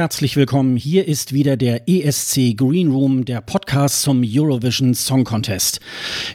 Herzlich 0.00 0.34
willkommen. 0.34 0.78
Hier 0.78 1.06
ist 1.06 1.34
wieder 1.34 1.58
der 1.58 1.86
ESC 1.86 2.56
Green 2.56 2.90
Room, 2.90 3.26
der 3.26 3.42
Podcast 3.42 4.00
zum 4.00 4.22
Eurovision 4.24 4.94
Song 4.94 5.24
Contest. 5.24 5.78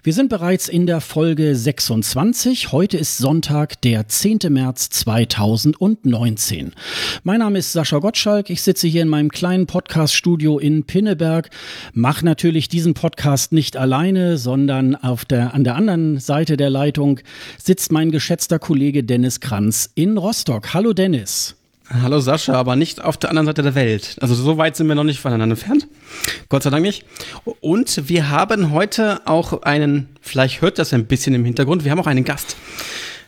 Wir 0.03 0.13
sind 0.13 0.29
bereits 0.29 0.69
in 0.69 0.85
der 0.85 1.01
Folge 1.01 1.55
26. 1.55 2.71
Heute 2.71 2.97
ist 2.97 3.17
Sonntag, 3.17 3.81
der 3.81 4.07
10. 4.07 4.37
März 4.49 4.91
2019. 4.91 6.73
Mein 7.23 7.39
Name 7.39 7.57
ist 7.57 7.71
Sascha 7.73 7.97
Gottschalk. 7.97 8.51
Ich 8.51 8.61
sitze 8.61 8.85
hier 8.85 9.01
in 9.01 9.09
meinem 9.09 9.31
kleinen 9.31 9.65
Podcast-Studio 9.65 10.59
in 10.59 10.83
Pinneberg, 10.83 11.49
mache 11.91 12.23
natürlich 12.23 12.69
diesen 12.69 12.93
Podcast 12.93 13.51
nicht 13.51 13.77
alleine, 13.77 14.37
sondern 14.37 14.95
auf 14.95 15.25
der, 15.25 15.55
an 15.55 15.63
der 15.63 15.73
anderen 15.73 16.19
Seite 16.19 16.55
der 16.55 16.69
Leitung 16.69 17.19
sitzt 17.57 17.91
mein 17.91 18.11
geschätzter 18.11 18.59
Kollege 18.59 19.03
Dennis 19.03 19.39
Kranz 19.39 19.89
in 19.95 20.19
Rostock. 20.19 20.75
Hallo 20.75 20.93
Dennis. 20.93 21.55
Hallo 21.87 22.19
Sascha, 22.19 22.53
aber 22.53 22.75
nicht 22.75 23.03
auf 23.03 23.15
der 23.17 23.29
anderen 23.29 23.45
Seite 23.45 23.61
der 23.61 23.75
Welt. 23.75 24.17
Also 24.19 24.33
so 24.33 24.57
weit 24.57 24.75
sind 24.75 24.87
wir 24.87 24.95
noch 24.95 25.03
nicht 25.03 25.19
voneinander 25.19 25.53
entfernt. 25.53 25.87
Gott 26.49 26.63
sei 26.63 26.71
Dank 26.71 26.81
nicht. 26.81 27.05
Und 27.61 28.09
wir 28.09 28.29
haben 28.29 28.71
heute 28.71 29.21
auch 29.25 29.61
einen, 29.61 30.09
vielleicht 30.19 30.61
hört 30.61 30.79
das 30.79 30.93
ein 30.93 31.05
bisschen 31.05 31.35
im 31.35 31.45
Hintergrund, 31.45 31.83
wir 31.83 31.91
haben 31.91 31.99
auch 31.99 32.07
einen 32.07 32.23
Gast. 32.23 32.57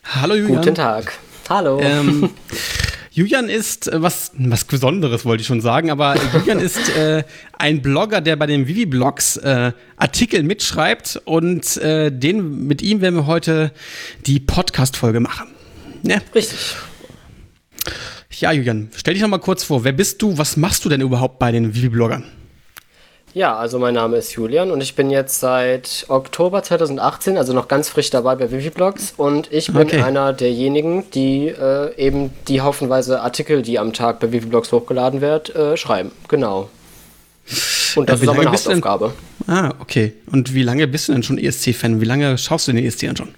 Hallo 0.03 0.33
Julian. 0.33 0.57
Guten 0.57 0.75
Tag. 0.75 1.13
Hallo. 1.49 1.79
Ähm, 1.81 2.31
Julian 3.11 3.47
ist 3.47 3.87
äh, 3.87 4.01
was, 4.01 4.31
was 4.37 4.65
Besonderes, 4.65 5.23
wollte 5.23 5.41
ich 5.41 5.47
schon 5.47 5.61
sagen, 5.61 5.91
aber 5.91 6.15
Julian 6.33 6.59
ist 6.59 6.95
äh, 6.95 7.23
ein 7.57 7.83
Blogger, 7.83 8.21
der 8.21 8.37
bei 8.37 8.47
den 8.47 8.67
Vivi-Blogs 8.67 9.37
äh, 9.37 9.71
Artikel 9.97 10.41
mitschreibt 10.41 11.21
und 11.25 11.77
äh, 11.77 12.11
den, 12.11 12.65
mit 12.65 12.81
ihm 12.81 13.01
werden 13.01 13.15
wir 13.15 13.27
heute 13.27 13.71
die 14.25 14.39
Podcast-Folge 14.39 15.19
machen. 15.19 15.47
Ja? 16.01 16.17
Richtig. 16.33 16.75
Ja, 18.39 18.51
Julian, 18.51 18.89
stell 18.95 19.15
dich 19.15 19.23
noch 19.23 19.29
mal 19.29 19.39
kurz 19.39 19.63
vor. 19.63 19.83
Wer 19.83 19.93
bist 19.93 20.21
du? 20.21 20.37
Was 20.37 20.57
machst 20.57 20.85
du 20.85 20.89
denn 20.89 21.01
überhaupt 21.01 21.39
bei 21.39 21.51
den 21.51 21.73
Vivi-Bloggern? 21.73 22.23
Ja, 23.33 23.55
also 23.55 23.79
mein 23.79 23.95
Name 23.95 24.17
ist 24.17 24.33
Julian 24.33 24.69
und 24.71 24.81
ich 24.81 24.95
bin 24.95 25.09
jetzt 25.09 25.39
seit 25.39 26.05
Oktober 26.07 26.61
2018, 26.61 27.37
also 27.37 27.53
noch 27.53 27.67
ganz 27.67 27.89
frisch 27.89 28.09
dabei 28.09 28.35
bei 28.35 28.51
Viviblogs 28.51 29.13
und 29.17 29.51
ich 29.51 29.67
bin 29.67 29.83
okay. 29.83 30.01
einer 30.01 30.33
derjenigen, 30.33 31.03
die 31.11 31.47
äh, 31.47 31.95
eben 31.97 32.31
die 32.47 32.61
haufenweise 32.61 33.21
Artikel, 33.21 33.63
die 33.63 33.79
am 33.79 33.93
Tag 33.93 34.19
bei 34.19 34.31
Viviblogs 34.31 34.71
hochgeladen 34.71 35.21
wird, 35.21 35.55
äh, 35.55 35.75
schreiben. 35.75 36.11
Genau. 36.27 36.69
Und 37.95 38.09
das 38.09 38.19
äh, 38.19 38.23
ist 38.23 38.29
auch 38.29 38.35
meine 38.35 38.51
Hauptaufgabe. 38.51 39.13
Ah, 39.47 39.73
okay. 39.79 40.13
Und 40.31 40.53
wie 40.53 40.63
lange 40.63 40.87
bist 40.87 41.07
du 41.07 41.13
denn 41.13 41.23
schon 41.23 41.37
ESC-Fan? 41.37 42.01
Wie 42.01 42.05
lange 42.05 42.37
schaust 42.37 42.67
du 42.67 42.71
den 42.71 42.85
ESC 42.85 43.03
an 43.05 43.17
schon? 43.17 43.29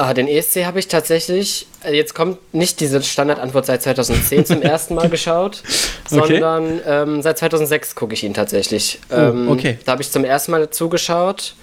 Ah, 0.00 0.14
den 0.14 0.28
ESC 0.28 0.64
habe 0.64 0.78
ich 0.78 0.86
tatsächlich, 0.86 1.66
äh, 1.82 1.92
jetzt 1.92 2.14
kommt 2.14 2.54
nicht 2.54 2.78
diese 2.78 3.02
Standardantwort 3.02 3.66
seit 3.66 3.82
2010 3.82 4.46
zum 4.46 4.62
ersten 4.62 4.94
Mal 4.94 5.08
geschaut, 5.08 5.64
okay. 6.12 6.38
sondern 6.38 6.80
ähm, 6.86 7.20
seit 7.20 7.38
2006 7.38 7.96
gucke 7.96 8.14
ich 8.14 8.22
ihn 8.22 8.32
tatsächlich. 8.32 9.00
Oh, 9.10 9.16
ähm, 9.16 9.48
okay. 9.48 9.76
Da 9.84 9.90
habe 9.92 10.02
ich 10.02 10.12
zum 10.12 10.22
ersten 10.22 10.52
Mal 10.52 10.70
zugeschaut 10.70 11.56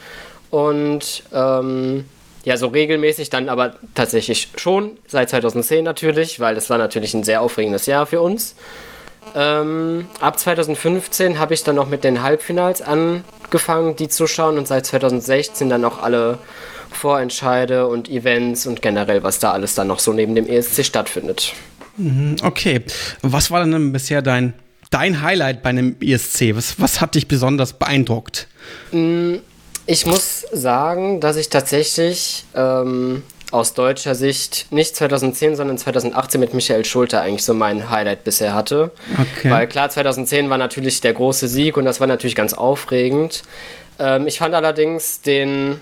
und 0.49 1.23
ähm, 1.33 2.03
ja, 2.43 2.57
so 2.57 2.67
regelmäßig 2.67 3.29
dann 3.29 3.47
aber 3.47 3.75
tatsächlich 3.93 4.49
schon 4.57 4.97
seit 5.07 5.29
2010 5.29 5.85
natürlich, 5.85 6.41
weil 6.41 6.55
das 6.55 6.69
war 6.69 6.77
natürlich 6.77 7.13
ein 7.13 7.23
sehr 7.23 7.41
aufregendes 7.41 7.85
Jahr 7.85 8.05
für 8.05 8.19
uns. 8.19 8.55
Ähm, 9.33 10.09
ab 10.19 10.37
2015 10.37 11.39
habe 11.39 11.53
ich 11.53 11.63
dann 11.63 11.77
noch 11.77 11.87
mit 11.87 12.03
den 12.03 12.21
Halbfinals 12.21 12.81
angefangen, 12.81 13.95
die 13.95 14.09
zu 14.09 14.27
schauen 14.27 14.57
und 14.57 14.67
seit 14.67 14.85
2016 14.85 15.69
dann 15.69 15.85
auch 15.85 16.03
alle 16.03 16.37
Vorentscheide 16.95 17.87
und 17.87 18.09
Events 18.09 18.65
und 18.65 18.81
generell, 18.81 19.23
was 19.23 19.39
da 19.39 19.51
alles 19.51 19.75
dann 19.75 19.87
noch 19.87 19.99
so 19.99 20.13
neben 20.13 20.35
dem 20.35 20.47
ESC 20.47 20.85
stattfindet. 20.85 21.53
Mhm, 21.97 22.37
okay. 22.43 22.81
Was 23.21 23.51
war 23.51 23.63
denn 23.63 23.91
bisher 23.91 24.21
dein, 24.21 24.53
dein 24.89 25.21
Highlight 25.21 25.61
bei 25.61 25.69
einem 25.69 25.95
ESC? 26.01 26.55
Was, 26.55 26.79
was 26.79 27.01
hat 27.01 27.15
dich 27.15 27.27
besonders 27.27 27.73
beeindruckt? 27.73 28.47
Mm, 28.91 29.35
ich 29.85 30.05
muss 30.05 30.45
sagen, 30.51 31.21
dass 31.21 31.37
ich 31.37 31.49
tatsächlich 31.49 32.45
ähm, 32.55 33.23
aus 33.51 33.73
deutscher 33.73 34.15
Sicht 34.15 34.67
nicht 34.71 34.95
2010, 34.95 35.55
sondern 35.55 35.77
2018 35.77 36.39
mit 36.39 36.53
Michael 36.53 36.83
Schulte 36.85 37.21
eigentlich 37.21 37.43
so 37.43 37.53
mein 37.53 37.89
Highlight 37.89 38.23
bisher 38.23 38.53
hatte. 38.53 38.91
Okay. 39.13 39.51
Weil 39.51 39.67
klar, 39.67 39.89
2010 39.89 40.49
war 40.49 40.57
natürlich 40.57 41.01
der 41.01 41.13
große 41.13 41.47
Sieg 41.47 41.77
und 41.77 41.85
das 41.85 41.99
war 41.99 42.07
natürlich 42.07 42.35
ganz 42.35 42.53
aufregend. 42.53 43.43
Ähm, 43.99 44.27
ich 44.27 44.39
fand 44.39 44.55
allerdings 44.55 45.21
den 45.21 45.79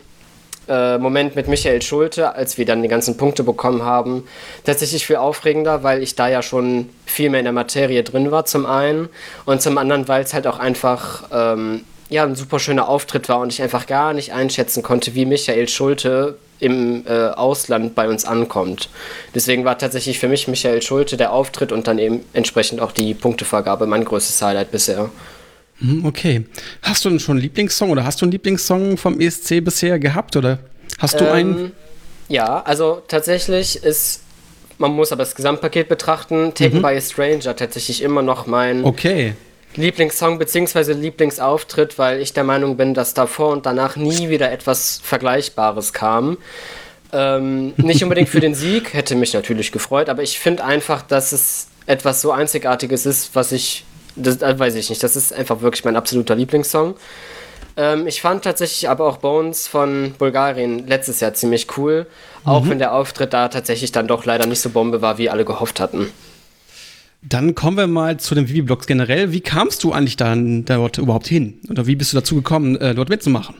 äh, 0.68 0.98
Moment 0.98 1.36
mit 1.36 1.48
Michael 1.48 1.82
Schulte, 1.82 2.36
als 2.36 2.58
wir 2.58 2.66
dann 2.66 2.82
die 2.82 2.88
ganzen 2.88 3.18
Punkte 3.18 3.44
bekommen 3.44 3.84
haben, 3.84 4.28
tatsächlich 4.64 5.06
viel 5.06 5.18
aufregender, 5.18 5.84
weil 5.84 6.02
ich 6.02 6.16
da 6.16 6.28
ja 6.28 6.42
schon 6.42 6.90
viel 7.06 7.30
mehr 7.30 7.40
in 7.40 7.46
der 7.46 7.54
Materie 7.54 8.04
drin 8.04 8.32
war, 8.32 8.46
zum 8.46 8.66
einen. 8.66 9.10
Und 9.46 9.62
zum 9.62 9.78
anderen, 9.78 10.08
weil 10.08 10.24
es 10.24 10.34
halt 10.34 10.48
auch 10.48 10.60
einfach 10.60 11.24
ähm, 11.32 11.82
ja, 12.10 12.24
ein 12.24 12.36
super 12.36 12.60
schöner 12.60 12.88
Auftritt 12.88 13.28
war 13.30 13.40
und 13.40 13.52
ich 13.52 13.62
einfach 13.62 13.88
gar 13.88 14.14
nicht 14.14 14.34
einschätzen 14.34 14.84
konnte, 14.84 15.16
wie 15.16 15.26
Michael 15.26 15.68
Schulte 15.68 16.38
im 16.60 17.06
äh, 17.08 17.30
Ausland 17.30 17.94
bei 17.96 18.08
uns 18.08 18.24
ankommt. 18.24 18.90
Deswegen 19.36 19.66
war 19.66 19.78
tatsächlich 19.78 20.20
für 20.20 20.30
mich 20.30 20.48
Michael 20.48 20.82
Schulte 20.82 21.18
der 21.18 21.34
Auftritt 21.34 21.72
und 21.72 21.88
dann 21.88 22.00
eben 22.00 22.24
entsprechend 22.34 22.80
auch 22.80 22.92
die 22.92 23.14
Punktevergabe 23.14 23.86
mein 23.86 24.06
größtes 24.06 24.42
Highlight 24.42 24.72
bisher. 24.72 25.10
Hm, 25.84 26.06
okay. 26.06 26.46
Hast 26.82 27.04
du 27.04 27.10
denn 27.10 27.20
schon 27.20 27.34
einen 27.34 27.42
Lieblingssong 27.42 27.90
oder 27.90 28.06
hast 28.06 28.22
du 28.22 28.26
einen 28.26 28.32
Lieblingssong 28.32 28.98
vom 28.98 29.20
ESC 29.20 29.64
bisher 29.64 30.00
gehabt 30.00 30.36
oder 30.36 30.60
hast 30.98 31.20
du 31.20 31.26
ähm, 31.26 31.32
einen? 31.32 31.72
Ja, 32.30 32.62
also 32.62 33.02
tatsächlich 33.08 33.84
ist, 33.84 34.22
man 34.78 34.92
muss 34.92 35.12
aber 35.12 35.24
das 35.24 35.36
Gesamtpaket 35.36 35.90
betrachten, 35.90 36.54
Taken 36.54 36.78
mhm. 36.78 36.82
by 36.82 36.96
a 36.96 37.02
Stranger 37.02 37.56
tatsächlich 37.56 38.02
immer 38.02 38.22
noch 38.22 38.48
mein 38.48 38.86
okay. 38.86 39.36
Lieblingssong 39.76 40.40
bzw. 40.40 40.94
Lieblingsauftritt, 40.94 42.00
weil 42.00 42.22
ich 42.22 42.32
der 42.32 42.46
Meinung 42.46 42.78
bin, 42.78 42.94
dass 42.94 43.14
davor 43.14 43.52
und 43.52 43.66
danach 43.66 43.98
nie 43.98 44.30
wieder 44.30 44.52
etwas 44.52 45.02
Vergleichbares 45.04 45.92
kam. 45.92 46.38
Ähm, 47.12 47.74
nicht 47.78 48.02
unbedingt 48.04 48.30
für 48.30 48.40
den 48.40 48.56
Sieg, 48.56 48.94
hätte 48.94 49.16
mich 49.16 49.34
natürlich 49.34 49.72
gefreut, 49.72 50.10
aber 50.10 50.24
ich 50.24 50.40
finde 50.40 50.64
einfach, 50.64 51.02
dass 51.02 51.32
es 51.32 51.68
etwas 51.86 52.22
so 52.22 52.32
Einzigartiges 52.32 53.06
ist, 53.06 53.36
was 53.36 53.52
ich 53.52 53.84
das, 54.16 54.38
das, 54.38 54.60
weiß 54.60 54.76
ich 54.76 54.90
nicht. 54.90 55.04
Das 55.04 55.16
ist 55.16 55.34
einfach 55.34 55.62
wirklich 55.62 55.86
mein 55.86 55.96
absoluter 55.96 56.36
Lieblingssong. 56.36 56.96
Ähm, 57.76 58.08
ich 58.08 58.22
fand 58.22 58.44
tatsächlich 58.44 58.90
aber 58.90 59.06
auch 59.06 59.18
Bones 59.18 59.68
von 59.68 60.14
Bulgarien 60.18 60.88
letztes 60.88 61.20
Jahr 61.20 61.34
ziemlich 61.34 61.78
cool. 61.78 62.06
Auch 62.46 62.64
mhm. 62.64 62.72
wenn 62.72 62.80
der 62.80 62.94
Auftritt 62.94 63.34
da 63.34 63.48
tatsächlich 63.48 63.92
dann 63.92 64.08
doch 64.08 64.26
leider 64.26 64.46
nicht 64.46 64.60
so 64.60 64.70
Bombe 64.70 65.02
war, 65.02 65.18
wie 65.18 65.30
alle 65.30 65.46
gehofft 65.46 65.80
hatten. 65.80 66.10
Dann 67.22 67.56
kommen 67.56 67.78
wir 67.78 67.88
mal 67.88 68.18
zu 68.18 68.36
den 68.36 68.50
Vivi-Blogs 68.50 68.86
generell. 68.86 69.32
Wie 69.32 69.40
kamst 69.40 69.84
du 69.84 69.94
eigentlich 69.94 70.18
dann 70.18 70.66
dort 70.66 70.98
überhaupt 70.98 71.28
hin? 71.28 71.60
Oder 71.70 71.88
wie 71.88 71.96
bist 71.96 72.12
du 72.12 72.18
dazu 72.18 72.36
gekommen, 72.36 72.76
äh, 72.76 72.94
dort 72.94 73.08
mitzumachen? 73.08 73.56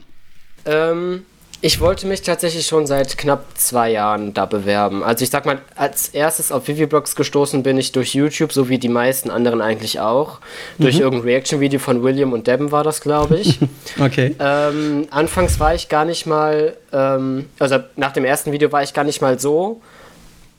Ähm, 0.66 1.26
ich 1.66 1.80
wollte 1.80 2.08
mich 2.08 2.22
tatsächlich 2.22 2.68
schon 2.68 2.86
seit 2.88 3.18
knapp 3.18 3.46
zwei 3.56 3.90
Jahren 3.90 4.34
da 4.34 4.46
bewerben. 4.46 5.02
Also 5.02 5.24
ich 5.24 5.30
sag 5.30 5.46
mal, 5.46 5.62
als 5.78 6.10
erstes 6.10 6.52
auf 6.52 6.68
Viviblogs 6.68 7.16
gestoßen 7.16 7.64
bin 7.64 7.78
ich 7.78 7.94
durch 7.94 8.14
YouTube, 8.14 8.52
so 8.52 8.68
wie 8.68 8.78
die 8.78 8.90
meisten 8.90 9.30
anderen 9.30 9.62
eigentlich 9.62 10.02
auch. 10.02 10.42
Mhm. 10.78 10.84
Durch 10.84 11.00
irgendein 11.00 11.30
Reaction-Video 11.30 11.80
von 11.80 12.04
William 12.04 12.34
und 12.34 12.48
Devin 12.48 12.74
war 12.74 12.84
das, 12.84 13.00
glaube 13.00 13.38
ich. 13.38 13.60
okay. 13.98 14.36
Ähm, 14.40 15.08
anfangs 15.10 15.58
war 15.62 15.74
ich 15.74 15.88
gar 15.88 16.04
nicht 16.04 16.26
mal, 16.26 16.76
ähm, 16.92 17.48
also 17.60 17.78
nach 17.96 18.12
dem 18.12 18.26
ersten 18.26 18.52
Video 18.52 18.70
war 18.74 18.84
ich 18.84 18.94
gar 18.94 19.06
nicht 19.06 19.22
mal 19.22 19.40
so 19.40 19.82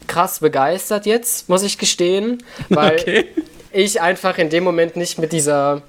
krass 0.07 0.39
begeistert 0.39 1.05
jetzt, 1.05 1.51
muss 1.51 1.63
ich 1.65 1.77
gestehen. 1.77 2.43
Weil 2.71 2.95
okay. 2.99 3.27
ich 3.73 4.01
einfach 4.01 4.39
in 4.39 4.49
dem 4.49 4.65
Moment 4.65 4.97
nicht 4.97 5.19
mit 5.19 5.35
dieser 5.35 5.83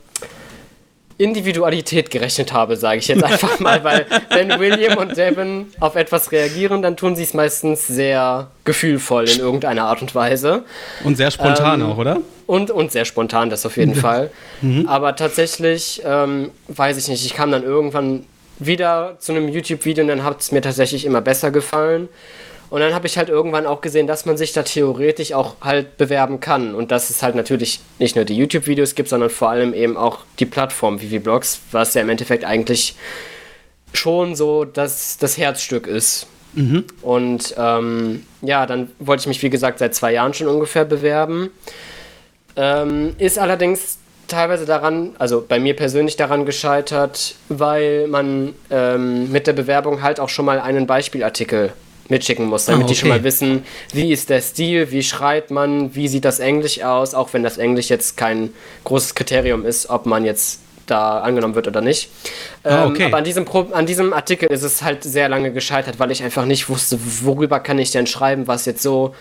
Individualität 1.18 2.12
gerechnet 2.12 2.52
habe, 2.52 2.76
sage 2.76 3.00
ich 3.00 3.08
jetzt 3.08 3.24
einfach 3.24 3.60
mal, 3.62 3.84
weil 3.84 4.06
wenn 4.30 4.60
William 4.60 4.98
und 4.98 5.16
Devin 5.16 5.68
auf 5.80 5.96
etwas 5.96 6.32
reagieren, 6.32 6.82
dann 6.82 6.98
tun 6.98 7.16
sie 7.16 7.24
es 7.24 7.34
meistens 7.34 7.88
sehr 7.88 8.48
gefühlvoll 8.66 9.30
in 9.30 9.40
irgendeiner 9.40 9.86
Art 9.86 10.02
und 10.02 10.14
Weise. 10.14 10.64
Und 11.04 11.16
sehr 11.16 11.32
spontan 11.32 11.82
ähm, 11.82 11.88
auch, 11.88 11.98
oder? 11.98 12.20
Und, 12.48 12.70
und 12.70 12.92
sehr 12.92 13.06
spontan, 13.06 13.50
das 13.50 13.66
auf 13.66 13.78
jeden 13.78 13.96
Fall. 13.96 14.30
Mhm. 14.62 14.88
Aber 14.88 15.16
tatsächlich, 15.16 16.02
ähm, 16.06 16.52
weiß 16.68 16.98
ich 16.98 17.08
nicht, 17.08 17.26
ich 17.26 17.34
kam 17.34 17.52
dann 17.52 17.64
irgendwann 17.64 18.26
wieder 18.60 19.16
zu 19.20 19.32
einem 19.32 19.50
YouTube-Video 19.50 20.04
und 20.04 20.10
dann 20.10 20.24
hat 20.24 20.42
es 20.42 20.52
mir 20.52 20.62
tatsächlich 20.62 21.06
immer 21.06 21.22
besser 21.22 21.52
gefallen. 21.52 22.10
Und 22.76 22.82
dann 22.82 22.94
habe 22.94 23.08
ich 23.08 23.18
halt 23.18 23.30
irgendwann 23.30 23.66
auch 23.66 23.80
gesehen, 23.80 24.06
dass 24.06 24.26
man 24.26 24.36
sich 24.36 24.52
da 24.52 24.62
theoretisch 24.62 25.32
auch 25.32 25.56
halt 25.62 25.96
bewerben 25.96 26.42
kann. 26.42 26.76
Und 26.76 26.92
dass 26.92 27.10
es 27.10 27.24
halt 27.24 27.34
natürlich 27.34 27.80
nicht 28.00 28.18
nur 28.18 28.26
die 28.26 28.36
YouTube-Videos 28.36 28.96
gibt, 28.96 29.08
sondern 29.08 29.30
vor 29.30 29.50
allem 29.50 29.74
eben 29.74 29.96
auch 29.96 30.26
die 30.40 30.46
Plattform 30.46 31.02
Vivi-Blogs, 31.02 31.62
was 31.72 31.94
ja 31.94 32.02
im 32.02 32.10
Endeffekt 32.10 32.44
eigentlich 32.44 32.98
schon 33.94 34.36
so 34.36 34.66
das, 34.66 35.18
das 35.18 35.38
Herzstück 35.38 35.88
ist. 35.88 36.28
Mhm. 36.52 36.84
Und 37.02 37.56
ähm, 37.58 38.26
ja, 38.42 38.66
dann 38.66 38.92
wollte 39.00 39.22
ich 39.22 39.28
mich, 39.28 39.42
wie 39.42 39.50
gesagt, 39.50 39.80
seit 39.80 39.96
zwei 39.96 40.12
Jahren 40.12 40.34
schon 40.34 40.50
ungefähr 40.50 40.84
bewerben. 40.84 41.52
Ähm, 42.58 43.16
ist 43.20 43.40
allerdings 43.40 44.00
teilweise 44.28 44.66
daran, 44.66 45.16
also 45.18 45.46
bei 45.48 45.62
mir 45.62 45.78
persönlich 45.78 46.18
daran 46.18 46.46
gescheitert, 46.46 47.36
weil 47.48 48.08
man 48.10 48.54
ähm, 48.70 49.32
mit 49.32 49.48
der 49.48 49.54
Bewerbung 49.54 50.02
halt 50.02 50.20
auch 50.20 50.28
schon 50.28 50.44
mal 50.44 50.60
einen 50.60 50.88
Beispielartikel 50.88 51.72
mitschicken 52.10 52.46
muss, 52.46 52.66
damit 52.66 52.82
ah, 52.82 52.86
okay. 52.86 52.94
die 52.94 53.00
schon 53.00 53.10
mal 53.10 53.24
wissen, 53.24 53.66
wie 53.94 54.12
ist 54.12 54.30
der 54.30 54.42
Stil, 54.42 54.92
wie 54.92 55.04
schreibt 55.04 55.52
man, 55.52 55.96
wie 55.96 56.08
sieht 56.08 56.26
das 56.26 56.40
Englisch 56.40 56.82
aus, 56.84 57.14
auch 57.14 57.34
wenn 57.34 57.44
das 57.44 57.58
Englisch 57.58 57.90
jetzt 57.90 58.18
kein 58.18 58.52
großes 58.84 59.16
Kriterium 59.16 59.66
ist, 59.66 59.90
ob 59.90 60.06
man 60.06 60.26
jetzt 60.26 60.60
da 60.86 61.20
angenommen 61.20 61.56
wird 61.56 61.68
oder 61.68 61.82
nicht. 61.82 62.10
Ah, 62.64 62.86
okay. 62.86 63.04
ähm, 63.04 63.08
aber 63.08 63.18
an 63.18 63.24
diesem, 63.24 63.46
Pro 63.46 63.68
an 63.72 63.86
diesem 63.86 64.14
Artikel 64.14 64.52
ist 64.52 64.64
es 64.64 64.84
halt 64.84 65.04
sehr 65.04 65.30
lange 65.30 65.52
gescheitert, 65.52 66.00
weil 66.00 66.12
ich 66.12 66.24
einfach 66.24 66.46
nicht 66.46 66.70
wusste, 66.70 67.00
worüber 67.24 67.60
kann 67.60 67.80
ich 67.80 67.92
denn 67.92 68.08
schreiben, 68.08 68.48
was 68.48 68.66
jetzt 68.66 68.84
so 68.84 69.16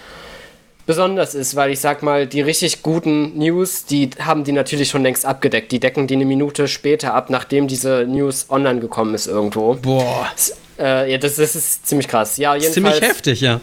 besonders 0.87 1.35
ist, 1.35 1.57
weil 1.57 1.71
ich 1.71 1.81
sag 1.81 2.03
mal, 2.03 2.27
die 2.27 2.43
richtig 2.43 2.83
guten 2.83 3.39
News, 3.39 3.87
die 3.87 4.11
haben 4.21 4.45
die 4.45 4.53
natürlich 4.53 4.91
schon 4.91 5.03
längst 5.03 5.25
abgedeckt. 5.25 5.73
Die 5.73 5.81
decken 5.81 6.07
die 6.07 6.15
eine 6.15 6.27
Minute 6.27 6.69
später 6.69 7.15
ab, 7.15 7.31
nachdem 7.31 7.69
diese 7.69 8.05
News 8.07 8.47
online 8.51 8.81
gekommen 8.81 9.15
ist 9.15 9.27
irgendwo. 9.27 9.75
Boah. 9.75 10.31
Das, 10.77 10.87
äh, 10.87 11.13
ja, 11.13 11.19
das, 11.19 11.37
das, 11.37 11.55
ist 11.57 11.87
ziemlich 11.87 12.09
krass. 12.09 12.37
Ja, 12.37 12.55
jedenfalls. 12.55 12.75
Ziemlich 12.75 13.01
heftig, 13.01 13.41
ja. 13.41 13.61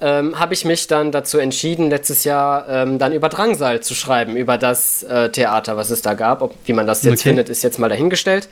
Ähm, 0.00 0.38
habe 0.38 0.54
ich 0.54 0.64
mich 0.64 0.86
dann 0.86 1.12
dazu 1.12 1.38
entschieden, 1.38 1.90
letztes 1.90 2.24
Jahr 2.24 2.68
ähm, 2.68 2.98
dann 2.98 3.12
über 3.12 3.28
Drangsal 3.28 3.80
zu 3.80 3.94
schreiben, 3.94 4.36
über 4.36 4.56
das 4.56 5.02
äh, 5.02 5.30
Theater, 5.30 5.76
was 5.76 5.90
es 5.90 6.02
da 6.02 6.14
gab. 6.14 6.42
Ob, 6.42 6.54
wie 6.64 6.72
man 6.72 6.86
das 6.86 7.02
jetzt 7.02 7.20
okay. 7.20 7.30
findet, 7.30 7.48
ist 7.48 7.62
jetzt 7.62 7.78
mal 7.78 7.88
dahingestellt. 7.88 8.48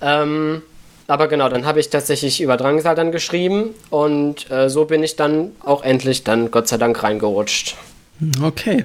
Ähm, 0.00 0.62
aber 1.08 1.28
genau, 1.28 1.48
dann 1.48 1.66
habe 1.66 1.80
ich 1.80 1.90
tatsächlich 1.90 2.40
über 2.40 2.56
Drangsal 2.56 2.94
dann 2.94 3.12
geschrieben 3.12 3.70
und 3.90 4.50
äh, 4.50 4.68
so 4.68 4.86
bin 4.86 5.02
ich 5.02 5.16
dann 5.16 5.52
auch 5.60 5.82
endlich 5.84 6.24
dann 6.24 6.50
Gott 6.50 6.68
sei 6.68 6.78
Dank 6.78 7.02
reingerutscht. 7.02 7.76
Okay. 8.42 8.84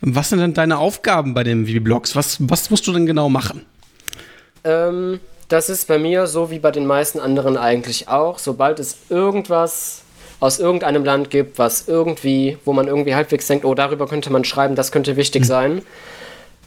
Was 0.00 0.30
sind 0.30 0.38
denn 0.38 0.54
deine 0.54 0.78
Aufgaben 0.78 1.34
bei 1.34 1.44
den 1.44 1.66
VB-Blogs? 1.66 2.16
Was, 2.16 2.38
was 2.40 2.70
musst 2.70 2.86
du 2.86 2.92
denn 2.92 3.06
genau 3.06 3.28
machen? 3.28 3.66
Ähm, 4.64 5.20
das 5.50 5.68
ist 5.68 5.88
bei 5.88 5.98
mir 5.98 6.26
so 6.26 6.50
wie 6.50 6.60
bei 6.60 6.70
den 6.70 6.86
meisten 6.86 7.20
anderen 7.20 7.56
eigentlich 7.56 8.08
auch. 8.08 8.38
Sobald 8.38 8.78
es 8.78 8.96
irgendwas 9.10 10.02
aus 10.38 10.58
irgendeinem 10.58 11.04
Land 11.04 11.28
gibt, 11.28 11.58
was 11.58 11.86
irgendwie, 11.86 12.56
wo 12.64 12.72
man 12.72 12.86
irgendwie 12.86 13.14
halbwegs 13.14 13.46
denkt, 13.46 13.64
oh, 13.64 13.74
darüber 13.74 14.06
könnte 14.06 14.30
man 14.30 14.44
schreiben, 14.44 14.74
das 14.76 14.92
könnte 14.92 15.16
wichtig 15.16 15.42
mhm. 15.42 15.46
sein. 15.46 15.82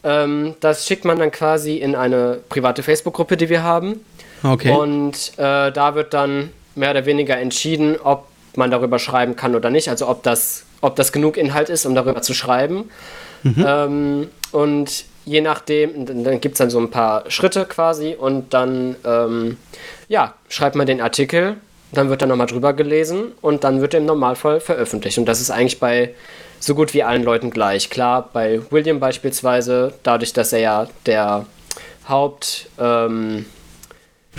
Ähm, 0.03 0.55
das 0.59 0.85
schickt 0.85 1.05
man 1.05 1.17
dann 1.17 1.31
quasi 1.31 1.77
in 1.77 1.95
eine 1.95 2.39
private 2.49 2.83
Facebook-Gruppe, 2.83 3.37
die 3.37 3.49
wir 3.49 3.63
haben. 3.63 4.01
Okay. 4.43 4.71
Und 4.71 5.31
äh, 5.37 5.71
da 5.71 5.95
wird 5.95 6.13
dann 6.13 6.51
mehr 6.75 6.91
oder 6.91 7.05
weniger 7.05 7.37
entschieden, 7.37 7.95
ob 8.03 8.27
man 8.55 8.69
darüber 8.69 8.99
schreiben 8.99 9.37
kann 9.37 9.55
oder 9.55 9.69
nicht. 9.69 9.87
Also 9.87 10.09
ob 10.09 10.23
das, 10.23 10.65
ob 10.81 10.97
das 10.97 11.13
genug 11.13 11.37
Inhalt 11.37 11.69
ist, 11.69 11.85
um 11.85 11.95
darüber 11.95 12.21
zu 12.21 12.33
schreiben. 12.33 12.89
Mhm. 13.43 13.65
Ähm, 13.65 14.27
und 14.51 15.05
je 15.25 15.41
nachdem, 15.41 16.23
dann 16.23 16.41
gibt 16.41 16.53
es 16.53 16.57
dann 16.59 16.69
so 16.69 16.79
ein 16.79 16.91
paar 16.91 17.29
Schritte 17.29 17.65
quasi 17.65 18.15
und 18.17 18.53
dann 18.53 18.95
ähm, 19.05 19.57
ja, 20.07 20.33
schreibt 20.49 20.75
man 20.75 20.87
den 20.87 21.01
Artikel, 21.01 21.57
dann 21.91 22.09
wird 22.09 22.21
er 22.21 22.27
nochmal 22.27 22.47
drüber 22.47 22.73
gelesen 22.73 23.31
und 23.41 23.63
dann 23.63 23.81
wird 23.81 23.93
er 23.93 23.99
im 23.99 24.05
Normalfall 24.05 24.59
veröffentlicht. 24.59 25.17
Und 25.17 25.25
das 25.25 25.41
ist 25.41 25.51
eigentlich 25.51 25.79
bei 25.79 26.13
so 26.59 26.75
gut 26.75 26.93
wie 26.93 27.03
allen 27.03 27.23
Leuten 27.23 27.51
gleich. 27.51 27.89
Klar, 27.89 28.29
bei 28.33 28.61
William 28.69 28.99
beispielsweise, 28.99 29.93
dadurch, 30.03 30.33
dass 30.33 30.53
er 30.53 30.59
ja 30.59 30.87
der 31.05 31.45
Haupt... 32.07 32.67
Ähm, 32.79 33.45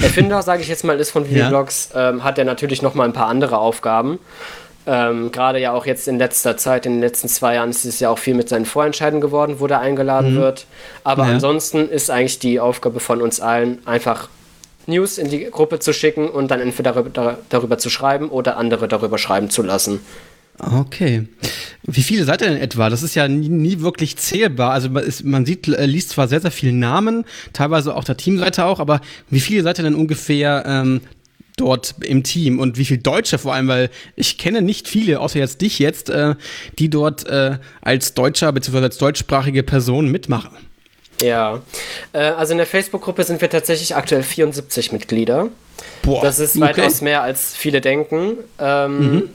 Erfinder, 0.03 0.43
sage 0.43 0.63
ich 0.63 0.69
jetzt 0.69 0.85
mal, 0.85 0.99
ist 0.99 1.13
von 1.13 1.31
Videoblogs, 1.31 1.91
ja. 1.95 2.11
ähm, 2.11 2.25
hat 2.25 2.37
er 2.37 2.45
natürlich 2.45 2.83
noch 2.83 2.95
mal 2.95 3.05
ein 3.05 3.13
paar 3.13 3.29
andere 3.29 3.59
Aufgaben. 3.59 4.19
Ähm, 4.87 5.33
Gerade 5.33 5.61
ja 5.61 5.73
auch 5.73 5.87
jetzt 5.87 6.09
in 6.09 6.19
letzter 6.19 6.57
Zeit, 6.57 6.85
in 6.85 6.93
den 6.93 7.01
letzten 7.01 7.29
zwei 7.29 7.55
Jahren 7.55 7.71
ist 7.71 7.85
es 7.85 8.01
ja 8.01 8.11
auch 8.11 8.19
viel 8.19 8.35
mit 8.35 8.49
seinen 8.49 8.67
Vorentscheiden 8.67 9.21
geworden, 9.21 9.57
wo 9.59 9.67
er 9.67 9.81
eingeladen 9.81 10.35
mhm. 10.35 10.39
wird. 10.39 10.67
Aber 11.05 11.27
ja. 11.27 11.33
ansonsten 11.33 11.89
ist 11.89 12.11
eigentlich 12.11 12.39
die 12.39 12.61
Aufgabe 12.61 13.01
von 13.01 13.23
uns 13.23 13.41
allen, 13.41 13.79
einfach 13.87 14.29
News 14.87 15.17
in 15.17 15.31
die 15.31 15.45
Gruppe 15.45 15.79
zu 15.79 15.95
schicken 15.95 16.29
und 16.29 16.51
dann 16.51 16.61
entweder 16.61 16.93
darüber, 16.93 17.39
darüber 17.49 17.79
zu 17.79 17.89
schreiben 17.89 18.29
oder 18.29 18.57
andere 18.59 18.87
darüber 18.87 19.17
schreiben 19.17 19.49
zu 19.49 19.63
lassen. 19.63 20.01
Okay. 20.59 21.27
Wie 21.83 22.03
viele 22.03 22.25
seid 22.25 22.43
ihr 22.43 22.49
denn 22.49 22.61
etwa? 22.61 22.89
Das 22.89 23.03
ist 23.03 23.15
ja 23.15 23.27
nie, 23.27 23.49
nie 23.49 23.81
wirklich 23.81 24.17
zählbar. 24.17 24.71
Also 24.71 24.89
man, 24.89 25.03
ist, 25.03 25.25
man 25.25 25.45
sieht, 25.45 25.67
äh, 25.69 25.87
liest 25.87 26.11
zwar 26.11 26.29
sehr, 26.29 26.41
sehr 26.41 26.53
viele 26.53 26.73
Namen, 26.73 27.25
teilweise 27.53 27.95
auch 27.97 28.05
der 28.05 28.17
Teamseite 28.17 28.65
auch, 28.65 28.79
aber 28.79 29.01
wie 29.31 29.41
viele 29.41 29.63
seid 29.63 29.79
ihr 29.79 29.85
denn 29.85 29.95
ungefähr 29.95 30.65
ähm, 30.67 31.01
dort 31.57 31.95
im 32.03 32.25
Team 32.25 32.59
und 32.59 32.79
wie 32.79 32.85
viele 32.85 33.01
Deutsche 33.01 33.39
vor 33.39 33.55
allem, 33.55 33.69
weil 33.69 33.91
ich 34.17 34.39
kenne 34.39 34.63
nicht 34.63 34.89
viele, 34.89 35.21
außer 35.21 35.39
jetzt 35.39 35.61
dich 35.61 35.79
jetzt, 35.79 36.11
äh, 36.11 36.35
die 36.79 36.91
dort 36.91 37.27
äh, 37.27 37.59
als 37.81 38.15
Deutscher 38.15 38.53
bzw. 38.53 38.79
als 38.79 38.99
deutschsprachige 38.99 39.63
Person 39.63 40.11
mitmachen. 40.11 40.51
Ja, 41.23 41.63
äh, 42.13 42.19
also 42.19 42.53
in 42.53 42.59
der 42.59 42.67
Facebook-Gruppe 42.67 43.23
sind 43.23 43.41
wir 43.41 43.49
tatsächlich 43.49 43.95
aktuell 43.95 44.23
74 44.23 44.93
Mitglieder. 44.93 45.49
Boah, 46.03 46.23
das 46.23 46.39
ist 46.39 46.61
weitaus 46.61 46.97
okay. 46.97 47.05
mehr 47.05 47.23
als 47.23 47.55
viele 47.55 47.81
denken. 47.81 48.37
Ähm, 48.59 48.99
mhm 48.99 49.31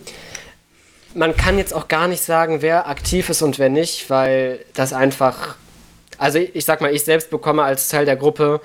man 1.13 1.35
kann 1.35 1.57
jetzt 1.57 1.73
auch 1.73 1.87
gar 1.87 2.07
nicht 2.07 2.21
sagen, 2.21 2.61
wer 2.61 2.87
aktiv 2.87 3.29
ist 3.29 3.41
und 3.41 3.59
wer 3.59 3.69
nicht, 3.69 4.09
weil 4.09 4.59
das 4.73 4.93
einfach. 4.93 5.55
Also 6.17 6.39
ich 6.39 6.65
sag 6.65 6.81
mal, 6.81 6.93
ich 6.93 7.03
selbst 7.03 7.29
bekomme 7.29 7.63
als 7.63 7.87
Teil 7.87 8.05
der 8.05 8.15
Gruppe 8.15 8.61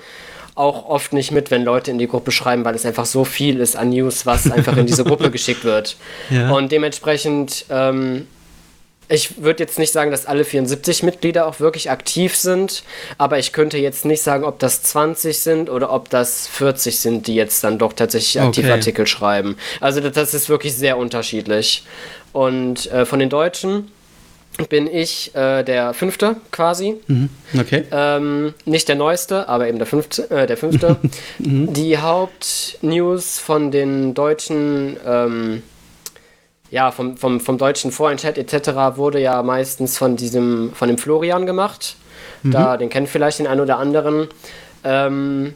auch 0.55 0.85
oft 0.87 1.11
nicht 1.11 1.31
mit, 1.31 1.51
wenn 1.51 1.63
Leute 1.63 1.91
in 1.91 1.97
die 1.97 2.07
Gruppe 2.07 2.31
schreiben, 2.31 2.63
weil 2.63 2.75
es 2.75 2.85
einfach 2.85 3.05
so 3.05 3.25
viel 3.25 3.59
ist 3.59 3.75
an 3.75 3.89
News, 3.89 4.25
was 4.25 4.49
einfach 4.49 4.77
in 4.77 4.85
diese 4.85 5.03
Gruppe 5.05 5.29
geschickt 5.29 5.65
wird. 5.65 5.97
Ja. 6.29 6.49
Und 6.51 6.71
dementsprechend, 6.71 7.65
ähm, 7.69 8.25
ich 9.09 9.43
würde 9.43 9.61
jetzt 9.61 9.77
nicht 9.77 9.91
sagen, 9.91 10.11
dass 10.11 10.25
alle 10.25 10.45
74 10.45 11.03
Mitglieder 11.03 11.45
auch 11.45 11.59
wirklich 11.59 11.91
aktiv 11.91 12.35
sind, 12.37 12.83
aber 13.17 13.37
ich 13.37 13.51
könnte 13.51 13.77
jetzt 13.77 14.05
nicht 14.05 14.23
sagen, 14.23 14.45
ob 14.45 14.57
das 14.59 14.81
20 14.81 15.37
sind 15.37 15.69
oder 15.69 15.91
ob 15.91 16.09
das 16.09 16.47
40 16.47 16.99
sind, 16.99 17.27
die 17.27 17.35
jetzt 17.35 17.63
dann 17.63 17.77
doch 17.77 17.91
tatsächlich 17.91 18.41
aktiv 18.41 18.63
okay. 18.63 18.73
Artikel 18.73 19.07
schreiben. 19.07 19.57
Also 19.81 19.99
das 19.99 20.33
ist 20.33 20.47
wirklich 20.47 20.73
sehr 20.73 20.97
unterschiedlich. 20.97 21.83
Und 22.31 22.91
äh, 22.91 23.05
von 23.05 23.19
den 23.19 23.29
Deutschen 23.29 23.91
bin 24.69 24.87
ich 24.87 25.35
äh, 25.35 25.63
der 25.63 25.93
Fünfte 25.93 26.37
quasi. 26.51 26.95
Mhm. 27.07 27.29
Okay. 27.59 27.83
Ähm, 27.91 28.53
nicht 28.65 28.87
der 28.87 28.95
Neueste, 28.95 29.49
aber 29.49 29.67
eben 29.67 29.77
der 29.77 29.87
Fünfte. 29.87 30.29
Äh, 30.31 30.47
der 30.47 30.57
Fünfte. 30.57 30.97
mhm. 31.39 31.73
Die 31.73 31.97
Hauptnews 31.97 33.39
von 33.39 33.71
den 33.71 34.13
Deutschen, 34.13 34.97
ähm, 35.05 35.63
ja, 36.71 36.91
vom, 36.91 37.17
vom, 37.17 37.39
vom 37.39 37.57
deutschen 37.57 37.91
Vorentscheid 37.91 38.37
etc. 38.37 38.97
wurde 38.97 39.19
ja 39.19 39.41
meistens 39.43 39.97
von 39.97 40.15
diesem, 40.15 40.71
von 40.73 40.87
dem 40.87 40.97
Florian 40.97 41.45
gemacht. 41.45 41.95
Mhm. 42.43 42.51
Da, 42.51 42.77
den 42.77 42.89
kennt 42.89 43.09
vielleicht 43.09 43.39
den 43.39 43.47
einen 43.47 43.61
oder 43.61 43.77
anderen. 43.77 44.27
Ähm, 44.83 45.53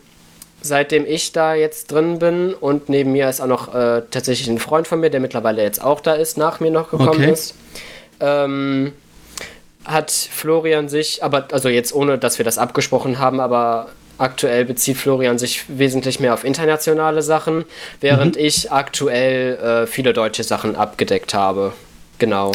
seitdem 0.62 1.06
ich 1.06 1.32
da 1.32 1.54
jetzt 1.54 1.92
drin 1.92 2.20
bin 2.20 2.54
und 2.54 2.90
neben 2.90 3.12
mir 3.12 3.30
ist 3.30 3.42
auch 3.42 3.48
noch 3.48 3.74
äh, 3.74 4.04
tatsächlich 4.12 4.50
ein 4.50 4.60
Freund 4.60 4.88
von 4.88 5.00
mir, 5.00 5.10
der 5.10 5.20
mittlerweile 5.20 5.62
jetzt 5.62 5.82
auch 5.82 6.02
da 6.02 6.14
ist, 6.14 6.38
nach 6.38 6.60
mir 6.60 6.72
noch 6.72 6.90
gekommen 6.90 7.22
okay. 7.22 7.32
ist, 7.32 7.56
ähm, 8.20 8.94
hat 9.86 10.12
Florian 10.12 10.90
sich, 10.90 11.24
aber 11.24 11.48
also 11.52 11.70
jetzt 11.70 11.94
ohne, 11.94 12.18
dass 12.18 12.38
wir 12.38 12.46
das 12.46 12.58
abgesprochen 12.58 13.20
haben, 13.20 13.40
aber 13.40 13.90
aktuell 14.18 14.66
bezieht 14.66 14.98
Florian 14.98 15.40
sich 15.40 15.64
wesentlich 15.68 16.20
mehr 16.20 16.34
auf 16.34 16.44
internationale 16.44 17.22
Sachen, 17.22 17.66
während 18.02 18.36
mhm. 18.36 18.42
ich 18.42 18.72
aktuell 18.72 19.56
äh, 19.56 19.88
viele 19.88 20.14
deutsche 20.14 20.44
Sachen 20.44 20.76
abgedeckt 20.76 21.34
habe. 21.34 21.74
Genau. 22.20 22.52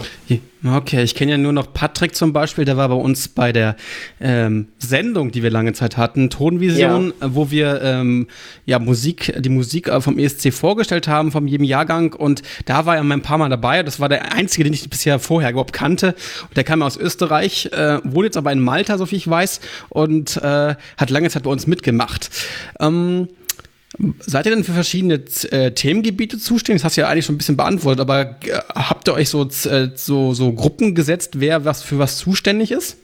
Okay, 0.67 1.03
ich 1.03 1.15
kenne 1.15 1.33
ja 1.33 1.39
nur 1.39 1.53
noch 1.53 1.73
Patrick 1.73 2.15
zum 2.15 2.33
Beispiel, 2.33 2.65
der 2.65 2.77
war 2.77 2.89
bei 2.89 2.95
uns 2.95 3.29
bei 3.29 3.51
der 3.53 3.77
ähm, 4.21 4.69
Sendung, 4.79 5.31
die 5.31 5.43
wir 5.43 5.51
lange 5.51 5.73
Zeit 5.73 5.97
hatten, 5.97 6.31
Tonvision, 6.31 7.13
ja. 7.21 7.35
wo 7.35 7.51
wir 7.51 7.83
ähm, 7.83 8.29
ja 8.67 8.79
Musik, 8.79 9.35
die 9.39 9.49
Musik 9.49 9.89
äh, 9.89 10.01
vom 10.01 10.19
ESC 10.19 10.53
vorgestellt 10.53 11.09
haben, 11.09 11.33
von 11.33 11.49
jedem 11.49 11.65
Jahrgang 11.65 12.13
und 12.13 12.43
da 12.67 12.87
war 12.87 12.97
er 12.97 13.03
mal 13.03 13.15
ein 13.15 13.23
paar 13.23 13.39
Mal 13.39 13.49
dabei. 13.49 13.83
Das 13.83 14.01
war 14.01 14.09
der 14.09 14.33
einzige, 14.33 14.65
den 14.65 14.73
ich 14.75 14.89
bisher 14.89 15.19
vorher 15.19 15.51
überhaupt 15.51 15.73
kannte. 15.73 16.15
Der 16.57 16.65
kam 16.65 16.83
aus 16.83 16.97
Österreich, 16.97 17.71
äh, 17.73 17.99
wohnt 18.05 18.27
jetzt 18.27 18.37
aber 18.37 18.53
in 18.53 18.61
Malta, 18.61 18.99
so 18.99 19.07
viel 19.07 19.19
ich 19.19 19.29
weiß, 19.29 19.61
und 19.89 20.37
äh, 20.39 20.75
hat 20.97 21.11
lange 21.11 21.31
Zeit 21.31 21.43
bei 21.43 21.51
uns 21.51 21.67
mitgemacht. 21.67 22.31
Ähm, 22.81 23.29
Seid 24.21 24.47
ihr 24.47 24.53
denn 24.53 24.65
für 24.65 24.73
verschiedene 24.73 25.23
äh, 25.51 25.71
Themengebiete 25.71 26.39
zuständig? 26.39 26.83
Das 26.83 26.91
hast 26.91 26.97
du 26.97 27.03
ja 27.03 27.09
eigentlich 27.09 27.27
schon 27.27 27.37
ein 27.37 27.39
bisschen 27.39 27.57
beantwortet, 27.57 28.01
aber 28.01 28.37
äh, 28.45 28.61
habt 28.75 29.09
ihr 29.09 29.15
euch 29.15 29.29
so, 29.29 29.45
äh, 29.45 29.91
so, 29.95 30.35
so 30.35 30.53
Gruppen 30.53 30.95
gesetzt, 30.95 31.41
wer 31.41 31.65
was 31.65 31.83
für 31.83 31.99
was 31.99 32.17
zuständig 32.17 32.73
ist? 32.73 32.97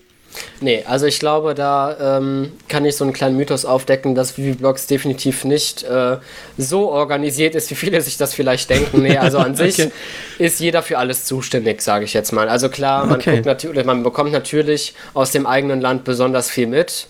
Nee, 0.61 0.85
also 0.87 1.07
ich 1.07 1.19
glaube, 1.19 1.55
da 1.55 2.19
ähm, 2.19 2.53
kann 2.69 2.85
ich 2.85 2.97
so 2.97 3.05
einen 3.05 3.13
kleinen 3.13 3.37
Mythos 3.37 3.65
aufdecken, 3.65 4.15
dass 4.15 4.39
Viviblogs 4.39 4.87
definitiv 4.87 5.45
nicht 5.45 5.83
äh, 5.83 6.19
so 6.57 6.91
organisiert 6.91 7.55
ist, 7.55 7.71
wie 7.71 7.75
viele 7.75 8.01
sich 8.01 8.17
das 8.17 8.35
vielleicht 8.35 8.71
denken. 8.71 9.03
Nee, 9.03 9.17
also 9.19 9.39
an 9.39 9.55
sich 9.57 9.81
okay. 9.81 9.91
ist 10.39 10.61
jeder 10.61 10.83
für 10.83 10.99
alles 10.99 11.25
zuständig, 11.25 11.83
sage 11.83 12.05
ich 12.05 12.15
jetzt 12.15 12.33
mal. 12.33 12.49
Also 12.49 12.69
klar, 12.69 13.07
man, 13.07 13.19
okay. 13.19 13.43
man 13.85 14.03
bekommt 14.03 14.33
natürlich 14.33 14.95
aus 15.15 15.33
dem 15.33 15.47
eigenen 15.47 15.81
Land 15.81 16.05
besonders 16.05 16.49
viel 16.49 16.69
mit. 16.69 17.09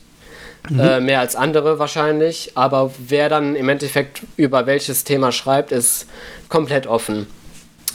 Mhm. 0.69 0.81
Äh, 0.81 1.01
mehr 1.01 1.21
als 1.21 1.37
andere 1.37 1.79
wahrscheinlich. 1.79 2.53
Aber 2.55 2.93
wer 2.99 3.29
dann 3.29 3.57
im 3.57 3.69
Endeffekt 3.69 4.23
über 4.37 4.67
welches 4.67 5.05
Thema 5.05 5.33
schreibt, 5.33 5.73
ist 5.73 6.07
komplett 6.49 6.87
offen. 6.87 7.27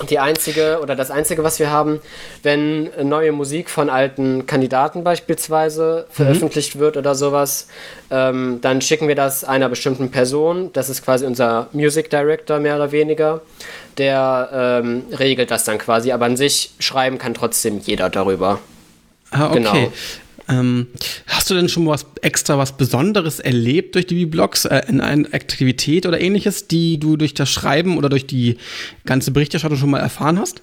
die 0.10 0.20
einzige 0.20 0.80
oder 0.82 0.96
das 0.96 1.10
einzige, 1.10 1.44
was 1.44 1.58
wir 1.58 1.72
haben, 1.72 2.02
wenn 2.44 2.90
neue 3.08 3.32
Musik 3.32 3.70
von 3.70 3.90
alten 3.90 4.46
Kandidaten 4.46 5.06
beispielsweise 5.06 6.06
veröffentlicht 6.10 6.76
mhm. 6.76 6.80
wird 6.80 6.98
oder 6.98 7.16
sowas, 7.16 7.68
ähm, 8.12 8.60
dann 8.62 8.82
schicken 8.82 9.08
wir 9.08 9.16
das 9.16 9.46
einer 9.46 9.70
bestimmten 9.70 10.12
Person. 10.12 10.72
Das 10.74 10.90
ist 10.90 11.04
quasi 11.04 11.26
unser 11.26 11.68
Music 11.72 12.10
Director 12.10 12.60
mehr 12.60 12.76
oder 12.76 12.92
weniger. 12.92 13.42
Der 13.98 14.82
ähm, 14.84 15.04
regelt 15.18 15.50
das 15.50 15.64
dann 15.64 15.78
quasi, 15.78 16.12
aber 16.12 16.26
an 16.26 16.36
sich 16.36 16.72
schreiben 16.80 17.18
kann 17.18 17.34
trotzdem 17.34 17.80
jeder 17.80 18.10
darüber. 18.10 18.60
Ah, 19.32 19.48
okay. 19.48 19.54
Genau. 19.60 19.92
Ähm, 20.48 20.88
hast 21.28 21.50
du 21.50 21.56
denn 21.56 21.70
schon 21.70 21.88
was 21.88 22.06
extra 22.22 22.58
was 22.58 22.78
Besonderes 22.78 23.40
erlebt 23.40 23.96
durch 23.96 24.08
die 24.08 24.26
Blogs 24.26 24.66
äh, 24.66 24.82
in 24.88 25.02
einer 25.02 25.34
Aktivität 25.34 26.06
oder 26.06 26.20
ähnliches, 26.20 26.68
die 26.68 27.00
du 27.00 27.18
durch 27.18 27.34
das 27.34 27.50
Schreiben 27.50 27.98
oder 27.98 28.10
durch 28.10 28.28
die 28.28 28.58
ganze 29.06 29.32
Berichterstattung 29.32 29.78
schon 29.78 29.90
mal 29.90 30.00
erfahren 30.00 30.40
hast? 30.40 30.62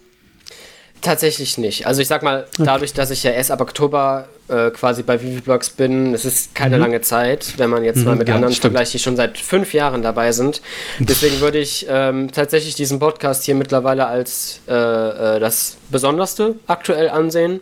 Tatsächlich 1.03 1.59
nicht. 1.59 1.85
Also 1.85 2.01
ich 2.01 2.07
sag 2.07 2.23
mal, 2.23 2.47
dadurch, 2.59 2.93
dass 2.93 3.11
ich 3.11 3.25
ja 3.25 3.33
erst 3.33 3.51
ab 3.51 3.61
Oktober 3.61 4.29
äh, 4.47 4.71
quasi 4.71 5.03
bei 5.03 5.21
Viviblogs 5.21 5.71
bin, 5.71 6.15
es 6.15 6.25
ist 6.25 6.55
keine 6.55 6.77
mhm. 6.77 6.83
lange 6.83 7.01
Zeit, 7.01 7.55
wenn 7.57 7.71
man 7.71 7.83
jetzt 7.83 7.99
mhm, 7.99 8.05
mal 8.05 8.17
mit 8.17 8.29
ja, 8.29 8.37
anderen 8.37 8.55
vergleicht, 8.55 8.95
die 8.95 9.01
schon 9.01 9.17
seit 9.17 9.37
fünf 9.37 9.75
Jahren 9.75 10.03
dabei 10.03 10.31
sind. 10.31 10.63
Deswegen 11.01 11.41
würde 11.41 11.59
ich 11.59 11.87
ähm, 11.89 12.31
tatsächlich 12.31 12.77
diesen 12.77 13.01
Podcast 13.01 13.43
hier 13.43 13.57
mittlerweile 13.57 14.07
als 14.07 14.61
äh, 14.69 14.75
äh, 14.75 15.41
das 15.41 15.77
Besonderste 15.91 16.55
aktuell 16.69 17.09
ansehen. 17.09 17.61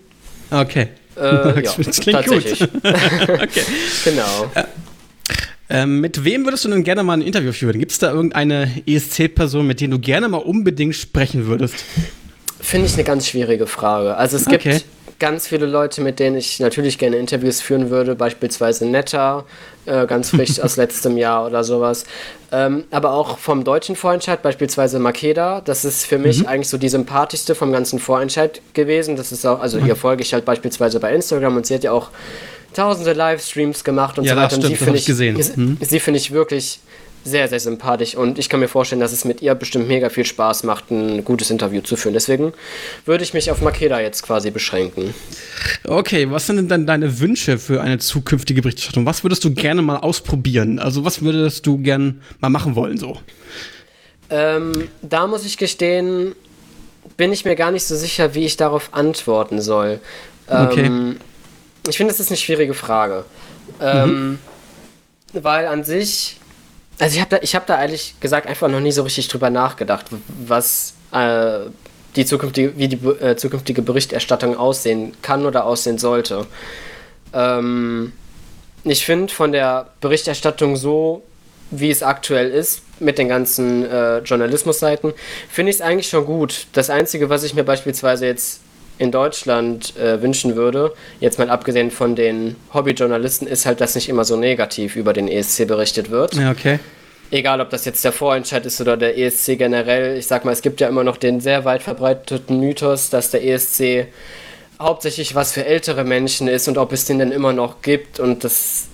Okay. 0.50 0.88
Äh, 1.20 1.62
ja, 1.64 1.72
das 1.76 2.00
klingt 2.00 2.18
tatsächlich. 2.18 2.62
okay. 2.82 3.62
Genau. 4.04 4.50
Äh, 4.54 4.64
äh, 5.82 5.86
mit 5.86 6.24
wem 6.24 6.44
würdest 6.44 6.64
du 6.64 6.68
denn 6.68 6.82
gerne 6.82 7.02
mal 7.02 7.14
ein 7.14 7.22
Interview 7.22 7.52
führen? 7.52 7.78
Gibt 7.78 7.92
es 7.92 7.98
da 7.98 8.10
irgendeine 8.10 8.82
ESC-Person, 8.86 9.66
mit 9.66 9.80
der 9.80 9.88
du 9.88 9.98
gerne 9.98 10.28
mal 10.28 10.38
unbedingt 10.38 10.96
sprechen 10.96 11.46
würdest? 11.46 11.76
Finde 12.60 12.86
ich 12.86 12.94
eine 12.94 13.04
ganz 13.04 13.28
schwierige 13.28 13.66
Frage. 13.66 14.16
Also 14.16 14.36
es 14.36 14.46
gibt 14.46 14.66
okay. 14.66 14.80
Ganz 15.20 15.46
viele 15.46 15.66
Leute, 15.66 16.00
mit 16.00 16.18
denen 16.18 16.36
ich 16.36 16.58
natürlich 16.58 16.98
gerne 16.98 17.16
Interviews 17.16 17.60
führen 17.60 17.90
würde, 17.90 18.16
beispielsweise 18.16 18.86
Netta, 18.86 19.44
äh, 19.86 20.06
ganz 20.06 20.30
frisch 20.30 20.58
aus 20.62 20.76
letztem 20.76 21.16
Jahr 21.16 21.46
oder 21.46 21.62
sowas. 21.62 22.04
Ähm, 22.50 22.84
aber 22.90 23.12
auch 23.12 23.38
vom 23.38 23.62
deutschen 23.62 23.94
Vorentscheid, 23.94 24.42
beispielsweise 24.42 24.98
Makeda, 24.98 25.60
das 25.60 25.84
ist 25.84 26.06
für 26.06 26.18
mich 26.18 26.40
mhm. 26.40 26.46
eigentlich 26.46 26.68
so 26.68 26.78
die 26.78 26.88
sympathischste 26.88 27.54
vom 27.54 27.70
ganzen 27.70 28.00
Vorentscheid 28.00 28.60
gewesen. 28.72 29.14
Das 29.14 29.30
ist 29.30 29.46
auch, 29.46 29.60
also 29.60 29.78
mhm. 29.78 29.86
ihr 29.86 29.96
folge 29.96 30.22
ich 30.22 30.32
halt 30.32 30.44
beispielsweise 30.44 30.98
bei 30.98 31.14
Instagram 31.14 31.56
und 31.58 31.66
sie 31.66 31.74
hat 31.74 31.84
ja 31.84 31.92
auch 31.92 32.08
tausende 32.74 33.12
Livestreams 33.12 33.84
gemacht 33.84 34.18
und 34.18 34.24
ja, 34.24 34.34
so 34.34 34.40
weiter. 34.40 34.50
Stimmt, 34.50 34.64
und 34.64 34.70
sie 34.70 34.76
finde 34.76 34.98
ich, 34.98 35.06
gesehen. 35.06 35.36
Mhm. 35.56 35.78
sie 35.80 36.00
finde 36.00 36.18
ich 36.18 36.32
wirklich 36.32 36.80
sehr, 37.24 37.48
sehr 37.48 37.60
sympathisch 37.60 38.14
und 38.14 38.38
ich 38.38 38.48
kann 38.48 38.60
mir 38.60 38.68
vorstellen, 38.68 39.00
dass 39.00 39.12
es 39.12 39.24
mit 39.24 39.42
ihr 39.42 39.54
bestimmt 39.54 39.88
mega 39.88 40.08
viel 40.08 40.24
Spaß 40.24 40.64
macht, 40.64 40.90
ein 40.90 41.24
gutes 41.24 41.50
Interview 41.50 41.82
zu 41.82 41.96
führen. 41.96 42.14
Deswegen 42.14 42.52
würde 43.04 43.24
ich 43.24 43.34
mich 43.34 43.50
auf 43.50 43.60
Makeda 43.60 44.00
jetzt 44.00 44.22
quasi 44.22 44.50
beschränken. 44.50 45.14
Okay, 45.86 46.30
was 46.30 46.46
sind 46.46 46.56
denn 46.56 46.68
dann 46.68 46.86
deine 46.86 47.20
Wünsche 47.20 47.58
für 47.58 47.82
eine 47.82 47.98
zukünftige 47.98 48.62
Berichterstattung? 48.62 49.04
Was 49.04 49.22
würdest 49.22 49.44
du 49.44 49.52
gerne 49.52 49.82
mal 49.82 49.98
ausprobieren? 49.98 50.78
Also 50.78 51.04
was 51.04 51.22
würdest 51.22 51.66
du 51.66 51.78
gerne 51.78 52.16
mal 52.40 52.48
machen 52.48 52.74
wollen 52.74 52.96
so? 52.96 53.18
Ähm, 54.30 54.88
da 55.02 55.26
muss 55.26 55.44
ich 55.44 55.58
gestehen, 55.58 56.34
bin 57.16 57.32
ich 57.32 57.44
mir 57.44 57.56
gar 57.56 57.70
nicht 57.70 57.84
so 57.84 57.96
sicher, 57.96 58.34
wie 58.34 58.46
ich 58.46 58.56
darauf 58.56 58.94
antworten 58.94 59.60
soll. 59.60 60.00
Okay. 60.46 60.86
Ähm, 60.86 61.16
ich 61.88 61.96
finde, 61.96 62.12
das 62.12 62.20
ist 62.20 62.30
eine 62.30 62.36
schwierige 62.36 62.74
Frage. 62.74 63.24
Ähm, 63.80 64.30
mhm. 64.30 64.38
Weil 65.32 65.66
an 65.66 65.84
sich 65.84 66.36
also 67.00 67.14
ich 67.14 67.21
habe 67.21 67.38
da, 67.40 67.47
hab 67.47 67.66
da 67.66 67.80
ehrlich 67.80 68.14
gesagt 68.21 68.47
einfach 68.47 68.69
noch 68.69 68.80
nie 68.80 68.92
so 68.92 69.02
richtig 69.02 69.28
drüber 69.28 69.50
nachgedacht, 69.50 70.07
was 70.47 70.95
äh, 71.12 71.61
die 72.16 72.26
zukünftige, 72.26 72.76
wie 72.76 72.88
die 72.88 73.07
äh, 73.07 73.37
zukünftige 73.37 73.83
Berichterstattung 73.83 74.57
aussehen 74.57 75.14
kann 75.23 75.47
oder 75.47 75.64
aussehen 75.64 75.99
sollte. 75.99 76.47
Ähm, 77.33 78.12
ich 78.85 79.04
finde 79.04 79.33
von 79.33 79.52
der 79.52 79.88
Berichterstattung 80.00 80.76
so, 80.76 81.23
wie 81.71 81.90
es 81.90 82.02
aktuell 82.02 82.50
ist, 82.50 82.83
mit 83.00 83.16
den 83.19 83.28
ganzen 83.28 83.85
äh, 83.85 84.19
Journalismusseiten, 84.19 85.12
finde 85.49 85.71
ich 85.71 85.76
es 85.76 85.83
eigentlich 85.83 86.09
schon 86.09 86.26
gut. 86.26 86.66
Das 86.73 86.90
Einzige, 86.90 87.30
was 87.30 87.45
ich 87.45 87.54
mir 87.54 87.64
beispielsweise 87.64 88.26
jetzt 88.26 88.61
in 89.00 89.11
Deutschland 89.11 89.97
äh, 89.97 90.21
wünschen 90.21 90.57
würde, 90.57 90.92
jetzt 91.21 91.38
mal 91.38 91.49
abgesehen 91.49 91.90
von 91.90 92.14
den 92.14 92.57
Hobbyjournalisten, 92.75 93.49
ist 93.49 93.64
halt, 93.64 93.80
dass 93.80 93.95
nicht 93.95 94.11
immer 94.11 94.26
so 94.26 94.37
negativ 94.37 94.95
über 94.95 95.14
den 95.14 95.26
ESC 95.26 95.66
berichtet 95.66 96.11
wird. 96.11 96.35
Ja, 96.35 96.50
okay. 96.50 96.78
Egal, 97.30 97.62
ob 97.62 97.71
das 97.71 97.87
jetzt 97.87 98.04
der 98.04 98.12
Vorentscheid 98.12 98.66
ist 98.66 98.78
oder 98.78 98.99
der 98.99 99.16
ESC 99.16 99.57
generell. 99.57 100.19
Ich 100.19 100.26
sag 100.26 100.45
mal, 100.45 100.52
es 100.52 100.61
gibt 100.61 100.83
ja 100.83 100.88
immer 100.88 101.02
noch 101.02 101.16
den 101.16 101.40
sehr 101.40 101.64
weit 101.64 101.83
verbreiteten 101.83 102.61
Mythos, 102.61 103.09
dass 103.09 103.30
der 103.30 103.42
ESC 103.42 104.09
hauptsächlich 104.78 105.35
was 105.35 105.52
für 105.52 105.64
ältere 105.64 106.04
Menschen 106.04 106.47
ist 106.47 106.69
und 106.69 106.76
ob 106.76 106.92
es 106.92 107.07
den 107.07 107.19
denn 107.19 107.33
immer 107.33 107.54
noch 107.54 107.80
gibt 107.80 108.21
und 108.21 108.45
das 108.45 108.87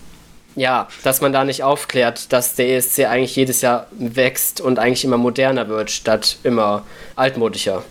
ja, 0.54 0.88
dass 1.02 1.20
man 1.20 1.34
da 1.34 1.44
nicht 1.44 1.64
aufklärt, 1.64 2.32
dass 2.32 2.54
der 2.54 2.70
ESC 2.76 3.00
eigentlich 3.00 3.36
jedes 3.36 3.60
Jahr 3.60 3.88
wächst 3.90 4.60
und 4.62 4.78
eigentlich 4.78 5.04
immer 5.04 5.18
moderner 5.18 5.68
wird, 5.68 5.90
statt 5.90 6.38
immer 6.44 6.86
altmodischer. 7.14 7.84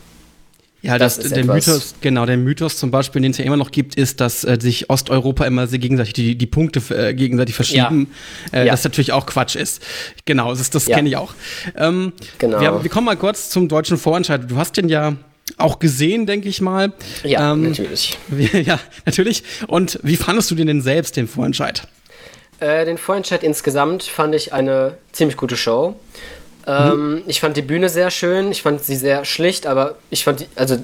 Ja, 0.85 0.99
das, 0.99 1.17
das 1.17 1.31
der 1.31 1.45
Mythos, 1.45 1.95
genau, 2.01 2.25
der 2.25 2.37
Mythos 2.37 2.77
zum 2.77 2.91
Beispiel, 2.91 3.21
den 3.21 3.31
es 3.31 3.37
ja 3.37 3.45
immer 3.45 3.57
noch 3.57 3.71
gibt, 3.71 3.95
ist, 3.95 4.21
dass 4.21 4.43
äh, 4.43 4.57
sich 4.59 4.89
Osteuropa 4.89 5.45
immer 5.45 5.65
sehr 5.65 5.79
gegenseitig 5.79 6.13
die, 6.13 6.37
die 6.37 6.45
Punkte 6.45 6.81
äh, 6.95 7.13
gegenseitig 7.13 7.55
verschieben. 7.55 8.11
Ja. 8.51 8.59
Äh, 8.59 8.65
ja. 8.67 8.71
Das 8.71 8.83
natürlich 8.83 9.11
auch 9.11 9.25
Quatsch 9.25 9.55
ist. 9.55 9.81
Genau, 10.25 10.53
das, 10.53 10.69
das 10.69 10.87
ja. 10.87 10.95
kenne 10.95 11.09
ich 11.09 11.17
auch. 11.17 11.33
Ähm, 11.75 12.13
genau. 12.37 12.61
Wir, 12.61 12.83
wir, 12.83 12.89
kommen 12.91 13.05
mal 13.05 13.17
kurz 13.17 13.49
zum 13.49 13.67
deutschen 13.67 13.97
Vorentscheid. 13.97 14.41
Du 14.47 14.57
hast 14.57 14.77
den 14.77 14.87
ja 14.87 15.15
auch 15.57 15.79
gesehen, 15.79 16.27
denke 16.27 16.49
ich 16.49 16.61
mal. 16.61 16.93
Ja, 17.23 17.53
ähm, 17.53 17.63
natürlich. 17.63 18.17
Wie, 18.27 18.61
ja, 18.61 18.79
natürlich. 19.05 19.43
Und 19.67 19.99
wie 20.03 20.17
fandest 20.17 20.51
du 20.51 20.55
den 20.55 20.67
denn 20.67 20.81
selbst, 20.81 21.17
den 21.17 21.27
Vorentscheid? 21.27 21.87
Äh, 22.59 22.85
den 22.85 22.97
Vorentscheid 22.97 23.43
insgesamt 23.43 24.03
fand 24.03 24.35
ich 24.35 24.53
eine 24.53 24.97
ziemlich 25.11 25.37
gute 25.37 25.57
Show. 25.57 25.99
Ähm, 26.67 27.11
mhm. 27.11 27.23
Ich 27.27 27.39
fand 27.39 27.57
die 27.57 27.61
Bühne 27.61 27.89
sehr 27.89 28.11
schön, 28.11 28.51
ich 28.51 28.61
fand 28.61 28.83
sie 28.83 28.95
sehr 28.95 29.25
schlicht, 29.25 29.67
aber 29.67 29.95
ich 30.09 30.23
fand 30.23 30.41
die, 30.41 30.47
also 30.55 30.77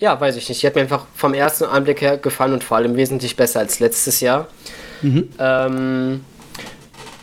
ja, 0.00 0.20
weiß 0.20 0.36
ich 0.36 0.48
nicht. 0.48 0.62
Die 0.62 0.66
hat 0.66 0.74
mir 0.74 0.82
einfach 0.82 1.06
vom 1.14 1.34
ersten 1.34 1.64
Anblick 1.64 2.00
her 2.00 2.18
gefallen 2.18 2.52
und 2.52 2.64
vor 2.64 2.76
allem 2.76 2.96
wesentlich 2.96 3.36
besser 3.36 3.60
als 3.60 3.80
letztes 3.80 4.20
Jahr. 4.20 4.46
Mhm. 5.02 5.28
Ähm, 5.38 6.24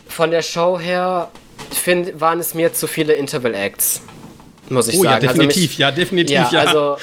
von 0.08 0.30
der 0.30 0.42
Show 0.42 0.78
her 0.78 1.30
find, 1.70 2.20
waren 2.20 2.38
es 2.38 2.54
mir 2.54 2.72
zu 2.72 2.86
viele 2.86 3.14
Interval 3.14 3.54
Acts 3.54 4.02
muss 4.70 4.88
ich 4.88 4.98
oh, 4.98 5.02
sagen. 5.02 5.24
Ja, 5.24 5.32
definitiv, 5.32 5.62
also 5.62 5.68
mich, 5.68 5.78
ja, 5.78 5.90
definitiv, 5.90 6.36
ja, 6.36 6.50
ja. 6.50 6.60
Also 6.60 6.96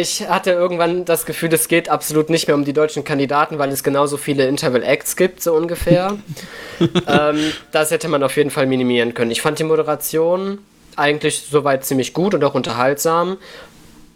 ich 0.00 0.28
hatte 0.28 0.50
irgendwann 0.50 1.04
das 1.04 1.26
Gefühl, 1.26 1.52
es 1.52 1.68
geht 1.68 1.88
absolut 1.88 2.30
nicht 2.30 2.46
mehr 2.46 2.56
um 2.56 2.64
die 2.64 2.72
deutschen 2.72 3.04
Kandidaten, 3.04 3.58
weil 3.58 3.70
es 3.70 3.82
genauso 3.82 4.16
viele 4.16 4.46
Interval 4.46 4.82
Acts 4.82 5.16
gibt, 5.16 5.42
so 5.42 5.54
ungefähr. 5.54 6.16
ähm, 6.80 7.52
das 7.72 7.90
hätte 7.90 8.08
man 8.08 8.22
auf 8.22 8.36
jeden 8.36 8.50
Fall 8.50 8.66
minimieren 8.66 9.14
können. 9.14 9.30
Ich 9.30 9.42
fand 9.42 9.58
die 9.58 9.64
Moderation 9.64 10.58
eigentlich 10.96 11.46
soweit 11.50 11.84
ziemlich 11.84 12.14
gut 12.14 12.34
und 12.34 12.44
auch 12.44 12.54
unterhaltsam. 12.54 13.38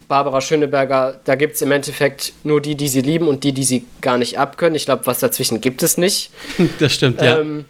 Barbara 0.08 0.40
Schöneberger, 0.40 1.20
da 1.24 1.34
gibt 1.34 1.56
es 1.56 1.62
im 1.62 1.70
Endeffekt 1.70 2.32
nur 2.42 2.62
die, 2.62 2.76
die 2.76 2.88
sie 2.88 3.02
lieben 3.02 3.28
und 3.28 3.44
die, 3.44 3.52
die 3.52 3.64
sie 3.64 3.84
gar 4.00 4.16
nicht 4.16 4.38
abkönnen. 4.38 4.74
Ich 4.74 4.86
glaube, 4.86 5.06
was 5.06 5.18
dazwischen 5.18 5.60
gibt 5.60 5.82
es 5.82 5.98
nicht. 5.98 6.30
Das 6.78 6.94
stimmt, 6.94 7.20
ja. 7.20 7.40
Ähm, 7.40 7.66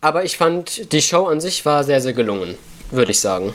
aber 0.00 0.24
ich 0.24 0.36
fand, 0.36 0.92
die 0.92 1.00
Show 1.00 1.26
an 1.26 1.40
sich 1.40 1.64
war 1.64 1.84
sehr, 1.84 2.00
sehr 2.00 2.12
gelungen, 2.12 2.56
würde 2.90 3.12
ich 3.12 3.20
sagen. 3.20 3.54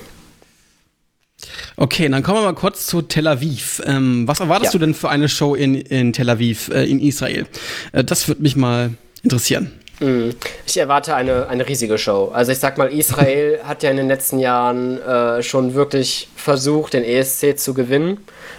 Okay, 1.77 2.09
dann 2.09 2.23
kommen 2.23 2.39
wir 2.39 2.45
mal 2.45 2.53
kurz 2.53 2.87
zu 2.87 3.01
Tel 3.01 3.27
Aviv. 3.27 3.81
Ähm, 3.85 4.27
was 4.27 4.39
erwartest 4.39 4.73
ja. 4.73 4.79
du 4.79 4.85
denn 4.85 4.93
für 4.93 5.09
eine 5.09 5.29
Show 5.29 5.55
in, 5.55 5.75
in 5.75 6.13
Tel 6.13 6.29
Aviv, 6.29 6.69
äh, 6.69 6.85
in 6.85 6.99
Israel? 6.99 7.45
Äh, 7.91 8.03
das 8.03 8.27
würde 8.27 8.41
mich 8.41 8.55
mal 8.55 8.91
interessieren. 9.23 9.71
Mm, 9.99 10.29
ich 10.65 10.77
erwarte 10.77 11.15
eine, 11.15 11.47
eine 11.47 11.67
riesige 11.67 11.97
Show. 11.97 12.31
Also 12.33 12.51
ich 12.51 12.59
sag 12.59 12.77
mal, 12.77 12.91
Israel 12.91 13.59
hat 13.63 13.83
ja 13.83 13.91
in 13.91 13.97
den 13.97 14.07
letzten 14.07 14.39
Jahren 14.39 15.01
äh, 15.01 15.43
schon 15.43 15.73
wirklich 15.73 16.29
versucht, 16.35 16.93
den 16.93 17.03
ESC 17.03 17.57
zu 17.57 17.73
gewinnen. 17.73 18.17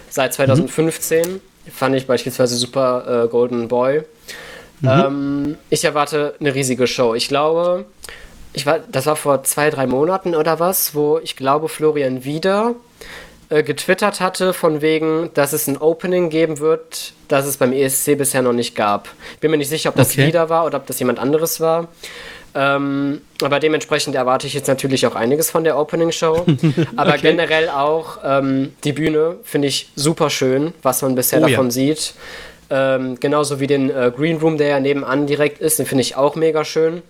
Seit 0.09 0.33
2015 0.33 1.21
mhm. 1.21 1.39
fand 1.71 1.95
ich 1.95 2.05
beispielsweise 2.07 2.55
Super 2.55 3.25
äh, 3.25 3.27
Golden 3.27 3.67
Boy. 3.67 4.03
Mhm. 4.81 4.89
Ähm, 4.89 5.57
ich 5.69 5.83
erwarte 5.83 6.35
eine 6.39 6.53
riesige 6.53 6.87
Show. 6.87 7.15
Ich 7.15 7.27
glaube, 7.27 7.85
ich 8.53 8.65
war, 8.65 8.79
das 8.79 9.05
war 9.05 9.15
vor 9.15 9.43
zwei, 9.43 9.69
drei 9.69 9.87
Monaten 9.87 10.35
oder 10.35 10.59
was, 10.59 10.93
wo 10.93 11.19
ich 11.19 11.35
glaube, 11.35 11.69
Florian 11.69 12.23
wieder 12.23 12.75
äh, 13.49 13.63
getwittert 13.63 14.19
hatte, 14.19 14.53
von 14.53 14.81
wegen, 14.81 15.29
dass 15.33 15.53
es 15.53 15.67
ein 15.67 15.77
Opening 15.77 16.29
geben 16.29 16.59
wird, 16.59 17.13
das 17.27 17.45
es 17.45 17.57
beim 17.57 17.73
ESC 17.73 18.17
bisher 18.17 18.41
noch 18.41 18.53
nicht 18.53 18.75
gab. 18.75 19.09
Bin 19.39 19.51
mir 19.51 19.57
nicht 19.57 19.69
sicher, 19.69 19.89
ob 19.89 19.95
das 19.95 20.11
okay. 20.11 20.27
wieder 20.27 20.49
war 20.49 20.65
oder 20.65 20.77
ob 20.77 20.87
das 20.87 20.99
jemand 20.99 21.19
anderes 21.19 21.59
war. 21.59 21.87
Ähm, 22.53 23.21
aber 23.41 23.59
dementsprechend 23.59 24.15
erwarte 24.15 24.45
ich 24.45 24.53
jetzt 24.53 24.67
natürlich 24.67 25.07
auch 25.07 25.15
einiges 25.15 25.49
von 25.49 25.63
der 25.63 25.77
Opening 25.77 26.11
Show. 26.11 26.45
Aber 26.97 27.11
okay. 27.11 27.21
generell 27.21 27.69
auch 27.69 28.19
ähm, 28.25 28.73
die 28.83 28.91
Bühne 28.91 29.37
finde 29.43 29.69
ich 29.69 29.89
super 29.95 30.29
schön, 30.29 30.73
was 30.81 31.01
man 31.01 31.15
bisher 31.15 31.39
oh, 31.39 31.47
davon 31.47 31.67
ja. 31.67 31.71
sieht. 31.71 32.13
Ähm, 32.69 33.17
genauso 33.19 33.59
wie 33.59 33.67
den 33.67 33.89
äh, 33.89 34.11
Green 34.15 34.37
Room, 34.37 34.57
der 34.57 34.67
ja 34.67 34.79
nebenan 34.79 35.27
direkt 35.27 35.61
ist, 35.61 35.79
den 35.79 35.85
finde 35.85 36.01
ich 36.01 36.15
auch 36.15 36.35
mega 36.35 36.65
schön. 36.65 37.01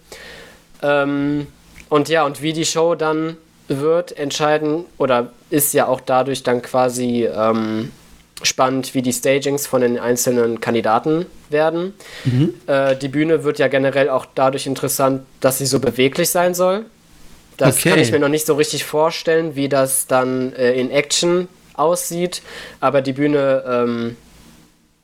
Ähm, 0.81 1.47
und 1.89 2.09
ja, 2.09 2.25
und 2.25 2.41
wie 2.41 2.53
die 2.53 2.65
Show 2.65 2.95
dann 2.95 3.38
wird 3.67 4.17
entscheiden 4.17 4.85
oder 4.97 5.31
ist 5.50 5.73
ja 5.73 5.88
auch 5.88 6.01
dadurch 6.01 6.43
dann 6.43 6.61
quasi 6.61 7.25
ähm, 7.25 7.91
spannend, 8.43 8.93
wie 8.93 9.01
die 9.01 9.13
Stagings 9.13 9.67
von 9.67 9.81
den 9.81 10.00
einzelnen 10.00 10.59
Kandidaten 10.61 11.25
werden. 11.50 11.93
Mhm. 12.23 12.53
Äh, 12.67 12.95
die 12.95 13.07
Bühne 13.07 13.43
wird 13.43 13.59
ja 13.59 13.67
generell 13.67 14.09
auch 14.09 14.25
dadurch 14.33 14.65
interessant, 14.67 15.23
dass 15.39 15.57
sie 15.57 15.65
so 15.65 15.79
beweglich 15.79 16.29
sein 16.29 16.53
soll. 16.53 16.85
Das 17.57 17.77
okay. 17.77 17.89
kann 17.91 18.00
ich 18.00 18.11
mir 18.11 18.19
noch 18.19 18.29
nicht 18.29 18.45
so 18.45 18.55
richtig 18.55 18.85
vorstellen, 18.85 19.55
wie 19.55 19.69
das 19.69 20.07
dann 20.07 20.53
äh, 20.53 20.73
in 20.73 20.89
Action 20.89 21.47
aussieht. 21.73 22.41
Aber 22.79 23.01
die 23.01 23.13
Bühne, 23.13 23.63
ähm, 23.67 24.17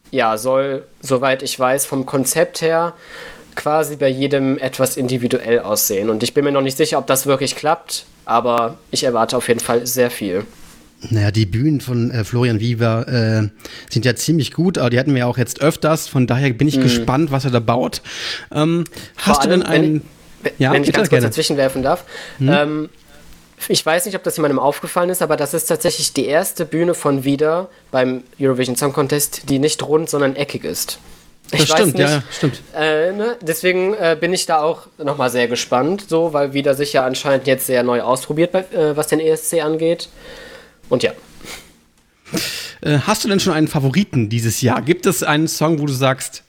ja, 0.10 0.38
soll, 0.38 0.84
soweit 1.02 1.44
ich 1.44 1.60
weiß, 1.60 1.86
vom 1.86 2.06
Konzept 2.06 2.62
her 2.62 2.94
quasi 3.58 3.98
bei 3.98 4.08
jedem 4.08 4.58
etwas 4.58 4.96
individuell 4.96 5.60
aussehen. 5.60 6.10
Und 6.10 6.24
ich 6.24 6.34
bin 6.34 6.46
mir 6.46 6.54
noch 6.54 6.62
nicht 6.62 6.78
sicher, 6.78 6.98
ob 6.98 7.08
das 7.08 7.26
wirklich 7.26 7.58
klappt, 7.58 8.06
aber 8.24 8.78
ich 8.92 9.04
erwarte 9.04 9.36
auf 9.36 9.50
jeden 9.50 9.60
Fall 9.60 9.86
sehr 9.86 10.10
viel. 10.10 10.46
Naja, 11.10 11.32
die 11.32 11.46
Bühnen 11.46 11.82
von 11.82 12.10
äh, 12.10 12.24
Florian 12.24 12.60
Wiever 12.60 13.08
äh, 13.08 13.50
sind 13.90 14.06
ja 14.06 14.16
ziemlich 14.16 14.54
gut, 14.54 14.78
aber 14.78 14.90
die 14.90 14.98
hatten 14.98 15.14
wir 15.14 15.20
ja 15.20 15.26
auch 15.28 15.38
jetzt 15.38 15.62
öfters. 15.62 16.08
Von 16.08 16.26
daher 16.26 16.52
bin 16.54 16.68
ich 16.68 16.78
mhm. 16.78 16.84
gespannt, 16.84 17.32
was 17.32 17.46
er 17.46 17.52
da 17.52 17.60
baut. 17.60 18.02
Ähm, 18.52 18.86
hast 19.18 19.44
du 19.44 19.50
denn 19.50 19.64
einen. 19.64 20.02
Wenn, 20.42 20.54
ja, 20.58 20.72
wenn 20.72 20.84
ich 20.84 20.94
ganz 20.94 21.10
kurz 21.10 21.24
dazwischen 21.24 21.58
werfen 21.58 21.84
darf. 21.84 22.06
Mhm. 22.40 22.50
Ähm, 22.50 22.90
ich 23.68 23.86
weiß 23.86 24.06
nicht, 24.06 24.16
ob 24.16 24.24
das 24.24 24.38
jemandem 24.38 24.60
aufgefallen 24.60 25.10
ist, 25.10 25.22
aber 25.22 25.36
das 25.36 25.54
ist 25.54 25.66
tatsächlich 25.66 26.14
die 26.14 26.26
erste 26.26 26.66
Bühne 26.66 26.94
von 26.94 27.24
Wieder 27.24 27.70
beim 27.92 28.24
Eurovision 28.40 28.76
Song 28.76 28.94
Contest, 28.94 29.50
die 29.50 29.60
nicht 29.60 29.84
rund, 29.84 30.10
sondern 30.10 30.36
eckig 30.36 30.64
ist. 30.64 31.00
Ich 31.52 31.60
das 31.60 31.70
stimmt, 31.70 31.98
nicht, 31.98 32.10
ja, 32.10 32.24
stimmt. 32.30 32.62
Äh, 32.76 33.14
ne? 33.14 33.38
Deswegen 33.42 33.94
äh, 33.94 34.18
bin 34.20 34.34
ich 34.34 34.46
da 34.46 34.62
auch 34.62 34.88
nochmal 34.98 35.30
sehr 35.30 35.48
gespannt, 35.48 36.06
so, 36.10 36.34
weil 36.34 36.54
Wieder 36.54 36.74
sich 36.74 36.94
ja 36.94 37.06
anscheinend 37.06 37.48
jetzt 37.48 37.68
sehr 37.68 37.84
neu 37.84 38.02
ausprobiert, 38.02 38.52
bei, 38.52 38.60
äh, 38.74 38.98
was 38.98 39.08
den 39.08 39.20
ESC 39.20 39.64
angeht. 39.64 40.10
Und 40.90 41.04
ja. 41.04 41.12
Äh, 42.82 43.00
hast 43.00 43.24
du 43.24 43.30
denn 43.30 43.40
schon 43.40 43.54
einen 43.54 43.68
Favoriten 43.68 44.28
dieses 44.28 44.62
Jahr? 44.62 44.82
Gibt 44.82 45.06
es 45.06 45.24
einen 45.24 45.48
Song, 45.48 45.80
wo 45.80 45.86
du 45.86 45.94
sagst, 45.94 46.44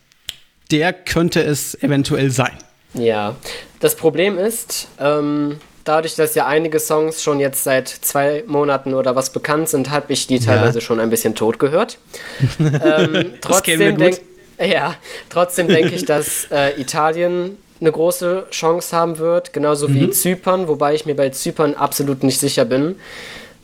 der 0.71 0.93
könnte 0.93 1.43
es 1.43 1.81
eventuell 1.81 2.31
sein? 2.31 2.57
Ja, 2.95 3.37
das 3.81 3.95
Problem 3.95 4.37
ist, 4.37 4.89
ähm, 4.99 5.59
dadurch, 5.85 6.17
dass 6.17 6.35
ja 6.35 6.47
einige 6.47 6.81
Songs 6.81 7.23
schon 7.23 7.39
jetzt 7.39 7.65
seit 7.65 7.89
zwei 7.89 8.43
Monaten 8.47 8.95
oder 8.95 9.15
was 9.15 9.31
bekannt 9.31 9.69
sind, 9.69 9.91
habe 9.91 10.13
ich 10.13 10.27
die 10.27 10.41
teilweise 10.41 10.79
ja. 10.79 10.85
schon 10.85 10.99
ein 10.99 11.11
bisschen 11.11 11.35
tot 11.35 11.59
gehört. 11.59 11.99
ähm, 12.59 13.35
trotzdem 13.41 13.97
denke 13.97 14.21
ja, 14.67 14.97
trotzdem 15.31 15.69
denke 15.69 15.95
ich, 15.95 16.05
dass 16.05 16.45
äh, 16.51 16.81
Italien 16.81 17.57
eine 17.81 17.93
große 17.93 18.47
Chance 18.51 18.97
haben 18.97 19.19
wird, 19.19 19.53
genauso 19.53 19.93
wie 19.93 20.07
mhm. 20.07 20.13
Zypern, 20.13 20.69
wobei 20.69 20.95
ich 20.95 21.07
mir 21.07 21.15
bei 21.15 21.31
Zypern 21.31 21.75
absolut 21.75 22.23
nicht 22.25 22.41
sicher 22.41 22.65
bin, 22.65 22.97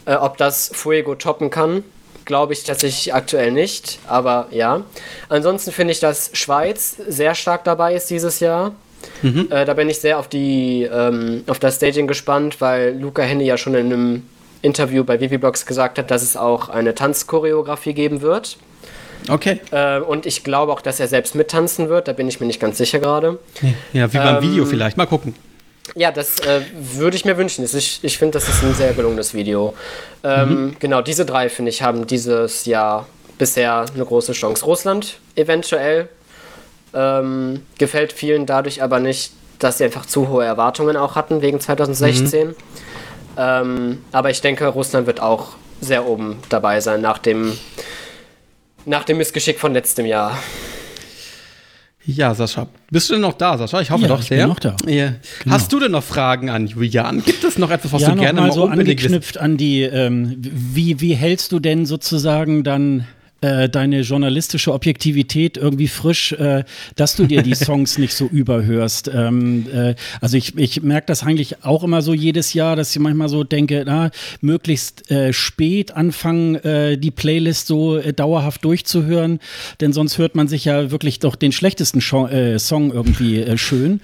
äh, 0.07 0.15
ob 0.15 0.37
das 0.37 0.71
Fuego 0.73 1.15
toppen 1.15 1.51
kann. 1.51 1.83
Glaube 2.25 2.55
ich 2.55 2.65
tatsächlich 2.65 3.13
aktuell 3.13 3.53
nicht, 3.53 3.99
aber 4.07 4.47
ja. 4.51 4.83
Ansonsten 5.29 5.73
finde 5.73 5.93
ich, 5.93 6.01
dass 6.01 6.31
Schweiz 6.33 6.97
sehr 7.07 7.35
stark 7.35 7.65
dabei 7.65 7.95
ist 7.95 8.09
dieses 8.09 8.41
Jahr. 8.41 8.75
Mhm. 9.21 9.49
Äh, 9.51 9.65
da 9.67 9.75
bin 9.75 9.91
ich 9.91 9.99
sehr 9.99 10.19
auf, 10.19 10.29
die, 10.29 10.89
ähm, 10.91 11.45
auf 11.47 11.59
das 11.59 11.77
Staging 11.77 12.07
gespannt, 12.07 12.61
weil 12.61 12.99
Luca 12.99 13.23
Henne 13.23 13.45
ja 13.45 13.59
schon 13.59 13.75
in 13.75 13.93
einem 13.93 14.23
Interview 14.63 15.05
bei 15.05 15.21
Viviblogs 15.21 15.67
gesagt 15.67 15.99
hat, 15.99 16.11
dass 16.11 16.23
es 16.23 16.37
auch 16.37 16.71
eine 16.71 16.95
Tanzchoreografie 16.95 17.93
geben 17.93 18.23
wird. 18.23 18.57
Okay. 19.29 19.61
Äh, 19.71 20.01
und 20.01 20.27
ich 20.27 20.45
glaube 20.45 20.73
auch, 20.73 20.81
dass 20.81 21.01
er 21.01 21.09
selbst 21.09 21.35
mittanzen 21.35 21.89
wird, 21.89 22.09
da 22.09 22.13
bin 22.13 22.29
ich 22.29 22.41
mir 22.41 22.47
nicht 22.47 22.61
ganz 22.61 22.79
sicher 22.79 22.99
gerade. 22.99 23.39
Ja, 23.93 24.13
wie 24.13 24.19
beim 24.19 24.37
ähm, 24.37 24.43
Video 24.43 24.67
vielleicht. 24.67 24.97
Mal 24.97 25.07
gucken. 25.07 25.35
Ja, 25.95 26.11
das 26.11 26.41
äh, 26.41 26.63
würde 26.75 27.17
ich 27.17 27.25
mir 27.25 27.37
wünschen. 27.37 27.65
Ich, 27.65 28.01
ich 28.03 28.19
finde, 28.19 28.33
das 28.33 28.49
ist 28.49 28.63
ein 28.63 28.75
sehr 28.75 28.93
gelungenes 28.95 29.35
Video. 29.35 29.75
Ähm, 30.23 30.49
mhm. 30.49 30.77
Genau, 30.79 31.03
diese 31.03 31.27
drei, 31.27 31.49
finde 31.49 31.71
ich, 31.71 31.83
haben 31.83 32.07
dieses 32.07 32.65
Jahr 32.65 33.07
bisher 33.39 33.85
eine 33.95 34.05
große 34.05 34.33
Chance. 34.33 34.65
Russland 34.65 35.19
eventuell 35.37 36.09
ähm, 36.95 37.63
gefällt 37.79 38.13
vielen 38.13 38.47
dadurch 38.47 38.83
aber 38.83 39.01
nicht, 39.01 39.33
dass 39.59 39.79
sie 39.79 39.85
einfach 39.85 40.07
zu 40.07 40.29
hohe 40.29 40.45
Erwartungen 40.45 40.97
auch 40.97 41.17
hatten 41.17 41.43
wegen 41.43 41.61
2016. 41.61 42.49
Mhm. 42.49 42.55
Ähm, 43.37 44.05
aber 44.13 44.31
ich 44.31 44.41
denke, 44.41 44.67
Russland 44.69 45.07
wird 45.07 45.21
auch 45.21 45.51
sehr 45.81 46.07
oben 46.07 46.39
dabei 46.49 46.81
sein 46.81 47.01
nach 47.01 47.19
dem, 47.19 47.59
nach 48.87 49.05
dem 49.05 49.19
Missgeschick 49.19 49.59
von 49.59 49.73
letztem 49.73 50.07
Jahr. 50.07 50.39
Ja, 52.07 52.35
Sascha. 52.35 52.69
Bist 52.91 53.09
du 53.09 53.15
denn 53.15 53.23
noch 53.23 53.33
da, 53.33 53.57
Sascha? 53.57 53.81
Ich 53.81 53.91
hoffe 53.91 54.03
ja, 54.03 54.09
doch 54.09 54.21
sehr. 54.21 54.39
Ich 54.39 54.43
bin 54.43 54.49
noch 54.49 54.59
da. 54.59 54.77
Ja. 54.87 55.15
Genau. 55.43 55.55
Hast 55.55 55.73
du 55.73 55.81
denn 55.81 55.93
noch 55.93 56.05
Fragen 56.05 56.51
an 56.51 56.67
Julian? 56.67 57.23
Gibt 57.25 57.45
es 57.45 57.57
noch 57.57 57.71
etwas, 57.71 57.93
was 57.93 58.03
ja, 58.03 58.11
du 58.11 58.21
gerne 58.21 58.43
mal 58.43 58.53
so 58.53 58.67
angeknüpft 58.67 59.39
an 59.39 59.57
die, 59.57 59.83
ähm, 59.83 60.37
wie, 60.39 61.01
wie 61.01 61.15
hältst 61.15 61.53
du 61.53 61.61
denn 61.61 61.87
sozusagen 61.87 62.63
dann 62.63 63.07
äh, 63.45 63.69
deine 63.69 64.01
journalistische 64.01 64.73
Objektivität 64.73 65.59
irgendwie 65.59 65.89
frisch, 65.89 66.33
äh, 66.33 66.65
dass 66.97 67.15
du 67.15 67.27
dir 67.27 67.43
die 67.43 67.55
Songs 67.67 67.99
nicht 67.99 68.15
so 68.15 68.27
überhörst. 68.27 69.11
Ähm, 69.13 69.67
äh, 69.71 69.95
also 70.21 70.37
ich, 70.37 70.57
ich 70.57 70.83
merke 70.83 71.07
das 71.09 71.23
eigentlich 71.23 71.63
auch 71.63 71.85
immer 71.85 72.01
so 72.01 72.15
jedes 72.15 72.55
Jahr, 72.55 72.75
dass 72.75 72.95
ich 72.97 73.03
manchmal 73.03 73.29
so 73.29 73.45
denke, 73.45 73.83
na, 73.85 74.11
möglichst 74.41 75.11
äh, 75.11 75.33
spät 75.33 75.93
anfangen, 75.93 76.55
äh, 76.57 76.97
die 76.97 77.11
Playlist 77.11 77.67
so 77.67 77.99
äh, 77.99 78.15
dauerhaft 78.15 78.65
durchzuhören, 78.65 79.41
denn 79.81 79.93
sonst 79.93 80.17
hört 80.17 80.35
man 80.35 80.49
sich 80.49 80.65
ja 80.65 80.91
wirklich 80.91 81.19
doch 81.19 81.37
den 81.37 81.53
schlechtesten 81.53 82.01
Song, 82.01 82.29
äh, 82.29 82.59
Song 82.59 82.93
irgendwie 82.93 83.41
äh, 83.41 83.59
schön. 83.59 84.01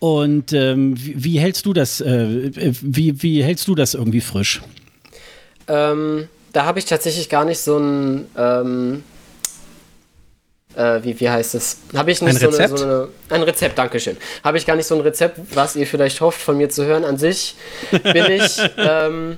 Und 0.00 0.52
ähm, 0.52 0.94
wie, 0.98 1.24
wie, 1.24 1.38
hältst 1.38 1.66
du 1.66 1.72
das, 1.72 2.00
äh, 2.00 2.72
wie, 2.82 3.22
wie 3.22 3.44
hältst 3.44 3.68
du 3.68 3.76
das 3.76 3.94
irgendwie 3.94 4.20
frisch? 4.20 4.60
Ähm, 5.68 6.28
da 6.56 6.64
habe 6.64 6.78
ich 6.78 6.86
tatsächlich 6.86 7.28
gar 7.28 7.44
nicht 7.44 7.60
so 7.60 7.76
ein, 7.76 8.30
ähm, 8.34 9.04
äh, 10.74 11.00
wie, 11.02 11.20
wie 11.20 11.28
heißt 11.28 11.54
es? 11.54 11.80
Habe 11.94 12.10
ich 12.10 12.22
nicht 12.22 12.36
ein 12.36 12.40
so, 12.40 12.46
Rezept? 12.46 12.70
Eine, 12.70 12.78
so 12.78 12.84
eine, 12.86 13.08
ein 13.28 13.42
Rezept, 13.42 13.76
Dankeschön. 13.76 14.16
Habe 14.42 14.56
ich 14.56 14.64
gar 14.64 14.74
nicht 14.74 14.86
so 14.86 14.94
ein 14.94 15.02
Rezept, 15.02 15.38
was 15.52 15.76
ihr 15.76 15.86
vielleicht 15.86 16.22
hofft, 16.22 16.40
von 16.40 16.56
mir 16.56 16.70
zu 16.70 16.86
hören. 16.86 17.04
An 17.04 17.18
sich 17.18 17.56
bin 17.90 18.24
ich, 18.30 18.58
ähm, 18.78 19.36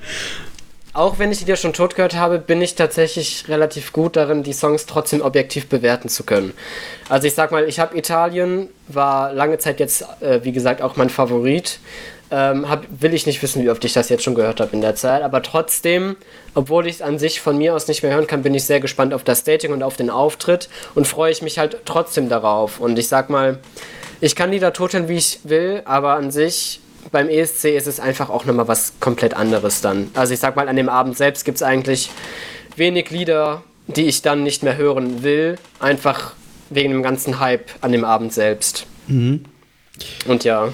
auch 0.92 1.18
wenn 1.18 1.32
ich 1.32 1.38
die 1.38 1.44
dir 1.44 1.56
schon 1.56 1.72
tot 1.72 1.96
gehört 1.96 2.14
habe, 2.14 2.38
bin 2.38 2.62
ich 2.62 2.76
tatsächlich 2.76 3.46
relativ 3.48 3.92
gut 3.92 4.14
darin, 4.14 4.44
die 4.44 4.52
Songs 4.52 4.86
trotzdem 4.86 5.20
objektiv 5.20 5.68
bewerten 5.68 6.08
zu 6.08 6.22
können. 6.22 6.54
Also 7.08 7.26
ich 7.26 7.34
sag 7.34 7.50
mal, 7.50 7.64
ich 7.64 7.80
habe 7.80 7.98
Italien, 7.98 8.68
war 8.86 9.32
lange 9.32 9.58
Zeit 9.58 9.80
jetzt, 9.80 10.04
äh, 10.20 10.44
wie 10.44 10.52
gesagt, 10.52 10.82
auch 10.82 10.94
mein 10.94 11.10
Favorit. 11.10 11.80
Ähm, 12.30 12.68
hab, 12.68 12.86
will 12.90 13.14
ich 13.14 13.26
nicht 13.26 13.42
wissen, 13.42 13.62
wie 13.62 13.70
oft 13.70 13.82
ich 13.84 13.94
das 13.94 14.10
jetzt 14.10 14.22
schon 14.22 14.34
gehört 14.34 14.60
habe 14.60 14.72
in 14.72 14.82
der 14.82 14.94
Zeit. 14.94 15.22
Aber 15.22 15.42
trotzdem, 15.42 16.16
obwohl 16.54 16.86
ich 16.86 16.96
es 16.96 17.02
an 17.02 17.18
sich 17.18 17.40
von 17.40 17.56
mir 17.56 17.74
aus 17.74 17.88
nicht 17.88 18.02
mehr 18.02 18.12
hören 18.12 18.26
kann, 18.26 18.42
bin 18.42 18.54
ich 18.54 18.64
sehr 18.64 18.80
gespannt 18.80 19.14
auf 19.14 19.24
das 19.24 19.44
Dating 19.44 19.72
und 19.72 19.82
auf 19.82 19.96
den 19.96 20.10
Auftritt 20.10 20.68
und 20.94 21.06
freue 21.06 21.32
ich 21.32 21.40
mich 21.40 21.58
halt 21.58 21.78
trotzdem 21.86 22.28
darauf. 22.28 22.80
Und 22.80 22.98
ich 22.98 23.08
sag 23.08 23.30
mal, 23.30 23.58
ich 24.20 24.36
kann 24.36 24.50
die 24.50 24.58
da 24.58 24.72
toteln, 24.72 25.08
wie 25.08 25.16
ich 25.16 25.40
will, 25.44 25.82
aber 25.86 26.16
an 26.16 26.30
sich 26.30 26.80
beim 27.12 27.28
ESC 27.28 27.76
ist 27.76 27.86
es 27.86 28.00
einfach 28.00 28.30
auch 28.30 28.44
nochmal 28.44 28.68
was 28.68 28.94
komplett 29.00 29.34
anderes 29.34 29.80
dann. 29.80 30.10
Also 30.14 30.34
ich 30.34 30.40
sag 30.40 30.56
mal, 30.56 30.68
an 30.68 30.76
dem 30.76 30.88
Abend 30.88 31.16
selbst 31.16 31.44
gibt 31.44 31.56
es 31.56 31.62
eigentlich 31.62 32.10
wenig 32.76 33.10
Lieder, 33.10 33.62
die 33.86 34.04
ich 34.04 34.22
dann 34.22 34.42
nicht 34.42 34.62
mehr 34.62 34.76
hören 34.76 35.22
will, 35.22 35.56
einfach 35.80 36.34
wegen 36.70 36.90
dem 36.90 37.02
ganzen 37.02 37.40
Hype 37.40 37.70
an 37.80 37.92
dem 37.92 38.04
Abend 38.04 38.32
selbst. 38.32 38.86
Mhm. 39.06 39.44
Und 40.26 40.44
ja. 40.44 40.72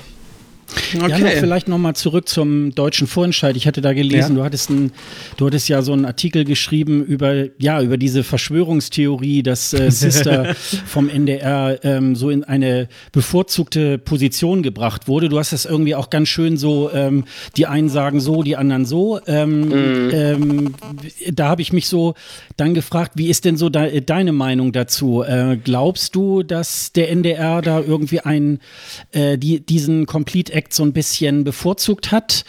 Okay. 0.94 1.08
Ja, 1.08 1.18
noch 1.18 1.30
vielleicht 1.30 1.68
nochmal 1.68 1.94
zurück 1.96 2.28
zum 2.28 2.74
deutschen 2.74 3.06
Vorentscheid. 3.06 3.56
Ich 3.56 3.66
hatte 3.66 3.80
da 3.80 3.92
gelesen, 3.92 4.36
ja. 4.36 4.40
du, 4.40 4.44
hattest 4.44 4.70
ein, 4.70 4.92
du 5.36 5.46
hattest 5.46 5.68
ja 5.68 5.82
so 5.82 5.92
einen 5.92 6.04
Artikel 6.04 6.44
geschrieben 6.44 7.04
über, 7.04 7.46
ja, 7.58 7.82
über 7.82 7.96
diese 7.96 8.24
Verschwörungstheorie, 8.24 9.42
dass 9.42 9.72
äh, 9.72 9.90
Sister 9.92 10.54
vom 10.86 11.08
NDR 11.08 11.78
ähm, 11.84 12.14
so 12.16 12.30
in 12.30 12.44
eine 12.44 12.88
bevorzugte 13.12 13.98
Position 13.98 14.62
gebracht 14.62 15.08
wurde. 15.08 15.28
Du 15.28 15.38
hast 15.38 15.52
das 15.52 15.64
irgendwie 15.64 15.94
auch 15.94 16.10
ganz 16.10 16.28
schön 16.28 16.56
so, 16.56 16.90
ähm, 16.92 17.24
die 17.56 17.66
einen 17.66 17.88
sagen 17.88 18.20
so, 18.20 18.42
die 18.42 18.56
anderen 18.56 18.84
so. 18.84 19.20
Ähm. 19.26 19.72
Ähm, 20.12 20.74
da 21.32 21.48
habe 21.48 21.62
ich 21.62 21.72
mich 21.72 21.88
so 21.88 22.14
dann 22.56 22.74
gefragt, 22.74 23.12
wie 23.16 23.28
ist 23.28 23.44
denn 23.44 23.56
so 23.56 23.68
de 23.68 24.00
deine 24.00 24.32
Meinung 24.32 24.72
dazu? 24.72 25.22
Äh, 25.22 25.56
glaubst 25.62 26.14
du, 26.14 26.42
dass 26.42 26.92
der 26.92 27.10
NDR 27.10 27.62
da 27.62 27.80
irgendwie 27.80 28.20
einen, 28.20 28.60
äh, 29.12 29.38
die, 29.38 29.60
diesen 29.60 30.06
Complete 30.06 30.53
Act 30.54 30.72
so 30.72 30.84
ein 30.84 30.92
bisschen 30.92 31.44
bevorzugt 31.44 32.12
hat? 32.12 32.44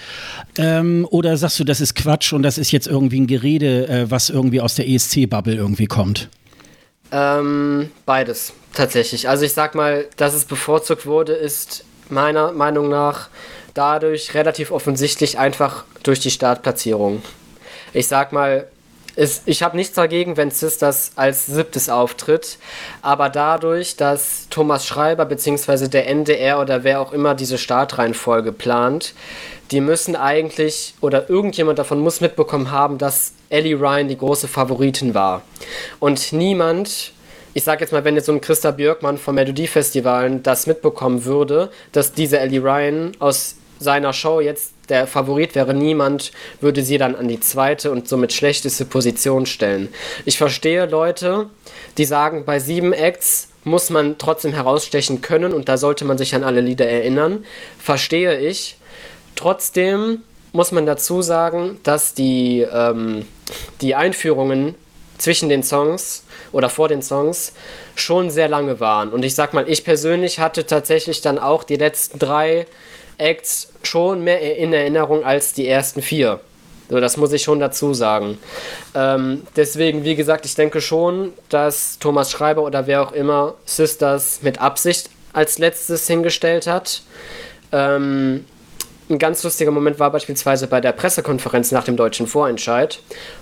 Ähm, 0.58 1.08
oder 1.10 1.36
sagst 1.38 1.60
du, 1.60 1.64
das 1.64 1.82
ist 1.82 1.96
Quatsch 1.96 2.34
und 2.34 2.44
das 2.44 2.58
ist 2.58 2.72
jetzt 2.72 2.88
irgendwie 2.88 3.20
ein 3.20 3.28
Gerede, 3.28 3.88
äh, 3.88 4.12
was 4.12 4.30
irgendwie 4.30 4.62
aus 4.62 4.76
der 4.76 4.88
ESC-Bubble 4.88 5.56
irgendwie 5.56 5.88
kommt? 5.88 6.30
Ähm, 7.12 7.92
beides, 8.06 8.54
tatsächlich. 8.74 9.30
Also 9.30 9.46
ich 9.46 9.54
sag 9.54 9.76
mal, 9.76 10.06
dass 10.18 10.34
es 10.34 10.46
bevorzugt 10.46 11.06
wurde, 11.06 11.34
ist 11.34 11.84
meiner 12.10 12.52
Meinung 12.52 12.90
nach 12.90 13.30
dadurch 13.74 14.34
relativ 14.34 14.72
offensichtlich 14.72 15.38
einfach 15.38 15.84
durch 16.04 16.20
die 16.20 16.32
Startplatzierung. 16.32 17.22
Ich 17.94 18.08
sag 18.08 18.32
mal, 18.32 18.68
es, 19.16 19.42
ich 19.46 19.64
habe 19.64 19.78
nichts 19.78 19.96
dagegen, 19.96 20.38
wenn 20.38 20.52
Sisters 20.52 21.12
als 21.16 21.46
siebtes 21.46 21.90
auftritt, 21.90 22.58
aber 23.02 23.30
dadurch, 23.30 23.96
dass 23.96 24.48
Thomas 24.50 24.86
Schreiber 24.86 25.26
bzw. 25.26 25.88
der 25.88 26.08
NDR 26.08 26.60
oder 26.60 26.84
wer 26.84 27.00
auch 27.00 27.14
immer 27.14 27.34
diese 27.36 27.58
Startreihenfolge 27.58 28.52
plant, 28.52 29.14
die 29.72 29.82
müssen 29.82 30.16
eigentlich 30.16 30.94
oder 31.02 31.30
irgendjemand 31.30 31.80
davon 31.80 32.00
muss 32.00 32.22
mitbekommen 32.22 32.72
haben, 32.72 32.98
dass 32.98 33.34
Ellie 33.50 33.76
Ryan 33.76 34.08
die 34.08 34.18
große 34.18 34.48
Favoritin 34.48 35.14
war. 35.14 35.42
Und 36.00 36.34
niemand, 36.34 37.14
ich 37.54 37.64
sag 37.64 37.82
jetzt 37.82 37.94
mal, 37.94 38.04
wenn 38.04 38.16
jetzt 38.16 38.26
so 38.26 38.32
ein 38.32 38.42
Christa 38.42 38.72
Björkmann 38.72 39.18
vom 39.18 39.36
Melodiefestivalen 39.36 40.44
das 40.44 40.68
mitbekommen 40.68 41.26
würde, 41.26 41.72
dass 41.92 42.14
diese 42.14 42.40
Ellie 42.40 42.62
Ryan 42.62 43.14
aus 43.20 43.56
seiner 43.80 44.14
Show 44.14 44.40
jetzt 44.40 44.74
der 44.90 45.08
Favorit 45.08 45.56
wäre, 45.56 45.74
niemand 45.74 46.32
würde 46.62 46.84
sie 46.84 46.98
dann 46.98 47.16
an 47.16 47.28
die 47.28 47.40
zweite 47.40 47.92
und 47.92 48.08
somit 48.08 48.34
schlechteste 48.34 48.86
Position 48.86 49.46
stellen. 49.46 49.90
Ich 50.26 50.38
verstehe 50.38 50.86
Leute, 50.86 51.50
die 51.98 52.06
sagen, 52.06 52.46
bei 52.46 52.60
sieben 52.60 52.94
Acts 52.94 53.50
muss 53.64 53.90
man 53.90 54.18
trotzdem 54.18 54.54
herausstechen 54.54 55.22
können 55.22 55.54
und 55.54 55.68
da 55.68 55.78
sollte 55.78 56.06
man 56.06 56.18
sich 56.18 56.36
an 56.36 56.44
alle 56.44 56.62
Lieder 56.62 56.88
erinnern. 56.88 57.44
Verstehe 57.80 58.40
ich. 58.40 58.78
Trotzdem 59.36 60.22
muss 60.54 60.72
man 60.72 60.86
dazu 60.86 61.22
sagen, 61.22 61.80
dass 61.84 62.14
die, 62.14 62.62
ähm, 62.62 63.26
die 63.82 63.96
Einführungen 63.96 64.76
zwischen 65.18 65.50
den 65.50 65.64
Songs 65.64 66.24
oder 66.52 66.70
vor 66.70 66.88
den 66.88 67.02
Songs 67.02 67.54
schon 67.96 68.30
sehr 68.30 68.48
lange 68.48 68.80
waren. 68.80 69.10
Und 69.10 69.26
ich 69.26 69.36
sag 69.36 69.54
mal, 69.54 69.68
ich 69.68 69.84
persönlich 69.84 70.40
hatte 70.40 70.66
tatsächlich 70.66 71.22
dann 71.22 71.40
auch 71.40 71.64
die 71.64 71.76
letzten 71.76 72.20
drei 72.20 72.68
Acts 73.18 73.72
schon 73.84 74.24
mehr 74.24 74.58
in 74.58 74.74
Erinnerung 74.74 75.24
als 75.24 75.54
die 75.54 75.68
ersten 75.68 76.02
vier. 76.02 76.40
So, 76.90 77.00
das 77.00 77.18
muss 77.18 77.34
ich 77.34 77.42
schon 77.42 77.60
dazu 77.60 77.94
sagen. 77.94 78.38
Ähm, 78.94 79.42
deswegen, 79.56 80.04
wie 80.04 80.16
gesagt, 80.16 80.46
ich 80.46 80.56
denke 80.56 80.82
schon, 80.82 81.34
dass 81.50 81.98
Thomas 82.00 82.32
Schreiber 82.32 82.62
oder 82.62 82.86
wer 82.86 83.02
auch 83.02 83.12
immer 83.12 83.56
Sisters 83.66 84.40
mit 84.44 84.62
Absicht 84.62 85.10
als 85.34 85.58
letztes 85.58 86.08
hingestellt 86.08 86.68
hat. 86.68 87.02
Ähm, 87.72 88.46
ein 89.10 89.20
ganz 89.20 89.44
lustiger 89.44 89.72
Moment 89.72 90.00
war 90.00 90.12
beispielsweise 90.12 90.68
bei 90.68 90.82
der 90.82 90.92
Pressekonferenz 90.92 91.72
nach 91.72 91.84
dem 91.84 91.96
deutschen 91.96 92.26
Vorentscheid, 92.28 93.00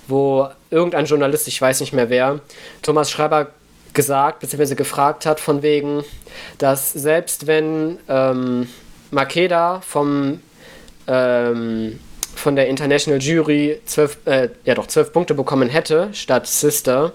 wo 0.08 0.48
irgendein 0.70 1.06
Journalist, 1.06 1.48
ich 1.48 1.60
weiß 1.60 1.80
nicht 1.80 1.92
mehr 1.92 2.10
wer, 2.10 2.40
Thomas 2.82 3.10
Schreiber 3.10 3.48
gesagt 3.94 4.40
bzw. 4.40 4.74
gefragt 4.74 5.24
hat, 5.24 5.40
von 5.40 5.62
wegen, 5.62 6.04
dass 6.58 6.92
selbst 6.92 7.46
wenn 7.46 7.98
ähm, 8.08 8.68
Makeda 9.14 9.80
vom, 9.80 10.40
ähm, 11.06 11.98
von 12.34 12.56
der 12.56 12.68
International 12.68 13.20
Jury 13.20 13.80
zwölf, 13.84 14.18
äh, 14.26 14.48
ja 14.64 14.74
doch, 14.74 14.86
zwölf 14.88 15.12
Punkte 15.12 15.34
bekommen 15.34 15.68
hätte, 15.68 16.08
statt 16.12 16.46
Sister, 16.46 17.12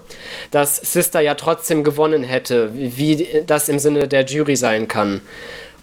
dass 0.50 0.76
Sister 0.76 1.20
ja 1.20 1.34
trotzdem 1.34 1.84
gewonnen 1.84 2.24
hätte, 2.24 2.70
wie 2.74 3.28
das 3.46 3.68
im 3.68 3.78
Sinne 3.78 4.08
der 4.08 4.24
Jury 4.24 4.56
sein 4.56 4.88
kann. 4.88 5.20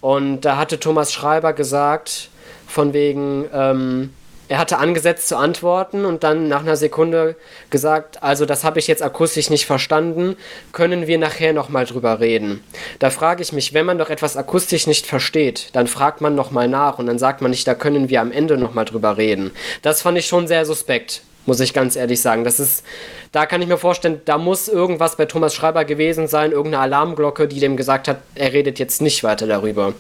Und 0.02 0.42
da 0.42 0.58
hatte 0.58 0.80
Thomas 0.80 1.14
Schreiber 1.14 1.54
gesagt, 1.54 2.30
von 2.68 2.94
wegen, 2.94 3.46
ähm, 3.54 4.14
er 4.50 4.60
hatte 4.60 4.78
angesetzt 4.78 5.28
zu 5.28 5.38
antworten 5.38 6.06
und 6.06 6.24
dann 6.24 6.48
nach 6.48 6.62
einer 6.62 6.78
Sekunde 6.78 7.36
gesagt, 7.70 8.24
also 8.24 8.46
das 8.46 8.64
habe 8.64 8.80
ich 8.80 8.88
jetzt 8.88 9.04
akustisch 9.04 9.50
nicht 9.50 9.66
verstanden, 9.66 10.38
können 10.72 11.08
wir 11.08 11.18
nachher 11.18 11.54
nochmal 11.54 11.86
drüber 11.86 12.20
reden. 12.20 12.64
Da 13.00 13.10
frage 13.10 13.44
ich 13.44 13.52
mich, 13.52 13.74
wenn 13.74 13.86
man 13.86 13.98
doch 13.98 14.10
etwas 14.10 14.38
akustisch 14.38 14.88
nicht 14.88 15.06
versteht, 15.06 15.70
dann 15.74 15.88
fragt 15.88 16.22
man 16.22 16.36
nochmal 16.36 16.68
nach 16.68 16.98
und 16.98 17.08
dann 17.08 17.20
sagt 17.20 17.42
man 17.42 17.52
nicht, 17.52 17.68
da 17.68 17.76
können 17.76 18.10
wir 18.10 18.22
am 18.22 18.32
Ende 18.32 18.58
nochmal 18.58 18.86
drüber 18.86 19.18
reden. 19.18 19.52
Das 19.82 20.02
fand 20.02 20.18
ich 20.18 20.28
schon 20.28 20.48
sehr 20.48 20.66
suspekt, 20.66 21.22
muss 21.46 21.60
ich 21.60 21.74
ganz 21.74 21.98
ehrlich 21.98 22.22
sagen. 22.22 22.46
Das 22.46 22.60
ist, 22.60 22.86
da 23.34 23.46
kann 23.46 23.62
ich 23.62 23.68
mir 23.68 23.78
vorstellen, 23.78 24.22
da 24.24 24.38
muss 24.38 24.70
irgendwas 24.70 25.18
bei 25.18 25.26
Thomas 25.26 25.54
Schreiber 25.54 25.84
gewesen 25.84 26.28
sein, 26.28 26.54
irgendeine 26.54 26.84
Alarmglocke, 26.84 27.50
die 27.50 27.60
dem 27.60 27.76
gesagt 27.76 28.08
hat, 28.08 28.20
er 28.36 28.54
redet 28.54 28.80
jetzt 28.80 29.02
nicht 29.02 29.24
weiter 29.24 29.46
darüber. 29.46 29.94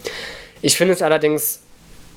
Ich 0.61 0.77
finde 0.77 0.93
es 0.93 1.01
allerdings 1.01 1.59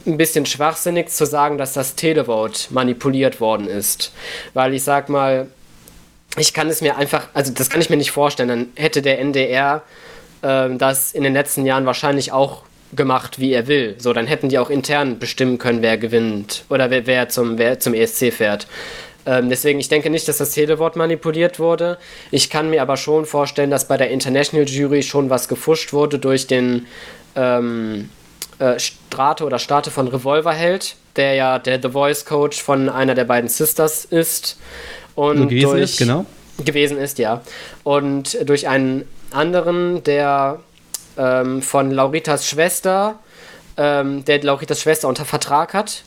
ein 0.06 0.16
bisschen 0.16 0.46
schwachsinnig 0.46 1.08
zu 1.08 1.26
sagen, 1.26 1.58
dass 1.58 1.72
das 1.72 1.94
Televote 1.94 2.72
manipuliert 2.72 3.40
worden 3.40 3.68
ist. 3.68 4.12
Weil 4.54 4.74
ich 4.74 4.82
sag 4.82 5.08
mal, 5.08 5.48
ich 6.36 6.54
kann 6.54 6.68
es 6.68 6.80
mir 6.80 6.96
einfach, 6.96 7.28
also 7.34 7.52
das 7.52 7.70
kann 7.70 7.80
ich 7.80 7.90
mir 7.90 7.96
nicht 7.96 8.12
vorstellen. 8.12 8.48
Dann 8.48 8.68
hätte 8.76 9.02
der 9.02 9.18
NDR 9.18 9.82
äh, 10.42 10.68
das 10.76 11.12
in 11.12 11.22
den 11.22 11.32
letzten 11.32 11.66
Jahren 11.66 11.86
wahrscheinlich 11.86 12.32
auch 12.32 12.62
gemacht, 12.94 13.38
wie 13.38 13.52
er 13.52 13.66
will. 13.66 13.96
So, 13.98 14.12
dann 14.12 14.26
hätten 14.26 14.48
die 14.48 14.58
auch 14.58 14.70
intern 14.70 15.18
bestimmen 15.18 15.58
können, 15.58 15.82
wer 15.82 15.98
gewinnt 15.98 16.64
oder 16.68 16.90
wer, 16.90 17.06
wer 17.06 17.28
zum, 17.28 17.58
wer 17.58 17.78
zum 17.78 17.94
ESC 17.94 18.32
fährt. 18.32 18.66
Ähm, 19.26 19.50
deswegen, 19.50 19.78
ich 19.78 19.88
denke 19.88 20.10
nicht, 20.10 20.26
dass 20.28 20.38
das 20.38 20.52
Telewort 20.52 20.96
manipuliert 20.96 21.58
wurde. 21.58 21.98
Ich 22.30 22.50
kann 22.50 22.70
mir 22.70 22.82
aber 22.82 22.96
schon 22.96 23.26
vorstellen, 23.26 23.70
dass 23.70 23.86
bei 23.86 23.96
der 23.96 24.10
International 24.10 24.66
Jury 24.66 25.02
schon 25.02 25.30
was 25.30 25.46
gefuscht 25.46 25.92
wurde 25.92 26.18
durch 26.18 26.46
den 26.46 26.86
ähm, 27.36 28.08
äh, 28.60 28.78
Strate 28.78 29.44
oder 29.44 29.58
Strate 29.58 29.90
von 29.90 30.06
Revolverheld, 30.06 30.96
der 31.16 31.34
ja 31.34 31.58
der 31.58 31.80
The 31.82 31.88
Voice 31.90 32.24
Coach 32.24 32.62
von 32.62 32.88
einer 32.88 33.14
der 33.14 33.24
beiden 33.24 33.48
Sisters 33.48 34.04
ist. 34.04 34.58
Und 35.14 35.48
gewesen 35.48 35.70
durch, 35.70 35.82
ist, 35.82 35.98
genau. 35.98 36.26
Gewesen 36.64 36.98
ist, 36.98 37.18
ja. 37.18 37.40
Und 37.82 38.36
durch 38.48 38.68
einen 38.68 39.08
anderen, 39.32 40.04
der 40.04 40.60
ähm, 41.16 41.62
von 41.62 41.90
Lauritas 41.90 42.46
Schwester, 42.46 43.18
ähm, 43.76 44.24
der 44.24 44.42
Lauritas 44.42 44.82
Schwester 44.82 45.08
unter 45.08 45.24
Vertrag 45.24 45.74
hat. 45.74 46.02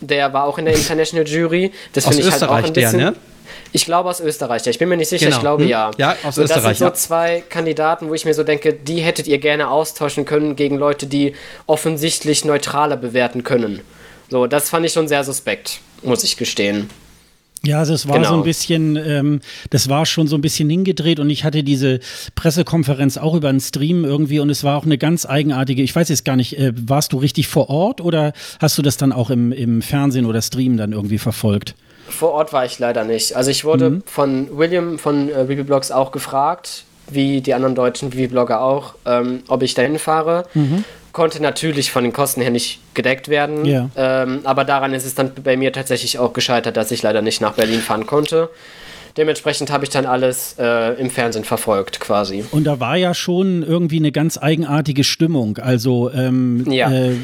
Der 0.00 0.32
war 0.32 0.44
auch 0.44 0.58
in 0.58 0.66
der 0.66 0.74
International 0.76 1.26
Jury. 1.26 1.72
Das 1.92 2.04
finde 2.04 2.22
ich 2.22 2.30
halt 2.30 2.44
auch 2.44 2.54
ein 2.54 2.72
bisschen. 2.72 2.98
Der, 2.98 3.10
ne? 3.10 3.16
Ich 3.72 3.84
glaube 3.84 4.08
aus 4.08 4.20
Österreich. 4.20 4.66
Ich 4.66 4.78
bin 4.78 4.88
mir 4.88 4.96
nicht 4.96 5.08
sicher, 5.08 5.26
genau. 5.26 5.36
ich 5.36 5.40
glaube 5.42 5.62
hm? 5.62 5.70
ja. 5.70 5.90
Ja, 5.98 6.16
aus 6.24 6.36
so, 6.36 6.42
Österreich. 6.42 6.62
Das 6.62 6.78
sind 6.78 6.86
so 6.88 6.92
zwei 6.94 7.42
Kandidaten, 7.48 8.08
wo 8.08 8.14
ich 8.14 8.24
mir 8.24 8.34
so 8.34 8.44
denke, 8.44 8.72
die 8.72 9.00
hättet 9.00 9.26
ihr 9.26 9.38
gerne 9.38 9.70
austauschen 9.70 10.24
können 10.24 10.56
gegen 10.56 10.76
Leute, 10.76 11.06
die 11.06 11.34
offensichtlich 11.66 12.44
neutraler 12.44 12.96
bewerten 12.96 13.44
können. 13.44 13.80
So, 14.30 14.46
das 14.46 14.70
fand 14.70 14.84
ich 14.86 14.92
schon 14.92 15.08
sehr 15.08 15.24
suspekt, 15.24 15.80
muss 16.02 16.24
ich 16.24 16.36
gestehen. 16.36 16.90
Ja, 17.64 17.80
also 17.80 17.92
es 17.92 18.06
war 18.06 18.16
genau. 18.16 18.30
so 18.30 18.36
ein 18.36 18.44
bisschen, 18.44 18.96
ähm, 18.96 19.40
das 19.70 19.88
war 19.88 20.06
schon 20.06 20.28
so 20.28 20.36
ein 20.36 20.40
bisschen 20.40 20.70
hingedreht 20.70 21.18
und 21.18 21.28
ich 21.28 21.42
hatte 21.42 21.64
diese 21.64 21.98
Pressekonferenz 22.36 23.16
auch 23.16 23.34
über 23.34 23.48
einen 23.48 23.60
Stream 23.60 24.04
irgendwie 24.04 24.38
und 24.38 24.48
es 24.48 24.62
war 24.62 24.76
auch 24.76 24.84
eine 24.84 24.96
ganz 24.96 25.26
eigenartige, 25.26 25.82
ich 25.82 25.94
weiß 25.94 26.08
jetzt 26.08 26.24
gar 26.24 26.36
nicht, 26.36 26.56
äh, 26.56 26.72
warst 26.76 27.12
du 27.12 27.18
richtig 27.18 27.48
vor 27.48 27.68
Ort 27.68 28.00
oder 28.00 28.32
hast 28.60 28.78
du 28.78 28.82
das 28.82 28.96
dann 28.96 29.12
auch 29.12 29.30
im, 29.30 29.50
im 29.50 29.82
Fernsehen 29.82 30.24
oder 30.24 30.40
Stream 30.40 30.76
dann 30.76 30.92
irgendwie 30.92 31.18
verfolgt? 31.18 31.74
Vor 32.08 32.32
Ort 32.32 32.52
war 32.52 32.64
ich 32.64 32.78
leider 32.78 33.04
nicht. 33.04 33.34
Also 33.36 33.50
ich 33.50 33.64
wurde 33.64 33.90
mhm. 33.90 34.02
von 34.06 34.56
William 34.56 34.98
von 34.98 35.28
äh, 35.28 35.44
Blogs 35.62 35.90
auch 35.90 36.12
gefragt, 36.12 36.84
wie 37.10 37.40
die 37.40 37.54
anderen 37.54 37.74
deutschen 37.74 38.12
Vivi-Blogger 38.12 38.60
auch, 38.60 38.94
ähm, 39.06 39.42
ob 39.48 39.62
ich 39.62 39.74
dahin 39.74 39.98
fahre. 39.98 40.44
Mhm. 40.54 40.84
Konnte 41.12 41.42
natürlich 41.42 41.90
von 41.90 42.04
den 42.04 42.12
Kosten 42.12 42.40
her 42.42 42.50
nicht 42.50 42.80
gedeckt 42.94 43.28
werden. 43.28 43.64
Ja. 43.64 43.90
Ähm, 43.96 44.40
aber 44.44 44.64
daran 44.64 44.92
ist 44.92 45.06
es 45.06 45.14
dann 45.14 45.32
bei 45.42 45.56
mir 45.56 45.72
tatsächlich 45.72 46.18
auch 46.18 46.32
gescheitert, 46.32 46.76
dass 46.76 46.90
ich 46.90 47.02
leider 47.02 47.22
nicht 47.22 47.40
nach 47.40 47.54
Berlin 47.54 47.80
fahren 47.80 48.06
konnte. 48.06 48.50
Dementsprechend 49.16 49.72
habe 49.72 49.84
ich 49.84 49.90
dann 49.90 50.06
alles 50.06 50.54
äh, 50.60 50.92
im 51.00 51.10
Fernsehen 51.10 51.44
verfolgt, 51.44 51.98
quasi. 51.98 52.44
Und 52.52 52.64
da 52.64 52.78
war 52.78 52.96
ja 52.96 53.14
schon 53.14 53.64
irgendwie 53.64 53.96
eine 53.96 54.12
ganz 54.12 54.38
eigenartige 54.38 55.02
Stimmung. 55.02 55.58
Also 55.58 56.10
ähm, 56.12 56.70
ja. 56.70 56.88
äh, 56.88 57.16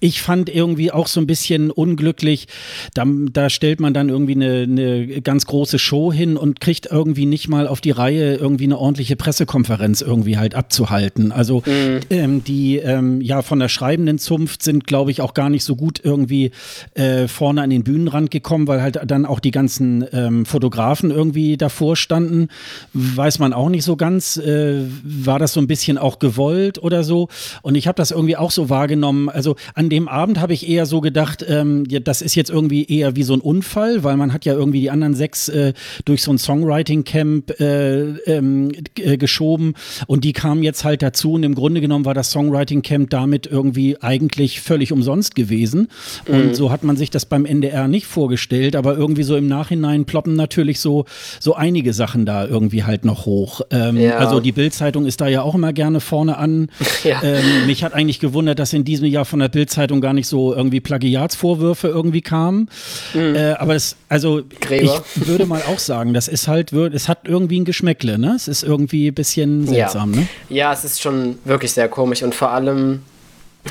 ich 0.00 0.22
fand 0.22 0.48
irgendwie 0.48 0.90
auch 0.90 1.06
so 1.06 1.20
ein 1.20 1.26
bisschen 1.26 1.70
unglücklich. 1.70 2.48
Da, 2.94 3.04
da 3.06 3.50
stellt 3.50 3.80
man 3.80 3.92
dann 3.92 4.08
irgendwie 4.08 4.34
eine, 4.34 4.62
eine, 4.62 5.20
ganz 5.20 5.44
große 5.44 5.78
Show 5.78 6.12
hin 6.12 6.38
und 6.38 6.60
kriegt 6.60 6.86
irgendwie 6.90 7.26
nicht 7.26 7.48
mal 7.48 7.68
auf 7.68 7.82
die 7.82 7.90
Reihe, 7.90 8.34
irgendwie 8.36 8.64
eine 8.64 8.78
ordentliche 8.78 9.16
Pressekonferenz 9.16 10.00
irgendwie 10.00 10.38
halt 10.38 10.54
abzuhalten. 10.54 11.32
Also 11.32 11.62
mhm. 11.66 12.00
ähm, 12.08 12.44
die 12.44 12.78
ähm, 12.78 13.20
ja 13.20 13.42
von 13.42 13.58
der 13.58 13.68
schreibenden 13.68 14.18
Zunft 14.18 14.62
sind, 14.62 14.86
glaube 14.86 15.10
ich, 15.10 15.20
auch 15.20 15.34
gar 15.34 15.50
nicht 15.50 15.64
so 15.64 15.76
gut 15.76 16.00
irgendwie 16.02 16.50
äh, 16.94 17.28
vorne 17.28 17.60
an 17.60 17.70
den 17.70 17.84
Bühnenrand 17.84 18.30
gekommen, 18.30 18.66
weil 18.66 18.80
halt 18.80 18.98
dann 19.06 19.26
auch 19.26 19.40
die 19.40 19.50
ganzen 19.50 20.06
ähm, 20.12 20.46
Fotografen 20.46 21.10
irgendwie 21.10 21.58
davor 21.58 21.96
standen. 21.96 22.48
Weiß 22.94 23.38
man 23.38 23.52
auch 23.52 23.68
nicht 23.68 23.84
so 23.84 23.96
ganz. 23.96 24.38
Äh, 24.38 24.84
war 25.02 25.38
das 25.38 25.52
so 25.52 25.60
ein 25.60 25.66
bisschen 25.66 25.98
auch 25.98 26.18
gewollt 26.18 26.82
oder 26.82 27.04
so? 27.04 27.28
Und 27.60 27.74
ich 27.74 27.86
habe 27.86 27.96
das 27.96 28.10
irgendwie 28.10 28.36
auch 28.38 28.50
so 28.50 28.70
wahrgenommen. 28.70 29.28
Also 29.28 29.56
an 29.74 29.89
dem 29.90 30.08
Abend 30.08 30.40
habe 30.40 30.52
ich 30.52 30.68
eher 30.68 30.86
so 30.86 31.00
gedacht, 31.00 31.44
ähm, 31.48 31.84
ja, 31.88 32.00
das 32.00 32.22
ist 32.22 32.34
jetzt 32.34 32.50
irgendwie 32.50 32.84
eher 32.84 33.16
wie 33.16 33.22
so 33.22 33.34
ein 33.34 33.40
Unfall, 33.40 34.04
weil 34.04 34.16
man 34.16 34.32
hat 34.32 34.44
ja 34.44 34.54
irgendwie 34.54 34.80
die 34.80 34.90
anderen 34.90 35.14
sechs 35.14 35.48
äh, 35.48 35.72
durch 36.04 36.22
so 36.22 36.32
ein 36.32 36.38
Songwriting-Camp 36.38 37.60
äh, 37.60 38.00
ähm, 38.26 38.72
äh, 38.98 39.16
geschoben 39.16 39.74
und 40.06 40.24
die 40.24 40.32
kamen 40.32 40.62
jetzt 40.62 40.84
halt 40.84 41.02
dazu 41.02 41.32
und 41.32 41.42
im 41.42 41.54
Grunde 41.54 41.80
genommen 41.80 42.04
war 42.04 42.14
das 42.14 42.30
Songwriting-Camp 42.30 43.10
damit 43.10 43.46
irgendwie 43.46 44.00
eigentlich 44.00 44.60
völlig 44.60 44.92
umsonst 44.92 45.34
gewesen 45.34 45.88
mhm. 46.26 46.34
und 46.34 46.56
so 46.56 46.70
hat 46.70 46.84
man 46.84 46.96
sich 46.96 47.10
das 47.10 47.26
beim 47.26 47.44
NDR 47.44 47.88
nicht 47.88 48.06
vorgestellt, 48.06 48.76
aber 48.76 48.96
irgendwie 48.96 49.22
so 49.22 49.36
im 49.36 49.46
Nachhinein 49.46 50.04
ploppen 50.04 50.34
natürlich 50.34 50.80
so, 50.80 51.04
so 51.38 51.54
einige 51.54 51.92
Sachen 51.92 52.26
da 52.26 52.46
irgendwie 52.46 52.84
halt 52.84 53.04
noch 53.04 53.26
hoch. 53.26 53.60
Ähm, 53.70 53.96
ja. 53.96 54.16
Also 54.16 54.40
die 54.40 54.52
Bild-Zeitung 54.52 55.06
ist 55.06 55.20
da 55.20 55.28
ja 55.28 55.42
auch 55.42 55.54
immer 55.54 55.72
gerne 55.72 56.00
vorne 56.00 56.38
an. 56.38 56.68
Ja. 57.04 57.22
Ähm, 57.22 57.66
mich 57.66 57.82
hat 57.82 57.94
eigentlich 57.94 58.20
gewundert, 58.20 58.58
dass 58.58 58.74
in 58.74 58.84
diesem 58.84 59.06
Jahr 59.06 59.24
von 59.24 59.38
der 59.38 59.48
Bild-Zeitung 59.48 59.79
Bildzeitung 59.80 60.00
gar 60.00 60.12
nicht 60.12 60.26
so 60.26 60.54
irgendwie 60.54 60.80
Plagiatsvorwürfe 60.80 61.88
irgendwie 61.88 62.20
kamen. 62.20 62.68
Mhm. 63.14 63.34
Äh, 63.34 63.52
aber 63.52 63.74
es, 63.74 63.96
also 64.08 64.42
Gräber. 64.60 65.02
ich 65.16 65.26
würde 65.26 65.46
mal 65.46 65.62
auch 65.68 65.78
sagen, 65.78 66.12
das 66.12 66.28
ist 66.28 66.48
halt, 66.48 66.72
es 66.72 67.08
hat 67.08 67.20
irgendwie 67.24 67.60
ein 67.60 67.64
Geschmäckle, 67.64 68.18
ne? 68.18 68.34
Es 68.36 68.48
ist 68.48 68.62
irgendwie 68.62 69.08
ein 69.08 69.14
bisschen 69.14 69.66
seltsam, 69.66 70.14
ja. 70.14 70.20
ne? 70.20 70.28
Ja, 70.48 70.72
es 70.72 70.84
ist 70.84 71.00
schon 71.00 71.38
wirklich 71.44 71.72
sehr 71.72 71.88
komisch 71.88 72.22
und 72.22 72.34
vor 72.34 72.50
allem 72.50 73.02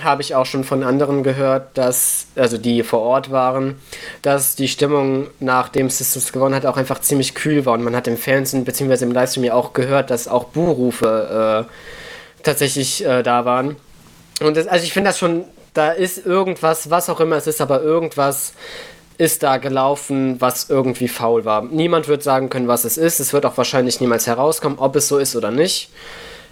habe 0.04 0.22
ich 0.22 0.36
auch 0.36 0.46
schon 0.46 0.64
von 0.64 0.84
anderen 0.84 1.24
gehört, 1.24 1.76
dass, 1.76 2.28
also 2.36 2.60
die 2.60 2.84
vor 2.84 3.00
Ort 3.00 3.32
waren, 3.32 3.76
dass 4.22 4.56
die 4.56 4.68
Stimmung, 4.68 5.28
nachdem 5.40 5.90
Systems 5.90 6.32
gewonnen 6.32 6.54
hat, 6.54 6.68
auch 6.68 6.78
einfach 6.78 7.02
ziemlich 7.02 7.34
kühl 7.34 7.66
war. 7.66 7.74
Und 7.74 7.84
man 7.84 7.96
hat 7.96 8.08
im 8.08 8.16
Fernsehen 8.16 8.66
bzw. 8.66 9.06
im 9.06 9.12
Livestream 9.12 9.46
ja 9.46 9.56
auch 9.56 9.74
gehört, 9.74 10.12
dass 10.12 10.28
auch 10.28 10.46
Buhrufe 10.46 11.66
äh, 11.68 12.44
tatsächlich 12.44 13.04
äh, 13.04 13.24
da 13.24 13.46
waren. 13.46 13.78
Und 14.42 14.58
das, 14.58 14.68
also 14.68 14.86
ich 14.86 14.94
finde 14.94 15.10
das 15.10 15.18
schon, 15.18 15.46
da 15.74 15.92
ist 15.92 16.26
irgendwas, 16.26 16.90
was 16.90 17.10
auch 17.10 17.20
immer 17.20 17.36
es 17.36 17.48
ist, 17.48 17.62
aber 17.62 17.82
irgendwas 17.82 18.54
ist 19.18 19.44
da 19.44 19.58
gelaufen, 19.58 20.40
was 20.40 20.70
irgendwie 20.70 21.08
faul 21.08 21.44
war. 21.46 21.64
Niemand 21.64 22.08
wird 22.08 22.24
sagen 22.24 22.50
können, 22.50 22.68
was 22.68 22.86
es 22.86 22.98
ist. 22.98 23.20
Es 23.20 23.34
wird 23.34 23.46
auch 23.46 23.58
wahrscheinlich 23.58 24.00
niemals 24.00 24.28
herauskommen, 24.28 24.80
ob 24.80 24.96
es 24.96 25.08
so 25.08 25.18
ist 25.18 25.36
oder 25.36 25.52
nicht 25.52 25.92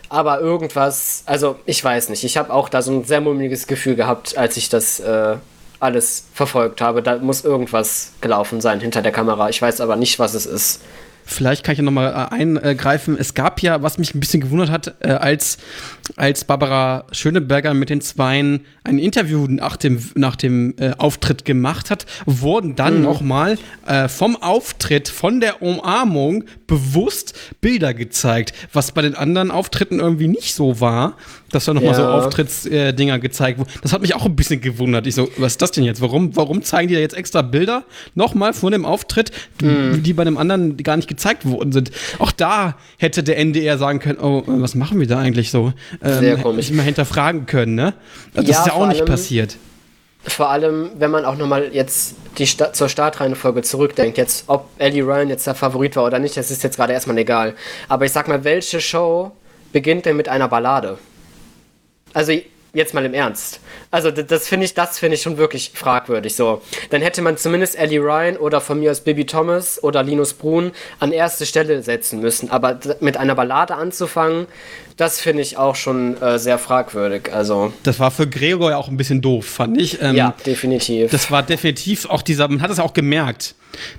aber 0.09 0.39
irgendwas, 0.39 1.23
also 1.25 1.57
ich 1.65 1.83
weiß 1.83 2.09
nicht, 2.09 2.23
ich 2.23 2.37
habe 2.37 2.53
auch 2.53 2.69
da 2.69 2.81
so 2.81 2.91
ein 2.91 3.03
sehr 3.03 3.21
mulmiges 3.21 3.67
Gefühl 3.67 3.95
gehabt, 3.95 4.37
als 4.37 4.57
ich 4.57 4.69
das 4.69 4.99
äh, 4.99 5.35
alles 5.79 6.25
verfolgt 6.33 6.81
habe. 6.81 7.03
Da 7.03 7.17
muss 7.17 7.43
irgendwas 7.43 8.13
gelaufen 8.21 8.61
sein 8.61 8.79
hinter 8.79 9.01
der 9.01 9.11
Kamera. 9.11 9.49
Ich 9.49 9.61
weiß 9.61 9.81
aber 9.81 9.95
nicht, 9.95 10.19
was 10.19 10.33
es 10.33 10.45
ist. 10.45 10.81
Vielleicht 11.29 11.63
kann 11.63 11.73
ich 11.73 11.79
ja 11.79 11.83
nochmal 11.83 12.29
äh, 12.31 12.33
eingreifen. 12.33 13.17
Es 13.19 13.33
gab 13.33 13.61
ja, 13.61 13.83
was 13.83 13.97
mich 13.97 14.15
ein 14.15 14.21
bisschen 14.21 14.39
gewundert 14.39 14.71
hat, 14.71 14.95
äh, 15.01 15.09
als, 15.09 15.57
als 16.15 16.45
Barbara 16.45 17.05
Schöneberger 17.11 17.73
mit 17.73 17.89
den 17.89 17.99
Zweien 17.99 18.65
ein 18.85 18.97
Interview 18.97 19.45
nach 19.47 19.75
dem, 19.75 20.01
nach 20.15 20.37
dem 20.37 20.73
äh, 20.79 20.93
Auftritt 20.97 21.43
gemacht 21.43 21.91
hat, 21.91 22.05
wurden 22.25 22.75
dann 22.75 22.99
mhm. 22.99 23.03
nochmal 23.03 23.57
äh, 23.85 24.07
vom 24.07 24.41
Auftritt, 24.41 25.09
von 25.09 25.41
der 25.41 25.61
Umarmung 25.61 26.45
bewusst 26.65 27.37
Bilder 27.59 27.93
gezeigt, 27.93 28.53
was 28.71 28.93
bei 28.93 29.01
den 29.01 29.15
anderen 29.15 29.51
Auftritten 29.51 29.99
irgendwie 29.99 30.29
nicht 30.29 30.55
so 30.55 30.79
war 30.79 31.17
dass 31.51 31.65
da 31.65 31.73
nochmal 31.73 31.91
ja. 31.91 31.97
so 31.97 32.05
Auftrittsdinger 32.05 33.15
äh, 33.15 33.19
gezeigt 33.19 33.59
wurden. 33.59 33.69
Das 33.81 33.93
hat 33.93 34.01
mich 34.01 34.15
auch 34.15 34.25
ein 34.25 34.35
bisschen 34.35 34.61
gewundert. 34.61 35.07
Ich 35.07 35.15
so, 35.15 35.29
was 35.37 35.53
ist 35.53 35.61
das 35.61 35.71
denn 35.71 35.83
jetzt? 35.83 36.01
Warum, 36.01 36.35
warum 36.35 36.63
zeigen 36.63 36.87
die 36.87 36.95
da 36.95 36.99
jetzt 36.99 37.15
extra 37.15 37.41
Bilder 37.41 37.83
nochmal 38.15 38.53
vor 38.53 38.71
dem 38.71 38.85
Auftritt, 38.85 39.31
mm. 39.61 40.03
die 40.03 40.13
bei 40.13 40.23
dem 40.23 40.37
anderen 40.37 40.77
gar 40.77 40.97
nicht 40.97 41.07
gezeigt 41.07 41.45
worden 41.45 41.71
sind? 41.71 41.91
Auch 42.19 42.31
da 42.31 42.75
hätte 42.97 43.23
der 43.23 43.37
NDR 43.37 43.77
sagen 43.77 43.99
können, 43.99 44.19
oh, 44.19 44.43
was 44.45 44.75
machen 44.75 44.99
wir 44.99 45.07
da 45.07 45.19
eigentlich 45.19 45.51
so? 45.51 45.73
Ähm, 46.03 46.19
Sehr 46.19 46.37
komisch. 46.37 46.71
Mal 46.71 46.83
hinterfragen 46.83 47.45
können, 47.45 47.75
ne? 47.75 47.93
Das 48.33 48.47
ja, 48.47 48.59
ist 48.59 48.67
ja 48.67 48.73
auch 48.73 48.87
nicht 48.87 49.01
allem, 49.01 49.09
passiert. 49.09 49.57
Vor 50.23 50.49
allem, 50.49 50.91
wenn 50.97 51.11
man 51.11 51.23
auch 51.23 51.37
nochmal 51.37 51.69
jetzt 51.71 52.15
die 52.37 52.47
Sta 52.47 52.73
zur 52.73 52.89
Startreihenfolge 52.89 53.61
zurückdenkt, 53.61 54.17
jetzt 54.17 54.45
ob 54.47 54.69
Ellie 54.77 55.03
Ryan 55.03 55.29
jetzt 55.29 55.47
der 55.47 55.55
Favorit 55.55 55.95
war 55.95 56.05
oder 56.05 56.19
nicht, 56.19 56.35
das 56.35 56.51
ist 56.51 56.63
jetzt 56.63 56.75
gerade 56.75 56.93
erstmal 56.93 57.17
egal. 57.17 57.55
Aber 57.87 58.05
ich 58.05 58.11
sag 58.11 58.27
mal, 58.27 58.43
welche 58.43 58.81
Show 58.81 59.31
beginnt 59.71 60.05
denn 60.05 60.17
mit 60.17 60.27
einer 60.27 60.47
Ballade? 60.47 60.97
Also 62.17 62.33
jetzt 62.73 62.95
mal 62.95 63.05
im 63.05 63.13
Ernst. 63.13 63.59
Also 63.91 64.09
das 64.09 64.47
finde 64.47 64.65
ich, 64.65 64.73
das 64.73 64.97
finde 64.97 65.13
ich 65.13 65.21
schon 65.21 65.37
wirklich 65.37 65.71
fragwürdig. 65.75 66.35
So, 66.35 66.63
dann 66.89 67.03
hätte 67.03 67.21
man 67.21 67.37
zumindest 67.37 67.77
Ellie 67.77 67.99
Ryan 67.99 68.37
oder 68.37 68.59
von 68.59 68.79
mir 68.79 68.89
aus 68.89 69.01
Bibi 69.01 69.27
Thomas 69.27 69.83
oder 69.83 70.01
Linus 70.01 70.33
Brun 70.33 70.71
an 70.99 71.11
erste 71.11 71.45
Stelle 71.45 71.83
setzen 71.83 72.19
müssen. 72.19 72.49
Aber 72.49 72.79
mit 73.01 73.17
einer 73.17 73.35
Ballade 73.35 73.75
anzufangen, 73.75 74.47
das 74.97 75.19
finde 75.19 75.43
ich 75.43 75.57
auch 75.57 75.75
schon 75.75 76.19
äh, 76.21 76.39
sehr 76.39 76.57
fragwürdig. 76.57 77.31
Also 77.31 77.71
das 77.83 77.99
war 77.99 78.09
für 78.09 78.27
Gregor 78.27 78.71
ja 78.71 78.77
auch 78.77 78.89
ein 78.89 78.97
bisschen 78.97 79.21
doof, 79.21 79.45
fand 79.45 79.79
ich. 79.79 80.01
Ähm, 80.01 80.15
ja, 80.15 80.33
definitiv. 80.45 81.11
Das 81.11 81.29
war 81.29 81.43
definitiv 81.43 82.09
auch 82.09 82.23
dieser, 82.23 82.47
man 82.47 82.63
hat 82.63 82.71
es 82.71 82.79
auch 82.79 82.93
gemerkt. 82.93 83.53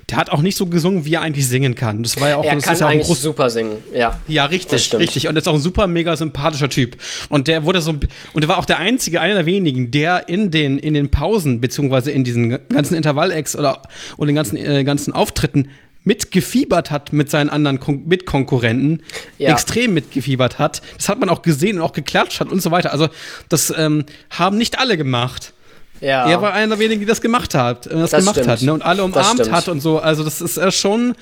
Der 0.09 0.17
hat 0.17 0.29
auch 0.29 0.41
nicht 0.41 0.57
so 0.57 0.65
gesungen, 0.65 1.05
wie 1.05 1.13
er 1.13 1.21
eigentlich 1.21 1.47
singen 1.47 1.73
kann. 1.73 2.03
Das 2.03 2.19
war 2.19 2.27
ja 2.27 2.35
auch, 2.35 2.43
er 2.43 2.55
das 2.55 2.65
kann 2.65 2.73
ist 2.73 2.79
ja 2.81 2.87
eigentlich 2.87 3.09
auch 3.09 3.15
super 3.15 3.49
singen, 3.49 3.77
ja. 3.93 4.19
Ja, 4.27 4.45
richtig, 4.45 4.93
richtig. 4.93 5.29
Und 5.29 5.37
ist 5.37 5.47
auch 5.47 5.53
ein 5.53 5.61
super 5.61 5.87
mega 5.87 6.17
sympathischer 6.17 6.69
Typ. 6.69 6.97
Und 7.29 7.47
der 7.47 7.63
wurde 7.63 7.79
so, 7.79 7.91
und 7.91 8.41
der 8.41 8.49
war 8.49 8.57
auch 8.57 8.65
der 8.65 8.79
einzige, 8.79 9.21
einer 9.21 9.35
der 9.35 9.45
wenigen, 9.45 9.91
der 9.91 10.27
in 10.27 10.51
den, 10.51 10.79
in 10.79 10.95
den 10.95 11.11
Pausen, 11.11 11.61
beziehungsweise 11.61 12.11
in 12.11 12.25
diesen 12.25 12.59
ganzen 12.67 12.95
Intervall-Acts 12.95 13.55
oder, 13.55 13.83
oder 14.17 14.27
den 14.27 14.35
ganzen, 14.35 14.57
äh, 14.57 14.83
ganzen 14.83 15.13
Auftritten 15.13 15.69
mitgefiebert 16.09 16.89
hat 16.89 17.13
mit 17.13 17.29
seinen 17.29 17.51
anderen 17.51 17.79
Kon 17.79 18.07
Mitkonkurrenten, 18.07 19.03
ja. 19.37 19.51
extrem 19.51 19.93
mitgefiebert 19.93 20.57
hat. 20.57 20.81
Das 20.97 21.07
hat 21.07 21.19
man 21.19 21.29
auch 21.29 21.43
gesehen 21.43 21.77
und 21.77 21.83
auch 21.83 21.93
geklatscht 21.93 22.39
hat 22.39 22.51
und 22.51 22.63
so 22.63 22.71
weiter. 22.71 22.91
Also 22.91 23.09
das 23.47 23.71
ähm, 23.77 24.05
haben 24.31 24.57
nicht 24.57 24.79
alle 24.79 24.97
gemacht. 24.97 25.53
Ja. 26.01 26.27
Er 26.27 26.41
war 26.41 26.53
einer 26.53 26.75
der 26.75 26.79
wenigen, 26.79 27.01
die 27.01 27.05
das 27.05 27.21
gemacht 27.21 27.53
hat, 27.53 27.85
äh, 27.85 27.91
das, 27.91 28.09
das 28.09 28.25
gemacht 28.25 28.47
hat, 28.47 28.61
ne? 28.63 28.73
und 28.73 28.81
alle 28.81 29.03
umarmt 29.03 29.51
hat 29.51 29.67
und 29.67 29.81
so. 29.81 29.99
Also 29.99 30.23
das 30.23 30.41
ist 30.41 30.57
äh, 30.57 30.71
schon, 30.71 31.13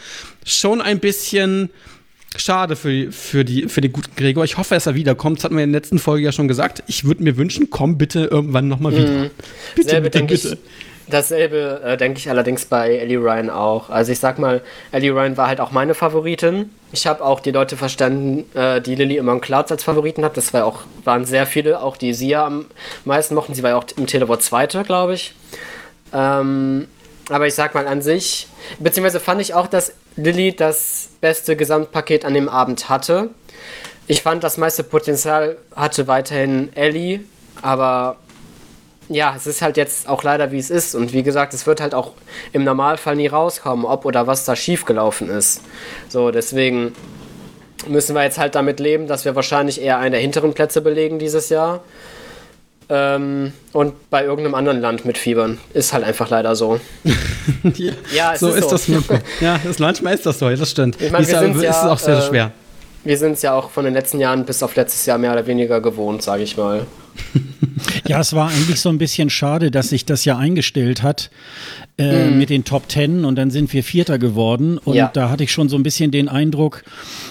schon 0.45 0.81
ein 0.81 0.99
bisschen 0.99 1.69
schade 2.37 2.77
für, 2.77 3.11
für, 3.11 3.43
die, 3.43 3.67
für 3.67 3.81
den 3.81 3.91
guten 3.91 4.15
Gregor. 4.15 4.45
Ich 4.45 4.57
hoffe, 4.57 4.75
dass 4.75 4.85
er 4.85 4.95
wiederkommt. 4.95 5.39
Das 5.39 5.43
hatten 5.43 5.57
wir 5.57 5.65
in 5.65 5.73
der 5.73 5.81
letzten 5.81 5.99
Folge 5.99 6.23
ja 6.23 6.31
schon 6.31 6.47
gesagt. 6.47 6.81
Ich 6.87 7.03
würde 7.03 7.23
mir 7.23 7.35
wünschen, 7.35 7.69
komm 7.69 7.97
bitte 7.97 8.25
irgendwann 8.25 8.69
nochmal 8.69 8.93
wieder. 8.93 9.09
Mhm. 9.09 9.29
Bitte, 9.75 9.89
Selbe 9.89 10.09
bitte, 10.09 10.23
bitte. 10.23 10.57
Dasselbe 11.09 11.81
äh, 11.83 11.97
denke 11.97 12.19
ich 12.19 12.29
allerdings 12.29 12.65
bei 12.65 12.97
Ellie 12.97 13.17
Ryan 13.17 13.49
auch. 13.49 13.89
Also 13.89 14.11
ich 14.11 14.19
sag 14.19 14.39
mal, 14.39 14.61
Ellie 14.91 15.11
Ryan 15.11 15.37
war 15.37 15.47
halt 15.47 15.61
auch 15.61 15.71
meine 15.71 15.93
Favoritin. 15.93 16.69
Ich 16.91 17.07
habe 17.07 17.23
auch 17.23 17.39
die 17.39 17.51
Leute 17.51 17.77
verstanden, 17.77 18.45
äh, 18.55 18.81
die 18.81 18.95
Lily 18.95 19.17
immer 19.17 19.39
Clouds 19.39 19.71
als 19.71 19.83
Favoriten 19.83 20.25
hat. 20.25 20.35
Das 20.35 20.53
war 20.53 20.65
auch, 20.65 20.81
waren 21.05 21.25
sehr 21.25 21.45
viele, 21.45 21.81
auch 21.81 21.95
die 21.95 22.13
sie 22.13 22.29
ja 22.29 22.45
am 22.45 22.65
meisten 23.05 23.35
mochten. 23.35 23.53
Sie 23.53 23.63
war 23.63 23.71
ja 23.71 23.77
auch 23.77 23.85
im 23.95 24.07
Telewort 24.07 24.43
Zweite, 24.43 24.83
glaube 24.83 25.13
ich. 25.13 25.33
Ähm, 26.13 26.87
aber 27.29 27.47
ich 27.47 27.55
sag 27.55 27.73
mal 27.73 27.87
an 27.87 28.01
sich, 28.01 28.47
beziehungsweise 28.79 29.19
fand 29.19 29.41
ich 29.41 29.53
auch, 29.53 29.67
dass 29.67 29.93
Lilly 30.15 30.55
das 30.55 31.09
beste 31.21 31.55
Gesamtpaket 31.55 32.25
an 32.25 32.33
dem 32.33 32.49
Abend 32.49 32.89
hatte. 32.89 33.29
Ich 34.07 34.21
fand, 34.21 34.43
das 34.43 34.57
meiste 34.57 34.83
Potenzial 34.83 35.57
hatte 35.75 36.07
weiterhin 36.07 36.75
Ellie, 36.75 37.21
aber 37.61 38.17
ja, 39.09 39.33
es 39.35 39.47
ist 39.47 39.61
halt 39.61 39.77
jetzt 39.77 40.07
auch 40.09 40.23
leider 40.23 40.51
wie 40.51 40.59
es 40.59 40.69
ist. 40.69 40.95
Und 40.95 41.13
wie 41.13 41.23
gesagt, 41.23 41.53
es 41.53 41.65
wird 41.65 41.81
halt 41.81 41.93
auch 41.93 42.11
im 42.53 42.63
Normalfall 42.63 43.15
nie 43.15 43.27
rauskommen, 43.27 43.85
ob 43.85 44.05
oder 44.05 44.27
was 44.27 44.45
da 44.45 44.55
schiefgelaufen 44.55 45.29
ist. 45.29 45.61
So, 46.09 46.31
deswegen 46.31 46.93
müssen 47.87 48.15
wir 48.15 48.23
jetzt 48.23 48.37
halt 48.37 48.55
damit 48.55 48.79
leben, 48.79 49.07
dass 49.07 49.25
wir 49.25 49.35
wahrscheinlich 49.35 49.81
eher 49.81 49.99
einen 49.99 50.11
der 50.11 50.21
hinteren 50.21 50.53
Plätze 50.53 50.81
belegen 50.81 51.19
dieses 51.19 51.49
Jahr. 51.49 51.83
Ähm, 52.89 53.51
und 53.73 54.09
bei 54.09 54.23
irgendeinem 54.23 54.55
anderen 54.55 54.79
Land 54.79 55.03
mit 55.03 55.17
Fiebern. 55.17 55.59
Ist 55.73 55.91
halt 55.91 56.05
einfach 56.05 56.29
leider 56.29 56.55
so. 56.55 56.79
ja, 57.63 57.93
ja 58.13 58.37
so 58.37 58.49
ist, 58.49 58.71
ist 58.71 58.85
so. 58.85 59.01
das. 59.01 59.21
ja, 59.41 59.59
das 59.61 59.79
manchmal 59.79 60.13
ist 60.13 60.25
das 60.25 60.39
so, 60.39 60.49
das 60.49 60.71
stimmt. 60.71 61.01
Ich 61.01 61.11
meine, 61.11 61.27
wir 61.27 61.39
sind 61.39 61.61
ja, 61.61 61.69
ist 61.71 61.83
auch 61.83 61.99
sehr, 61.99 62.15
sehr 62.15 62.23
äh, 62.23 62.27
schwer. 62.29 62.51
Wir 63.03 63.17
sind 63.17 63.33
es 63.33 63.41
ja 63.41 63.53
auch 63.53 63.69
von 63.69 63.85
den 63.85 63.93
letzten 63.93 64.19
Jahren 64.19 64.45
bis 64.45 64.63
auf 64.63 64.75
letztes 64.75 65.05
Jahr 65.05 65.17
mehr 65.17 65.33
oder 65.33 65.45
weniger 65.47 65.81
gewohnt, 65.81 66.23
sage 66.23 66.43
ich 66.43 66.55
mal. 66.57 66.85
Ja, 68.07 68.19
es 68.19 68.33
war 68.33 68.49
eigentlich 68.49 68.79
so 68.79 68.89
ein 68.89 68.97
bisschen 68.97 69.29
schade, 69.29 69.71
dass 69.71 69.89
sich 69.89 70.05
das 70.05 70.25
ja 70.25 70.37
eingestellt 70.37 71.03
hat 71.03 71.29
äh, 71.97 72.29
mm. 72.29 72.37
mit 72.37 72.49
den 72.49 72.63
Top 72.63 72.87
Ten 72.87 73.25
und 73.25 73.35
dann 73.35 73.51
sind 73.51 73.73
wir 73.73 73.83
Vierter 73.83 74.19
geworden. 74.19 74.77
Und 74.77 74.95
ja. 74.95 75.09
da 75.13 75.29
hatte 75.29 75.43
ich 75.43 75.51
schon 75.51 75.69
so 75.69 75.75
ein 75.75 75.83
bisschen 75.83 76.11
den 76.11 76.29
Eindruck, 76.29 76.83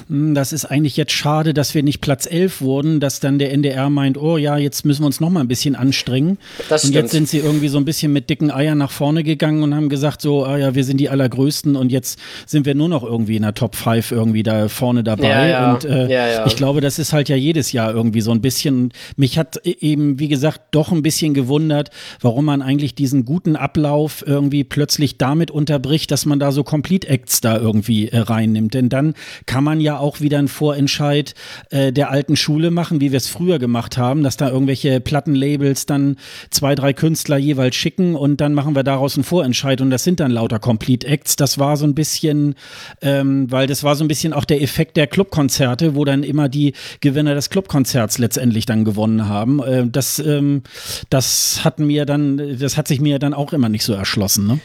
mh, 0.08 0.28
hm, 0.28 0.34
das 0.34 0.52
ist 0.52 0.64
eigentlich 0.64 0.96
jetzt 0.96 1.12
schade, 1.12 1.54
dass 1.54 1.74
wir 1.74 1.82
nicht 1.82 2.00
Platz 2.00 2.26
11 2.26 2.60
wurden, 2.60 3.00
dass 3.00 3.20
dann 3.20 3.38
der 3.38 3.52
NDR 3.52 3.90
meint, 3.90 4.18
oh 4.18 4.36
ja, 4.36 4.56
jetzt 4.56 4.84
müssen 4.84 5.02
wir 5.02 5.06
uns 5.06 5.20
noch 5.20 5.30
mal 5.30 5.40
ein 5.40 5.48
bisschen 5.48 5.76
anstrengen. 5.76 6.38
Das 6.68 6.84
und 6.84 6.92
jetzt 6.92 7.12
sind 7.12 7.28
sie 7.28 7.38
irgendwie 7.38 7.68
so 7.68 7.78
ein 7.78 7.84
bisschen 7.84 8.12
mit 8.12 8.28
dicken 8.28 8.50
Eiern 8.50 8.78
nach 8.78 8.90
vorne 8.90 9.24
gegangen 9.24 9.62
und 9.62 9.74
haben 9.74 9.88
gesagt, 9.88 10.20
so, 10.20 10.44
ah 10.44 10.58
ja, 10.58 10.74
wir 10.74 10.84
sind 10.84 10.98
die 10.98 11.08
Allergrößten 11.08 11.76
und 11.76 11.92
jetzt 11.92 12.18
sind 12.44 12.66
wir 12.66 12.74
nur 12.74 12.88
noch 12.88 13.02
irgendwie 13.02 13.36
in 13.36 13.42
der 13.42 13.54
Top 13.54 13.76
5 13.76 14.12
irgendwie 14.12 14.42
da 14.42 14.68
vorne 14.68 15.04
dabei. 15.04 15.28
Ja, 15.28 15.46
ja. 15.46 15.72
Und 15.72 15.84
äh, 15.84 16.46
ich 16.46 16.56
glaube, 16.56 16.80
das 16.80 16.98
ist 16.98 17.12
halt 17.12 17.28
ja 17.28 17.36
jedes 17.36 17.72
Jahr 17.72 17.92
irgendwie 17.94 18.20
so 18.20 18.32
ein 18.32 18.40
bisschen. 18.40 18.92
Mich 19.16 19.38
hat 19.38 19.60
eben, 19.80 20.18
wie 20.18 20.28
gesagt, 20.28 20.60
doch 20.70 20.92
ein 20.92 21.02
bisschen 21.02 21.34
gewundert, 21.34 21.90
warum 22.20 22.46
man 22.46 22.62
eigentlich 22.62 22.94
diesen 22.94 23.24
guten 23.24 23.56
Ablauf 23.56 24.24
irgendwie 24.26 24.46
irgendwie 24.46 24.64
plötzlich 24.64 25.18
damit 25.18 25.50
unterbricht, 25.50 26.10
dass 26.10 26.24
man 26.24 26.38
da 26.38 26.52
so 26.52 26.62
Complete 26.62 27.08
Acts 27.08 27.40
da 27.40 27.56
irgendwie 27.56 28.08
äh, 28.08 28.18
reinnimmt. 28.18 28.74
Denn 28.74 28.88
dann 28.88 29.14
kann 29.46 29.64
man 29.64 29.80
ja 29.80 29.98
auch 29.98 30.20
wieder 30.20 30.38
einen 30.38 30.48
Vorentscheid 30.48 31.34
äh, 31.70 31.92
der 31.92 32.10
alten 32.10 32.36
Schule 32.36 32.70
machen, 32.70 33.00
wie 33.00 33.12
wir 33.12 33.16
es 33.16 33.28
früher 33.28 33.58
gemacht 33.58 33.98
haben, 33.98 34.22
dass 34.22 34.36
da 34.36 34.50
irgendwelche 34.50 35.00
Plattenlabels 35.00 35.86
dann 35.86 36.16
zwei, 36.50 36.74
drei 36.74 36.92
Künstler 36.92 37.38
jeweils 37.38 37.74
schicken 37.74 38.14
und 38.14 38.40
dann 38.40 38.54
machen 38.54 38.76
wir 38.76 38.82
daraus 38.82 39.16
einen 39.16 39.24
Vorentscheid 39.24 39.80
und 39.80 39.90
das 39.90 40.04
sind 40.04 40.20
dann 40.20 40.30
lauter 40.30 40.58
Complete 40.58 41.06
Acts. 41.06 41.36
Das 41.36 41.58
war 41.58 41.76
so 41.76 41.86
ein 41.86 41.94
bisschen, 41.94 42.54
ähm, 43.02 43.50
weil 43.50 43.66
das 43.66 43.84
war 43.84 43.96
so 43.96 44.04
ein 44.04 44.08
bisschen 44.08 44.32
auch 44.32 44.44
der 44.44 44.62
Effekt 44.62 44.96
der 44.96 45.06
Clubkonzerte, 45.06 45.94
wo 45.94 46.04
dann 46.04 46.22
immer 46.22 46.48
die 46.48 46.72
Gewinner 47.00 47.34
des 47.34 47.50
Clubkonzerts 47.50 48.18
letztendlich 48.18 48.64
dann 48.66 48.84
gewonnen 48.84 49.28
haben. 49.28 49.60
Äh, 49.66 49.86
das, 49.86 50.18
ähm, 50.18 50.62
das 51.10 51.60
hat 51.64 51.78
mir 51.78 52.06
dann, 52.06 52.58
das 52.58 52.76
hat 52.76 52.88
sich 52.88 53.00
mir 53.00 53.18
dann 53.18 53.34
auch 53.34 53.52
immer 53.52 53.68
nicht 53.68 53.84
so 53.84 53.92
erschlossen. 53.92 54.46
Ne? 54.46 54.60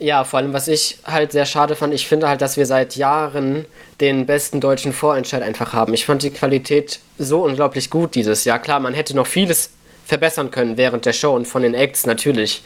Ja, 0.00 0.24
vor 0.24 0.38
allem, 0.40 0.52
was 0.52 0.68
ich 0.68 0.98
halt 1.04 1.32
sehr 1.32 1.46
schade 1.46 1.76
fand, 1.76 1.94
ich 1.94 2.06
finde 2.06 2.28
halt, 2.28 2.40
dass 2.40 2.56
wir 2.56 2.66
seit 2.66 2.96
Jahren 2.96 3.64
den 4.00 4.26
besten 4.26 4.60
deutschen 4.60 4.92
Vorentscheid 4.92 5.42
einfach 5.42 5.72
haben. 5.72 5.94
Ich 5.94 6.04
fand 6.04 6.22
die 6.22 6.30
Qualität 6.30 6.98
so 7.18 7.44
unglaublich 7.44 7.90
gut 7.90 8.14
dieses 8.14 8.44
Jahr. 8.44 8.58
Klar, 8.58 8.80
man 8.80 8.94
hätte 8.94 9.14
noch 9.14 9.26
vieles 9.26 9.70
verbessern 10.04 10.50
können 10.50 10.76
während 10.76 11.06
der 11.06 11.12
Show 11.12 11.34
und 11.34 11.46
von 11.46 11.62
den 11.62 11.74
Acts 11.74 12.06
natürlich. 12.06 12.62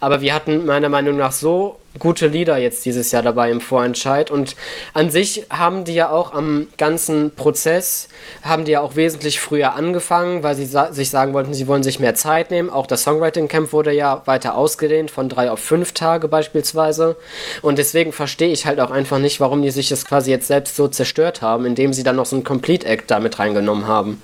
Aber 0.00 0.20
wir 0.20 0.34
hatten 0.34 0.66
meiner 0.66 0.88
Meinung 0.88 1.16
nach 1.16 1.32
so 1.32 1.79
gute 1.98 2.28
Lieder 2.28 2.56
jetzt 2.56 2.84
dieses 2.84 3.10
Jahr 3.10 3.22
dabei 3.22 3.50
im 3.50 3.60
Vorentscheid 3.60 4.30
und 4.30 4.54
an 4.94 5.10
sich 5.10 5.46
haben 5.50 5.84
die 5.84 5.94
ja 5.94 6.10
auch 6.10 6.32
am 6.32 6.68
ganzen 6.78 7.34
Prozess, 7.34 8.08
haben 8.42 8.64
die 8.64 8.72
ja 8.72 8.80
auch 8.80 8.96
wesentlich 8.96 9.40
früher 9.40 9.74
angefangen, 9.74 10.42
weil 10.42 10.54
sie 10.54 10.66
sa 10.66 10.92
sich 10.92 11.10
sagen 11.10 11.32
wollten, 11.34 11.52
sie 11.52 11.66
wollen 11.66 11.82
sich 11.82 11.98
mehr 11.98 12.14
Zeit 12.14 12.50
nehmen. 12.50 12.70
Auch 12.70 12.86
das 12.86 13.02
Songwriting 13.02 13.48
Camp 13.48 13.72
wurde 13.72 13.92
ja 13.92 14.22
weiter 14.26 14.54
ausgedehnt, 14.54 15.10
von 15.10 15.28
drei 15.28 15.50
auf 15.50 15.58
fünf 15.58 15.92
Tage 15.92 16.28
beispielsweise. 16.28 17.16
Und 17.62 17.78
deswegen 17.78 18.12
verstehe 18.12 18.52
ich 18.52 18.66
halt 18.66 18.80
auch 18.80 18.90
einfach 18.90 19.18
nicht, 19.18 19.40
warum 19.40 19.62
die 19.62 19.70
sich 19.70 19.88
das 19.88 20.04
quasi 20.04 20.30
jetzt 20.30 20.46
selbst 20.46 20.76
so 20.76 20.88
zerstört 20.88 21.42
haben, 21.42 21.66
indem 21.66 21.92
sie 21.92 22.04
dann 22.04 22.16
noch 22.16 22.26
so 22.26 22.36
ein 22.36 22.44
Complete 22.44 22.86
Act 22.86 23.10
damit 23.10 23.38
reingenommen 23.38 23.88
haben. 23.88 24.22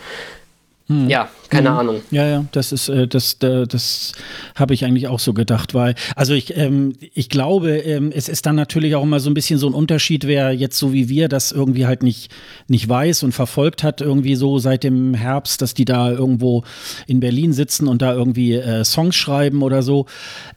Hm. 0.88 1.08
Ja, 1.08 1.28
keine 1.48 1.70
hm. 1.70 1.76
Ahnung. 1.76 2.02
Ja, 2.12 2.26
ja, 2.26 2.44
das 2.52 2.70
ist, 2.70 2.88
äh, 2.88 3.08
das, 3.08 3.40
das, 3.40 3.66
das 3.68 4.12
habe 4.54 4.72
ich 4.72 4.84
eigentlich 4.84 5.08
auch 5.08 5.18
so 5.18 5.32
gedacht, 5.32 5.74
weil, 5.74 5.96
also 6.14 6.32
ich, 6.32 6.56
ähm, 6.56 6.92
ich 7.12 7.28
glaube, 7.28 7.78
ähm, 7.78 8.12
es 8.14 8.28
ist 8.28 8.46
dann 8.46 8.54
natürlich 8.54 8.94
auch 8.94 9.02
immer 9.02 9.18
so 9.18 9.28
ein 9.28 9.34
bisschen 9.34 9.58
so 9.58 9.66
ein 9.66 9.74
Unterschied, 9.74 10.28
wer 10.28 10.52
jetzt 10.52 10.78
so 10.78 10.92
wie 10.92 11.08
wir 11.08 11.28
das 11.28 11.50
irgendwie 11.50 11.86
halt 11.86 12.04
nicht, 12.04 12.30
nicht 12.68 12.88
weiß 12.88 13.24
und 13.24 13.32
verfolgt 13.32 13.82
hat, 13.82 14.00
irgendwie 14.00 14.36
so 14.36 14.58
seit 14.60 14.84
dem 14.84 15.14
Herbst, 15.14 15.60
dass 15.60 15.74
die 15.74 15.84
da 15.84 16.10
irgendwo 16.10 16.62
in 17.08 17.18
Berlin 17.18 17.52
sitzen 17.52 17.88
und 17.88 18.00
da 18.00 18.14
irgendwie 18.14 18.54
äh, 18.54 18.84
Songs 18.84 19.16
schreiben 19.16 19.62
oder 19.62 19.82
so 19.82 20.06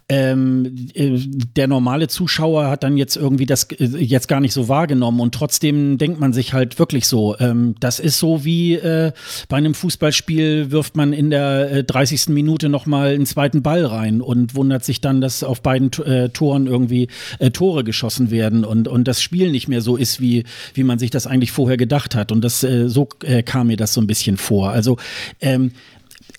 ähm, 0.10 0.90
äh, 0.96 1.20
der 1.56 1.68
normale 1.68 2.08
Zuschauer 2.08 2.68
hat 2.68 2.84
dann 2.84 2.98
jetzt 2.98 3.16
irgendwie 3.16 3.46
das 3.46 3.66
äh, 3.66 3.86
jetzt 3.86 4.28
gar 4.28 4.40
nicht 4.40 4.54
so 4.54 4.68
wahrgenommen 4.68 5.20
und 5.20 5.36
trotzdem 5.36 6.00
denkt 6.00 6.20
man 6.20 6.34
sich 6.34 6.54
halt 6.54 6.80
wirklich 6.80 7.06
so, 7.06 7.38
ähm, 7.40 7.76
das 7.80 8.00
ist 8.00 8.18
so 8.18 8.44
wie 8.44 8.74
äh, 8.74 9.12
bei 9.48 9.58
einem 9.58 9.76
Fußballspiel 9.76 10.19
wirft 10.28 10.96
man 10.96 11.14
in 11.14 11.30
der 11.30 11.72
äh, 11.72 11.84
30. 11.84 12.30
Minute 12.30 12.70
nochmal 12.70 13.14
einen 13.14 13.26
zweiten 13.26 13.62
Ball 13.62 13.86
rein 13.86 14.22
und 14.22 14.56
wundert 14.56 14.84
sich 14.84 15.02
dann, 15.02 15.22
dass 15.22 15.44
auf 15.44 15.62
beiden 15.62 15.92
äh, 16.04 16.30
Toren 16.30 16.68
irgendwie 16.68 17.08
äh, 17.40 17.52
Tore 17.52 17.84
geschossen 17.84 18.32
werden 18.32 18.66
und, 18.66 18.88
und 18.88 19.08
das 19.08 19.22
Spiel 19.22 19.52
nicht 19.52 19.68
mehr 19.68 19.82
so 19.82 19.96
ist, 19.96 20.22
wie, 20.22 20.44
wie 20.74 20.84
man 20.84 21.00
sich 21.00 21.12
das 21.12 21.28
eigentlich 21.28 21.52
vorher 21.52 21.78
gedacht 21.78 22.16
hat 22.16 22.32
und 22.32 22.44
das 22.44 22.64
äh, 22.64 22.90
so 22.90 23.10
äh, 23.24 23.44
kam 23.44 23.68
mir 23.68 23.78
das 23.78 23.94
so 23.94 24.02
ein 24.02 24.08
bisschen 24.08 24.38
vor. 24.38 24.72
Also 24.72 24.98
ähm, 25.42 25.72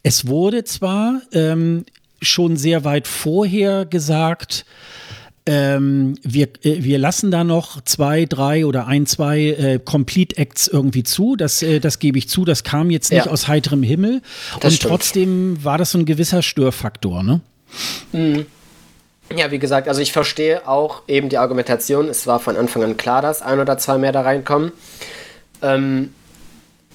es 0.02 0.26
wurde 0.26 0.64
zwar 0.64 1.20
ähm, 1.32 1.84
schon 2.22 2.56
sehr 2.56 2.84
weit 2.84 3.06
vorher 3.06 3.84
gesagt, 3.84 4.64
ähm, 5.50 6.14
wir, 6.22 6.46
äh, 6.62 6.84
wir 6.84 6.96
lassen 6.98 7.32
da 7.32 7.42
noch 7.42 7.80
zwei, 7.82 8.24
drei 8.24 8.64
oder 8.64 8.86
ein, 8.86 9.06
zwei 9.06 9.40
äh, 9.40 9.80
Complete 9.84 10.36
Acts 10.36 10.68
irgendwie 10.68 11.02
zu. 11.02 11.34
Das, 11.34 11.60
äh, 11.60 11.80
das 11.80 11.98
gebe 11.98 12.18
ich 12.18 12.28
zu. 12.28 12.44
Das 12.44 12.62
kam 12.62 12.88
jetzt 12.88 13.10
nicht 13.10 13.26
ja. 13.26 13.32
aus 13.32 13.48
heiterem 13.48 13.82
Himmel. 13.82 14.22
Das 14.60 14.64
Und 14.64 14.76
stimmt. 14.76 14.90
trotzdem 14.90 15.64
war 15.64 15.76
das 15.76 15.90
so 15.90 15.98
ein 15.98 16.04
gewisser 16.04 16.42
Störfaktor, 16.42 17.24
ne? 17.24 17.40
Mhm. 18.12 18.46
Ja, 19.36 19.50
wie 19.50 19.58
gesagt, 19.58 19.88
also 19.88 20.00
ich 20.00 20.12
verstehe 20.12 20.68
auch 20.68 21.02
eben 21.08 21.28
die 21.28 21.38
Argumentation. 21.38 22.08
Es 22.08 22.28
war 22.28 22.38
von 22.38 22.56
Anfang 22.56 22.84
an 22.84 22.96
klar, 22.96 23.20
dass 23.20 23.42
ein 23.42 23.58
oder 23.58 23.76
zwei 23.76 23.98
mehr 23.98 24.12
da 24.12 24.22
reinkommen. 24.22 24.70
Ähm, 25.62 26.14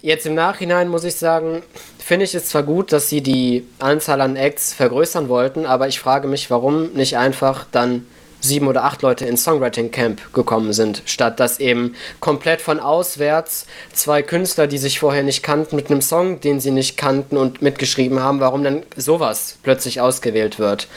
jetzt 0.02 0.26
im 0.26 0.34
Nachhinein 0.34 0.88
muss 0.88 1.04
ich 1.04 1.16
sagen, 1.16 1.62
finde 1.98 2.24
ich 2.24 2.34
es 2.34 2.48
zwar 2.48 2.64
gut, 2.64 2.94
dass 2.94 3.10
sie 3.10 3.20
die 3.20 3.66
Anzahl 3.80 4.22
an 4.22 4.38
Acts 4.38 4.74
vergrößern 4.74 5.28
wollten, 5.28 5.66
aber 5.66 5.90
ich 5.90 6.00
frage 6.00 6.30
mich, 6.30 6.50
warum 6.50 6.94
nicht 6.94 7.18
einfach 7.18 7.66
dann 7.70 8.06
sieben 8.46 8.68
oder 8.68 8.84
acht 8.84 9.02
Leute 9.02 9.26
ins 9.26 9.44
Songwriting 9.44 9.92
Camp 9.92 10.34
gekommen 10.34 10.74
sind, 10.74 11.02
statt 11.06 11.40
dass 11.40 11.60
eben 11.60 11.96
komplett 12.20 12.62
von 12.62 12.80
auswärts 12.80 13.66
zwei 13.94 14.22
Künstler, 14.22 14.68
die 14.68 14.78
sich 14.78 15.00
vorher 15.00 15.24
nicht 15.24 15.44
kannten, 15.44 15.76
mit 15.76 15.90
einem 15.90 16.02
Song, 16.02 16.40
den 16.40 16.60
sie 16.60 16.72
nicht 16.72 16.98
kannten 16.98 17.38
und 17.38 17.62
mitgeschrieben 17.62 18.20
haben, 18.20 18.40
warum 18.40 18.64
dann 18.64 18.84
sowas 18.96 19.58
plötzlich 19.64 20.00
ausgewählt 20.00 20.60
wird. 20.60 20.88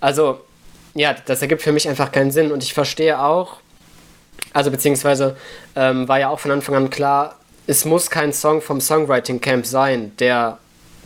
Also, 0.00 0.40
ja, 0.94 1.14
das 1.26 1.42
ergibt 1.42 1.62
für 1.62 1.72
mich 1.72 1.88
einfach 1.88 2.12
keinen 2.12 2.30
Sinn 2.30 2.52
und 2.52 2.62
ich 2.62 2.74
verstehe 2.74 3.20
auch, 3.20 3.58
also 4.52 4.70
beziehungsweise 4.70 5.36
ähm, 5.74 6.08
war 6.08 6.18
ja 6.18 6.28
auch 6.30 6.40
von 6.40 6.50
Anfang 6.50 6.74
an 6.74 6.90
klar, 6.90 7.36
es 7.66 7.84
muss 7.84 8.10
kein 8.10 8.32
Song 8.32 8.62
vom 8.62 8.80
Songwriting 8.80 9.40
Camp 9.40 9.66
sein, 9.66 10.12
der 10.18 10.58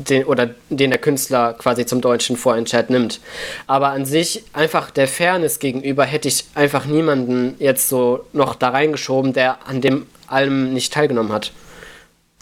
den, 0.09 0.25
oder 0.25 0.51
den 0.69 0.91
der 0.91 0.99
Künstler 0.99 1.55
quasi 1.55 1.87
zum 1.87 2.01
deutschen 2.01 2.37
Vorentscheid 2.37 2.91
nimmt. 2.91 3.21
Aber 3.67 3.89
an 3.89 4.05
sich, 4.05 4.45
einfach 4.53 4.91
der 4.91 5.09
Fairness 5.09 5.59
gegenüber, 5.59 6.05
hätte 6.05 6.29
ich 6.29 6.45
einfach 6.55 6.87
niemanden 6.87 7.55
jetzt 7.59 7.89
so 7.89 8.25
noch 8.33 8.55
da 8.55 8.71
reingeschoben, 8.71 9.33
der 9.33 9.67
an 9.67 9.81
dem 9.81 10.07
allem 10.27 10.73
nicht 10.73 10.93
teilgenommen 10.93 11.33
hat. 11.33 11.53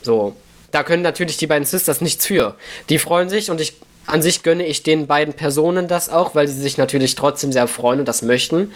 So. 0.03 0.35
Da 0.71 0.83
können 0.83 1.03
natürlich 1.03 1.39
die 1.39 1.47
beiden 1.47 1.65
Sisters 1.65 2.03
nichts 2.03 2.27
für. 2.27 2.55
Die 2.91 2.99
freuen 2.99 3.31
sich 3.31 3.51
und 3.51 3.61
ich 3.61 3.75
an 4.09 4.23
sich 4.23 4.43
gönne 4.43 4.65
ich 4.65 4.83
den 4.83 5.07
beiden 5.07 5.35
Personen 5.35 5.87
das 5.87 6.09
auch, 6.09 6.35
weil 6.35 6.49
sie 6.49 6.59
sich 6.59 6.79
natürlich 6.79 7.15
trotzdem 7.15 7.53
sehr 7.53 7.69
freuen 7.69 8.01
und 8.01 8.09
das 8.09 8.23
möchten. 8.23 8.73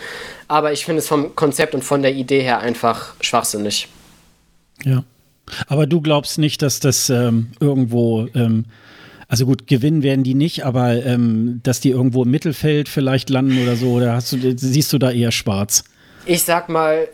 Aber 0.47 0.73
ich 0.73 0.85
finde 0.85 0.99
es 0.99 1.09
vom 1.09 1.35
Konzept 1.35 1.75
und 1.75 1.83
von 1.83 2.03
der 2.03 2.12
Idee 2.12 2.42
her 2.42 2.59
einfach 2.59 3.14
schwachsinnig. 3.21 3.88
Ja. 4.85 5.05
Aber 5.67 5.87
du 5.87 6.01
glaubst 6.01 6.39
nicht, 6.39 6.63
dass 6.63 6.81
das 6.81 7.11
ähm, 7.11 7.53
irgendwo, 7.61 8.27
ähm, 8.35 8.65
also 9.29 9.47
gut, 9.47 9.67
gewinnen 9.67 10.03
werden 10.03 10.25
die 10.25 10.35
nicht, 10.35 10.65
aber 10.65 11.05
ähm, 11.05 11.61
dass 11.63 11.81
die 11.81 11.91
irgendwo 11.91 12.25
im 12.25 12.31
Mittelfeld 12.31 12.89
vielleicht 12.89 13.31
landen 13.31 13.63
oder 13.63 13.77
so, 13.77 13.93
oder 13.93 14.15
hast 14.15 14.33
du, 14.33 14.57
siehst 14.57 14.93
du 14.93 14.99
da 14.99 15.11
eher 15.11 15.33
schwarz? 15.33 15.85
Ich 16.27 16.43
sag 16.43 16.69
mal, 16.69 17.09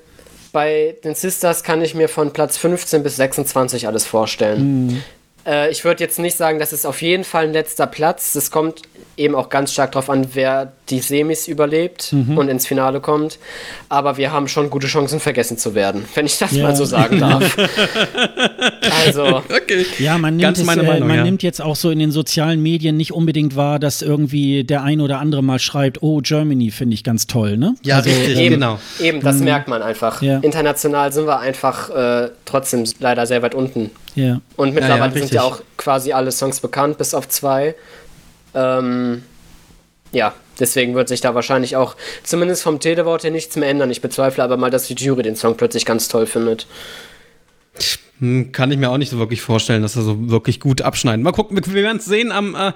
bei 0.52 0.96
den 1.04 1.14
Sisters 1.14 1.62
kann 1.62 1.82
ich 1.82 1.94
mir 1.94 2.08
von 2.08 2.32
Platz 2.32 2.56
15 2.56 3.02
bis 3.02 3.16
26 3.16 3.86
alles 3.86 4.06
vorstellen. 4.06 4.86
Mhm. 4.86 5.02
Äh, 5.46 5.70
ich 5.70 5.84
würde 5.84 6.02
jetzt 6.02 6.18
nicht 6.18 6.36
sagen, 6.36 6.58
das 6.58 6.72
ist 6.72 6.86
auf 6.86 7.02
jeden 7.02 7.24
Fall 7.24 7.44
ein 7.44 7.52
letzter 7.52 7.86
Platz. 7.86 8.32
Das 8.32 8.50
kommt 8.50 8.82
eben 9.16 9.34
auch 9.34 9.48
ganz 9.48 9.72
stark 9.72 9.92
darauf 9.92 10.10
an, 10.10 10.28
wer 10.34 10.72
die 10.90 11.00
Semis 11.00 11.48
überlebt 11.48 12.12
mhm. 12.12 12.38
und 12.38 12.48
ins 12.48 12.66
Finale 12.66 13.00
kommt. 13.00 13.38
Aber 13.88 14.16
wir 14.16 14.32
haben 14.32 14.48
schon 14.48 14.70
gute 14.70 14.86
Chancen, 14.86 15.20
vergessen 15.20 15.58
zu 15.58 15.74
werden, 15.74 16.04
wenn 16.14 16.26
ich 16.26 16.38
das 16.38 16.52
ja. 16.52 16.62
mal 16.62 16.76
so 16.76 16.84
sagen 16.84 17.20
darf. 17.20 17.56
also. 19.04 19.42
Okay. 19.48 19.86
Ja, 19.98 20.18
man, 20.18 20.36
nimmt, 20.36 20.56
es, 20.56 20.62
äh, 20.62 20.66
Meinung, 20.66 21.06
man 21.06 21.16
ja. 21.16 21.24
nimmt 21.24 21.42
jetzt 21.42 21.60
auch 21.60 21.76
so 21.76 21.90
in 21.90 21.98
den 21.98 22.10
sozialen 22.10 22.62
Medien 22.62 22.96
nicht 22.96 23.12
unbedingt 23.12 23.56
wahr, 23.56 23.78
dass 23.78 24.02
irgendwie 24.02 24.64
der 24.64 24.82
ein 24.82 25.00
oder 25.00 25.18
andere 25.18 25.42
mal 25.42 25.58
schreibt, 25.58 26.02
oh, 26.02 26.20
Germany 26.22 26.70
finde 26.70 26.94
ich 26.94 27.04
ganz 27.04 27.26
toll, 27.26 27.56
ne? 27.56 27.74
Ja, 27.82 27.96
also, 27.96 28.10
richtig, 28.10 28.38
eben, 28.38 28.54
genau. 28.54 28.78
Eben, 29.00 29.20
das 29.20 29.36
mhm. 29.36 29.44
merkt 29.44 29.68
man 29.68 29.82
einfach. 29.82 30.22
Ja. 30.22 30.38
International 30.38 31.12
sind 31.12 31.26
wir 31.26 31.40
einfach 31.40 31.90
äh, 31.90 32.30
trotzdem 32.44 32.84
leider 33.00 33.26
sehr 33.26 33.42
weit 33.42 33.54
unten. 33.54 33.90
Ja. 34.14 34.40
Und 34.56 34.74
mittlerweile 34.74 35.12
sind 35.12 35.32
ja 35.32 35.42
auch 35.42 35.60
quasi 35.76 36.12
alle 36.12 36.32
Songs 36.32 36.60
bekannt, 36.60 36.98
bis 36.98 37.14
auf 37.14 37.28
zwei. 37.28 37.74
Ähm, 38.54 39.22
ja, 40.12 40.34
deswegen 40.60 40.94
wird 40.94 41.08
sich 41.08 41.20
da 41.20 41.34
wahrscheinlich 41.34 41.76
auch 41.76 41.96
zumindest 42.22 42.62
vom 42.62 42.80
Telewort 42.80 43.24
her 43.24 43.30
nichts 43.30 43.56
mehr 43.56 43.68
ändern. 43.68 43.90
Ich 43.90 44.00
bezweifle 44.00 44.42
aber 44.42 44.56
mal, 44.56 44.70
dass 44.70 44.86
die 44.86 44.94
Jury 44.94 45.22
den 45.22 45.36
Song 45.36 45.56
plötzlich 45.56 45.84
ganz 45.84 46.08
toll 46.08 46.26
findet. 46.26 46.66
Hm, 48.20 48.50
kann 48.50 48.72
ich 48.72 48.78
mir 48.78 48.90
auch 48.90 48.98
nicht 48.98 49.10
so 49.10 49.18
wirklich 49.18 49.40
vorstellen, 49.40 49.82
dass 49.82 49.94
er 49.94 50.02
so 50.02 50.30
wirklich 50.30 50.58
gut 50.58 50.82
abschneiden. 50.82 51.22
Mal 51.22 51.32
gucken, 51.32 51.56
wir, 51.56 51.82
werden 51.82 51.98
es 51.98 52.04
sehen 52.04 52.32
am, 52.32 52.54
äh, 52.54 52.72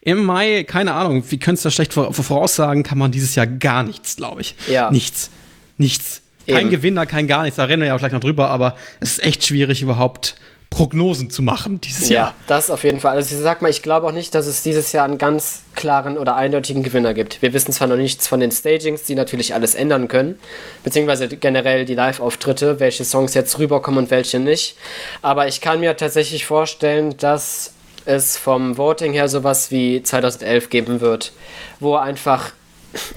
im 0.00 0.24
Mai. 0.24 0.64
Keine 0.64 0.94
Ahnung, 0.94 1.24
wie 1.28 1.38
könntest 1.38 1.64
du 1.64 1.68
das 1.68 1.74
schlecht 1.74 1.92
voraussagen? 1.92 2.82
Kann 2.82 2.98
man 2.98 3.12
dieses 3.12 3.34
Jahr 3.36 3.46
gar 3.46 3.84
nichts, 3.84 4.16
glaube 4.16 4.40
ich. 4.40 4.56
Ja. 4.68 4.90
Nichts. 4.90 5.30
Nichts. 5.78 6.22
Kein 6.46 6.62
Eben. 6.62 6.70
Gewinner, 6.70 7.06
kein 7.06 7.28
gar 7.28 7.42
nichts. 7.42 7.56
Da 7.56 7.64
rennen 7.64 7.82
wir 7.82 7.88
ja 7.88 7.94
auch 7.94 8.00
gleich 8.00 8.12
noch 8.12 8.20
drüber, 8.20 8.50
aber 8.50 8.76
es 8.98 9.12
ist 9.12 9.22
echt 9.22 9.46
schwierig, 9.46 9.82
überhaupt 9.82 10.34
Prognosen 10.70 11.30
zu 11.30 11.42
machen 11.42 11.80
dieses 11.80 12.08
ja, 12.08 12.14
Jahr. 12.14 12.26
Ja, 12.28 12.34
das 12.46 12.70
auf 12.70 12.84
jeden 12.84 13.00
Fall. 13.00 13.16
Also 13.16 13.34
ich 13.34 13.42
sag 13.42 13.60
mal, 13.60 13.68
ich 13.68 13.82
glaube 13.82 14.06
auch 14.06 14.12
nicht, 14.12 14.34
dass 14.34 14.46
es 14.46 14.62
dieses 14.62 14.92
Jahr 14.92 15.04
einen 15.04 15.18
ganz 15.18 15.62
klaren 15.74 16.16
oder 16.16 16.36
eindeutigen 16.36 16.84
Gewinner 16.84 17.12
gibt. 17.12 17.42
Wir 17.42 17.52
wissen 17.52 17.72
zwar 17.72 17.88
noch 17.88 17.96
nichts 17.96 18.28
von 18.28 18.40
den 18.40 18.52
Stagings, 18.52 19.02
die 19.02 19.16
natürlich 19.16 19.52
alles 19.52 19.74
ändern 19.74 20.06
können, 20.06 20.38
beziehungsweise 20.84 21.28
generell 21.28 21.84
die 21.84 21.94
Live-Auftritte, 21.94 22.78
welche 22.78 23.04
Songs 23.04 23.34
jetzt 23.34 23.58
rüberkommen 23.58 24.04
und 24.04 24.10
welche 24.10 24.38
nicht. 24.38 24.76
Aber 25.22 25.48
ich 25.48 25.60
kann 25.60 25.80
mir 25.80 25.96
tatsächlich 25.96 26.46
vorstellen, 26.46 27.16
dass 27.18 27.72
es 28.04 28.36
vom 28.36 28.78
Voting 28.78 29.12
her 29.12 29.28
sowas 29.28 29.70
wie 29.70 30.02
2011 30.02 30.70
geben 30.70 31.00
wird, 31.00 31.32
wo 31.80 31.96
einfach, 31.96 32.52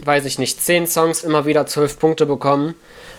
weiß 0.04 0.26
ich 0.26 0.40
nicht, 0.40 0.62
zehn 0.62 0.88
Songs 0.88 1.24
immer 1.24 1.46
wieder 1.46 1.68
zwölf 1.68 2.00
Punkte 2.00 2.26
bekommen 2.26 2.76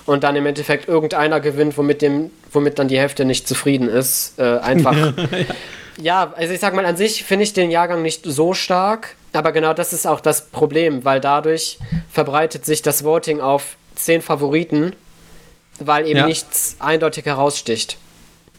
und 0.07 0.25
dann 0.25 0.37
im 0.37 0.47
Endeffekt 0.47 0.89
irgendeiner 0.89 1.41
gewinnt, 1.41 1.77
womit, 1.79 2.03
dem, 2.03 2.31
womit 2.53 2.79
dann 2.79 2.89
die 2.89 2.99
Hälfte 2.99 3.25
nicht 3.25 3.49
zufrieden 3.49 3.89
ist. 3.89 4.39
Äh, 4.39 4.59
einfach. 4.59 4.95
ja, 5.33 5.55
ja, 5.99 6.33
also 6.37 6.53
ich 6.53 6.61
sag 6.61 6.75
mal, 6.75 6.85
an 6.85 6.97
sich 6.97 7.25
finde 7.25 7.45
ich 7.45 7.53
den 7.53 7.71
Jahrgang 7.71 8.03
nicht 8.03 8.25
so 8.25 8.55
stark, 8.55 9.17
aber 9.33 9.53
genau 9.53 9.75
das 9.75 9.93
ist 9.93 10.07
auch 10.07 10.21
das 10.21 10.47
Problem, 10.47 11.05
weil 11.05 11.21
dadurch 11.21 11.79
verbreitet 12.11 12.65
sich 12.65 12.83
das 12.83 13.05
Voting 13.05 13.41
auf 13.41 13.77
zehn 13.95 14.23
Favoriten, 14.23 14.95
weil 15.79 16.07
eben 16.07 16.19
ja. 16.19 16.27
nichts 16.27 16.77
eindeutig 16.81 17.25
heraussticht. 17.27 17.97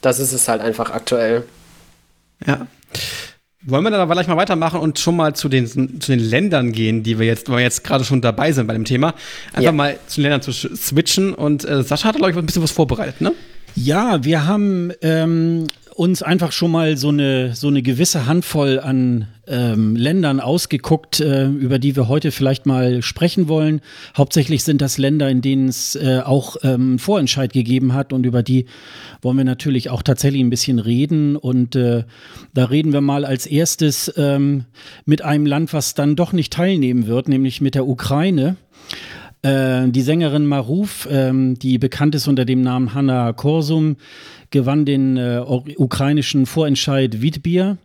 Das 0.02 0.20
ist 0.20 0.34
es 0.34 0.48
halt 0.48 0.62
einfach 0.62 0.92
aktuell. 0.92 1.44
Ja. 2.46 2.68
Wollen 3.68 3.84
wir 3.84 3.90
dann 3.90 4.00
aber 4.00 4.14
gleich 4.14 4.28
mal 4.28 4.38
weitermachen 4.38 4.80
und 4.80 5.00
schon 5.00 5.16
mal 5.16 5.36
zu 5.36 5.50
den, 5.50 5.68
zu 5.68 6.12
den 6.12 6.20
Ländern 6.20 6.72
gehen, 6.72 7.02
die 7.02 7.18
wir 7.18 7.26
jetzt, 7.26 7.50
weil 7.50 7.58
wir 7.58 7.64
jetzt 7.64 7.84
gerade 7.84 8.04
schon 8.04 8.22
dabei 8.22 8.52
sind 8.52 8.68
bei 8.68 8.74
dem 8.74 8.86
Thema. 8.86 9.16
Einfach 9.54 9.64
ja. 9.64 9.72
mal 9.72 9.98
zu 10.06 10.18
den 10.18 10.30
Ländern 10.30 10.42
zu 10.44 10.52
switchen. 10.52 11.34
Und 11.34 11.66
äh, 11.66 11.82
Sascha 11.82 12.10
hat, 12.10 12.16
glaube 12.16 12.32
ich, 12.32 12.38
ein 12.38 12.46
bisschen 12.46 12.62
was 12.62 12.72
vorbereitet, 12.72 13.22
ne? 13.22 13.34
Ja, 13.76 14.24
wir 14.24 14.46
haben 14.46 14.92
ähm, 15.02 15.68
uns 15.96 16.22
einfach 16.22 16.52
schon 16.52 16.72
mal 16.72 16.96
so 16.96 17.10
eine, 17.10 17.56
so 17.56 17.68
eine 17.68 17.82
gewisse 17.82 18.28
Handvoll 18.28 18.80
an 18.80 19.28
ähm, 19.48 19.96
Ländern 19.96 20.40
ausgeguckt, 20.40 21.20
äh, 21.20 21.48
über 21.48 21.80
die 21.80 21.96
wir 21.96 22.08
heute 22.08 22.32
vielleicht 22.32 22.66
mal 22.66 23.02
sprechen 23.02 23.48
wollen. 23.48 23.82
Hauptsächlich 24.16 24.64
sind 24.64 24.82
das 24.82 24.98
Länder, 24.98 25.30
in 25.30 25.42
denen 25.42 25.68
es 25.68 25.96
äh, 25.96 26.22
auch 26.24 26.58
ähm, 26.64 27.00
Vorentscheid 27.00 27.54
gegeben 27.54 27.94
hat 27.94 28.14
und 28.14 28.26
über 28.26 28.44
die 28.44 28.66
wollen 29.22 29.38
wir 29.38 29.46
natürlich 29.46 29.90
auch 29.90 30.02
tatsächlich 30.02 30.42
ein 30.42 30.50
bisschen 30.50 30.80
reden. 30.80 31.36
Und 31.36 31.76
äh, 31.76 32.04
da 32.54 32.66
reden 32.66 32.94
wir 32.94 33.02
mal 33.02 33.26
als 33.26 33.46
erstes 33.46 34.14
ähm, 34.18 34.66
mit 35.06 35.22
einem 35.22 35.46
Land, 35.46 35.74
was 35.74 35.94
dann 35.94 36.16
doch 36.16 36.34
nicht 36.34 36.54
teilnehmen 36.54 37.08
wird, 37.08 37.28
nämlich 37.28 37.62
mit 37.62 37.76
der 37.76 37.88
Ukraine. 37.88 38.56
Äh, 39.46 39.90
die 39.90 40.02
Sängerin 40.02 40.48
Maruf, 40.48 41.08
ähm, 41.12 41.60
die 41.60 41.78
bekannt 41.78 42.16
ist 42.16 42.28
unter 42.28 42.46
dem 42.46 42.62
Namen 42.62 42.96
Hanna 42.96 43.32
Korsum, 43.34 43.98
gewann 44.50 44.86
den 44.86 45.18
äh, 45.18 45.40
ukrainischen 45.46 46.48
Vorentscheid 46.48 47.22
Witbier. 47.22 47.78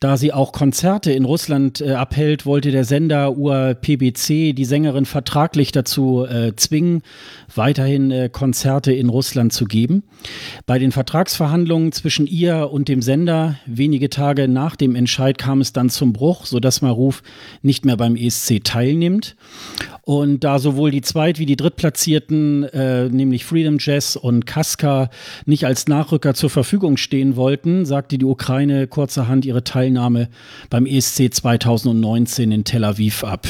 Da 0.00 0.16
sie 0.16 0.32
auch 0.32 0.52
Konzerte 0.52 1.10
in 1.10 1.24
Russland 1.24 1.80
äh, 1.80 1.92
abhält, 1.92 2.46
wollte 2.46 2.70
der 2.70 2.84
Sender 2.84 3.36
UAPBC 3.36 4.52
die 4.54 4.64
Sängerin 4.64 5.06
vertraglich 5.06 5.72
dazu 5.72 6.24
äh, 6.24 6.54
zwingen, 6.54 7.02
weiterhin 7.54 8.10
äh, 8.10 8.28
Konzerte 8.32 8.92
in 8.92 9.08
Russland 9.08 9.52
zu 9.52 9.64
geben. 9.64 10.04
Bei 10.66 10.78
den 10.78 10.92
Vertragsverhandlungen 10.92 11.90
zwischen 11.90 12.26
ihr 12.26 12.70
und 12.70 12.88
dem 12.88 13.02
Sender 13.02 13.56
wenige 13.66 14.08
Tage 14.08 14.46
nach 14.46 14.76
dem 14.76 14.94
Entscheid 14.94 15.36
kam 15.36 15.60
es 15.60 15.72
dann 15.72 15.90
zum 15.90 16.12
Bruch, 16.12 16.46
sodass 16.46 16.80
Maruf 16.80 17.22
nicht 17.62 17.84
mehr 17.84 17.96
beim 17.96 18.14
ESC 18.14 18.62
teilnimmt. 18.62 19.34
Und 20.02 20.42
da 20.42 20.58
sowohl 20.58 20.90
die 20.90 21.02
Zweit- 21.02 21.38
wie 21.38 21.44
die 21.44 21.56
Drittplatzierten, 21.56 22.64
äh, 22.64 23.10
nämlich 23.10 23.44
Freedom 23.44 23.76
Jazz 23.78 24.16
und 24.16 24.46
Kaska, 24.46 25.10
nicht 25.44 25.66
als 25.66 25.86
Nachrücker 25.86 26.32
zur 26.32 26.48
Verfügung 26.48 26.96
stehen 26.96 27.36
wollten, 27.36 27.84
sagte 27.84 28.16
die 28.16 28.24
Ukraine 28.24 28.86
kurzerhand 28.86 29.37
ihre 29.44 29.64
Teilnahme 29.64 30.28
beim 30.70 30.86
ESC 30.86 31.32
2019 31.32 32.52
in 32.52 32.64
Tel 32.64 32.84
Aviv 32.84 33.24
ab. 33.24 33.46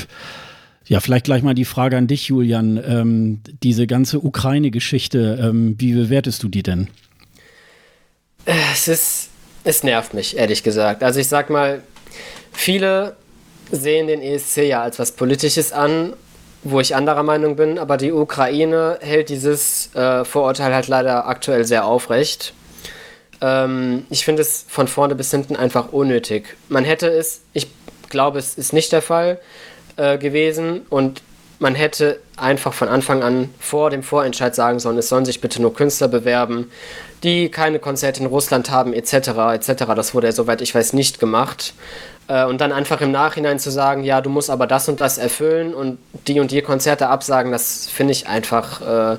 Ja, 0.86 1.00
vielleicht 1.00 1.26
gleich 1.26 1.42
mal 1.42 1.54
die 1.54 1.66
Frage 1.66 1.96
an 1.96 2.06
dich, 2.06 2.28
Julian. 2.28 2.82
Ähm, 2.84 3.40
diese 3.62 3.86
ganze 3.86 4.20
Ukraine-Geschichte, 4.20 5.38
ähm, 5.42 5.74
wie 5.78 5.92
bewertest 5.92 6.42
du 6.42 6.48
die 6.48 6.62
denn? 6.62 6.88
Es 8.46 8.88
ist, 8.88 9.28
es 9.64 9.82
nervt 9.82 10.14
mich, 10.14 10.36
ehrlich 10.38 10.62
gesagt. 10.62 11.02
Also 11.02 11.20
ich 11.20 11.28
sag 11.28 11.50
mal, 11.50 11.82
viele 12.52 13.16
sehen 13.70 14.06
den 14.06 14.22
ESC 14.22 14.58
ja 14.68 14.82
als 14.82 14.98
was 14.98 15.12
Politisches 15.12 15.72
an 15.72 16.14
wo 16.62 16.80
ich 16.80 16.94
anderer 16.94 17.22
Meinung 17.22 17.56
bin, 17.56 17.78
aber 17.78 17.96
die 17.96 18.12
Ukraine 18.12 18.98
hält 19.00 19.28
dieses 19.28 19.94
äh, 19.94 20.24
Vorurteil 20.24 20.74
halt 20.74 20.88
leider 20.88 21.26
aktuell 21.26 21.64
sehr 21.64 21.84
aufrecht. 21.84 22.52
Ähm, 23.40 24.06
ich 24.10 24.24
finde 24.24 24.42
es 24.42 24.64
von 24.68 24.88
vorne 24.88 25.14
bis 25.14 25.30
hinten 25.30 25.56
einfach 25.56 25.92
unnötig. 25.92 26.56
Man 26.68 26.84
hätte 26.84 27.08
es, 27.08 27.42
ich 27.52 27.68
glaube, 28.08 28.38
es 28.38 28.54
ist 28.54 28.72
nicht 28.72 28.92
der 28.92 29.02
Fall 29.02 29.38
äh, 29.96 30.18
gewesen 30.18 30.82
und 30.90 31.22
man 31.58 31.74
hätte 31.74 32.20
einfach 32.36 32.72
von 32.72 32.88
Anfang 32.88 33.22
an 33.22 33.50
vor 33.58 33.90
dem 33.90 34.02
Vorentscheid 34.02 34.54
sagen 34.54 34.78
sollen, 34.78 34.98
es 34.98 35.08
sollen 35.08 35.24
sich 35.24 35.40
bitte 35.40 35.60
nur 35.60 35.74
Künstler 35.74 36.08
bewerben, 36.08 36.70
die 37.24 37.48
keine 37.48 37.80
Konzerte 37.80 38.20
in 38.20 38.26
Russland 38.26 38.70
haben, 38.70 38.92
etc. 38.92 39.12
etc. 39.54 39.84
Das 39.96 40.14
wurde 40.14 40.28
ja, 40.28 40.32
soweit 40.32 40.60
ich 40.60 40.74
weiß, 40.74 40.92
nicht 40.92 41.18
gemacht. 41.18 41.74
Äh, 42.28 42.44
und 42.44 42.60
dann 42.60 42.72
einfach 42.72 43.00
im 43.00 43.10
Nachhinein 43.10 43.58
zu 43.58 43.70
sagen, 43.70 44.04
ja, 44.04 44.20
du 44.20 44.30
musst 44.30 44.50
aber 44.50 44.66
das 44.66 44.88
und 44.88 45.00
das 45.00 45.18
erfüllen 45.18 45.74
und 45.74 45.98
die 46.28 46.38
und 46.38 46.50
die 46.50 46.62
Konzerte 46.62 47.08
absagen, 47.08 47.50
das 47.50 47.88
finde 47.88 48.12
ich 48.12 48.28
einfach, 48.28 49.14
äh, 49.14 49.18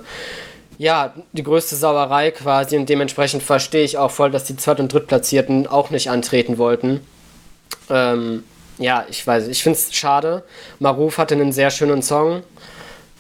ja, 0.80 1.14
die 1.34 1.44
größte 1.44 1.76
Sauerei 1.76 2.32
quasi. 2.32 2.76
Und 2.76 2.90
dementsprechend 2.90 3.44
verstehe 3.44 3.84
ich 3.84 4.00
auch 4.00 4.10
voll, 4.10 4.32
dass 4.32 4.46
die 4.46 4.58
Zweit- 4.58 4.80
und 4.80 4.92
Drittplatzierten 4.92 5.68
auch 5.68 5.92
nicht 5.92 6.10
antreten 6.10 6.58
wollten. 6.58 7.02
Ähm, 7.92 8.44
ja, 8.80 9.06
ich 9.08 9.26
weiß, 9.26 9.48
ich 9.50 9.62
finde 9.62 9.78
es 9.78 9.94
schade. 9.94 10.44
Maruf 10.80 11.20
hatte 11.20 11.36
einen 11.36 11.52
sehr 11.52 11.70
schönen 11.70 12.02
Song. 12.02 12.42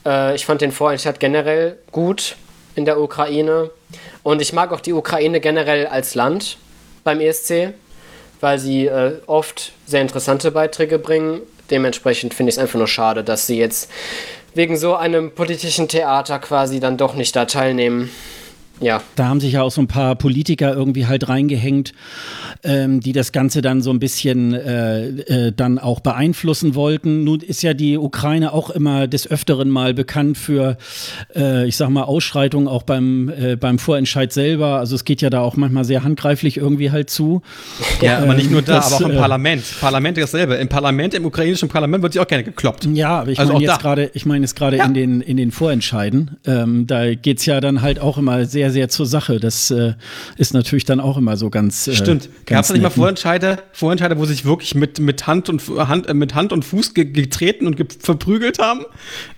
Äh, 0.03 0.33
ich 0.33 0.47
fand 0.47 0.61
den 0.61 0.71
Vorentscheid 0.71 1.19
generell 1.19 1.77
gut 1.91 2.35
in 2.73 2.85
der 2.85 2.99
Ukraine. 2.99 3.69
Und 4.23 4.41
ich 4.41 4.53
mag 4.53 4.71
auch 4.71 4.79
die 4.79 4.93
Ukraine 4.93 5.39
generell 5.39 5.85
als 5.85 6.15
Land 6.15 6.57
beim 7.03 7.19
ESC 7.19 7.73
weil 8.39 8.59
sie 8.59 8.87
äh, 8.87 9.19
oft 9.25 9.73
sehr 9.85 10.01
interessante 10.01 10.51
Beiträge 10.51 10.99
bringen. 10.99 11.41
Dementsprechend 11.69 12.33
finde 12.33 12.49
ich 12.49 12.55
es 12.55 12.59
einfach 12.59 12.77
nur 12.77 12.87
schade, 12.87 13.23
dass 13.23 13.47
sie 13.47 13.57
jetzt 13.57 13.89
wegen 14.53 14.77
so 14.77 14.95
einem 14.95 15.31
politischen 15.31 15.87
Theater 15.87 16.39
quasi 16.39 16.79
dann 16.79 16.97
doch 16.97 17.15
nicht 17.15 17.35
da 17.35 17.45
teilnehmen. 17.45 18.11
Ja. 18.81 19.01
Da 19.15 19.27
haben 19.27 19.39
sich 19.39 19.53
ja 19.53 19.61
auch 19.61 19.71
so 19.71 19.81
ein 19.81 19.87
paar 19.87 20.15
Politiker 20.15 20.73
irgendwie 20.73 21.05
halt 21.07 21.29
reingehängt, 21.29 21.93
ähm, 22.63 22.99
die 22.99 23.11
das 23.11 23.31
Ganze 23.31 23.61
dann 23.61 23.81
so 23.81 23.91
ein 23.91 23.99
bisschen 23.99 24.53
äh, 24.53 25.07
äh, 25.07 25.51
dann 25.55 25.79
auch 25.79 25.99
beeinflussen 25.99 26.75
wollten. 26.75 27.23
Nun 27.23 27.41
ist 27.41 27.61
ja 27.61 27.73
die 27.73 27.97
Ukraine 27.97 28.53
auch 28.53 28.69
immer 28.69 29.07
des 29.07 29.29
Öfteren 29.29 29.69
mal 29.69 29.93
bekannt 29.93 30.37
für, 30.37 30.77
äh, 31.35 31.67
ich 31.67 31.75
sag 31.75 31.89
mal, 31.89 32.03
Ausschreitungen 32.03 32.67
auch 32.67 32.83
beim, 32.83 33.29
äh, 33.29 33.55
beim 33.55 33.79
Vorentscheid 33.79 34.31
selber. 34.31 34.79
Also 34.79 34.95
es 34.95 35.05
geht 35.05 35.21
ja 35.21 35.29
da 35.29 35.41
auch 35.41 35.55
manchmal 35.55 35.83
sehr 35.85 36.03
handgreiflich 36.03 36.57
irgendwie 36.57 36.91
halt 36.91 37.09
zu. 37.09 37.41
Ja, 38.01 38.17
ähm, 38.17 38.23
aber 38.23 38.35
nicht 38.35 38.51
nur 38.51 38.61
da, 38.61 38.75
das, 38.75 38.93
aber 38.93 39.05
auch 39.05 39.09
im 39.09 39.15
äh, 39.15 39.19
Parlament. 39.19 39.63
Parlament 39.79 40.17
dasselbe. 40.17 40.55
Im 40.55 40.69
Parlament, 40.69 41.13
im 41.13 41.25
ukrainischen 41.25 41.69
Parlament 41.69 42.03
wird 42.03 42.13
sich 42.13 42.21
auch 42.21 42.27
gerne 42.27 42.43
gekloppt. 42.43 42.87
Ja, 42.93 43.19
aber 43.19 43.31
ich 43.31 43.39
also 43.39 43.53
meine 43.53 43.65
jetzt 43.65 43.79
gerade, 43.79 44.11
ich 44.13 44.25
meine 44.25 44.43
jetzt 44.43 44.55
gerade 44.55 44.77
ja. 44.77 44.85
in 44.85 44.93
den, 44.93 45.21
in 45.21 45.37
den 45.37 45.51
Vorentscheiden. 45.51 46.37
Ähm, 46.45 46.87
da 46.87 47.13
geht 47.13 47.39
es 47.39 47.45
ja 47.45 47.61
dann 47.61 47.81
halt 47.81 47.99
auch 47.99 48.17
immer 48.17 48.45
sehr 48.45 48.68
sehr, 48.69 48.79
sehr 48.81 48.89
zur 48.89 49.05
Sache. 49.05 49.39
Das 49.39 49.71
äh, 49.71 49.93
ist 50.37 50.53
natürlich 50.53 50.85
dann 50.85 50.99
auch 50.99 51.17
immer 51.17 51.37
so 51.37 51.49
ganz. 51.49 51.87
Äh, 51.87 51.95
Stimmt. 51.95 52.29
Gab 52.45 52.63
es 52.63 52.71
nicht 52.71 52.81
mal 52.81 52.89
Vorentscheide, 52.89 53.59
Vorentscheide, 53.73 54.17
wo 54.17 54.25
sich 54.25 54.45
wirklich 54.45 54.75
mit, 54.75 54.99
mit, 54.99 55.27
Hand, 55.27 55.49
und, 55.49 55.67
Hand, 55.67 56.07
äh, 56.07 56.13
mit 56.13 56.35
Hand 56.35 56.53
und 56.53 56.63
Fuß 56.63 56.93
ge 56.93 57.05
getreten 57.05 57.67
und 57.67 57.77
verprügelt 58.01 58.59
haben? 58.59 58.85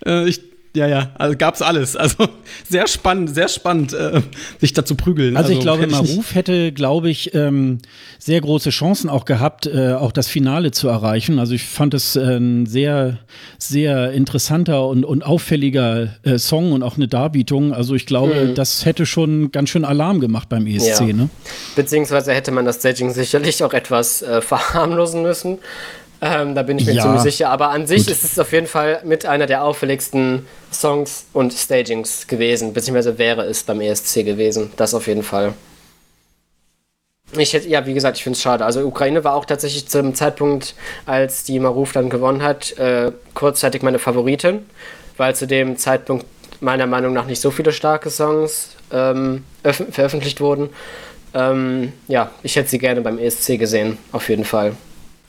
Äh, 0.06 0.28
ich 0.28 0.51
ja, 0.74 0.88
ja, 0.88 1.12
also 1.18 1.38
gab's 1.38 1.62
alles. 1.62 1.96
Also 1.96 2.30
sehr 2.68 2.88
spannend, 2.88 3.34
sehr 3.34 3.50
spannend, 3.50 3.94
äh, 3.94 4.22
sich 4.60 4.74
da 4.74 4.86
zu 4.86 4.96
prügeln. 4.96 5.36
Also, 5.36 5.50
also 5.50 5.60
ich 5.60 5.64
glaube, 5.64 5.88
Maruf 5.88 6.34
hätte, 6.34 6.72
glaube 6.72 7.10
ich, 7.10 7.34
ähm, 7.34 7.80
sehr 8.20 8.40
große 8.40 8.70
Chancen 8.70 9.10
auch 9.10 9.26
gehabt, 9.26 9.68
äh, 9.68 9.94
auch 9.94 10.14
das 10.14 10.28
Finale 10.28 10.72
zu 10.72 10.88
erreichen. 10.88 11.40
Also 11.40 11.54
ich 11.54 11.64
fand 11.64 11.94
es 11.94 12.16
äh, 12.16 12.38
ein 12.38 12.66
sehr, 12.66 13.18
sehr 13.58 14.12
interessanter 14.14 14.88
und, 14.88 15.04
und 15.04 15.24
auffälliger 15.26 16.16
äh, 16.24 16.38
Song 16.38 16.72
und 16.72 16.84
auch 16.84 16.96
eine 16.96 17.10
Darbietung. 17.10 17.74
Also 17.74 17.94
ich 17.94 18.06
glaube, 18.06 18.34
mhm. 18.34 18.56
das 18.56 18.86
hätte 18.86 19.06
schon 19.06 19.52
ganz 19.52 19.70
schön 19.70 19.84
Alarm 19.84 20.22
gemacht 20.22 20.48
beim 20.48 20.68
ESC. 20.68 21.02
Ja. 21.02 21.14
Ne? 21.14 21.30
Beziehungsweise 21.76 22.32
hätte 22.34 22.52
man 22.52 22.64
das 22.64 22.78
Staging 22.78 23.12
sicherlich 23.12 23.64
auch 23.64 23.74
etwas 23.74 24.22
äh, 24.22 24.42
verharmlosen 24.42 25.22
müssen. 25.22 25.60
Ähm, 26.24 26.54
da 26.54 26.62
bin 26.62 26.78
ich 26.78 26.86
mir 26.86 26.94
ja. 26.94 27.02
ziemlich 27.02 27.22
sicher. 27.22 27.50
Aber 27.50 27.70
an 27.70 27.88
sich 27.88 28.06
Gut. 28.06 28.12
ist 28.12 28.24
es 28.24 28.38
auf 28.38 28.52
jeden 28.54 28.68
Fall 28.68 29.02
mit 29.04 29.26
einer 29.26 29.48
der 29.48 29.64
auffälligsten 29.64 30.46
Songs 30.72 31.26
und 31.34 31.52
Stagings 31.52 32.28
gewesen, 32.28 32.74
beziehungsweise 32.74 33.18
wäre 33.18 33.44
es 33.44 33.64
beim 33.64 33.82
ESC 33.82 34.24
gewesen. 34.24 34.72
Das 34.78 34.94
auf 34.94 35.08
jeden 35.08 35.24
Fall. 35.24 35.54
Ich 37.38 37.54
hätte, 37.54 37.68
ja, 37.70 37.86
wie 37.86 37.94
gesagt, 37.94 38.18
ich 38.18 38.24
finde 38.24 38.36
es 38.36 38.42
schade. 38.42 38.66
Also 38.66 38.82
Ukraine 38.82 39.24
war 39.24 39.34
auch 39.36 39.46
tatsächlich 39.46 39.88
zum 39.88 40.14
Zeitpunkt, 40.14 40.76
als 41.06 41.44
die 41.44 41.60
Maruf 41.60 41.94
dann 41.94 42.10
gewonnen 42.10 42.44
hat, 42.44 42.78
äh, 42.78 43.12
kurzzeitig 43.34 43.82
meine 43.82 44.00
Favoritin, 44.00 44.66
weil 45.18 45.34
zu 45.34 45.48
dem 45.48 45.78
Zeitpunkt 45.78 46.26
meiner 46.60 46.88
Meinung 46.88 47.14
nach 47.14 47.26
nicht 47.26 47.42
so 47.42 47.50
viele 47.50 47.72
starke 47.72 48.10
Songs 48.10 48.76
ähm, 48.92 49.46
veröffentlicht 49.64 50.42
wurden. 50.42 50.70
Ähm, 51.34 51.94
ja, 52.08 52.30
ich 52.44 52.58
hätte 52.58 52.70
sie 52.70 52.80
gerne 52.80 53.02
beim 53.02 53.18
ESC 53.18 53.58
gesehen, 53.58 53.98
auf 54.12 54.28
jeden 54.30 54.44
Fall. 54.46 54.76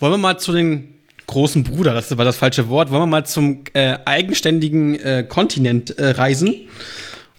Wollen 0.02 0.14
wir 0.14 0.18
mal 0.18 0.36
zu 0.36 0.50
den 0.50 0.94
großen 1.28 1.62
Bruder, 1.62 1.94
das 1.94 2.18
war 2.18 2.24
das 2.24 2.34
falsche 2.34 2.68
Wort, 2.68 2.90
wollen 2.90 3.02
wir 3.02 3.06
mal 3.06 3.24
zum 3.24 3.60
äh, 3.72 3.98
eigenständigen 4.04 4.96
äh, 4.96 5.22
Kontinent 5.22 5.96
äh, 5.96 6.08
reisen. 6.08 6.56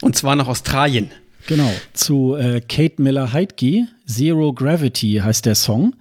Und 0.02 0.16
zwar 0.16 0.38
nach 0.38 0.48
Australien. 0.48 1.12
Genau, 1.46 1.70
zu 1.92 2.36
äh, 2.36 2.62
Kate 2.62 3.02
Miller 3.02 3.34
Heidke, 3.34 3.88
Zero 4.08 4.54
Gravity 4.54 5.20
heißt 5.22 5.46
der 5.46 5.56
Song. 5.56 5.94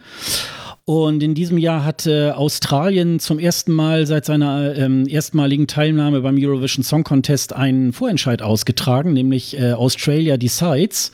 Und 0.84 1.24
in 1.24 1.34
diesem 1.34 1.58
Jahr 1.58 1.84
hat 1.84 2.06
äh, 2.06 2.30
Australien 2.30 3.18
zum 3.18 3.40
ersten 3.40 3.72
Mal 3.72 4.06
seit 4.06 4.24
seiner 4.24 4.76
ähm, 4.76 5.08
erstmaligen 5.08 5.66
Teilnahme 5.66 6.20
beim 6.20 6.36
Eurovision 6.38 6.84
Song 6.84 7.02
Contest 7.02 7.52
einen 7.52 7.92
Vorentscheid 7.92 8.40
ausgetragen, 8.40 9.14
nämlich 9.14 9.58
äh, 9.58 9.72
Australia 9.72 10.36
Decides. 10.36 11.10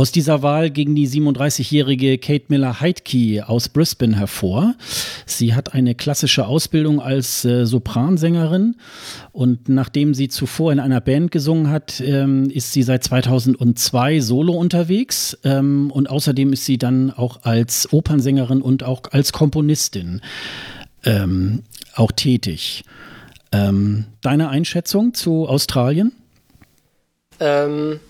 Aus 0.00 0.12
dieser 0.12 0.40
Wahl 0.40 0.70
ging 0.70 0.94
die 0.94 1.06
37-jährige 1.06 2.16
Kate 2.16 2.46
Miller 2.48 2.80
Heidke 2.80 3.46
aus 3.46 3.68
Brisbane 3.68 4.16
hervor. 4.16 4.74
Sie 5.26 5.54
hat 5.54 5.74
eine 5.74 5.94
klassische 5.94 6.46
Ausbildung 6.46 7.02
als 7.02 7.44
äh, 7.44 7.66
Sopransängerin 7.66 8.76
und 9.32 9.68
nachdem 9.68 10.14
sie 10.14 10.28
zuvor 10.28 10.72
in 10.72 10.80
einer 10.80 11.02
Band 11.02 11.32
gesungen 11.32 11.68
hat, 11.68 12.00
ähm, 12.00 12.48
ist 12.48 12.72
sie 12.72 12.82
seit 12.82 13.04
2002 13.04 14.20
solo 14.20 14.54
unterwegs 14.54 15.36
ähm, 15.44 15.90
und 15.90 16.08
außerdem 16.08 16.54
ist 16.54 16.64
sie 16.64 16.78
dann 16.78 17.10
auch 17.10 17.42
als 17.42 17.92
Opernsängerin 17.92 18.62
und 18.62 18.82
auch 18.82 19.02
als 19.10 19.34
Komponistin 19.34 20.22
ähm, 21.04 21.62
auch 21.94 22.12
tätig. 22.12 22.84
Ähm, 23.52 24.06
deine 24.22 24.48
Einschätzung 24.48 25.12
zu 25.12 25.46
Australien? 25.46 26.12
Ähm, 27.38 28.00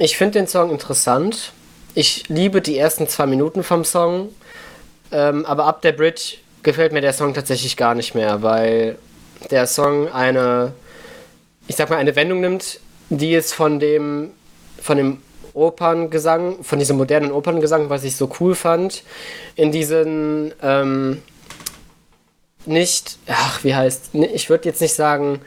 ich 0.00 0.16
finde 0.16 0.38
den 0.38 0.46
Song 0.46 0.70
interessant. 0.70 1.52
ich 1.94 2.28
liebe 2.28 2.62
die 2.62 2.78
ersten 2.78 3.06
zwei 3.06 3.26
Minuten 3.26 3.62
vom 3.62 3.84
Song, 3.84 4.30
ähm, 5.12 5.44
aber 5.44 5.64
ab 5.64 5.82
der 5.82 5.92
Bridge 5.92 6.36
gefällt 6.62 6.92
mir 6.92 7.00
der 7.00 7.12
Song 7.12 7.34
tatsächlich 7.34 7.76
gar 7.76 7.94
nicht 7.94 8.14
mehr, 8.14 8.42
weil 8.42 8.96
der 9.50 9.66
Song 9.66 10.08
eine, 10.08 10.72
ich 11.66 11.76
sag 11.76 11.90
mal, 11.90 11.96
eine 11.96 12.16
Wendung 12.16 12.40
nimmt, 12.40 12.80
die 13.10 13.34
es 13.34 13.52
von 13.52 13.78
dem, 13.78 14.30
von 14.80 14.96
dem 14.96 15.18
Operngesang, 15.52 16.62
von 16.62 16.78
diesem 16.78 16.96
modernen 16.96 17.32
Operngesang, 17.32 17.90
was 17.90 18.04
ich 18.04 18.16
so 18.16 18.30
cool 18.40 18.54
fand, 18.54 19.02
in 19.56 19.72
diesen 19.72 20.54
ähm, 20.62 21.22
nicht, 22.64 23.18
ach, 23.26 23.64
wie 23.64 23.74
heißt, 23.74 24.10
ich 24.14 24.48
würde 24.48 24.68
jetzt 24.68 24.80
nicht 24.80 24.94
sagen, 24.94 25.40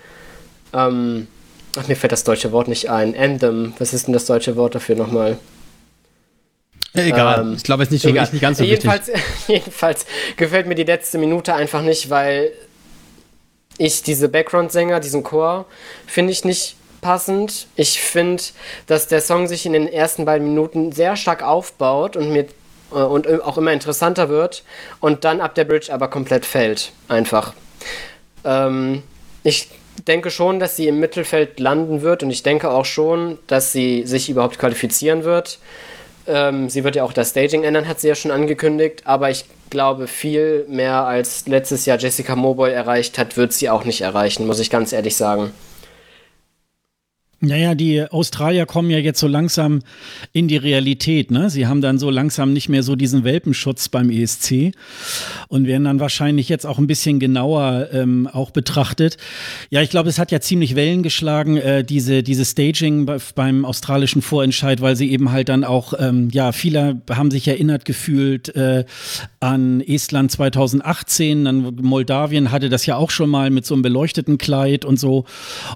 ähm, 0.73 1.27
ach, 1.77 1.87
mir 1.87 1.95
fällt 1.95 2.11
das 2.11 2.23
deutsche 2.23 2.51
Wort 2.51 2.67
nicht 2.67 2.89
ein, 2.89 3.15
Anthem, 3.17 3.73
was 3.79 3.93
ist 3.93 4.07
denn 4.07 4.13
das 4.13 4.25
deutsche 4.25 4.55
Wort 4.55 4.75
dafür 4.75 4.95
nochmal? 4.95 5.37
Egal, 6.93 7.41
ähm, 7.41 7.53
ich 7.55 7.63
glaube, 7.63 7.83
es 7.83 7.91
ist 7.91 8.05
nicht, 8.05 8.33
nicht 8.33 8.41
ganz 8.41 8.59
so 8.59 8.63
jedenfalls, 8.63 9.07
wichtig. 9.07 9.23
Jedenfalls 9.47 10.05
gefällt 10.37 10.67
mir 10.67 10.75
die 10.75 10.83
letzte 10.83 11.17
Minute 11.17 11.55
einfach 11.55 11.81
nicht, 11.81 12.09
weil 12.09 12.51
ich 13.77 14.03
diese 14.03 14.29
Background-Sänger, 14.29 14.99
diesen 14.99 15.23
Chor, 15.23 15.65
finde 16.05 16.31
ich 16.31 16.45
nicht 16.45 16.75
passend. 17.01 17.67
Ich 17.75 17.99
finde, 17.99 18.43
dass 18.85 19.07
der 19.07 19.21
Song 19.21 19.47
sich 19.47 19.65
in 19.65 19.73
den 19.73 19.87
ersten 19.87 20.25
beiden 20.25 20.47
Minuten 20.47 20.91
sehr 20.91 21.15
stark 21.15 21.41
aufbaut 21.41 22.15
und 22.15 22.31
mir 22.31 22.45
äh, 22.91 22.95
und 22.95 23.27
auch 23.41 23.57
immer 23.57 23.73
interessanter 23.73 24.29
wird 24.29 24.63
und 24.99 25.23
dann 25.23 25.41
ab 25.41 25.55
der 25.55 25.65
Bridge 25.65 25.91
aber 25.91 26.07
komplett 26.07 26.45
fällt. 26.45 26.91
Einfach. 27.07 27.53
Ähm, 28.45 29.01
ich 29.43 29.69
denke 30.07 30.31
schon, 30.31 30.59
dass 30.59 30.75
sie 30.75 30.87
im 30.87 30.99
Mittelfeld 30.99 31.59
landen 31.59 32.01
wird 32.01 32.23
und 32.23 32.29
ich 32.29 32.43
denke 32.43 32.71
auch 32.71 32.85
schon, 32.85 33.37
dass 33.47 33.71
sie 33.71 34.05
sich 34.05 34.29
überhaupt 34.29 34.59
qualifizieren 34.59 35.23
wird. 35.23 35.59
Ähm, 36.25 36.69
sie 36.69 36.83
wird 36.83 36.95
ja 36.95 37.03
auch 37.03 37.13
das 37.13 37.31
Staging 37.31 37.63
ändern, 37.63 37.87
hat 37.87 37.99
sie 37.99 38.07
ja 38.07 38.15
schon 38.15 38.31
angekündigt, 38.31 39.01
aber 39.05 39.29
ich 39.29 39.45
glaube, 39.69 40.07
viel 40.07 40.65
mehr 40.69 41.05
als 41.05 41.47
letztes 41.47 41.85
Jahr 41.85 41.97
Jessica 41.97 42.35
Moboy 42.35 42.71
erreicht 42.71 43.17
hat, 43.17 43.37
wird 43.37 43.53
sie 43.53 43.69
auch 43.69 43.85
nicht 43.85 44.01
erreichen, 44.01 44.47
muss 44.47 44.59
ich 44.59 44.69
ganz 44.69 44.93
ehrlich 44.93 45.15
sagen. 45.15 45.51
Naja, 47.45 47.75
die 47.75 48.01
Australier 48.09 48.65
kommen 48.65 48.89
ja 48.89 48.99
jetzt 48.99 49.19
so 49.19 49.27
langsam 49.27 49.81
in 50.31 50.47
die 50.47 50.55
Realität. 50.55 51.29
Ne? 51.29 51.49
Sie 51.49 51.67
haben 51.67 51.81
dann 51.81 51.99
so 51.99 52.09
langsam 52.09 52.53
nicht 52.53 52.69
mehr 52.69 52.83
so 52.83 52.95
diesen 52.95 53.25
Welpenschutz 53.25 53.89
beim 53.89 54.09
ESC 54.09 54.71
und 55.49 55.67
werden 55.67 55.83
dann 55.83 55.99
wahrscheinlich 55.99 56.47
jetzt 56.47 56.65
auch 56.65 56.77
ein 56.77 56.87
bisschen 56.87 57.19
genauer 57.19 57.89
ähm, 57.91 58.29
auch 58.31 58.51
betrachtet. 58.51 59.17
Ja, 59.69 59.81
ich 59.81 59.89
glaube, 59.89 60.07
es 60.07 60.19
hat 60.19 60.31
ja 60.31 60.39
ziemlich 60.39 60.75
Wellen 60.75 61.03
geschlagen, 61.03 61.57
äh, 61.57 61.83
diese, 61.83 62.23
diese 62.23 62.45
Staging 62.45 63.11
beim 63.35 63.65
australischen 63.65 64.21
Vorentscheid, 64.21 64.79
weil 64.79 64.95
sie 64.95 65.11
eben 65.11 65.33
halt 65.33 65.49
dann 65.49 65.65
auch, 65.65 65.93
ähm, 65.99 66.29
ja, 66.31 66.53
viele 66.53 67.01
haben 67.09 67.29
sich 67.29 67.45
erinnert 67.45 67.83
gefühlt 67.83 68.55
äh, 68.55 68.85
an 69.41 69.81
Estland 69.81 70.31
2018, 70.31 71.43
dann 71.43 71.75
Moldawien 71.81 72.51
hatte 72.51 72.69
das 72.69 72.85
ja 72.85 72.95
auch 72.95 73.09
schon 73.09 73.29
mal 73.29 73.49
mit 73.49 73.65
so 73.65 73.75
einem 73.75 73.81
beleuchteten 73.81 74.37
Kleid 74.37 74.85
und 74.85 74.97
so. 74.97 75.25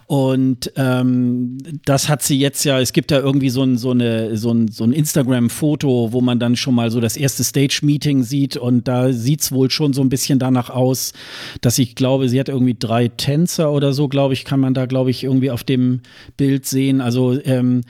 Und 0.06 0.72
ähm, 0.78 1.57
das 1.86 2.10
hat 2.10 2.24
sie 2.24 2.40
jetzt 2.40 2.64
ja, 2.64 2.80
es 2.80 2.94
gibt 2.94 3.12
ja 3.12 3.20
irgendwie 3.20 3.50
so 3.50 3.64
ein, 3.64 3.78
so 3.78 3.92
eine, 3.92 4.38
so 4.38 4.52
ein, 4.52 4.68
so 4.68 4.84
ein 4.84 4.94
Instagram-Foto, 4.94 6.12
wo 6.12 6.22
man 6.22 6.40
dann 6.40 6.56
schon 6.56 6.76
mal 6.76 6.92
so 6.92 7.00
das 7.00 7.18
erste 7.18 7.44
Stage-Meeting 7.44 8.24
sieht 8.24 8.58
und 8.58 8.88
da 8.88 9.12
sieht 9.14 9.42
es 9.42 9.52
wohl 9.52 9.70
schon 9.70 9.94
so 9.94 10.02
ein 10.02 10.10
bisschen 10.10 10.40
danach 10.40 10.70
aus, 10.70 11.14
dass 11.62 11.80
ich 11.80 11.96
glaube, 11.96 12.30
sie 12.30 12.40
hat 12.40 12.50
irgendwie 12.50 12.76
drei 12.78 13.08
Tänzer 13.08 13.72
oder 13.72 13.94
so, 13.94 14.08
glaube 14.08 14.34
ich, 14.34 14.46
kann 14.46 14.60
man 14.60 14.74
da, 14.74 14.86
glaube 14.86 15.12
ich, 15.12 15.24
irgendwie 15.24 15.52
auf 15.52 15.64
dem 15.64 16.02
Bild 16.38 16.66
sehen. 16.66 17.02
Also 17.02 17.40
ähm, 17.44 17.82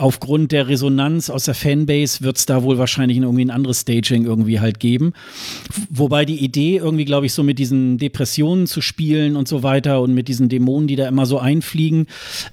aufgrund 0.00 0.52
der 0.52 0.68
Resonanz 0.68 1.28
aus 1.28 1.44
der 1.44 1.54
Fanbase 1.54 2.22
wird 2.22 2.38
es 2.38 2.46
da 2.46 2.62
wohl 2.62 2.78
wahrscheinlich 2.78 3.18
irgendwie 3.18 3.44
ein 3.44 3.50
anderes 3.50 3.82
Staging 3.82 4.24
irgendwie 4.24 4.58
halt 4.58 4.80
geben. 4.80 5.12
Wobei 5.90 6.24
die 6.24 6.42
Idee 6.42 6.78
irgendwie, 6.78 7.04
glaube 7.04 7.26
ich, 7.26 7.34
so 7.34 7.42
mit 7.42 7.58
diesen 7.58 7.98
Depressionen 7.98 8.66
zu 8.66 8.80
spielen 8.80 9.36
und 9.36 9.46
so 9.46 9.62
weiter 9.62 10.00
und 10.00 10.14
mit 10.14 10.28
diesen 10.28 10.48
Dämonen, 10.48 10.88
die 10.88 10.96
da 10.96 11.06
immer 11.06 11.26
so 11.26 11.38
einfliegen, 11.38 12.06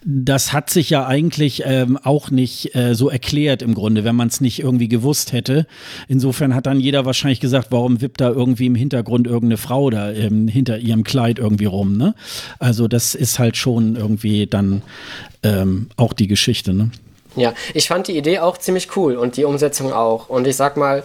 das 0.04 0.52
hat 0.52 0.70
sich 0.70 0.90
ja 0.90 1.08
eigentlich 1.08 1.64
ähm, 1.66 1.98
auch 1.98 2.32
nicht 2.32 2.76
äh, 2.76 2.96
so 2.96 3.10
erklärt 3.10 3.62
im 3.62 3.74
Grunde, 3.74 4.04
wenn 4.04 4.16
man 4.16 4.28
es 4.28 4.42
nicht 4.42 4.60
irgendwie 4.60 4.90
gewusst 4.90 5.32
hätte. 5.32 5.68
Insofern 6.08 6.54
hat 6.54 6.66
dann 6.66 6.80
jeder 6.80 7.06
wahrscheinlich 7.06 7.40
gesagt, 7.40 7.68
warum 7.72 8.02
wippt 8.02 8.20
da 8.20 8.30
irgendwie 8.30 8.66
im 8.66 8.76
Hintergrund 8.76 9.26
irgendeine 9.26 9.58
Frau 9.58 9.90
da 9.90 10.12
ähm, 10.12 10.48
hinter 10.50 10.80
ihrem 10.80 11.04
Kleid 11.04 11.40
irgendwie 11.40 11.66
rum. 11.66 11.98
Ne? 11.98 12.14
Also 12.60 12.88
das 12.88 13.16
ist 13.16 13.40
halt 13.40 13.56
schon 13.56 13.96
irgendwie 13.96 14.48
dann 14.48 14.82
ähm, 15.44 15.88
auch 15.96 16.14
die 16.14 16.28
Geschichte. 16.28 16.74
Ne? 16.74 16.92
Ja, 17.38 17.54
ich 17.74 17.88
fand 17.88 18.08
die 18.08 18.18
Idee 18.18 18.40
auch 18.40 18.58
ziemlich 18.58 18.96
cool 18.98 19.16
und 19.16 19.38
die 19.38 19.46
Umsetzung 19.46 19.94
auch. 19.94 20.28
Und 20.28 20.48
ich 20.48 20.56
sag 20.56 20.76
mal, 20.76 21.04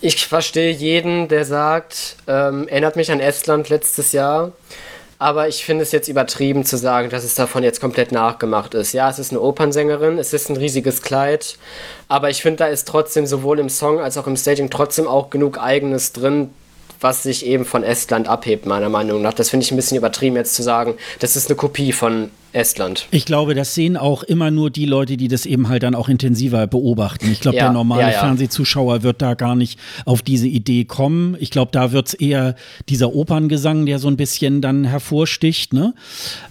ich 0.00 0.26
verstehe 0.26 0.70
jeden, 0.70 1.26
der 1.28 1.44
sagt, 1.44 2.16
ähm, 2.28 2.68
erinnert 2.68 2.96
mich 2.96 3.10
an 3.10 3.18
Estland 3.18 3.68
letztes 3.68 4.12
Jahr. 4.12 4.52
Aber 5.20 5.48
ich 5.48 5.64
finde 5.64 5.82
es 5.82 5.90
jetzt 5.90 6.06
übertrieben 6.06 6.64
zu 6.64 6.76
sagen, 6.76 7.10
dass 7.10 7.24
es 7.24 7.34
davon 7.34 7.64
jetzt 7.64 7.80
komplett 7.80 8.12
nachgemacht 8.12 8.74
ist. 8.74 8.92
Ja, 8.92 9.10
es 9.10 9.18
ist 9.18 9.32
eine 9.32 9.40
Opernsängerin, 9.40 10.16
es 10.18 10.32
ist 10.32 10.48
ein 10.48 10.56
riesiges 10.56 11.02
Kleid, 11.02 11.58
aber 12.06 12.30
ich 12.30 12.40
finde, 12.40 12.58
da 12.58 12.66
ist 12.66 12.86
trotzdem 12.86 13.26
sowohl 13.26 13.58
im 13.58 13.68
Song 13.68 13.98
als 13.98 14.16
auch 14.16 14.28
im 14.28 14.36
Staging 14.36 14.70
trotzdem 14.70 15.08
auch 15.08 15.30
genug 15.30 15.58
Eigenes 15.58 16.12
drin, 16.12 16.50
was 17.00 17.24
sich 17.24 17.44
eben 17.44 17.64
von 17.64 17.82
Estland 17.82 18.28
abhebt, 18.28 18.64
meiner 18.66 18.88
Meinung 18.88 19.20
nach. 19.20 19.34
Das 19.34 19.50
finde 19.50 19.64
ich 19.64 19.72
ein 19.72 19.76
bisschen 19.76 19.98
übertrieben 19.98 20.36
jetzt 20.36 20.54
zu 20.54 20.62
sagen, 20.62 20.94
das 21.18 21.34
ist 21.34 21.48
eine 21.48 21.56
Kopie 21.56 21.92
von 21.92 22.30
Estland. 22.52 23.06
Ich 23.10 23.24
glaube, 23.24 23.54
das 23.54 23.74
sehen 23.74 23.96
auch 23.96 24.22
immer 24.22 24.50
nur 24.50 24.70
die 24.70 24.86
Leute, 24.86 25.16
die 25.16 25.28
das 25.28 25.44
eben 25.44 25.68
halt 25.68 25.82
dann 25.82 25.94
auch 25.94 26.08
intensiver 26.08 26.66
beobachten. 26.66 27.30
Ich 27.30 27.40
glaube, 27.40 27.58
ja, 27.58 27.64
der 27.64 27.72
normale 27.72 28.02
ja, 28.02 28.10
ja. 28.10 28.18
Fernsehzuschauer 28.20 29.02
wird 29.02 29.20
da 29.20 29.34
gar 29.34 29.54
nicht 29.54 29.78
auf 30.04 30.22
diese 30.22 30.48
Idee 30.48 30.84
kommen. 30.84 31.36
Ich 31.40 31.50
glaube, 31.50 31.70
da 31.72 31.92
wird 31.92 32.08
es 32.08 32.14
eher 32.14 32.54
dieser 32.88 33.14
Operngesang, 33.14 33.86
der 33.86 33.98
so 33.98 34.08
ein 34.08 34.16
bisschen 34.16 34.62
dann 34.62 34.84
hervorsticht. 34.84 35.72
Ne? 35.72 35.94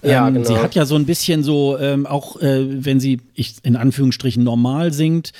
Ja, 0.04 0.28
ähm, 0.28 0.36
genau. 0.36 0.48
Sie 0.48 0.58
hat 0.58 0.76
ja 0.76 0.86
so 0.86 0.96
ein 0.96 1.06
bisschen 1.06 1.44
so, 1.44 1.78
ähm, 1.80 2.06
auch 2.06 2.40
äh, 2.42 2.86
wenn 2.86 3.00
sie 3.00 3.20
ich, 3.34 3.56
in 3.64 3.76
Anführungsstrichen 3.76 4.44
normal 4.44 4.94
singt, 4.94 5.32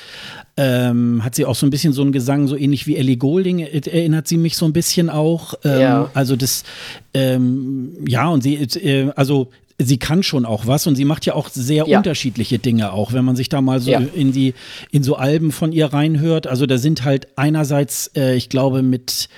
ähm, 0.58 1.24
hat 1.24 1.36
sie 1.36 1.46
auch 1.46 1.56
so 1.56 1.68
ein 1.68 1.70
bisschen 1.70 1.94
so 1.94 2.02
einen 2.02 2.12
Gesang, 2.12 2.48
so 2.48 2.56
ähnlich 2.56 2.88
wie 2.88 2.96
Ellie 2.96 3.18
Golding, 3.18 3.60
erinnert 3.60 4.28
sie 4.28 4.38
mich 4.38 4.58
so 4.58 4.66
ein 4.66 4.74
bisschen 4.74 5.10
auch. 5.10 5.54
Ähm, 5.64 5.80
ja. 5.80 6.12
Also 6.16 6.36
das, 6.36 6.64
ähm, 7.14 7.96
ja, 8.08 8.28
und 8.28 8.42
sie, 8.42 8.56
äh, 8.56 9.12
also 9.16 9.52
sie 9.80 9.98
kann 9.98 10.24
schon 10.24 10.46
auch 10.46 10.66
was 10.66 10.88
und 10.88 10.96
sie 10.96 11.06
macht 11.06 11.26
ja 11.26 11.36
auch 11.36 11.50
sehr 11.50 11.88
ja. 11.88 11.98
unterschiedliche 11.98 12.58
Dinge 12.60 12.94
auch, 12.94 13.14
wenn 13.14 13.24
man 13.24 13.36
sich 13.36 13.50
da 13.50 13.62
mal 13.62 13.80
so 13.80 13.92
ja. 13.92 14.00
in 14.00 14.32
die 14.32 14.54
in 14.92 15.04
so 15.04 15.16
Alben 15.16 15.52
von 15.52 15.72
ihr 15.72 15.88
reinhört. 15.88 16.48
Also 16.48 16.66
da 16.66 16.78
sind 16.78 17.04
halt 17.04 17.28
einerseits, 17.36 18.12
äh, 18.16 18.36
ich 18.36 18.50
glaube 18.50 18.82
mit 18.82 19.30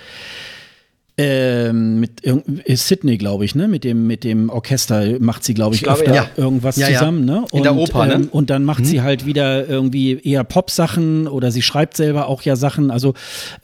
ähm, 1.21 1.99
mit 1.99 2.25
äh, 2.25 2.75
Sydney, 2.77 3.17
glaube 3.17 3.43
ich, 3.43 3.53
ne? 3.53 3.67
Mit 3.67 3.83
dem, 3.83 4.07
mit 4.07 4.23
dem 4.23 4.49
Orchester 4.49 5.19
macht 5.19 5.43
sie, 5.43 5.53
glaube 5.53 5.75
ich, 5.75 5.81
ich 5.81 5.85
glaube, 5.85 5.99
öfter 5.99 6.15
ja. 6.15 6.29
irgendwas 6.37 6.77
ja, 6.77 6.87
zusammen, 6.87 7.25
ne? 7.25 7.41
Und, 7.41 7.57
In 7.57 7.63
der 7.63 7.75
Oper, 7.75 8.05
ne? 8.05 8.13
Ähm, 8.13 8.29
und 8.31 8.49
dann 8.49 8.63
macht 8.63 8.79
mhm. 8.79 8.85
sie 8.85 9.01
halt 9.01 9.25
wieder 9.25 9.67
irgendwie 9.67 10.17
eher 10.23 10.45
Pop-Sachen 10.45 11.27
oder 11.27 11.51
sie 11.51 11.61
schreibt 11.61 11.97
selber 11.97 12.27
auch 12.27 12.43
ja 12.43 12.55
Sachen. 12.55 12.89
Also 12.89 13.15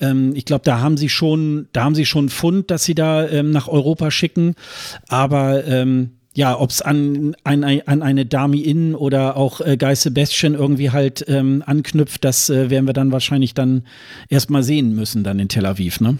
ähm, 0.01 0.33
ich 0.35 0.43
glaube, 0.43 0.63
da 0.65 0.81
haben 0.81 0.97
sie 0.97 1.07
schon, 1.07 1.69
da 1.71 1.85
haben 1.85 1.95
sie 1.95 2.05
schon 2.05 2.27
Fund, 2.27 2.71
dass 2.71 2.83
sie 2.83 2.93
da 2.93 3.25
ähm, 3.25 3.51
nach 3.51 3.69
Europa 3.69 4.11
schicken. 4.11 4.55
Aber 5.07 5.65
ähm, 5.65 6.09
ja, 6.35 6.59
ob 6.59 6.69
es 6.69 6.81
an, 6.81 7.35
an, 7.43 7.63
an 7.63 8.01
eine 8.01 8.25
Dami 8.25 8.59
In 8.59 8.93
oder 8.93 9.37
auch 9.37 9.61
äh, 9.61 9.77
Guy 9.77 9.95
Sebastian 9.95 10.53
irgendwie 10.53 10.91
halt 10.91 11.25
ähm, 11.27 11.63
anknüpft, 11.65 12.23
das 12.25 12.49
äh, 12.49 12.69
werden 12.69 12.85
wir 12.85 12.93
dann 12.93 13.11
wahrscheinlich 13.11 13.53
dann 13.53 13.83
erstmal 14.29 14.61
sehen 14.61 14.93
müssen 14.93 15.23
dann 15.23 15.39
in 15.39 15.47
Tel 15.47 15.65
Aviv, 15.65 16.01
ne? 16.01 16.17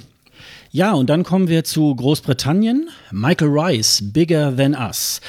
Ja, 0.72 0.92
und 0.92 1.10
dann 1.10 1.24
kommen 1.24 1.48
wir 1.48 1.64
zu 1.64 1.96
Großbritannien. 1.96 2.90
Michael 3.10 3.48
Rice, 3.50 4.02
Bigger 4.12 4.58
Than 4.58 4.76
Us. 4.76 5.22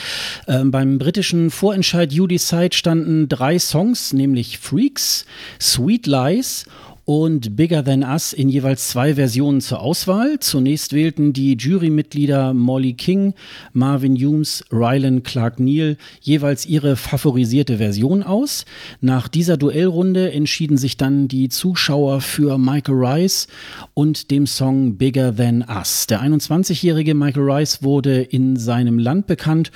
Ähm, 0.49 0.73
beim 0.73 0.99
britischen 0.99 1.51
Vorentscheid 1.51 2.13
You 2.13 2.27
Decide 2.27 2.75
standen 2.75 3.29
drei 3.29 3.59
Songs, 3.61 4.13
nämlich 4.13 4.59
Freaks, 4.59 5.25
Sweet 5.61 6.09
Lies 6.09 6.65
und 6.65 6.86
Bigger 7.07 7.85
Than 7.85 8.03
Us 8.03 8.33
in 8.33 8.49
jeweils 8.49 8.89
zwei 8.89 9.15
Versionen 9.15 9.61
zur 9.61 9.81
Auswahl. 9.81 10.41
Zunächst 10.41 10.93
wählten 10.93 11.33
die 11.33 11.57
Jurymitglieder 11.57 12.53
Molly 12.53 12.95
King, 12.95 13.35
Marvin 13.73 14.17
Humes, 14.17 14.65
Rylan 14.73 15.23
Clark 15.23 15.61
Neal 15.61 15.97
jeweils 16.21 16.67
ihre 16.67 16.97
favorisierte 16.97 17.79
Version 17.79 18.25
aus. 18.25 18.65
Nach 19.01 19.29
dieser 19.29 19.57
Duellrunde 19.57 20.33
entschieden 20.33 20.77
sich 20.79 20.97
dann 20.97 21.29
die 21.29 21.49
Zuschauer 21.49 22.21
für 22.21 22.59
Michael 22.59 22.97
Rice 22.97 23.47
und 23.95 24.33
dem 24.33 24.49
Song 24.49 24.97
Bigger 24.97 25.35
Than 25.37 25.65
Us. 25.69 26.09
Der 26.09 26.21
21-jährige 26.23 27.15
Michael 27.15 27.49
Rice 27.49 27.85
wurde 27.85 28.21
in 28.21 28.57
seinem 28.57 28.99
Land 28.99 29.29
bekannt 29.29 29.71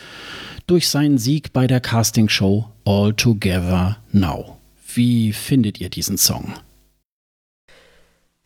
durch 0.67 0.89
seinen 0.89 1.19
Sieg 1.19 1.53
bei 1.53 1.69
der 1.69 1.81
Castingshow 1.81 2.67
All 2.85 3.15
Together 3.15 3.99
Now. 4.11 4.57
Wie 4.95 5.33
findet 5.33 5.81
ihr 5.81 5.91
diesen 5.91 6.19
Song? 6.19 6.55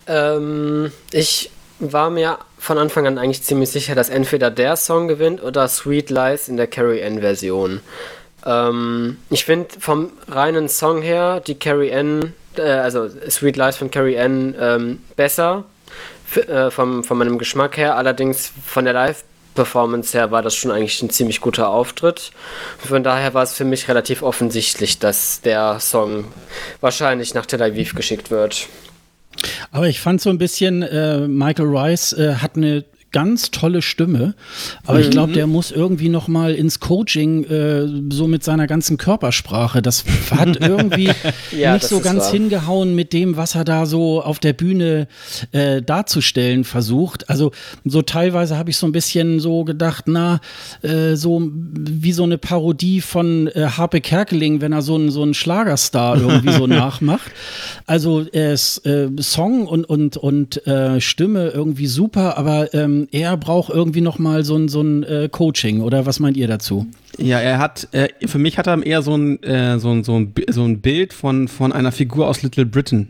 Ähm, 0.07 0.93
ich 1.13 1.51
war 1.81 2.11
mir 2.11 2.39
von 2.59 2.79
Anfang 2.79 3.07
an 3.07 3.19
eigentlich 3.19 3.43
ziemlich 3.43 3.71
sicher, 3.71 3.95
dass 3.95 4.09
entweder 4.09 4.51
der 4.51 4.77
Song 4.77 5.09
gewinnt 5.09 5.43
oder 5.43 5.69
Sweet 5.69 6.11
Lies 6.11 6.49
in 6.49 6.57
der 6.57 6.67
Carrie 6.67 7.03
Ann 7.03 7.21
Version. 7.21 7.81
Ähm, 8.47 9.19
ich 9.31 9.45
finde 9.45 9.69
vom 9.79 10.11
reinen 10.29 10.69
Song 10.69 11.03
her 11.03 11.41
die 11.41 11.59
Carrie 11.59 11.93
Ann 11.93 12.33
äh, 12.59 12.63
also 12.63 13.09
Sweet 13.29 13.57
Lies 13.57 13.77
von 13.77 13.91
Carrie 13.91 14.19
Ann 14.19 14.55
ähm, 14.59 15.03
besser 15.17 15.65
äh, 16.37 16.71
vom, 16.71 17.05
von 17.05 17.19
meinem 17.19 17.39
Geschmack 17.39 17.77
her. 17.77 17.97
Allerdings 17.97 18.53
von 18.65 18.85
der 18.85 18.95
Live-Performance 18.95 20.17
her 20.17 20.31
war 20.31 20.43
das 20.43 20.55
schon 20.55 20.71
eigentlich 20.71 21.03
ein 21.03 21.11
ziemlich 21.11 21.41
guter 21.41 21.69
Auftritt. 21.69 22.33
Von 22.79 23.03
daher 23.05 23.35
war 23.35 23.43
es 23.43 23.55
für 23.55 23.65
mich 23.65 23.89
relativ 23.89 24.23
offensichtlich, 24.23 24.99
dass 24.99 25.41
der 25.41 25.81
Song 25.81 26.27
wahrscheinlich 26.81 27.35
nach 27.35 27.47
Tel 27.47 27.63
Aviv 27.63 27.95
geschickt 27.95 28.31
wird. 28.31 28.69
Aber 29.71 29.89
ich 29.89 30.01
fand 30.01 30.21
so 30.21 30.31
ein 30.31 30.39
bisschen, 30.39 30.83
äh, 30.83 31.27
Michael 31.27 31.69
Rice 31.69 32.13
äh, 32.13 32.35
hat 32.37 32.57
eine 32.57 32.85
ganz 33.15 33.53
tolle 33.53 33.81
Stimme, 33.81 34.35
aber 34.85 34.99
mhm. 34.99 35.05
ich 35.05 35.11
glaube, 35.11 35.33
der 35.35 35.47
muss 35.47 35.71
irgendwie 35.71 36.09
noch 36.09 36.27
mal 36.27 36.53
ins 36.53 36.81
Coaching 36.81 37.45
äh, 37.45 37.87
so 38.11 38.27
mit 38.27 38.43
seiner 38.43 38.67
ganzen 38.67 38.97
Körpersprache. 38.97 39.83
Das 39.83 40.05
hat 40.33 40.57
irgendwie 40.61 41.11
ja, 41.57 41.75
nicht 41.75 41.87
so 41.87 42.01
ganz 42.01 42.25
wahr. 42.25 42.33
hingehauen 42.33 42.97
mit 42.97 43.13
dem, 43.13 43.37
was 43.37 43.55
er 43.55 43.65
da 43.65 43.87
so 43.87 44.21
auf 44.21 44.41
der 44.41 44.53
Bühne 44.53 45.07
äh, 45.53 45.81
darzustellen 45.81 46.65
versucht. 46.65 47.31
Also 47.31 47.53
so 47.85 48.03
teilweise 48.03 48.59
habe 48.59 48.71
ich 48.71 48.79
so 48.79 48.87
ein 48.87 48.93
bisschen 48.93 49.39
so 49.39 49.63
gedacht, 49.63 50.07
na 50.09 50.41
äh, 50.83 51.15
so 51.15 51.51
wie 51.55 52.13
so 52.13 52.25
eine 52.25 52.37
Parodie 52.37 53.01
von 53.01 53.47
äh, 53.47 53.69
Harpe 53.77 54.01
Kerkeling, 54.01 54.61
wenn 54.61 54.73
er 54.73 54.83
so 54.83 54.97
einen 54.97 55.13
so 55.13 55.23
einen 55.23 55.35
Schlagerstar 55.35 56.21
irgendwie 56.21 56.53
so 56.53 56.67
nachmacht. 56.67 57.31
Also 57.87 58.23
äh, 58.33 58.57
Song 58.57 59.69
und 59.69 59.85
und 59.85 60.17
und 60.17 60.67
äh, 60.67 61.01
Stimme 61.01 61.51
irgendwie 61.51 61.87
super, 61.87 62.37
aber 62.37 62.75
ähm, 62.75 63.04
er 63.13 63.37
braucht 63.37 63.71
irgendwie 63.71 64.01
noch 64.01 64.19
mal 64.19 64.45
so 64.45 64.57
ein, 64.57 64.69
so 64.69 64.81
ein 64.83 65.03
äh, 65.05 65.29
Coaching 65.31 65.81
oder 65.81 66.07
was 66.07 66.21
meint 66.21 66.37
ihr 66.37 66.49
dazu? 66.49 66.87
Ja, 67.19 67.41
er 67.41 67.59
hat, 67.59 67.89
äh, 67.93 68.09
für 68.27 68.39
mich 68.39 68.59
hat 68.59 68.67
er 68.67 68.85
eher 68.85 69.03
so 69.03 69.17
ein, 69.17 69.43
äh, 69.43 69.79
so 69.79 69.91
ein, 69.91 70.05
so 70.05 70.17
ein, 70.19 70.33
so 70.51 70.65
ein 70.65 70.81
Bild 70.81 71.13
von, 71.13 71.49
von 71.49 71.73
einer 71.73 71.93
Figur 71.93 72.29
aus 72.29 72.43
Little 72.43 72.67
Britain. 72.67 73.09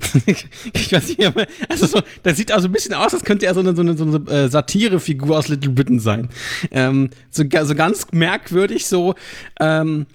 ich 0.72 0.92
weiß 0.92 1.08
nicht, 1.08 1.24
aber 1.24 1.46
also 1.68 1.86
so, 1.86 2.00
das 2.22 2.36
sieht 2.36 2.52
also 2.52 2.68
ein 2.68 2.72
bisschen 2.72 2.94
aus, 2.94 3.14
als 3.14 3.24
könnte 3.24 3.46
er 3.46 3.54
so 3.54 3.60
eine, 3.60 3.74
so 3.74 3.82
eine, 3.82 3.96
so 3.96 4.04
eine 4.04 4.30
äh, 4.30 4.48
Satirefigur 4.48 5.38
aus 5.38 5.48
Little 5.48 5.70
Britain 5.70 6.00
sein. 6.00 6.28
Ähm, 6.70 7.10
so, 7.30 7.44
so 7.62 7.74
ganz 7.74 8.06
merkwürdig 8.12 8.86
so. 8.86 9.14
Ähm, 9.60 10.06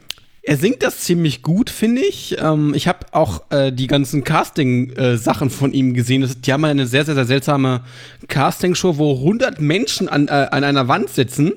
er 0.43 0.57
singt 0.57 0.83
das 0.83 1.01
ziemlich 1.01 1.41
gut, 1.41 1.69
finde 1.69 2.01
ich. 2.01 2.37
Ähm, 2.39 2.73
ich 2.75 2.87
habe 2.87 3.05
auch 3.11 3.51
äh, 3.51 3.71
die 3.71 3.87
ganzen 3.87 4.23
Casting-Sachen 4.23 5.47
äh, 5.47 5.51
von 5.51 5.73
ihm 5.73 5.93
gesehen. 5.93 6.21
Das, 6.21 6.39
die 6.39 6.53
haben 6.53 6.65
eine 6.65 6.87
sehr, 6.87 7.05
sehr, 7.05 7.15
sehr 7.15 7.25
seltsame 7.25 7.81
Casting-Show, 8.27 8.97
wo 8.97 9.15
100 9.15 9.59
Menschen 9.59 10.09
an, 10.09 10.27
äh, 10.27 10.47
an 10.51 10.63
einer 10.63 10.87
Wand 10.87 11.09
sitzen 11.09 11.53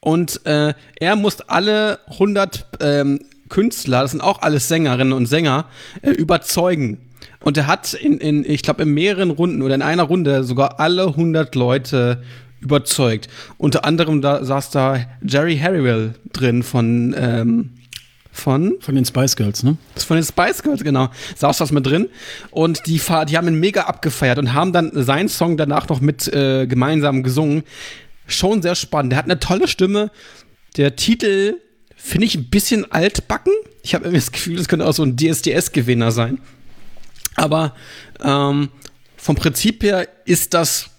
und 0.00 0.44
äh, 0.46 0.74
er 0.98 1.16
muss 1.16 1.40
alle 1.42 2.00
100 2.08 2.66
ähm, 2.80 3.20
Künstler, 3.48 4.02
das 4.02 4.12
sind 4.12 4.20
auch 4.20 4.42
alles 4.42 4.68
Sängerinnen 4.68 5.12
und 5.12 5.26
Sänger, 5.26 5.66
äh, 6.02 6.10
überzeugen. 6.10 6.98
Und 7.40 7.56
er 7.56 7.66
hat 7.66 7.94
in, 7.94 8.18
in 8.18 8.44
ich 8.44 8.62
glaube, 8.62 8.82
in 8.82 8.94
mehreren 8.94 9.30
Runden 9.30 9.62
oder 9.62 9.74
in 9.74 9.82
einer 9.82 10.04
Runde 10.04 10.44
sogar 10.44 10.78
alle 10.78 11.06
100 11.08 11.54
Leute 11.54 12.22
überzeugt. 12.60 13.28
Unter 13.56 13.84
anderem 13.84 14.20
da 14.20 14.44
saß 14.44 14.70
da 14.70 15.00
Jerry 15.22 15.58
Harriwell 15.58 16.14
drin 16.32 16.62
von 16.62 17.14
ähm, 17.18 17.70
von? 18.32 18.76
Von 18.80 18.94
den 18.94 19.04
Spice 19.04 19.36
Girls, 19.36 19.62
ne? 19.62 19.76
Von 19.96 20.16
den 20.16 20.24
Spice 20.24 20.62
Girls, 20.62 20.82
genau. 20.82 21.08
Saß 21.36 21.58
das 21.58 21.72
mit 21.72 21.86
drin. 21.86 22.08
Und 22.50 22.86
die, 22.86 23.00
die 23.28 23.36
haben 23.36 23.48
ihn 23.48 23.60
mega 23.60 23.82
abgefeiert 23.82 24.38
und 24.38 24.54
haben 24.54 24.72
dann 24.72 24.90
seinen 24.94 25.28
Song 25.28 25.56
danach 25.56 25.88
noch 25.88 26.00
mit 26.00 26.28
äh, 26.28 26.66
gemeinsam 26.66 27.22
gesungen. 27.22 27.64
Schon 28.26 28.62
sehr 28.62 28.74
spannend. 28.74 29.12
Der 29.12 29.18
hat 29.18 29.26
eine 29.26 29.40
tolle 29.40 29.68
Stimme. 29.68 30.10
Der 30.76 30.96
Titel 30.96 31.56
finde 31.96 32.26
ich 32.26 32.36
ein 32.36 32.48
bisschen 32.48 32.90
altbacken. 32.90 33.52
Ich 33.82 33.94
habe 33.94 34.04
irgendwie 34.04 34.20
das 34.20 34.32
Gefühl, 34.32 34.56
das 34.56 34.68
könnte 34.68 34.86
auch 34.86 34.94
so 34.94 35.02
ein 35.02 35.16
DSDS-Gewinner 35.16 36.12
sein. 36.12 36.38
Aber 37.36 37.74
ähm, 38.22 38.68
vom 39.16 39.36
Prinzip 39.36 39.82
her 39.82 40.08
ist 40.24 40.54
das 40.54 40.90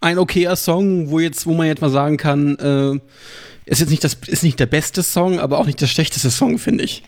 ein 0.00 0.18
okayer 0.18 0.56
Song, 0.56 1.10
wo 1.10 1.18
jetzt, 1.18 1.46
wo 1.46 1.54
man 1.54 1.66
jetzt 1.66 1.80
mal 1.80 1.90
sagen 1.90 2.16
kann, 2.16 2.58
äh, 2.58 3.00
ist 3.66 3.80
jetzt 3.80 3.90
nicht 3.90 4.04
das 4.04 4.16
ist 4.26 4.42
nicht 4.42 4.60
der 4.60 4.66
beste 4.66 5.02
Song, 5.02 5.38
aber 5.38 5.58
auch 5.58 5.66
nicht 5.66 5.80
der 5.80 5.86
schlechteste 5.86 6.30
Song, 6.30 6.58
finde 6.58 6.84
ich. 6.84 7.02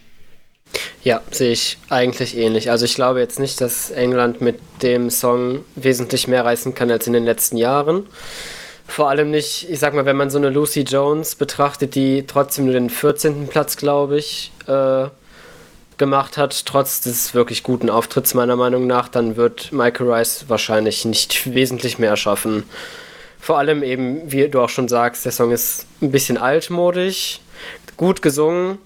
Ja, 1.04 1.20
sehe 1.30 1.52
ich 1.52 1.78
eigentlich 1.88 2.36
ähnlich. 2.36 2.70
Also 2.70 2.84
ich 2.84 2.94
glaube 2.94 3.20
jetzt 3.20 3.38
nicht, 3.38 3.60
dass 3.60 3.90
England 3.90 4.40
mit 4.40 4.58
dem 4.82 5.10
Song 5.10 5.64
wesentlich 5.76 6.26
mehr 6.26 6.44
reißen 6.44 6.74
kann 6.74 6.90
als 6.90 7.06
in 7.06 7.12
den 7.12 7.24
letzten 7.24 7.56
Jahren. 7.56 8.06
Vor 8.88 9.08
allem 9.08 9.30
nicht, 9.30 9.68
ich 9.68 9.78
sag 9.78 9.94
mal, 9.94 10.04
wenn 10.04 10.16
man 10.16 10.30
so 10.30 10.38
eine 10.38 10.50
Lucy 10.50 10.80
Jones 10.80 11.34
betrachtet, 11.34 11.94
die 11.94 12.24
trotzdem 12.26 12.66
nur 12.66 12.74
den 12.74 12.90
14. 12.90 13.48
Platz, 13.48 13.76
glaube 13.76 14.18
ich, 14.18 14.52
äh, 14.66 15.06
gemacht 15.98 16.36
hat, 16.36 16.66
trotz 16.66 17.00
des 17.00 17.34
wirklich 17.34 17.62
guten 17.62 17.90
Auftritts 17.90 18.34
meiner 18.34 18.56
Meinung 18.56 18.86
nach, 18.86 19.08
dann 19.08 19.36
wird 19.36 19.72
Michael 19.72 20.10
Rice 20.10 20.44
wahrscheinlich 20.48 21.04
nicht 21.04 21.54
wesentlich 21.54 21.98
mehr 21.98 22.16
schaffen. 22.16 22.64
Vor 23.46 23.58
allem 23.58 23.84
eben, 23.84 24.32
wie 24.32 24.48
du 24.48 24.60
auch 24.60 24.68
schon 24.68 24.88
sagst, 24.88 25.24
der 25.24 25.30
Song 25.30 25.52
ist 25.52 25.86
ein 26.02 26.10
bisschen 26.10 26.36
altmodisch, 26.36 27.38
gut 27.96 28.20
gesungen, 28.20 28.78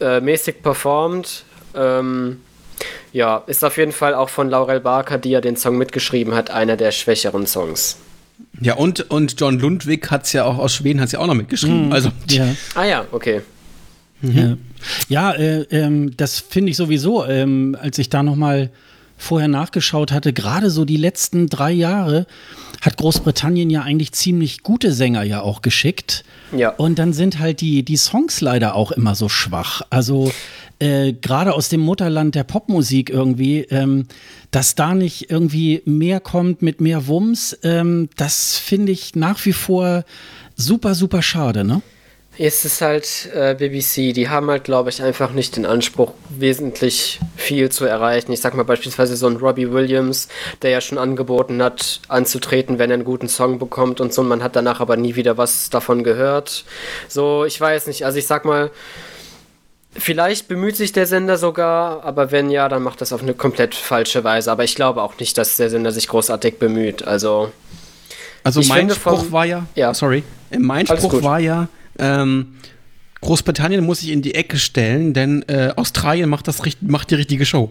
äh, 0.00 0.18
mäßig 0.18 0.62
performt. 0.62 1.44
Ähm, 1.74 2.40
ja, 3.12 3.44
ist 3.46 3.62
auf 3.62 3.76
jeden 3.76 3.92
Fall 3.92 4.14
auch 4.14 4.30
von 4.30 4.48
Laurel 4.48 4.80
Barker, 4.80 5.18
die 5.18 5.28
ja 5.28 5.42
den 5.42 5.56
Song 5.58 5.76
mitgeschrieben 5.76 6.34
hat, 6.34 6.48
einer 6.48 6.78
der 6.78 6.90
schwächeren 6.90 7.46
Songs. 7.46 7.98
Ja, 8.62 8.76
und, 8.76 9.10
und 9.10 9.38
John 9.38 9.58
Lundwig 9.58 10.10
hat 10.10 10.24
es 10.24 10.32
ja 10.32 10.46
auch 10.46 10.56
aus 10.56 10.74
Schweden, 10.74 10.98
hat 10.98 11.08
es 11.08 11.12
ja 11.12 11.18
auch 11.18 11.26
noch 11.26 11.34
mitgeschrieben. 11.34 11.88
Mhm. 11.88 11.92
Also, 11.92 12.08
ja. 12.30 12.46
Ah 12.74 12.84
ja, 12.84 13.04
okay. 13.12 13.42
Mhm. 14.22 14.56
Ja, 15.10 15.32
äh, 15.32 15.66
ähm, 15.70 16.16
das 16.16 16.40
finde 16.40 16.70
ich 16.70 16.78
sowieso, 16.78 17.26
ähm, 17.26 17.76
als 17.78 17.98
ich 17.98 18.08
da 18.08 18.22
noch 18.22 18.36
mal 18.36 18.70
vorher 19.18 19.48
nachgeschaut 19.48 20.12
hatte, 20.12 20.32
gerade 20.32 20.70
so 20.70 20.86
die 20.86 20.96
letzten 20.96 21.50
drei 21.50 21.72
Jahre 21.72 22.26
hat 22.82 22.96
Großbritannien 22.96 23.70
ja 23.70 23.82
eigentlich 23.82 24.12
ziemlich 24.12 24.62
gute 24.62 24.92
Sänger 24.92 25.22
ja 25.22 25.40
auch 25.40 25.62
geschickt. 25.62 26.24
Ja. 26.54 26.70
Und 26.70 26.98
dann 26.98 27.12
sind 27.12 27.38
halt 27.38 27.60
die, 27.60 27.84
die 27.84 27.96
Songs 27.96 28.40
leider 28.40 28.74
auch 28.74 28.90
immer 28.90 29.14
so 29.14 29.28
schwach. 29.28 29.82
Also 29.88 30.32
äh, 30.80 31.12
gerade 31.12 31.54
aus 31.54 31.68
dem 31.68 31.80
Mutterland 31.80 32.34
der 32.34 32.42
Popmusik 32.42 33.08
irgendwie, 33.08 33.60
ähm, 33.70 34.06
dass 34.50 34.74
da 34.74 34.94
nicht 34.94 35.30
irgendwie 35.30 35.82
mehr 35.84 36.18
kommt 36.18 36.60
mit 36.60 36.80
mehr 36.80 37.06
Wumms, 37.06 37.56
ähm, 37.62 38.10
das 38.16 38.56
finde 38.56 38.90
ich 38.90 39.14
nach 39.14 39.42
wie 39.46 39.52
vor 39.52 40.04
super, 40.56 40.96
super 40.96 41.22
schade, 41.22 41.64
ne? 41.64 41.82
Es 42.38 42.64
ist 42.64 42.80
halt 42.80 43.28
äh, 43.34 43.54
BBC, 43.54 44.14
die 44.14 44.28
haben 44.30 44.48
halt, 44.48 44.64
glaube 44.64 44.88
ich, 44.88 45.02
einfach 45.02 45.32
nicht 45.32 45.56
den 45.56 45.66
Anspruch, 45.66 46.12
wesentlich 46.30 47.20
viel 47.36 47.70
zu 47.70 47.84
erreichen. 47.84 48.32
Ich 48.32 48.40
sag 48.40 48.54
mal 48.54 48.64
beispielsweise 48.64 49.16
so 49.16 49.26
ein 49.26 49.36
Robbie 49.36 49.70
Williams, 49.70 50.28
der 50.62 50.70
ja 50.70 50.80
schon 50.80 50.96
angeboten 50.96 51.62
hat, 51.62 52.00
anzutreten, 52.08 52.78
wenn 52.78 52.90
er 52.90 52.94
einen 52.94 53.04
guten 53.04 53.28
Song 53.28 53.58
bekommt 53.58 54.00
und 54.00 54.14
so, 54.14 54.22
und 54.22 54.28
man 54.28 54.42
hat 54.42 54.56
danach 54.56 54.80
aber 54.80 54.96
nie 54.96 55.14
wieder 55.14 55.36
was 55.36 55.68
davon 55.68 56.04
gehört. 56.04 56.64
So, 57.06 57.44
ich 57.44 57.60
weiß 57.60 57.86
nicht, 57.86 58.06
also 58.06 58.18
ich 58.18 58.26
sag 58.26 58.46
mal, 58.46 58.70
vielleicht 59.94 60.48
bemüht 60.48 60.76
sich 60.76 60.92
der 60.92 61.06
Sender 61.06 61.36
sogar, 61.36 62.02
aber 62.02 62.30
wenn 62.30 62.50
ja, 62.50 62.68
dann 62.70 62.82
macht 62.82 63.02
das 63.02 63.12
auf 63.12 63.22
eine 63.22 63.34
komplett 63.34 63.74
falsche 63.74 64.24
Weise. 64.24 64.50
Aber 64.50 64.64
ich 64.64 64.74
glaube 64.74 65.02
auch 65.02 65.18
nicht, 65.18 65.36
dass 65.36 65.58
der 65.58 65.68
Sender 65.68 65.92
sich 65.92 66.08
großartig 66.08 66.58
bemüht. 66.58 67.06
Also. 67.06 67.52
Also 68.44 68.60
mein 68.62 68.90
Spruch 68.90 69.20
vom, 69.20 69.32
war 69.32 69.44
ja, 69.44 69.66
ja, 69.76 69.94
sorry, 69.94 70.24
mein 70.58 70.84
Spruch 70.84 71.22
war 71.22 71.38
ja, 71.38 71.68
ähm, 71.98 72.54
Großbritannien 73.22 73.84
muss 73.84 74.00
sich 74.00 74.10
in 74.10 74.20
die 74.20 74.34
Ecke 74.34 74.58
stellen, 74.58 75.14
denn 75.14 75.44
äh, 75.48 75.72
Australien 75.76 76.28
macht 76.28 76.48
das 76.48 76.60
macht 76.80 77.10
die 77.12 77.14
richtige 77.14 77.46
Show. 77.46 77.70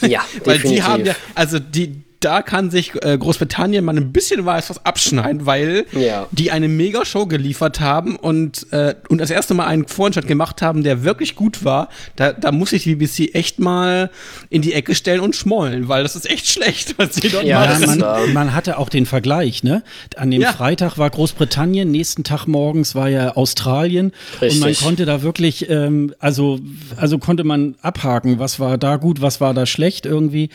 Ja, 0.00 0.20
weil 0.44 0.54
definitiv. 0.54 0.70
die 0.70 0.82
haben 0.82 1.04
ja, 1.04 1.16
also 1.34 1.58
die 1.58 2.03
da 2.24 2.40
kann 2.40 2.70
sich 2.70 2.92
äh, 3.02 3.18
Großbritannien 3.18 3.84
mal 3.84 3.96
ein 3.96 4.12
bisschen 4.12 4.46
was 4.46 4.84
abschneiden, 4.84 5.44
weil 5.44 5.84
ja. 5.92 6.26
die 6.30 6.50
eine 6.50 6.68
Mega-Show 6.68 7.26
geliefert 7.26 7.80
haben 7.80 8.16
und, 8.16 8.72
äh, 8.72 8.94
und 9.08 9.18
das 9.18 9.30
erste 9.30 9.52
Mal 9.52 9.66
einen 9.66 9.86
Vorentscheid 9.86 10.26
gemacht 10.26 10.62
haben, 10.62 10.82
der 10.82 11.04
wirklich 11.04 11.34
gut 11.34 11.64
war. 11.64 11.88
Da, 12.16 12.32
da 12.32 12.50
muss 12.50 12.70
sich 12.70 12.84
die 12.84 12.94
BBC 12.94 13.34
echt 13.34 13.58
mal 13.58 14.10
in 14.48 14.62
die 14.62 14.72
Ecke 14.72 14.94
stellen 14.94 15.20
und 15.20 15.36
schmollen, 15.36 15.88
weil 15.88 16.02
das 16.02 16.16
ist 16.16 16.30
echt 16.30 16.48
schlecht, 16.48 16.94
was 16.96 17.16
sie 17.16 17.28
dort 17.28 17.44
ja, 17.44 17.60
machen. 17.60 17.98
Man, 17.98 18.32
man, 18.32 18.54
hatte 18.54 18.78
auch 18.78 18.88
den 18.88 19.04
Vergleich, 19.04 19.62
ne? 19.62 19.82
An 20.16 20.30
dem 20.30 20.40
ja. 20.40 20.52
Freitag 20.52 20.96
war 20.96 21.10
Großbritannien, 21.10 21.90
nächsten 21.90 22.24
Tag 22.24 22.46
morgens 22.46 22.94
war 22.94 23.08
ja 23.08 23.36
Australien 23.36 24.12
Richtig. 24.40 24.52
und 24.52 24.60
man 24.60 24.74
konnte 24.74 25.04
da 25.04 25.22
wirklich, 25.22 25.68
ähm, 25.68 26.14
also, 26.20 26.60
also 26.96 27.18
konnte 27.18 27.44
man 27.44 27.74
abhaken, 27.82 28.38
was 28.38 28.60
war 28.60 28.78
da 28.78 28.96
gut, 28.96 29.20
was 29.20 29.40
war 29.40 29.52
da 29.52 29.66
schlecht 29.66 30.06
irgendwie. 30.06 30.48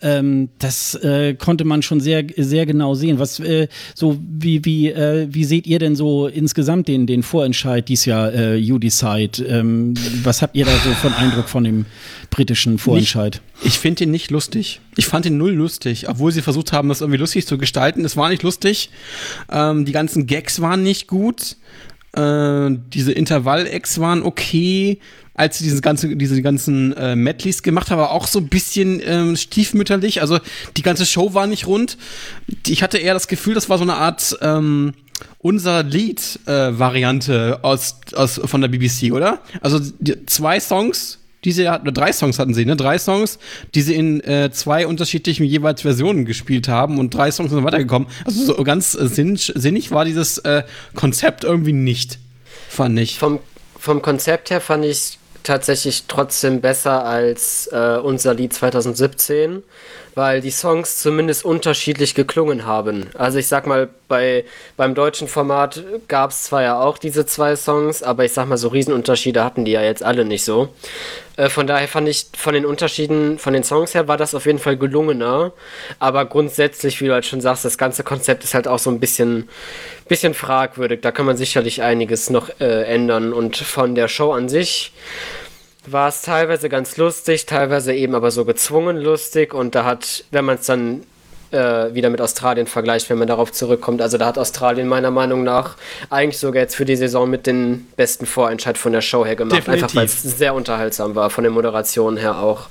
Ähm, 0.00 0.48
das 0.58 0.94
äh, 0.94 1.09
äh, 1.10 1.34
konnte 1.34 1.64
man 1.64 1.82
schon 1.82 2.00
sehr, 2.00 2.24
sehr 2.36 2.66
genau 2.66 2.94
sehen. 2.94 3.18
Was, 3.18 3.40
äh, 3.40 3.68
so, 3.94 4.18
wie, 4.20 4.64
wie, 4.64 4.88
äh, 4.88 5.26
wie 5.30 5.44
seht 5.44 5.66
ihr 5.66 5.78
denn 5.78 5.96
so 5.96 6.28
insgesamt 6.28 6.88
den, 6.88 7.06
den 7.06 7.22
Vorentscheid 7.22 7.88
dieses 7.88 8.04
Jahr, 8.06 8.32
äh, 8.32 8.56
You 8.56 8.78
Decide? 8.78 9.44
Ähm, 9.44 9.94
was 10.22 10.42
habt 10.42 10.56
ihr 10.56 10.64
da 10.64 10.72
so 10.72 10.90
von 10.92 11.12
Eindruck 11.12 11.48
von 11.48 11.64
dem 11.64 11.86
britischen 12.30 12.78
Vorentscheid? 12.78 13.40
Nicht, 13.62 13.74
ich 13.74 13.78
finde 13.78 14.04
ihn 14.04 14.10
nicht 14.10 14.30
lustig. 14.30 14.80
Ich 14.96 15.06
fand 15.06 15.26
ihn 15.26 15.36
null 15.36 15.52
lustig, 15.52 16.08
obwohl 16.08 16.32
sie 16.32 16.42
versucht 16.42 16.72
haben, 16.72 16.88
das 16.88 17.00
irgendwie 17.00 17.18
lustig 17.18 17.46
zu 17.46 17.58
gestalten. 17.58 18.04
Es 18.04 18.16
war 18.16 18.28
nicht 18.28 18.42
lustig. 18.42 18.90
Ähm, 19.50 19.84
die 19.84 19.92
ganzen 19.92 20.26
Gags 20.26 20.60
waren 20.60 20.82
nicht 20.82 21.06
gut. 21.06 21.56
Äh, 22.12 22.76
diese 22.92 23.12
Intervall-Acts 23.12 24.00
waren 24.00 24.22
okay 24.22 24.98
als 25.40 25.56
sie 25.56 25.64
diese, 25.64 25.80
ganze, 25.80 26.14
diese 26.16 26.42
ganzen 26.42 26.92
äh, 26.98 27.16
Medleys 27.16 27.62
gemacht 27.62 27.90
haben, 27.90 27.98
aber 27.98 28.10
auch 28.10 28.26
so 28.26 28.40
ein 28.40 28.48
bisschen 28.48 29.00
ähm, 29.02 29.36
stiefmütterlich. 29.36 30.20
Also 30.20 30.38
die 30.76 30.82
ganze 30.82 31.06
Show 31.06 31.32
war 31.32 31.46
nicht 31.46 31.66
rund. 31.66 31.96
Ich 32.66 32.82
hatte 32.82 32.98
eher 32.98 33.14
das 33.14 33.26
Gefühl, 33.26 33.54
das 33.54 33.70
war 33.70 33.78
so 33.78 33.84
eine 33.84 33.94
Art 33.94 34.36
ähm, 34.42 34.92
unser 35.38 35.82
Lied-Variante 35.82 37.58
äh, 37.62 37.64
aus, 37.64 37.96
aus, 38.14 38.38
von 38.44 38.60
der 38.60 38.68
BBC, 38.68 39.12
oder? 39.12 39.40
Also 39.62 39.80
die, 39.98 40.26
zwei 40.26 40.60
Songs, 40.60 41.19
die 41.44 41.52
sie 41.52 41.68
hatten, 41.68 41.92
drei 41.92 42.12
Songs 42.12 42.38
hatten 42.38 42.54
sie, 42.54 42.64
ne? 42.64 42.76
Drei 42.76 42.98
Songs, 42.98 43.38
die 43.74 43.82
sie 43.82 43.94
in 43.94 44.20
äh, 44.20 44.50
zwei 44.52 44.86
unterschiedlichen 44.86 45.44
jeweils 45.44 45.82
Versionen 45.82 46.24
gespielt 46.24 46.68
haben 46.68 46.98
und 46.98 47.14
drei 47.14 47.30
Songs 47.30 47.50
sind 47.50 47.64
weitergekommen. 47.64 48.08
Also 48.24 48.44
so 48.44 48.64
ganz 48.64 48.94
äh, 48.94 49.06
sinn, 49.06 49.36
sinnig 49.36 49.90
war 49.90 50.04
dieses 50.04 50.38
äh, 50.38 50.64
Konzept 50.94 51.44
irgendwie 51.44 51.72
nicht, 51.72 52.18
fand 52.68 52.98
ich. 52.98 53.18
Vom, 53.18 53.40
vom 53.78 54.02
Konzept 54.02 54.50
her 54.50 54.60
fand 54.60 54.84
ich 54.84 55.18
tatsächlich 55.42 56.04
trotzdem 56.06 56.60
besser 56.60 57.04
als 57.04 57.68
äh, 57.72 57.98
unser 58.02 58.34
Lied 58.34 58.52
2017, 58.52 59.62
weil 60.14 60.40
die 60.40 60.50
Songs 60.50 61.00
zumindest 61.00 61.44
unterschiedlich 61.44 62.14
geklungen 62.14 62.66
haben. 62.66 63.06
Also 63.14 63.38
ich 63.38 63.46
sag 63.46 63.66
mal, 63.66 63.88
bei, 64.08 64.44
beim 64.76 64.94
deutschen 64.94 65.28
Format 65.28 65.84
gab 66.08 66.30
es 66.30 66.44
zwar 66.44 66.62
ja 66.62 66.80
auch 66.80 66.98
diese 66.98 67.26
zwei 67.26 67.56
Songs, 67.56 68.02
aber 68.02 68.24
ich 68.24 68.32
sag 68.32 68.48
mal, 68.48 68.56
so 68.56 68.68
Riesenunterschiede 68.68 69.44
hatten 69.44 69.64
die 69.64 69.72
ja 69.72 69.82
jetzt 69.82 70.02
alle 70.02 70.24
nicht 70.24 70.44
so. 70.44 70.68
Äh, 71.36 71.48
von 71.48 71.66
daher 71.66 71.88
fand 71.88 72.08
ich 72.08 72.26
von 72.36 72.54
den 72.54 72.66
Unterschieden, 72.66 73.38
von 73.38 73.52
den 73.52 73.64
Songs 73.64 73.94
her 73.94 74.08
war 74.08 74.16
das 74.16 74.34
auf 74.34 74.46
jeden 74.46 74.58
Fall 74.58 74.76
gelungener. 74.76 75.52
Aber 75.98 76.26
grundsätzlich, 76.26 77.00
wie 77.00 77.06
du 77.06 77.12
halt 77.12 77.24
schon 77.24 77.40
sagst, 77.40 77.64
das 77.64 77.78
ganze 77.78 78.04
Konzept 78.04 78.44
ist 78.44 78.54
halt 78.54 78.68
auch 78.68 78.78
so 78.78 78.90
ein 78.90 79.00
bisschen, 79.00 79.48
bisschen 80.08 80.34
fragwürdig. 80.34 81.00
Da 81.00 81.12
kann 81.12 81.26
man 81.26 81.36
sicherlich 81.36 81.82
einiges 81.82 82.30
noch 82.30 82.50
äh, 82.60 82.84
ändern. 82.84 83.32
Und 83.32 83.56
von 83.56 83.94
der 83.94 84.08
Show 84.08 84.32
an 84.32 84.48
sich 84.48 84.92
war 85.86 86.08
es 86.08 86.22
teilweise 86.22 86.68
ganz 86.68 86.96
lustig, 86.96 87.46
teilweise 87.46 87.94
eben 87.94 88.14
aber 88.14 88.30
so 88.30 88.44
gezwungen 88.44 88.96
lustig. 88.96 89.54
Und 89.54 89.74
da 89.74 89.84
hat, 89.84 90.24
wenn 90.30 90.44
man 90.44 90.56
es 90.56 90.66
dann 90.66 91.02
äh, 91.50 91.94
wieder 91.94 92.10
mit 92.10 92.20
Australien 92.20 92.66
vergleicht, 92.66 93.10
wenn 93.10 93.18
man 93.18 93.28
darauf 93.28 93.52
zurückkommt. 93.52 94.02
Also 94.02 94.18
da 94.18 94.26
hat 94.26 94.38
Australien 94.38 94.88
meiner 94.88 95.10
Meinung 95.10 95.42
nach 95.42 95.76
eigentlich 96.08 96.38
sogar 96.38 96.62
jetzt 96.62 96.76
für 96.76 96.84
die 96.84 96.96
Saison 96.96 97.28
mit 97.28 97.46
den 97.46 97.88
besten 97.96 98.26
Vorentscheid 98.26 98.78
von 98.78 98.92
der 98.92 99.00
Show 99.00 99.24
her 99.24 99.36
gemacht. 99.36 99.58
Definitiv. 99.58 99.84
Einfach 99.84 99.96
weil 99.96 100.04
es 100.06 100.22
sehr 100.22 100.54
unterhaltsam 100.54 101.14
war, 101.14 101.30
von 101.30 101.44
den 101.44 101.52
Moderationen 101.52 102.16
her 102.16 102.38
auch. 102.38 102.68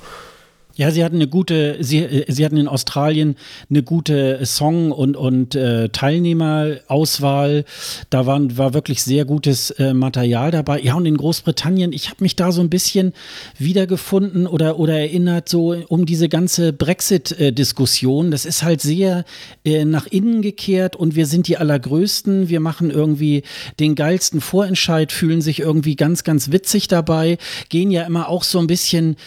Ja, 0.80 0.91
sie 0.91 1.03
hatten 1.03 1.17
eine 1.17 1.27
gute, 1.27 1.75
sie, 1.82 1.97
äh, 1.97 2.32
sie 2.32 2.45
hatten 2.45 2.55
in 2.55 2.69
Australien 2.69 3.36
eine 3.69 3.84
gute 3.84 4.39
Song- 4.45 4.93
und, 4.93 5.17
und 5.17 5.53
äh, 5.53 5.89
Teilnehmerauswahl. 5.89 7.65
Da 8.09 8.25
waren, 8.25 8.57
war 8.57 8.73
wirklich 8.73 9.03
sehr 9.03 9.25
gutes 9.25 9.71
äh, 9.71 9.93
Material 9.93 10.51
dabei. 10.51 10.80
Ja, 10.80 10.93
und 10.93 11.05
in 11.05 11.17
Großbritannien, 11.17 11.91
ich 11.91 12.09
habe 12.09 12.23
mich 12.23 12.38
da 12.38 12.53
so 12.53 12.61
ein 12.61 12.69
bisschen 12.69 13.11
wiedergefunden 13.57 14.47
oder, 14.47 14.80
oder 14.80 14.97
erinnert, 14.97 15.49
so 15.49 15.75
um 15.89 16.05
diese 16.05 16.30
ganze 16.30 16.71
Brexit-Diskussion. 16.71 18.32
Das 18.32 18.45
ist 18.45 18.63
halt 18.63 18.80
sehr 18.80 19.25
äh, 19.65 19.84
nach 19.84 20.07
innen 20.07 20.41
gekehrt 20.41 20.95
und 20.95 21.13
wir 21.13 21.25
sind 21.25 21.49
die 21.49 21.57
Allergrößten. 21.57 22.47
Wir 22.47 22.61
machen 22.61 22.89
irgendwie 22.89 23.43
den 23.82 23.95
geilsten 23.95 24.39
Vorentscheid, 24.39 25.11
fühlen 25.11 25.41
sich 25.41 25.59
irgendwie 25.59 25.97
ganz, 25.97 26.23
ganz 26.23 26.53
witzig 26.53 26.88
dabei, 26.88 27.38
gehen 27.67 27.91
ja 27.91 28.03
immer 28.03 28.30
auch 28.30 28.43
so 28.43 28.59
ein 28.59 28.67
bisschen 28.67 29.17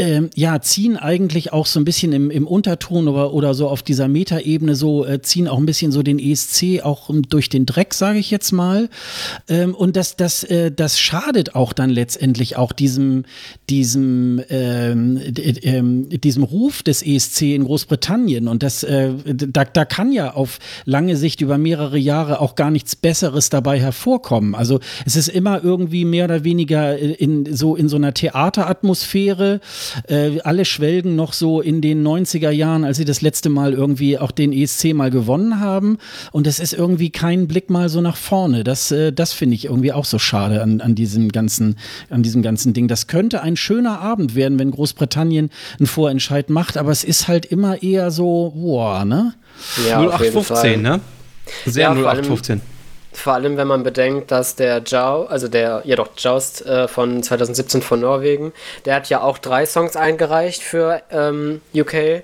ähm, 0.00 0.30
ja, 0.34 0.62
ziehen 0.62 0.96
eigentlich 0.96 1.52
auch 1.52 1.66
so 1.66 1.78
ein 1.78 1.84
bisschen 1.84 2.12
im, 2.12 2.30
im 2.30 2.46
Unterton 2.46 3.06
oder, 3.06 3.34
oder 3.34 3.52
so 3.52 3.68
auf 3.68 3.82
dieser 3.82 4.08
Metaebene 4.08 4.74
so, 4.74 5.04
äh, 5.04 5.20
ziehen 5.20 5.46
auch 5.46 5.58
ein 5.58 5.66
bisschen 5.66 5.92
so 5.92 6.02
den 6.02 6.18
ESC 6.18 6.82
auch 6.82 7.10
durch 7.28 7.50
den 7.50 7.66
Dreck, 7.66 7.92
sage 7.92 8.18
ich 8.18 8.30
jetzt 8.30 8.50
mal. 8.52 8.88
Ähm, 9.46 9.74
und 9.74 9.96
das, 9.96 10.16
das, 10.16 10.42
äh, 10.44 10.72
das 10.72 10.98
schadet 10.98 11.54
auch 11.54 11.74
dann 11.74 11.90
letztendlich 11.90 12.56
auch 12.56 12.72
diesem, 12.72 13.26
diesem, 13.68 14.40
ähm, 14.48 15.18
äh, 15.18 16.18
diesem 16.18 16.44
Ruf 16.44 16.82
des 16.82 17.02
ESC 17.02 17.54
in 17.54 17.64
Großbritannien. 17.64 18.48
Und 18.48 18.62
das, 18.62 18.82
äh, 18.82 19.12
da, 19.26 19.66
da 19.66 19.84
kann 19.84 20.12
ja 20.12 20.32
auf 20.32 20.60
lange 20.86 21.18
Sicht 21.18 21.42
über 21.42 21.58
mehrere 21.58 21.98
Jahre 21.98 22.40
auch 22.40 22.54
gar 22.54 22.70
nichts 22.70 22.96
Besseres 22.96 23.50
dabei 23.50 23.78
hervorkommen. 23.78 24.54
Also 24.54 24.80
es 25.04 25.14
ist 25.14 25.28
immer 25.28 25.62
irgendwie 25.62 26.06
mehr 26.06 26.24
oder 26.24 26.42
weniger 26.42 26.96
in 26.96 27.54
so 27.54 27.76
in 27.76 27.90
so 27.90 27.96
einer 27.96 28.14
Theateratmosphäre 28.14 29.60
äh, 30.08 30.40
alle 30.40 30.64
schwelgen 30.64 31.16
noch 31.16 31.32
so 31.32 31.60
in 31.60 31.80
den 31.80 32.06
90er 32.06 32.50
Jahren, 32.50 32.84
als 32.84 32.96
sie 32.96 33.04
das 33.04 33.20
letzte 33.20 33.48
Mal 33.48 33.72
irgendwie 33.72 34.18
auch 34.18 34.30
den 34.30 34.52
ESC 34.52 34.94
mal 34.94 35.10
gewonnen 35.10 35.60
haben. 35.60 35.98
Und 36.32 36.46
es 36.46 36.58
ist 36.58 36.72
irgendwie 36.72 37.10
kein 37.10 37.48
Blick 37.48 37.70
mal 37.70 37.88
so 37.88 38.00
nach 38.00 38.16
vorne. 38.16 38.64
Das, 38.64 38.90
äh, 38.90 39.12
das 39.12 39.32
finde 39.32 39.54
ich 39.54 39.66
irgendwie 39.66 39.92
auch 39.92 40.04
so 40.04 40.18
schade 40.18 40.62
an, 40.62 40.80
an, 40.80 40.94
diesem 40.94 41.30
ganzen, 41.30 41.76
an 42.10 42.22
diesem 42.22 42.42
ganzen 42.42 42.72
Ding. 42.72 42.88
Das 42.88 43.06
könnte 43.06 43.42
ein 43.42 43.56
schöner 43.56 44.00
Abend 44.00 44.34
werden, 44.34 44.58
wenn 44.58 44.70
Großbritannien 44.70 45.50
einen 45.78 45.86
Vorentscheid 45.86 46.50
macht, 46.50 46.76
aber 46.76 46.90
es 46.90 47.04
ist 47.04 47.28
halt 47.28 47.46
immer 47.46 47.82
eher 47.82 48.10
so, 48.10 48.52
boah, 48.56 49.04
ne? 49.04 49.34
Ja, 49.88 50.00
0815, 50.00 50.82
ne? 50.82 51.00
Sehr 51.66 51.82
ja, 51.82 51.92
0815. 51.92 52.60
Vor 53.12 53.34
allem, 53.34 53.56
wenn 53.56 53.66
man 53.66 53.82
bedenkt, 53.82 54.30
dass 54.30 54.54
der 54.54 54.82
Jau, 54.86 55.24
also 55.24 55.48
der, 55.48 55.82
ja 55.84 55.96
doch, 55.96 56.10
Joust 56.16 56.64
äh, 56.64 56.86
von 56.86 57.22
2017 57.22 57.82
von 57.82 58.00
Norwegen, 58.00 58.52
der 58.84 58.94
hat 58.94 59.08
ja 59.08 59.20
auch 59.20 59.38
drei 59.38 59.66
Songs 59.66 59.96
eingereicht 59.96 60.62
für 60.62 61.02
ähm, 61.10 61.60
UK. 61.74 62.22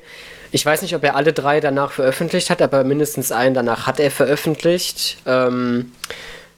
Ich 0.53 0.64
weiß 0.64 0.82
nicht, 0.82 0.95
ob 0.95 1.03
er 1.03 1.16
alle 1.16 1.32
drei 1.32 1.61
danach 1.61 1.91
veröffentlicht 1.91 2.51
hat, 2.51 2.62
aber 2.62 2.84
mindestens 2.84 3.32
einen 3.32 3.55
danach 3.55 3.87
hat 3.87 3.99
er 3.99 4.12
veröffentlicht. 4.12 5.18
Ähm, 5.26 5.93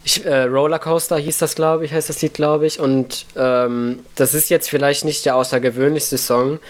ich, 0.05 0.25
äh, 0.25 0.45
Rollercoaster 0.45 1.17
hieß 1.17 1.39
das, 1.39 1.55
glaube 1.55 1.85
ich, 1.85 1.93
heißt 1.93 2.09
das 2.09 2.23
Lied, 2.23 2.35
glaube 2.35 2.67
ich. 2.67 2.81
Und 2.81 3.27
ähm, 3.37 4.01
das 4.15 4.35
ist 4.35 4.51
jetzt 4.51 4.69
vielleicht 4.69 5.05
nicht 5.05 5.25
der 5.25 5.37
außergewöhnlichste 5.37 6.19
Song, 6.19 6.61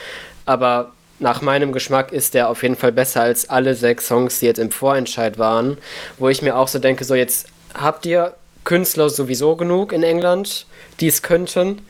aber 0.46 0.92
nach 1.18 1.42
meinem 1.42 1.72
Geschmack 1.72 2.12
ist 2.12 2.34
der 2.34 2.48
auf 2.48 2.62
jeden 2.62 2.76
Fall 2.76 2.92
besser 2.92 3.22
als 3.22 3.48
alle 3.50 3.74
sechs 3.74 4.06
Songs, 4.06 4.40
die 4.40 4.46
jetzt 4.46 4.58
im 4.58 4.70
Vorentscheid 4.70 5.38
waren. 5.38 5.78
Wo 6.18 6.28
ich 6.28 6.42
mir 6.42 6.56
auch 6.56 6.68
so 6.68 6.78
denke, 6.78 7.04
so 7.04 7.14
jetzt 7.14 7.48
habt 7.74 8.06
ihr 8.06 8.34
Künstler 8.64 9.08
sowieso 9.08 9.56
genug 9.56 9.92
in 9.92 10.02
England, 10.02 10.66
die 11.00 11.08
es 11.08 11.22
könnten. 11.22 11.80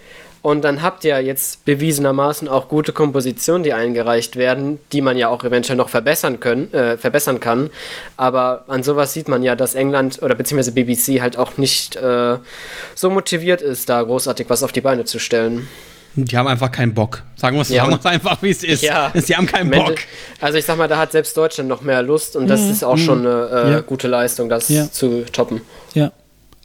Und 0.41 0.63
dann 0.63 0.83
habt 0.83 1.05
ihr 1.05 1.21
jetzt 1.21 1.65
bewiesenermaßen 1.65 2.49
auch 2.49 2.69
gute 2.69 2.93
Kompositionen, 2.93 3.65
die 3.65 3.73
eingereicht 3.73 4.37
werden, 4.37 4.79
die 4.93 5.01
man 5.01 5.19
ja 5.19 5.29
auch 5.29 5.43
eventuell 5.43 5.77
noch 5.77 5.89
verbessern, 5.89 6.39
können, 6.39 6.73
äh, 6.73 6.97
verbessern 6.97 7.41
kann. 7.41 7.71
Aber 8.17 8.65
an 8.69 8.85
sowas 8.85 9.13
sieht 9.13 9.29
man 9.29 9.43
ja, 9.43 9.57
dass 9.57 9.75
England 9.75 10.23
oder 10.23 10.37
beziehungsweise 10.37 10.73
BBC 10.73 11.21
halt 11.21 11.37
auch 11.37 11.57
nicht 11.59 11.97
äh, 11.97 12.37
so 12.95 13.11
motiviert 13.11 13.63
ist, 13.63 13.89
da 13.89 14.01
großartig 14.03 14.49
was 14.49 14.63
auf 14.63 14.71
die 14.71 14.81
Beine 14.81 15.05
zu 15.05 15.19
stellen. 15.19 15.69
Die 16.15 16.37
haben 16.37 16.49
einfach 16.49 16.73
keinen 16.73 16.95
Bock. 16.95 17.23
Sagen 17.37 17.57
wir 17.57 17.63
es 17.63 17.69
ja, 17.69 17.85
einfach, 17.87 18.43
wie 18.43 18.51
es 18.51 18.65
ist. 18.65 18.83
Ja, 18.83 19.13
Sie 19.15 19.37
haben 19.37 19.47
keinen 19.47 19.71
Bock. 19.71 19.97
Also 20.41 20.59
ich 20.59 20.65
sag 20.65 20.77
mal, 20.77 20.89
da 20.89 20.99
hat 20.99 21.13
selbst 21.13 21.37
Deutschland 21.37 21.69
noch 21.69 21.83
mehr 21.83 22.03
Lust 22.03 22.37
und 22.37 22.49
das 22.49 22.63
mhm. 22.63 22.71
ist 22.71 22.85
auch 22.85 22.97
mhm. 22.97 23.01
schon 23.01 23.27
eine 23.27 23.49
äh, 23.49 23.71
ja. 23.73 23.81
gute 23.81 24.09
Leistung, 24.09 24.49
das 24.49 24.69
ja. 24.69 24.91
zu 24.91 25.25
toppen. 25.33 25.61
Ja. 25.95 26.13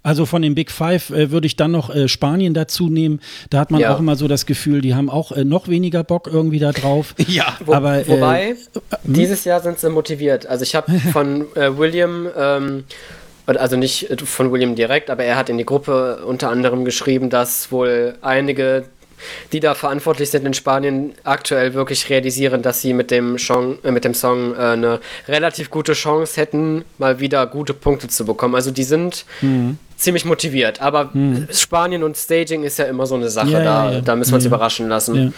Also 0.05 0.25
von 0.25 0.41
den 0.41 0.53
Big 0.53 0.69
Five 0.69 1.11
äh, 1.11 1.31
würde 1.31 1.47
ich 1.47 1.55
dann 1.55 1.71
noch 1.71 1.93
äh, 1.93 2.09
Spanien 2.09 2.53
dazu 2.53 2.89
nehmen. 2.89 3.21
Da 3.49 3.59
hat 3.59 3.71
man 3.71 3.79
ja. 3.79 3.95
auch 3.95 3.99
immer 3.99 4.17
so 4.17 4.27
das 4.27 4.45
Gefühl, 4.45 4.81
die 4.81 4.95
haben 4.95 5.09
auch 5.09 5.31
äh, 5.31 5.45
noch 5.45 5.69
weniger 5.69 6.03
Bock 6.03 6.27
irgendwie 6.27 6.59
da 6.59 6.71
drauf. 6.73 7.15
Ja, 7.27 7.57
Wo, 7.65 7.73
aber 7.73 7.99
äh, 7.99 8.07
wobei 8.07 8.49
hm? 8.49 9.13
dieses 9.13 9.45
Jahr 9.45 9.61
sind 9.61 9.79
sie 9.79 9.89
motiviert. 9.89 10.45
Also 10.45 10.63
ich 10.63 10.75
habe 10.75 10.91
von 11.13 11.45
äh, 11.55 11.77
William 11.77 12.27
ähm, 12.37 12.83
also 13.45 13.75
nicht 13.75 14.07
von 14.23 14.51
William 14.51 14.75
direkt, 14.75 15.09
aber 15.09 15.23
er 15.23 15.35
hat 15.35 15.49
in 15.49 15.57
die 15.57 15.65
Gruppe 15.65 16.23
unter 16.25 16.49
anderem 16.49 16.85
geschrieben, 16.85 17.29
dass 17.29 17.71
wohl 17.71 18.15
einige 18.21 18.85
die 19.51 19.59
da 19.59 19.75
verantwortlich 19.75 20.29
sind 20.29 20.45
in 20.45 20.53
Spanien, 20.53 21.13
aktuell 21.23 21.73
wirklich 21.73 22.09
realisieren, 22.09 22.61
dass 22.61 22.81
sie 22.81 22.93
mit 22.93 23.11
dem, 23.11 23.37
Song, 23.37 23.77
äh, 23.83 23.91
mit 23.91 24.05
dem 24.05 24.13
Song 24.13 24.53
äh, 24.55 24.57
eine 24.57 24.99
relativ 25.27 25.69
gute 25.69 25.93
Chance 25.93 26.39
hätten, 26.39 26.85
mal 26.97 27.19
wieder 27.19 27.45
gute 27.47 27.73
Punkte 27.73 28.07
zu 28.07 28.25
bekommen. 28.25 28.55
Also 28.55 28.71
die 28.71 28.83
sind 28.83 29.25
mhm. 29.41 29.77
ziemlich 29.97 30.25
motiviert. 30.25 30.81
Aber 30.81 31.09
mhm. 31.13 31.47
Spanien 31.51 32.03
und 32.03 32.17
Staging 32.17 32.63
ist 32.63 32.79
ja 32.79 32.85
immer 32.85 33.05
so 33.05 33.15
eine 33.15 33.29
Sache. 33.29 33.51
Ja, 33.51 33.63
da, 33.63 33.85
ja, 33.85 33.91
ja. 33.93 34.01
da 34.01 34.15
müssen 34.15 34.31
wir 34.31 34.35
uns 34.35 34.45
überraschen 34.45 34.89
lassen. 34.89 35.33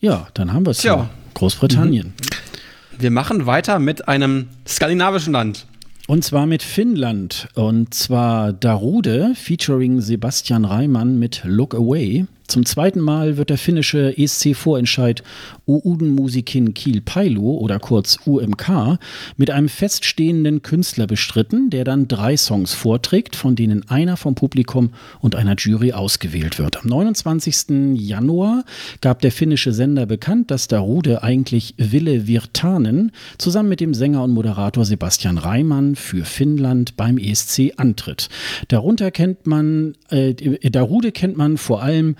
Ja, 0.00 0.28
dann 0.34 0.52
haben 0.52 0.66
wir 0.66 0.70
es 0.70 0.82
ja. 0.82 1.08
Großbritannien. 1.34 2.14
Mhm. 2.18 2.98
Wir 2.98 3.10
machen 3.10 3.46
weiter 3.46 3.78
mit 3.78 4.08
einem 4.08 4.48
skandinavischen 4.66 5.32
Land. 5.32 5.66
Und 6.06 6.22
zwar 6.22 6.46
mit 6.46 6.62
Finnland. 6.62 7.48
Und 7.54 7.92
zwar 7.92 8.52
Darude 8.52 9.32
featuring 9.34 10.00
Sebastian 10.00 10.64
Reimann 10.64 11.18
mit 11.18 11.42
Look 11.44 11.74
Away. 11.74 12.26
Zum 12.48 12.64
zweiten 12.64 13.00
Mal 13.00 13.36
wird 13.36 13.50
der 13.50 13.58
finnische 13.58 14.16
ESC-Vorentscheid 14.16 15.22
Ouden 15.66 16.14
Musikin 16.14 16.74
Kiel 16.74 17.00
Pailu 17.00 17.58
oder 17.58 17.78
kurz 17.78 18.18
UMK 18.24 18.98
mit 19.36 19.50
einem 19.50 19.68
feststehenden 19.68 20.62
Künstler 20.62 21.06
bestritten, 21.06 21.70
der 21.70 21.84
dann 21.84 22.06
drei 22.08 22.36
Songs 22.36 22.72
vorträgt, 22.72 23.34
von 23.34 23.56
denen 23.56 23.88
einer 23.88 24.16
vom 24.16 24.34
Publikum 24.34 24.90
und 25.20 25.34
einer 25.34 25.56
Jury 25.56 25.92
ausgewählt 25.92 26.58
wird. 26.58 26.76
Am 26.82 26.88
29. 26.88 27.94
Januar 27.94 28.64
gab 29.00 29.20
der 29.22 29.32
finnische 29.32 29.72
Sender 29.72 30.06
bekannt, 30.06 30.50
dass 30.50 30.68
Darude 30.68 31.22
eigentlich 31.22 31.74
Ville 31.78 32.28
Virtanen 32.28 33.10
zusammen 33.38 33.68
mit 33.68 33.80
dem 33.80 33.92
Sänger 33.92 34.22
und 34.22 34.32
Moderator 34.32 34.84
Sebastian 34.84 35.38
Reimann 35.38 35.96
für 35.96 36.24
Finnland 36.24 36.96
beim 36.96 37.18
ESC 37.18 37.72
antritt. 37.76 38.28
Darunter 38.68 39.10
kennt 39.10 39.46
man, 39.46 39.94
äh, 40.10 40.34
Darude 40.70 41.10
kennt 41.10 41.36
man 41.36 41.56
vor 41.56 41.82
allem 41.82 42.16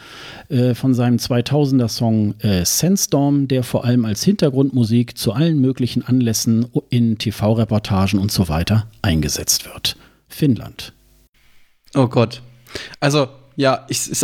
äh, 0.48 0.74
von 0.74 0.94
seinem 0.94 1.16
2000er 1.16 1.88
Song 1.88 2.34
äh, 2.40 2.64
Sandstorm, 2.64 3.48
der 3.48 3.62
vor 3.62 3.84
allem 3.84 4.04
als 4.04 4.22
Hintergrundmusik 4.24 5.16
zu 5.16 5.32
allen 5.32 5.60
möglichen 5.60 6.02
Anlässen 6.02 6.66
in 6.90 7.18
TV-Reportagen 7.18 8.18
und 8.18 8.30
so 8.30 8.48
weiter 8.48 8.86
eingesetzt 9.02 9.66
wird. 9.66 9.96
Finnland. 10.28 10.92
Oh 11.94 12.08
Gott. 12.08 12.42
Also, 13.00 13.28
ja, 13.56 13.86
ich, 13.88 14.10
ist, 14.10 14.22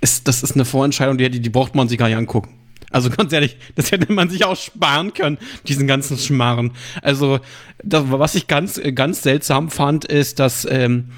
ist, 0.00 0.28
das 0.28 0.42
ist 0.42 0.54
eine 0.54 0.64
Vorentscheidung, 0.64 1.18
die, 1.18 1.28
die 1.28 1.50
braucht 1.50 1.74
man 1.74 1.88
sich 1.88 1.98
gar 1.98 2.08
nicht 2.08 2.16
angucken. 2.16 2.60
Also 2.90 3.08
ganz 3.08 3.32
ehrlich, 3.32 3.56
das 3.76 3.92
hätte 3.92 4.12
man 4.12 4.28
sich 4.28 4.44
auch 4.44 4.56
sparen 4.56 5.14
können, 5.14 5.38
diesen 5.66 5.86
ganzen 5.86 6.18
Schmarren. 6.18 6.72
Also, 7.02 7.40
das, 7.82 8.04
was 8.10 8.34
ich 8.34 8.46
ganz, 8.46 8.80
ganz 8.94 9.22
seltsam 9.22 9.70
fand, 9.70 10.04
ist, 10.04 10.38
dass, 10.38 10.66
ähm, 10.68 11.10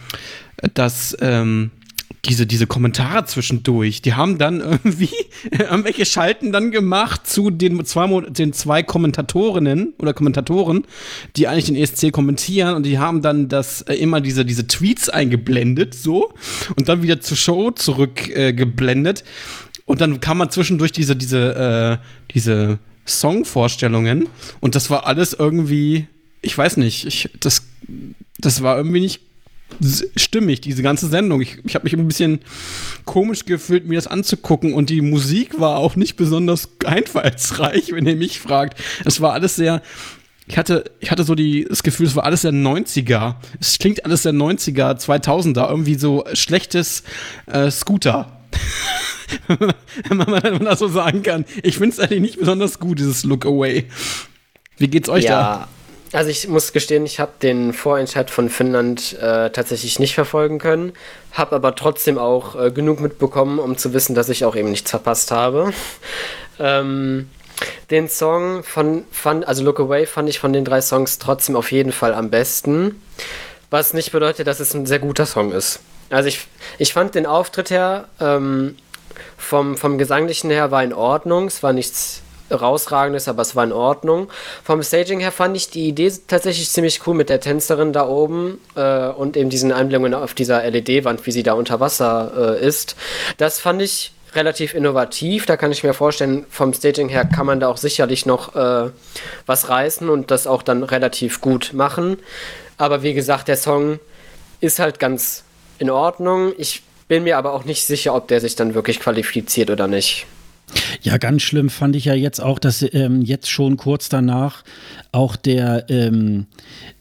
dass 0.74 1.16
ähm, 1.20 1.70
diese, 2.24 2.46
diese 2.46 2.68
Kommentare 2.68 3.24
zwischendurch, 3.24 4.00
die 4.00 4.14
haben 4.14 4.38
dann 4.38 4.60
irgendwie 4.60 5.10
irgendwelche 5.50 6.06
Schalten 6.06 6.52
dann 6.52 6.70
gemacht 6.70 7.26
zu 7.26 7.50
den 7.50 7.84
zwei, 7.84 8.20
den 8.30 8.52
zwei 8.52 8.84
Kommentatorinnen 8.84 9.94
oder 9.98 10.14
Kommentatoren, 10.14 10.84
die 11.36 11.48
eigentlich 11.48 11.64
den 11.64 11.74
ESC 11.74 12.12
kommentieren 12.12 12.76
und 12.76 12.86
die 12.86 12.98
haben 12.98 13.22
dann 13.22 13.48
das 13.48 13.82
äh, 13.82 13.94
immer 13.94 14.20
diese, 14.20 14.44
diese 14.44 14.68
Tweets 14.68 15.08
eingeblendet, 15.08 15.94
so, 15.94 16.32
und 16.76 16.88
dann 16.88 17.02
wieder 17.02 17.20
zur 17.20 17.36
Show 17.36 17.72
zurückgeblendet. 17.72 19.20
Äh, 19.20 19.24
und 19.84 20.00
dann 20.00 20.20
kam 20.20 20.38
man 20.38 20.48
zwischendurch 20.48 20.92
diese, 20.92 21.16
diese, 21.16 21.98
äh, 22.00 22.32
diese 22.32 22.78
Songvorstellungen 23.04 24.28
und 24.60 24.76
das 24.76 24.90
war 24.90 25.06
alles 25.08 25.32
irgendwie, 25.32 26.06
ich 26.40 26.56
weiß 26.56 26.76
nicht, 26.76 27.04
ich, 27.04 27.30
das, 27.40 27.64
das 28.38 28.62
war 28.62 28.76
irgendwie 28.76 29.00
nicht 29.00 29.20
stimmig, 30.16 30.60
diese 30.60 30.82
ganze 30.82 31.08
Sendung. 31.08 31.40
Ich, 31.40 31.58
ich 31.64 31.74
habe 31.74 31.84
mich 31.84 31.94
ein 31.94 32.06
bisschen 32.06 32.40
komisch 33.04 33.44
gefühlt, 33.44 33.86
mir 33.86 33.96
das 33.96 34.06
anzugucken 34.06 34.74
und 34.74 34.90
die 34.90 35.00
Musik 35.00 35.60
war 35.60 35.78
auch 35.78 35.96
nicht 35.96 36.16
besonders 36.16 36.68
einfallsreich, 36.84 37.92
wenn 37.92 38.06
ihr 38.06 38.16
mich 38.16 38.40
fragt. 38.40 38.78
Es 39.04 39.20
war 39.20 39.32
alles 39.32 39.56
sehr, 39.56 39.82
ich 40.46 40.58
hatte, 40.58 40.84
ich 41.00 41.10
hatte 41.10 41.24
so 41.24 41.34
die, 41.34 41.66
das 41.68 41.82
Gefühl, 41.82 42.06
es 42.06 42.16
war 42.16 42.24
alles 42.24 42.42
der 42.42 42.52
90er. 42.52 43.36
Es 43.60 43.78
klingt 43.78 44.04
alles 44.04 44.22
der 44.22 44.32
90er, 44.32 44.98
2000er, 44.98 45.68
irgendwie 45.68 45.94
so 45.94 46.24
schlechtes 46.32 47.04
äh, 47.46 47.70
Scooter. 47.70 48.40
wenn, 49.46 50.16
man, 50.18 50.42
wenn 50.42 50.54
man 50.54 50.64
das 50.64 50.78
so 50.78 50.88
sagen 50.88 51.22
kann. 51.22 51.44
Ich 51.62 51.78
finde 51.78 51.90
es 51.90 52.00
eigentlich 52.00 52.20
nicht 52.20 52.38
besonders 52.38 52.78
gut, 52.78 52.98
dieses 52.98 53.24
Look 53.24 53.46
Away. 53.46 53.86
Wie 54.76 54.88
geht's 54.88 55.08
euch 55.08 55.24
ja. 55.24 55.30
da? 55.30 55.68
Also 56.12 56.28
ich 56.28 56.46
muss 56.46 56.72
gestehen, 56.72 57.06
ich 57.06 57.20
habe 57.20 57.32
den 57.40 57.72
Vorentscheid 57.72 58.30
von 58.30 58.50
Finnland 58.50 59.14
äh, 59.14 59.48
tatsächlich 59.50 59.98
nicht 59.98 60.14
verfolgen 60.14 60.58
können, 60.58 60.92
habe 61.32 61.56
aber 61.56 61.74
trotzdem 61.74 62.18
auch 62.18 62.54
äh, 62.54 62.70
genug 62.70 63.00
mitbekommen, 63.00 63.58
um 63.58 63.78
zu 63.78 63.94
wissen, 63.94 64.14
dass 64.14 64.28
ich 64.28 64.44
auch 64.44 64.54
eben 64.54 64.70
nichts 64.70 64.90
verpasst 64.90 65.30
habe. 65.30 65.72
ähm, 66.58 67.30
den 67.90 68.08
Song 68.08 68.62
von, 68.62 69.04
fand, 69.10 69.48
also 69.48 69.64
Look 69.64 69.80
Away 69.80 70.04
fand 70.04 70.28
ich 70.28 70.38
von 70.38 70.52
den 70.52 70.66
drei 70.66 70.82
Songs 70.82 71.18
trotzdem 71.18 71.56
auf 71.56 71.72
jeden 71.72 71.92
Fall 71.92 72.12
am 72.12 72.28
besten, 72.28 73.00
was 73.70 73.94
nicht 73.94 74.12
bedeutet, 74.12 74.46
dass 74.46 74.60
es 74.60 74.74
ein 74.74 74.84
sehr 74.84 74.98
guter 74.98 75.24
Song 75.24 75.50
ist. 75.52 75.80
Also 76.10 76.28
ich, 76.28 76.46
ich 76.76 76.92
fand 76.92 77.14
den 77.14 77.24
Auftritt 77.24 77.70
her, 77.70 78.08
ähm, 78.20 78.76
vom, 79.38 79.78
vom 79.78 79.96
Gesanglichen 79.96 80.50
her 80.50 80.70
war 80.70 80.84
in 80.84 80.92
Ordnung, 80.92 81.46
es 81.46 81.62
war 81.62 81.72
nichts 81.72 82.20
rausragendes, 82.52 83.28
aber 83.28 83.42
es 83.42 83.56
war 83.56 83.64
in 83.64 83.72
Ordnung. 83.72 84.28
Vom 84.64 84.82
Staging 84.82 85.20
her 85.20 85.32
fand 85.32 85.56
ich 85.56 85.70
die 85.70 85.88
Idee 85.88 86.12
tatsächlich 86.26 86.70
ziemlich 86.70 87.06
cool 87.06 87.14
mit 87.14 87.28
der 87.28 87.40
Tänzerin 87.40 87.92
da 87.92 88.06
oben 88.06 88.58
äh, 88.74 89.08
und 89.08 89.36
eben 89.36 89.50
diesen 89.50 89.72
Einblendungen 89.72 90.14
auf 90.14 90.34
dieser 90.34 90.68
LED-Wand, 90.68 91.26
wie 91.26 91.32
sie 91.32 91.42
da 91.42 91.54
unter 91.54 91.80
Wasser 91.80 92.58
äh, 92.60 92.66
ist. 92.66 92.96
Das 93.38 93.58
fand 93.58 93.82
ich 93.82 94.12
relativ 94.34 94.74
innovativ. 94.74 95.46
Da 95.46 95.56
kann 95.56 95.72
ich 95.72 95.84
mir 95.84 95.94
vorstellen, 95.94 96.46
vom 96.50 96.72
Staging 96.72 97.08
her 97.08 97.24
kann 97.24 97.46
man 97.46 97.60
da 97.60 97.68
auch 97.68 97.76
sicherlich 97.76 98.26
noch 98.26 98.54
äh, 98.54 98.90
was 99.46 99.68
reißen 99.68 100.08
und 100.08 100.30
das 100.30 100.46
auch 100.46 100.62
dann 100.62 100.82
relativ 100.82 101.40
gut 101.40 101.72
machen. 101.72 102.18
Aber 102.78 103.02
wie 103.02 103.14
gesagt, 103.14 103.48
der 103.48 103.56
Song 103.56 103.98
ist 104.60 104.78
halt 104.78 104.98
ganz 104.98 105.44
in 105.78 105.90
Ordnung. 105.90 106.52
Ich 106.56 106.82
bin 107.08 107.24
mir 107.24 107.36
aber 107.36 107.52
auch 107.52 107.64
nicht 107.64 107.84
sicher, 107.84 108.14
ob 108.14 108.28
der 108.28 108.40
sich 108.40 108.56
dann 108.56 108.74
wirklich 108.74 109.00
qualifiziert 109.00 109.70
oder 109.70 109.86
nicht. 109.86 110.26
Ja, 111.02 111.18
ganz 111.18 111.42
schlimm 111.42 111.70
fand 111.70 111.96
ich 111.96 112.04
ja 112.04 112.14
jetzt 112.14 112.40
auch, 112.40 112.58
dass 112.58 112.84
ähm, 112.92 113.22
jetzt 113.22 113.50
schon 113.50 113.76
kurz 113.76 114.08
danach 114.08 114.62
auch 115.10 115.36
der 115.36 115.86
ähm, 115.88 116.46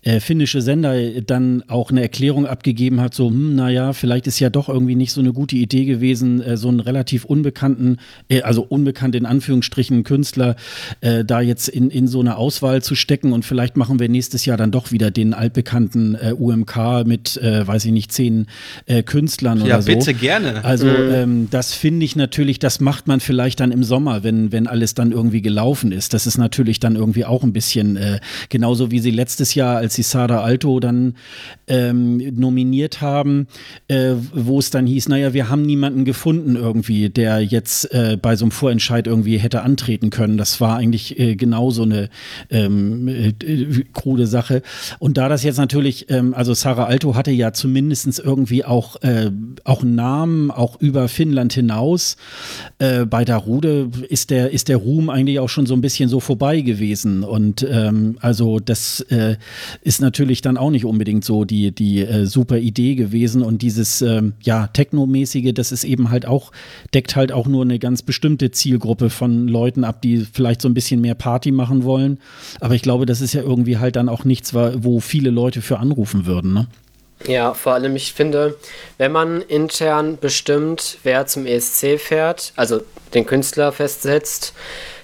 äh, 0.03 0.19
finnische 0.19 0.61
Sender 0.61 1.21
dann 1.21 1.63
auch 1.67 1.91
eine 1.91 2.01
Erklärung 2.01 2.47
abgegeben 2.47 2.99
hat, 3.01 3.13
so, 3.13 3.29
hm, 3.29 3.55
naja, 3.55 3.93
vielleicht 3.93 4.27
ist 4.27 4.39
ja 4.39 4.49
doch 4.49 4.67
irgendwie 4.67 4.95
nicht 4.95 5.11
so 5.11 5.21
eine 5.21 5.31
gute 5.31 5.55
Idee 5.55 5.85
gewesen, 5.85 6.41
äh, 6.41 6.57
so 6.57 6.69
einen 6.69 6.79
relativ 6.79 7.25
unbekannten, 7.25 7.97
äh, 8.27 8.41
also 8.41 8.63
unbekannt 8.63 9.15
in 9.15 9.25
Anführungsstrichen 9.25 10.03
Künstler 10.03 10.55
äh, 11.01 11.23
da 11.23 11.41
jetzt 11.41 11.67
in, 11.67 11.91
in 11.91 12.07
so 12.07 12.19
eine 12.19 12.37
Auswahl 12.37 12.81
zu 12.81 12.95
stecken 12.95 13.31
und 13.31 13.45
vielleicht 13.45 13.77
machen 13.77 13.99
wir 13.99 14.09
nächstes 14.09 14.45
Jahr 14.45 14.57
dann 14.57 14.71
doch 14.71 14.91
wieder 14.91 15.11
den 15.11 15.33
altbekannten 15.33 16.15
äh, 16.15 16.33
UMK 16.33 17.05
mit, 17.05 17.37
äh, 17.37 17.65
weiß 17.65 17.85
ich 17.85 17.91
nicht, 17.91 18.11
zehn 18.11 18.47
Künstlern 19.05 19.59
ja, 19.59 19.65
oder 19.65 19.81
so. 19.81 19.91
Ja, 19.91 19.97
bitte 19.97 20.13
gerne. 20.13 20.65
Also 20.65 20.87
mhm. 20.87 21.13
ähm, 21.13 21.47
das 21.51 21.73
finde 21.73 22.05
ich 22.05 22.15
natürlich, 22.15 22.59
das 22.59 22.79
macht 22.79 23.07
man 23.07 23.19
vielleicht 23.19 23.59
dann 23.59 23.71
im 23.71 23.83
Sommer, 23.83 24.23
wenn, 24.23 24.51
wenn 24.51 24.67
alles 24.67 24.93
dann 24.93 25.11
irgendwie 25.11 25.41
gelaufen 25.41 25.91
ist. 25.91 26.13
Das 26.13 26.27
ist 26.27 26.37
natürlich 26.37 26.79
dann 26.79 26.95
irgendwie 26.95 27.25
auch 27.25 27.43
ein 27.43 27.53
bisschen 27.53 27.95
äh, 27.95 28.19
genauso 28.49 28.91
wie 28.91 28.99
sie 28.99 29.11
letztes 29.11 29.55
Jahr, 29.55 29.77
als 29.77 29.90
sie 29.91 30.03
Sada 30.03 30.41
Alto 30.41 30.79
dann 30.79 31.15
ähm, 31.67 32.17
nominiert 32.35 33.01
haben, 33.01 33.47
äh, 33.87 34.13
wo 34.33 34.59
es 34.59 34.69
dann 34.69 34.85
hieß, 34.85 35.09
naja, 35.09 35.33
wir 35.33 35.49
haben 35.49 35.63
niemanden 35.63 36.05
gefunden 36.05 36.55
irgendwie, 36.55 37.09
der 37.09 37.41
jetzt 37.41 37.93
äh, 37.93 38.17
bei 38.21 38.35
so 38.35 38.45
einem 38.45 38.51
Vorentscheid 38.51 39.07
irgendwie 39.07 39.37
hätte 39.37 39.61
antreten 39.61 40.09
können. 40.09 40.37
Das 40.37 40.61
war 40.61 40.77
eigentlich 40.77 41.19
äh, 41.19 41.35
genauso 41.35 41.83
eine 41.83 42.09
ähm, 42.49 43.07
äh, 43.07 43.33
krude 43.93 44.27
Sache. 44.27 44.61
Und 44.99 45.17
da 45.17 45.29
das 45.29 45.43
jetzt 45.43 45.57
natürlich, 45.57 46.09
ähm, 46.09 46.33
also 46.33 46.53
Sarah 46.53 46.85
Alto 46.85 47.15
hatte 47.15 47.31
ja 47.31 47.53
zumindest 47.53 48.19
irgendwie 48.19 48.65
auch, 48.65 49.01
äh, 49.01 49.31
auch 49.63 49.83
einen 49.83 49.95
Namen, 49.95 50.51
auch 50.51 50.79
über 50.79 51.07
Finnland 51.07 51.53
hinaus. 51.53 52.17
Äh, 52.79 53.05
bei 53.05 53.25
Darude 53.25 53.89
ist 54.09 54.29
der, 54.29 54.51
ist 54.51 54.69
der 54.69 54.77
Ruhm 54.77 55.09
eigentlich 55.09 55.39
auch 55.39 55.49
schon 55.49 55.65
so 55.65 55.73
ein 55.73 55.81
bisschen 55.81 56.09
so 56.09 56.19
vorbei 56.19 56.61
gewesen. 56.61 57.23
Und 57.23 57.65
ähm, 57.69 58.17
also 58.21 58.59
das 58.59 59.01
äh, 59.09 59.35
ist 59.81 59.99
natürlich 59.99 60.41
dann 60.41 60.57
auch 60.57 60.69
nicht 60.69 60.85
unbedingt 60.85 61.25
so 61.25 61.43
die, 61.43 61.71
die 61.71 62.01
äh, 62.01 62.25
super 62.25 62.57
Idee 62.57 62.95
gewesen. 62.95 63.41
Und 63.41 63.61
dieses 63.61 64.01
ähm, 64.01 64.33
ja, 64.41 64.67
Technomäßige, 64.67 65.53
das 65.53 65.71
ist 65.71 65.83
eben 65.83 66.11
halt 66.11 66.25
auch, 66.27 66.51
deckt 66.93 67.15
halt 67.15 67.31
auch 67.31 67.47
nur 67.47 67.63
eine 67.63 67.79
ganz 67.79 68.03
bestimmte 68.03 68.51
Zielgruppe 68.51 69.09
von 69.09 69.47
Leuten 69.47 69.83
ab, 69.83 70.01
die 70.01 70.25
vielleicht 70.31 70.61
so 70.61 70.69
ein 70.69 70.73
bisschen 70.73 71.01
mehr 71.01 71.15
Party 71.15 71.51
machen 71.51 71.83
wollen. 71.83 72.19
Aber 72.59 72.75
ich 72.75 72.83
glaube, 72.83 73.05
das 73.05 73.21
ist 73.21 73.33
ja 73.33 73.41
irgendwie 73.41 73.77
halt 73.77 73.95
dann 73.95 74.09
auch 74.09 74.23
nichts, 74.23 74.53
wo 74.53 74.99
viele 74.99 75.31
Leute 75.31 75.61
für 75.61 75.79
anrufen 75.79 76.25
würden, 76.25 76.53
ne? 76.53 76.67
Ja, 77.27 77.53
vor 77.53 77.73
allem, 77.73 77.95
ich 77.95 78.13
finde, 78.13 78.57
wenn 78.97 79.11
man 79.11 79.41
intern 79.41 80.17
bestimmt, 80.19 80.97
wer 81.03 81.27
zum 81.27 81.45
ESC 81.45 81.99
fährt, 81.99 82.51
also 82.55 82.81
den 83.13 83.25
Künstler 83.25 83.71
festsetzt, 83.71 84.53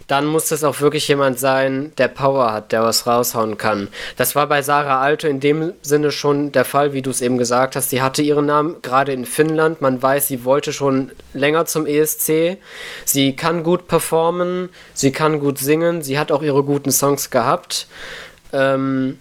dann 0.08 0.26
muss 0.26 0.48
das 0.48 0.64
auch 0.64 0.80
wirklich 0.80 1.08
jemand 1.08 1.38
sein, 1.38 1.92
der 1.98 2.08
Power 2.08 2.54
hat, 2.54 2.72
der 2.72 2.84
was 2.84 3.06
raushauen 3.06 3.58
kann. 3.58 3.90
Das 4.16 4.36
war 4.36 4.48
bei 4.48 4.62
Sarah 4.62 5.02
Alto 5.02 5.28
in 5.28 5.42
dem 5.42 5.74
Sinne 5.82 6.12
schon 6.12 6.52
der 6.54 6.66
Fall, 6.66 6.94
wie 6.94 7.02
du 7.02 7.10
es 7.10 7.22
eben 7.22 7.38
gesagt 7.38 7.76
hast. 7.76 7.90
Sie 7.90 8.02
hatte 8.02 8.22
ihren 8.22 8.46
Namen 8.46 8.82
gerade 8.82 9.12
in 9.12 9.26
Finnland. 9.26 9.82
Man 9.82 10.02
weiß, 10.02 10.28
sie 10.28 10.46
wollte 10.46 10.72
schon 10.72 11.12
länger 11.34 11.66
zum 11.66 11.86
ESC. 11.86 12.58
Sie 13.04 13.36
kann 13.36 13.64
gut 13.64 13.88
performen, 13.88 14.70
sie 14.94 15.12
kann 15.12 15.40
gut 15.40 15.60
singen, 15.60 16.02
sie 16.02 16.18
hat 16.18 16.32
auch 16.32 16.42
ihre 16.42 16.64
guten 16.64 16.92
Songs 16.92 17.30
gehabt. 17.30 17.88
Ähm, 18.54 19.20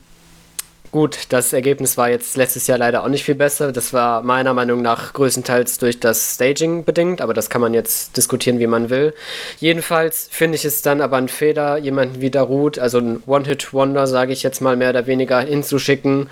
Gut, 0.97 1.27
das 1.29 1.53
Ergebnis 1.53 1.99
war 1.99 2.09
jetzt 2.09 2.39
letztes 2.39 2.67
Jahr 2.69 2.79
leider 2.79 3.05
auch 3.05 3.09
nicht 3.09 3.23
viel 3.23 3.35
besser. 3.35 3.71
Das 3.71 3.93
war 3.93 4.23
meiner 4.23 4.55
Meinung 4.55 4.81
nach 4.81 5.13
größtenteils 5.13 5.77
durch 5.77 6.01
das 6.01 6.37
Staging 6.37 6.87
bedingt, 6.87 7.21
aber 7.21 7.35
das 7.35 7.51
kann 7.51 7.61
man 7.61 7.75
jetzt 7.75 8.17
diskutieren, 8.17 8.61
wie 8.61 8.67
man 8.67 8.89
will. 8.89 9.13
Jedenfalls 9.61 10.27
finde 10.33 10.57
ich 10.57 10.65
es 10.65 10.81
dann 10.81 11.03
aber 11.03 11.19
ein 11.19 11.29
Fehler, 11.29 11.77
jemanden 11.77 12.23
wie 12.23 12.31
Darut, 12.31 12.79
also 12.79 12.97
ein 12.97 13.23
One-Hit-Wonder, 13.27 14.07
sage 14.07 14.33
ich 14.33 14.43
jetzt 14.43 14.63
mal 14.63 14.75
mehr 14.75 14.89
oder 14.89 15.07
weniger, 15.07 15.41
hinzuschicken, 15.41 16.31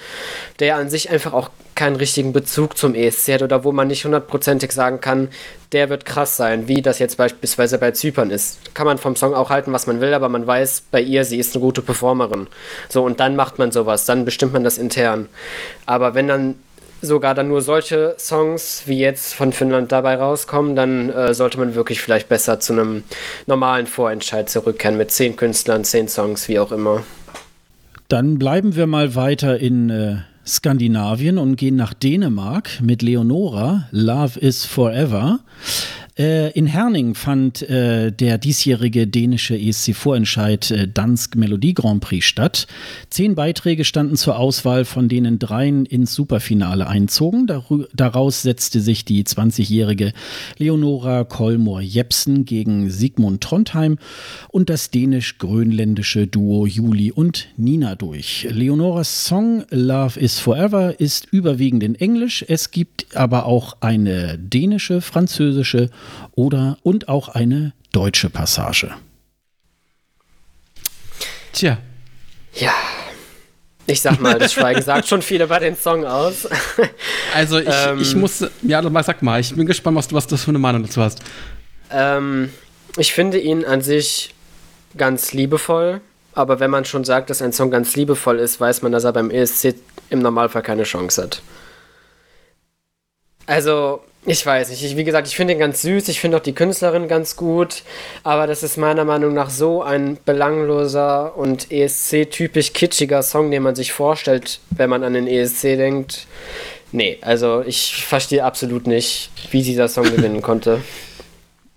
der 0.60 0.76
an 0.76 0.88
sich 0.88 1.10
einfach 1.10 1.34
auch 1.34 1.50
keinen 1.74 1.96
richtigen 1.96 2.32
Bezug 2.32 2.76
zum 2.76 2.94
ESC 2.94 3.34
hat 3.34 3.42
oder 3.42 3.64
wo 3.64 3.72
man 3.72 3.88
nicht 3.88 4.04
hundertprozentig 4.04 4.72
sagen 4.72 5.00
kann, 5.00 5.28
der 5.72 5.90
wird 5.90 6.04
krass 6.04 6.36
sein, 6.36 6.68
wie 6.68 6.82
das 6.82 6.98
jetzt 6.98 7.16
beispielsweise 7.16 7.78
bei 7.78 7.90
Zypern 7.90 8.30
ist. 8.30 8.74
Kann 8.74 8.86
man 8.86 8.98
vom 8.98 9.16
Song 9.16 9.34
auch 9.34 9.50
halten, 9.50 9.72
was 9.72 9.86
man 9.86 10.00
will, 10.00 10.14
aber 10.14 10.28
man 10.28 10.46
weiß 10.46 10.84
bei 10.90 11.00
ihr, 11.00 11.24
sie 11.24 11.38
ist 11.38 11.54
eine 11.54 11.62
gute 11.62 11.82
Performerin. 11.82 12.46
So, 12.88 13.04
und 13.04 13.20
dann 13.20 13.36
macht 13.36 13.58
man 13.58 13.72
sowas, 13.72 14.06
dann 14.06 14.24
bestimmt 14.24 14.52
man 14.52 14.64
das 14.64 14.78
intern. 14.78 15.28
Aber 15.86 16.14
wenn 16.14 16.28
dann 16.28 16.54
sogar 17.04 17.34
dann 17.34 17.48
nur 17.48 17.60
solche 17.60 18.14
Songs 18.18 18.84
wie 18.86 18.98
jetzt 18.98 19.34
von 19.34 19.52
Finnland 19.52 19.92
dabei 19.92 20.16
rauskommen, 20.16 20.74
dann 20.74 21.10
äh, 21.10 21.34
sollte 21.34 21.58
man 21.58 21.74
wirklich 21.74 22.00
vielleicht 22.00 22.28
besser 22.28 22.60
zu 22.60 22.72
einem 22.72 23.04
normalen 23.46 23.86
Vorentscheid 23.86 24.48
zurückkehren 24.48 24.96
mit 24.96 25.10
zehn 25.10 25.36
Künstlern, 25.36 25.84
zehn 25.84 26.08
Songs, 26.08 26.48
wie 26.48 26.58
auch 26.58 26.72
immer. 26.72 27.02
Dann 28.08 28.38
bleiben 28.38 28.76
wir 28.76 28.86
mal 28.86 29.14
weiter 29.14 29.58
in 29.58 29.90
äh, 29.90 30.16
Skandinavien 30.46 31.38
und 31.38 31.56
gehen 31.56 31.76
nach 31.76 31.94
Dänemark 31.94 32.80
mit 32.82 33.02
Leonora, 33.02 33.88
Love 33.90 34.38
is 34.38 34.64
Forever. 34.64 35.40
Äh, 36.16 36.52
in 36.52 36.66
Herning 36.66 37.14
fand 37.14 37.62
äh, 37.62 38.12
der 38.12 38.38
diesjährige 38.38 39.08
dänische 39.08 39.56
ESC-Vorentscheid 39.56 40.70
äh, 40.70 40.88
Dansk 40.88 41.34
Melodie 41.34 41.74
Grand 41.74 42.02
Prix 42.02 42.24
statt. 42.24 42.68
Zehn 43.10 43.34
Beiträge 43.34 43.84
standen 43.84 44.14
zur 44.16 44.38
Auswahl, 44.38 44.84
von 44.84 45.08
denen 45.08 45.40
dreien 45.40 45.84
ins 45.86 46.14
Superfinale 46.14 46.86
einzogen. 46.86 47.48
Daru 47.48 47.86
daraus 47.92 48.42
setzte 48.42 48.80
sich 48.80 49.04
die 49.04 49.24
20-jährige 49.24 50.12
Leonora 50.56 51.24
Kolmor 51.24 51.80
Jepsen 51.80 52.44
gegen 52.44 52.90
Sigmund 52.90 53.42
Trondheim 53.42 53.98
und 54.50 54.70
das 54.70 54.90
dänisch-grönländische 54.90 56.28
Duo 56.28 56.66
Juli 56.66 57.10
und 57.10 57.48
Nina 57.56 57.96
durch. 57.96 58.46
Leonoras 58.50 59.24
Song 59.26 59.64
Love 59.70 60.20
is 60.20 60.38
Forever 60.38 61.00
ist 61.00 61.26
überwiegend 61.32 61.82
in 61.82 61.96
Englisch. 61.96 62.44
Es 62.46 62.70
gibt 62.70 63.16
aber 63.16 63.46
auch 63.46 63.78
eine 63.80 64.38
dänische, 64.38 65.00
französische 65.00 65.90
oder 66.32 66.78
und 66.82 67.08
auch 67.08 67.28
eine 67.28 67.72
deutsche 67.92 68.30
Passage. 68.30 68.94
Tja. 71.52 71.78
Ja. 72.54 72.74
Ich 73.86 74.00
sag 74.00 74.20
mal, 74.20 74.38
das 74.38 74.54
Schweigen 74.54 74.82
sagt 74.82 75.08
schon 75.08 75.22
viel 75.22 75.42
über 75.42 75.60
den 75.60 75.76
Song 75.76 76.04
aus. 76.04 76.48
Also 77.34 77.58
ich, 77.58 77.68
ähm, 77.68 78.00
ich 78.00 78.14
muss, 78.14 78.44
ja, 78.62 78.82
sag 79.02 79.22
mal, 79.22 79.40
ich 79.40 79.54
bin 79.54 79.66
gespannt, 79.66 79.96
was, 79.96 80.12
was 80.12 80.26
du 80.26 80.36
für 80.36 80.50
eine 80.50 80.58
Meinung 80.58 80.82
dazu 80.82 81.02
hast. 81.02 81.20
Ähm, 81.90 82.50
ich 82.96 83.12
finde 83.12 83.38
ihn 83.38 83.64
an 83.64 83.82
sich 83.82 84.34
ganz 84.96 85.32
liebevoll, 85.32 86.00
aber 86.32 86.60
wenn 86.60 86.70
man 86.70 86.84
schon 86.84 87.04
sagt, 87.04 87.30
dass 87.30 87.42
ein 87.42 87.52
Song 87.52 87.70
ganz 87.70 87.94
liebevoll 87.96 88.38
ist, 88.38 88.60
weiß 88.60 88.82
man, 88.82 88.92
dass 88.92 89.04
er 89.04 89.12
beim 89.12 89.30
ESC 89.30 89.74
im 90.10 90.20
Normalfall 90.20 90.62
keine 90.62 90.84
Chance 90.84 91.22
hat. 91.22 91.42
Also, 93.46 94.02
ich 94.26 94.44
weiß 94.44 94.70
nicht. 94.70 94.82
Ich, 94.82 94.96
wie 94.96 95.04
gesagt, 95.04 95.28
ich 95.28 95.36
finde 95.36 95.52
ihn 95.52 95.58
ganz 95.58 95.82
süß. 95.82 96.08
Ich 96.08 96.20
finde 96.20 96.38
auch 96.38 96.42
die 96.42 96.54
Künstlerin 96.54 97.08
ganz 97.08 97.36
gut. 97.36 97.82
Aber 98.22 98.46
das 98.46 98.62
ist 98.62 98.76
meiner 98.76 99.04
Meinung 99.04 99.34
nach 99.34 99.50
so 99.50 99.82
ein 99.82 100.18
belangloser 100.24 101.36
und 101.36 101.70
ESC-typisch 101.70 102.72
kitschiger 102.72 103.22
Song, 103.22 103.50
den 103.50 103.62
man 103.62 103.74
sich 103.74 103.92
vorstellt, 103.92 104.60
wenn 104.70 104.88
man 104.88 105.04
an 105.04 105.12
den 105.12 105.26
ESC 105.26 105.76
denkt. 105.76 106.26
Nee, 106.92 107.18
also 107.20 107.62
ich 107.66 108.04
verstehe 108.04 108.44
absolut 108.44 108.86
nicht, 108.86 109.30
wie 109.50 109.62
dieser 109.62 109.88
Song 109.88 110.04
gewinnen 110.04 110.42
konnte. 110.42 110.80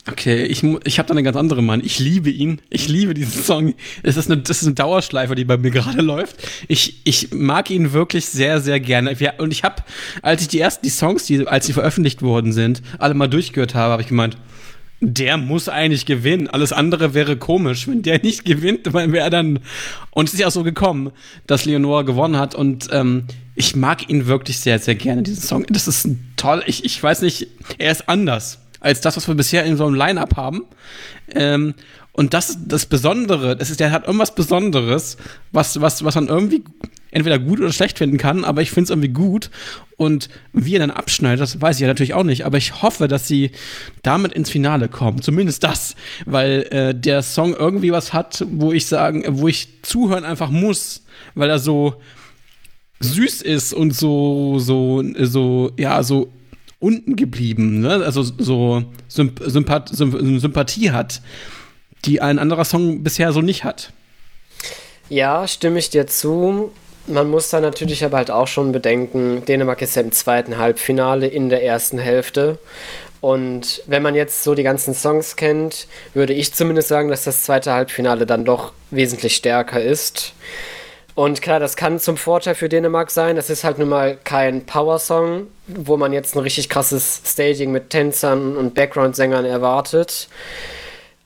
Okay, 0.10 0.46
ich, 0.46 0.64
ich 0.64 1.00
habe 1.00 1.08
da 1.08 1.14
eine 1.14 1.24
ganz 1.24 1.36
andere 1.36 1.62
Meinung. 1.62 1.86
Ich 1.86 2.00
liebe 2.00 2.30
ihn. 2.30 2.62
Ich 2.70 2.88
liebe 2.88 3.14
diesen 3.14 3.44
Song. 3.44 3.74
Es 4.04 4.16
ist 4.16 4.32
eine, 4.32 4.42
das 4.42 4.62
ist 4.62 4.66
eine 4.66 4.76
Dauerschleife, 4.76 5.36
die 5.36 5.44
bei 5.44 5.58
mir 5.58 5.72
gerade 5.72 6.02
läuft. 6.02 6.38
Ich, 6.68 7.02
ich 7.04 7.34
mag 7.34 7.70
ihn 7.70 7.92
wirklich 7.92 8.26
sehr, 8.26 8.62
sehr 8.62 8.80
gerne. 8.80 9.16
Und 9.38 9.52
ich 9.52 9.64
habe, 9.64 9.84
als 10.22 10.44
ich 10.44 10.48
die 10.48 10.60
ersten 10.60 10.86
die 10.86 10.92
Songs, 10.92 11.26
die, 11.26 11.46
als 11.48 11.66
sie 11.66 11.74
veröffentlicht 11.74 12.22
worden 12.22 12.54
sind, 12.54 12.82
alle 13.00 13.16
mal 13.16 13.28
durchgehört 13.28 13.76
habe, 13.76 13.92
habe 13.92 14.02
ich 14.02 14.08
gemeint, 14.08 14.38
der 15.02 15.38
muss 15.38 15.68
eigentlich 15.68 16.06
gewinnen. 16.06 16.48
Alles 16.48 16.72
andere 16.72 17.14
wäre 17.14 17.36
komisch. 17.36 17.88
Wenn 17.88 18.02
der 18.02 18.22
nicht 18.22 18.46
gewinnt, 18.46 18.88
dann 18.94 19.12
wäre 19.12 19.30
dann. 19.30 19.60
Und 20.12 20.30
es 20.30 20.34
ist 20.34 20.40
ja 20.40 20.48
auch 20.48 20.52
so 20.52 20.64
gekommen, 20.64 21.12
dass 21.48 21.66
Leonora 21.66 22.04
gewonnen 22.04 22.38
hat. 22.38 22.56
Und 22.56 22.88
ähm, 22.92 23.26
ich 23.56 23.76
mag 23.76 24.10
ihn 24.10 24.28
wirklich 24.28 24.60
sehr, 24.60 24.80
sehr 24.80 24.96
gerne, 24.96 25.24
diesen 25.24 25.44
Song. 25.44 25.66
Das 25.70 25.88
ist 25.90 26.08
toll. 26.38 26.64
Ich, 26.66 26.86
ich 26.86 27.04
weiß 27.04 27.24
nicht, 27.24 27.48
er 27.78 27.92
ist 27.92 28.08
anders 28.08 28.60
als 28.80 29.02
das, 29.02 29.18
was 29.18 29.28
wir 29.28 29.36
bisher 29.36 29.64
in 29.66 29.78
so 29.78 29.86
einem 29.86 29.96
Line-Up 29.96 30.36
haben. 30.36 30.64
Ähm, 31.34 31.74
und 32.12 32.34
das 32.34 32.50
ist 32.50 32.60
das 32.68 32.86
Besondere, 32.88 33.56
das 33.56 33.70
ist, 33.70 33.80
der 33.80 33.92
hat 33.92 34.08
irgendwas 34.08 34.34
Besonderes, 34.34 35.18
was, 35.52 35.80
was, 35.82 36.04
was 36.04 36.16
man 36.16 36.28
irgendwie 36.28 36.64
entweder 37.12 37.40
gut 37.40 37.60
oder 37.60 37.72
schlecht 37.72 38.00
finden 38.00 38.18
kann, 38.18 38.44
aber 38.44 38.62
ich 38.62 38.72
finde 38.72 38.86
es 38.86 38.90
irgendwie 38.90 39.10
gut. 39.10 39.50
Und 39.98 40.30
wie 40.52 40.76
er 40.76 40.80
dann 40.80 40.92
abschneidet, 40.92 41.42
das 41.42 41.62
weiß 41.62 41.78
ich 41.78 41.82
ja 41.82 41.88
natürlich 41.88 42.14
auch 42.14 42.24
nicht, 42.24 42.46
aber 42.46 42.58
ich 42.58 42.82
hoffe, 42.82 43.08
dass 43.08 43.28
sie 43.28 43.52
damit 44.04 44.34
ins 44.34 44.50
Finale 44.50 44.88
kommen. 44.90 45.22
Zumindest 45.22 45.64
das, 45.64 45.96
weil 46.26 46.68
äh, 46.72 46.96
der 46.96 47.22
Song 47.22 47.56
irgendwie 47.56 47.92
was 47.92 48.14
hat, 48.14 48.46
wo 48.50 48.72
ich 48.72 48.88
sagen, 48.88 49.24
wo 49.30 49.48
ich 49.48 49.84
zuhören 49.84 50.26
einfach 50.26 50.50
muss, 50.50 51.04
weil 51.36 51.50
er 51.50 51.60
so 51.60 52.02
süß 53.00 53.44
ist 53.44 53.74
und 53.74 53.96
so, 53.96 54.58
so, 54.60 55.04
so, 55.20 55.72
ja, 55.78 56.02
so 56.02 56.32
unten 56.80 57.16
geblieben, 57.16 57.82
ne? 57.82 58.04
also 58.06 58.24
so 58.24 58.84
Symp 59.08 59.42
Sympath 59.46 59.90
Sympathie 59.90 60.92
hat, 60.92 61.22
die 62.06 62.22
ein 62.22 62.40
anderer 62.40 62.66
Song 62.66 63.04
bisher 63.04 63.32
so 63.32 63.42
nicht 63.42 63.64
hat. 63.64 63.92
Ja, 65.10 65.48
stimme 65.48 65.80
ich 65.80 65.90
dir 65.90 66.08
zu. 66.08 66.72
Man 67.08 67.30
muss 67.30 67.50
da 67.50 67.62
natürlich 67.62 68.04
aber 68.04 68.18
halt 68.18 68.32
auch 68.32 68.48
schon 68.48 68.74
bedenken, 68.74 69.44
Dänemark 69.46 69.82
ist 69.82 69.96
ja 69.96 70.02
im 70.02 70.12
zweiten 70.12 70.58
Halbfinale 70.58 71.28
in 71.28 71.50
der 71.50 71.64
ersten 71.64 72.00
Hälfte. 72.00 72.60
Und 73.22 73.82
wenn 73.88 74.04
man 74.04 74.14
jetzt 74.14 74.44
so 74.44 74.54
die 74.54 74.64
ganzen 74.64 74.94
Songs 74.94 75.38
kennt, 75.38 75.88
würde 76.14 76.34
ich 76.34 76.54
zumindest 76.54 76.90
sagen, 76.90 77.10
dass 77.10 77.24
das 77.24 77.44
zweite 77.44 77.74
Halbfinale 77.74 78.26
dann 78.26 78.46
doch 78.46 78.74
wesentlich 78.92 79.36
stärker 79.36 79.82
ist. 79.82 80.34
Und 81.18 81.42
klar, 81.42 81.60
das 81.60 81.76
kann 81.76 81.98
zum 81.98 82.16
Vorteil 82.16 82.54
für 82.54 82.70
Dänemark 82.70 83.10
sein. 83.10 83.38
Das 83.38 83.50
ist 83.50 83.64
halt 83.64 83.80
nun 83.80 83.90
mal 83.90 84.20
kein 84.24 84.68
Power-Song, 84.68 85.48
wo 85.66 85.98
man 85.98 86.14
jetzt 86.14 86.36
ein 86.36 86.40
richtig 86.40 86.70
krasses 86.70 87.24
Staging 87.26 87.72
mit 87.72 87.90
Tänzern 87.90 88.56
und 88.56 88.76
Background-Sängern 88.76 89.44
erwartet. 89.44 90.28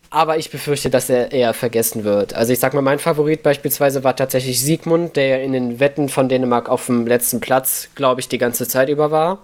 Aber 0.09 0.37
ich 0.37 0.49
befürchte, 0.49 0.89
dass 0.89 1.09
er 1.09 1.33
eher 1.33 1.53
vergessen 1.53 2.05
wird. 2.05 2.33
Also 2.33 2.53
ich 2.53 2.59
sag 2.59 2.73
mal, 2.73 2.81
mein 2.81 2.99
Favorit 2.99 3.43
beispielsweise 3.43 4.05
war 4.05 4.15
tatsächlich 4.15 4.61
Siegmund, 4.61 5.17
der 5.17 5.27
ja 5.27 5.37
in 5.39 5.51
den 5.51 5.81
Wetten 5.81 6.07
von 6.07 6.29
Dänemark 6.29 6.69
auf 6.69 6.85
dem 6.85 7.05
letzten 7.05 7.41
Platz, 7.41 7.89
glaube 7.93 8.21
ich, 8.21 8.29
die 8.29 8.37
ganze 8.37 8.69
Zeit 8.69 8.87
über 8.87 9.11
war. 9.11 9.39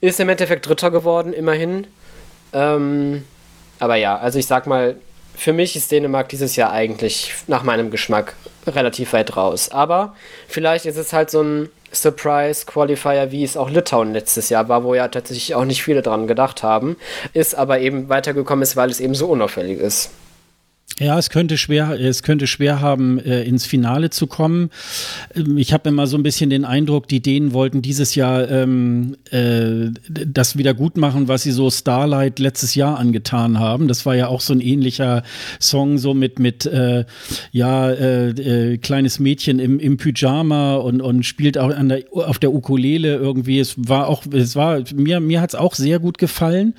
Ist 0.00 0.20
im 0.20 0.28
Endeffekt 0.28 0.68
Dritter 0.68 0.92
geworden, 0.92 1.32
immerhin. 1.32 1.88
Ähm, 2.52 3.24
aber 3.80 3.96
ja, 3.96 4.16
also 4.16 4.38
ich 4.38 4.46
sag 4.46 4.68
mal, 4.68 4.94
für 5.36 5.52
mich 5.52 5.76
ist 5.76 5.92
Dänemark 5.92 6.28
dieses 6.28 6.56
Jahr 6.56 6.72
eigentlich 6.72 7.34
nach 7.46 7.62
meinem 7.62 7.90
Geschmack 7.90 8.34
relativ 8.66 9.12
weit 9.12 9.36
raus. 9.36 9.70
Aber 9.70 10.14
vielleicht 10.48 10.86
ist 10.86 10.96
es 10.96 11.12
halt 11.12 11.30
so 11.30 11.42
ein 11.42 11.68
Surprise-Qualifier, 11.92 13.30
wie 13.30 13.44
es 13.44 13.56
auch 13.56 13.70
Litauen 13.70 14.12
letztes 14.12 14.48
Jahr 14.48 14.68
war, 14.68 14.82
wo 14.82 14.94
ja 14.94 15.08
tatsächlich 15.08 15.54
auch 15.54 15.64
nicht 15.64 15.82
viele 15.82 16.02
dran 16.02 16.26
gedacht 16.26 16.62
haben, 16.62 16.96
ist 17.32 17.54
aber 17.54 17.80
eben 17.80 18.08
weitergekommen 18.08 18.62
ist, 18.62 18.76
weil 18.76 18.90
es 18.90 19.00
eben 19.00 19.14
so 19.14 19.26
unauffällig 19.26 19.78
ist. 19.78 20.10
Ja, 20.98 21.18
es 21.18 21.28
könnte 21.28 21.58
schwer, 21.58 22.00
es 22.00 22.22
könnte 22.22 22.46
schwer 22.46 22.80
haben, 22.80 23.18
äh, 23.18 23.42
ins 23.42 23.66
Finale 23.66 24.08
zu 24.08 24.26
kommen. 24.26 24.70
Ähm, 25.34 25.58
ich 25.58 25.74
habe 25.74 25.90
immer 25.90 26.06
so 26.06 26.16
ein 26.16 26.22
bisschen 26.22 26.48
den 26.48 26.64
Eindruck, 26.64 27.06
die 27.06 27.20
Dänen 27.20 27.52
wollten 27.52 27.82
dieses 27.82 28.14
Jahr 28.14 28.50
ähm, 28.50 29.16
äh, 29.30 29.90
das 30.08 30.56
wieder 30.56 30.72
gut 30.72 30.96
machen, 30.96 31.28
was 31.28 31.42
sie 31.42 31.50
so 31.52 31.70
Starlight 31.70 32.38
letztes 32.38 32.74
Jahr 32.74 32.98
angetan 32.98 33.58
haben. 33.58 33.88
Das 33.88 34.06
war 34.06 34.16
ja 34.16 34.28
auch 34.28 34.40
so 34.40 34.54
ein 34.54 34.62
ähnlicher 34.62 35.22
Song, 35.60 35.98
so 35.98 36.14
mit 36.14 36.38
mit 36.38 36.64
äh, 36.64 37.04
ja 37.52 37.90
äh, 37.90 38.30
äh, 38.30 38.78
kleines 38.78 39.18
Mädchen 39.18 39.58
im, 39.58 39.78
im 39.78 39.98
Pyjama 39.98 40.76
und 40.76 41.02
und 41.02 41.26
spielt 41.26 41.58
auch 41.58 41.74
an 41.76 41.90
der, 41.90 42.04
auf 42.10 42.38
der 42.38 42.54
Ukulele 42.54 43.16
irgendwie. 43.16 43.60
Es 43.60 43.74
war 43.76 44.08
auch, 44.08 44.22
es 44.32 44.56
war 44.56 44.80
mir 44.94 45.20
mir 45.20 45.42
hat's 45.42 45.54
auch 45.54 45.74
sehr 45.74 45.98
gut 45.98 46.16
gefallen. 46.16 46.72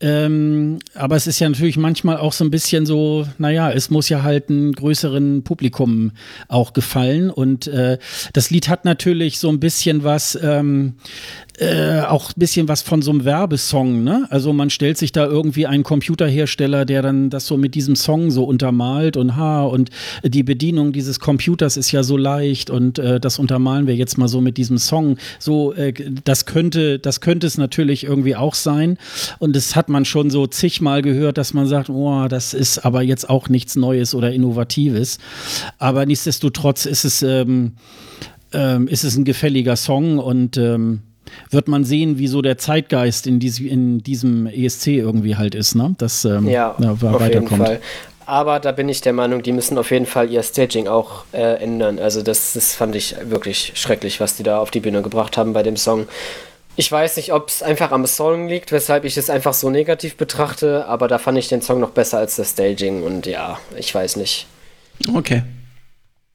Ähm, 0.00 0.78
aber 0.94 1.16
es 1.16 1.26
ist 1.26 1.40
ja 1.40 1.48
natürlich 1.48 1.76
manchmal 1.76 2.18
auch 2.18 2.32
so 2.32 2.44
ein 2.44 2.52
bisschen 2.52 2.86
so, 2.86 3.26
naja, 3.38 3.47
es 3.72 3.90
muss 3.90 4.08
ja 4.08 4.22
halt 4.22 4.50
einem 4.50 4.72
größeren 4.72 5.42
Publikum 5.44 6.12
auch 6.48 6.72
gefallen. 6.72 7.30
Und 7.30 7.66
äh, 7.66 7.98
das 8.32 8.50
Lied 8.50 8.68
hat 8.68 8.84
natürlich 8.84 9.38
so 9.38 9.48
ein 9.48 9.60
bisschen 9.60 10.04
was, 10.04 10.38
ähm, 10.42 10.94
äh, 11.58 12.02
auch 12.02 12.30
ein 12.30 12.34
bisschen 12.36 12.68
was 12.68 12.82
von 12.82 13.02
so 13.02 13.10
einem 13.10 13.24
Werbesong, 13.24 14.04
ne? 14.04 14.26
Also 14.30 14.52
man 14.52 14.70
stellt 14.70 14.96
sich 14.96 15.10
da 15.10 15.26
irgendwie 15.26 15.66
einen 15.66 15.82
Computerhersteller, 15.82 16.84
der 16.84 17.02
dann 17.02 17.30
das 17.30 17.46
so 17.46 17.56
mit 17.56 17.74
diesem 17.74 17.96
Song 17.96 18.30
so 18.30 18.44
untermalt 18.44 19.16
und 19.16 19.34
ha, 19.36 19.64
und 19.64 19.90
die 20.22 20.44
Bedienung 20.44 20.92
dieses 20.92 21.18
Computers 21.18 21.76
ist 21.76 21.90
ja 21.90 22.04
so 22.04 22.16
leicht 22.16 22.70
und 22.70 23.00
äh, 23.00 23.18
das 23.18 23.40
untermalen 23.40 23.88
wir 23.88 23.96
jetzt 23.96 24.18
mal 24.18 24.28
so 24.28 24.40
mit 24.40 24.56
diesem 24.56 24.78
Song. 24.78 25.16
So, 25.40 25.72
äh, 25.72 25.92
das 26.24 26.46
könnte, 26.46 27.00
das 27.00 27.20
könnte 27.20 27.48
es 27.48 27.58
natürlich 27.58 28.04
irgendwie 28.04 28.36
auch 28.36 28.54
sein. 28.54 28.96
Und 29.40 29.56
das 29.56 29.74
hat 29.74 29.88
man 29.88 30.04
schon 30.04 30.30
so 30.30 30.46
zigmal 30.46 31.02
gehört, 31.02 31.38
dass 31.38 31.54
man 31.54 31.66
sagt, 31.66 31.90
oh, 31.90 32.28
das 32.28 32.54
ist 32.54 32.78
aber 32.84 33.02
jetzt 33.02 33.28
auch 33.28 33.48
nichts 33.48 33.74
Neues 33.74 34.14
oder 34.14 34.32
Innovatives. 34.32 35.18
Aber 35.78 36.06
nichtsdestotrotz 36.06 36.86
ist 36.86 37.04
es, 37.04 37.22
ähm, 37.22 37.72
ähm, 38.52 38.86
ist 38.86 39.02
es 39.02 39.16
ein 39.16 39.24
gefälliger 39.24 39.74
Song 39.74 40.18
und 40.18 40.56
ähm, 40.56 41.00
wird 41.50 41.68
man 41.68 41.84
sehen, 41.84 42.18
wie 42.18 42.28
so 42.28 42.42
der 42.42 42.58
Zeitgeist 42.58 43.26
in, 43.26 43.38
dies, 43.38 43.60
in 43.60 44.02
diesem 44.02 44.46
ESC 44.46 44.88
irgendwie 44.88 45.36
halt 45.36 45.54
ist, 45.54 45.74
ne? 45.74 45.94
Das 45.98 46.24
ähm, 46.24 46.48
ja, 46.48 46.74
ja, 46.78 46.92
auf 46.92 47.28
jeden 47.28 47.48
Fall. 47.48 47.80
Aber 48.26 48.60
da 48.60 48.72
bin 48.72 48.90
ich 48.90 49.00
der 49.00 49.14
Meinung, 49.14 49.42
die 49.42 49.52
müssen 49.52 49.78
auf 49.78 49.90
jeden 49.90 50.04
Fall 50.04 50.30
ihr 50.30 50.42
Staging 50.42 50.86
auch 50.86 51.24
äh, 51.32 51.62
ändern. 51.62 51.98
Also 51.98 52.20
das, 52.20 52.52
das 52.52 52.74
fand 52.74 52.94
ich 52.94 53.16
wirklich 53.30 53.72
schrecklich, 53.74 54.20
was 54.20 54.36
die 54.36 54.42
da 54.42 54.58
auf 54.58 54.70
die 54.70 54.80
Bühne 54.80 55.00
gebracht 55.00 55.38
haben 55.38 55.54
bei 55.54 55.62
dem 55.62 55.78
Song. 55.78 56.06
Ich 56.76 56.92
weiß 56.92 57.16
nicht, 57.16 57.32
ob 57.32 57.48
es 57.48 57.62
einfach 57.62 57.90
am 57.90 58.06
Song 58.06 58.46
liegt, 58.46 58.70
weshalb 58.70 59.04
ich 59.04 59.16
es 59.16 59.30
einfach 59.30 59.54
so 59.54 59.70
negativ 59.70 60.16
betrachte, 60.16 60.86
aber 60.86 61.08
da 61.08 61.18
fand 61.18 61.38
ich 61.38 61.48
den 61.48 61.62
Song 61.62 61.80
noch 61.80 61.90
besser 61.90 62.18
als 62.18 62.36
das 62.36 62.50
Staging 62.50 63.02
und 63.02 63.26
ja, 63.26 63.58
ich 63.76 63.94
weiß 63.94 64.16
nicht. 64.16 64.46
Okay. 65.14 65.42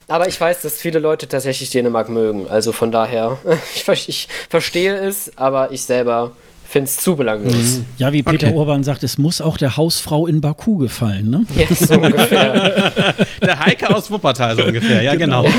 Aber 0.08 0.28
ich 0.28 0.40
weiß, 0.40 0.62
dass 0.62 0.76
viele 0.76 1.00
Leute 1.00 1.28
tatsächlich 1.28 1.70
Dänemark 1.70 2.10
mögen. 2.10 2.48
Also 2.50 2.72
von 2.72 2.92
daher, 2.92 3.38
ich, 3.76 4.10
ich 4.10 4.28
verstehe 4.50 4.96
es, 4.96 5.32
aber 5.38 5.72
ich 5.72 5.84
selber 5.84 6.32
finde 6.74 6.90
es 6.90 6.98
zu 6.98 7.16
belanglos. 7.16 7.54
Mhm. 7.54 7.86
Ja, 7.98 8.12
wie 8.12 8.24
Peter 8.24 8.48
okay. 8.48 8.56
Urban 8.56 8.84
sagt, 8.84 9.04
es 9.04 9.20
muss 9.20 9.42
auch 9.42 9.58
der 9.58 9.78
Hausfrau 9.78 10.26
in 10.26 10.42
Baku 10.42 10.78
gefallen, 10.78 11.30
ne? 11.30 11.46
Ja, 11.56 11.68
so 11.76 11.94
ungefähr. 12.02 13.14
der 13.42 13.60
Heike 13.60 13.96
aus 13.96 14.10
Wuppertal 14.10 14.56
so 14.56 14.64
ungefähr, 14.64 15.04
ja 15.04 15.14
genau. 15.16 15.44
genau. 15.44 15.54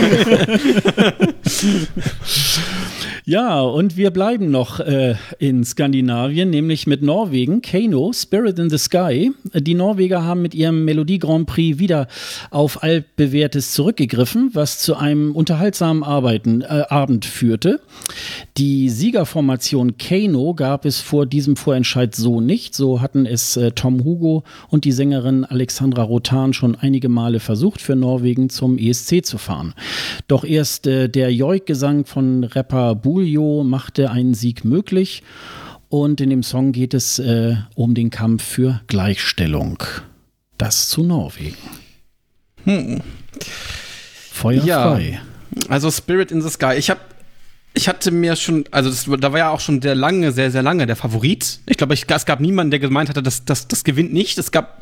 Ja, 3.24 3.60
und 3.60 3.96
wir 3.96 4.10
bleiben 4.10 4.50
noch 4.50 4.80
äh, 4.80 5.14
in 5.38 5.64
Skandinavien, 5.64 6.50
nämlich 6.50 6.86
mit 6.86 7.02
Norwegen. 7.02 7.62
Kano, 7.62 8.12
Spirit 8.12 8.58
in 8.58 8.70
the 8.70 8.78
Sky. 8.78 9.32
Die 9.54 9.74
Norweger 9.74 10.24
haben 10.24 10.42
mit 10.42 10.54
ihrem 10.54 10.84
Melodie 10.84 11.18
Grand 11.18 11.46
Prix 11.46 11.78
wieder 11.78 12.08
auf 12.50 12.82
altbewährtes 12.82 13.72
zurückgegriffen, 13.72 14.50
was 14.52 14.78
zu 14.78 14.96
einem 14.96 15.32
unterhaltsamen 15.32 16.02
Arbeiten, 16.02 16.62
äh, 16.62 16.84
Abend 16.88 17.24
führte. 17.24 17.80
Die 18.56 18.88
Siegerformation 18.88 19.96
Kano 19.98 20.54
gab 20.54 20.84
es 20.84 21.00
vor 21.00 21.26
diesem 21.26 21.56
Vorentscheid 21.56 22.14
so 22.14 22.40
nicht. 22.40 22.74
So 22.74 23.00
hatten 23.00 23.26
es 23.26 23.56
äh, 23.56 23.72
Tom 23.72 24.04
Hugo 24.04 24.44
und 24.68 24.84
die 24.84 24.92
Sängerin 24.92 25.44
Alexandra 25.44 26.02
Rotan 26.02 26.52
schon 26.52 26.74
einige 26.74 27.08
Male 27.08 27.40
versucht, 27.40 27.80
für 27.80 27.96
Norwegen 27.96 28.50
zum 28.50 28.78
ESC 28.78 29.24
zu 29.24 29.38
fahren. 29.38 29.74
Doch 30.28 30.44
erst 30.44 30.86
äh, 30.86 31.08
der 31.08 31.32
Joik-Gesang 31.32 32.04
von 32.04 32.44
Rapper 32.44 32.94
Bu 33.04 33.20
Julio 33.20 33.64
machte 33.64 34.10
einen 34.10 34.32
Sieg 34.32 34.64
möglich. 34.64 35.22
Und 35.90 36.22
in 36.22 36.30
dem 36.30 36.42
Song 36.42 36.72
geht 36.72 36.94
es 36.94 37.18
äh, 37.18 37.54
um 37.74 37.94
den 37.94 38.08
Kampf 38.08 38.42
für 38.42 38.80
Gleichstellung. 38.86 39.82
Das 40.56 40.88
zu 40.88 41.02
Norwegen. 41.02 41.56
Hm. 42.64 43.02
Feuer 44.32 44.64
ja, 44.64 44.94
frei. 44.94 45.20
Also 45.68 45.90
Spirit 45.90 46.32
in 46.32 46.40
the 46.40 46.48
Sky. 46.48 46.76
Ich 46.78 46.88
habe 46.88 47.00
ich 47.74 47.88
hatte 47.88 48.10
mir 48.10 48.36
schon, 48.36 48.64
also 48.70 48.88
das, 48.88 49.04
da 49.20 49.32
war 49.32 49.38
ja 49.38 49.50
auch 49.50 49.60
schon 49.60 49.82
sehr 49.82 49.94
lange, 49.96 50.32
sehr, 50.32 50.50
sehr 50.50 50.62
lange 50.62 50.86
der 50.86 50.96
Favorit. 50.96 51.60
Ich 51.66 51.76
glaube, 51.76 51.92
es 51.92 52.24
gab 52.24 52.40
niemanden, 52.40 52.70
der 52.70 52.80
gemeint 52.80 53.10
hatte, 53.10 53.22
dass 53.22 53.44
das, 53.44 53.68
das 53.68 53.84
gewinnt 53.84 54.12
nicht. 54.14 54.38
Es 54.38 54.50
gab 54.50 54.80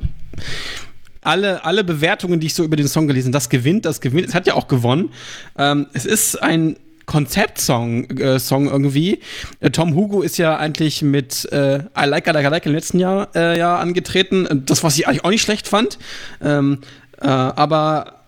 alle, 1.23 1.65
alle 1.65 1.83
Bewertungen, 1.83 2.39
die 2.39 2.47
ich 2.47 2.55
so 2.55 2.63
über 2.63 2.77
den 2.77 2.87
Song 2.87 3.09
gelesen 3.09 3.33
das 3.33 3.49
gewinnt, 3.49 3.85
das 3.85 4.01
gewinnt. 4.01 4.29
Es 4.29 4.35
hat 4.35 4.47
ja 4.47 4.55
auch 4.55 4.69
gewonnen. 4.69 5.11
Ähm, 5.59 5.87
es 5.93 6.07
ist 6.07 6.41
ein 6.41 6.77
Konzeptsong 7.07 8.11
äh, 8.19 8.39
Song 8.39 8.69
irgendwie. 8.69 9.21
Äh, 9.61 9.71
Tom 9.71 9.95
Hugo 9.95 10.23
ist 10.23 10.39
ja 10.39 10.57
eigentlich 10.57 11.03
mit 11.03 11.51
äh, 11.53 11.79
I 11.99 12.07
Like 12.07 12.27
I 12.29 12.31
Like 12.31 12.53
It 12.57 12.67
im 12.67 12.73
letzten 12.73 12.99
Jahr, 12.99 13.29
äh, 13.35 13.59
Jahr 13.59 13.81
angetreten. 13.81 14.65
Das, 14.67 14.83
was 14.85 14.99
ich 14.99 15.07
eigentlich 15.07 15.25
auch 15.25 15.31
nicht 15.31 15.43
schlecht 15.43 15.69
fand. 15.69 15.99
Ähm, 16.41 16.79
äh, 17.21 17.27
aber 17.27 18.21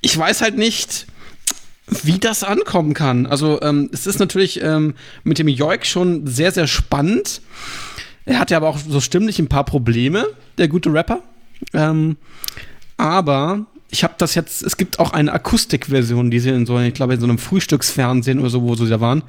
ich 0.00 0.16
weiß 0.16 0.42
halt 0.42 0.56
nicht, 0.56 1.06
wie 1.86 2.18
das 2.18 2.44
ankommen 2.44 2.94
kann. 2.94 3.26
Also 3.26 3.60
ähm, 3.62 3.90
es 3.92 4.06
ist 4.06 4.18
natürlich 4.18 4.62
ähm, 4.62 4.94
mit 5.24 5.38
dem 5.38 5.48
Joik 5.48 5.84
schon 5.86 6.26
sehr, 6.26 6.52
sehr 6.52 6.66
spannend. 6.66 7.40
Er 8.24 8.38
hat 8.38 8.50
ja 8.50 8.56
aber 8.56 8.68
auch 8.68 8.78
so 8.78 9.00
stimmlich 9.00 9.38
ein 9.38 9.48
paar 9.48 9.64
Probleme, 9.64 10.26
der 10.58 10.68
gute 10.68 10.92
Rapper. 10.92 11.20
Ähm, 11.74 12.16
aber 12.96 13.66
ich 13.92 14.04
habe 14.04 14.14
das 14.16 14.34
jetzt, 14.34 14.62
es 14.62 14.78
gibt 14.78 14.98
auch 14.98 15.12
eine 15.12 15.32
Akustikversion, 15.32 16.30
die 16.30 16.40
sie 16.40 16.48
in 16.48 16.64
so, 16.64 16.80
ich 16.80 16.94
glaube, 16.94 17.12
in 17.14 17.20
so 17.20 17.26
einem 17.26 17.36
Frühstücksfernsehen 17.36 18.40
oder 18.40 18.48
so, 18.48 18.62
wo 18.62 18.74
sie 18.74 18.88
da 18.88 19.00
waren, 19.00 19.22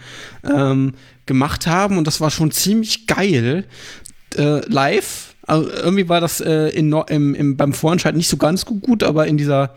ähm, 0.44 0.94
gemacht 1.26 1.68
haben 1.68 1.98
und 1.98 2.08
das 2.08 2.22
war 2.22 2.32
schon 2.32 2.50
ziemlich 2.52 3.06
geil. 3.06 3.66
Äh, 4.36 4.66
live, 4.70 5.36
also 5.46 5.70
irgendwie 5.70 6.08
war 6.08 6.22
das 6.22 6.40
äh, 6.40 6.70
in, 6.70 6.94
im, 6.94 7.36
im, 7.36 7.58
beim 7.58 7.74
Vorentscheid 7.74 8.16
nicht 8.16 8.30
so 8.30 8.38
ganz 8.38 8.66
gut, 8.66 9.04
aber 9.04 9.28
in 9.28 9.38
dieser 9.38 9.76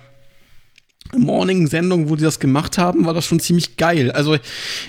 Morning-Sendung, 1.17 2.09
wo 2.09 2.15
die 2.15 2.25
das 2.25 2.39
gemacht 2.39 2.79
haben, 2.79 3.07
war 3.07 3.15
das 3.15 3.27
schon 3.27 3.41
ziemlich 3.41 3.77
geil. 3.77 4.13
Also 4.13 4.39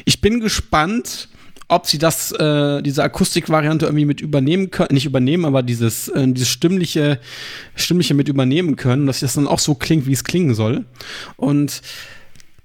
ich 0.06 0.22
bin 0.22 0.39
gespannt, 0.39 1.28
ob 1.70 1.86
sie 1.86 1.97
das, 1.97 2.32
äh, 2.32 2.82
diese 2.82 3.03
Akustikvariante 3.03 3.86
irgendwie 3.86 4.05
mit 4.05 4.22
übernehmen 4.22 4.72
können, 4.72 4.93
nicht 4.93 5.05
übernehmen, 5.05 5.45
aber 5.45 5.63
dieses, 5.63 6.07
äh, 6.07 6.28
dieses 6.28 6.47
stimmliche, 6.49 7.20
stimmliche 7.76 8.13
mit 8.13 8.30
übernehmen 8.30 8.78
können, 8.78 9.05
dass 9.05 9.20
das 9.20 9.34
dann 9.34 9.47
auch 9.47 9.59
so 9.59 9.76
klingt, 9.76 10.05
wie 10.05 10.13
es 10.13 10.24
klingen 10.24 10.55
soll. 10.55 10.86
Und 11.36 11.82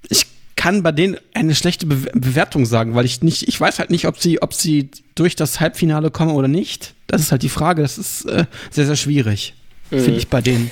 ich 0.09 0.27
kann 0.55 0.83
bei 0.83 0.93
denen 0.93 1.17
eine 1.33 1.55
schlechte 1.55 1.85
Be 1.85 1.97
Bewertung 2.13 2.65
sagen, 2.65 2.95
weil 2.95 3.05
ich 3.05 3.21
nicht, 3.21 3.47
ich 3.47 3.59
weiß 3.59 3.79
halt 3.79 3.89
nicht, 3.89 4.07
ob 4.07 4.17
sie, 4.17 4.41
ob 4.41 4.53
sie 4.53 4.89
durch 5.15 5.35
das 5.35 5.59
Halbfinale 5.59 6.09
kommen 6.09 6.31
oder 6.31 6.47
nicht. 6.47 6.93
Das 7.07 7.21
ist 7.21 7.31
halt 7.31 7.43
die 7.43 7.49
Frage. 7.49 7.81
Das 7.81 7.97
ist 7.97 8.25
äh, 8.25 8.45
sehr, 8.71 8.85
sehr 8.85 8.95
schwierig, 8.95 9.53
mhm. 9.91 9.99
finde 9.99 10.19
ich 10.19 10.29
bei 10.29 10.41
denen. 10.41 10.71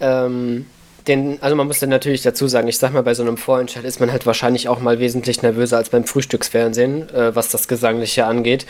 Ähm, 0.00 0.64
den, 1.08 1.42
also 1.42 1.56
man 1.56 1.66
muss 1.66 1.80
dann 1.80 1.88
natürlich 1.88 2.22
dazu 2.22 2.46
sagen, 2.46 2.68
ich 2.68 2.78
sag 2.78 2.92
mal, 2.92 3.02
bei 3.02 3.14
so 3.14 3.22
einem 3.22 3.36
Vorentscheid 3.36 3.84
ist 3.84 4.00
man 4.00 4.12
halt 4.12 4.26
wahrscheinlich 4.26 4.68
auch 4.68 4.80
mal 4.80 4.98
wesentlich 5.00 5.42
nervöser 5.42 5.78
als 5.78 5.90
beim 5.90 6.04
Frühstücksfernsehen, 6.04 7.12
äh, 7.14 7.34
was 7.34 7.50
das 7.50 7.68
Gesangliche 7.68 8.26
angeht. 8.26 8.66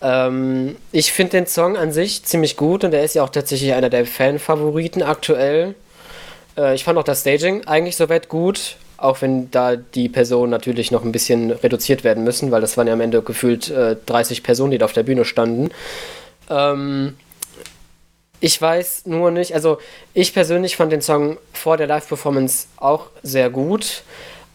Ähm, 0.00 0.76
ich 0.92 1.12
finde 1.12 1.32
den 1.32 1.46
Song 1.46 1.76
an 1.76 1.92
sich 1.92 2.24
ziemlich 2.24 2.56
gut 2.56 2.84
und 2.84 2.92
er 2.92 3.04
ist 3.04 3.14
ja 3.14 3.22
auch 3.22 3.30
tatsächlich 3.30 3.72
einer 3.72 3.90
der 3.90 4.06
Fan-Favoriten 4.06 5.02
aktuell. 5.02 5.74
Äh, 6.56 6.74
ich 6.74 6.84
fand 6.84 6.98
auch 6.98 7.04
das 7.04 7.20
Staging 7.20 7.66
eigentlich 7.66 7.96
soweit 7.96 8.28
gut, 8.28 8.76
auch 8.96 9.22
wenn 9.22 9.50
da 9.50 9.76
die 9.76 10.08
Personen 10.08 10.50
natürlich 10.50 10.90
noch 10.90 11.04
ein 11.04 11.12
bisschen 11.12 11.50
reduziert 11.50 12.04
werden 12.04 12.24
müssen, 12.24 12.50
weil 12.50 12.60
das 12.60 12.76
waren 12.76 12.86
ja 12.86 12.92
am 12.92 13.00
Ende 13.00 13.22
gefühlt 13.22 13.70
äh, 13.70 13.96
30 14.06 14.42
Personen, 14.42 14.72
die 14.72 14.78
da 14.78 14.84
auf 14.84 14.92
der 14.92 15.04
Bühne 15.04 15.24
standen. 15.24 15.70
Ähm, 16.50 17.16
ich 18.40 18.60
weiß 18.60 19.06
nur 19.06 19.30
nicht, 19.30 19.54
also 19.54 19.78
ich 20.14 20.32
persönlich 20.32 20.76
fand 20.76 20.92
den 20.92 21.02
Song 21.02 21.38
vor 21.52 21.76
der 21.76 21.86
Live-Performance 21.86 22.68
auch 22.76 23.06
sehr 23.22 23.50
gut. 23.50 24.02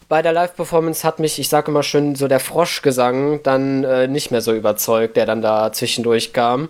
Bei 0.09 0.21
der 0.21 0.31
Live-Performance 0.31 1.05
hat 1.05 1.19
mich, 1.19 1.39
ich 1.39 1.49
sage 1.49 1.71
immer 1.71 1.81
schön, 1.81 2.15
so 2.15 2.27
der 2.27 2.39
Froschgesang 2.39 3.41
dann 3.43 3.83
äh, 3.83 4.07
nicht 4.07 4.31
mehr 4.31 4.41
so 4.41 4.53
überzeugt, 4.53 5.17
der 5.17 5.25
dann 5.25 5.41
da 5.41 5.71
zwischendurch 5.73 6.33
kam. 6.33 6.69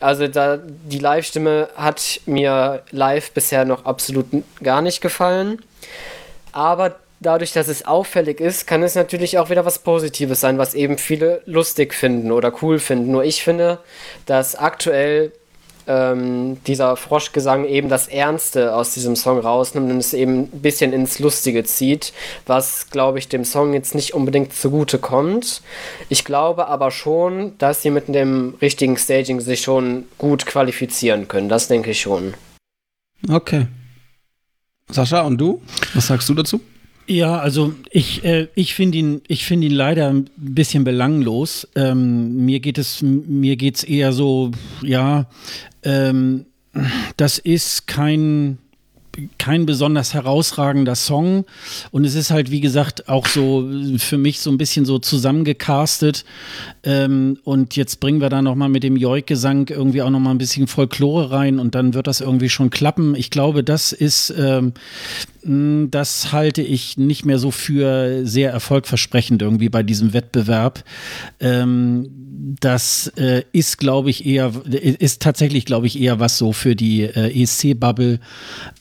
Also 0.00 0.26
da, 0.26 0.58
die 0.58 0.98
Live-Stimme 0.98 1.68
hat 1.76 2.20
mir 2.26 2.82
live 2.90 3.32
bisher 3.32 3.64
noch 3.64 3.84
absolut 3.84 4.26
gar 4.62 4.80
nicht 4.80 5.00
gefallen. 5.00 5.60
Aber 6.52 6.96
dadurch, 7.20 7.52
dass 7.52 7.68
es 7.68 7.84
auffällig 7.84 8.40
ist, 8.40 8.66
kann 8.66 8.82
es 8.82 8.94
natürlich 8.94 9.38
auch 9.38 9.50
wieder 9.50 9.64
was 9.64 9.80
Positives 9.80 10.40
sein, 10.40 10.58
was 10.58 10.74
eben 10.74 10.98
viele 10.98 11.42
lustig 11.46 11.94
finden 11.94 12.32
oder 12.32 12.52
cool 12.62 12.78
finden. 12.78 13.10
Nur 13.10 13.24
ich 13.24 13.42
finde, 13.42 13.78
dass 14.26 14.54
aktuell 14.54 15.32
ähm, 15.88 16.58
dieser 16.66 16.96
Froschgesang 16.96 17.64
eben 17.64 17.88
das 17.88 18.06
Ernste 18.06 18.74
aus 18.74 18.92
diesem 18.94 19.16
Song 19.16 19.38
rausnimmt 19.38 19.90
und 19.90 19.98
es 19.98 20.12
eben 20.12 20.42
ein 20.42 20.60
bisschen 20.62 20.92
ins 20.92 21.18
Lustige 21.18 21.64
zieht, 21.64 22.12
was, 22.46 22.90
glaube 22.90 23.18
ich, 23.18 23.28
dem 23.28 23.44
Song 23.44 23.72
jetzt 23.72 23.94
nicht 23.94 24.14
unbedingt 24.14 24.52
zugute 24.52 24.98
kommt. 24.98 25.62
Ich 26.08 26.24
glaube 26.24 26.68
aber 26.68 26.90
schon, 26.90 27.56
dass 27.58 27.82
sie 27.82 27.90
mit 27.90 28.08
dem 28.08 28.54
richtigen 28.60 28.96
Staging 28.96 29.40
sich 29.40 29.62
schon 29.62 30.04
gut 30.18 30.46
qualifizieren 30.46 31.26
können. 31.26 31.48
Das 31.48 31.68
denke 31.68 31.90
ich 31.90 32.00
schon. 32.00 32.34
Okay. 33.28 33.66
Sascha, 34.90 35.22
und 35.22 35.38
du? 35.38 35.60
Was 35.94 36.06
sagst 36.06 36.28
du 36.28 36.34
dazu? 36.34 36.60
Ja, 37.08 37.38
also 37.38 37.72
ich, 37.90 38.22
äh, 38.24 38.48
ich 38.54 38.74
finde 38.74 38.98
ihn, 38.98 39.22
ich 39.28 39.46
finde 39.46 39.66
ihn 39.66 39.72
leider 39.72 40.08
ein 40.08 40.28
bisschen 40.36 40.84
belanglos. 40.84 41.66
Ähm, 41.74 42.44
mir 42.44 42.60
geht 42.60 42.76
es, 42.76 43.00
mir 43.00 43.56
geht's 43.56 43.82
eher 43.82 44.12
so, 44.12 44.50
ja, 44.82 45.26
ähm, 45.88 46.46
das 47.16 47.38
ist 47.38 47.86
kein 47.86 48.58
kein 49.38 49.66
besonders 49.66 50.14
herausragender 50.14 50.94
Song 50.94 51.44
und 51.90 52.04
es 52.04 52.14
ist 52.14 52.30
halt 52.30 52.50
wie 52.50 52.60
gesagt 52.60 53.08
auch 53.08 53.26
so 53.26 53.68
für 53.98 54.18
mich 54.18 54.40
so 54.40 54.50
ein 54.50 54.58
bisschen 54.58 54.84
so 54.84 54.98
zusammengecastet 54.98 56.24
ähm, 56.84 57.38
und 57.44 57.76
jetzt 57.76 58.00
bringen 58.00 58.20
wir 58.20 58.28
da 58.28 58.42
noch 58.42 58.54
mal 58.54 58.68
mit 58.68 58.82
dem 58.82 58.96
Joik-Gesang 58.96 59.68
irgendwie 59.68 60.02
auch 60.02 60.10
noch 60.10 60.20
mal 60.20 60.30
ein 60.30 60.38
bisschen 60.38 60.66
Folklore 60.66 61.30
rein 61.30 61.58
und 61.58 61.74
dann 61.74 61.94
wird 61.94 62.06
das 62.06 62.20
irgendwie 62.20 62.48
schon 62.48 62.70
klappen. 62.70 63.14
Ich 63.14 63.30
glaube, 63.30 63.64
das 63.64 63.92
ist 63.92 64.32
ähm, 64.38 64.72
hm, 65.48 65.90
das 65.90 66.32
halte 66.32 66.62
ich 66.62 66.98
nicht 66.98 67.24
mehr 67.24 67.38
so 67.38 67.50
für 67.50 68.26
sehr 68.26 68.50
erfolgversprechend 68.50 69.40
irgendwie 69.40 69.68
bei 69.68 69.82
diesem 69.82 70.12
Wettbewerb. 70.12 70.84
Ähm, 71.40 72.08
das 72.60 73.12
äh, 73.16 73.44
ist, 73.52 73.78
glaube 73.78 74.10
ich, 74.10 74.26
eher, 74.26 74.52
ist 74.66 75.22
tatsächlich, 75.22 75.64
glaube 75.64 75.86
ich, 75.86 76.00
eher 76.00 76.20
was 76.20 76.38
so 76.38 76.52
für 76.52 76.76
die 76.76 77.02
äh, 77.02 77.42
ESC-Bubble. 77.42 78.20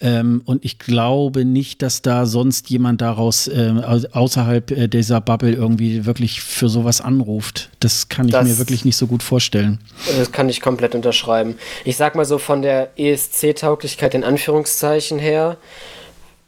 Ähm, 0.01 0.26
Ähm, 0.27 0.41
und 0.45 0.63
ich 0.65 0.79
glaube 0.79 1.45
nicht, 1.45 1.81
dass 1.81 2.01
da 2.01 2.25
sonst 2.25 2.69
jemand 2.69 3.01
daraus 3.01 3.47
äh, 3.47 3.73
außerhalb 4.11 4.71
äh, 4.71 4.87
dieser 4.87 5.21
Bubble 5.21 5.53
irgendwie 5.53 6.05
wirklich 6.05 6.41
für 6.41 6.69
sowas 6.69 7.01
anruft. 7.01 7.69
Das 7.79 8.09
kann 8.09 8.27
ich 8.27 8.33
das, 8.33 8.47
mir 8.47 8.57
wirklich 8.57 8.85
nicht 8.85 8.97
so 8.97 9.07
gut 9.07 9.23
vorstellen. 9.23 9.79
Das 10.17 10.31
kann 10.31 10.49
ich 10.49 10.61
komplett 10.61 10.95
unterschreiben. 10.95 11.55
Ich 11.85 11.97
sag 11.97 12.15
mal 12.15 12.25
so 12.25 12.37
von 12.37 12.61
der 12.61 12.91
ESC-Tauglichkeit 12.97 14.13
in 14.13 14.23
Anführungszeichen 14.23 15.19
her 15.19 15.57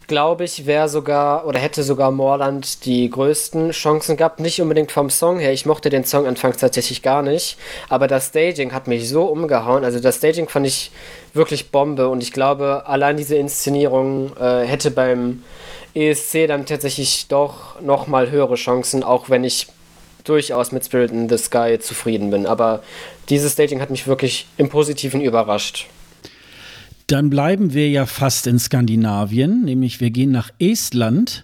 glaube 0.10 0.44
ich, 0.44 0.66
wäre 0.66 0.90
sogar 0.90 1.46
oder 1.46 1.60
hätte 1.60 1.84
sogar 1.84 2.12
Moorland 2.12 2.84
die 2.84 3.10
größten 3.10 3.72
Chancen 3.72 4.18
gehabt. 4.18 4.42
Nicht 4.42 4.62
unbedingt 4.62 4.92
vom 4.92 5.10
Song 5.10 5.40
her. 5.40 5.54
Ich 5.54 5.66
mochte 5.66 5.90
den 5.90 6.04
Song 6.04 6.28
anfangs 6.28 6.58
tatsächlich 6.58 7.02
gar 7.02 7.22
nicht. 7.22 7.58
Aber 7.88 8.08
das 8.08 8.28
Staging 8.28 8.74
hat 8.74 8.88
mich 8.88 9.08
so 9.08 9.24
umgehauen. 9.24 9.86
Also 9.86 10.02
das 10.02 10.18
Staging 10.18 10.50
fand 10.50 10.68
ich 10.68 10.92
wirklich 11.34 11.72
Bombe. 11.72 12.10
Und 12.10 12.22
ich 12.22 12.34
glaube, 12.34 12.84
allein 12.88 13.16
diese 13.16 13.38
Inszenierung 13.38 14.36
äh, 14.36 14.66
hätte 14.66 14.92
beim 14.92 15.44
ESC 15.94 16.48
dann 16.48 16.66
tatsächlich 16.66 17.28
doch 17.30 17.80
nochmal 17.80 18.32
höhere 18.32 18.56
Chancen, 18.56 19.04
auch 19.04 19.30
wenn 19.30 19.44
ich 19.44 19.68
durchaus 20.24 20.72
mit 20.72 20.84
Spirit 20.84 21.12
in 21.12 21.30
the 21.30 21.38
Sky 21.38 21.78
zufrieden 21.80 22.32
bin. 22.32 22.46
Aber 22.46 22.82
dieses 23.30 23.54
Staging 23.54 23.80
hat 23.80 23.92
mich 23.92 24.08
wirklich 24.08 24.48
im 24.58 24.70
Positiven 24.70 25.22
überrascht. 25.22 25.88
Dann 27.10 27.32
bleiben 27.32 27.74
wir 27.74 27.90
ja 27.90 28.06
fast 28.06 28.46
in 28.46 28.60
Skandinavien, 28.60 29.66
nämlich 29.66 30.00
wir 30.00 30.12
gehen 30.12 30.30
nach 30.30 30.52
Estland. 30.60 31.44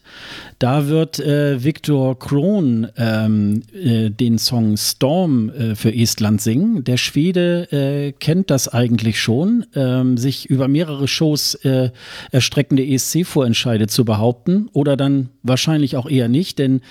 Da 0.65 0.87
wird 0.87 1.19
äh, 1.19 1.63
Viktor 1.63 2.17
Kron 2.17 2.87
ähm, 2.97 3.61
äh, 3.71 4.09
den 4.09 4.39
Song 4.39 4.77
Storm 4.77 5.51
äh, 5.51 5.75
für 5.75 5.93
Estland 5.93 6.41
singen. 6.41 6.83
Der 6.83 6.97
Schwede 6.97 7.71
äh, 7.71 8.13
kennt 8.13 8.49
das 8.49 8.67
eigentlich 8.67 9.21
schon, 9.21 9.67
ähm, 9.75 10.17
sich 10.17 10.47
über 10.47 10.67
mehrere 10.67 11.07
Shows 11.07 11.53
äh, 11.53 11.91
erstreckende 12.31 12.83
ESC-Vorentscheide 12.83 13.85
zu 13.85 14.05
behaupten 14.05 14.67
oder 14.73 14.97
dann 14.97 15.29
wahrscheinlich 15.43 15.97
auch 15.97 16.09
eher 16.09 16.29
nicht, 16.29 16.57
denn 16.57 16.81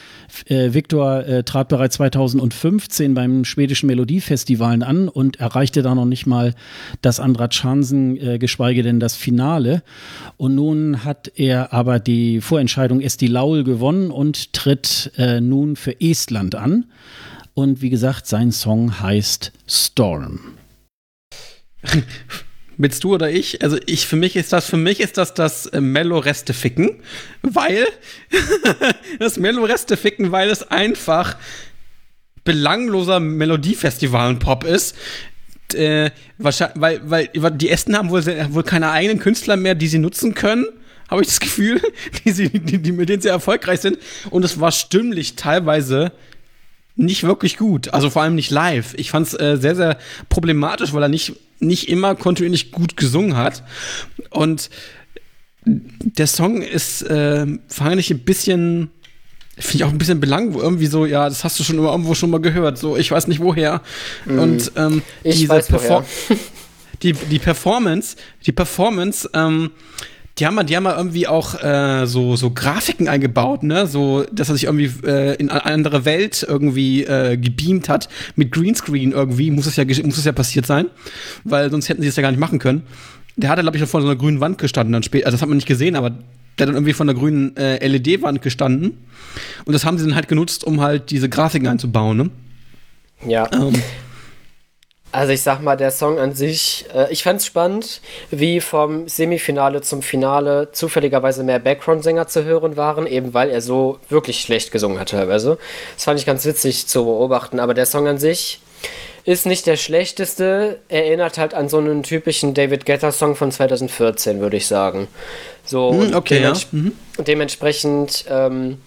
äh, 0.46 0.72
Viktor 0.72 1.24
trat 1.44 1.66
bereits 1.66 1.96
2015 1.96 3.14
beim 3.14 3.44
schwedischen 3.44 3.88
Melodiefestivalen 3.88 4.84
an 4.84 5.08
und 5.08 5.40
erreichte 5.40 5.82
da 5.82 5.96
noch 5.96 6.04
nicht 6.04 6.26
mal 6.26 6.54
das 7.02 7.18
Andrat 7.18 7.54
Chansen, 7.54 8.38
geschweige 8.38 8.84
denn 8.84 9.00
das 9.00 9.16
Finale. 9.16 9.82
Und 10.36 10.54
nun 10.54 11.04
hat 11.04 11.32
er 11.34 11.72
aber 11.72 11.98
die 11.98 12.40
Vorentscheidung 12.40 13.00
Esti 13.00 13.26
Lau 13.26 13.63
Gewonnen 13.64 14.10
und 14.10 14.52
tritt 14.52 15.12
äh, 15.16 15.40
nun 15.40 15.76
für 15.76 16.00
Estland 16.00 16.54
an. 16.54 16.86
Und 17.54 17.82
wie 17.82 17.90
gesagt, 17.90 18.26
sein 18.26 18.52
Song 18.52 19.00
heißt 19.00 19.52
Storm. 19.66 20.40
Willst 22.76 23.04
du 23.04 23.14
oder 23.14 23.30
ich? 23.30 23.62
Also 23.62 23.78
ich 23.86 24.06
für 24.06 24.16
mich 24.16 24.34
ist 24.34 24.52
das 24.52 24.66
für 24.66 24.76
mich 24.76 24.98
ist 24.98 25.16
das 25.16 25.34
das 25.34 25.66
äh, 25.66 25.80
Mellow 25.80 26.18
Reste 26.18 26.52
ficken, 26.54 26.96
weil 27.42 27.86
das 29.20 29.38
Mellow 29.38 29.64
Reste 29.64 29.96
ficken, 29.96 30.32
weil 30.32 30.50
es 30.50 30.68
einfach 30.68 31.36
belangloser 32.42 33.20
Melodiefestival 33.20 34.34
Pop 34.36 34.64
ist. 34.64 34.96
Äh, 35.72 36.10
wahrscheinlich, 36.38 36.80
weil, 36.80 37.30
weil 37.34 37.50
die 37.52 37.70
Esten 37.70 37.96
haben 37.96 38.10
wohl, 38.10 38.24
wohl 38.26 38.64
keine 38.64 38.90
eigenen 38.90 39.18
Künstler 39.18 39.56
mehr, 39.56 39.74
die 39.74 39.88
sie 39.88 39.98
nutzen 39.98 40.34
können 40.34 40.66
habe 41.08 41.22
ich 41.22 41.28
das 41.28 41.40
Gefühl, 41.40 41.80
die, 42.24 42.30
sie, 42.30 42.48
die, 42.48 42.78
die, 42.78 42.92
mit 42.92 43.08
denen 43.08 43.22
sie 43.22 43.28
erfolgreich 43.28 43.80
sind. 43.80 43.98
Und 44.30 44.44
es 44.44 44.60
war 44.60 44.72
stimmlich 44.72 45.36
teilweise 45.36 46.12
nicht 46.96 47.24
wirklich 47.24 47.56
gut. 47.56 47.92
Also 47.92 48.10
vor 48.10 48.22
allem 48.22 48.34
nicht 48.34 48.50
live. 48.50 48.94
Ich 48.96 49.10
fand 49.10 49.26
es 49.26 49.34
äh, 49.34 49.56
sehr, 49.56 49.74
sehr 49.74 49.98
problematisch, 50.28 50.92
weil 50.92 51.02
er 51.02 51.08
nicht, 51.08 51.34
nicht 51.60 51.88
immer 51.88 52.14
kontinuierlich 52.14 52.70
gut 52.70 52.96
gesungen 52.96 53.36
hat. 53.36 53.64
Und 54.30 54.70
der 55.66 56.26
Song 56.26 56.62
ist, 56.62 57.02
äh, 57.02 57.46
fand 57.68 57.98
ich 57.98 58.10
ein 58.10 58.20
bisschen, 58.20 58.90
finde 59.56 59.76
ich 59.76 59.84
auch 59.84 59.90
ein 59.90 59.98
bisschen 59.98 60.20
belanglos. 60.20 60.62
Irgendwie 60.62 60.86
so, 60.86 61.06
ja, 61.06 61.28
das 61.28 61.42
hast 61.42 61.58
du 61.58 61.64
schon 61.64 61.78
irgendwo 61.78 62.14
schon 62.14 62.30
mal 62.30 62.40
gehört. 62.40 62.78
So, 62.78 62.96
ich 62.96 63.10
weiß 63.10 63.26
nicht 63.26 63.40
woher. 63.40 63.82
Mm. 64.26 64.38
Und 64.38 64.72
ähm, 64.76 65.02
ich 65.24 65.48
weiß 65.48 65.72
woher. 65.72 66.04
die, 67.02 67.12
die 67.12 67.38
Performance, 67.38 68.16
die 68.46 68.52
Performance, 68.52 69.28
ähm, 69.34 69.70
die 70.38 70.46
haben, 70.46 70.66
die 70.66 70.76
haben 70.76 70.82
mal 70.82 70.96
irgendwie 70.96 71.28
auch 71.28 71.62
äh, 71.62 72.06
so, 72.06 72.34
so 72.34 72.50
Grafiken 72.50 73.08
eingebaut, 73.08 73.62
ne? 73.62 73.86
So, 73.86 74.24
dass 74.32 74.48
er 74.48 74.54
sich 74.54 74.64
irgendwie 74.64 74.90
äh, 75.06 75.34
in 75.36 75.48
eine 75.48 75.64
andere 75.64 76.04
Welt 76.04 76.44
irgendwie 76.48 77.04
äh, 77.04 77.36
gebeamt 77.36 77.88
hat. 77.88 78.08
Mit 78.34 78.50
Greenscreen 78.50 79.12
irgendwie 79.12 79.52
muss 79.52 79.66
es 79.66 79.76
ja, 79.76 79.84
muss 79.84 80.18
es 80.18 80.24
ja 80.24 80.32
passiert 80.32 80.66
sein. 80.66 80.86
Weil 81.44 81.70
sonst 81.70 81.88
hätten 81.88 82.02
sie 82.02 82.08
es 82.08 82.16
ja 82.16 82.22
gar 82.22 82.32
nicht 82.32 82.40
machen 82.40 82.58
können. 82.58 82.82
Der 83.36 83.48
hat, 83.48 83.60
glaube 83.60 83.76
ich, 83.76 83.84
vor 83.84 84.00
so 84.00 84.08
einer 84.08 84.16
grünen 84.16 84.40
Wand 84.40 84.58
gestanden 84.58 84.92
dann 84.92 85.04
später. 85.04 85.26
Also 85.26 85.36
das 85.36 85.42
hat 85.42 85.48
man 85.48 85.56
nicht 85.56 85.68
gesehen, 85.68 85.94
aber 85.94 86.10
der 86.10 86.66
hat 86.66 86.68
dann 86.68 86.74
irgendwie 86.74 86.92
von 86.94 87.06
der 87.06 87.14
grünen 87.14 87.56
äh, 87.56 87.86
LED-Wand 87.86 88.42
gestanden. 88.42 88.98
Und 89.64 89.72
das 89.72 89.84
haben 89.84 89.98
sie 89.98 90.04
dann 90.04 90.16
halt 90.16 90.28
genutzt, 90.28 90.64
um 90.64 90.80
halt 90.80 91.10
diese 91.10 91.28
Grafiken 91.28 91.68
einzubauen, 91.68 92.16
ne? 92.16 92.30
Ja. 93.26 93.48
Ähm, 93.52 93.74
also 95.14 95.32
ich 95.32 95.42
sag 95.42 95.60
mal, 95.60 95.76
der 95.76 95.92
Song 95.92 96.18
an 96.18 96.34
sich, 96.34 96.86
äh, 96.92 97.10
ich 97.12 97.22
fand's 97.22 97.46
spannend, 97.46 98.00
wie 98.32 98.60
vom 98.60 99.06
Semifinale 99.06 99.80
zum 99.80 100.02
Finale 100.02 100.72
zufälligerweise 100.72 101.44
mehr 101.44 101.60
Background-Sänger 101.60 102.26
zu 102.26 102.44
hören 102.44 102.76
waren, 102.76 103.06
eben 103.06 103.32
weil 103.32 103.48
er 103.48 103.60
so 103.60 104.00
wirklich 104.08 104.40
schlecht 104.40 104.72
gesungen 104.72 104.98
hat 104.98 105.10
teilweise. 105.10 105.56
Das 105.94 106.04
fand 106.04 106.18
ich 106.18 106.26
ganz 106.26 106.44
witzig 106.44 106.88
zu 106.88 107.04
beobachten, 107.04 107.60
aber 107.60 107.74
der 107.74 107.86
Song 107.86 108.08
an 108.08 108.18
sich 108.18 108.60
ist 109.24 109.46
nicht 109.46 109.66
der 109.66 109.76
schlechteste, 109.76 110.80
erinnert 110.88 111.38
halt 111.38 111.54
an 111.54 111.68
so 111.68 111.78
einen 111.78 112.02
typischen 112.02 112.52
David 112.52 112.84
Guetta-Song 112.84 113.36
von 113.36 113.52
2014, 113.52 114.40
würde 114.40 114.56
ich 114.56 114.66
sagen. 114.66 115.06
So, 115.64 115.92
hm, 115.92 116.14
okay, 116.14 116.40
dements 116.40 116.66
ja. 116.72 116.78
mhm. 116.78 116.92
dementsprechend, 117.18 118.24
ähm, 118.28 118.78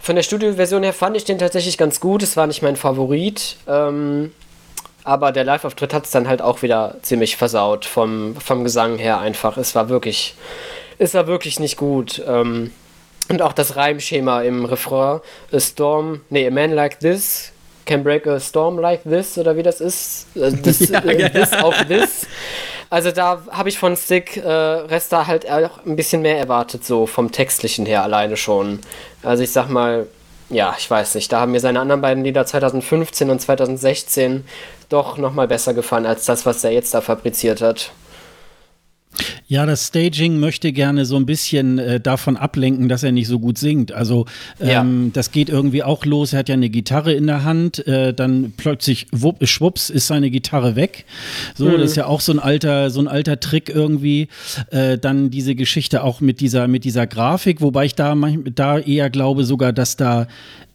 von 0.00 0.14
der 0.14 0.22
Studioversion 0.22 0.84
her 0.84 0.92
fand 0.92 1.16
ich 1.16 1.24
den 1.24 1.38
tatsächlich 1.38 1.76
ganz 1.76 1.98
gut. 1.98 2.22
Es 2.22 2.36
war 2.36 2.46
nicht 2.46 2.62
mein 2.62 2.76
Favorit. 2.76 3.56
Ähm, 3.66 4.30
aber 5.04 5.32
der 5.32 5.44
Live-Auftritt 5.44 5.94
hat 5.94 6.04
es 6.04 6.10
dann 6.10 6.28
halt 6.28 6.42
auch 6.42 6.62
wieder 6.62 6.96
ziemlich 7.02 7.36
versaut 7.36 7.84
vom, 7.84 8.36
vom 8.36 8.64
Gesang 8.64 8.98
her 8.98 9.18
einfach. 9.18 9.56
Es 9.56 9.74
war 9.74 9.88
wirklich, 9.88 10.34
es 10.98 11.14
war 11.14 11.26
wirklich 11.26 11.60
nicht 11.60 11.76
gut. 11.76 12.22
Ähm, 12.26 12.72
und 13.28 13.42
auch 13.42 13.52
das 13.52 13.76
Reimschema 13.76 14.42
im 14.42 14.64
Refrain, 14.64 15.20
a 15.52 15.60
storm, 15.60 16.22
nee, 16.30 16.46
a 16.46 16.50
man 16.50 16.72
like 16.72 16.98
this 17.00 17.52
can 17.88 18.04
break 18.04 18.26
a 18.26 18.38
storm 18.38 18.78
like 18.78 19.02
this, 19.02 19.36
oder 19.38 19.56
wie 19.56 19.62
das 19.62 19.80
ist. 19.80 20.26
Äh, 20.36 20.52
this, 20.62 20.88
ja, 20.88 21.00
äh, 21.00 21.30
this 21.30 21.52
auf 21.54 21.74
this. 21.88 22.26
Also 22.90 23.10
da 23.10 23.42
habe 23.50 23.68
ich 23.68 23.78
von 23.78 23.96
Stick 23.96 24.36
äh, 24.36 24.48
Resta 24.48 25.26
halt 25.26 25.50
auch 25.50 25.84
ein 25.84 25.96
bisschen 25.96 26.22
mehr 26.22 26.38
erwartet, 26.38 26.84
so 26.84 27.06
vom 27.06 27.32
Textlichen 27.32 27.84
her 27.84 28.02
alleine 28.02 28.36
schon. 28.36 28.80
Also 29.22 29.42
ich 29.42 29.52
sag 29.52 29.68
mal, 29.68 30.06
ja, 30.48 30.74
ich 30.78 30.90
weiß 30.90 31.14
nicht, 31.16 31.30
da 31.30 31.40
haben 31.40 31.52
mir 31.52 31.60
seine 31.60 31.80
anderen 31.80 32.00
beiden 32.00 32.24
Lieder 32.24 32.46
2015 32.46 33.28
und 33.28 33.40
2016 33.40 34.44
doch 34.88 35.18
nochmal 35.18 35.48
besser 35.48 35.74
gefallen 35.74 36.06
als 36.06 36.24
das, 36.24 36.46
was 36.46 36.64
er 36.64 36.72
jetzt 36.72 36.94
da 36.94 37.00
fabriziert 37.00 37.60
hat. 37.60 37.92
Ja, 39.46 39.64
das 39.64 39.86
Staging 39.86 40.38
möchte 40.38 40.72
gerne 40.72 41.06
so 41.06 41.16
ein 41.16 41.24
bisschen 41.24 41.78
äh, 41.78 42.00
davon 42.00 42.36
ablenken, 42.36 42.88
dass 42.88 43.02
er 43.02 43.12
nicht 43.12 43.28
so 43.28 43.38
gut 43.38 43.56
singt. 43.56 43.92
Also 43.92 44.26
ähm, 44.60 44.68
ja. 44.68 45.10
das 45.14 45.30
geht 45.30 45.48
irgendwie 45.48 45.82
auch 45.82 46.04
los. 46.04 46.32
Er 46.32 46.40
hat 46.40 46.48
ja 46.50 46.54
eine 46.54 46.68
Gitarre 46.68 47.14
in 47.14 47.26
der 47.26 47.44
Hand, 47.44 47.86
äh, 47.86 48.12
dann 48.12 48.52
plötzlich 48.56 49.06
wupp, 49.10 49.46
schwupps 49.46 49.88
ist 49.88 50.06
seine 50.06 50.30
Gitarre 50.30 50.76
weg. 50.76 51.06
So, 51.54 51.64
mhm. 51.64 51.78
das 51.78 51.90
ist 51.90 51.96
ja 51.96 52.06
auch 52.06 52.20
so 52.20 52.32
ein 52.32 52.38
alter, 52.38 52.90
so 52.90 53.00
ein 53.00 53.08
alter 53.08 53.40
Trick 53.40 53.70
irgendwie. 53.70 54.28
Äh, 54.70 54.98
dann 54.98 55.30
diese 55.30 55.54
Geschichte 55.54 56.04
auch 56.04 56.20
mit 56.20 56.40
dieser, 56.40 56.68
mit 56.68 56.84
dieser 56.84 57.06
Grafik, 57.06 57.62
wobei 57.62 57.86
ich 57.86 57.94
da, 57.94 58.14
da 58.54 58.78
eher 58.78 59.08
glaube 59.08 59.44
sogar, 59.44 59.72
dass 59.72 59.96
da 59.96 60.28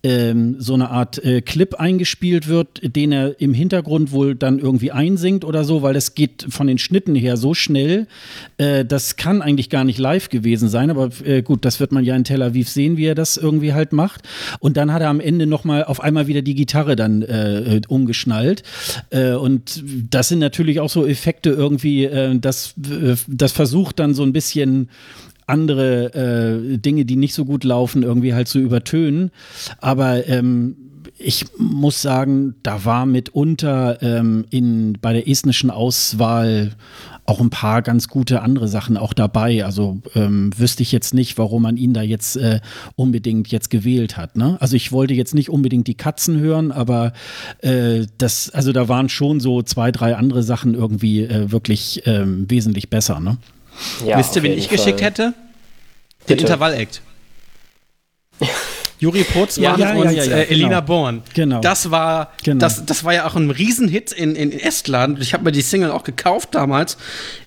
ähm, 0.03 0.57
so 0.59 0.73
eine 0.73 0.89
Art 0.89 1.23
äh, 1.23 1.41
Clip 1.41 1.75
eingespielt 1.75 2.47
wird, 2.47 2.81
den 2.95 3.13
er 3.13 3.39
im 3.39 3.53
Hintergrund 3.53 4.11
wohl 4.11 4.35
dann 4.35 4.59
irgendwie 4.59 4.91
einsingt 4.91 5.45
oder 5.45 5.63
so, 5.63 5.81
weil 5.81 5.93
das 5.93 6.13
geht 6.13 6.45
von 6.49 6.67
den 6.67 6.77
Schnitten 6.77 7.15
her 7.15 7.37
so 7.37 7.53
schnell. 7.53 8.07
Äh, 8.57 8.83
das 8.83 9.15
kann 9.15 9.41
eigentlich 9.41 9.69
gar 9.69 9.85
nicht 9.85 9.99
live 9.99 10.27
gewesen 10.29 10.67
sein, 10.67 10.89
aber 10.89 11.09
äh, 11.25 11.41
gut, 11.41 11.63
das 11.63 11.79
wird 11.79 11.93
man 11.93 12.03
ja 12.03 12.15
in 12.17 12.25
Tel 12.25 12.41
Aviv 12.41 12.67
sehen, 12.67 12.97
wie 12.97 13.05
er 13.05 13.15
das 13.15 13.37
irgendwie 13.37 13.73
halt 13.73 13.93
macht. 13.93 14.23
Und 14.59 14.75
dann 14.75 14.91
hat 14.91 15.01
er 15.01 15.09
am 15.09 15.21
Ende 15.21 15.47
nochmal 15.47 15.85
auf 15.85 16.01
einmal 16.01 16.27
wieder 16.27 16.41
die 16.41 16.55
Gitarre 16.55 16.97
dann 16.97 17.21
äh, 17.21 17.79
umgeschnallt. 17.87 18.63
Äh, 19.09 19.33
und 19.33 19.83
das 20.11 20.27
sind 20.27 20.39
natürlich 20.39 20.81
auch 20.81 20.89
so 20.89 21.07
Effekte 21.07 21.49
irgendwie, 21.49 22.05
äh, 22.05 22.37
das, 22.39 22.73
das 23.27 23.51
versucht 23.53 23.99
dann 23.99 24.13
so 24.13 24.23
ein 24.23 24.33
bisschen 24.33 24.89
andere 25.47 26.13
äh, 26.13 26.77
Dinge, 26.77 27.05
die 27.05 27.15
nicht 27.15 27.33
so 27.33 27.45
gut 27.45 27.63
laufen, 27.63 28.03
irgendwie 28.03 28.33
halt 28.33 28.47
zu 28.47 28.59
übertönen. 28.59 29.31
Aber 29.79 30.27
ähm, 30.27 30.75
ich 31.17 31.45
muss 31.57 32.01
sagen, 32.01 32.55
da 32.63 32.85
war 32.85 33.05
mitunter 33.05 34.01
ähm, 34.01 34.45
in, 34.49 34.97
bei 35.01 35.13
der 35.13 35.27
estnischen 35.27 35.69
Auswahl 35.69 36.71
auch 37.25 37.39
ein 37.39 37.49
paar 37.49 37.81
ganz 37.81 38.09
gute 38.09 38.41
andere 38.41 38.67
Sachen 38.67 38.97
auch 38.97 39.13
dabei. 39.13 39.63
Also 39.63 40.01
ähm, 40.15 40.51
wüsste 40.57 40.83
ich 40.83 40.91
jetzt 40.91 41.13
nicht, 41.13 41.37
warum 41.37 41.61
man 41.61 41.77
ihn 41.77 41.93
da 41.93 42.01
jetzt 42.01 42.35
äh, 42.35 42.59
unbedingt 42.95 43.47
jetzt 43.49 43.69
gewählt 43.69 44.17
hat. 44.17 44.35
Ne? 44.35 44.57
Also 44.59 44.75
ich 44.75 44.91
wollte 44.91 45.13
jetzt 45.13 45.33
nicht 45.33 45.49
unbedingt 45.49 45.87
die 45.87 45.95
Katzen 45.95 46.39
hören, 46.39 46.71
aber 46.71 47.13
äh, 47.61 48.05
das, 48.17 48.49
also 48.49 48.73
da 48.73 48.89
waren 48.89 49.07
schon 49.07 49.39
so 49.39 49.61
zwei, 49.61 49.91
drei 49.91 50.15
andere 50.17 50.43
Sachen 50.43 50.73
irgendwie 50.73 51.21
äh, 51.21 51.51
wirklich 51.51 52.03
ähm, 52.05 52.49
wesentlich 52.49 52.89
besser. 52.89 53.21
Ne? 53.21 53.37
Ja, 54.05 54.17
Wisst 54.17 54.35
ihr, 54.35 54.43
wen 54.43 54.57
ich 54.57 54.67
Fall. 54.67 54.77
geschickt 54.77 55.01
hätte? 55.01 55.33
Den 56.29 56.39
Intervall-Act. 56.39 57.01
Juri 58.99 59.23
Potzmann 59.23 59.79
ja, 59.79 59.93
ja, 59.93 60.01
und 60.01 60.11
ja, 60.11 60.23
äh, 60.23 60.43
Elina 60.49 60.79
genau. 60.79 60.81
Born. 60.81 61.23
Genau. 61.33 61.59
Das 61.59 61.91
war, 61.91 62.31
genau. 62.43 62.59
das, 62.59 62.85
das 62.85 63.03
war 63.03 63.13
ja 63.13 63.27
auch 63.27 63.35
ein 63.35 63.49
Riesenhit 63.49 64.11
in, 64.11 64.35
in 64.35 64.51
Estland. 64.51 65.21
Ich 65.21 65.33
habe 65.33 65.43
mir 65.43 65.51
die 65.51 65.61
Single 65.61 65.91
auch 65.91 66.03
gekauft 66.03 66.55
damals. 66.55 66.97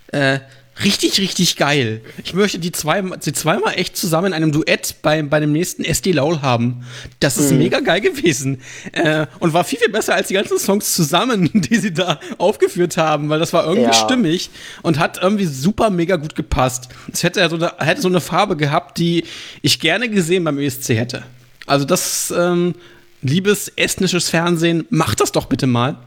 Äh, 0.09 0.41
richtig, 0.85 1.21
richtig 1.21 1.57
geil. 1.57 2.03
Ich 2.25 2.35
möchte 2.35 2.59
die, 2.59 2.73
zwei, 2.73 3.03
die 3.03 3.33
zweimal 3.33 3.75
echt 3.75 3.97
zusammen 3.97 4.29
in 4.29 4.33
einem 4.35 4.53
Duett 4.53 4.97
bei, 5.03 5.23
bei 5.23 5.41
dem 5.41 5.53
nächsten 5.53 5.85
SD 5.85 6.13
Laul 6.13 6.43
haben. 6.43 6.87
Das 7.21 7.37
ist 7.37 7.53
mhm. 7.53 7.59
mega 7.59 7.81
geil 7.81 8.01
gewesen. 8.01 8.61
Äh, 8.93 9.27
und 9.39 9.53
war 9.53 9.65
viel, 9.65 9.79
viel 9.79 9.91
besser 9.91 10.15
als 10.15 10.29
die 10.29 10.35
ganzen 10.35 10.59
Songs 10.59 10.95
zusammen, 10.95 11.51
die 11.55 11.77
sie 11.77 11.93
da 11.93 12.21
aufgeführt 12.39 12.97
haben, 12.97 13.29
weil 13.29 13.39
das 13.39 13.53
war 13.53 13.65
irgendwie 13.65 13.89
ja. 13.89 13.93
stimmig 13.93 14.51
und 14.83 14.99
hat 14.99 15.19
irgendwie 15.23 15.47
super 15.47 15.91
mega 15.91 16.17
gut 16.17 16.35
gepasst. 16.35 16.89
Es 17.13 17.23
hätte 17.23 17.49
so 17.49 17.57
eine, 17.57 17.73
hätte 17.79 18.01
so 18.01 18.09
eine 18.09 18.21
Farbe 18.21 18.57
gehabt, 18.57 18.99
die 18.99 19.25
ich 19.63 19.81
gerne 19.81 20.09
gesehen 20.09 20.45
beim 20.45 20.59
ESC 20.59 20.91
hätte. 20.91 21.23
Also 21.67 21.85
das, 21.85 22.33
ähm, 22.37 22.75
liebes 23.23 23.69
estnisches 23.77 24.29
Fernsehen, 24.29 24.87
macht 24.91 25.21
das 25.21 25.33
doch 25.33 25.47
bitte 25.47 25.67
mal, 25.67 25.99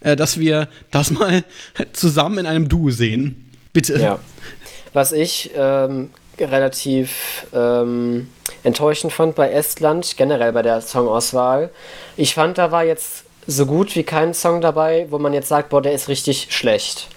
äh, 0.00 0.16
dass 0.16 0.38
wir 0.38 0.68
das 0.90 1.10
mal 1.10 1.44
zusammen 1.92 2.38
in 2.38 2.46
einem 2.46 2.68
Duo 2.68 2.90
sehen. 2.90 3.43
Bitte. 3.74 3.98
Ja. 4.00 4.18
Was 4.94 5.12
ich 5.12 5.50
ähm, 5.54 6.10
relativ 6.38 7.46
ähm, 7.52 8.30
enttäuschend 8.62 9.12
fand 9.12 9.34
bei 9.34 9.50
Estland, 9.50 10.16
generell 10.16 10.52
bei 10.52 10.62
der 10.62 10.80
Songauswahl, 10.80 11.70
ich 12.16 12.34
fand, 12.34 12.56
da 12.56 12.70
war 12.70 12.84
jetzt 12.84 13.24
so 13.46 13.66
gut 13.66 13.94
wie 13.96 14.04
kein 14.04 14.32
Song 14.32 14.62
dabei, 14.62 15.06
wo 15.10 15.18
man 15.18 15.34
jetzt 15.34 15.48
sagt, 15.48 15.68
boah, 15.68 15.82
der 15.82 15.92
ist 15.92 16.08
richtig 16.08 16.46
schlecht. 16.50 17.08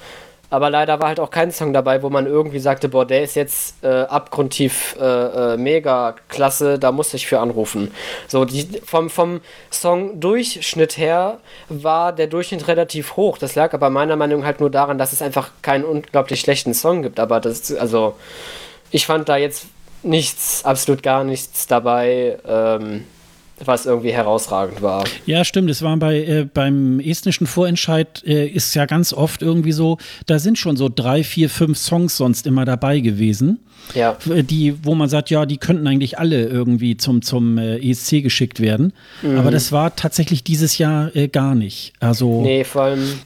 Aber 0.49 0.69
leider 0.69 0.99
war 0.99 1.09
halt 1.09 1.19
auch 1.19 1.29
kein 1.29 1.51
Song 1.51 1.73
dabei, 1.73 2.01
wo 2.03 2.09
man 2.09 2.25
irgendwie 2.25 2.59
sagte, 2.59 2.87
boah, 2.87 3.05
der 3.05 3.21
ist 3.21 3.35
jetzt 3.35 3.83
äh, 3.83 4.03
abgrundtief 4.03 4.95
äh, 4.97 5.03
äh, 5.53 5.57
mega 5.57 6.15
klasse, 6.29 6.79
da 6.79 6.93
muss 6.93 7.13
ich 7.13 7.27
für 7.27 7.39
anrufen. 7.39 7.91
So, 8.27 8.45
die, 8.45 8.65
vom, 8.85 9.09
vom 9.09 9.41
Song-Durchschnitt 9.71 10.97
her 10.97 11.39
war 11.67 12.13
der 12.13 12.27
Durchschnitt 12.27 12.69
relativ 12.69 13.17
hoch. 13.17 13.37
Das 13.37 13.55
lag 13.55 13.73
aber 13.73 13.89
meiner 13.89 14.15
Meinung 14.15 14.39
nach 14.39 14.47
halt 14.47 14.59
nur 14.61 14.69
daran, 14.69 14.97
dass 14.97 15.11
es 15.11 15.21
einfach 15.21 15.51
keinen 15.61 15.83
unglaublich 15.83 16.39
schlechten 16.39 16.73
Song 16.73 17.01
gibt. 17.01 17.19
Aber 17.19 17.41
das, 17.41 17.73
also, 17.75 18.15
ich 18.89 19.05
fand 19.05 19.27
da 19.27 19.35
jetzt 19.35 19.65
nichts, 20.01 20.63
absolut 20.63 21.03
gar 21.03 21.25
nichts 21.25 21.67
dabei. 21.67 22.37
Ähm, 22.47 23.05
was 23.63 23.85
irgendwie 23.85 24.11
herausragend 24.11 24.81
war. 24.81 25.03
Ja, 25.25 25.43
stimmt. 25.43 25.69
Es 25.69 25.81
war 25.81 25.97
bei 25.97 26.23
äh, 26.23 26.47
beim 26.51 26.99
estnischen 26.99 27.47
Vorentscheid 27.47 28.23
äh, 28.25 28.47
ist 28.47 28.73
ja 28.75 28.85
ganz 28.85 29.13
oft 29.13 29.41
irgendwie 29.41 29.71
so, 29.71 29.97
da 30.25 30.39
sind 30.39 30.57
schon 30.57 30.77
so 30.77 30.89
drei, 30.93 31.23
vier, 31.23 31.49
fünf 31.49 31.77
Songs 31.77 32.17
sonst 32.17 32.47
immer 32.47 32.65
dabei 32.65 32.99
gewesen. 32.99 33.59
Ja. 33.95 34.17
Die, 34.25 34.75
wo 34.83 34.95
man 34.95 35.07
sagt, 35.07 35.29
ja, 35.29 35.45
die 35.45 35.57
könnten 35.57 35.87
eigentlich 35.87 36.19
alle 36.19 36.45
irgendwie 36.45 36.97
zum, 36.97 37.21
zum 37.21 37.57
äh, 37.57 37.77
ESC 37.77 38.21
geschickt 38.21 38.59
werden. 38.59 38.93
Mhm. 39.21 39.37
Aber 39.37 39.51
das 39.51 39.71
war 39.71 39.95
tatsächlich 39.95 40.43
dieses 40.43 40.77
Jahr 40.77 41.15
äh, 41.15 41.27
gar 41.27 41.55
nicht. 41.55 41.93
Also 41.99 42.41
nee, 42.41 42.63
vor 42.63 42.83
allem, 42.83 43.19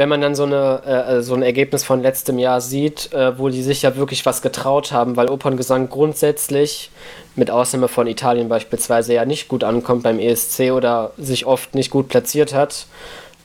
wenn 0.00 0.08
man 0.08 0.22
dann 0.22 0.34
so, 0.34 0.44
eine, 0.44 0.82
äh, 0.86 1.20
so 1.20 1.34
ein 1.34 1.42
Ergebnis 1.42 1.84
von 1.84 2.00
letztem 2.00 2.38
Jahr 2.38 2.62
sieht, 2.62 3.12
äh, 3.12 3.38
wo 3.38 3.50
die 3.50 3.60
sich 3.60 3.82
ja 3.82 3.96
wirklich 3.96 4.24
was 4.24 4.40
getraut 4.40 4.92
haben, 4.92 5.18
weil 5.18 5.28
Operngesang 5.28 5.90
grundsätzlich, 5.90 6.90
mit 7.36 7.50
Ausnahme 7.50 7.86
von 7.86 8.06
Italien 8.06 8.48
beispielsweise, 8.48 9.12
ja 9.12 9.26
nicht 9.26 9.48
gut 9.48 9.62
ankommt 9.62 10.02
beim 10.02 10.18
ESC 10.18 10.70
oder 10.72 11.10
sich 11.18 11.44
oft 11.44 11.74
nicht 11.74 11.90
gut 11.90 12.08
platziert 12.08 12.54
hat 12.54 12.86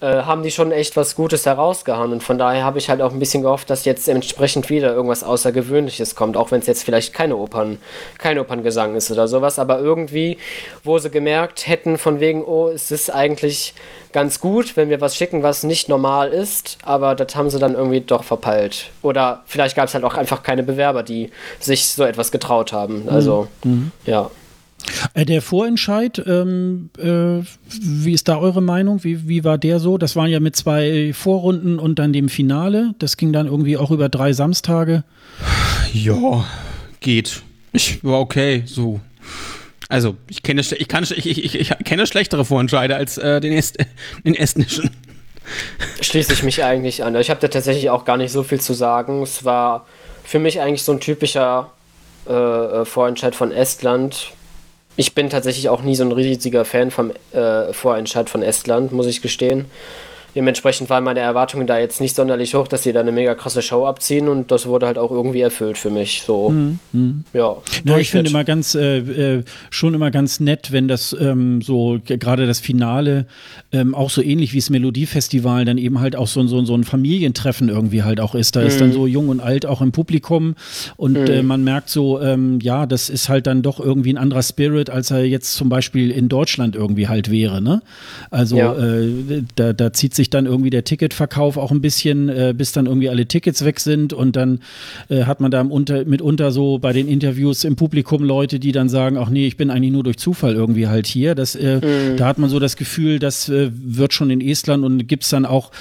äh, 0.01 0.23
haben 0.23 0.43
die 0.43 0.51
schon 0.51 0.71
echt 0.71 0.97
was 0.97 1.15
Gutes 1.15 1.45
herausgehauen. 1.45 2.11
Und 2.11 2.23
von 2.23 2.37
daher 2.37 2.63
habe 2.63 2.77
ich 2.77 2.89
halt 2.89 3.01
auch 3.01 3.11
ein 3.11 3.19
bisschen 3.19 3.43
gehofft, 3.43 3.69
dass 3.69 3.85
jetzt 3.85 4.07
entsprechend 4.07 4.69
wieder 4.69 4.93
irgendwas 4.93 5.23
Außergewöhnliches 5.23 6.15
kommt, 6.15 6.37
auch 6.37 6.51
wenn 6.51 6.59
es 6.59 6.67
jetzt 6.67 6.83
vielleicht 6.83 7.13
keine 7.13 7.37
Opern, 7.37 7.77
kein 8.17 8.37
Operngesang 8.39 8.95
ist 8.95 9.09
oder 9.11 9.27
sowas. 9.27 9.59
Aber 9.59 9.79
irgendwie, 9.79 10.37
wo 10.83 10.97
sie 10.97 11.09
gemerkt 11.09 11.67
hätten, 11.67 11.97
von 11.97 12.19
wegen, 12.19 12.43
oh, 12.43 12.69
es 12.69 12.91
ist 12.91 13.09
eigentlich 13.09 13.73
ganz 14.11 14.39
gut, 14.39 14.77
wenn 14.77 14.89
wir 14.89 15.01
was 15.01 15.15
schicken, 15.15 15.43
was 15.43 15.63
nicht 15.63 15.89
normal 15.89 16.29
ist, 16.29 16.77
aber 16.83 17.15
das 17.15 17.35
haben 17.35 17.49
sie 17.49 17.59
dann 17.59 17.75
irgendwie 17.75 18.01
doch 18.01 18.23
verpeilt. 18.23 18.89
Oder 19.01 19.43
vielleicht 19.45 19.75
gab 19.75 19.87
es 19.87 19.93
halt 19.93 20.03
auch 20.03 20.15
einfach 20.15 20.41
keine 20.41 20.63
Bewerber, 20.63 21.03
die 21.03 21.31
sich 21.59 21.87
so 21.87 22.03
etwas 22.03 22.31
getraut 22.31 22.71
haben. 22.71 23.09
Also, 23.09 23.47
mhm. 23.63 23.91
ja. 24.05 24.31
Äh, 25.13 25.25
der 25.25 25.41
Vorentscheid, 25.41 26.21
ähm, 26.25 26.89
äh, 26.97 27.45
wie 27.79 28.13
ist 28.13 28.27
da 28.27 28.37
eure 28.37 28.61
Meinung? 28.61 29.03
Wie, 29.03 29.27
wie 29.27 29.43
war 29.43 29.57
der 29.57 29.79
so? 29.79 29.97
Das 29.97 30.15
waren 30.15 30.29
ja 30.29 30.39
mit 30.39 30.55
zwei 30.55 31.11
Vorrunden 31.13 31.79
und 31.79 31.99
dann 31.99 32.13
dem 32.13 32.29
Finale. 32.29 32.93
Das 32.99 33.17
ging 33.17 33.33
dann 33.33 33.47
irgendwie 33.47 33.77
auch 33.77 33.91
über 33.91 34.09
drei 34.09 34.33
Samstage. 34.33 35.03
Ja, 35.93 36.45
geht. 36.99 37.41
Ich 37.73 38.03
war 38.03 38.19
okay, 38.19 38.63
so. 38.65 38.99
Also, 39.87 40.15
ich 40.29 40.41
kenne, 40.41 40.61
ich, 40.61 40.87
kann, 40.87 41.03
ich, 41.03 41.25
ich, 41.25 41.55
ich 41.55 41.69
kenne 41.83 42.07
schlechtere 42.07 42.43
Vorentscheide 42.43 42.95
als 42.95 43.17
äh, 43.17 43.39
den, 43.39 43.53
Est, 43.53 43.77
den 44.25 44.35
estnischen. 44.35 44.89
Schließe 46.01 46.33
ich 46.33 46.43
mich 46.43 46.63
eigentlich 46.63 47.03
an. 47.03 47.15
Ich 47.15 47.29
habe 47.29 47.39
da 47.39 47.47
tatsächlich 47.47 47.89
auch 47.89 48.03
gar 48.05 48.17
nicht 48.17 48.31
so 48.31 48.43
viel 48.43 48.59
zu 48.59 48.73
sagen. 48.73 49.21
Es 49.21 49.45
war 49.45 49.85
für 50.23 50.39
mich 50.39 50.59
eigentlich 50.59 50.81
so 50.81 50.91
ein 50.91 50.99
typischer 50.99 51.71
äh, 52.27 52.33
äh 52.33 52.85
Vorentscheid 52.85 53.35
von 53.35 53.51
Estland 53.51 54.31
ich 54.97 55.13
bin 55.13 55.29
tatsächlich 55.29 55.69
auch 55.69 55.81
nie 55.81 55.95
so 55.95 56.03
ein 56.03 56.11
riesiger 56.11 56.65
Fan 56.65 56.91
vom 56.91 57.11
äh, 57.33 57.73
Vorentscheid 57.73 58.29
von 58.29 58.41
Estland, 58.41 58.91
muss 58.91 59.07
ich 59.07 59.21
gestehen. 59.21 59.65
Dementsprechend 60.35 60.89
waren 60.89 61.05
meine 61.05 61.21
Erwartungen 61.21 61.65
da 61.65 61.79
jetzt 61.79 62.01
nicht 62.01 62.13
sonderlich 62.13 62.55
hoch, 62.55 62.67
dass 62.67 62.83
sie 62.83 62.91
da 62.91 62.99
eine 62.99 63.13
mega 63.13 63.35
krasse 63.35 63.61
Show 63.61 63.85
abziehen 63.85 64.27
und 64.27 64.51
das 64.51 64.65
wurde 64.65 64.85
halt 64.85 64.97
auch 64.97 65.09
irgendwie 65.09 65.39
erfüllt 65.39 65.77
für 65.77 65.89
mich. 65.89 66.23
So, 66.25 66.49
mhm. 66.49 66.79
mhm. 66.91 67.23
ja. 67.31 67.55
ja 67.85 67.97
ich 67.97 68.11
finde 68.11 68.29
immer 68.29 68.43
ganz, 68.43 68.75
äh, 68.75 68.97
äh, 68.97 69.43
schon 69.69 69.93
immer 69.93 70.11
ganz 70.11 70.41
nett, 70.41 70.73
wenn 70.73 70.89
das 70.89 71.15
ähm, 71.17 71.61
so, 71.61 71.99
gerade 72.05 72.47
das 72.47 72.59
Finale, 72.59 73.27
ähm, 73.71 73.95
auch 73.95 74.09
so 74.09 74.21
ähnlich 74.21 74.51
wie 74.51 74.59
das 74.59 74.69
Melodiefestival, 74.69 75.63
dann 75.63 75.77
eben 75.77 76.01
halt 76.01 76.17
auch 76.17 76.27
so, 76.27 76.45
so, 76.47 76.65
so 76.65 76.75
ein 76.75 76.83
Familientreffen 76.83 77.69
irgendwie 77.69 78.03
halt 78.03 78.19
auch 78.19 78.35
ist. 78.35 78.57
Da 78.57 78.61
mhm. 78.61 78.67
ist 78.67 78.81
dann 78.81 78.89
mhm. 78.89 78.93
so 78.93 79.07
jung 79.07 79.29
und 79.29 79.39
alt 79.39 79.65
auch 79.65 79.81
im 79.81 79.93
Publikum 79.93 80.55
und 80.97 81.13
mhm. 81.13 81.27
äh, 81.27 81.43
man 81.43 81.63
merkt 81.63 81.89
so, 81.89 82.21
ähm, 82.21 82.59
ja, 82.61 82.85
das 82.85 83.09
ist 83.09 83.29
halt 83.29 83.47
dann 83.47 83.61
doch 83.61 83.79
irgendwie 83.79 84.11
ein 84.11 84.17
anderer 84.17 84.43
Spirit, 84.43 84.89
als 84.89 85.11
er 85.11 85.23
jetzt 85.23 85.53
zum 85.53 85.69
Beispiel 85.69 86.11
in 86.11 86.27
Deutschland 86.27 86.75
irgendwie 86.75 87.07
halt 87.07 87.31
wäre. 87.31 87.61
Ne? 87.61 87.81
Also 88.31 88.57
ja. 88.57 88.75
äh, 88.75 89.43
da, 89.55 89.71
da 89.71 89.93
zieht 89.93 90.13
sich 90.13 90.24
sich 90.25 90.29
dann 90.31 90.47
irgendwie 90.47 90.71
der 90.71 90.83
Ticketverkauf 90.83 91.57
auch 91.57 91.71
ein 91.71 91.81
bisschen, 91.81 92.29
äh, 92.29 92.53
bis 92.57 92.71
dann 92.71 92.87
irgendwie 92.87 93.09
alle 93.09 93.27
Tickets 93.27 93.63
weg 93.63 93.79
sind 93.79 94.11
und 94.11 94.35
dann 94.35 94.59
äh, 95.09 95.23
hat 95.23 95.39
man 95.39 95.51
da 95.51 95.61
unter, 95.61 96.03
mitunter 96.05 96.51
so 96.51 96.79
bei 96.79 96.93
den 96.93 97.07
Interviews 97.07 97.63
im 97.63 97.75
Publikum 97.75 98.23
Leute, 98.23 98.59
die 98.59 98.71
dann 98.71 98.89
sagen, 98.89 99.17
ach 99.17 99.29
nee, 99.29 99.45
ich 99.45 99.55
bin 99.55 99.69
eigentlich 99.69 99.91
nur 99.91 100.03
durch 100.03 100.17
Zufall 100.17 100.55
irgendwie 100.55 100.87
halt 100.87 101.05
hier. 101.05 101.35
Das, 101.35 101.55
äh, 101.55 101.77
mhm. 101.77 102.17
Da 102.17 102.25
hat 102.25 102.39
man 102.39 102.49
so 102.49 102.59
das 102.59 102.75
Gefühl, 102.75 103.19
das 103.19 103.49
äh, 103.49 103.69
wird 103.71 104.13
schon 104.13 104.31
in 104.31 104.41
Estland 104.41 104.83
und 104.83 105.07
gibt 105.07 105.23
es 105.23 105.29
dann 105.29 105.45
auch 105.45 105.71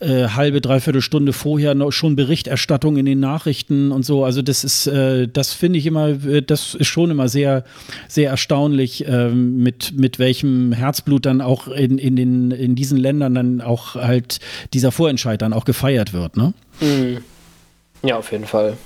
äh, 0.00 0.28
halbe, 0.28 0.60
dreiviertel 0.60 1.00
Stunde 1.00 1.32
vorher 1.32 1.74
noch 1.74 1.92
schon 1.92 2.16
Berichterstattung 2.16 2.96
in 2.96 3.06
den 3.06 3.20
Nachrichten 3.20 3.92
und 3.92 4.04
so. 4.04 4.24
Also 4.24 4.42
das 4.42 4.64
ist, 4.64 4.90
das 5.32 5.52
finde 5.52 5.78
ich 5.78 5.86
immer, 5.86 6.14
das 6.14 6.74
ist 6.74 6.86
schon 6.86 7.10
immer 7.10 7.28
sehr, 7.28 7.64
sehr 8.08 8.30
erstaunlich, 8.30 9.04
ähm, 9.06 9.58
mit, 9.58 9.92
mit 9.96 10.18
welchem 10.18 10.72
Herzblut 10.72 11.26
dann 11.26 11.40
auch 11.40 11.68
in, 11.68 11.98
in, 11.98 12.16
den, 12.16 12.50
in 12.50 12.74
diesen 12.74 12.98
Ländern 12.98 13.34
dann 13.34 13.60
auch 13.60 13.91
halt 13.94 14.40
dieser 14.72 14.92
Vorentscheid 14.92 15.40
dann 15.40 15.52
auch 15.52 15.64
gefeiert 15.64 16.12
wird, 16.12 16.36
ne? 16.36 16.54
Mhm. 16.80 17.18
Ja, 18.02 18.16
auf 18.16 18.32
jeden 18.32 18.46
Fall. 18.46 18.76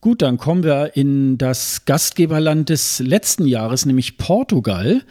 Gut, 0.00 0.22
dann 0.22 0.38
kommen 0.38 0.62
wir 0.62 0.96
in 0.96 1.38
das 1.38 1.84
Gastgeberland 1.84 2.68
des 2.68 3.00
letzten 3.00 3.46
Jahres, 3.46 3.84
nämlich 3.84 4.16
Portugal. 4.16 5.02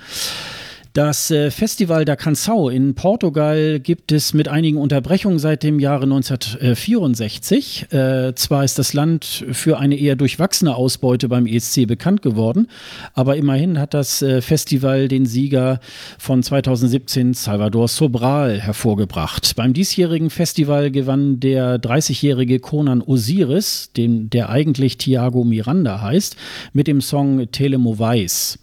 Das 0.98 1.30
äh, 1.30 1.52
Festival 1.52 2.06
da 2.06 2.15
Canção 2.15 2.72
in 2.72 2.95
Portugal 2.95 3.80
gibt 3.80 4.11
es 4.11 4.34
mit 4.34 4.48
einigen 4.48 4.80
Unterbrechungen 4.80 5.38
seit 5.38 5.61
dem 5.61 5.80
Jahre 5.80 6.06
1964. 6.06 7.91
Äh, 7.94 8.34
zwar 8.34 8.64
ist 8.64 8.80
das 8.80 8.94
Land 8.94 9.45
für 9.52 9.78
eine 9.78 9.95
eher 9.95 10.15
durchwachsene 10.15 10.76
Ausbeute 10.76 11.30
beim 11.30 11.45
ESC 11.45 11.86
bekannt 11.86 12.24
geworden, 12.24 12.68
aber 13.14 13.36
immerhin 13.36 13.78
hat 13.78 13.94
das 13.94 14.24
äh, 14.24 14.41
Festival 14.41 15.07
den 15.07 15.28
Sieger 15.28 15.82
von 16.18 16.41
2017, 16.41 17.36
Salvador 17.36 17.90
Sobral, 17.90 18.60
hervorgebracht. 18.60 19.56
Beim 19.56 19.74
diesjährigen 19.74 20.32
Festival 20.32 20.90
gewann 20.90 21.40
der 21.40 21.80
30-jährige 21.80 22.57
Conan 22.60 23.03
Osiris, 23.03 23.91
den, 23.95 24.32
der 24.32 24.49
eigentlich 24.49 24.98
Thiago 24.98 25.44
Miranda 25.44 26.02
heißt, 26.02 26.38
mit 26.74 26.88
dem 26.88 27.02
Song 27.02 27.52
Telemovais. 27.52 28.57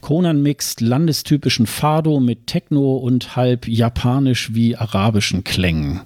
Conan 0.00 0.42
mixt 0.42 0.80
landestypischen 0.80 1.59
zwischen 1.60 1.66
Fado 1.66 2.20
mit 2.20 2.46
Techno 2.46 2.96
und 2.96 3.36
halb 3.36 3.68
japanisch 3.68 4.54
wie 4.54 4.76
arabischen 4.76 5.44
Klängen. 5.44 6.00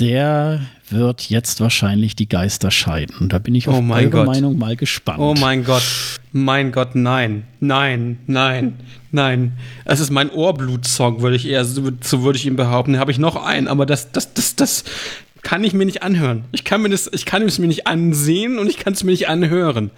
Der 0.00 0.60
wird 0.90 1.30
jetzt 1.30 1.60
wahrscheinlich 1.60 2.16
die 2.16 2.28
Geister 2.28 2.70
scheiden. 2.70 3.28
Da 3.28 3.38
bin 3.38 3.54
ich 3.54 3.68
auf 3.68 3.76
oh 3.76 3.92
eure 3.92 4.10
Gott. 4.10 4.26
Meinung 4.26 4.58
mal 4.58 4.76
gespannt. 4.76 5.20
Oh 5.20 5.34
mein 5.40 5.64
Gott, 5.64 5.84
mein 6.32 6.72
Gott, 6.72 6.94
nein, 6.94 7.44
nein, 7.60 8.18
nein, 8.26 8.74
nein. 9.12 9.52
Es 9.84 10.00
ist 10.00 10.10
mein 10.10 10.30
Ohrblut-Song, 10.30 11.22
würde 11.22 11.36
ich 11.36 11.46
eher, 11.46 11.64
so 11.64 12.22
würde 12.22 12.38
ich 12.38 12.46
ihm 12.46 12.56
behaupten. 12.56 12.94
Da 12.94 12.98
habe 12.98 13.12
ich 13.12 13.18
noch 13.18 13.36
einen, 13.36 13.68
aber 13.68 13.86
das, 13.86 14.10
das, 14.10 14.34
das, 14.34 14.56
das, 14.56 14.84
kann 15.42 15.62
ich 15.62 15.74
mir 15.74 15.86
nicht 15.86 16.02
anhören. 16.02 16.44
Ich 16.50 16.64
kann 16.64 16.82
mir 16.82 16.88
das, 16.88 17.08
ich 17.12 17.24
kann 17.24 17.42
es 17.42 17.60
mir 17.60 17.68
nicht 17.68 17.86
ansehen 17.86 18.58
und 18.58 18.68
ich 18.68 18.78
kann 18.78 18.94
es 18.94 19.04
mir 19.04 19.12
nicht 19.12 19.28
anhören. 19.28 19.92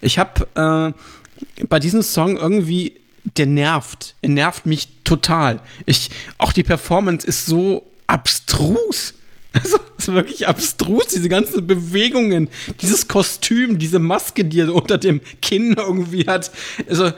Ich 0.00 0.16
habe 0.20 0.46
äh, 0.54 1.66
bei 1.66 1.80
diesem 1.80 2.02
Song 2.02 2.36
irgendwie, 2.36 3.01
der 3.24 3.46
nervt. 3.46 4.14
Er 4.22 4.30
nervt 4.30 4.66
mich 4.66 4.88
total. 5.04 5.60
Ich, 5.86 6.10
auch 6.38 6.52
die 6.52 6.62
Performance 6.62 7.26
ist 7.26 7.46
so 7.46 7.86
abstrus. 8.06 9.14
Also, 9.54 9.76
ist 9.98 10.08
wirklich 10.08 10.48
abstrus, 10.48 11.08
diese 11.08 11.28
ganzen 11.28 11.66
Bewegungen, 11.66 12.48
dieses 12.80 13.06
Kostüm, 13.06 13.78
diese 13.78 13.98
Maske, 13.98 14.46
die 14.46 14.60
er 14.60 14.74
unter 14.74 14.96
dem 14.96 15.20
Kinn 15.42 15.74
irgendwie 15.76 16.26
hat. 16.26 16.50
Also, 16.88 17.12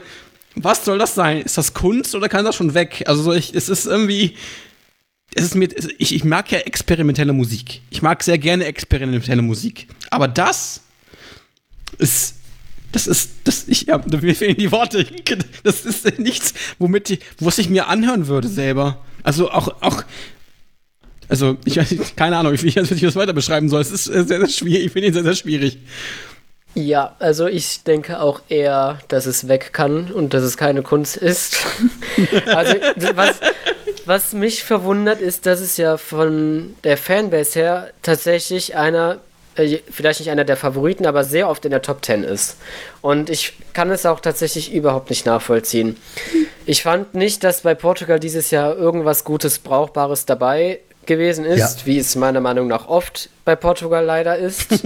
was 0.55 0.83
soll 0.83 0.97
das 0.97 1.15
sein? 1.15 1.41
Ist 1.43 1.57
das 1.57 1.73
Kunst 1.73 2.13
oder 2.13 2.27
kann 2.27 2.43
das 2.43 2.57
schon 2.57 2.73
weg? 2.73 3.05
Also, 3.07 3.31
ich, 3.31 3.55
es 3.55 3.69
ist 3.69 3.85
irgendwie, 3.85 4.35
es 5.33 5.45
ist 5.45 5.55
mir, 5.55 5.69
ich, 5.97 6.13
ich 6.13 6.23
mag 6.25 6.51
ja 6.51 6.59
experimentelle 6.59 7.31
Musik. 7.31 7.81
Ich 7.89 8.01
mag 8.01 8.21
sehr 8.21 8.37
gerne 8.37 8.65
experimentelle 8.65 9.41
Musik. 9.41 9.87
Aber 10.09 10.27
das 10.27 10.81
ist, 11.97 12.35
das 12.95 13.07
ist, 13.07 13.31
das, 13.43 13.67
ich, 13.67 13.87
ja, 13.87 14.01
mir 14.21 14.35
fehlen 14.35 14.55
die 14.55 14.71
Worte. 14.71 15.05
Das 15.63 15.85
ist 15.85 16.17
nichts, 16.17 16.53
womit 16.79 17.09
ich, 17.09 17.19
was 17.39 17.57
ich 17.57 17.69
mir 17.69 17.89
anhören 17.89 18.27
würde 18.27 18.47
selber. 18.47 19.03
Also 19.21 19.51
auch, 19.51 19.81
auch, 19.81 20.03
also, 21.27 21.57
ich 21.65 21.75
weiß 21.75 22.15
keine 22.15 22.37
Ahnung, 22.37 22.53
wie 22.53 22.67
ich 22.67 22.75
das 22.75 23.15
weiter 23.17 23.33
beschreiben 23.33 23.67
soll. 23.67 23.81
Es 23.81 23.91
ist 23.91 24.05
sehr, 24.05 24.23
sehr 24.23 24.47
schwierig. 24.47 24.85
Ich 24.85 24.91
finde 24.93 25.09
ihn 25.09 25.13
sehr, 25.13 25.23
sehr 25.23 25.35
schwierig. 25.35 25.77
Ja, 26.73 27.17
also 27.19 27.47
ich 27.47 27.83
denke 27.83 28.21
auch 28.21 28.41
eher, 28.47 28.99
dass 29.09 29.25
es 29.25 29.49
weg 29.49 29.71
kann 29.73 30.09
und 30.11 30.33
dass 30.33 30.43
es 30.43 30.55
keine 30.55 30.81
Kunst 30.81 31.17
ist. 31.17 31.57
also, 32.45 32.75
was, 33.13 33.39
was 34.05 34.31
mich 34.31 34.63
verwundert, 34.63 35.19
ist, 35.19 35.45
dass 35.45 35.59
es 35.59 35.75
ja 35.75 35.97
von 35.97 36.75
der 36.85 36.97
Fanbase 36.97 37.59
her 37.59 37.91
tatsächlich 38.03 38.77
einer, 38.77 39.19
äh, 39.55 39.79
vielleicht 39.89 40.19
nicht 40.19 40.29
einer 40.29 40.43
der 40.43 40.57
Favoriten, 40.57 41.05
aber 41.05 41.23
sehr 41.23 41.49
oft 41.49 41.65
in 41.65 41.71
der 41.71 41.81
Top 41.81 42.03
10 42.03 42.23
ist. 42.23 42.57
Und 43.01 43.29
ich 43.29 43.53
kann 43.73 43.89
es 43.91 44.05
auch 44.05 44.19
tatsächlich 44.19 44.73
überhaupt 44.73 45.09
nicht 45.09 45.25
nachvollziehen. 45.25 45.97
Ich 46.65 46.83
fand 46.83 47.13
nicht, 47.13 47.43
dass 47.43 47.61
bei 47.61 47.75
Portugal 47.75 48.19
dieses 48.19 48.51
Jahr 48.51 48.75
irgendwas 48.75 49.23
Gutes, 49.23 49.59
Brauchbares 49.59 50.25
dabei 50.25 50.79
gewesen 51.05 51.45
ist, 51.45 51.81
ja. 51.81 51.85
wie 51.85 51.99
es 51.99 52.15
meiner 52.15 52.41
Meinung 52.41 52.67
nach 52.67 52.87
oft 52.87 53.29
bei 53.45 53.55
Portugal 53.55 54.03
leider 54.03 54.37
ist. 54.37 54.67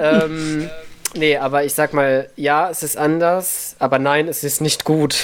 ähm, 0.00 0.70
nee, 1.14 1.36
aber 1.36 1.64
ich 1.64 1.74
sag 1.74 1.92
mal, 1.92 2.28
ja, 2.36 2.70
es 2.70 2.82
ist 2.82 2.96
anders, 2.96 3.76
aber 3.78 3.98
nein, 3.98 4.28
es 4.28 4.44
ist 4.44 4.60
nicht 4.60 4.84
gut. 4.84 5.16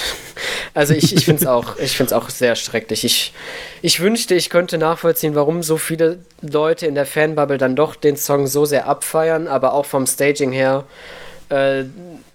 Also 0.73 0.93
ich, 0.93 1.15
ich 1.15 1.25
finde 1.25 1.41
es 1.41 1.47
auch, 1.47 1.77
auch 2.11 2.29
sehr 2.29 2.55
schrecklich. 2.55 3.05
Ich, 3.05 3.33
ich 3.81 3.99
wünschte, 3.99 4.35
ich 4.35 4.49
könnte 4.49 4.77
nachvollziehen, 4.77 5.35
warum 5.35 5.63
so 5.63 5.77
viele 5.77 6.19
Leute 6.41 6.85
in 6.87 6.95
der 6.95 7.05
Fanbubble 7.05 7.57
dann 7.57 7.75
doch 7.75 7.95
den 7.95 8.17
Song 8.17 8.47
so 8.47 8.65
sehr 8.65 8.87
abfeiern, 8.87 9.47
aber 9.47 9.73
auch 9.73 9.85
vom 9.85 10.05
Staging 10.05 10.51
her. 10.51 10.83
Äh, 11.49 11.85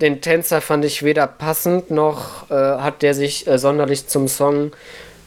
den 0.01 0.21
Tänzer 0.21 0.61
fand 0.61 0.85
ich 0.85 1.03
weder 1.03 1.27
passend 1.27 1.91
noch 1.91 2.49
äh, 2.51 2.55
hat 2.55 3.03
der 3.03 3.13
sich 3.15 3.47
äh, 3.47 3.59
sonderlich 3.59 4.07
zum 4.07 4.29
Song 4.29 4.71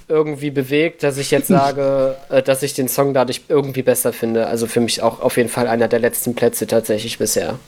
irgendwie 0.08 0.52
bewegt, 0.52 1.04
dass 1.04 1.18
ich 1.18 1.32
jetzt 1.32 1.48
sage, 1.48 2.16
äh, 2.30 2.41
dass 2.41 2.64
ich 2.64 2.74
den 2.74 2.88
Song 2.88 3.14
dadurch 3.14 3.41
irgendwie 3.50 3.82
besser 3.82 4.14
finde. 4.14 4.48
Also 4.48 4.68
für 4.68 4.80
mich 4.80 5.02
auch 5.02 5.20
auf 5.20 5.38
jeden 5.38 5.50
Fall 5.50 5.68
einer 5.68 5.88
der 5.88 6.00
letzten 6.00 6.34
Plätze 6.36 6.66
tatsächlich 6.68 7.18
bisher. 7.18 7.60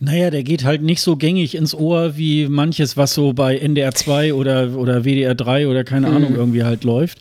Naja, 0.00 0.30
der 0.30 0.42
geht 0.42 0.64
halt 0.64 0.82
nicht 0.82 1.00
so 1.00 1.16
gängig 1.16 1.54
ins 1.54 1.74
Ohr 1.74 2.16
wie 2.16 2.48
manches, 2.48 2.96
was 2.96 3.14
so 3.14 3.32
bei 3.32 3.56
NDR 3.56 3.94
2 3.94 4.34
oder, 4.34 4.76
oder 4.76 5.04
WDR 5.04 5.34
3 5.34 5.68
oder 5.68 5.84
keine 5.84 6.08
mhm. 6.08 6.16
Ahnung 6.16 6.34
irgendwie 6.36 6.64
halt 6.64 6.84
läuft. 6.84 7.18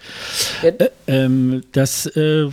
Ja. 0.61 0.69
Äh, 0.69 0.89
ähm, 1.07 1.61
das, 1.71 2.07
äh, 2.07 2.47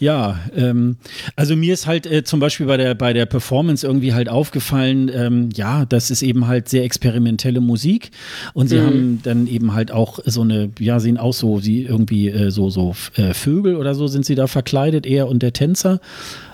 ja, 0.00 0.40
ähm, 0.56 0.96
also 1.36 1.54
mir 1.54 1.72
ist 1.72 1.86
halt 1.86 2.06
äh, 2.06 2.24
zum 2.24 2.40
Beispiel 2.40 2.66
bei 2.66 2.76
der, 2.76 2.94
bei 2.94 3.12
der 3.12 3.26
Performance 3.26 3.86
irgendwie 3.86 4.12
halt 4.12 4.28
aufgefallen, 4.28 5.10
ähm, 5.14 5.50
ja, 5.54 5.84
das 5.84 6.10
ist 6.10 6.22
eben 6.22 6.48
halt 6.48 6.68
sehr 6.68 6.82
experimentelle 6.84 7.60
Musik 7.60 8.10
und 8.54 8.68
sie 8.68 8.78
mhm. 8.78 8.86
haben 8.86 9.20
dann 9.22 9.46
eben 9.46 9.74
halt 9.74 9.92
auch 9.92 10.18
so 10.24 10.40
eine, 10.40 10.70
ja, 10.80 10.98
sehen 10.98 11.18
aus 11.18 11.38
so, 11.38 11.60
sie 11.60 11.82
irgendwie 11.82 12.28
äh, 12.28 12.50
so, 12.50 12.70
so 12.70 12.94
äh, 13.14 13.34
Vögel 13.34 13.76
oder 13.76 13.94
so 13.94 14.08
sind 14.08 14.26
sie 14.26 14.34
da 14.34 14.48
verkleidet, 14.48 15.06
er 15.06 15.28
und 15.28 15.42
der 15.42 15.52
Tänzer. 15.52 16.00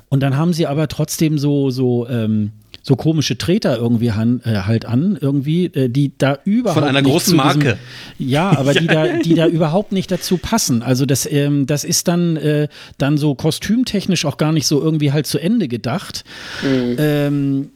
Und 0.08 0.20
dann 0.22 0.36
haben 0.36 0.52
sie 0.52 0.66
aber 0.66 0.88
trotzdem 0.88 1.38
so, 1.38 1.70
so, 1.70 2.08
ähm, 2.08 2.52
so 2.82 2.96
komische 2.96 3.36
Treter 3.36 3.76
irgendwie 3.76 4.12
han, 4.12 4.40
äh, 4.44 4.62
halt 4.62 4.86
an, 4.86 5.18
irgendwie, 5.20 5.66
äh, 5.66 5.88
die 5.88 6.12
da 6.16 6.38
überhaupt. 6.44 6.80
Von 6.80 6.88
einer 6.88 7.02
großen 7.02 7.36
Marke. 7.36 7.78
Diesem, 8.18 8.30
ja, 8.30 8.56
aber 8.56 8.72
die 8.72 8.86
da, 8.88 9.18
die 9.18 9.34
da 9.34 9.46
überhaupt 9.46 9.92
nicht 9.92 10.10
dazu 10.10 10.38
passen. 10.38 10.82
Also 10.82 11.04
das, 11.04 11.30
ähm, 11.30 11.66
das 11.66 11.84
ist 11.84 12.08
dann, 12.08 12.36
äh, 12.36 12.68
dann 12.96 13.18
so 13.18 13.34
kostümtechnisch 13.34 14.24
auch 14.24 14.38
gar 14.38 14.52
nicht 14.52 14.66
so 14.66 14.82
irgendwie 14.82 15.12
halt 15.12 15.26
zu 15.26 15.38
Ende 15.38 15.68
gedacht. 15.68 16.24
Mhm. 16.62 16.96
Ähm, 16.98 17.70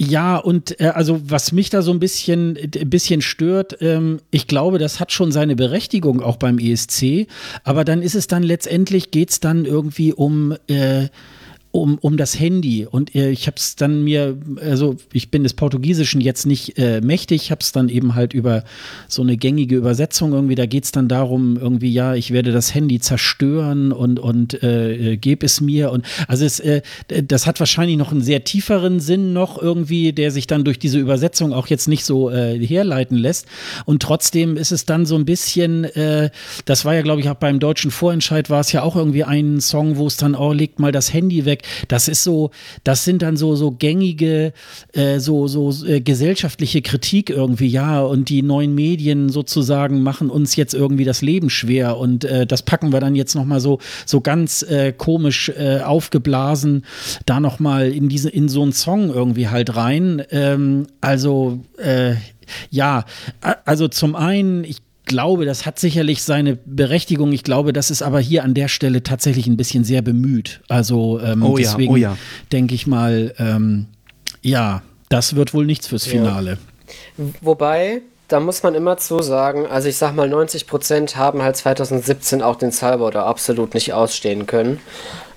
ja, 0.00 0.36
und 0.36 0.80
äh, 0.80 0.92
also 0.94 1.20
was 1.24 1.50
mich 1.50 1.70
da 1.70 1.82
so 1.82 1.90
ein 1.90 1.98
bisschen, 1.98 2.56
äh, 2.56 2.84
bisschen 2.84 3.20
stört, 3.20 3.78
ähm, 3.82 4.20
ich 4.30 4.46
glaube, 4.46 4.78
das 4.78 5.00
hat 5.00 5.10
schon 5.10 5.32
seine 5.32 5.56
Berechtigung 5.56 6.22
auch 6.22 6.36
beim 6.36 6.58
ESC, 6.58 7.26
aber 7.64 7.84
dann 7.84 8.00
ist 8.00 8.14
es 8.14 8.28
dann 8.28 8.44
letztendlich, 8.44 9.10
geht 9.10 9.30
es 9.30 9.40
dann 9.40 9.64
irgendwie 9.64 10.12
um 10.12 10.54
äh, 10.68 11.08
um, 11.80 11.98
um 11.98 12.16
das 12.16 12.38
Handy. 12.38 12.86
Und 12.86 13.14
äh, 13.14 13.30
ich 13.30 13.46
habe 13.46 13.56
es 13.56 13.76
dann 13.76 14.04
mir, 14.04 14.38
also 14.60 14.96
ich 15.12 15.30
bin 15.30 15.42
des 15.42 15.54
Portugiesischen 15.54 16.20
jetzt 16.20 16.46
nicht 16.46 16.78
äh, 16.78 17.00
mächtig, 17.00 17.50
habe 17.50 17.60
es 17.60 17.72
dann 17.72 17.88
eben 17.88 18.14
halt 18.14 18.32
über 18.32 18.64
so 19.08 19.22
eine 19.22 19.36
gängige 19.36 19.76
Übersetzung 19.76 20.32
irgendwie, 20.32 20.54
da 20.54 20.66
geht 20.66 20.84
es 20.84 20.92
dann 20.92 21.08
darum, 21.08 21.56
irgendwie, 21.56 21.92
ja, 21.92 22.14
ich 22.14 22.32
werde 22.32 22.52
das 22.52 22.74
Handy 22.74 23.00
zerstören 23.00 23.92
und, 23.92 24.18
und 24.18 24.62
äh, 24.62 25.12
äh, 25.12 25.16
gebe 25.16 25.46
es 25.46 25.60
mir. 25.60 25.90
Und 25.90 26.04
also 26.26 26.44
es, 26.44 26.60
äh, 26.60 26.82
das 27.08 27.46
hat 27.46 27.60
wahrscheinlich 27.60 27.96
noch 27.96 28.12
einen 28.12 28.22
sehr 28.22 28.44
tieferen 28.44 29.00
Sinn 29.00 29.32
noch 29.32 29.60
irgendwie, 29.60 30.12
der 30.12 30.30
sich 30.30 30.46
dann 30.46 30.64
durch 30.64 30.78
diese 30.78 30.98
Übersetzung 30.98 31.52
auch 31.52 31.66
jetzt 31.68 31.88
nicht 31.88 32.04
so 32.04 32.30
äh, 32.30 32.58
herleiten 32.58 33.16
lässt. 33.16 33.46
Und 33.84 34.02
trotzdem 34.02 34.56
ist 34.56 34.72
es 34.72 34.84
dann 34.84 35.06
so 35.06 35.16
ein 35.16 35.24
bisschen, 35.24 35.86
das 36.64 36.84
war 36.84 36.94
ja, 36.94 37.02
glaube 37.02 37.20
ich, 37.20 37.28
auch 37.28 37.34
beim 37.34 37.58
deutschen 37.58 37.90
Vorentscheid 37.90 38.50
war 38.50 38.60
es 38.60 38.72
ja 38.72 38.82
auch 38.82 38.96
irgendwie 38.96 39.24
ein 39.24 39.60
Song, 39.60 39.96
wo 39.96 40.06
es 40.06 40.16
dann, 40.16 40.34
oh, 40.34 40.52
legt 40.52 40.78
mal 40.78 40.92
das 40.92 41.12
Handy 41.12 41.44
weg. 41.44 41.62
Das 41.88 42.08
ist 42.08 42.24
so, 42.24 42.50
das 42.84 43.04
sind 43.04 43.22
dann 43.22 43.36
so, 43.36 43.56
so 43.56 43.70
gängige, 43.70 44.52
äh, 44.92 45.18
so, 45.18 45.46
so 45.48 45.72
äh, 45.86 46.00
gesellschaftliche 46.00 46.82
Kritik 46.82 47.30
irgendwie, 47.30 47.68
ja, 47.68 48.00
und 48.00 48.28
die 48.28 48.42
neuen 48.42 48.74
Medien 48.74 49.28
sozusagen 49.28 50.02
machen 50.02 50.30
uns 50.30 50.56
jetzt 50.56 50.74
irgendwie 50.74 51.04
das 51.04 51.22
Leben 51.22 51.50
schwer 51.50 51.98
und 51.98 52.24
äh, 52.24 52.46
das 52.46 52.62
packen 52.62 52.92
wir 52.92 53.00
dann 53.00 53.14
jetzt 53.14 53.34
nochmal 53.34 53.60
so, 53.60 53.78
so 54.06 54.20
ganz 54.20 54.62
äh, 54.62 54.92
komisch 54.92 55.48
äh, 55.50 55.80
aufgeblasen 55.80 56.84
da 57.26 57.40
nochmal 57.40 57.90
in 57.90 58.08
diese, 58.08 58.28
in 58.28 58.48
so 58.48 58.62
einen 58.62 58.72
Song 58.72 59.10
irgendwie 59.10 59.48
halt 59.48 59.76
rein. 59.76 60.22
Ähm, 60.30 60.86
also, 61.00 61.60
äh, 61.76 62.14
ja, 62.70 63.04
also 63.64 63.88
zum 63.88 64.16
einen, 64.16 64.64
ich 64.64 64.78
glaube, 65.08 65.44
das 65.44 65.66
hat 65.66 65.78
sicherlich 65.78 66.22
seine 66.22 66.56
Berechtigung. 66.64 67.32
Ich 67.32 67.42
glaube, 67.42 67.72
das 67.72 67.90
ist 67.90 68.02
aber 68.02 68.20
hier 68.20 68.44
an 68.44 68.54
der 68.54 68.68
Stelle 68.68 69.02
tatsächlich 69.02 69.46
ein 69.48 69.56
bisschen 69.56 69.82
sehr 69.82 70.02
bemüht. 70.02 70.60
Also 70.68 71.20
ähm, 71.20 71.42
oh 71.42 71.58
ja, 71.58 71.64
deswegen 71.64 71.92
oh 71.92 71.96
ja. 71.96 72.16
denke 72.52 72.74
ich 72.74 72.86
mal, 72.86 73.34
ähm, 73.38 73.86
ja, 74.42 74.82
das 75.08 75.34
wird 75.34 75.54
wohl 75.54 75.66
nichts 75.66 75.88
fürs 75.88 76.06
Finale. 76.06 76.58
Ja. 77.18 77.24
Wobei, 77.40 78.02
da 78.28 78.40
muss 78.40 78.62
man 78.62 78.74
immer 78.74 78.96
zu 78.98 79.20
sagen, 79.20 79.66
also 79.66 79.88
ich 79.88 79.96
sag 79.96 80.14
mal, 80.14 80.28
90 80.28 80.66
Prozent 80.66 81.16
haben 81.16 81.42
halt 81.42 81.56
2017 81.56 82.42
auch 82.42 82.56
den 82.56 82.70
Cyborder 82.70 83.26
absolut 83.26 83.74
nicht 83.74 83.92
ausstehen 83.92 84.46
können. 84.46 84.80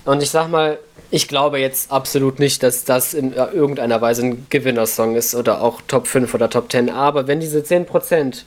Und 0.05 0.21
ich 0.21 0.29
sag 0.29 0.49
mal, 0.49 0.77
ich 1.09 1.27
glaube 1.27 1.59
jetzt 1.59 1.91
absolut 1.91 2.39
nicht, 2.39 2.63
dass 2.63 2.85
das 2.85 3.13
in 3.13 3.33
irgendeiner 3.33 3.99
Weise 4.01 4.23
ein 4.23 4.47
Gewinnersong 4.49 5.15
ist 5.15 5.35
oder 5.35 5.61
auch 5.61 5.81
Top 5.87 6.07
5 6.07 6.33
oder 6.33 6.49
Top 6.49 6.71
10. 6.71 6.89
Aber 6.89 7.27
wenn 7.27 7.41
diese 7.41 7.63
10 7.63 7.85
Prozent 7.85 8.45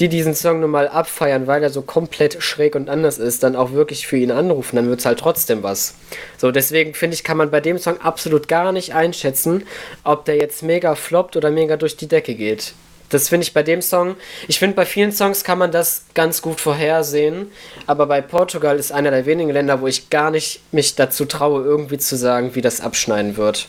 die 0.00 0.08
diesen 0.08 0.34
Song 0.34 0.60
nun 0.60 0.70
mal 0.70 0.88
abfeiern, 0.88 1.46
weil 1.46 1.62
er 1.62 1.70
so 1.70 1.82
komplett 1.82 2.42
schräg 2.42 2.74
und 2.74 2.88
anders 2.88 3.18
ist, 3.18 3.42
dann 3.42 3.54
auch 3.54 3.72
wirklich 3.72 4.06
für 4.06 4.16
ihn 4.16 4.30
anrufen, 4.30 4.76
dann 4.76 4.88
wird 4.88 5.00
es 5.00 5.06
halt 5.06 5.18
trotzdem 5.18 5.62
was. 5.62 5.94
So, 6.38 6.50
deswegen 6.50 6.94
finde 6.94 7.14
ich, 7.14 7.22
kann 7.22 7.36
man 7.36 7.50
bei 7.50 7.60
dem 7.60 7.78
Song 7.78 8.00
absolut 8.00 8.48
gar 8.48 8.72
nicht 8.72 8.94
einschätzen, 8.94 9.64
ob 10.02 10.24
der 10.24 10.36
jetzt 10.36 10.62
mega 10.62 10.94
floppt 10.94 11.36
oder 11.36 11.50
mega 11.50 11.76
durch 11.76 11.96
die 11.96 12.08
Decke 12.08 12.34
geht. 12.34 12.72
Das 13.10 13.28
finde 13.28 13.44
ich 13.44 13.52
bei 13.52 13.62
dem 13.62 13.82
Song. 13.82 14.14
Ich 14.48 14.58
finde, 14.58 14.76
bei 14.76 14.86
vielen 14.86 15.12
Songs 15.12 15.44
kann 15.44 15.58
man 15.58 15.72
das 15.72 16.04
ganz 16.14 16.42
gut 16.42 16.60
vorhersehen. 16.60 17.50
Aber 17.86 18.06
bei 18.06 18.20
Portugal 18.20 18.78
ist 18.78 18.92
einer 18.92 19.10
der 19.10 19.26
wenigen 19.26 19.50
Länder, 19.50 19.80
wo 19.80 19.88
ich 19.88 20.10
gar 20.10 20.30
nicht 20.30 20.60
mich 20.72 20.94
dazu 20.94 21.24
traue, 21.24 21.64
irgendwie 21.64 21.98
zu 21.98 22.16
sagen, 22.16 22.54
wie 22.54 22.60
das 22.62 22.80
abschneiden 22.80 23.36
wird. 23.36 23.66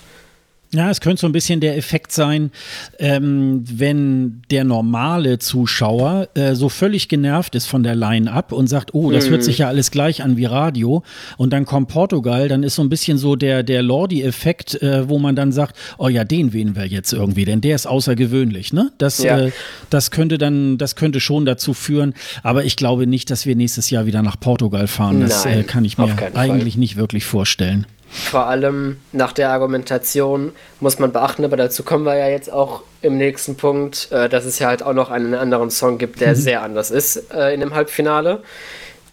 Ja, 0.73 0.89
es 0.89 1.01
könnte 1.01 1.19
so 1.19 1.27
ein 1.27 1.33
bisschen 1.33 1.59
der 1.59 1.75
Effekt 1.75 2.13
sein, 2.13 2.51
ähm, 2.97 3.63
wenn 3.69 4.41
der 4.51 4.63
normale 4.63 5.37
Zuschauer 5.37 6.29
äh, 6.33 6.55
so 6.55 6.69
völlig 6.69 7.09
genervt 7.09 7.55
ist 7.55 7.65
von 7.65 7.83
der 7.83 7.93
Line-Up 7.93 8.53
und 8.53 8.67
sagt, 8.67 8.93
oh, 8.93 9.11
das 9.11 9.25
mhm. 9.25 9.31
hört 9.31 9.43
sich 9.43 9.57
ja 9.57 9.67
alles 9.67 9.91
gleich 9.91 10.23
an 10.23 10.37
wie 10.37 10.45
Radio. 10.45 11.03
Und 11.35 11.51
dann 11.51 11.65
kommt 11.65 11.89
Portugal, 11.89 12.47
dann 12.47 12.63
ist 12.63 12.75
so 12.75 12.83
ein 12.83 12.89
bisschen 12.89 13.17
so 13.17 13.35
der, 13.35 13.63
der 13.63 13.83
Lordi-Effekt, 13.83 14.81
äh, 14.81 15.09
wo 15.09 15.19
man 15.19 15.35
dann 15.35 15.51
sagt, 15.51 15.75
oh 15.97 16.07
ja, 16.07 16.23
den 16.23 16.53
wählen 16.53 16.73
wir 16.73 16.85
jetzt 16.85 17.11
irgendwie, 17.11 17.43
denn 17.43 17.59
der 17.59 17.75
ist 17.75 17.85
außergewöhnlich. 17.85 18.71
Ne? 18.71 18.91
Das, 18.97 19.21
ja. 19.21 19.39
äh, 19.39 19.51
das 19.89 20.09
könnte 20.09 20.37
dann, 20.37 20.77
das 20.77 20.95
könnte 20.95 21.19
schon 21.19 21.45
dazu 21.45 21.73
führen. 21.73 22.13
Aber 22.43 22.63
ich 22.63 22.77
glaube 22.77 23.07
nicht, 23.07 23.29
dass 23.29 23.45
wir 23.45 23.57
nächstes 23.57 23.89
Jahr 23.89 24.05
wieder 24.05 24.21
nach 24.21 24.39
Portugal 24.39 24.87
fahren. 24.87 25.19
Das 25.19 25.45
äh, 25.45 25.63
kann 25.63 25.83
ich 25.83 25.97
mir 25.97 26.15
eigentlich 26.33 26.77
nicht 26.77 26.95
wirklich 26.95 27.25
vorstellen. 27.25 27.85
Vor 28.13 28.47
allem 28.47 28.97
nach 29.13 29.31
der 29.31 29.51
Argumentation 29.51 30.51
muss 30.81 30.99
man 30.99 31.13
beachten, 31.13 31.45
aber 31.45 31.55
dazu 31.55 31.83
kommen 31.83 32.03
wir 32.03 32.17
ja 32.17 32.27
jetzt 32.27 32.51
auch 32.51 32.83
im 33.01 33.17
nächsten 33.17 33.55
Punkt, 33.55 34.11
äh, 34.11 34.27
dass 34.27 34.43
es 34.43 34.59
ja 34.59 34.67
halt 34.67 34.83
auch 34.83 34.93
noch 34.93 35.09
einen 35.09 35.33
anderen 35.33 35.71
Song 35.71 35.97
gibt, 35.97 36.19
der 36.19 36.29
mhm. 36.31 36.35
sehr 36.35 36.61
anders 36.61 36.91
ist 36.91 37.33
äh, 37.33 37.53
in 37.53 37.61
dem 37.61 37.73
Halbfinale. 37.73 38.43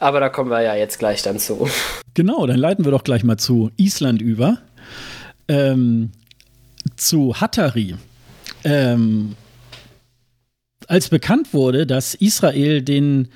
Aber 0.01 0.19
da 0.19 0.29
kommen 0.29 0.51
wir 0.51 0.63
ja 0.63 0.75
jetzt 0.75 0.99
gleich 0.99 1.23
dann 1.23 1.39
zu. 1.39 1.69
Genau, 2.15 2.47
dann 2.47 2.59
leiten 2.59 2.85
wir 2.85 2.91
doch 2.91 3.05
gleich 3.05 3.23
mal 3.23 3.37
zu 3.37 3.71
Island 3.77 4.21
über. 4.21 4.59
Ähm, 5.47 6.11
zu 6.97 7.41
Hattari. 7.41 7.95
Ähm, 8.65 9.37
als 10.89 11.11
bekannt 11.11 11.53
wurde, 11.53 11.87
dass 11.87 12.15
Israel 12.15 12.81
den 12.81 13.29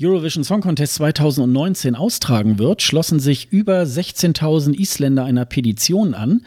Eurovision 0.00 0.42
Song 0.42 0.62
Contest 0.62 0.94
2019 0.94 1.94
austragen 1.94 2.58
wird, 2.58 2.80
schlossen 2.80 3.20
sich 3.20 3.52
über 3.52 3.82
16.000 3.82 4.74
Isländer 4.74 5.24
einer 5.24 5.44
Petition 5.44 6.14
an, 6.14 6.40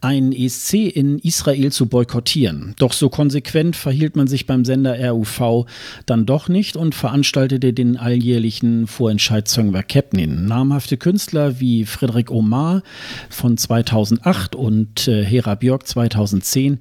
einen 0.00 0.32
ESC 0.32 0.74
in 0.74 1.20
Israel 1.20 1.70
zu 1.70 1.86
boykottieren. 1.86 2.74
Doch 2.78 2.92
so 2.92 3.08
konsequent 3.08 3.76
verhielt 3.76 4.16
man 4.16 4.26
sich 4.26 4.46
beim 4.46 4.64
Sender 4.64 4.98
RUV 5.12 5.66
dann 6.04 6.26
doch 6.26 6.48
nicht 6.48 6.76
und 6.76 6.96
veranstaltete 6.96 7.72
den 7.72 7.96
alljährlichen 7.96 8.88
Vorentscheid 8.88 9.46
Söngver 9.46 9.84
Kepnin. 9.84 10.46
Namhafte 10.46 10.96
Künstler 10.96 11.60
wie 11.60 11.84
Frederik 11.84 12.32
Omar 12.32 12.82
von 13.30 13.56
2008 13.56 14.56
und 14.56 15.06
äh, 15.06 15.24
Hera 15.24 15.54
Björk 15.54 15.86
2010 15.86 16.80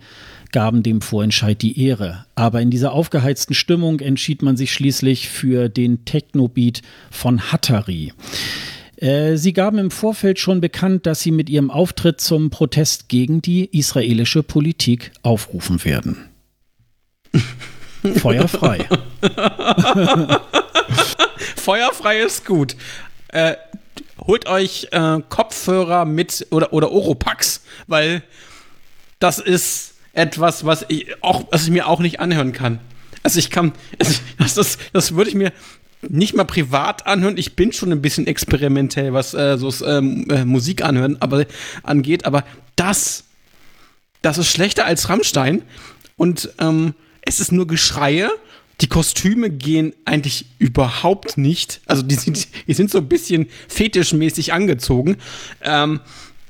gaben 0.51 0.83
dem 0.83 1.01
Vorentscheid 1.01 1.61
die 1.61 1.83
Ehre. 1.83 2.25
Aber 2.35 2.61
in 2.61 2.69
dieser 2.69 2.93
aufgeheizten 2.93 3.53
Stimmung 3.53 3.99
entschied 3.99 4.41
man 4.41 4.57
sich 4.57 4.73
schließlich 4.73 5.29
für 5.29 5.69
den 5.69 6.05
Technobeat 6.05 6.81
von 7.09 7.51
Hattari. 7.51 8.13
Äh, 8.97 9.37
sie 9.37 9.53
gaben 9.53 9.79
im 9.79 9.91
Vorfeld 9.91 10.39
schon 10.39 10.61
bekannt, 10.61 11.05
dass 11.05 11.21
sie 11.21 11.31
mit 11.31 11.49
ihrem 11.49 11.71
Auftritt 11.71 12.21
zum 12.21 12.49
Protest 12.51 13.09
gegen 13.09 13.41
die 13.41 13.65
israelische 13.77 14.43
Politik 14.43 15.11
aufrufen 15.23 15.83
werden. 15.83 16.29
Feuerfrei. 18.17 18.87
Feuerfrei 21.55 22.19
ist 22.19 22.45
gut. 22.45 22.75
Äh, 23.29 23.55
holt 24.19 24.47
euch 24.47 24.87
äh, 24.91 25.19
Kopfhörer 25.29 26.05
mit 26.05 26.47
oder, 26.51 26.73
oder 26.73 26.91
Oropax, 26.91 27.61
weil 27.87 28.23
das 29.19 29.39
ist 29.39 29.90
etwas, 30.13 30.65
was 30.65 30.85
ich, 30.89 31.07
auch, 31.21 31.45
was 31.51 31.63
ich 31.63 31.71
mir 31.71 31.87
auch 31.87 31.99
nicht 31.99 32.19
anhören 32.19 32.53
kann. 32.53 32.79
Also 33.23 33.39
ich 33.39 33.49
kann, 33.49 33.73
das, 33.97 34.21
das, 34.55 34.77
das 34.93 35.15
würde 35.15 35.29
ich 35.29 35.35
mir 35.35 35.51
nicht 36.07 36.35
mal 36.35 36.45
privat 36.45 37.05
anhören. 37.05 37.37
Ich 37.37 37.55
bin 37.55 37.71
schon 37.71 37.91
ein 37.91 38.01
bisschen 38.01 38.27
experimentell, 38.27 39.13
was 39.13 39.33
äh, 39.33 39.57
so 39.57 39.71
ähm, 39.85 40.29
äh, 40.29 40.45
Musik 40.45 40.83
anhören 40.83 41.17
aber, 41.19 41.45
angeht, 41.83 42.25
aber 42.25 42.43
das, 42.75 43.25
das 44.21 44.37
ist 44.37 44.49
schlechter 44.49 44.85
als 44.85 45.09
Rammstein 45.09 45.61
und 46.17 46.49
ähm, 46.59 46.93
es 47.21 47.39
ist 47.39 47.51
nur 47.51 47.67
Geschreie. 47.67 48.29
Die 48.81 48.87
Kostüme 48.87 49.51
gehen 49.51 49.93
eigentlich 50.05 50.47
überhaupt 50.57 51.37
nicht. 51.37 51.81
Also 51.85 52.01
die 52.01 52.15
sind, 52.15 52.47
die 52.67 52.73
sind 52.73 52.89
so 52.89 52.97
ein 52.97 53.07
bisschen 53.07 53.47
fetischmäßig 53.67 54.53
angezogen. 54.53 55.17
Ähm, 55.61 55.99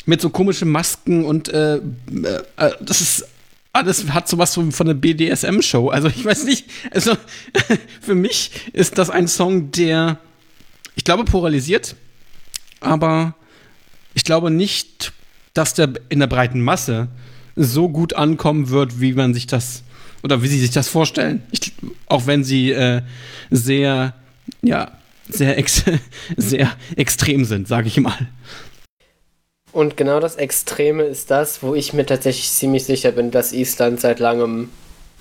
mit 0.06 0.22
so 0.22 0.30
komischen 0.30 0.70
Masken 0.70 1.26
und 1.26 1.50
äh, 1.50 1.76
äh, 1.76 1.82
das 2.80 3.02
ist 3.02 3.28
Ah, 3.74 3.84
das 3.84 4.10
hat 4.10 4.28
sowas 4.28 4.54
von 4.54 4.72
einer 4.80 4.94
BDSM-Show. 4.94 5.90
Also 5.90 6.10
ich 6.10 6.26
weiß 6.26 6.44
nicht, 6.44 6.66
also 6.92 7.16
für 8.02 8.16
mich 8.16 8.52
ist 8.74 8.98
das 8.98 9.10
ein 9.10 9.28
Song, 9.28 9.72
der, 9.72 10.18
ich 10.96 11.06
glaube, 11.06 11.24
polarisiert, 11.24 11.96
aber 12.82 13.36
ich 14.14 14.26
glaube 14.26 14.52
nicht, 14.52 15.14
dass 15.54 15.74
der 15.74 15.94
in 16.10 16.20
der 16.20 16.28
breiten 16.28 16.62
Masse 16.62 17.08
so 17.56 17.88
gut 17.90 18.14
ankommen 18.14 18.70
wird, 18.70 19.00
wie 19.00 19.14
man 19.14 19.34
sich 19.34 19.48
das 19.48 19.84
oder 20.24 20.44
wie 20.44 20.48
sie 20.48 20.60
sich 20.60 20.72
das 20.72 20.88
vorstellen. 20.88 21.42
Ich, 21.52 21.74
auch 22.08 22.28
wenn 22.28 22.44
sie 22.44 22.72
äh, 22.72 23.02
sehr, 23.50 24.14
ja, 24.62 24.92
sehr, 25.30 25.58
ex 25.58 25.84
sehr 26.38 26.72
extrem 26.96 27.46
sind, 27.46 27.68
sage 27.68 27.88
ich 27.88 28.00
mal. 28.00 28.28
Und 29.72 29.96
genau 29.96 30.20
das 30.20 30.36
Extreme 30.36 31.04
ist 31.04 31.32
das, 31.32 31.64
wo 31.64 31.76
ich 31.76 31.94
mir 31.94 32.06
tatsächlich 32.06 32.52
ziemlich 32.52 32.86
sicher 32.86 33.12
bin, 33.12 33.32
dass 33.32 33.54
Island 33.54 34.02
seit 34.02 34.20
langem 34.20 34.70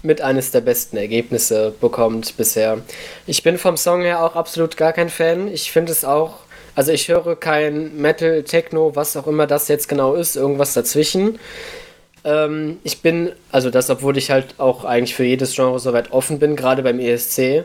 mit 0.02 0.20
eines 0.20 0.50
der 0.50 0.60
besten 0.60 0.96
Ergebnisse 0.96 1.74
bekommt 1.80 2.36
bisher. 2.36 2.78
Ich 3.26 3.42
bin 3.42 3.58
vom 3.58 3.76
Song 3.76 4.02
her 4.02 4.24
auch 4.24 4.34
absolut 4.34 4.76
gar 4.76 4.92
kein 4.92 5.10
Fan. 5.10 5.48
Ich 5.48 5.70
finde 5.70 5.92
es 5.92 6.04
auch, 6.04 6.38
also 6.74 6.90
ich 6.90 7.08
höre 7.08 7.36
kein 7.36 7.96
Metal, 7.96 8.42
Techno, 8.42 8.96
was 8.96 9.16
auch 9.16 9.26
immer 9.26 9.46
das 9.46 9.68
jetzt 9.68 9.88
genau 9.88 10.14
ist, 10.14 10.36
irgendwas 10.36 10.74
dazwischen. 10.74 11.38
Ähm, 12.24 12.78
ich 12.82 13.02
bin, 13.02 13.32
also 13.52 13.70
das, 13.70 13.90
obwohl 13.90 14.16
ich 14.16 14.30
halt 14.30 14.54
auch 14.58 14.84
eigentlich 14.84 15.14
für 15.14 15.24
jedes 15.24 15.54
Genre 15.54 15.78
soweit 15.78 16.12
offen 16.12 16.38
bin, 16.38 16.56
gerade 16.56 16.82
beim 16.82 16.98
ESC. 16.98 17.64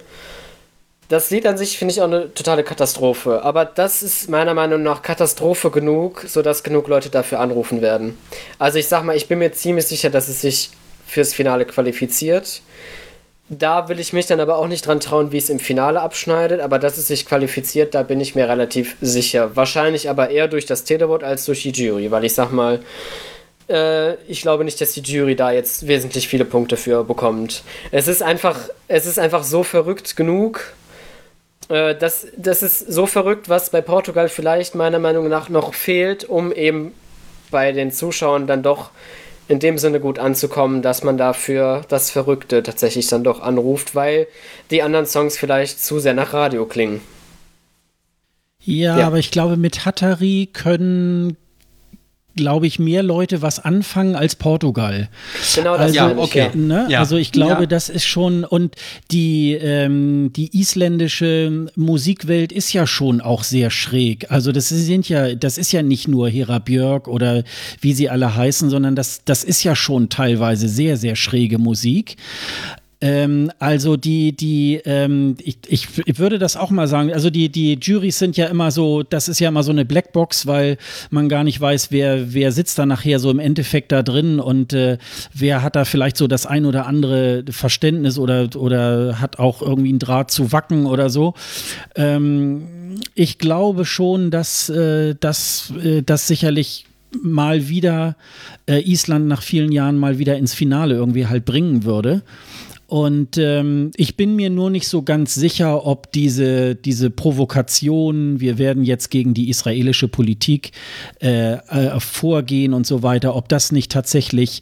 Das 1.07 1.29
Lied 1.29 1.45
an 1.45 1.57
sich 1.57 1.77
finde 1.77 1.93
ich 1.93 2.01
auch 2.01 2.05
eine 2.05 2.33
totale 2.33 2.63
Katastrophe. 2.63 3.43
Aber 3.43 3.63
das 3.63 4.01
ist 4.01 4.27
meiner 4.29 4.55
Meinung 4.55 4.81
nach 4.81 5.03
Katastrophe 5.03 5.69
genug, 5.69 6.25
sodass 6.27 6.63
genug 6.63 6.87
Leute 6.87 7.09
dafür 7.09 7.39
anrufen 7.39 7.81
werden. 7.81 8.17
Also 8.57 8.79
ich 8.79 8.87
sag 8.87 9.03
mal, 9.03 9.15
ich 9.15 9.27
bin 9.27 9.39
mir 9.39 9.51
ziemlich 9.51 9.85
sicher, 9.85 10.09
dass 10.09 10.29
es 10.29 10.41
sich 10.41 10.71
fürs 11.05 11.33
Finale 11.33 11.65
qualifiziert. 11.65 12.61
Da 13.47 13.87
will 13.89 13.99
ich 13.99 14.11
mich 14.11 14.25
dann 14.25 14.39
aber 14.39 14.57
auch 14.57 14.67
nicht 14.67 14.87
dran 14.87 14.99
trauen, 14.99 15.31
wie 15.31 15.37
es 15.37 15.51
im 15.51 15.59
Finale 15.59 16.01
abschneidet, 16.01 16.61
aber 16.61 16.79
dass 16.79 16.97
es 16.97 17.07
sich 17.07 17.27
qualifiziert, 17.27 17.93
da 17.93 18.01
bin 18.01 18.19
ich 18.19 18.33
mir 18.33 18.49
relativ 18.49 18.95
sicher. 19.01 19.55
Wahrscheinlich 19.55 20.09
aber 20.09 20.31
eher 20.31 20.47
durch 20.47 20.65
das 20.65 20.83
Telewort 20.83 21.23
als 21.23 21.45
durch 21.45 21.61
die 21.61 21.69
Jury, 21.69 22.09
weil 22.09 22.25
ich 22.25 22.33
sag 22.33 22.51
mal, 22.51 22.79
äh, 23.69 24.15
ich 24.27 24.41
glaube 24.41 24.63
nicht, 24.63 24.81
dass 24.81 24.93
die 24.93 25.01
Jury 25.01 25.35
da 25.35 25.51
jetzt 25.51 25.87
wesentlich 25.87 26.27
viele 26.27 26.45
Punkte 26.45 26.75
für 26.75 27.03
bekommt. 27.03 27.61
Es 27.91 28.07
ist 28.07 28.23
einfach, 28.23 28.69
es 28.87 29.05
ist 29.05 29.19
einfach 29.19 29.43
so 29.43 29.61
verrückt 29.61 30.15
genug, 30.15 30.73
äh, 31.69 31.95
das, 31.95 32.27
das 32.37 32.63
ist 32.63 32.79
so 32.91 33.05
verrückt, 33.05 33.49
was 33.49 33.69
bei 33.69 33.81
Portugal 33.81 34.29
vielleicht 34.29 34.75
meiner 34.75 34.99
Meinung 34.99 35.27
nach 35.27 35.49
noch 35.49 35.73
fehlt, 35.73 36.23
um 36.25 36.51
eben 36.51 36.93
bei 37.51 37.71
den 37.71 37.91
Zuschauern 37.91 38.47
dann 38.47 38.63
doch 38.63 38.91
in 39.47 39.59
dem 39.59 39.77
Sinne 39.77 39.99
gut 39.99 40.17
anzukommen, 40.17 40.81
dass 40.81 41.03
man 41.03 41.17
dafür 41.17 41.83
das 41.87 42.09
Verrückte 42.09 42.63
tatsächlich 42.63 43.07
dann 43.07 43.23
doch 43.23 43.41
anruft, 43.41 43.93
weil 43.93 44.27
die 44.71 44.81
anderen 44.81 45.05
Songs 45.05 45.37
vielleicht 45.37 45.79
zu 45.79 45.99
sehr 45.99 46.15
nach 46.15 46.33
Radio 46.33 46.65
klingen. 46.65 47.01
Ja, 48.59 48.97
ja. 48.97 49.07
aber 49.07 49.19
ich 49.19 49.29
glaube, 49.29 49.57
mit 49.57 49.85
Hattari 49.85 50.49
können 50.51 51.37
glaube 52.35 52.67
ich, 52.67 52.79
mehr 52.79 53.03
Leute 53.03 53.41
was 53.41 53.59
anfangen 53.59 54.15
als 54.15 54.35
Portugal. 54.35 55.09
Genau, 55.55 55.73
das 55.73 55.81
also, 55.81 55.95
ja, 55.95 56.17
okay. 56.17 56.49
Ne? 56.53 56.87
Ja. 56.89 56.99
Also 56.99 57.17
ich 57.17 57.31
glaube, 57.31 57.61
ja. 57.61 57.65
das 57.65 57.89
ist 57.89 58.05
schon, 58.05 58.43
und 58.43 58.75
die, 59.11 59.53
ähm, 59.53 60.31
die 60.35 60.57
isländische 60.59 61.67
Musikwelt 61.75 62.51
ist 62.51 62.73
ja 62.73 62.85
schon 62.87 63.21
auch 63.21 63.43
sehr 63.43 63.71
schräg. 63.71 64.31
Also 64.31 64.51
das 64.51 64.69
sind 64.69 65.07
ja, 65.09 65.35
das 65.35 65.57
ist 65.57 65.71
ja 65.71 65.81
nicht 65.81 66.07
nur 66.07 66.29
Hera 66.29 66.59
Björk 66.59 67.07
oder 67.07 67.43
wie 67.81 67.93
sie 67.93 68.09
alle 68.09 68.35
heißen, 68.35 68.69
sondern 68.69 68.95
das, 68.95 69.21
das 69.25 69.43
ist 69.43 69.63
ja 69.63 69.75
schon 69.75 70.09
teilweise 70.09 70.67
sehr, 70.67 70.97
sehr 70.97 71.15
schräge 71.15 71.57
Musik. 71.57 72.17
Ähm, 73.01 73.51
also 73.59 73.97
die, 73.97 74.35
die, 74.35 74.81
ähm, 74.85 75.35
ich, 75.43 75.57
ich, 75.67 76.17
würde 76.19 76.39
das 76.39 76.55
auch 76.55 76.71
mal 76.71 76.87
sagen, 76.87 77.11
also 77.11 77.29
die, 77.29 77.49
die 77.49 77.77
Juries 77.81 78.17
sind 78.17 78.37
ja 78.37 78.47
immer 78.47 78.71
so, 78.71 79.03
das 79.03 79.27
ist 79.27 79.39
ja 79.39 79.49
immer 79.49 79.63
so 79.63 79.71
eine 79.71 79.85
Blackbox, 79.85 80.47
weil 80.47 80.77
man 81.09 81.27
gar 81.27 81.43
nicht 81.43 81.59
weiß, 81.59 81.91
wer, 81.91 82.33
wer 82.33 82.51
sitzt 82.51 82.79
da 82.79 82.85
nachher 82.85 83.19
so 83.19 83.29
im 83.29 83.39
Endeffekt 83.39 83.91
da 83.91 84.01
drin 84.01 84.39
und 84.39 84.73
äh, 84.73 84.97
wer 85.33 85.61
hat 85.61 85.75
da 85.75 85.85
vielleicht 85.85 86.17
so 86.17 86.27
das 86.27 86.45
ein 86.45 86.65
oder 86.65 86.85
andere 86.87 87.43
Verständnis 87.49 88.17
oder, 88.17 88.49
oder 88.55 89.19
hat 89.19 89.39
auch 89.39 89.61
irgendwie 89.61 89.89
einen 89.89 89.99
Draht 89.99 90.31
zu 90.31 90.51
Wacken 90.51 90.85
oder 90.85 91.09
so. 91.09 91.33
Ähm, 91.95 93.01
ich 93.13 93.39
glaube 93.39 93.85
schon, 93.85 94.31
dass 94.31 94.69
äh, 94.69 95.15
das 95.19 95.73
äh, 95.83 96.03
sicherlich 96.15 96.85
mal 97.21 97.69
wieder 97.69 98.15
äh, 98.67 98.81
Island 98.81 99.27
nach 99.27 99.41
vielen 99.41 99.71
Jahren 99.71 99.97
mal 99.97 100.19
wieder 100.19 100.37
ins 100.37 100.53
Finale 100.53 100.95
irgendwie 100.95 101.27
halt 101.27 101.45
bringen 101.45 101.83
würde. 101.83 102.23
Und 102.87 103.39
ähm, 103.39 103.91
ich 103.95 104.15
bin 104.15 104.35
mir 104.35 104.51
nur 104.51 104.69
nicht 104.69 104.87
so 104.87 105.01
ganz 105.01 105.33
sicher, 105.33 105.87
ob 105.87 106.11
diese, 106.11 106.75
diese 106.75 107.09
Provokation, 107.09 108.39
wir 108.39 108.59
werden 108.59 108.83
jetzt 108.83 109.09
gegen 109.09 109.33
die 109.33 109.49
israelische 109.49 110.07
Politik 110.07 110.71
äh, 111.19 111.53
äh, 111.53 111.99
vorgehen 111.99 112.73
und 112.73 112.85
so 112.85 113.01
weiter, 113.01 113.35
ob 113.35 113.49
das 113.49 113.71
nicht 113.71 113.91
tatsächlich 113.91 114.61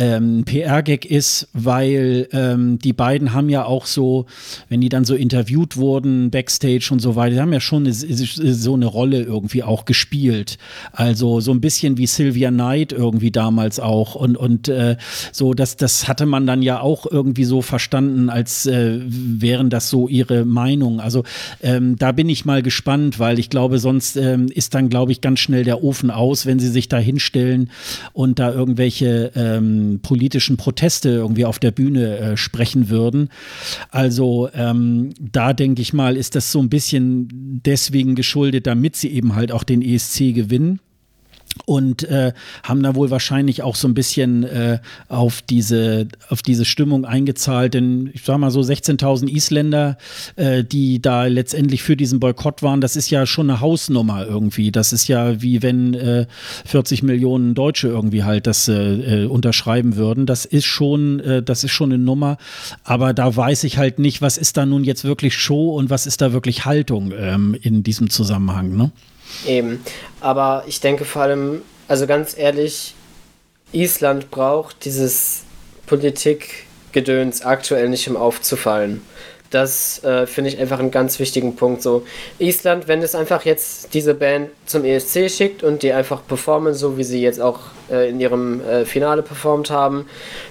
ähm, 0.00 0.44
PR-Gag 0.46 1.04
ist, 1.04 1.48
weil 1.52 2.26
ähm, 2.32 2.78
die 2.78 2.94
beiden 2.94 3.34
haben 3.34 3.50
ja 3.50 3.66
auch 3.66 3.84
so, 3.84 4.24
wenn 4.70 4.80
die 4.80 4.88
dann 4.88 5.04
so 5.04 5.14
interviewt 5.14 5.76
wurden, 5.76 6.30
Backstage 6.30 6.88
und 6.90 7.00
so 7.00 7.16
weiter, 7.16 7.34
die 7.34 7.40
haben 7.42 7.52
ja 7.52 7.60
schon 7.60 7.84
eine, 7.84 7.92
so 7.92 8.74
eine 8.74 8.86
Rolle 8.86 9.20
irgendwie 9.20 9.62
auch 9.62 9.84
gespielt. 9.84 10.56
Also 10.92 11.40
so 11.40 11.52
ein 11.52 11.60
bisschen 11.60 11.98
wie 11.98 12.06
Sylvia 12.06 12.50
Knight 12.50 12.92
irgendwie 12.92 13.30
damals 13.30 13.78
auch. 13.78 14.14
Und, 14.14 14.38
und 14.38 14.68
äh, 14.68 14.96
so, 15.32 15.52
das, 15.52 15.76
das 15.76 16.08
hatte 16.08 16.24
man 16.24 16.46
dann 16.46 16.62
ja 16.62 16.80
auch 16.80 17.04
irgendwie 17.04 17.44
so 17.44 17.60
verstanden, 17.60 18.30
als 18.30 18.64
äh, 18.64 19.00
wären 19.04 19.68
das 19.68 19.90
so 19.90 20.08
ihre 20.08 20.46
Meinungen. 20.46 21.00
Also 21.00 21.24
ähm, 21.62 21.96
da 21.96 22.12
bin 22.12 22.30
ich 22.30 22.46
mal 22.46 22.62
gespannt, 22.62 23.18
weil 23.18 23.38
ich 23.38 23.50
glaube, 23.50 23.78
sonst 23.78 24.16
ähm, 24.16 24.46
ist 24.46 24.74
dann, 24.74 24.88
glaube 24.88 25.12
ich, 25.12 25.20
ganz 25.20 25.40
schnell 25.40 25.64
der 25.64 25.84
Ofen 25.84 26.10
aus, 26.10 26.46
wenn 26.46 26.58
sie 26.58 26.68
sich 26.68 26.88
da 26.88 26.96
hinstellen 26.96 27.70
und 28.14 28.38
da 28.38 28.50
irgendwelche 28.50 29.32
ähm, 29.34 29.89
politischen 29.98 30.56
Proteste 30.56 31.08
irgendwie 31.08 31.44
auf 31.44 31.58
der 31.58 31.72
Bühne 31.72 32.18
äh, 32.18 32.36
sprechen 32.36 32.88
würden. 32.88 33.28
Also 33.90 34.48
ähm, 34.54 35.10
da 35.20 35.52
denke 35.52 35.82
ich 35.82 35.92
mal, 35.92 36.16
ist 36.16 36.36
das 36.36 36.52
so 36.52 36.60
ein 36.60 36.70
bisschen 36.70 37.60
deswegen 37.64 38.14
geschuldet, 38.14 38.66
damit 38.68 38.94
sie 38.94 39.08
eben 39.08 39.34
halt 39.34 39.50
auch 39.50 39.64
den 39.64 39.82
ESC 39.82 40.32
gewinnen 40.32 40.80
und 41.66 42.04
äh, 42.04 42.32
haben 42.62 42.82
da 42.82 42.94
wohl 42.94 43.10
wahrscheinlich 43.10 43.62
auch 43.62 43.74
so 43.74 43.88
ein 43.88 43.94
bisschen 43.94 44.44
äh, 44.44 44.78
auf 45.08 45.42
diese 45.42 46.06
auf 46.28 46.42
diese 46.42 46.64
Stimmung 46.64 47.04
eingezahlt, 47.04 47.74
denn 47.74 48.10
ich 48.12 48.22
sag 48.24 48.38
mal 48.38 48.50
so 48.50 48.60
16.000 48.60 49.28
Isländer, 49.28 49.98
äh, 50.36 50.64
die 50.64 51.02
da 51.02 51.24
letztendlich 51.24 51.82
für 51.82 51.96
diesen 51.96 52.20
Boykott 52.20 52.62
waren, 52.62 52.80
das 52.80 52.96
ist 52.96 53.10
ja 53.10 53.26
schon 53.26 53.50
eine 53.50 53.60
Hausnummer 53.60 54.26
irgendwie. 54.26 54.70
Das 54.70 54.92
ist 54.92 55.08
ja 55.08 55.42
wie 55.42 55.62
wenn 55.62 55.94
äh, 55.94 56.26
40 56.66 57.02
Millionen 57.02 57.54
Deutsche 57.54 57.88
irgendwie 57.88 58.24
halt 58.24 58.46
das 58.46 58.68
äh, 58.68 59.24
äh, 59.24 59.26
unterschreiben 59.26 59.96
würden. 59.96 60.26
Das 60.26 60.44
ist 60.44 60.66
schon 60.66 61.20
äh, 61.20 61.42
das 61.42 61.64
ist 61.64 61.72
schon 61.72 61.92
eine 61.92 62.02
Nummer, 62.02 62.38
aber 62.84 63.12
da 63.12 63.34
weiß 63.34 63.64
ich 63.64 63.78
halt 63.78 63.98
nicht, 63.98 64.22
was 64.22 64.38
ist 64.38 64.56
da 64.56 64.66
nun 64.66 64.84
jetzt 64.84 65.04
wirklich 65.04 65.34
Show 65.34 65.76
und 65.76 65.90
was 65.90 66.06
ist 66.06 66.20
da 66.20 66.32
wirklich 66.32 66.64
Haltung 66.64 67.12
ähm, 67.16 67.56
in 67.60 67.82
diesem 67.82 68.10
Zusammenhang, 68.10 68.76
ne? 68.76 68.92
Eben. 69.46 69.84
Aber 70.20 70.64
ich 70.66 70.80
denke 70.80 71.04
vor 71.04 71.22
allem, 71.22 71.62
also 71.88 72.06
ganz 72.06 72.36
ehrlich, 72.36 72.94
Island 73.72 74.30
braucht 74.30 74.84
dieses 74.84 75.42
Politikgedöns 75.86 77.42
aktuell 77.42 77.88
nicht, 77.88 78.08
um 78.08 78.16
aufzufallen. 78.16 79.02
Das 79.50 80.04
äh, 80.04 80.28
finde 80.28 80.50
ich 80.50 80.60
einfach 80.60 80.78
einen 80.78 80.92
ganz 80.92 81.18
wichtigen 81.18 81.56
Punkt. 81.56 81.82
So, 81.82 82.06
Island, 82.38 82.86
wenn 82.86 83.02
es 83.02 83.16
einfach 83.16 83.44
jetzt 83.44 83.92
diese 83.94 84.14
Band 84.14 84.50
zum 84.64 84.84
ESC 84.84 85.28
schickt 85.28 85.64
und 85.64 85.82
die 85.82 85.92
einfach 85.92 86.24
performen, 86.24 86.72
so 86.72 86.96
wie 86.96 87.02
sie 87.02 87.20
jetzt 87.20 87.40
auch 87.40 87.58
äh, 87.90 88.08
in 88.08 88.20
ihrem 88.20 88.60
äh, 88.64 88.84
Finale 88.84 89.22
performt 89.22 89.70
haben, 89.70 90.06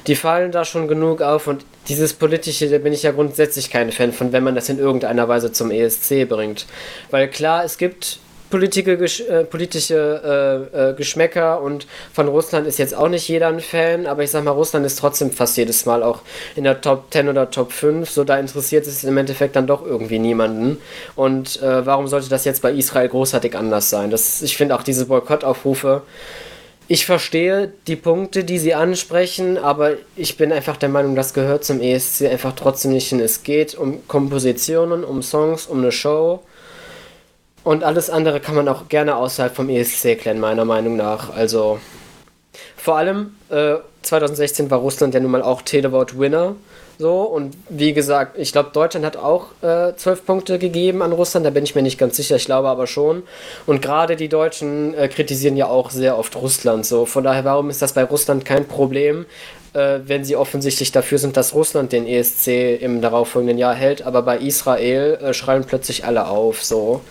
die 0.08 0.16
fallen 0.16 0.52
da 0.52 0.66
schon 0.66 0.90
genug 0.90 1.22
auf 1.22 1.48
und 1.48 1.64
dieses 1.88 2.12
politische, 2.12 2.70
da 2.70 2.78
bin 2.78 2.92
ich 2.92 3.04
ja 3.04 3.12
grundsätzlich 3.12 3.70
kein 3.72 3.94
Fan 3.94 4.12
von, 4.12 4.34
wenn 4.34 4.44
man 4.44 4.56
das 4.56 4.68
in 4.68 4.80
irgendeiner 4.80 5.30
Weise 5.30 5.54
zum 5.54 5.72
ESC 5.72 6.28
bringt. 6.28 6.66
Weil 7.10 7.30
klar, 7.30 7.64
es 7.64 7.78
gibt 7.78 8.20
politische, 8.50 9.28
äh, 9.28 9.44
politische 9.44 10.70
äh, 10.74 10.90
äh, 10.90 10.94
Geschmäcker 10.94 11.62
und 11.62 11.88
von 12.14 12.28
Russland 12.28 12.68
ist 12.68 12.80
jetzt 12.80 12.96
auch 12.96 13.10
nicht 13.10 13.28
jeder 13.28 13.48
ein 13.48 13.60
Fan, 13.60 14.06
aber 14.06 14.24
ich 14.24 14.32
sag 14.32 14.44
mal, 14.44 14.52
Russland 14.52 14.86
ist 14.86 15.00
trotzdem 15.00 15.32
fast 15.32 15.58
jedes 15.58 15.86
Mal 15.86 16.04
auch 16.04 16.22
in 16.56 16.64
der 16.64 16.82
Top 16.82 17.06
10 17.12 17.30
oder 17.30 17.52
Top 17.52 17.72
5, 17.72 18.10
so 18.10 18.24
da 18.24 18.40
interessiert 18.40 18.88
es 18.88 19.04
im 19.04 19.18
Endeffekt 19.18 19.56
dann 19.56 19.68
doch 19.68 19.86
irgendwie 19.86 20.20
niemanden. 20.20 20.78
Und 21.16 21.62
äh, 21.62 21.86
warum 21.86 22.08
sollte 22.08 22.30
das 22.30 22.46
jetzt 22.46 22.62
bei 22.62 22.72
Israel 22.72 23.10
großartig 23.10 23.56
anders 23.56 23.90
sein? 23.90 24.10
Das, 24.10 24.42
ich 24.42 24.58
finde 24.58 24.76
auch 24.76 24.84
diese 24.84 25.06
Boykottaufrufe, 25.06 26.02
ich 26.92 27.06
verstehe 27.06 27.72
die 27.86 27.96
Punkte, 27.96 28.44
die 28.44 28.58
sie 28.58 28.74
ansprechen, 28.74 29.60
aber 29.60 29.92
ich 30.16 30.38
bin 30.38 30.52
einfach 30.52 30.76
der 30.76 30.90
Meinung, 30.90 31.16
das 31.16 31.36
gehört 31.36 31.64
zum 31.64 31.82
ESC 31.82 32.24
einfach 32.24 32.54
trotzdem 32.56 32.94
nicht 32.94 33.10
hin. 33.10 33.20
Es 33.20 33.44
geht 33.44 33.76
um 33.76 34.08
Kompositionen, 34.08 35.04
um 35.04 35.22
Songs, 35.22 35.68
um 35.68 35.78
eine 35.78 35.92
Show 35.92 36.42
und 37.70 37.84
alles 37.84 38.10
andere 38.10 38.40
kann 38.40 38.56
man 38.56 38.68
auch 38.68 38.90
gerne 38.90 39.16
außerhalb 39.16 39.56
vom 39.56 39.70
ESC 39.70 40.18
klären, 40.20 40.40
meiner 40.40 40.66
Meinung 40.66 40.96
nach. 40.96 41.36
Also 41.36 41.80
vor 42.76 42.98
allem 42.98 43.36
äh, 43.52 43.76
2016 44.02 44.72
war 44.72 44.80
Russland 44.80 45.14
ja 45.14 45.20
nun 45.20 45.30
mal 45.30 45.44
auch 45.44 45.62
Televote-Winner. 45.62 46.56
So, 46.98 47.22
und 47.22 47.56
wie 47.70 47.94
gesagt, 47.94 48.40
ich 48.40 48.54
glaube, 48.54 48.72
Deutschland 48.74 49.06
hat 49.06 49.18
auch 49.18 49.50
äh, 49.62 49.96
12 49.96 50.26
Punkte 50.26 50.58
gegeben 50.58 51.04
an 51.04 51.12
Russland, 51.12 51.46
da 51.46 51.52
bin 51.52 51.64
ich 51.64 51.76
mir 51.76 51.84
nicht 51.84 52.00
ganz 52.00 52.16
sicher, 52.16 52.38
ich 52.38 52.46
glaube 52.46 52.70
aber 52.70 52.88
schon. 52.88 53.22
Und 53.68 53.84
gerade 53.84 54.16
die 54.16 54.30
Deutschen 54.30 54.96
äh, 54.96 55.08
kritisieren 55.08 55.56
ja 55.56 55.68
auch 55.68 55.92
sehr 55.92 56.18
oft 56.18 56.36
Russland. 56.38 56.88
So, 56.88 57.06
von 57.06 57.24
daher, 57.24 57.46
warum 57.46 57.70
ist 57.70 57.84
das 57.84 57.94
bei 57.94 58.04
Russland 58.04 58.46
kein 58.46 58.68
Problem, 58.68 59.28
äh, 59.74 60.00
wenn 60.06 60.26
sie 60.26 60.36
offensichtlich 60.36 60.92
dafür 60.92 61.20
sind, 61.20 61.38
dass 61.38 61.54
Russland 61.54 61.92
den 61.92 62.08
ESC 62.08 62.82
im 62.82 63.00
darauffolgenden 63.00 63.60
Jahr 63.60 63.76
hält, 63.76 64.02
aber 64.02 64.24
bei 64.24 64.40
Israel 64.40 65.20
äh, 65.22 65.34
schreien 65.36 65.66
plötzlich 65.66 66.04
alle 66.04 66.28
auf. 66.28 66.66
So 66.66 67.02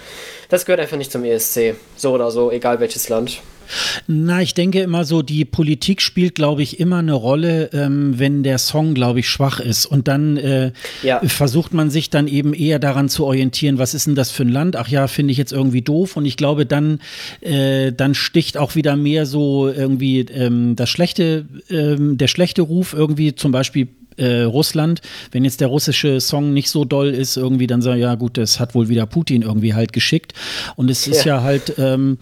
das 0.48 0.64
gehört 0.64 0.80
einfach 0.80 0.96
nicht 0.96 1.12
zum 1.12 1.24
ESC. 1.24 1.74
So 1.96 2.12
oder 2.12 2.30
so, 2.30 2.50
egal 2.50 2.80
welches 2.80 3.08
Land. 3.08 3.40
Na, 4.06 4.40
ich 4.40 4.54
denke 4.54 4.80
immer 4.80 5.04
so, 5.04 5.22
die 5.22 5.44
Politik 5.44 6.00
spielt, 6.00 6.34
glaube 6.34 6.62
ich, 6.62 6.80
immer 6.80 6.98
eine 6.98 7.12
Rolle, 7.12 7.70
ähm, 7.72 8.18
wenn 8.18 8.42
der 8.42 8.58
Song, 8.58 8.94
glaube 8.94 9.20
ich, 9.20 9.28
schwach 9.28 9.60
ist. 9.60 9.86
Und 9.86 10.08
dann 10.08 10.36
äh, 10.36 10.72
ja. 11.02 11.20
versucht 11.26 11.74
man 11.74 11.90
sich 11.90 12.10
dann 12.10 12.28
eben 12.28 12.54
eher 12.54 12.78
daran 12.78 13.08
zu 13.08 13.26
orientieren, 13.26 13.78
was 13.78 13.94
ist 13.94 14.06
denn 14.06 14.14
das 14.14 14.30
für 14.30 14.44
ein 14.44 14.48
Land? 14.48 14.76
Ach 14.76 14.88
ja, 14.88 15.06
finde 15.06 15.32
ich 15.32 15.38
jetzt 15.38 15.52
irgendwie 15.52 15.82
doof. 15.82 16.16
Und 16.16 16.24
ich 16.24 16.36
glaube, 16.36 16.66
dann, 16.66 17.00
äh, 17.40 17.92
dann 17.92 18.14
sticht 18.14 18.56
auch 18.56 18.74
wieder 18.74 18.96
mehr 18.96 19.26
so 19.26 19.68
irgendwie 19.68 20.20
ähm, 20.20 20.76
das 20.76 20.88
schlechte, 20.88 21.46
ähm, 21.68 22.16
der 22.16 22.28
schlechte 22.28 22.62
Ruf 22.62 22.94
irgendwie 22.94 23.34
zum 23.34 23.52
Beispiel 23.52 23.88
äh, 24.18 24.42
Russland. 24.42 25.00
Wenn 25.32 25.44
jetzt 25.44 25.60
der 25.60 25.68
russische 25.68 26.20
Song 26.20 26.52
nicht 26.52 26.70
so 26.70 26.84
doll 26.84 27.08
ist, 27.08 27.36
irgendwie, 27.36 27.66
dann 27.66 27.82
sagen 27.82 28.00
ja 28.00 28.14
gut, 28.14 28.36
das 28.36 28.60
hat 28.60 28.74
wohl 28.74 28.88
wieder 28.88 29.06
Putin 29.06 29.42
irgendwie 29.42 29.74
halt 29.74 29.92
geschickt. 29.92 30.32
Und 30.76 30.90
es 30.90 31.06
ist 31.06 31.24
ja, 31.24 31.36
ja 31.36 31.42
halt, 31.42 31.74
ähm, 31.78 32.18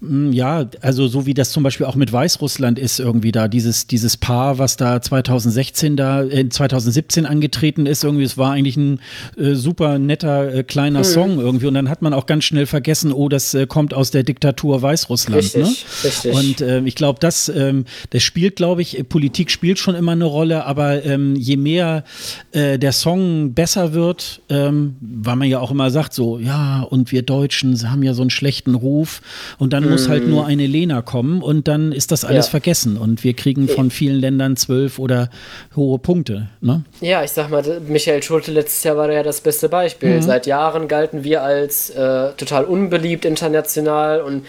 ja, 0.00 0.68
also 0.80 1.06
so 1.06 1.26
wie 1.26 1.34
das 1.34 1.50
zum 1.50 1.62
Beispiel 1.62 1.86
auch 1.86 1.94
mit 1.94 2.12
Weißrussland 2.12 2.78
ist, 2.78 3.00
irgendwie 3.00 3.32
da, 3.32 3.48
dieses, 3.48 3.86
dieses 3.86 4.16
Paar, 4.16 4.58
was 4.58 4.76
da 4.76 5.00
2016 5.00 5.96
da, 5.96 6.22
äh, 6.22 6.48
2017 6.48 7.26
angetreten 7.26 7.86
ist, 7.86 8.04
irgendwie, 8.04 8.24
es 8.24 8.36
war 8.36 8.52
eigentlich 8.52 8.76
ein 8.76 9.00
äh, 9.36 9.54
super 9.54 9.98
netter 9.98 10.52
äh, 10.54 10.62
kleiner 10.62 11.00
mhm. 11.00 11.04
Song 11.04 11.40
irgendwie. 11.40 11.66
Und 11.66 11.74
dann 11.74 11.88
hat 11.88 12.02
man 12.02 12.12
auch 12.12 12.26
ganz 12.26 12.44
schnell 12.44 12.66
vergessen, 12.66 13.12
oh, 13.12 13.28
das 13.28 13.54
äh, 13.54 13.66
kommt 13.66 13.94
aus 13.94 14.10
der 14.10 14.22
Diktatur 14.22 14.82
Weißrussland. 14.82 15.42
Richtig, 15.42 15.62
ne? 15.62 15.74
richtig. 16.04 16.34
Und 16.34 16.60
äh, 16.60 16.80
ich 16.84 16.94
glaube, 16.94 17.20
das, 17.20 17.48
ähm, 17.48 17.84
das 18.10 18.22
spielt, 18.22 18.56
glaube 18.56 18.82
ich, 18.82 19.02
Politik 19.08 19.50
spielt 19.50 19.78
schon 19.78 19.94
immer 19.94 20.12
eine 20.12 20.24
Rolle, 20.24 20.64
aber 20.64 21.04
ähm, 21.04 21.33
je 21.36 21.56
mehr 21.56 22.04
äh, 22.52 22.78
der 22.78 22.92
Song 22.92 23.54
besser 23.54 23.92
wird, 23.92 24.40
ähm, 24.48 24.96
weil 25.00 25.36
man 25.36 25.48
ja 25.48 25.60
auch 25.60 25.70
immer 25.70 25.90
sagt, 25.90 26.14
so, 26.14 26.38
ja, 26.38 26.82
und 26.82 27.12
wir 27.12 27.22
Deutschen 27.22 27.90
haben 27.90 28.02
ja 28.02 28.14
so 28.14 28.22
einen 28.22 28.30
schlechten 28.30 28.74
Ruf 28.74 29.20
und 29.58 29.72
dann 29.72 29.84
mm. 29.84 29.90
muss 29.90 30.08
halt 30.08 30.26
nur 30.26 30.42
mhm. 30.42 30.48
eine 30.48 30.66
Lena 30.66 31.02
kommen 31.02 31.42
und 31.42 31.68
dann 31.68 31.92
ist 31.92 32.12
das 32.12 32.24
alles 32.24 32.46
ja. 32.46 32.50
vergessen 32.50 32.96
und 32.96 33.24
wir 33.24 33.34
kriegen 33.34 33.68
von 33.68 33.90
vielen 33.90 34.20
Ländern 34.20 34.56
zwölf 34.56 34.98
oder 34.98 35.30
hohe 35.76 35.98
Punkte. 35.98 36.48
Ne? 36.60 36.84
Ja, 37.00 37.22
ich 37.24 37.30
sag 37.30 37.50
mal, 37.50 37.62
Michael 37.86 38.22
Schulte 38.22 38.52
letztes 38.52 38.84
Jahr 38.84 38.96
war 38.96 39.10
ja 39.10 39.22
das 39.22 39.40
beste 39.40 39.68
Beispiel. 39.68 40.16
Mhm. 40.16 40.22
Seit 40.22 40.46
Jahren 40.46 40.88
galten 40.88 41.24
wir 41.24 41.42
als 41.42 41.90
äh, 41.90 42.32
total 42.36 42.64
unbeliebt 42.64 43.24
international 43.24 44.20
und 44.22 44.44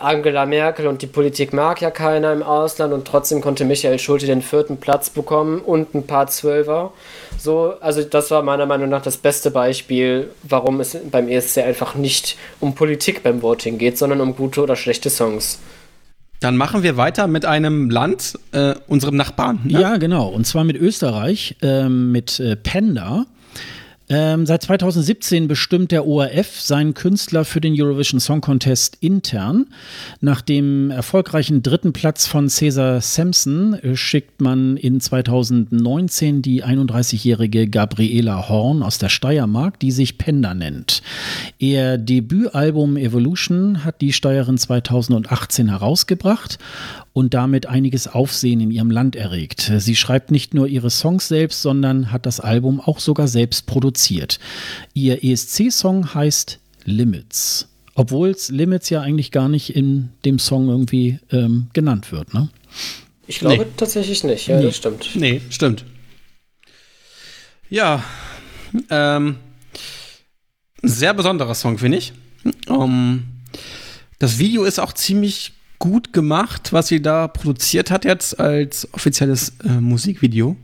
Angela 0.00 0.46
Merkel 0.46 0.86
und 0.86 1.02
die 1.02 1.06
Politik 1.06 1.52
mag 1.52 1.80
ja 1.80 1.90
keiner 1.90 2.32
im 2.32 2.42
Ausland 2.42 2.92
und 2.92 3.06
trotzdem 3.06 3.40
konnte 3.40 3.64
Michael 3.64 3.98
Schulte 3.98 4.26
den 4.26 4.42
vierten 4.42 4.78
Platz 4.78 5.10
bekommen 5.10 5.60
und 5.60 5.94
ein 5.94 6.06
paar 6.06 6.26
Zwölfer. 6.26 6.92
So, 7.38 7.74
also 7.80 8.02
das 8.02 8.30
war 8.30 8.42
meiner 8.42 8.66
Meinung 8.66 8.88
nach 8.88 9.02
das 9.02 9.16
beste 9.16 9.50
Beispiel, 9.50 10.30
warum 10.42 10.80
es 10.80 10.96
beim 11.10 11.28
ESC 11.28 11.58
einfach 11.58 11.94
nicht 11.94 12.36
um 12.60 12.74
Politik 12.74 13.22
beim 13.22 13.42
Voting 13.42 13.78
geht, 13.78 13.98
sondern 13.98 14.20
um 14.20 14.36
gute 14.36 14.62
oder 14.62 14.76
schlechte 14.76 15.10
Songs. 15.10 15.58
Dann 16.40 16.56
machen 16.56 16.82
wir 16.82 16.96
weiter 16.96 17.26
mit 17.26 17.44
einem 17.44 17.90
Land, 17.90 18.38
äh, 18.52 18.74
unserem 18.88 19.14
Nachbarn. 19.14 19.60
Ne? 19.64 19.80
Ja, 19.80 19.96
genau. 19.98 20.28
Und 20.28 20.46
zwar 20.46 20.64
mit 20.64 20.76
Österreich, 20.76 21.56
äh, 21.60 21.88
mit 21.88 22.40
äh, 22.40 22.56
Panda. 22.56 23.26
Ähm, 24.12 24.44
seit 24.44 24.64
2017 24.64 25.46
bestimmt 25.46 25.92
der 25.92 26.04
ORF 26.04 26.60
seinen 26.60 26.94
Künstler 26.94 27.44
für 27.44 27.60
den 27.60 27.80
Eurovision 27.80 28.18
Song 28.18 28.40
Contest 28.40 28.98
intern. 29.00 29.66
Nach 30.20 30.40
dem 30.40 30.90
erfolgreichen 30.90 31.62
dritten 31.62 31.92
Platz 31.92 32.26
von 32.26 32.48
Cesar 32.48 33.00
Sampson 33.00 33.74
äh, 33.74 33.94
schickt 33.94 34.40
man 34.40 34.76
in 34.76 35.00
2019 35.00 36.42
die 36.42 36.64
31-jährige 36.64 37.68
Gabriela 37.68 38.48
Horn 38.48 38.82
aus 38.82 38.98
der 38.98 39.10
Steiermark, 39.10 39.78
die 39.78 39.92
sich 39.92 40.18
Penda 40.18 40.54
nennt. 40.54 41.02
Ihr 41.58 41.96
Debütalbum 41.96 42.96
Evolution 42.96 43.84
hat 43.84 44.00
die 44.00 44.12
Steirerin 44.12 44.58
2018 44.58 45.68
herausgebracht 45.68 46.58
und 47.12 47.34
damit 47.34 47.66
einiges 47.66 48.06
Aufsehen 48.06 48.60
in 48.60 48.70
ihrem 48.70 48.90
Land 48.90 49.16
erregt. 49.16 49.72
Sie 49.78 49.96
schreibt 49.96 50.30
nicht 50.30 50.54
nur 50.54 50.66
ihre 50.68 50.90
Songs 50.90 51.28
selbst, 51.28 51.62
sondern 51.62 52.12
hat 52.12 52.26
das 52.26 52.40
Album 52.40 52.80
auch 52.80 53.00
sogar 53.00 53.28
selbst 53.28 53.66
produziert. 53.66 54.38
Ihr 54.94 55.24
ESC-Song 55.24 56.14
heißt 56.14 56.60
Limits. 56.84 57.68
Obwohl 57.94 58.30
es 58.30 58.48
Limits 58.48 58.88
ja 58.90 59.00
eigentlich 59.00 59.32
gar 59.32 59.48
nicht 59.48 59.74
in 59.74 60.10
dem 60.24 60.38
Song 60.38 60.68
irgendwie 60.68 61.18
ähm, 61.32 61.68
genannt 61.72 62.12
wird, 62.12 62.32
ne? 62.32 62.48
Ich 63.26 63.40
glaube 63.40 63.64
nee. 63.64 63.70
tatsächlich 63.76 64.24
nicht, 64.24 64.48
ja, 64.48 64.58
nee. 64.58 64.66
das 64.66 64.76
stimmt. 64.76 65.10
Nee, 65.14 65.40
stimmt. 65.50 65.84
Ja, 67.68 68.02
ähm, 68.88 69.36
sehr 70.82 71.14
besonderer 71.14 71.54
Song, 71.54 71.78
finde 71.78 71.98
ich. 71.98 72.12
Um, 72.68 73.22
das 74.18 74.38
Video 74.38 74.64
ist 74.64 74.80
auch 74.80 74.92
ziemlich 74.92 75.52
gut 75.80 76.12
gemacht, 76.12 76.72
was 76.72 76.86
sie 76.86 77.02
da 77.02 77.26
produziert 77.26 77.90
hat 77.90 78.04
jetzt 78.04 78.38
als 78.38 78.86
offizielles 78.92 79.54
äh, 79.64 79.68
Musikvideo. 79.68 80.56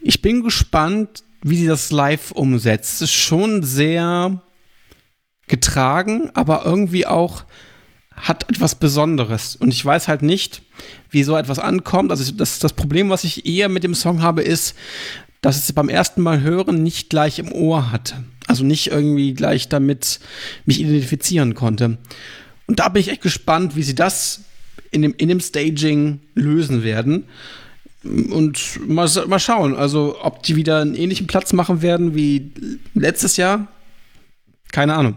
Ich 0.00 0.20
bin 0.22 0.42
gespannt, 0.42 1.22
wie 1.42 1.56
sie 1.56 1.66
das 1.66 1.92
live 1.92 2.32
umsetzt. 2.32 2.94
Es 2.94 3.02
ist 3.02 3.12
schon 3.12 3.62
sehr 3.62 4.42
getragen, 5.46 6.30
aber 6.34 6.64
irgendwie 6.64 7.06
auch 7.06 7.44
hat 8.16 8.48
etwas 8.48 8.74
Besonderes. 8.74 9.54
Und 9.54 9.72
ich 9.72 9.84
weiß 9.84 10.08
halt 10.08 10.22
nicht, 10.22 10.62
wie 11.10 11.22
so 11.22 11.36
etwas 11.36 11.58
ankommt. 11.58 12.10
Also 12.10 12.32
das, 12.32 12.58
das 12.58 12.72
Problem, 12.72 13.10
was 13.10 13.24
ich 13.24 13.46
eher 13.46 13.68
mit 13.68 13.84
dem 13.84 13.94
Song 13.94 14.22
habe, 14.22 14.42
ist, 14.42 14.74
dass 15.40 15.56
es 15.56 15.72
beim 15.72 15.88
ersten 15.88 16.22
Mal 16.22 16.40
hören 16.40 16.82
nicht 16.82 17.10
gleich 17.10 17.38
im 17.38 17.52
Ohr 17.52 17.92
hatte. 17.92 18.24
Also 18.48 18.64
nicht 18.64 18.88
irgendwie 18.90 19.34
gleich 19.34 19.68
damit 19.68 20.18
mich 20.64 20.80
identifizieren 20.80 21.54
konnte. 21.54 21.98
Und 22.68 22.78
da 22.78 22.88
bin 22.88 23.00
ich 23.00 23.08
echt 23.08 23.22
gespannt, 23.22 23.74
wie 23.74 23.82
sie 23.82 23.94
das 23.94 24.42
in 24.90 25.02
dem, 25.02 25.14
in 25.16 25.28
dem 25.28 25.40
Staging 25.40 26.20
lösen 26.34 26.84
werden. 26.84 27.26
Und 28.04 28.78
mal, 28.86 29.08
mal 29.26 29.40
schauen, 29.40 29.74
also 29.74 30.16
ob 30.22 30.42
die 30.44 30.54
wieder 30.54 30.80
einen 30.80 30.94
ähnlichen 30.94 31.26
Platz 31.26 31.52
machen 31.52 31.82
werden 31.82 32.14
wie 32.14 32.52
letztes 32.94 33.36
Jahr. 33.36 33.66
Keine 34.70 34.94
Ahnung. 34.94 35.16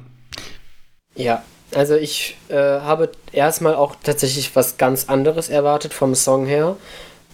Ja, 1.16 1.44
also 1.76 1.96
ich 1.96 2.38
äh, 2.50 2.56
habe 2.56 3.12
erstmal 3.32 3.76
auch 3.76 3.96
tatsächlich 4.02 4.56
was 4.56 4.78
ganz 4.78 5.10
anderes 5.10 5.50
erwartet 5.50 5.94
vom 5.94 6.16
Song 6.16 6.46
her. 6.46 6.78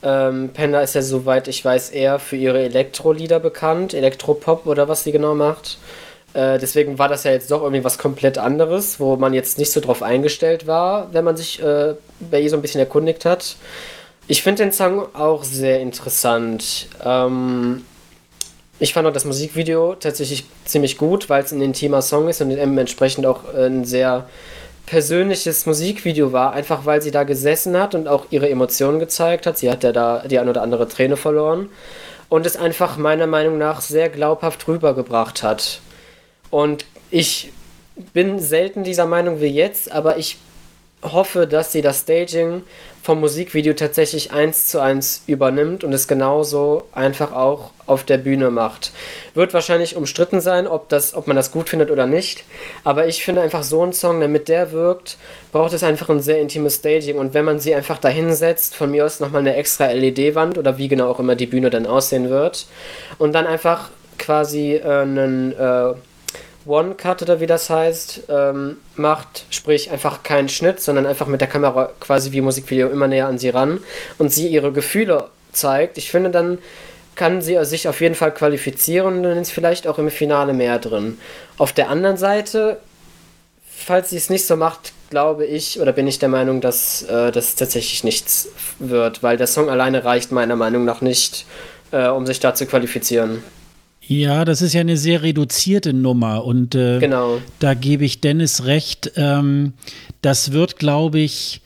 Ähm, 0.03 0.49
Panda 0.53 0.81
ist 0.81 0.95
ja, 0.95 1.02
soweit 1.02 1.48
ich 1.48 1.64
weiß, 1.64 1.89
eher 1.91 2.19
für 2.19 2.35
ihre 2.35 2.64
Elektro-Lieder 2.64 3.39
bekannt, 3.39 3.94
Elektropop 3.94 4.65
oder 4.65 4.88
was 4.88 5.03
sie 5.03 5.11
genau 5.11 5.34
macht. 5.34 5.77
Äh, 6.33 6.59
deswegen 6.59 6.99
war 6.99 7.07
das 7.07 7.23
ja 7.23 7.31
jetzt 7.31 7.49
doch 7.51 7.61
irgendwie 7.61 7.83
was 7.83 7.97
komplett 7.97 8.37
anderes, 8.37 8.99
wo 8.99 9.15
man 9.15 9.33
jetzt 9.33 9.57
nicht 9.57 9.71
so 9.71 9.79
drauf 9.79 10.03
eingestellt 10.03 10.67
war, 10.67 11.13
wenn 11.13 11.23
man 11.23 11.37
sich 11.37 11.61
äh, 11.61 11.95
bei 12.19 12.41
ihr 12.41 12.49
so 12.49 12.55
ein 12.55 12.61
bisschen 12.61 12.79
erkundigt 12.79 13.25
hat. 13.25 13.55
Ich 14.27 14.43
finde 14.43 14.63
den 14.63 14.73
Song 14.73 15.07
auch 15.15 15.43
sehr 15.43 15.79
interessant. 15.79 16.87
Ähm, 17.03 17.85
ich 18.79 18.93
fand 18.93 19.07
auch 19.07 19.13
das 19.13 19.25
Musikvideo 19.25 19.95
tatsächlich 19.95 20.45
ziemlich 20.65 20.97
gut, 20.97 21.29
weil 21.29 21.43
es 21.43 21.51
ein 21.51 21.61
intimer 21.61 22.01
Song 22.01 22.27
ist 22.27 22.41
und 22.41 22.51
entsprechend 22.51 23.25
auch 23.25 23.53
ein 23.53 23.85
sehr 23.85 24.27
persönliches 24.85 25.65
Musikvideo 25.65 26.31
war, 26.31 26.53
einfach 26.53 26.85
weil 26.85 27.01
sie 27.01 27.11
da 27.11 27.23
gesessen 27.23 27.77
hat 27.77 27.95
und 27.95 28.07
auch 28.07 28.27
ihre 28.29 28.49
Emotionen 28.49 28.99
gezeigt 28.99 29.45
hat. 29.45 29.57
Sie 29.57 29.69
hat 29.69 29.83
ja 29.83 29.91
da 29.91 30.23
die 30.27 30.39
ein 30.39 30.47
oder 30.47 30.61
andere 30.61 30.87
Träne 30.87 31.17
verloren 31.17 31.69
und 32.29 32.45
es 32.45 32.55
einfach 32.55 32.97
meiner 32.97 33.27
Meinung 33.27 33.57
nach 33.57 33.81
sehr 33.81 34.09
glaubhaft 34.09 34.67
rübergebracht 34.67 35.43
hat. 35.43 35.81
Und 36.49 36.85
ich 37.11 37.51
bin 38.13 38.39
selten 38.39 38.83
dieser 38.83 39.05
Meinung 39.05 39.41
wie 39.41 39.47
jetzt, 39.47 39.91
aber 39.91 40.17
ich 40.17 40.37
hoffe, 41.03 41.45
dass 41.45 41.71
sie 41.71 41.81
das 41.81 42.01
Staging 42.01 42.63
vom 43.03 43.19
Musikvideo 43.19 43.73
tatsächlich 43.73 44.31
eins 44.31 44.67
zu 44.67 44.81
eins 44.81 45.23
übernimmt 45.27 45.83
und 45.83 45.93
es 45.93 46.07
genauso 46.07 46.83
einfach 46.91 47.31
auch 47.31 47.71
auf 47.85 48.03
der 48.03 48.17
Bühne 48.17 48.49
macht. 48.49 48.91
Wird 49.33 49.53
wahrscheinlich 49.53 49.95
umstritten 49.95 50.41
sein, 50.41 50.67
ob, 50.67 50.89
das, 50.89 51.13
ob 51.13 51.27
man 51.27 51.35
das 51.35 51.51
gut 51.51 51.69
findet 51.69 51.91
oder 51.91 52.07
nicht, 52.07 52.43
aber 52.83 53.07
ich 53.07 53.23
finde 53.23 53.41
einfach 53.41 53.63
so 53.63 53.83
ein 53.83 53.93
Song, 53.93 54.19
damit 54.19 54.49
der 54.49 54.71
wirkt, 54.71 55.17
braucht 55.51 55.73
es 55.73 55.83
einfach 55.83 56.09
ein 56.09 56.19
sehr 56.19 56.41
intimes 56.41 56.75
Staging 56.75 57.17
und 57.17 57.33
wenn 57.33 57.45
man 57.45 57.59
sie 57.59 57.75
einfach 57.75 57.99
dahinsetzt, 57.99 58.75
von 58.75 58.91
mir 58.91 59.05
aus 59.05 59.19
nochmal 59.19 59.41
eine 59.41 59.55
extra 59.55 59.91
LED-Wand 59.91 60.57
oder 60.57 60.77
wie 60.77 60.87
genau 60.87 61.09
auch 61.09 61.19
immer 61.19 61.35
die 61.35 61.45
Bühne 61.45 61.69
dann 61.69 61.85
aussehen 61.85 62.29
wird 62.29 62.67
und 63.19 63.33
dann 63.33 63.47
einfach 63.47 63.89
quasi 64.17 64.73
äh, 64.73 64.83
einen 64.83 65.53
äh, 65.53 65.93
One-Cut 66.68 67.22
oder 67.22 67.39
wie 67.39 67.45
das 67.45 67.69
heißt, 67.69 68.23
ähm, 68.30 68.77
macht, 68.95 69.45
sprich 69.49 69.91
einfach 69.91 70.23
keinen 70.23 70.49
Schnitt, 70.49 70.81
sondern 70.81 71.06
einfach 71.06 71.27
mit 71.27 71.41
der 71.41 71.48
Kamera 71.48 71.91
quasi 71.99 72.31
wie 72.31 72.41
Musikvideo 72.41 72.89
immer 72.89 73.07
näher 73.07 73.27
an 73.27 73.38
sie 73.38 73.49
ran 73.49 73.80
und 74.18 74.31
sie 74.31 74.48
ihre 74.48 74.72
Gefühle 74.72 75.26
zeigt. 75.52 75.98
Ich 75.98 76.11
finde, 76.11 76.30
dann 76.30 76.60
kann 77.15 77.41
sie 77.41 77.57
sich 77.65 77.88
auf 77.88 77.99
jeden 77.99 78.15
Fall 78.15 78.34
qualifizieren 78.34 79.18
und 79.18 79.23
dann 79.23 79.38
ist 79.38 79.52
vielleicht 79.52 79.88
auch 79.88 79.98
im 79.98 80.11
Finale 80.11 80.53
mehr 80.53 80.77
drin. 80.77 81.18
Auf 81.57 81.73
der 81.73 81.89
anderen 81.89 82.18
Seite, 82.18 82.77
falls 83.65 84.11
sie 84.11 84.18
es 84.18 84.30
nicht 84.30 84.45
so 84.45 84.56
macht, 84.56 84.94
glaube 85.10 85.45
ich 85.45 85.80
oder 85.80 85.94
bin 85.94 86.07
ich 86.07 86.19
der 86.19 86.30
Meinung, 86.30 86.61
dass 86.61 87.03
äh, 87.03 87.31
das 87.31 87.56
tatsächlich 87.56 88.03
nichts 88.03 88.49
wird, 88.80 89.23
weil 89.23 89.38
der 89.38 89.48
Song 89.48 89.69
alleine 89.69 90.03
reicht 90.03 90.31
meiner 90.31 90.56
Meinung 90.56 90.85
nach 90.85 91.02
nicht, 91.02 91.45
äh, 91.91 92.07
um 92.07 92.26
sich 92.26 92.39
da 92.39 92.53
zu 92.53 92.65
qualifizieren. 92.65 93.44
Ja, 94.07 94.45
das 94.45 94.61
ist 94.61 94.73
ja 94.73 94.81
eine 94.81 94.95
sehr 94.95 95.21
reduzierte 95.21 95.93
Nummer 95.93 96.45
und 96.45 96.75
äh, 96.75 96.99
genau. 96.99 97.39
da 97.59 97.73
gebe 97.73 98.05
ich 98.05 98.21
Dennis 98.21 98.63
recht. 98.65 99.11
Ähm, 99.17 99.73
das 100.21 100.53
wird, 100.53 100.79
glaube 100.79 101.19
ich, 101.19 101.61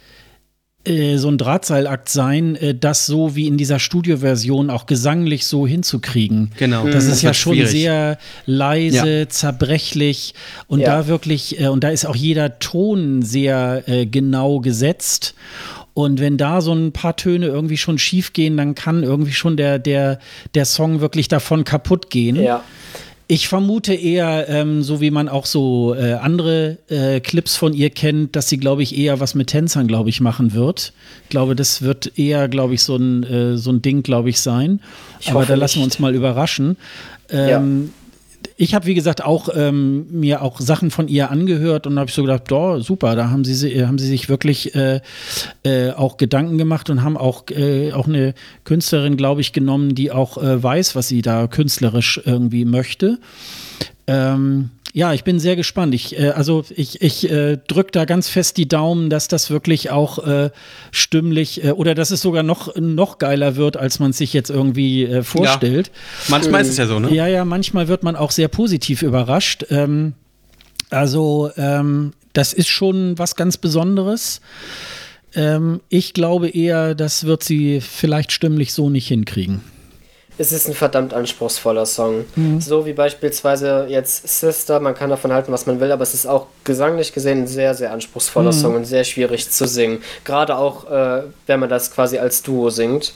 äh, 0.83 1.17
so 1.17 1.29
ein 1.29 1.37
Drahtseilakt 1.37 2.09
sein, 2.09 2.55
äh, 2.55 2.73
das 2.73 3.05
so 3.05 3.35
wie 3.35 3.45
in 3.45 3.57
dieser 3.57 3.77
Studioversion 3.77 4.71
auch 4.71 4.87
gesanglich 4.87 5.45
so 5.45 5.67
hinzukriegen. 5.67 6.51
Genau. 6.57 6.87
Das 6.87 7.03
ist 7.03 7.11
das 7.11 7.21
ja 7.21 7.33
schon 7.35 7.53
schwierig. 7.53 7.69
sehr 7.69 8.17
leise, 8.47 9.19
ja. 9.19 9.29
zerbrechlich 9.29 10.33
und 10.65 10.79
ja. 10.79 10.87
da 10.87 11.07
wirklich, 11.07 11.59
äh, 11.59 11.67
und 11.67 11.83
da 11.83 11.89
ist 11.89 12.05
auch 12.05 12.15
jeder 12.15 12.57
Ton 12.57 13.21
sehr 13.21 13.83
äh, 13.85 14.07
genau 14.07 14.59
gesetzt. 14.59 15.35
Und 15.93 16.19
wenn 16.19 16.37
da 16.37 16.61
so 16.61 16.73
ein 16.73 16.91
paar 16.93 17.15
Töne 17.15 17.47
irgendwie 17.47 17.77
schon 17.77 17.97
schief 17.97 18.33
gehen, 18.33 18.57
dann 18.57 18.75
kann 18.75 19.03
irgendwie 19.03 19.33
schon 19.33 19.57
der, 19.57 19.79
der, 19.79 20.19
der 20.55 20.65
Song 20.65 21.01
wirklich 21.01 21.27
davon 21.27 21.63
kaputt 21.63 22.09
gehen. 22.09 22.37
Ja. 22.37 22.63
Ich 23.27 23.47
vermute 23.47 23.93
eher, 23.93 24.49
ähm, 24.49 24.83
so 24.83 24.99
wie 24.99 25.09
man 25.09 25.29
auch 25.29 25.45
so 25.45 25.95
äh, 25.95 26.13
andere 26.13 26.77
äh, 26.89 27.21
Clips 27.21 27.55
von 27.55 27.73
ihr 27.73 27.89
kennt, 27.89 28.35
dass 28.35 28.49
sie, 28.49 28.57
glaube 28.57 28.83
ich, 28.83 28.97
eher 28.97 29.21
was 29.21 29.35
mit 29.35 29.47
Tänzern, 29.47 29.87
glaube 29.87 30.09
ich, 30.09 30.19
machen 30.19 30.53
wird. 30.53 30.91
Ich 31.23 31.29
glaube, 31.29 31.55
das 31.55 31.81
wird 31.81 32.17
eher, 32.19 32.49
glaube 32.49 32.73
ich, 32.73 32.83
so 32.83 32.97
ein, 32.97 33.23
äh, 33.23 33.57
so 33.57 33.71
ein 33.71 33.81
Ding, 33.81 34.03
glaube 34.03 34.29
ich, 34.29 34.39
sein. 34.39 34.81
Ich 35.21 35.31
Aber 35.31 35.45
da 35.45 35.55
lassen 35.55 35.77
wir 35.77 35.85
uns 35.85 35.99
mal 35.99 36.13
überraschen. 36.13 36.75
Ähm, 37.29 37.49
ja 37.49 38.00
ich 38.57 38.73
habe, 38.73 38.85
wie 38.85 38.93
gesagt, 38.93 39.23
auch 39.23 39.49
ähm, 39.55 40.05
mir 40.11 40.41
auch 40.41 40.59
Sachen 40.59 40.91
von 40.91 41.07
ihr 41.07 41.31
angehört 41.31 41.87
und 41.87 41.97
habe 41.99 42.11
so 42.11 42.21
gedacht, 42.21 42.51
oh, 42.51 42.79
super, 42.79 43.15
da 43.15 43.29
haben 43.29 43.43
sie, 43.43 43.85
haben 43.85 43.97
sie 43.97 44.07
sich 44.07 44.29
wirklich 44.29 44.75
äh, 44.75 45.01
äh, 45.63 45.91
auch 45.91 46.17
Gedanken 46.17 46.57
gemacht 46.57 46.89
und 46.89 47.03
haben 47.03 47.17
auch, 47.17 47.45
äh, 47.49 47.91
auch 47.93 48.07
eine 48.07 48.33
Künstlerin, 48.63 49.17
glaube 49.17 49.41
ich, 49.41 49.53
genommen, 49.53 49.95
die 49.95 50.11
auch 50.11 50.37
äh, 50.37 50.61
weiß, 50.61 50.95
was 50.95 51.07
sie 51.07 51.21
da 51.21 51.47
künstlerisch 51.47 52.21
irgendwie 52.23 52.65
möchte. 52.65 53.19
Ähm, 54.07 54.71
ja, 54.93 55.13
ich 55.13 55.23
bin 55.23 55.39
sehr 55.39 55.55
gespannt. 55.55 55.93
Ich, 55.93 56.17
äh, 56.19 56.29
also 56.29 56.63
ich, 56.75 57.01
ich 57.01 57.29
äh, 57.29 57.57
drücke 57.67 57.91
da 57.91 58.05
ganz 58.05 58.29
fest 58.29 58.57
die 58.57 58.67
Daumen, 58.67 59.09
dass 59.09 59.27
das 59.27 59.49
wirklich 59.49 59.89
auch 59.89 60.25
äh, 60.25 60.49
stimmlich 60.91 61.63
äh, 61.63 61.71
oder 61.71 61.95
dass 61.95 62.11
es 62.11 62.21
sogar 62.21 62.43
noch, 62.43 62.75
noch 62.75 63.17
geiler 63.17 63.55
wird, 63.55 63.77
als 63.77 63.99
man 63.99 64.13
sich 64.13 64.33
jetzt 64.33 64.49
irgendwie 64.49 65.05
äh, 65.05 65.23
vorstellt. 65.23 65.87
Ja. 65.87 65.93
Manchmal 66.29 66.61
ist 66.61 66.69
es 66.69 66.77
ja 66.77 66.87
so, 66.87 66.99
ne? 66.99 67.13
Ja, 67.13 67.27
ja, 67.27 67.45
manchmal 67.45 67.87
wird 67.87 68.03
man 68.03 68.15
auch 68.15 68.31
sehr 68.31 68.47
positiv 68.47 69.01
überrascht. 69.01 69.65
Ähm, 69.69 70.13
also 70.89 71.51
ähm, 71.55 72.13
das 72.33 72.53
ist 72.53 72.69
schon 72.69 73.17
was 73.17 73.35
ganz 73.35 73.57
Besonderes. 73.57 74.41
Ähm, 75.33 75.79
ich 75.87 76.13
glaube 76.13 76.49
eher, 76.49 76.95
das 76.95 77.23
wird 77.23 77.43
sie 77.43 77.79
vielleicht 77.79 78.33
stimmlich 78.33 78.73
so 78.73 78.89
nicht 78.89 79.07
hinkriegen 79.07 79.61
es 80.37 80.51
ist 80.51 80.67
ein 80.67 80.73
verdammt 80.73 81.13
anspruchsvoller 81.13 81.85
Song. 81.85 82.25
Mhm. 82.35 82.61
So 82.61 82.85
wie 82.85 82.93
beispielsweise 82.93 83.85
jetzt 83.89 84.27
Sister, 84.27 84.79
man 84.79 84.95
kann 84.95 85.09
davon 85.09 85.31
halten, 85.33 85.51
was 85.51 85.65
man 85.65 85.79
will, 85.79 85.91
aber 85.91 86.03
es 86.03 86.13
ist 86.13 86.25
auch 86.25 86.47
gesanglich 86.63 87.13
gesehen 87.13 87.43
ein 87.43 87.47
sehr, 87.47 87.75
sehr 87.75 87.91
anspruchsvoller 87.91 88.51
mhm. 88.51 88.57
Song 88.57 88.75
und 88.75 88.85
sehr 88.85 89.03
schwierig 89.03 89.49
zu 89.49 89.67
singen. 89.67 90.01
Gerade 90.23 90.57
auch, 90.57 90.89
äh, 90.89 91.23
wenn 91.47 91.59
man 91.59 91.69
das 91.69 91.91
quasi 91.91 92.17
als 92.17 92.41
Duo 92.43 92.69
singt. 92.69 93.13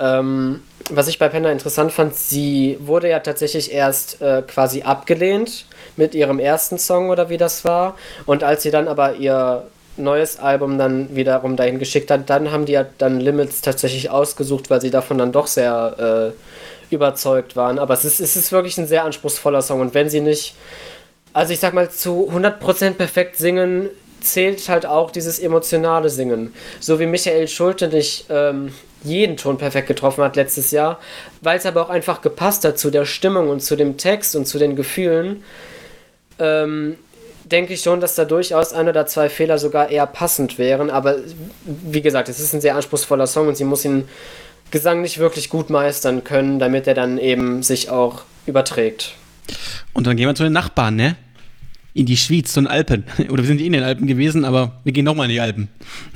Ähm, 0.00 0.62
was 0.90 1.08
ich 1.08 1.18
bei 1.18 1.28
Panda 1.28 1.50
interessant 1.50 1.92
fand, 1.92 2.14
sie 2.14 2.78
wurde 2.80 3.08
ja 3.08 3.20
tatsächlich 3.20 3.72
erst 3.72 4.22
äh, 4.22 4.42
quasi 4.42 4.82
abgelehnt 4.82 5.66
mit 5.96 6.14
ihrem 6.14 6.38
ersten 6.38 6.78
Song 6.78 7.10
oder 7.10 7.28
wie 7.28 7.36
das 7.36 7.64
war. 7.64 7.96
Und 8.24 8.44
als 8.44 8.62
sie 8.62 8.70
dann 8.70 8.88
aber 8.88 9.16
ihr 9.16 9.66
neues 9.98 10.38
Album 10.38 10.78
dann 10.78 11.14
wiederum 11.14 11.56
dahin 11.56 11.78
geschickt 11.78 12.10
hat, 12.10 12.30
dann 12.30 12.50
haben 12.50 12.66
die 12.66 12.72
ja 12.72 12.86
dann 12.98 13.20
Limits 13.20 13.60
tatsächlich 13.60 14.10
ausgesucht, 14.10 14.70
weil 14.70 14.80
sie 14.80 14.90
davon 14.90 15.18
dann 15.18 15.32
doch 15.32 15.46
sehr 15.46 16.32
äh, 16.32 16.94
überzeugt 16.94 17.56
waren. 17.56 17.78
Aber 17.78 17.94
es 17.94 18.04
ist, 18.04 18.20
es 18.20 18.36
ist 18.36 18.52
wirklich 18.52 18.78
ein 18.78 18.86
sehr 18.86 19.04
anspruchsvoller 19.04 19.62
Song. 19.62 19.80
Und 19.80 19.94
wenn 19.94 20.08
sie 20.08 20.20
nicht, 20.20 20.54
also 21.32 21.52
ich 21.52 21.60
sag 21.60 21.74
mal, 21.74 21.90
zu 21.90 22.30
100% 22.32 22.92
perfekt 22.92 23.36
singen, 23.36 23.90
zählt 24.20 24.68
halt 24.68 24.86
auch 24.86 25.10
dieses 25.10 25.38
emotionale 25.38 26.10
Singen. 26.10 26.52
So 26.80 26.98
wie 26.98 27.06
Michael 27.06 27.48
Schulte 27.48 27.88
nicht 27.88 28.26
ähm, 28.30 28.72
jeden 29.04 29.36
Ton 29.36 29.58
perfekt 29.58 29.88
getroffen 29.88 30.24
hat 30.24 30.36
letztes 30.36 30.70
Jahr, 30.70 30.98
weil 31.40 31.58
es 31.58 31.66
aber 31.66 31.82
auch 31.82 31.90
einfach 31.90 32.20
gepasst 32.20 32.64
hat 32.64 32.78
zu 32.78 32.90
der 32.90 33.04
Stimmung 33.04 33.48
und 33.48 33.60
zu 33.60 33.76
dem 33.76 33.96
Text 33.96 34.34
und 34.34 34.46
zu 34.46 34.58
den 34.58 34.76
Gefühlen, 34.76 35.44
ähm, 36.38 36.96
denke 37.50 37.74
ich 37.74 37.82
schon, 37.82 38.00
dass 38.00 38.14
da 38.14 38.24
durchaus 38.24 38.72
ein 38.72 38.88
oder 38.88 39.06
zwei 39.06 39.28
Fehler 39.28 39.58
sogar 39.58 39.90
eher 39.90 40.06
passend 40.06 40.58
wären. 40.58 40.90
Aber 40.90 41.16
wie 41.64 42.02
gesagt, 42.02 42.28
es 42.28 42.40
ist 42.40 42.54
ein 42.54 42.60
sehr 42.60 42.76
anspruchsvoller 42.76 43.26
Song 43.26 43.48
und 43.48 43.56
sie 43.56 43.64
muss 43.64 43.84
ihn 43.84 44.08
Gesang 44.70 45.00
nicht 45.00 45.18
wirklich 45.18 45.48
gut 45.48 45.70
meistern 45.70 46.24
können, 46.24 46.58
damit 46.58 46.86
er 46.86 46.94
dann 46.94 47.16
eben 47.16 47.62
sich 47.62 47.88
auch 47.88 48.22
überträgt. 48.46 49.14
Und 49.94 50.06
dann 50.06 50.16
gehen 50.16 50.26
wir 50.26 50.34
zu 50.34 50.42
den 50.42 50.52
Nachbarn, 50.52 50.96
ne? 50.96 51.16
In 51.98 52.06
die 52.06 52.16
Schweiz, 52.16 52.52
zu 52.52 52.60
den 52.60 52.68
Alpen. 52.68 53.04
Oder 53.28 53.42
wir 53.42 53.46
sind 53.48 53.60
in 53.60 53.72
den 53.72 53.82
Alpen 53.82 54.06
gewesen, 54.06 54.44
aber 54.44 54.80
wir 54.84 54.92
gehen 54.92 55.04
nochmal 55.04 55.26
in 55.26 55.32
die 55.32 55.40
Alpen. 55.40 55.68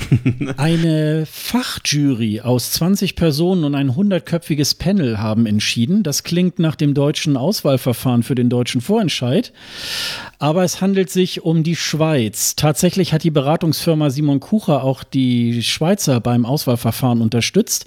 Eine 0.57 1.27
Fachjury 1.27 2.41
aus 2.41 2.71
20 2.73 3.17
Personen 3.17 3.65
und 3.65 3.75
ein 3.75 3.97
hundertköpfiges 3.97 4.77
Panel 4.77 5.19
haben 5.19 5.45
entschieden. 5.45 6.05
Das 6.05 6.23
klingt 6.23 6.61
nach 6.61 6.77
dem 6.77 6.95
deutschen 6.95 7.37
Auswahlverfahren 7.37 8.23
für 8.23 8.37
den 8.37 8.49
deutschen 8.49 8.81
Vorentscheid. 8.81 9.53
Aber 10.39 10.63
es 10.63 10.81
handelt 10.81 11.11
sich 11.11 11.43
um 11.43 11.63
die 11.63 11.77
Schweiz. 11.77 12.55
Tatsächlich 12.57 13.13
hat 13.13 13.25
die 13.25 13.31
Beratungsfirma 13.31 14.11
Simon 14.11 14.41
Kucher 14.41 14.85
auch 14.85 15.03
die 15.05 15.63
Schweizer 15.63 16.21
beim 16.21 16.45
Auswahlverfahren 16.45 17.21
unterstützt. 17.21 17.87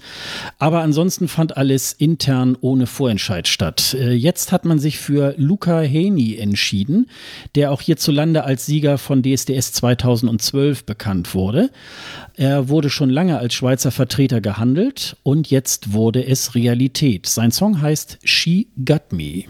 Aber 0.60 0.82
ansonsten 0.82 1.28
fand 1.28 1.56
alles 1.56 1.94
intern 1.94 2.58
ohne 2.60 2.88
Vorentscheid 2.88 3.48
statt. 3.48 3.96
Äh, 4.00 4.14
jetzt 4.14 4.52
hat 4.52 4.66
man 4.66 4.80
sich 4.80 4.98
für 4.98 5.34
Luca 5.38 5.80
Heni 5.80 6.36
entschieden, 6.36 7.10
der 7.56 7.72
auch 7.72 7.85
hierzulande 7.86 8.44
als 8.44 8.66
Sieger 8.66 8.98
von 8.98 9.24
DSDS 9.24 9.74
2012 9.74 10.86
bekannt 10.86 11.34
wurde. 11.34 11.70
Er 12.36 12.70
wurde 12.70 12.90
schon 12.90 13.10
lange 13.10 13.38
als 13.38 13.54
Schweizer 13.54 13.92
Vertreter 13.92 14.42
gehandelt 14.42 15.16
und 15.24 15.50
jetzt 15.50 15.94
wurde 15.94 16.26
es 16.26 16.56
Realität. 16.56 17.28
Sein 17.28 17.52
Song 17.52 17.82
heißt 17.82 18.20
She 18.24 18.68
Got 18.84 19.12
Me. 19.12 19.46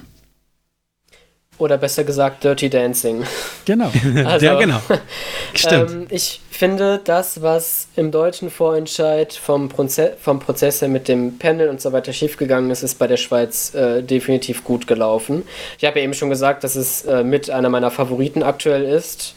Oder 1.57 1.77
besser 1.77 2.03
gesagt 2.03 2.43
Dirty 2.43 2.69
Dancing. 2.69 3.23
Genau. 3.65 3.91
Also, 4.25 4.45
ja, 4.45 4.59
genau. 4.59 4.81
Stimmt. 5.53 5.91
Ähm, 5.91 6.07
ich 6.09 6.41
finde, 6.51 6.99
das, 7.03 7.41
was 7.41 7.87
im 7.95 8.11
deutschen 8.11 8.49
Vorentscheid 8.49 9.33
vom, 9.33 9.69
Proze 9.69 10.17
vom 10.19 10.39
Prozess 10.39 10.81
her 10.81 10.89
mit 10.89 11.07
dem 11.07 11.37
Panel 11.37 11.69
und 11.69 11.81
so 11.81 11.91
weiter 11.91 12.11
schiefgegangen 12.11 12.71
ist, 12.71 12.83
ist 12.83 12.95
bei 12.95 13.07
der 13.07 13.17
Schweiz 13.17 13.73
äh, 13.73 14.01
definitiv 14.01 14.63
gut 14.63 14.87
gelaufen. 14.87 15.43
Ich 15.77 15.85
habe 15.85 15.99
ja 15.99 16.05
eben 16.05 16.13
schon 16.13 16.29
gesagt, 16.29 16.63
dass 16.63 16.75
es 16.75 17.05
äh, 17.05 17.23
mit 17.23 17.49
einer 17.49 17.69
meiner 17.69 17.91
Favoriten 17.91 18.43
aktuell 18.43 18.83
ist. 18.83 19.35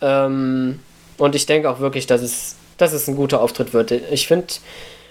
Ähm, 0.00 0.80
und 1.18 1.34
ich 1.34 1.46
denke 1.46 1.70
auch 1.70 1.78
wirklich, 1.78 2.06
dass 2.06 2.22
es, 2.22 2.56
dass 2.78 2.92
es 2.92 3.06
ein 3.06 3.16
guter 3.16 3.40
Auftritt 3.40 3.72
wird. 3.72 3.92
Ich 3.92 4.26
finde, 4.26 4.46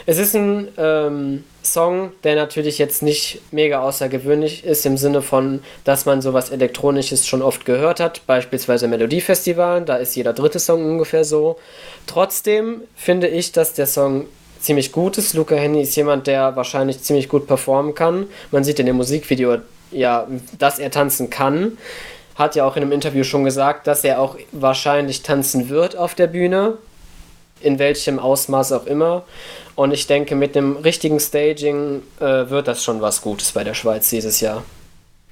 es 0.05 0.17
ist 0.17 0.35
ein 0.35 0.67
ähm, 0.77 1.43
Song, 1.63 2.11
der 2.23 2.35
natürlich 2.35 2.77
jetzt 2.77 3.03
nicht 3.03 3.41
mega 3.51 3.81
außergewöhnlich 3.81 4.65
ist, 4.65 4.85
im 4.85 4.97
Sinne 4.97 5.21
von, 5.21 5.61
dass 5.83 6.05
man 6.05 6.21
sowas 6.21 6.49
Elektronisches 6.49 7.25
schon 7.25 7.41
oft 7.41 7.65
gehört 7.65 7.99
hat, 7.99 8.25
beispielsweise 8.27 8.87
Melodiefestivalen, 8.87 9.85
da 9.85 9.95
ist 9.95 10.15
jeder 10.15 10.33
dritte 10.33 10.59
Song 10.59 10.83
ungefähr 10.85 11.23
so. 11.23 11.57
Trotzdem 12.05 12.81
finde 12.95 13.27
ich, 13.27 13.51
dass 13.51 13.73
der 13.73 13.87
Song 13.87 14.25
ziemlich 14.59 14.91
gut 14.91 15.17
ist. 15.17 15.33
Luca 15.33 15.55
Henny 15.55 15.81
ist 15.81 15.95
jemand, 15.95 16.27
der 16.27 16.55
wahrscheinlich 16.55 17.01
ziemlich 17.01 17.29
gut 17.29 17.47
performen 17.47 17.95
kann. 17.95 18.27
Man 18.51 18.63
sieht 18.63 18.79
in 18.79 18.85
dem 18.85 18.95
Musikvideo 18.95 19.57
ja, 19.91 20.27
dass 20.57 20.79
er 20.79 20.91
tanzen 20.91 21.29
kann. 21.29 21.77
Hat 22.35 22.55
ja 22.55 22.65
auch 22.65 22.75
in 22.75 22.83
einem 22.83 22.91
Interview 22.91 23.23
schon 23.23 23.43
gesagt, 23.43 23.85
dass 23.87 24.03
er 24.03 24.19
auch 24.19 24.37
wahrscheinlich 24.51 25.21
tanzen 25.21 25.69
wird 25.69 25.95
auf 25.95 26.15
der 26.15 26.27
Bühne. 26.27 26.77
In 27.63 27.79
welchem 27.79 28.19
Ausmaß 28.19 28.71
auch 28.73 28.85
immer. 28.85 29.23
Und 29.75 29.93
ich 29.93 30.05
denke, 30.05 30.35
mit 30.35 30.55
dem 30.55 30.77
richtigen 30.77 31.19
Staging 31.19 32.03
äh, 32.19 32.49
wird 32.49 32.67
das 32.67 32.83
schon 32.83 33.01
was 33.01 33.21
Gutes 33.21 33.51
bei 33.53 33.63
der 33.63 33.73
Schweiz 33.73 34.09
dieses 34.09 34.39
Jahr. 34.39 34.63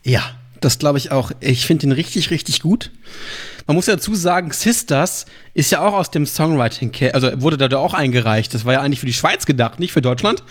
Ja, 0.04 0.24
das 0.62 0.80
glaube 0.80 0.98
ich 0.98 1.12
auch. 1.12 1.32
Ich 1.40 1.66
finde 1.66 1.88
ihn 1.88 1.92
richtig, 1.92 2.32
richtig 2.32 2.62
gut. 2.62 2.92
Man 3.68 3.76
muss 3.76 3.88
ja 3.88 3.96
dazu 3.96 4.16
sagen, 4.16 4.52
Sisters 4.52 5.26
ist 5.54 5.72
ja 5.72 5.86
auch 5.86 5.94
aus 5.94 6.12
dem 6.12 6.26
Songwriting, 6.26 6.92
also 7.14 7.42
wurde 7.42 7.58
da 7.58 7.78
auch 7.78 7.94
eingereicht. 7.94 8.54
Das 8.54 8.66
war 8.66 8.74
ja 8.74 8.82
eigentlich 8.82 9.00
für 9.00 9.06
die 9.06 9.14
Schweiz 9.14 9.46
gedacht, 9.46 9.80
nicht 9.80 9.92
für 9.92 10.02
Deutschland. 10.02 10.44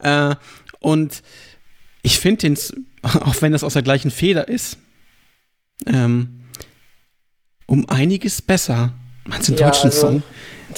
Äh, 0.00 0.36
und 0.80 1.22
ich 2.02 2.18
finde 2.18 2.48
den, 2.48 2.58
auch 3.02 3.40
wenn 3.40 3.52
das 3.52 3.64
aus 3.64 3.72
der 3.72 3.82
gleichen 3.82 4.10
Feder 4.10 4.48
ist, 4.48 4.78
ähm, 5.86 6.44
um 7.66 7.88
einiges 7.88 8.42
besser 8.42 8.92
du 9.24 9.32
einen 9.32 9.56
ja, 9.56 9.66
deutschen 9.66 9.90
also, 9.90 10.00
Song? 10.00 10.22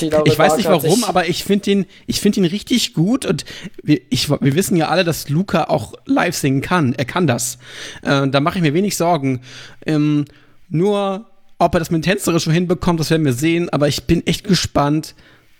Ich 0.02 0.38
weiß 0.38 0.56
nicht 0.56 0.68
warum, 0.68 1.04
aber 1.04 1.28
ich 1.28 1.44
finde 1.44 1.70
ihn, 1.70 1.86
ich 2.06 2.24
ihn 2.24 2.44
richtig 2.44 2.94
gut 2.94 3.26
und 3.26 3.44
wir, 3.82 4.00
ich, 4.10 4.30
wir 4.30 4.54
wissen 4.54 4.76
ja 4.76 4.88
alle, 4.88 5.04
dass 5.04 5.28
Luca 5.28 5.64
auch 5.64 5.94
live 6.06 6.36
singen 6.36 6.60
kann. 6.60 6.94
Er 6.94 7.04
kann 7.04 7.26
das. 7.26 7.58
Äh, 8.02 8.28
da 8.28 8.40
mache 8.40 8.58
ich 8.58 8.62
mir 8.62 8.74
wenig 8.74 8.96
Sorgen. 8.96 9.40
Ähm, 9.86 10.24
nur, 10.68 11.26
ob 11.58 11.74
er 11.74 11.78
das 11.78 11.90
mit 11.90 12.04
Tänzerisch 12.04 12.44
schon 12.44 12.52
hinbekommt, 12.52 13.00
das 13.00 13.10
werden 13.10 13.24
wir 13.24 13.32
sehen. 13.32 13.68
Aber 13.70 13.88
ich 13.88 14.04
bin 14.04 14.26
echt 14.26 14.44
gespannt 14.44 15.14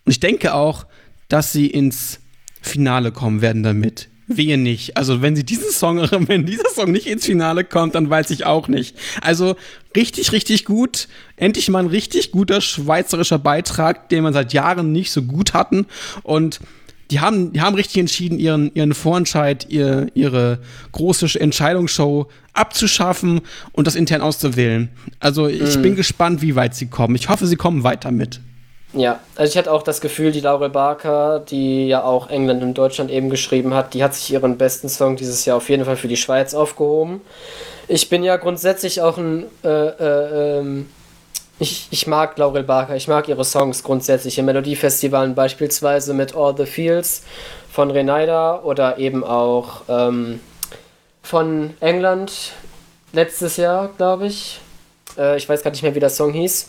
und 0.04 0.12
ich 0.12 0.20
denke 0.20 0.54
auch, 0.54 0.86
dass 1.28 1.52
sie 1.52 1.66
ins 1.66 2.20
Finale 2.60 3.12
kommen 3.12 3.40
werden 3.42 3.62
damit. 3.62 4.08
Wehe 4.26 4.56
nicht. 4.56 4.96
Also 4.96 5.22
wenn 5.22 5.36
sie 5.36 5.44
diesen 5.44 5.70
Song, 5.70 5.98
wenn 6.28 6.46
dieser 6.46 6.68
Song 6.70 6.92
nicht 6.92 7.06
ins 7.06 7.26
Finale 7.26 7.64
kommt, 7.64 7.94
dann 7.94 8.08
weiß 8.08 8.30
ich 8.30 8.46
auch 8.46 8.68
nicht. 8.68 8.96
Also 9.20 9.56
richtig, 9.96 10.32
richtig 10.32 10.64
gut. 10.64 11.08
Endlich 11.36 11.68
mal 11.68 11.80
ein 11.80 11.86
richtig 11.86 12.32
guter 12.32 12.60
schweizerischer 12.60 13.38
Beitrag, 13.38 14.08
den 14.08 14.22
man 14.22 14.32
seit 14.32 14.52
Jahren 14.52 14.92
nicht 14.92 15.10
so 15.10 15.22
gut 15.22 15.54
hatten. 15.54 15.86
Und 16.22 16.60
die 17.10 17.20
haben, 17.20 17.52
die 17.52 17.60
haben 17.60 17.74
richtig 17.74 17.98
entschieden, 17.98 18.38
ihren, 18.38 18.74
ihren 18.74 18.94
Vorentscheid, 18.94 19.66
ihr, 19.68 20.08
ihre 20.14 20.60
große 20.92 21.38
Entscheidungsshow 21.38 22.28
abzuschaffen 22.54 23.42
und 23.72 23.86
das 23.86 23.94
intern 23.94 24.22
auszuwählen. 24.22 24.88
Also 25.20 25.48
ich 25.48 25.76
mm. 25.76 25.82
bin 25.82 25.96
gespannt, 25.96 26.40
wie 26.40 26.56
weit 26.56 26.74
sie 26.74 26.86
kommen. 26.86 27.14
Ich 27.14 27.28
hoffe, 27.28 27.46
sie 27.46 27.56
kommen 27.56 27.84
weiter 27.84 28.10
mit. 28.10 28.40
Ja, 28.94 29.18
also 29.34 29.50
ich 29.50 29.58
hatte 29.58 29.72
auch 29.72 29.82
das 29.82 30.00
Gefühl, 30.00 30.30
die 30.30 30.40
Laurel 30.40 30.70
Barker, 30.70 31.40
die 31.40 31.88
ja 31.88 32.04
auch 32.04 32.30
England 32.30 32.62
und 32.62 32.74
Deutschland 32.74 33.10
eben 33.10 33.28
geschrieben 33.28 33.74
hat, 33.74 33.92
die 33.92 34.04
hat 34.04 34.14
sich 34.14 34.32
ihren 34.32 34.56
besten 34.56 34.88
Song 34.88 35.16
dieses 35.16 35.44
Jahr 35.44 35.56
auf 35.56 35.68
jeden 35.68 35.84
Fall 35.84 35.96
für 35.96 36.06
die 36.06 36.16
Schweiz 36.16 36.54
aufgehoben. 36.54 37.20
Ich 37.88 38.08
bin 38.08 38.22
ja 38.22 38.36
grundsätzlich 38.36 39.02
auch 39.02 39.18
ein, 39.18 39.46
äh, 39.64 39.68
äh, 39.68 40.58
ähm, 40.60 40.88
ich, 41.58 41.88
ich 41.90 42.06
mag 42.06 42.38
Laurel 42.38 42.62
Barker, 42.62 42.94
ich 42.94 43.08
mag 43.08 43.28
ihre 43.28 43.44
Songs 43.44 43.82
grundsätzlich. 43.82 44.38
Im 44.38 44.44
Melodiefestivalen 44.44 45.34
beispielsweise 45.34 46.14
mit 46.14 46.36
All 46.36 46.56
the 46.56 46.66
Fields 46.66 47.24
von 47.72 47.90
Renaida 47.90 48.60
oder 48.62 48.98
eben 48.98 49.24
auch 49.24 49.82
ähm, 49.88 50.38
von 51.22 51.74
England 51.80 52.52
letztes 53.12 53.56
Jahr, 53.56 53.90
glaube 53.96 54.28
ich. 54.28 54.60
Äh, 55.18 55.36
ich 55.36 55.48
weiß 55.48 55.64
gar 55.64 55.72
nicht 55.72 55.82
mehr, 55.82 55.96
wie 55.96 56.00
der 56.00 56.10
Song 56.10 56.32
hieß. 56.32 56.68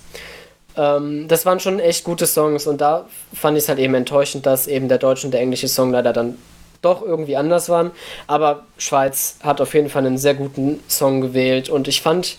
Ähm, 0.78 1.28
das 1.28 1.46
waren 1.46 1.60
schon 1.60 1.80
echt 1.80 2.04
gute 2.04 2.28
Songs 2.28 2.68
und 2.68 2.82
da 2.82 3.06
fand 3.34 3.58
ich 3.58 3.64
es 3.64 3.70
halt 3.70 3.80
eben 3.80 3.94
enttäuschend, 3.96 4.46
dass 4.46 4.68
eben 4.68 4.88
der 4.88 4.98
deutsche 4.98 5.28
und 5.28 5.32
der 5.32 5.42
englische 5.42 5.68
Song 5.68 5.92
leider 5.92 6.14
dann 6.14 6.38
doch 6.82 7.02
irgendwie 7.02 7.36
anders 7.36 7.70
waren. 7.70 7.92
Aber 8.28 8.64
Schweiz 8.78 9.38
hat 9.44 9.62
auf 9.62 9.74
jeden 9.74 9.90
Fall 9.90 10.06
einen 10.06 10.18
sehr 10.18 10.36
guten 10.36 10.82
Song 10.88 11.22
gewählt 11.22 11.70
und 11.70 11.88
ich 11.88 12.02
fand 12.02 12.38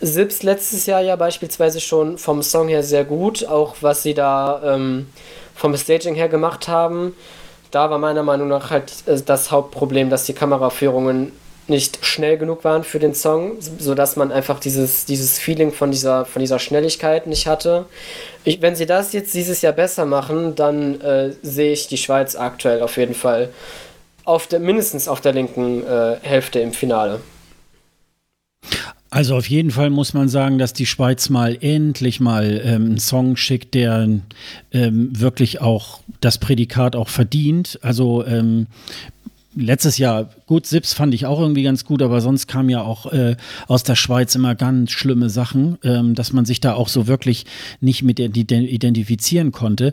Sips 0.00 0.42
letztes 0.42 0.86
Jahr 0.86 1.00
ja 1.00 1.16
beispielsweise 1.16 1.80
schon 1.80 2.18
vom 2.18 2.42
Song 2.42 2.68
her 2.68 2.82
sehr 2.82 3.04
gut, 3.04 3.46
auch 3.46 3.76
was 3.80 4.02
sie 4.02 4.12
da 4.12 4.60
ähm, 4.64 5.06
vom 5.54 5.76
Staging 5.76 6.14
her 6.14 6.28
gemacht 6.28 6.68
haben. 6.68 7.14
Da 7.70 7.90
war 7.90 7.98
meiner 7.98 8.22
Meinung 8.22 8.48
nach 8.48 8.70
halt 8.70 8.92
äh, 9.06 9.20
das 9.24 9.50
Hauptproblem, 9.50 10.10
dass 10.10 10.24
die 10.26 10.34
Kameraführungen 10.34 11.32
nicht 11.68 12.04
schnell 12.04 12.36
genug 12.36 12.64
waren 12.64 12.84
für 12.84 12.98
den 12.98 13.14
Song, 13.14 13.52
sodass 13.78 14.16
man 14.16 14.30
einfach 14.32 14.60
dieses, 14.60 15.04
dieses 15.04 15.38
Feeling 15.38 15.72
von 15.72 15.90
dieser, 15.90 16.24
von 16.24 16.40
dieser 16.40 16.58
Schnelligkeit 16.58 17.26
nicht 17.26 17.46
hatte. 17.46 17.86
Ich, 18.44 18.60
wenn 18.60 18.76
sie 18.76 18.86
das 18.86 19.12
jetzt 19.12 19.34
dieses 19.34 19.62
Jahr 19.62 19.72
besser 19.72 20.04
machen, 20.04 20.54
dann 20.54 21.00
äh, 21.00 21.32
sehe 21.42 21.72
ich 21.72 21.88
die 21.88 21.96
Schweiz 21.96 22.36
aktuell 22.36 22.82
auf 22.82 22.96
jeden 22.96 23.14
Fall 23.14 23.50
auf 24.24 24.46
der, 24.46 24.60
mindestens 24.60 25.08
auf 25.08 25.20
der 25.20 25.32
linken 25.32 25.86
äh, 25.86 26.16
Hälfte 26.22 26.60
im 26.60 26.72
Finale. 26.72 27.20
Also 29.10 29.36
auf 29.36 29.48
jeden 29.48 29.70
Fall 29.70 29.90
muss 29.90 30.12
man 30.12 30.28
sagen, 30.28 30.58
dass 30.58 30.72
die 30.72 30.86
Schweiz 30.86 31.28
mal 31.28 31.56
endlich 31.60 32.18
mal 32.18 32.60
ähm, 32.64 32.86
einen 32.86 32.98
Song 32.98 33.36
schickt, 33.36 33.74
der 33.74 34.08
ähm, 34.72 35.08
wirklich 35.12 35.60
auch 35.60 36.00
das 36.20 36.38
Prädikat 36.38 36.96
auch 36.96 37.08
verdient. 37.08 37.78
Also 37.82 38.26
ähm, 38.26 38.66
letztes 39.54 39.98
Jahr 39.98 40.30
gut, 40.46 40.66
Sips 40.66 40.94
fand 40.94 41.14
ich 41.14 41.26
auch 41.26 41.40
irgendwie 41.40 41.62
ganz 41.62 41.84
gut, 41.84 42.02
aber 42.02 42.20
sonst 42.20 42.46
kam 42.46 42.68
ja 42.68 42.82
auch 42.82 43.12
äh, 43.12 43.36
aus 43.66 43.82
der 43.82 43.96
Schweiz 43.96 44.34
immer 44.34 44.54
ganz 44.54 44.90
schlimme 44.90 45.30
Sachen, 45.30 45.78
ähm, 45.82 46.14
dass 46.14 46.32
man 46.32 46.44
sich 46.44 46.60
da 46.60 46.74
auch 46.74 46.88
so 46.88 47.06
wirklich 47.06 47.46
nicht 47.80 48.02
mit 48.02 48.18
identifizieren 48.20 49.52
konnte. 49.52 49.92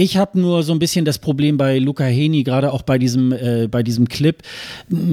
Ich 0.00 0.16
habe 0.16 0.40
nur 0.40 0.62
so 0.62 0.72
ein 0.72 0.78
bisschen 0.78 1.04
das 1.04 1.18
Problem 1.18 1.58
bei 1.58 1.78
Luca 1.78 2.04
Heni, 2.04 2.42
gerade 2.42 2.72
auch 2.72 2.80
bei 2.80 2.96
diesem, 2.96 3.32
äh, 3.32 3.68
bei 3.70 3.82
diesem 3.82 4.08
Clip. 4.08 4.38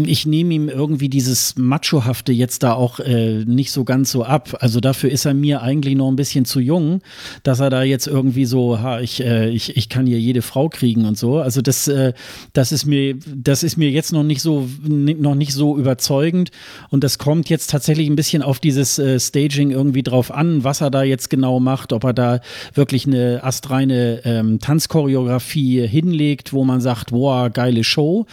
Ich 0.05 0.25
nehme 0.25 0.53
ihm 0.53 0.69
irgendwie 0.69 1.09
dieses 1.09 1.55
Machohafte 1.57 2.31
jetzt 2.31 2.63
da 2.63 2.71
auch 2.71 3.01
äh, 3.01 3.43
nicht 3.43 3.71
so 3.71 3.83
ganz 3.83 4.11
so 4.11 4.23
ab. 4.23 4.55
Also 4.61 4.79
dafür 4.79 5.09
ist 5.09 5.25
er 5.25 5.33
mir 5.33 5.61
eigentlich 5.61 5.95
noch 5.95 6.07
ein 6.07 6.15
bisschen 6.15 6.45
zu 6.45 6.61
jung, 6.61 7.01
dass 7.43 7.59
er 7.59 7.69
da 7.69 7.83
jetzt 7.83 8.07
irgendwie 8.07 8.45
so, 8.45 8.79
ha, 8.79 9.01
ich, 9.01 9.21
äh, 9.21 9.49
ich, 9.49 9.75
ich 9.75 9.89
kann 9.89 10.05
hier 10.05 10.21
jede 10.21 10.41
Frau 10.41 10.69
kriegen 10.69 11.05
und 11.05 11.17
so. 11.17 11.39
Also 11.39 11.61
das, 11.61 11.89
äh, 11.89 12.13
das 12.53 12.71
ist 12.71 12.85
mir, 12.85 13.17
das 13.35 13.63
ist 13.63 13.75
mir 13.75 13.89
jetzt 13.89 14.13
noch 14.13 14.23
nicht 14.23 14.41
so, 14.41 14.46
noch 14.49 15.35
nicht 15.35 15.53
so 15.53 15.77
überzeugend. 15.77 16.51
Und 16.89 17.03
das 17.03 17.17
kommt 17.17 17.49
jetzt 17.49 17.69
tatsächlich 17.69 18.09
ein 18.09 18.15
bisschen 18.15 18.41
auf 18.41 18.59
dieses 18.59 18.97
äh, 18.97 19.19
Staging 19.19 19.71
irgendwie 19.71 20.03
drauf 20.03 20.31
an, 20.31 20.63
was 20.63 20.81
er 20.81 20.89
da 20.89 21.03
jetzt 21.03 21.29
genau 21.29 21.59
macht, 21.59 21.93
ob 21.93 22.03
er 22.03 22.13
da 22.13 22.39
wirklich 22.73 23.05
eine 23.05 23.43
astreine 23.43 24.21
ähm, 24.25 24.59
Tanz 24.59 24.87
Tanzchoreografie 24.87 25.87
hinlegt, 25.87 26.53
wo 26.53 26.63
man 26.63 26.81
sagt, 26.81 27.11
boah, 27.11 27.49
geile 27.49 27.83
Show. 27.83 28.25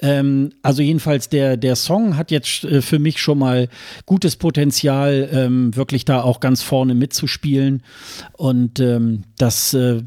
Ähm, 0.00 0.50
also 0.62 0.82
jedenfalls 0.82 1.28
der, 1.28 1.56
der 1.56 1.76
Song 1.76 2.16
hat 2.16 2.30
jetzt 2.30 2.64
äh, 2.64 2.82
für 2.82 2.98
mich 2.98 3.20
schon 3.20 3.38
mal 3.38 3.68
gutes 4.06 4.36
Potenzial, 4.36 5.28
ähm, 5.32 5.74
wirklich 5.76 6.04
da 6.04 6.22
auch 6.22 6.40
ganz 6.40 6.62
vorne 6.62 6.94
mitzuspielen. 6.94 7.82
Und 8.36 8.80
ähm, 8.80 9.24
das 9.36 9.74
äh, 9.74 10.02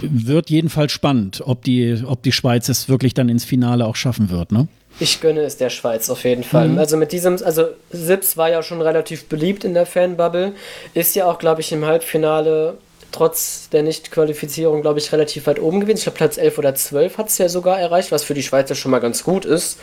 wird 0.00 0.50
jedenfalls 0.50 0.92
spannend, 0.92 1.42
ob 1.44 1.64
die, 1.64 2.02
ob 2.04 2.22
die 2.22 2.32
Schweiz 2.32 2.68
es 2.68 2.88
wirklich 2.88 3.14
dann 3.14 3.28
ins 3.28 3.44
Finale 3.44 3.86
auch 3.86 3.96
schaffen 3.96 4.30
wird, 4.30 4.52
ne? 4.52 4.68
Ich 5.00 5.20
gönne 5.20 5.40
es 5.42 5.56
der 5.56 5.70
Schweiz 5.70 6.10
auf 6.10 6.24
jeden 6.24 6.44
Fall. 6.44 6.68
Mhm. 6.68 6.78
Also 6.78 6.96
mit 6.96 7.12
diesem, 7.12 7.42
also 7.42 7.66
Sips 7.90 8.36
war 8.36 8.50
ja 8.50 8.62
schon 8.62 8.80
relativ 8.80 9.26
beliebt 9.26 9.64
in 9.64 9.74
der 9.74 9.86
Fanbubble, 9.86 10.52
ist 10.94 11.14
ja 11.16 11.30
auch, 11.30 11.38
glaube 11.38 11.60
ich, 11.60 11.72
im 11.72 11.84
Halbfinale 11.84 12.76
trotz 13.10 13.68
der 13.70 13.82
Nicht-Qualifizierung, 13.82 14.82
glaube 14.82 14.98
ich, 14.98 15.12
relativ 15.12 15.46
weit 15.46 15.60
oben 15.60 15.80
gewesen. 15.80 15.98
Ich 15.98 16.04
glaube, 16.04 16.16
Platz 16.16 16.38
11 16.38 16.58
oder 16.58 16.74
12 16.74 17.18
hat 17.18 17.28
es 17.28 17.38
ja 17.38 17.48
sogar 17.48 17.78
erreicht, 17.78 18.10
was 18.10 18.24
für 18.24 18.34
die 18.34 18.42
Schweizer 18.42 18.74
schon 18.74 18.90
mal 18.90 19.00
ganz 19.00 19.22
gut 19.22 19.44
ist. 19.44 19.78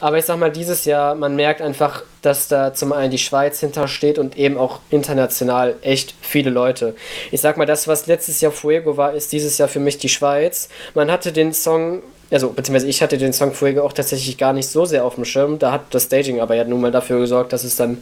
Aber 0.00 0.16
ich 0.18 0.26
sag 0.26 0.38
mal, 0.38 0.52
dieses 0.52 0.84
Jahr, 0.84 1.16
man 1.16 1.34
merkt 1.34 1.60
einfach, 1.60 2.04
dass 2.22 2.46
da 2.46 2.72
zum 2.72 2.92
einen 2.92 3.10
die 3.10 3.18
Schweiz 3.18 3.58
hintersteht 3.58 4.18
und 4.18 4.38
eben 4.38 4.56
auch 4.56 4.78
international 4.90 5.74
echt 5.82 6.14
viele 6.20 6.50
Leute. 6.50 6.94
Ich 7.32 7.40
sag 7.40 7.56
mal, 7.56 7.66
das, 7.66 7.88
was 7.88 8.06
letztes 8.06 8.40
Jahr 8.40 8.52
Fuego 8.52 8.96
war, 8.96 9.14
ist 9.14 9.32
dieses 9.32 9.58
Jahr 9.58 9.68
für 9.68 9.80
mich 9.80 9.98
die 9.98 10.08
Schweiz. 10.08 10.68
Man 10.94 11.10
hatte 11.10 11.32
den 11.32 11.52
Song, 11.52 12.02
also 12.30 12.50
beziehungsweise 12.50 12.88
ich 12.88 13.02
hatte 13.02 13.18
den 13.18 13.32
Song 13.32 13.52
Fuego 13.52 13.82
auch 13.82 13.92
tatsächlich 13.92 14.36
gar 14.36 14.52
nicht 14.52 14.68
so 14.68 14.84
sehr 14.84 15.04
auf 15.04 15.14
dem 15.14 15.24
Schirm. 15.24 15.58
Da 15.58 15.72
hat 15.72 15.82
das 15.94 16.04
Staging 16.04 16.40
aber 16.40 16.54
ja 16.54 16.64
nun 16.64 16.80
mal 16.80 16.90
dafür 16.90 17.20
gesorgt, 17.20 17.52
dass 17.52 17.64
es 17.64 17.76
dann 17.76 17.98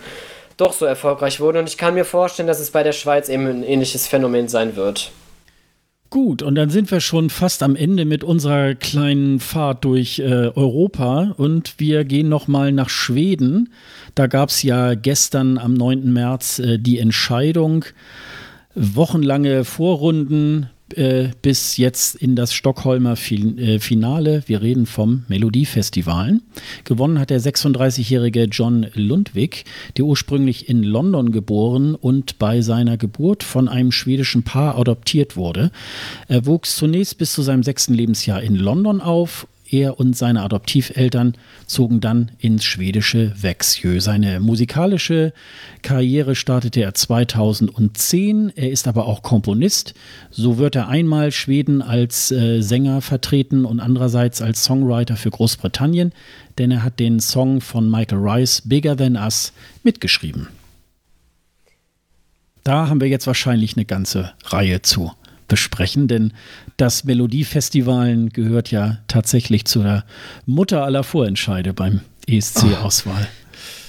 doch 0.57 0.73
so 0.73 0.87
erfolgreich 0.87 1.41
wurde. 1.41 1.59
Und 1.59 1.69
ich 1.69 1.77
kann 1.77 1.95
mir 1.95 2.05
vorstellen, 2.05 2.49
dass 2.49 2.61
es 2.61 2.71
bei 2.71 2.83
der 2.83 2.93
Schweiz 2.93 3.29
eben 3.29 3.47
ein 3.47 3.63
ähnliches 3.63 4.07
Phänomen 4.07 4.49
sein 4.49 4.77
wird. 4.77 5.11
Gut, 6.09 6.43
und 6.43 6.55
dann 6.55 6.71
sind 6.71 6.91
wir 6.93 7.01
schon 7.01 7.31
fast 7.31 7.63
am 7.65 7.75
Ende 7.75 8.05
mit 8.05 8.23
unserer 8.23 8.75
kleinen 8.75 9.41
Fahrt 9.41 9.85
durch 9.85 10.21
äh, 10.21 10.51
Europa 10.55 11.35
und 11.37 11.75
wir 11.79 12.05
gehen 12.05 12.29
nochmal 12.29 12.71
nach 12.71 12.89
Schweden. 12.89 13.73
Da 14.15 14.29
gab 14.29 14.51
es 14.51 14.63
ja 14.63 14.95
gestern 14.95 15.59
am 15.59 15.75
9. 15.75 16.13
März 16.13 16.61
äh, 16.61 16.79
die 16.79 17.01
Entscheidung, 17.01 17.85
wochenlange 18.75 19.65
Vorrunden 19.65 20.71
äh, 20.95 21.31
bis 21.43 21.77
jetzt 21.77 22.15
in 22.15 22.37
das 22.37 22.55
Stockholmer 22.55 23.15
äh, 23.15 23.79
Finale. 23.79 24.45
Wir 24.47 24.63
reden 24.63 24.87
vom 24.87 25.25
Melodiefestivalen. 25.29 26.43
Gewonnen 26.85 27.19
hat 27.19 27.31
der 27.31 27.41
36-jährige 27.41 28.45
John 28.45 28.87
Lundvik, 28.95 29.65
der 29.97 30.05
ursprünglich 30.05 30.69
in 30.69 30.83
London 30.83 31.33
geboren 31.33 31.95
und 31.95 32.39
bei 32.39 32.61
seiner 32.61 32.97
Geburt 32.97 33.43
von 33.43 33.69
einem 33.69 33.91
schwedischen 33.91 34.45
Paar 34.45 34.79
adoptiert 34.79 35.37
wurde. 35.37 35.73
Er 36.29 36.47
wuchs 36.47 36.77
zunächst 36.77 37.19
bis 37.19 37.33
zu 37.33 37.43
seinem 37.43 37.63
sechsten 37.63 37.95
Lebensjahr 37.95 38.43
in 38.43 38.55
London 38.55 39.01
auf 39.01 39.49
er 39.71 39.99
und 39.99 40.17
seine 40.17 40.43
Adoptiveltern 40.43 41.35
zogen 41.67 42.01
dann 42.01 42.31
ins 42.39 42.65
schwedische 42.65 43.33
Växjö. 43.41 44.01
Seine 44.01 44.41
musikalische 44.41 45.33
Karriere 45.83 46.35
startete 46.35 46.81
er 46.81 46.95
2010. 46.95 48.53
Er 48.57 48.71
ist 48.71 48.89
aber 48.89 49.07
auch 49.07 49.23
Komponist. 49.23 49.95
So 50.31 50.59
wird 50.59 50.77
er 50.77 50.89
einmal 50.89 51.33
Schweden 51.33 51.83
als 51.83 52.31
äh, 52.31 52.61
Sänger 52.61 53.01
vertreten 53.01 53.65
und 53.65 53.81
andererseits 53.81 54.43
als 54.43 54.65
Songwriter 54.65 55.17
für 55.17 55.31
Großbritannien, 55.31 56.13
denn 56.59 56.71
er 56.71 56.83
hat 56.83 57.01
den 57.01 57.21
Song 57.21 57.61
von 57.61 57.91
Michael 57.91 58.19
Rice 58.19 58.63
Bigger 58.65 58.97
Than 58.97 59.17
Us 59.17 59.53
mitgeschrieben. 59.83 60.49
Da 62.65 62.89
haben 62.89 63.01
wir 63.01 63.09
jetzt 63.09 63.27
wahrscheinlich 63.29 63.77
eine 63.77 63.85
ganze 63.85 64.33
Reihe 64.45 64.83
zu 64.83 65.13
besprechen, 65.49 66.09
denn 66.09 66.33
das 66.77 67.05
Melodiefestivalen 67.05 68.31
gehört 68.31 68.71
ja 68.71 68.99
tatsächlich 69.09 69.65
zu 69.65 69.83
der 69.83 70.05
Mutter 70.45 70.85
aller 70.85 71.05
Vorentscheide 71.05 71.73
beim 71.73 72.01
ESC-Auswahl. 72.27 73.27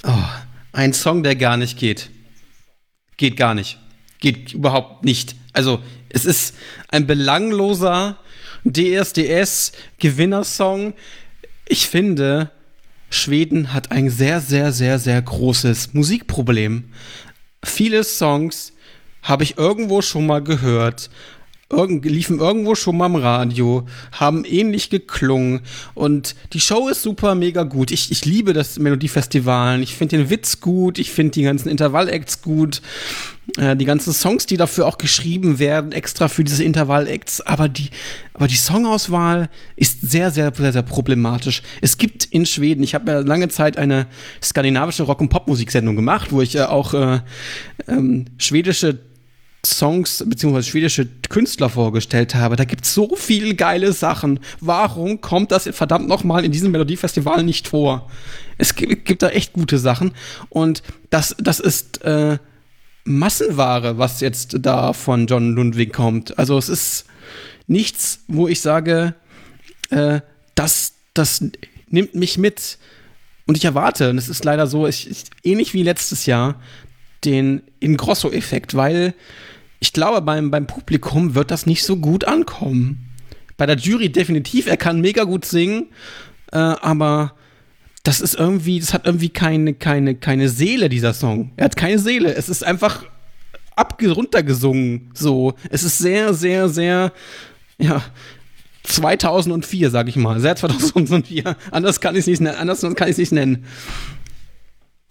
Oh. 0.04 0.10
oh, 0.10 0.24
ein 0.72 0.92
Song, 0.92 1.22
der 1.22 1.36
gar 1.36 1.56
nicht 1.56 1.78
geht. 1.78 2.10
Geht 3.16 3.36
gar 3.36 3.54
nicht. 3.54 3.78
Geht 4.20 4.54
überhaupt 4.54 5.04
nicht. 5.04 5.36
Also, 5.52 5.80
es 6.08 6.24
ist 6.24 6.56
ein 6.88 7.06
belangloser 7.06 8.16
DSDS-Gewinnersong. 8.64 10.94
Ich 11.66 11.86
finde, 11.88 12.50
Schweden 13.10 13.72
hat 13.72 13.90
ein 13.90 14.10
sehr, 14.10 14.40
sehr, 14.40 14.72
sehr, 14.72 14.98
sehr 14.98 15.20
großes 15.20 15.94
Musikproblem. 15.94 16.92
Viele 17.64 18.04
Songs 18.04 18.72
habe 19.22 19.44
ich 19.44 19.58
irgendwo 19.58 20.02
schon 20.02 20.26
mal 20.26 20.42
gehört 20.42 21.10
Irgend, 21.70 22.06
liefen 22.06 22.38
irgendwo 22.38 22.74
schon 22.74 22.96
mal 22.96 23.06
im 23.06 23.16
Radio, 23.16 23.84
haben 24.12 24.46
ähnlich 24.46 24.88
geklungen. 24.88 25.60
Und 25.92 26.34
die 26.54 26.60
Show 26.60 26.88
ist 26.88 27.02
super, 27.02 27.34
mega 27.34 27.64
gut. 27.64 27.90
Ich, 27.90 28.10
ich 28.10 28.24
liebe 28.24 28.54
das 28.54 28.78
Melodiefestival, 28.78 29.82
ich 29.82 29.94
finde 29.94 30.16
den 30.16 30.30
Witz 30.30 30.60
gut, 30.60 30.98
ich 30.98 31.10
finde 31.10 31.32
die 31.32 31.42
ganzen 31.42 31.68
Intervall-Acts 31.68 32.40
gut, 32.40 32.80
äh, 33.58 33.76
die 33.76 33.84
ganzen 33.84 34.14
Songs, 34.14 34.46
die 34.46 34.56
dafür 34.56 34.86
auch 34.86 34.96
geschrieben 34.96 35.58
werden, 35.58 35.92
extra 35.92 36.28
für 36.28 36.42
diese 36.42 36.64
Intervall-Acts, 36.64 37.42
aber 37.42 37.68
die, 37.68 37.90
aber 38.32 38.48
die 38.48 38.56
Songauswahl 38.56 39.50
ist 39.76 40.00
sehr, 40.00 40.30
sehr, 40.30 40.54
sehr, 40.54 40.72
sehr 40.72 40.82
problematisch. 40.82 41.62
Es 41.82 41.98
gibt 41.98 42.24
in 42.24 42.46
Schweden, 42.46 42.82
ich 42.82 42.94
habe 42.94 43.10
ja 43.10 43.18
lange 43.18 43.48
Zeit 43.48 43.76
eine 43.76 44.06
skandinavische 44.42 45.02
Rock- 45.02 45.20
und 45.20 45.28
Popmusiksendung 45.28 45.96
gemacht, 45.96 46.32
wo 46.32 46.40
ich 46.40 46.54
äh, 46.54 46.62
auch 46.62 46.94
äh, 46.94 47.20
ähm, 47.88 48.24
schwedische 48.38 49.00
Songs 49.68 50.24
bzw. 50.26 50.62
schwedische 50.62 51.06
Künstler 51.28 51.68
vorgestellt 51.68 52.34
habe. 52.34 52.56
Da 52.56 52.64
gibt 52.64 52.84
es 52.84 52.94
so 52.94 53.14
viele 53.16 53.54
geile 53.54 53.92
Sachen. 53.92 54.40
Warum 54.60 55.20
kommt 55.20 55.52
das 55.52 55.68
verdammt 55.72 56.08
nochmal 56.08 56.44
in 56.44 56.52
diesem 56.52 56.72
Melodiefestival 56.72 57.42
nicht 57.42 57.68
vor? 57.68 58.10
Es 58.56 58.74
gibt, 58.74 59.04
gibt, 59.04 59.22
da 59.22 59.28
echt 59.30 59.52
gute 59.52 59.78
Sachen. 59.78 60.12
Und 60.48 60.82
das, 61.10 61.36
das 61.38 61.60
ist 61.60 62.02
äh, 62.02 62.38
Massenware, 63.04 63.98
was 63.98 64.20
jetzt 64.20 64.56
da 64.60 64.92
von 64.92 65.26
John 65.26 65.52
Lundwig 65.54 65.92
kommt. 65.92 66.38
Also 66.38 66.58
es 66.58 66.68
ist 66.68 67.06
nichts, 67.66 68.20
wo 68.28 68.48
ich 68.48 68.60
sage, 68.60 69.14
äh, 69.90 70.20
das, 70.54 70.94
das 71.14 71.44
nimmt 71.88 72.14
mich 72.14 72.38
mit. 72.38 72.78
Und 73.46 73.56
ich 73.56 73.64
erwarte, 73.64 74.10
und 74.10 74.18
es 74.18 74.28
ist 74.28 74.44
leider 74.44 74.66
so, 74.66 74.86
ich, 74.86 75.10
ich, 75.10 75.24
ähnlich 75.42 75.72
wie 75.72 75.82
letztes 75.82 76.26
Jahr, 76.26 76.60
den 77.24 77.62
Ingrosso-Effekt, 77.80 78.74
weil 78.74 79.14
ich 79.80 79.92
glaube, 79.92 80.20
beim, 80.22 80.50
beim 80.50 80.66
Publikum 80.66 81.34
wird 81.34 81.50
das 81.50 81.66
nicht 81.66 81.84
so 81.84 81.96
gut 81.96 82.24
ankommen. 82.24 83.08
Bei 83.56 83.66
der 83.66 83.76
Jury 83.76 84.10
definitiv, 84.10 84.66
er 84.66 84.76
kann 84.76 85.00
mega 85.00 85.24
gut 85.24 85.44
singen, 85.44 85.86
äh, 86.52 86.58
aber 86.58 87.34
das 88.04 88.20
ist 88.20 88.36
irgendwie, 88.36 88.80
das 88.80 88.94
hat 88.94 89.06
irgendwie 89.06 89.28
keine, 89.28 89.74
keine, 89.74 90.14
keine 90.14 90.48
Seele, 90.48 90.88
dieser 90.88 91.12
Song. 91.12 91.52
Er 91.56 91.66
hat 91.66 91.76
keine 91.76 91.98
Seele. 91.98 92.34
Es 92.34 92.48
ist 92.48 92.64
einfach 92.64 93.04
runtergesungen, 94.02 95.10
so. 95.14 95.54
Es 95.70 95.82
ist 95.82 95.98
sehr, 95.98 96.34
sehr, 96.34 96.68
sehr, 96.68 97.12
ja, 97.78 98.02
2004, 98.84 99.90
sag 99.90 100.08
ich 100.08 100.16
mal. 100.16 100.40
Sehr 100.40 100.56
2004. 100.56 101.56
Anders 101.70 102.00
kann 102.00 102.14
ich 102.16 102.26
es 102.26 102.40
nicht, 102.40 102.56
anders 102.56 102.80
kann 102.96 103.08
ich 103.08 103.18
nicht 103.18 103.32
nennen. 103.32 103.64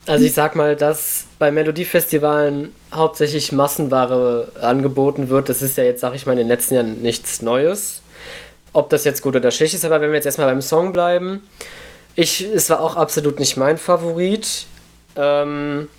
Also 0.07 0.23
ich 0.23 0.33
sag 0.33 0.55
mal, 0.55 0.77
dass 0.77 1.25
bei 1.37 1.51
Melodiefestivalen 1.51 2.73
hauptsächlich 2.93 3.51
Massenware 3.51 4.47
angeboten 4.61 5.27
wird, 5.27 5.49
das 5.49 5.61
ist 5.61 5.77
ja 5.77 5.83
jetzt, 5.83 5.99
sag 5.99 6.15
ich 6.15 6.25
mal, 6.25 6.31
in 6.31 6.37
den 6.39 6.47
letzten 6.47 6.75
Jahren 6.75 7.01
nichts 7.01 7.41
Neues. 7.41 8.01
Ob 8.71 8.89
das 8.89 9.03
jetzt 9.03 9.21
gut 9.21 9.35
oder 9.35 9.51
schlecht 9.51 9.73
ist, 9.73 9.83
aber 9.83 9.99
wenn 9.99 10.09
wir 10.09 10.15
jetzt 10.15 10.25
erstmal 10.25 10.47
beim 10.47 10.61
Song 10.61 10.93
bleiben, 10.93 11.41
ich, 12.15 12.41
es 12.41 12.69
war 12.69 12.79
auch 12.79 12.95
absolut 12.95 13.39
nicht 13.39 13.57
mein 13.57 13.77
Favorit. 13.77 14.65
Ähm, 15.17 15.89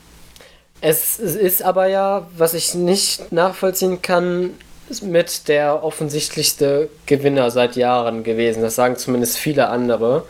es, 0.81 1.19
es 1.19 1.37
ist 1.37 1.63
aber 1.63 1.87
ja, 1.87 2.27
was 2.37 2.55
ich 2.55 2.75
nicht 2.75 3.31
nachvollziehen 3.31 4.01
kann, 4.01 4.55
mit 5.03 5.49
der 5.49 5.85
offensichtlichste 5.85 6.89
Gewinner 7.05 7.51
seit 7.51 7.77
Jahren 7.77 8.25
gewesen. 8.25 8.63
Das 8.63 8.75
sagen 8.75 8.97
zumindest 8.97 9.37
viele 9.37 9.69
andere 9.69 10.25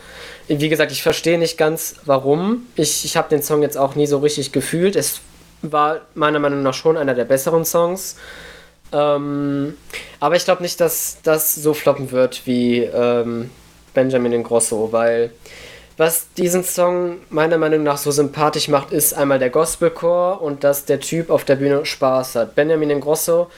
wie 0.49 0.69
gesagt, 0.69 0.93
ich 0.93 1.03
verstehe 1.03 1.39
nicht 1.39 1.59
ganz, 1.59 1.97
warum. 2.05 2.67
Ich, 2.75 3.05
ich 3.05 3.17
habe 3.17 3.29
den 3.29 3.43
Song 3.43 3.63
jetzt 3.63 3.77
auch 3.77 3.95
nie 3.95 4.07
so 4.07 4.19
richtig 4.19 4.53
gefühlt. 4.53 4.97
Es 4.97 5.21
war 5.63 6.01
meiner 6.15 6.39
Meinung 6.39 6.63
nach 6.63 6.75
schon 6.75 6.97
einer 6.97 7.15
der 7.15 7.25
besseren 7.25 7.65
Songs. 7.65 8.17
Ähm, 8.93 9.77
aber 10.21 10.37
ich 10.37 10.45
glaube 10.45 10.63
nicht, 10.63 10.81
dass 10.81 11.19
das 11.23 11.55
so 11.55 11.75
floppen 11.75 12.11
wird 12.11 12.47
wie 12.47 12.79
ähm, 12.83 13.51
Benjamin 13.93 14.33
Ingrosso, 14.33 14.89
weil 14.93 15.33
was 15.99 16.33
diesen 16.33 16.63
Song 16.63 17.17
meiner 17.29 17.59
Meinung 17.59 17.83
nach 17.83 17.99
so 17.99 18.11
sympathisch 18.11 18.69
macht, 18.69 18.93
ist 18.93 19.15
einmal 19.15 19.41
der 19.41 19.51
Gospelchor 19.51 20.41
und 20.41 20.63
dass 20.63 20.85
der 20.85 21.01
Typ 21.01 21.29
auf 21.29 21.45
der 21.45 21.57
Bühne 21.57 21.85
Spaß 21.85 22.37
hat. 22.37 22.55
Benjamin 22.55 22.91
Ingrosso 22.91 23.51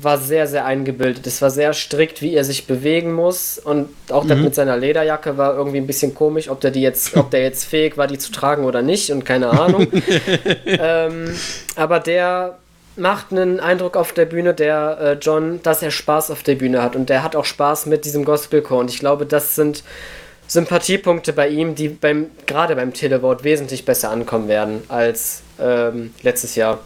war 0.00 0.18
sehr, 0.18 0.46
sehr 0.46 0.64
eingebildet. 0.64 1.26
Es 1.26 1.42
war 1.42 1.50
sehr 1.50 1.72
strikt, 1.72 2.22
wie 2.22 2.34
er 2.34 2.44
sich 2.44 2.66
bewegen 2.66 3.12
muss. 3.12 3.58
Und 3.58 3.88
auch 4.10 4.24
mhm. 4.24 4.28
das 4.28 4.38
mit 4.38 4.54
seiner 4.54 4.76
Lederjacke 4.76 5.36
war 5.36 5.56
irgendwie 5.56 5.78
ein 5.78 5.86
bisschen 5.86 6.14
komisch, 6.14 6.48
ob 6.48 6.60
der 6.60 6.70
die 6.70 6.82
jetzt, 6.82 7.16
ob 7.16 7.30
der 7.30 7.42
jetzt 7.42 7.64
fähig 7.64 7.96
war, 7.96 8.06
die 8.06 8.18
zu 8.18 8.32
tragen 8.32 8.64
oder 8.64 8.82
nicht 8.82 9.10
und 9.10 9.24
keine 9.24 9.50
Ahnung. 9.50 9.88
ähm, 10.66 11.34
aber 11.76 12.00
der 12.00 12.58
macht 12.96 13.32
einen 13.32 13.60
Eindruck 13.60 13.96
auf 13.96 14.12
der 14.12 14.24
Bühne, 14.24 14.54
der 14.54 14.98
äh, 15.00 15.12
John, 15.20 15.60
dass 15.62 15.82
er 15.82 15.90
Spaß 15.90 16.30
auf 16.30 16.42
der 16.42 16.56
Bühne 16.56 16.82
hat. 16.82 16.96
Und 16.96 17.08
der 17.08 17.22
hat 17.22 17.36
auch 17.36 17.44
Spaß 17.44 17.86
mit 17.86 18.04
diesem 18.04 18.24
Gospelchor. 18.24 18.78
Und 18.78 18.90
ich 18.90 18.98
glaube, 18.98 19.26
das 19.26 19.54
sind 19.54 19.82
Sympathiepunkte 20.46 21.32
bei 21.32 21.48
ihm, 21.48 21.74
die 21.74 21.88
beim, 21.88 22.26
gerade 22.46 22.74
beim 22.74 22.94
Televote 22.94 23.44
wesentlich 23.44 23.84
besser 23.84 24.10
ankommen 24.10 24.48
werden 24.48 24.82
als 24.88 25.42
ähm, 25.60 26.14
letztes 26.22 26.54
Jahr. 26.54 26.80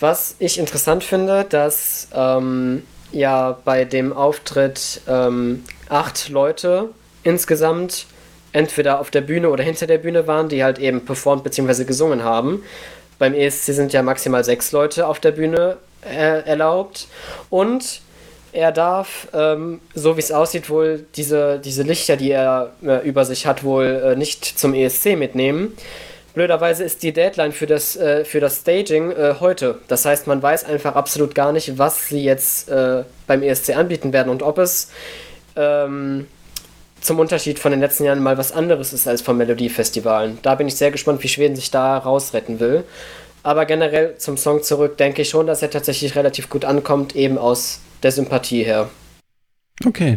Was 0.00 0.36
ich 0.38 0.58
interessant 0.58 1.04
finde, 1.04 1.44
dass 1.44 2.08
ähm, 2.14 2.82
ja 3.12 3.58
bei 3.64 3.84
dem 3.84 4.12
Auftritt 4.12 5.00
ähm, 5.08 5.64
acht 5.88 6.28
Leute 6.28 6.90
insgesamt 7.22 8.06
entweder 8.52 9.00
auf 9.00 9.10
der 9.10 9.20
Bühne 9.20 9.50
oder 9.50 9.64
hinter 9.64 9.86
der 9.86 9.98
Bühne 9.98 10.26
waren, 10.26 10.48
die 10.48 10.62
halt 10.62 10.78
eben 10.78 11.04
performt 11.04 11.44
bzw. 11.44 11.84
gesungen 11.84 12.22
haben. 12.22 12.62
Beim 13.18 13.34
ESC 13.34 13.72
sind 13.72 13.92
ja 13.92 14.02
maximal 14.02 14.44
sechs 14.44 14.72
Leute 14.72 15.06
auf 15.06 15.20
der 15.20 15.32
Bühne 15.32 15.76
äh, 16.02 16.40
erlaubt. 16.46 17.08
Und 17.50 18.00
er 18.52 18.70
darf, 18.70 19.26
ähm, 19.32 19.80
so 19.94 20.16
wie 20.16 20.20
es 20.20 20.30
aussieht, 20.30 20.70
wohl 20.70 21.06
diese, 21.16 21.58
diese 21.58 21.82
Lichter, 21.82 22.16
die 22.16 22.30
er 22.30 22.72
äh, 22.84 23.06
über 23.06 23.24
sich 23.24 23.46
hat, 23.46 23.64
wohl 23.64 23.86
äh, 23.86 24.16
nicht 24.16 24.44
zum 24.44 24.74
ESC 24.74 25.16
mitnehmen. 25.16 25.76
Blöderweise 26.34 26.82
ist 26.82 27.04
die 27.04 27.12
Deadline 27.12 27.52
für 27.52 27.66
das, 27.66 27.96
äh, 27.96 28.24
für 28.24 28.40
das 28.40 28.60
Staging 28.60 29.12
äh, 29.12 29.36
heute. 29.38 29.78
Das 29.86 30.04
heißt, 30.04 30.26
man 30.26 30.42
weiß 30.42 30.64
einfach 30.64 30.96
absolut 30.96 31.34
gar 31.34 31.52
nicht, 31.52 31.78
was 31.78 32.08
sie 32.08 32.24
jetzt 32.24 32.68
äh, 32.68 33.04
beim 33.28 33.42
ESC 33.42 33.76
anbieten 33.76 34.12
werden 34.12 34.28
und 34.30 34.42
ob 34.42 34.58
es 34.58 34.90
ähm, 35.54 36.26
zum 37.00 37.20
Unterschied 37.20 37.60
von 37.60 37.70
den 37.70 37.80
letzten 37.80 38.04
Jahren 38.04 38.20
mal 38.20 38.36
was 38.36 38.50
anderes 38.50 38.92
ist 38.92 39.06
als 39.06 39.22
von 39.22 39.36
Melodiefestivalen. 39.36 40.38
Da 40.42 40.56
bin 40.56 40.66
ich 40.66 40.74
sehr 40.74 40.90
gespannt, 40.90 41.22
wie 41.22 41.28
Schweden 41.28 41.54
sich 41.54 41.70
da 41.70 41.98
rausretten 41.98 42.58
will. 42.58 42.82
Aber 43.44 43.64
generell 43.64 44.16
zum 44.16 44.36
Song 44.36 44.62
zurück 44.62 44.96
denke 44.96 45.22
ich 45.22 45.28
schon, 45.28 45.46
dass 45.46 45.62
er 45.62 45.70
tatsächlich 45.70 46.16
relativ 46.16 46.48
gut 46.48 46.64
ankommt, 46.64 47.14
eben 47.14 47.38
aus 47.38 47.80
der 48.02 48.10
Sympathie 48.10 48.64
her. 48.64 48.88
Okay. 49.84 50.16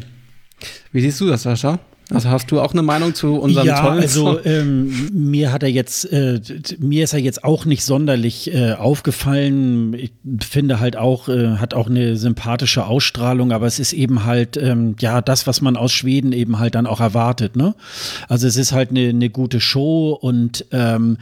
Wie 0.91 1.02
siehst 1.02 1.22
du 1.22 1.27
das, 1.27 1.44
Sascha? 1.44 1.77
Also 2.09 2.29
hast 2.29 2.49
du 2.51 2.61
auch 2.61 2.71
eine 2.71 2.84
Meinung 2.84 3.13
zu 3.13 3.35
unserem 3.35 3.67
ja, 3.67 3.81
tollen 3.81 4.01
also 4.01 4.39
ähm, 4.45 5.09
mir 5.11 5.51
hat 5.51 5.61
er 5.61 5.69
jetzt, 5.69 6.05
äh, 6.05 6.39
mir 6.79 7.03
ist 7.03 7.11
er 7.11 7.19
jetzt 7.19 7.43
auch 7.43 7.65
nicht 7.65 7.84
sonderlich 7.84 8.53
äh, 8.53 8.73
aufgefallen. 8.73 9.93
Ich 9.93 10.13
finde 10.39 10.79
halt 10.79 10.95
auch, 10.95 11.27
äh, 11.27 11.57
hat 11.57 11.73
auch 11.73 11.88
eine 11.88 12.15
sympathische 12.15 12.85
Ausstrahlung, 12.85 13.51
aber 13.51 13.67
es 13.67 13.77
ist 13.77 13.91
eben 13.91 14.23
halt, 14.23 14.55
ähm, 14.55 14.95
ja, 14.99 15.21
das, 15.21 15.47
was 15.47 15.59
man 15.59 15.75
aus 15.75 15.91
Schweden 15.91 16.31
eben 16.31 16.59
halt 16.59 16.75
dann 16.75 16.88
auch 16.88 17.01
erwartet, 17.01 17.57
ne? 17.57 17.75
Also 18.29 18.47
es 18.47 18.55
ist 18.55 18.71
halt 18.71 18.91
eine, 18.91 19.09
eine 19.09 19.29
gute 19.29 19.59
Show 19.59 20.11
und 20.11 20.65
ähm, 20.71 21.17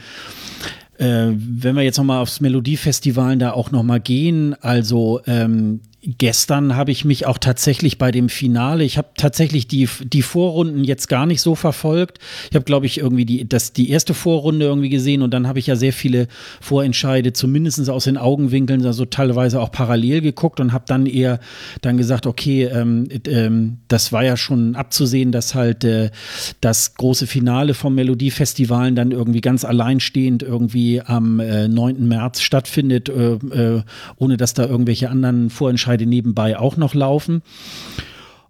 äh, 0.99 1.30
wenn 1.36 1.76
wir 1.76 1.82
jetzt 1.82 1.98
nochmal 1.98 2.22
aufs 2.22 2.41
Melodiefestival 2.41 3.38
da 3.38 3.52
auch 3.52 3.72
nochmal 3.72 3.99
gehen, 3.99 4.56
also 4.62 5.20
ähm, 5.26 5.82
gestern 6.06 6.76
habe 6.76 6.91
ich 6.91 7.03
mich 7.03 7.26
auch 7.26 7.38
tatsächlich 7.38 7.98
bei 7.98 8.11
dem 8.11 8.30
Finale, 8.30 8.84
ich 8.84 8.98
habe 8.98 9.10
tatsächlich 9.18 9.68
die, 9.68 9.90
die 10.03 10.22
Vorrunden 10.22 10.84
jetzt 10.84 11.07
gar 11.07 11.26
nicht 11.26 11.41
so 11.41 11.56
verfolgt. 11.56 12.19
Ich 12.49 12.56
habe, 12.56 12.65
glaube 12.65 12.86
ich, 12.86 12.99
irgendwie 12.99 13.26
die, 13.26 13.49
das, 13.49 13.73
die 13.73 13.90
erste 13.90 14.14
Vorrunde 14.14 14.65
irgendwie 14.65 14.90
gesehen 14.90 15.22
und 15.23 15.34
dann 15.34 15.48
habe 15.48 15.60
ich 15.60 15.68
ja 15.68 15.76
sehr 15.76 15.94
viele 15.94 16.27
Vorentscheide, 16.61 17.34
zumindest 17.34 17.90
aus 17.90 18.03
den 18.03 18.18
Augenwinkeln, 18.18 18.86
also 18.86 19.06
teilweise 19.06 19.60
auch 19.60 19.72
parallel 19.72 20.22
geguckt 20.22 20.60
und 20.60 20.73
habe 20.73 20.86
dann 20.88 21.07
eher 21.07 21.40
dann 21.82 21.98
gesagt, 21.98 22.27
okay, 22.27 22.65
ähm, 22.65 23.07
ähm, 23.27 23.77
das 23.88 24.11
war 24.11 24.23
ja 24.23 24.38
schon 24.38 24.76
abzusehen, 24.76 25.32
dass 25.32 25.56
halt 25.56 25.84
äh, 25.84 26.11
das 26.61 26.95
große 26.95 27.26
Finale 27.26 27.73
vom 27.73 27.95
Melodiefestivalen 27.95 28.95
dann 28.95 29.11
irgendwie 29.11 29.41
ganz 29.41 29.65
alleinstehend 29.65 30.44
irgendwie 30.44 31.02
am 31.02 31.40
äh, 31.40 31.68
9. 31.68 32.07
März 32.07 32.41
stattfindet, 32.41 33.10
äh, 33.10 33.34
äh, 33.34 33.84
ohne 34.18 34.38
dass 34.38 34.53
da 34.53 34.65
irgendwelche 34.65 35.10
anderen 35.10 35.49
Vorentscheide 35.49 35.95
beide 35.96 36.06
nebenbei 36.06 36.60
auch 36.60 36.76
noch 36.76 36.94
laufen. 36.94 37.42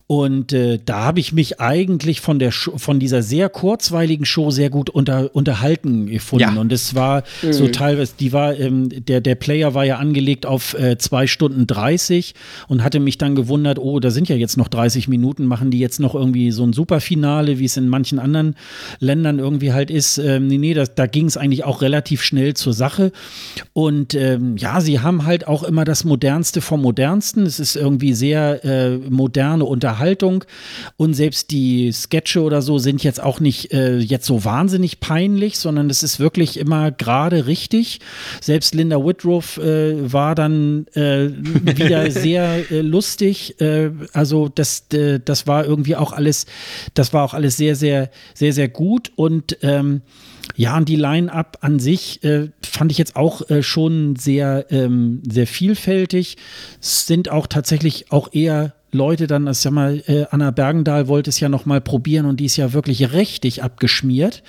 Und 0.07 0.53
äh, 0.53 0.77
da 0.85 1.05
habe 1.05 1.19
ich 1.19 1.33
mich 1.33 1.59
eigentlich 1.59 2.21
von 2.21 2.37
der 2.37 2.51
von 2.51 2.99
dieser 2.99 3.23
sehr 3.23 3.49
kurzweiligen 3.49 4.23
Show 4.23 4.51
sehr 4.51 4.69
gut 4.69 4.91
unter, 4.91 5.35
unterhalten 5.35 6.05
gefunden. 6.05 6.53
Ja. 6.55 6.61
Und 6.61 6.71
es 6.71 6.93
war 6.93 7.23
mhm. 7.41 7.53
so 7.53 7.67
teilweise, 7.69 8.13
die 8.19 8.31
war, 8.31 8.55
ähm, 8.55 8.89
der, 8.89 9.19
der 9.19 9.33
Player 9.33 9.73
war 9.73 9.83
ja 9.83 9.97
angelegt 9.97 10.45
auf 10.45 10.75
äh, 10.75 10.99
zwei 10.99 11.25
Stunden 11.25 11.65
30 11.65 12.35
und 12.67 12.83
hatte 12.83 12.99
mich 12.99 13.17
dann 13.17 13.33
gewundert, 13.33 13.79
oh, 13.79 13.99
da 13.99 14.11
sind 14.11 14.29
ja 14.29 14.35
jetzt 14.35 14.57
noch 14.57 14.67
30 14.67 15.07
Minuten, 15.07 15.47
machen 15.47 15.71
die 15.71 15.79
jetzt 15.79 15.99
noch 15.99 16.13
irgendwie 16.13 16.51
so 16.51 16.63
ein 16.63 16.73
Superfinale, 16.73 17.57
wie 17.57 17.65
es 17.65 17.75
in 17.75 17.89
manchen 17.89 18.19
anderen 18.19 18.55
Ländern 18.99 19.39
irgendwie 19.39 19.73
halt 19.73 19.89
ist. 19.89 20.19
Ähm, 20.19 20.45
nee, 20.45 20.59
nee, 20.59 20.75
das, 20.75 20.93
da 20.93 21.07
ging 21.07 21.25
es 21.25 21.35
eigentlich 21.35 21.63
auch 21.63 21.81
relativ 21.81 22.21
schnell 22.21 22.53
zur 22.53 22.73
Sache. 22.73 23.11
Und 23.73 24.13
ähm, 24.13 24.55
ja, 24.57 24.81
sie 24.81 24.99
haben 24.99 25.25
halt 25.25 25.47
auch 25.47 25.63
immer 25.63 25.83
das 25.83 26.03
Modernste 26.03 26.61
vom 26.61 26.83
Modernsten. 26.83 27.47
Es 27.47 27.59
ist 27.59 27.75
irgendwie 27.75 28.13
sehr 28.13 28.63
äh, 28.63 28.97
moderne 29.09 29.65
Unterhaltung 29.65 29.94
Unterhaltung 29.95 30.43
und 30.97 31.13
selbst 31.13 31.51
die 31.51 31.91
Sketche 31.93 32.41
oder 32.41 32.61
so 32.61 32.79
sind 32.79 33.03
jetzt 33.03 33.23
auch 33.23 33.39
nicht 33.39 33.73
äh, 33.73 33.97
jetzt 33.97 34.25
so 34.25 34.43
wahnsinnig 34.43 34.99
peinlich, 34.99 35.57
sondern 35.57 35.89
es 35.89 36.03
ist 36.03 36.19
wirklich 36.19 36.57
immer 36.59 36.91
gerade 36.91 37.47
richtig. 37.47 38.01
Selbst 38.41 38.75
Linda 38.75 38.97
Whitroff 38.97 39.57
äh, 39.57 40.11
war 40.11 40.35
dann 40.35 40.87
äh, 40.95 41.29
wieder 41.31 42.11
sehr 42.11 42.69
äh, 42.71 42.81
lustig. 42.81 43.59
Äh, 43.61 43.91
also 44.11 44.49
das, 44.49 44.85
äh, 44.91 45.19
das 45.23 45.47
war 45.47 45.65
irgendwie 45.65 45.95
auch 45.95 46.11
alles, 46.11 46.45
das 46.93 47.13
war 47.13 47.23
auch 47.23 47.33
alles 47.33 47.55
sehr, 47.55 47.75
sehr, 47.77 48.09
sehr, 48.33 48.51
sehr 48.51 48.67
gut 48.67 49.11
und 49.15 49.57
ähm, 49.61 50.01
ja, 50.55 50.77
und 50.77 50.87
die 50.87 50.95
Line-Up 50.95 51.57
an 51.61 51.79
sich 51.79 52.23
äh, 52.23 52.49
fand 52.61 52.91
ich 52.91 52.97
jetzt 52.97 53.15
auch 53.15 53.49
äh, 53.49 53.63
schon 53.63 54.15
sehr, 54.15 54.67
ähm, 54.69 55.23
sehr 55.27 55.47
vielfältig. 55.47 56.37
Es 56.79 57.07
sind 57.07 57.29
auch 57.29 57.47
tatsächlich 57.47 58.11
auch 58.11 58.31
eher 58.31 58.74
Leute 58.95 59.27
dann, 59.27 59.45
das 59.45 59.63
ja 59.63 59.71
mal, 59.71 60.01
äh, 60.07 60.25
Anna 60.31 60.51
Bergendahl 60.51 61.07
wollte 61.07 61.29
es 61.29 61.39
ja 61.39 61.49
noch 61.49 61.65
mal 61.65 61.81
probieren 61.81 62.25
und 62.25 62.39
die 62.39 62.45
ist 62.45 62.57
ja 62.57 62.73
wirklich 62.73 63.13
richtig 63.13 63.63
abgeschmiert. 63.63 64.41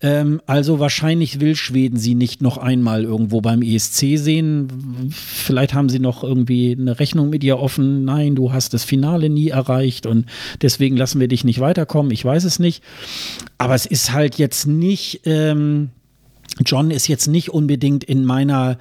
Ähm, 0.00 0.40
also 0.46 0.80
wahrscheinlich 0.80 1.40
will 1.40 1.54
Schweden 1.54 1.98
sie 1.98 2.14
nicht 2.14 2.42
noch 2.42 2.58
einmal 2.58 3.04
irgendwo 3.04 3.40
beim 3.40 3.62
ESC 3.62 4.16
sehen. 4.16 5.10
Vielleicht 5.10 5.74
haben 5.74 5.88
sie 5.88 6.00
noch 6.00 6.24
irgendwie 6.24 6.76
eine 6.78 6.98
Rechnung 6.98 7.30
mit 7.30 7.44
ihr 7.44 7.58
offen. 7.58 8.04
Nein, 8.04 8.34
du 8.34 8.52
hast 8.52 8.74
das 8.74 8.84
Finale 8.84 9.30
nie 9.30 9.48
erreicht 9.48 10.06
und 10.06 10.26
deswegen 10.60 10.96
lassen 10.96 11.20
wir 11.20 11.28
dich 11.28 11.44
nicht 11.44 11.60
weiterkommen. 11.60 12.10
Ich 12.12 12.24
weiß 12.24 12.44
es 12.44 12.58
nicht. 12.58 12.82
Aber 13.58 13.74
es 13.74 13.86
ist 13.86 14.12
halt 14.12 14.36
jetzt 14.36 14.66
nicht, 14.66 15.20
ähm, 15.24 15.90
John 16.64 16.90
ist 16.90 17.08
jetzt 17.08 17.28
nicht 17.28 17.50
unbedingt 17.50 18.04
in 18.04 18.24
meiner 18.24 18.78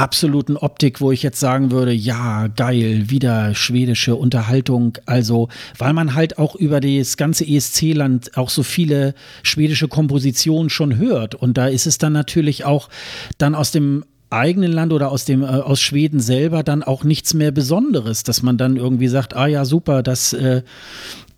absoluten 0.00 0.56
Optik, 0.56 1.02
wo 1.02 1.12
ich 1.12 1.22
jetzt 1.22 1.40
sagen 1.40 1.70
würde, 1.70 1.92
ja, 1.92 2.46
geil, 2.46 3.10
wieder 3.10 3.54
schwedische 3.54 4.16
Unterhaltung. 4.16 4.96
Also, 5.04 5.48
weil 5.76 5.92
man 5.92 6.14
halt 6.14 6.38
auch 6.38 6.54
über 6.54 6.80
das 6.80 7.18
ganze 7.18 7.46
ESC-Land 7.46 8.36
auch 8.38 8.48
so 8.48 8.62
viele 8.62 9.14
schwedische 9.42 9.88
Kompositionen 9.88 10.70
schon 10.70 10.96
hört. 10.96 11.34
Und 11.34 11.58
da 11.58 11.66
ist 11.66 11.86
es 11.86 11.98
dann 11.98 12.14
natürlich 12.14 12.64
auch 12.64 12.88
dann 13.36 13.54
aus 13.54 13.72
dem 13.72 14.04
eigenen 14.30 14.72
Land 14.72 14.92
oder 14.92 15.10
aus 15.10 15.26
dem 15.26 15.42
äh, 15.42 15.46
aus 15.46 15.82
Schweden 15.82 16.20
selber 16.20 16.62
dann 16.62 16.82
auch 16.82 17.04
nichts 17.04 17.34
mehr 17.34 17.50
Besonderes, 17.50 18.22
dass 18.22 18.42
man 18.42 18.56
dann 18.56 18.76
irgendwie 18.76 19.08
sagt, 19.08 19.36
ah 19.36 19.48
ja, 19.48 19.64
super, 19.64 20.02
das 20.02 20.32
äh, 20.32 20.62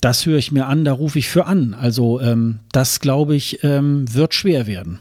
das 0.01 0.26
höre 0.26 0.39
ich 0.39 0.52
mir 0.52 0.66
an, 0.66 0.84
da 0.84 0.93
rufe 0.93 1.18
ich 1.18 1.28
für 1.28 1.47
an. 1.47 1.74
Also 1.74 2.20
ähm, 2.20 2.60
das 2.70 3.01
glaube 3.01 3.34
ich 3.34 3.64
ähm, 3.64 4.05
wird 4.12 4.34
schwer 4.34 4.66
werden. 4.66 4.98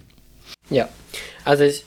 Ja, 0.70 0.88
also 1.44 1.64
ich, 1.64 1.84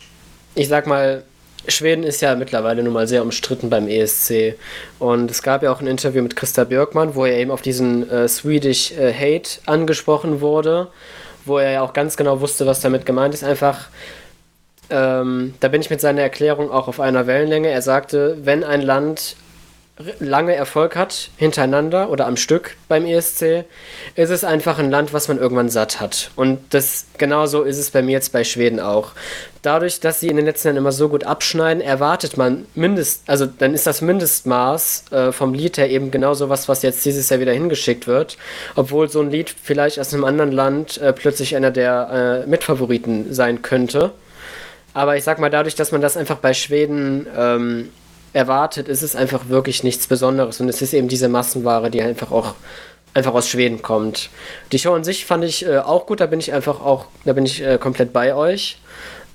ich 0.54 0.68
sag 0.68 0.86
mal, 0.86 1.24
Schweden 1.68 2.04
ist 2.04 2.20
ja 2.20 2.34
mittlerweile 2.34 2.82
nun 2.82 2.92
mal 2.92 3.06
sehr 3.06 3.22
umstritten 3.22 3.70
beim 3.70 3.88
ESC. 3.88 4.56
Und 4.98 5.30
es 5.30 5.42
gab 5.42 5.62
ja 5.62 5.72
auch 5.72 5.80
ein 5.80 5.86
Interview 5.86 6.22
mit 6.22 6.36
Christa 6.36 6.64
Björkmann, 6.64 7.14
wo 7.14 7.24
er 7.24 7.36
eben 7.38 7.50
auf 7.50 7.62
diesen 7.62 8.08
äh, 8.10 8.28
Swedish 8.28 8.92
äh, 8.92 9.12
Hate 9.12 9.60
angesprochen 9.66 10.40
wurde, 10.40 10.88
wo 11.44 11.58
er 11.58 11.72
ja 11.72 11.82
auch 11.82 11.92
ganz 11.92 12.16
genau 12.16 12.40
wusste, 12.40 12.66
was 12.66 12.80
damit 12.80 13.06
gemeint 13.06 13.34
ist. 13.34 13.44
Einfach, 13.44 13.88
ähm, 14.90 15.54
da 15.60 15.68
bin 15.68 15.80
ich 15.80 15.90
mit 15.90 16.00
seiner 16.00 16.22
Erklärung 16.22 16.70
auch 16.70 16.88
auf 16.88 17.00
einer 17.00 17.26
Wellenlänge. 17.26 17.68
Er 17.68 17.82
sagte, 17.82 18.38
wenn 18.42 18.64
ein 18.64 18.82
Land 18.82 19.36
lange 20.18 20.56
Erfolg 20.56 20.96
hat, 20.96 21.30
hintereinander 21.36 22.10
oder 22.10 22.26
am 22.26 22.36
Stück 22.36 22.76
beim 22.88 23.06
ESC, 23.06 23.64
ist 24.16 24.30
es 24.30 24.42
einfach 24.42 24.80
ein 24.80 24.90
Land, 24.90 25.12
was 25.12 25.28
man 25.28 25.38
irgendwann 25.38 25.68
satt 25.68 26.00
hat. 26.00 26.32
Und 26.34 26.58
das 26.74 27.06
genauso 27.16 27.62
ist 27.62 27.78
es 27.78 27.90
bei 27.90 28.02
mir 28.02 28.12
jetzt 28.12 28.32
bei 28.32 28.42
Schweden 28.42 28.80
auch. 28.80 29.12
Dadurch, 29.62 30.00
dass 30.00 30.18
sie 30.18 30.28
in 30.28 30.36
den 30.36 30.46
letzten 30.46 30.68
Jahren 30.68 30.78
immer 30.78 30.90
so 30.90 31.08
gut 31.08 31.22
abschneiden, 31.24 31.80
erwartet 31.80 32.36
man 32.36 32.66
mindest, 32.74 33.22
also 33.28 33.46
dann 33.46 33.72
ist 33.72 33.86
das 33.86 34.02
Mindestmaß 34.02 35.04
äh, 35.12 35.32
vom 35.32 35.54
Lied 35.54 35.78
her 35.78 35.88
eben 35.88 36.10
genauso 36.10 36.48
was, 36.48 36.68
was 36.68 36.82
jetzt 36.82 37.04
dieses 37.04 37.30
Jahr 37.30 37.38
wieder 37.38 37.52
hingeschickt 37.52 38.08
wird. 38.08 38.36
Obwohl 38.74 39.08
so 39.08 39.20
ein 39.20 39.30
Lied 39.30 39.54
vielleicht 39.62 40.00
aus 40.00 40.12
einem 40.12 40.24
anderen 40.24 40.50
Land 40.50 40.98
äh, 40.98 41.12
plötzlich 41.12 41.54
einer 41.54 41.70
der 41.70 42.42
äh, 42.44 42.50
Mitfavoriten 42.50 43.32
sein 43.32 43.62
könnte. 43.62 44.10
Aber 44.92 45.16
ich 45.16 45.24
sag 45.24 45.38
mal, 45.38 45.50
dadurch, 45.50 45.76
dass 45.76 45.92
man 45.92 46.00
das 46.00 46.16
einfach 46.16 46.38
bei 46.38 46.52
Schweden 46.52 47.26
ähm, 47.36 47.90
erwartet, 48.34 48.88
ist 48.88 49.02
es 49.02 49.16
einfach 49.16 49.48
wirklich 49.48 49.82
nichts 49.82 50.06
Besonderes. 50.06 50.60
Und 50.60 50.68
es 50.68 50.82
ist 50.82 50.92
eben 50.92 51.08
diese 51.08 51.28
Massenware, 51.28 51.90
die 51.90 52.02
einfach 52.02 52.30
auch 52.30 52.54
einfach 53.14 53.32
aus 53.32 53.48
Schweden 53.48 53.80
kommt. 53.80 54.28
Die 54.72 54.78
Show 54.78 54.92
an 54.92 55.04
sich 55.04 55.24
fand 55.24 55.44
ich 55.44 55.64
äh, 55.64 55.78
auch 55.78 56.06
gut, 56.06 56.20
da 56.20 56.26
bin 56.26 56.40
ich 56.40 56.52
einfach 56.52 56.80
auch, 56.80 57.06
da 57.24 57.32
bin 57.32 57.46
ich 57.46 57.62
äh, 57.62 57.78
komplett 57.78 58.12
bei 58.12 58.34
euch. 58.34 58.78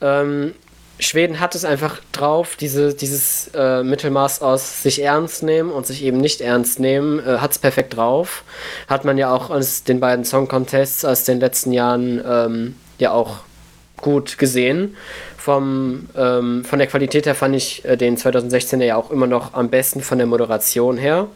Ähm, 0.01 0.53
Schweden 1.01 1.39
hat 1.39 1.55
es 1.55 1.63
einfach 1.63 2.01
drauf, 2.11 2.57
diese, 2.57 2.93
dieses 2.93 3.49
äh, 3.55 3.83
Mittelmaß 3.83 4.41
aus 4.41 4.83
sich 4.83 5.01
ernst 5.01 5.43
nehmen 5.43 5.71
und 5.71 5.87
sich 5.87 6.03
eben 6.03 6.17
nicht 6.17 6.41
ernst 6.41 6.81
nehmen, 6.81 7.19
äh, 7.19 7.37
hat 7.37 7.51
es 7.51 7.57
perfekt 7.57 7.95
drauf. 7.95 8.43
Hat 8.89 9.05
man 9.05 9.17
ja 9.17 9.33
auch 9.33 9.49
aus 9.49 9.85
den 9.85 10.01
beiden 10.01 10.25
Song 10.25 10.49
Contests 10.49 11.05
aus 11.05 11.23
den 11.23 11.39
letzten 11.39 11.71
Jahren 11.71 12.21
ähm, 12.27 12.75
ja 12.97 13.13
auch 13.13 13.37
gut 13.95 14.37
gesehen. 14.37 14.97
Vom, 15.39 16.09
ähm, 16.17 16.65
von 16.65 16.79
der 16.79 16.87
Qualität 16.89 17.25
her 17.25 17.33
fand 17.33 17.55
ich 17.55 17.85
äh, 17.85 17.95
den 17.95 18.17
2016er 18.17 18.83
ja 18.83 18.97
auch 18.97 19.09
immer 19.09 19.25
noch 19.25 19.53
am 19.53 19.69
besten 19.69 20.01
von 20.01 20.17
der 20.17 20.27
Moderation 20.27 20.97
her. 20.97 21.27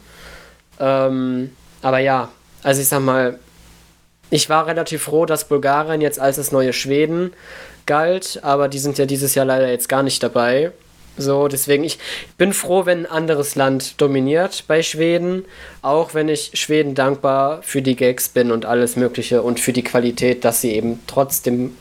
Ähm, 0.77 1.51
aber 1.81 1.99
ja, 1.99 2.30
also 2.63 2.81
ich 2.81 2.88
sag 2.89 3.01
mal, 3.01 3.39
ich 4.30 4.49
war 4.49 4.67
relativ 4.67 5.03
froh, 5.03 5.25
dass 5.25 5.47
Bulgarien 5.47 6.01
jetzt 6.01 6.19
als 6.19 6.35
das 6.35 6.51
neue 6.51 6.73
Schweden 6.73 7.31
galt, 7.85 8.39
aber 8.43 8.67
die 8.67 8.80
sind 8.80 8.97
ja 8.97 9.05
dieses 9.05 9.35
Jahr 9.35 9.45
leider 9.45 9.69
jetzt 9.69 9.88
gar 9.88 10.03
nicht 10.03 10.21
dabei. 10.21 10.71
So, 11.15 11.47
deswegen, 11.47 11.84
ich 11.84 11.99
bin 12.38 12.53
froh, 12.53 12.85
wenn 12.85 13.05
ein 13.05 13.11
anderes 13.11 13.55
Land 13.55 14.01
dominiert 14.01 14.63
bei 14.67 14.81
Schweden, 14.81 15.45
auch 15.81 16.13
wenn 16.13 16.27
ich 16.27 16.51
Schweden 16.55 16.95
dankbar 16.95 17.61
für 17.61 17.84
die 17.84 17.95
Gags 17.95 18.30
bin 18.30 18.51
und 18.51 18.65
alles 18.65 18.95
Mögliche 18.95 19.43
und 19.43 19.59
für 19.59 19.73
die 19.73 19.84
Qualität, 19.84 20.43
dass 20.43 20.61
sie 20.61 20.71
eben 20.71 20.99
trotzdem 21.05 21.77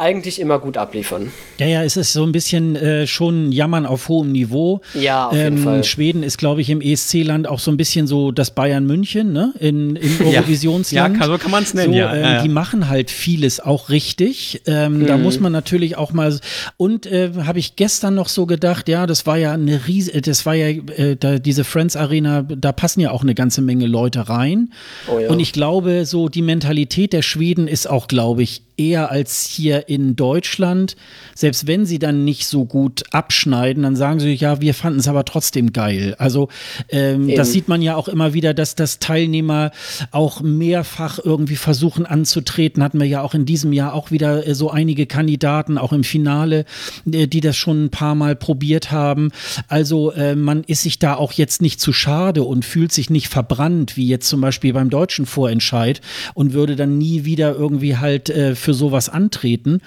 eigentlich 0.00 0.40
immer 0.40 0.58
gut 0.58 0.76
abliefern. 0.76 1.30
Ja, 1.58 1.66
ja, 1.66 1.84
es 1.84 1.96
ist 1.96 2.12
so 2.12 2.24
ein 2.24 2.32
bisschen 2.32 2.74
äh, 2.74 3.06
schon 3.06 3.52
Jammern 3.52 3.86
auf 3.86 4.08
hohem 4.08 4.32
Niveau. 4.32 4.80
Ja, 4.94 5.28
auf 5.28 5.34
jeden 5.34 5.58
ähm, 5.58 5.62
Fall. 5.62 5.84
Schweden 5.84 6.22
ist, 6.22 6.38
glaube 6.38 6.62
ich, 6.62 6.70
im 6.70 6.80
ESC-Land 6.80 7.46
auch 7.46 7.58
so 7.58 7.70
ein 7.70 7.76
bisschen 7.76 8.06
so 8.06 8.32
das 8.32 8.50
Bayern 8.52 8.86
München, 8.86 9.32
ne? 9.32 9.52
In, 9.58 9.96
Im 9.96 10.26
Eurovisionsland. 10.26 11.18
Ja, 11.18 11.26
so 11.26 11.38
kann 11.38 11.50
man 11.50 11.62
es 11.62 11.74
nennen, 11.74 11.92
so, 11.92 11.98
ja. 11.98 12.14
Ähm, 12.14 12.22
ja. 12.22 12.42
Die 12.42 12.48
machen 12.48 12.88
halt 12.88 13.10
vieles 13.10 13.60
auch 13.60 13.90
richtig. 13.90 14.62
Ähm, 14.66 15.00
mhm. 15.00 15.06
Da 15.06 15.18
muss 15.18 15.38
man 15.38 15.52
natürlich 15.52 15.96
auch 15.96 16.12
mal. 16.12 16.34
Und 16.76 17.06
äh, 17.06 17.30
habe 17.44 17.58
ich 17.58 17.76
gestern 17.76 18.14
noch 18.14 18.28
so 18.28 18.46
gedacht, 18.46 18.88
ja, 18.88 19.06
das 19.06 19.26
war 19.26 19.36
ja 19.36 19.52
eine 19.52 19.86
riesige, 19.86 20.22
das 20.22 20.46
war 20.46 20.54
ja 20.54 20.68
äh, 20.68 21.16
da, 21.16 21.38
diese 21.38 21.64
Friends 21.64 21.96
Arena, 21.96 22.42
da 22.42 22.72
passen 22.72 23.00
ja 23.00 23.10
auch 23.10 23.22
eine 23.22 23.34
ganze 23.34 23.60
Menge 23.60 23.86
Leute 23.86 24.28
rein. 24.28 24.72
Oh, 25.08 25.18
ja. 25.18 25.28
Und 25.28 25.40
ich 25.40 25.52
glaube, 25.52 26.06
so 26.06 26.28
die 26.28 26.42
Mentalität 26.42 27.12
der 27.12 27.22
Schweden 27.22 27.68
ist 27.68 27.88
auch, 27.88 28.08
glaube 28.08 28.42
ich, 28.42 28.62
eher 28.80 29.10
als 29.10 29.44
hier 29.44 29.88
in 29.88 30.16
Deutschland. 30.16 30.96
Selbst 31.34 31.66
wenn 31.66 31.84
sie 31.84 31.98
dann 31.98 32.24
nicht 32.24 32.46
so 32.46 32.64
gut 32.64 33.04
abschneiden, 33.12 33.82
dann 33.82 33.94
sagen 33.94 34.20
sie, 34.20 34.32
ja, 34.32 34.60
wir 34.60 34.72
fanden 34.72 35.00
es 35.00 35.08
aber 35.08 35.26
trotzdem 35.26 35.72
geil. 35.72 36.16
Also 36.18 36.48
ähm, 36.88 37.32
das 37.34 37.52
sieht 37.52 37.68
man 37.68 37.82
ja 37.82 37.96
auch 37.96 38.08
immer 38.08 38.32
wieder, 38.32 38.54
dass 38.54 38.74
das 38.74 38.98
Teilnehmer 38.98 39.70
auch 40.10 40.40
mehrfach 40.40 41.18
irgendwie 41.22 41.56
versuchen 41.56 42.06
anzutreten. 42.06 42.82
Hatten 42.82 42.98
wir 42.98 43.06
ja 43.06 43.20
auch 43.20 43.34
in 43.34 43.44
diesem 43.44 43.72
Jahr 43.72 43.92
auch 43.92 44.10
wieder 44.10 44.46
äh, 44.46 44.54
so 44.54 44.70
einige 44.70 45.06
Kandidaten, 45.06 45.76
auch 45.76 45.92
im 45.92 46.04
Finale, 46.04 46.64
äh, 47.10 47.26
die 47.26 47.40
das 47.40 47.56
schon 47.56 47.84
ein 47.84 47.90
paar 47.90 48.14
Mal 48.14 48.34
probiert 48.34 48.90
haben. 48.90 49.30
Also 49.68 50.12
äh, 50.12 50.34
man 50.34 50.64
ist 50.64 50.82
sich 50.82 50.98
da 50.98 51.14
auch 51.14 51.32
jetzt 51.32 51.60
nicht 51.60 51.80
zu 51.80 51.92
schade 51.92 52.44
und 52.44 52.64
fühlt 52.64 52.92
sich 52.92 53.10
nicht 53.10 53.28
verbrannt, 53.28 53.98
wie 53.98 54.08
jetzt 54.08 54.28
zum 54.28 54.40
Beispiel 54.40 54.72
beim 54.72 54.88
deutschen 54.88 55.26
Vorentscheid 55.26 56.00
und 56.32 56.54
würde 56.54 56.76
dann 56.76 56.96
nie 56.96 57.24
wieder 57.24 57.54
irgendwie 57.54 57.98
halt 57.98 58.30
äh, 58.30 58.54
für 58.54 58.69
für 58.70 58.74
sowas 58.74 59.08
antreten. 59.08 59.80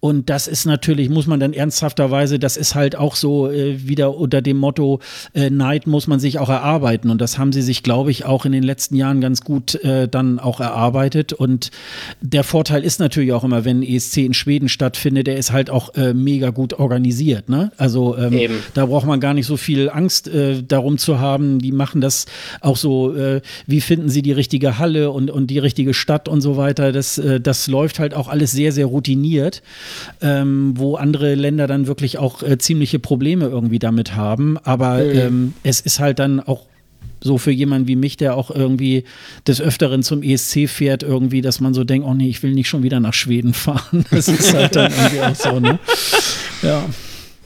Und 0.00 0.28
das 0.28 0.48
ist 0.48 0.66
natürlich, 0.66 1.08
muss 1.08 1.28
man 1.28 1.38
dann 1.38 1.52
ernsthafterweise, 1.52 2.40
das 2.40 2.56
ist 2.56 2.74
halt 2.74 2.96
auch 2.96 3.14
so 3.14 3.48
äh, 3.48 3.86
wieder 3.86 4.16
unter 4.16 4.42
dem 4.42 4.56
Motto, 4.56 4.98
äh, 5.34 5.50
Neid 5.50 5.86
muss 5.86 6.08
man 6.08 6.18
sich 6.18 6.40
auch 6.40 6.48
erarbeiten. 6.48 7.10
Und 7.10 7.20
das 7.20 7.38
haben 7.38 7.52
sie 7.52 7.62
sich, 7.62 7.84
glaube 7.84 8.10
ich, 8.10 8.24
auch 8.24 8.44
in 8.44 8.50
den 8.50 8.64
letzten 8.64 8.96
Jahren 8.96 9.20
ganz 9.20 9.42
gut 9.42 9.76
äh, 9.84 10.08
dann 10.08 10.40
auch 10.40 10.58
erarbeitet. 10.58 11.32
Und 11.32 11.70
der 12.22 12.42
Vorteil 12.42 12.82
ist 12.82 12.98
natürlich 12.98 13.32
auch 13.32 13.44
immer, 13.44 13.64
wenn 13.64 13.84
ESC 13.84 14.16
in 14.16 14.34
Schweden 14.34 14.68
stattfindet, 14.68 15.28
der 15.28 15.36
ist 15.36 15.52
halt 15.52 15.70
auch 15.70 15.94
äh, 15.94 16.12
mega 16.12 16.50
gut 16.50 16.72
organisiert. 16.72 17.48
Ne? 17.48 17.70
Also 17.76 18.18
ähm, 18.18 18.50
da 18.74 18.86
braucht 18.86 19.06
man 19.06 19.20
gar 19.20 19.34
nicht 19.34 19.46
so 19.46 19.56
viel 19.56 19.88
Angst 19.90 20.26
äh, 20.26 20.60
darum 20.60 20.98
zu 20.98 21.20
haben. 21.20 21.60
Die 21.60 21.70
machen 21.70 22.00
das 22.00 22.26
auch 22.60 22.76
so, 22.76 23.14
äh, 23.14 23.42
wie 23.68 23.80
finden 23.80 24.08
sie 24.08 24.22
die 24.22 24.32
richtige 24.32 24.80
Halle 24.80 25.12
und, 25.12 25.30
und 25.30 25.46
die 25.52 25.60
richtige 25.60 25.94
Stadt 25.94 26.28
und 26.28 26.40
so 26.40 26.56
weiter. 26.56 26.90
Das, 26.90 27.20
das 27.40 27.68
läuft 27.68 28.00
halt 28.00 28.14
auch 28.14 28.23
auch 28.24 28.28
alles 28.28 28.52
sehr, 28.52 28.72
sehr 28.72 28.86
routiniert, 28.86 29.62
ähm, 30.20 30.74
wo 30.76 30.96
andere 30.96 31.34
Länder 31.34 31.66
dann 31.66 31.86
wirklich 31.86 32.18
auch 32.18 32.42
äh, 32.42 32.58
ziemliche 32.58 32.98
Probleme 32.98 33.46
irgendwie 33.46 33.78
damit 33.78 34.16
haben. 34.16 34.58
Aber 34.58 34.96
mhm. 34.96 35.18
ähm, 35.18 35.54
es 35.62 35.80
ist 35.80 36.00
halt 36.00 36.18
dann 36.18 36.40
auch 36.40 36.66
so 37.20 37.38
für 37.38 37.50
jemanden 37.50 37.88
wie 37.88 37.96
mich, 37.96 38.16
der 38.16 38.36
auch 38.36 38.50
irgendwie 38.50 39.04
des 39.46 39.60
Öfteren 39.60 40.02
zum 40.02 40.22
ESC 40.22 40.68
fährt, 40.68 41.02
irgendwie, 41.02 41.40
dass 41.40 41.58
man 41.58 41.72
so 41.72 41.82
denkt, 41.82 42.06
oh 42.06 42.14
nee, 42.14 42.28
ich 42.28 42.42
will 42.42 42.52
nicht 42.52 42.68
schon 42.68 42.82
wieder 42.82 43.00
nach 43.00 43.14
Schweden 43.14 43.54
fahren. 43.54 44.04
Das 44.10 44.28
ist 44.28 44.54
halt 44.54 44.76
dann 44.76 44.92
irgendwie 44.92 45.20
auch 45.20 45.34
so, 45.34 45.60
ne? 45.60 45.78
Ja. 46.62 46.84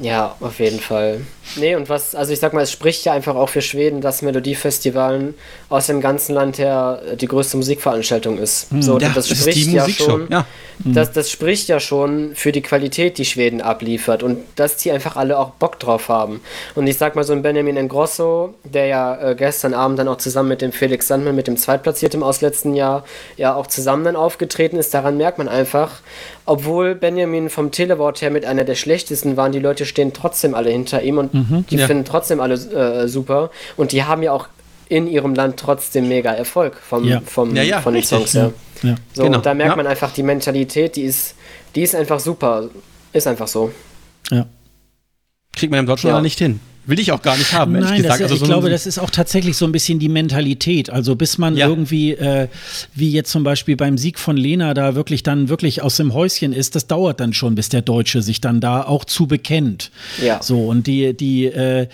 Ja, 0.00 0.36
auf 0.40 0.60
jeden 0.60 0.78
Fall. 0.78 1.22
Nee, 1.56 1.74
und 1.74 1.88
was, 1.88 2.14
also 2.14 2.32
ich 2.32 2.40
sag 2.40 2.52
mal, 2.52 2.62
es 2.62 2.72
spricht 2.72 3.04
ja 3.04 3.12
einfach 3.12 3.34
auch 3.34 3.48
für 3.48 3.62
Schweden, 3.62 4.00
dass 4.00 4.22
Melodiefestivalen 4.22 5.34
aus 5.68 5.86
dem 5.86 6.00
ganzen 6.00 6.34
Land 6.34 6.58
her 6.58 7.00
äh, 7.12 7.16
die 7.16 7.26
größte 7.26 7.56
Musikveranstaltung 7.56 8.38
ist. 8.38 8.70
Hm, 8.70 8.82
so, 8.82 8.98
ja, 8.98 9.08
das, 9.08 9.28
das 9.28 9.38
spricht 9.40 9.72
ja 9.72 9.88
schon. 9.88 10.28
Ja. 10.30 10.46
Hm. 10.82 10.94
Das, 10.94 11.12
das 11.12 11.30
spricht 11.30 11.68
ja 11.68 11.80
schon 11.80 12.32
für 12.34 12.52
die 12.52 12.62
Qualität, 12.62 13.18
die 13.18 13.24
Schweden 13.24 13.60
abliefert 13.60 14.22
und 14.22 14.38
dass 14.56 14.76
die 14.76 14.92
einfach 14.92 15.16
alle 15.16 15.38
auch 15.38 15.50
Bock 15.50 15.78
drauf 15.80 16.08
haben. 16.08 16.40
Und 16.74 16.86
ich 16.86 16.96
sag 16.96 17.16
mal, 17.16 17.24
so 17.24 17.32
ein 17.32 17.42
Benjamin 17.42 17.76
Ingrosso, 17.76 18.54
der 18.64 18.86
ja 18.86 19.30
äh, 19.30 19.34
gestern 19.34 19.74
Abend 19.74 19.98
dann 19.98 20.08
auch 20.08 20.18
zusammen 20.18 20.50
mit 20.50 20.62
dem 20.62 20.72
Felix 20.72 21.08
Sandmann, 21.08 21.34
mit 21.34 21.46
dem 21.46 21.56
Zweitplatzierten 21.56 22.22
aus 22.22 22.40
letzten 22.40 22.74
Jahr, 22.74 23.04
ja 23.36 23.54
auch 23.54 23.66
zusammen 23.66 24.04
dann 24.04 24.16
aufgetreten 24.16 24.76
ist, 24.76 24.94
daran 24.94 25.16
merkt 25.16 25.38
man 25.38 25.48
einfach, 25.48 26.00
obwohl 26.46 26.94
Benjamin 26.94 27.50
vom 27.50 27.70
Telewort 27.70 28.22
her 28.22 28.30
mit 28.30 28.44
einer 28.44 28.64
der 28.64 28.74
schlechtesten 28.74 29.36
waren, 29.36 29.52
die 29.52 29.58
Leute 29.58 29.84
stehen 29.84 30.12
trotzdem 30.12 30.54
alle 30.54 30.70
hinter 30.70 31.02
ihm 31.02 31.18
und 31.18 31.34
mhm, 31.38 31.66
die 31.66 31.76
ja. 31.76 31.86
finden 31.86 32.04
trotzdem 32.04 32.40
alle 32.40 32.54
äh, 32.54 33.08
super. 33.08 33.50
Und 33.76 33.92
die 33.92 34.04
haben 34.04 34.22
ja 34.22 34.32
auch 34.32 34.48
in 34.88 35.06
ihrem 35.06 35.34
Land 35.34 35.58
trotzdem 35.58 36.08
mega 36.08 36.32
Erfolg 36.32 36.76
vom, 36.76 37.04
ja. 37.04 37.20
vom, 37.20 37.54
ja, 37.54 37.62
ja, 37.62 37.80
von 37.80 37.94
den 37.94 38.02
Songs 38.02 38.34
her. 38.34 38.52
Ja. 38.82 38.94
So, 39.12 39.24
genau. 39.24 39.36
und 39.36 39.46
da 39.46 39.54
merkt 39.54 39.76
man 39.76 39.86
einfach 39.86 40.12
die 40.12 40.22
Mentalität, 40.22 40.96
die 40.96 41.02
ist, 41.02 41.34
die 41.74 41.82
ist 41.82 41.94
einfach 41.94 42.20
super. 42.20 42.68
Ist 43.12 43.26
einfach 43.26 43.48
so. 43.48 43.72
Ja. 44.30 44.46
Kriegt 45.52 45.70
man 45.70 45.80
im 45.80 45.86
Deutschland 45.86 46.16
ja. 46.16 46.22
nicht 46.22 46.38
hin. 46.38 46.60
Will 46.88 46.98
ich 46.98 47.12
auch 47.12 47.20
gar 47.20 47.36
nicht 47.36 47.52
haben, 47.52 47.72
Nein, 47.72 47.98
gesagt. 48.00 48.14
Das, 48.14 48.22
also 48.22 48.34
ich 48.34 48.40
so 48.40 48.46
glaube, 48.46 48.70
das 48.70 48.86
ist 48.86 48.98
auch 48.98 49.10
tatsächlich 49.10 49.58
so 49.58 49.66
ein 49.66 49.72
bisschen 49.72 49.98
die 49.98 50.08
Mentalität. 50.08 50.88
Also 50.88 51.16
bis 51.16 51.36
man 51.36 51.54
ja. 51.54 51.68
irgendwie, 51.68 52.12
äh, 52.12 52.48
wie 52.94 53.10
jetzt 53.10 53.30
zum 53.30 53.44
Beispiel 53.44 53.76
beim 53.76 53.98
Sieg 53.98 54.18
von 54.18 54.38
Lena 54.38 54.72
da 54.72 54.94
wirklich 54.94 55.22
dann 55.22 55.50
wirklich 55.50 55.82
aus 55.82 55.98
dem 55.98 56.14
Häuschen 56.14 56.54
ist, 56.54 56.76
das 56.76 56.86
dauert 56.86 57.20
dann 57.20 57.34
schon, 57.34 57.56
bis 57.56 57.68
der 57.68 57.82
Deutsche 57.82 58.22
sich 58.22 58.40
dann 58.40 58.62
da 58.62 58.84
auch 58.84 59.04
zu 59.04 59.26
bekennt. 59.26 59.90
Ja. 60.24 60.42
So, 60.42 60.66
und 60.66 60.86
die, 60.86 61.14
die, 61.14 61.44
äh, 61.44 61.88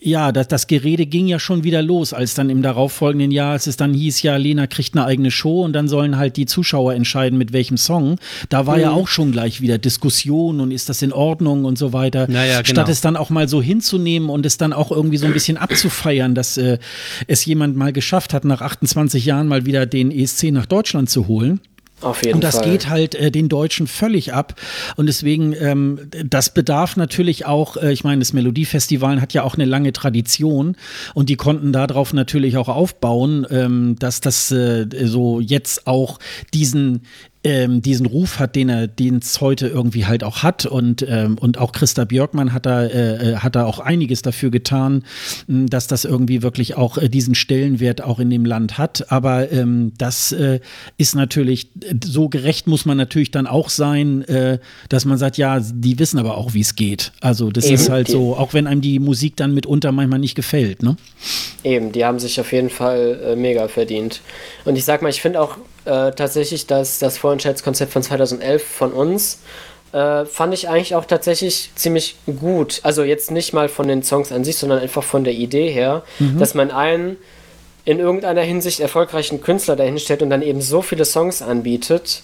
ja, 0.00 0.32
das, 0.32 0.48
das 0.48 0.66
Gerede 0.66 1.06
ging 1.06 1.26
ja 1.26 1.38
schon 1.38 1.64
wieder 1.64 1.82
los, 1.82 2.12
als 2.12 2.34
dann 2.34 2.50
im 2.50 2.62
darauffolgenden 2.62 3.30
Jahr, 3.30 3.52
als 3.52 3.66
es 3.66 3.76
dann 3.76 3.92
hieß, 3.94 4.22
ja, 4.22 4.36
Lena 4.36 4.66
kriegt 4.66 4.96
eine 4.96 5.04
eigene 5.04 5.30
Show 5.30 5.62
und 5.62 5.72
dann 5.72 5.88
sollen 5.88 6.16
halt 6.16 6.36
die 6.36 6.46
Zuschauer 6.46 6.94
entscheiden, 6.94 7.38
mit 7.38 7.52
welchem 7.52 7.76
Song. 7.76 8.16
Da 8.48 8.66
war 8.66 8.76
mhm. 8.76 8.82
ja 8.82 8.90
auch 8.90 9.08
schon 9.08 9.32
gleich 9.32 9.60
wieder 9.60 9.78
Diskussion 9.78 10.60
und 10.60 10.70
ist 10.70 10.88
das 10.88 11.02
in 11.02 11.12
Ordnung 11.12 11.64
und 11.64 11.78
so 11.78 11.92
weiter. 11.92 12.26
Naja, 12.28 12.62
genau. 12.62 12.70
Statt 12.70 12.88
es 12.88 13.00
dann 13.00 13.16
auch 13.16 13.30
mal 13.30 13.48
so 13.48 13.60
hinzunehmen 13.60 14.30
und 14.30 14.46
es 14.46 14.58
dann 14.58 14.72
auch 14.72 14.90
irgendwie 14.90 15.18
so 15.18 15.26
ein 15.26 15.32
bisschen 15.32 15.56
abzufeiern, 15.56 16.34
dass 16.34 16.56
äh, 16.56 16.78
es 17.26 17.44
jemand 17.44 17.76
mal 17.76 17.92
geschafft 17.92 18.32
hat, 18.32 18.44
nach 18.44 18.62
28 18.62 19.24
Jahren 19.24 19.48
mal 19.48 19.66
wieder 19.66 19.86
den 19.86 20.10
ESC 20.10 20.50
nach 20.50 20.66
Deutschland 20.66 21.10
zu 21.10 21.28
holen. 21.28 21.60
Auf 22.00 22.24
jeden 22.24 22.36
und 22.36 22.44
das 22.44 22.56
Fall. 22.56 22.70
geht 22.70 22.88
halt 22.88 23.14
äh, 23.14 23.30
den 23.30 23.48
Deutschen 23.48 23.86
völlig 23.86 24.32
ab. 24.32 24.54
Und 24.96 25.06
deswegen, 25.06 25.52
ähm, 25.52 26.08
das 26.24 26.54
bedarf 26.54 26.96
natürlich 26.96 27.46
auch, 27.46 27.76
äh, 27.76 27.92
ich 27.92 28.04
meine, 28.04 28.20
das 28.20 28.32
Melodiefestival 28.32 29.20
hat 29.20 29.34
ja 29.34 29.42
auch 29.42 29.54
eine 29.54 29.64
lange 29.64 29.92
Tradition 29.92 30.76
und 31.14 31.28
die 31.28 31.36
konnten 31.36 31.72
darauf 31.72 32.12
natürlich 32.12 32.56
auch 32.56 32.68
aufbauen, 32.68 33.46
ähm, 33.50 33.96
dass 33.98 34.20
das 34.20 34.50
äh, 34.52 34.86
so 35.04 35.40
jetzt 35.40 35.86
auch 35.86 36.18
diesen 36.54 37.02
ähm, 37.44 37.82
diesen 37.82 38.06
Ruf 38.06 38.40
hat, 38.40 38.56
den 38.56 38.68
er, 38.68 38.88
den 38.88 39.16
es 39.18 39.40
heute 39.40 39.68
irgendwie 39.68 40.06
halt 40.06 40.24
auch 40.24 40.42
hat 40.42 40.66
und 40.66 41.06
ähm, 41.08 41.38
und 41.38 41.58
auch 41.58 41.72
Christa 41.72 42.04
Björkmann 42.04 42.52
hat 42.52 42.66
da 42.66 42.84
äh, 42.84 43.32
äh 43.32 43.36
hat 43.36 43.54
da 43.54 43.64
auch 43.64 43.78
einiges 43.78 44.22
dafür 44.22 44.50
getan, 44.50 45.04
dass 45.46 45.86
das 45.86 46.04
irgendwie 46.04 46.42
wirklich 46.42 46.76
auch 46.76 46.98
äh, 46.98 47.08
diesen 47.08 47.36
Stellenwert 47.36 48.02
auch 48.02 48.18
in 48.18 48.30
dem 48.30 48.44
Land 48.44 48.76
hat. 48.76 49.12
Aber 49.12 49.52
ähm, 49.52 49.92
das 49.98 50.32
äh, 50.32 50.58
ist 50.96 51.14
natürlich 51.14 51.70
so 52.04 52.28
gerecht 52.28 52.66
muss 52.66 52.84
man 52.84 52.96
natürlich 52.96 53.30
dann 53.30 53.46
auch 53.46 53.68
sein, 53.68 54.22
äh, 54.22 54.58
dass 54.88 55.04
man 55.04 55.16
sagt, 55.16 55.38
ja, 55.38 55.60
die 55.60 55.98
wissen 55.98 56.18
aber 56.18 56.36
auch, 56.36 56.54
wie 56.54 56.60
es 56.60 56.74
geht. 56.74 57.12
Also 57.20 57.50
das 57.50 57.66
Eben, 57.66 57.74
ist 57.74 57.88
halt 57.88 58.08
so, 58.08 58.36
auch 58.36 58.52
wenn 58.52 58.66
einem 58.66 58.80
die 58.80 58.98
Musik 58.98 59.36
dann 59.36 59.54
mitunter 59.54 59.92
manchmal 59.92 60.18
nicht 60.18 60.34
gefällt, 60.34 60.82
ne? 60.82 60.96
Eben, 61.62 61.92
die 61.92 62.04
haben 62.04 62.18
sich 62.18 62.40
auf 62.40 62.52
jeden 62.52 62.70
Fall 62.70 63.36
mega 63.36 63.68
verdient. 63.68 64.20
Und 64.64 64.76
ich 64.76 64.84
sag 64.84 65.02
mal, 65.02 65.08
ich 65.08 65.20
finde 65.20 65.40
auch 65.40 65.58
äh, 65.88 66.12
tatsächlich 66.12 66.66
dass 66.66 66.98
das 66.98 67.16
Vorentscheidskonzept 67.18 67.92
von 67.92 68.02
2011 68.02 68.62
von 68.62 68.92
uns. 68.92 69.40
Äh, 69.92 70.26
fand 70.26 70.52
ich 70.52 70.68
eigentlich 70.68 70.94
auch 70.94 71.06
tatsächlich 71.06 71.70
ziemlich 71.74 72.16
gut. 72.26 72.80
Also 72.82 73.02
jetzt 73.02 73.30
nicht 73.30 73.54
mal 73.54 73.70
von 73.70 73.88
den 73.88 74.02
Songs 74.02 74.30
an 74.32 74.44
sich, 74.44 74.56
sondern 74.56 74.80
einfach 74.80 75.02
von 75.02 75.24
der 75.24 75.32
Idee 75.32 75.70
her, 75.70 76.02
mhm. 76.18 76.38
dass 76.38 76.52
man 76.52 76.70
einen 76.70 77.16
in 77.86 78.00
irgendeiner 78.00 78.42
Hinsicht 78.42 78.80
erfolgreichen 78.80 79.40
Künstler 79.40 79.76
dahinstellt 79.76 80.20
und 80.20 80.28
dann 80.28 80.42
eben 80.42 80.60
so 80.60 80.82
viele 80.82 81.06
Songs 81.06 81.40
anbietet. 81.40 82.20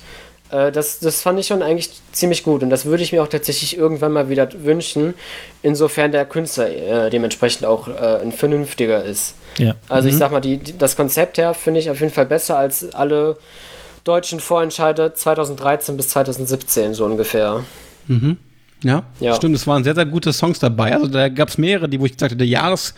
Äh, 0.54 0.72
das, 0.72 1.00
das 1.00 1.22
fand 1.22 1.38
ich 1.38 1.46
schon 1.46 1.62
eigentlich 1.62 1.90
ziemlich 2.12 2.44
gut 2.44 2.62
und 2.62 2.70
das 2.70 2.84
würde 2.84 3.02
ich 3.02 3.12
mir 3.12 3.22
auch 3.22 3.28
tatsächlich 3.28 3.76
irgendwann 3.76 4.12
mal 4.12 4.28
wieder 4.28 4.48
wünschen, 4.64 5.14
insofern 5.62 6.12
der 6.12 6.24
Künstler 6.24 6.68
äh, 6.68 7.10
dementsprechend 7.10 7.66
auch 7.66 7.88
äh, 7.88 8.20
ein 8.22 8.30
vernünftiger 8.30 9.02
ist. 9.02 9.34
Ja. 9.58 9.74
Also 9.88 10.06
mhm. 10.08 10.14
ich 10.14 10.18
sag 10.18 10.30
mal, 10.30 10.40
die, 10.40 10.58
die 10.58 10.78
das 10.78 10.96
Konzept 10.96 11.38
her 11.38 11.54
finde 11.54 11.80
ich 11.80 11.90
auf 11.90 12.00
jeden 12.00 12.12
Fall 12.12 12.26
besser 12.26 12.56
als 12.56 12.94
alle 12.94 13.36
deutschen 14.04 14.38
Vorentscheide 14.38 15.14
2013 15.14 15.96
bis 15.96 16.10
2017 16.10 16.94
so 16.94 17.04
ungefähr. 17.04 17.64
Mhm. 18.06 18.36
Ja, 18.84 19.02
ja, 19.18 19.34
stimmt. 19.34 19.56
Es 19.56 19.66
waren 19.66 19.82
sehr, 19.82 19.94
sehr 19.94 20.04
gute 20.04 20.32
Songs 20.32 20.58
dabei. 20.58 20.94
Also 20.94 21.08
da 21.08 21.28
gab 21.28 21.48
es 21.48 21.58
mehrere, 21.58 21.88
die, 21.88 21.98
wo 21.98 22.04
ich 22.04 22.12
gesagt 22.12 22.32
hätte, 22.32 22.44
Jahres 22.44 22.94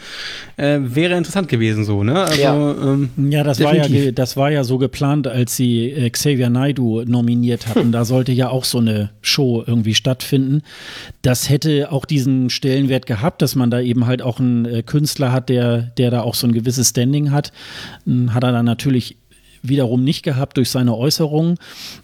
äh, 0.56 0.78
wäre 0.80 1.16
interessant 1.16 1.48
gewesen 1.48 1.84
so. 1.84 2.02
Ne? 2.02 2.22
Also, 2.22 2.42
ja, 2.42 2.54
ähm, 2.54 3.10
ja, 3.30 3.44
das 3.44 3.60
war 3.62 3.74
ja, 3.74 4.12
das 4.12 4.36
war 4.36 4.50
ja 4.50 4.64
so 4.64 4.78
geplant, 4.78 5.28
als 5.28 5.56
sie 5.56 5.90
äh, 5.90 6.10
Xavier 6.10 6.50
Naidu 6.50 7.04
nominiert 7.06 7.68
hatten. 7.68 7.84
Hm. 7.84 7.92
Da 7.92 8.04
sollte 8.04 8.32
ja 8.32 8.48
auch 8.48 8.64
so 8.64 8.78
eine 8.78 9.10
Show 9.22 9.62
irgendwie 9.64 9.94
stattfinden. 9.94 10.62
Das 11.22 11.48
hätte 11.48 11.92
auch 11.92 12.04
diesen 12.04 12.50
Stellenwert 12.50 13.06
gehabt, 13.06 13.40
dass 13.40 13.54
man 13.54 13.70
da 13.70 13.80
eben 13.80 14.06
halt 14.06 14.22
auch 14.22 14.40
einen 14.40 14.64
äh, 14.64 14.82
Künstler 14.82 15.32
hat, 15.32 15.48
der, 15.48 15.92
der 15.96 16.10
da 16.10 16.22
auch 16.22 16.34
so 16.34 16.48
ein 16.48 16.52
gewisses 16.52 16.90
Standing 16.90 17.30
hat. 17.30 17.52
Hm, 18.04 18.34
hat 18.34 18.42
er 18.42 18.52
dann 18.52 18.66
natürlich 18.66 19.16
wiederum 19.68 20.04
nicht 20.04 20.22
gehabt 20.22 20.56
durch 20.56 20.70
seine 20.70 20.96
Äußerungen. 20.96 21.56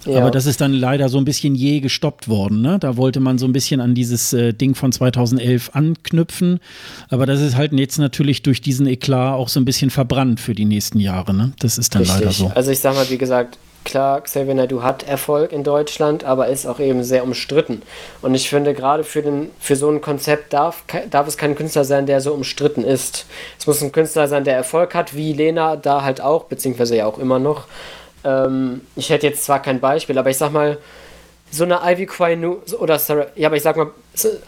Ja. 0.07 0.19
Aber 0.19 0.31
das 0.31 0.47
ist 0.47 0.61
dann 0.61 0.73
leider 0.73 1.09
so 1.09 1.19
ein 1.19 1.25
bisschen 1.25 1.55
je 1.55 1.81
gestoppt 1.81 2.29
worden. 2.29 2.63
Ne? 2.63 2.79
Da 2.79 2.97
wollte 2.97 3.21
man 3.21 3.39
so 3.39 3.47
ein 3.47 3.53
bisschen 3.53 3.81
an 3.81 3.95
dieses 3.95 4.33
äh, 4.33 4.53
Ding 4.53 4.75
von 4.75 4.93
2011 4.93 5.71
anknüpfen. 5.75 6.61
Aber 7.09 7.27
das 7.27 7.41
ist 7.41 7.57
halt 7.57 7.73
jetzt 7.73 7.99
natürlich 7.99 8.43
durch 8.43 8.61
diesen 8.61 8.87
Eklat 8.87 9.35
auch 9.35 9.49
so 9.49 9.61
ein 9.61 9.65
bisschen 9.65 9.91
verbrannt 9.91 10.41
für 10.41 10.55
die 10.55 10.65
nächsten 10.65 11.01
Jahre. 11.01 11.35
Ne? 11.35 11.53
Das 11.59 11.79
ist 11.79 11.95
dann 11.95 12.03
Richtig. 12.03 12.21
leider 12.21 12.33
so. 12.33 12.53
Also 12.55 12.71
ich 12.71 12.81
sag 12.81 12.95
mal, 12.95 13.09
wie 13.11 13.19
gesagt, 13.19 13.59
klar, 13.85 14.21
Xavier 14.23 14.55
Naidoo 14.55 14.83
hat 14.83 15.07
Erfolg 15.07 15.53
in 15.53 15.65
Deutschland, 15.65 16.25
aber 16.25 16.49
ist 16.49 16.67
auch 16.67 16.81
eben 16.81 17.03
sehr 17.05 17.25
umstritten. 17.25 17.83
Und 18.21 18.35
ich 18.35 18.49
finde, 18.49 18.75
gerade 18.75 19.05
für, 19.05 19.23
den, 19.23 19.51
für 19.59 19.77
so 19.77 19.91
ein 19.91 20.01
Konzept 20.01 20.53
darf, 20.53 20.85
darf 21.11 21.27
es 21.27 21.37
kein 21.37 21.55
Künstler 21.55 21.85
sein, 21.85 22.07
der 22.07 22.21
so 22.21 22.33
umstritten 22.33 22.85
ist. 22.85 23.27
Es 23.59 23.67
muss 23.67 23.83
ein 23.83 23.93
Künstler 23.93 24.29
sein, 24.29 24.45
der 24.45 24.57
Erfolg 24.57 24.95
hat, 24.95 25.15
wie 25.15 25.33
Lena 25.33 25.77
da 25.77 26.03
halt 26.03 26.21
auch, 26.21 26.45
beziehungsweise 26.45 26.97
ja 26.97 27.07
auch 27.07 27.19
immer 27.19 27.39
noch. 27.39 27.67
Ähm, 28.25 28.83
ich 28.97 29.11
hätte 29.11 29.27
jetzt 29.27 29.45
zwar 29.45 29.61
kein 29.61 29.81
Beispiel, 29.81 30.19
aber 30.19 30.31
ich 30.31 30.39
sag 30.39 30.53
mal, 30.53 30.79
so 31.51 31.65
eine 31.65 31.81
Ivy 31.85 32.07
Quainu 32.07 32.57
oder 32.79 32.99
Sarah, 32.99 33.27
ja, 33.37 33.49
aber 33.49 33.57
ich 33.57 33.63
sag 33.63 33.77
mal, 33.77 33.91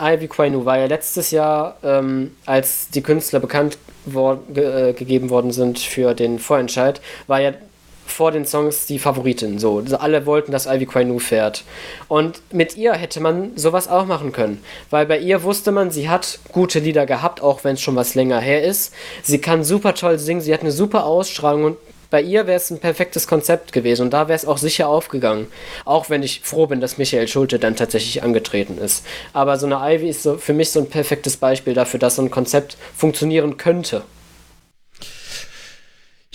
Ivy 0.01 0.27
Quainu 0.27 0.65
war 0.65 0.79
ja 0.79 0.87
letztes 0.87 1.31
Jahr, 1.31 1.77
ähm, 1.85 2.35
als 2.47 2.89
die 2.89 3.03
Künstler 3.03 3.41
bekannt 3.41 3.77
wor 4.07 4.39
ge 4.53 4.91
äh, 4.91 4.93
gegeben 4.95 5.31
worden 5.31 5.53
sind 5.53 5.79
für 5.79 6.15
den 6.15 6.39
Vorentscheid, 6.39 7.01
war 7.27 7.41
ja 7.41 7.53
vor 8.07 8.33
den 8.33 8.47
Songs 8.47 8.87
die 8.87 8.99
Favoritin. 8.99 9.59
So, 9.59 9.83
alle 9.99 10.27
wollten, 10.27 10.53
dass 10.53 10.67
Ivy 10.67 10.87
Quainu 10.87 11.19
fährt. 11.19 11.65
Und 12.09 12.41
mit 12.53 12.77
ihr 12.77 12.95
hätte 12.95 13.21
man 13.21 13.53
sowas 13.57 13.89
auch 13.89 14.07
machen 14.07 14.33
können. 14.33 14.63
Weil 14.91 15.07
bei 15.07 15.19
ihr 15.19 15.43
wusste 15.43 15.73
man, 15.73 15.91
sie 15.91 16.09
hat 16.09 16.39
gute 16.53 16.79
Lieder 16.79 17.07
gehabt, 17.07 17.43
auch 17.43 17.65
wenn 17.65 17.75
es 17.75 17.81
schon 17.81 17.97
was 17.97 18.15
länger 18.15 18.41
her 18.41 18.63
ist. 18.63 18.93
Sie 19.23 19.41
kann 19.41 19.65
super 19.65 19.95
toll 19.95 20.19
singen, 20.19 20.41
sie 20.41 20.53
hat 20.53 20.61
eine 20.61 20.73
super 20.73 21.05
Ausstrahlung 21.05 21.65
und 21.65 21.77
bei 22.15 22.23
ihr 22.23 22.47
wäre 22.47 22.59
es 22.59 22.71
ein 22.71 22.79
perfektes 22.79 23.27
Konzept 23.27 23.73
gewesen 23.73 24.03
und 24.03 24.13
da 24.13 24.29
wäre 24.29 24.37
es 24.37 24.47
auch 24.47 24.59
sicher 24.59 24.89
aufgegangen. 24.89 25.49
Auch 25.85 26.11
wenn 26.11 26.23
ich 26.23 26.43
froh 26.43 26.69
bin, 26.69 26.81
dass 26.81 26.97
Michael 26.97 27.27
Schulte 27.27 27.59
dann 27.59 27.75
tatsächlich 27.75 28.23
angetreten 28.23 28.79
ist. 28.79 29.05
Aber 29.33 29.59
so 29.59 29.67
eine 29.67 29.81
Ivy 29.81 30.11
ist 30.11 30.23
so 30.23 30.37
für 30.37 30.53
mich 30.53 30.71
so 30.71 30.79
ein 30.79 30.89
perfektes 30.89 31.37
Beispiel 31.37 31.75
dafür, 31.75 31.99
dass 31.99 32.15
so 32.15 32.23
ein 32.23 32.31
Konzept 32.31 32.77
funktionieren 32.97 33.57
könnte. 33.57 34.03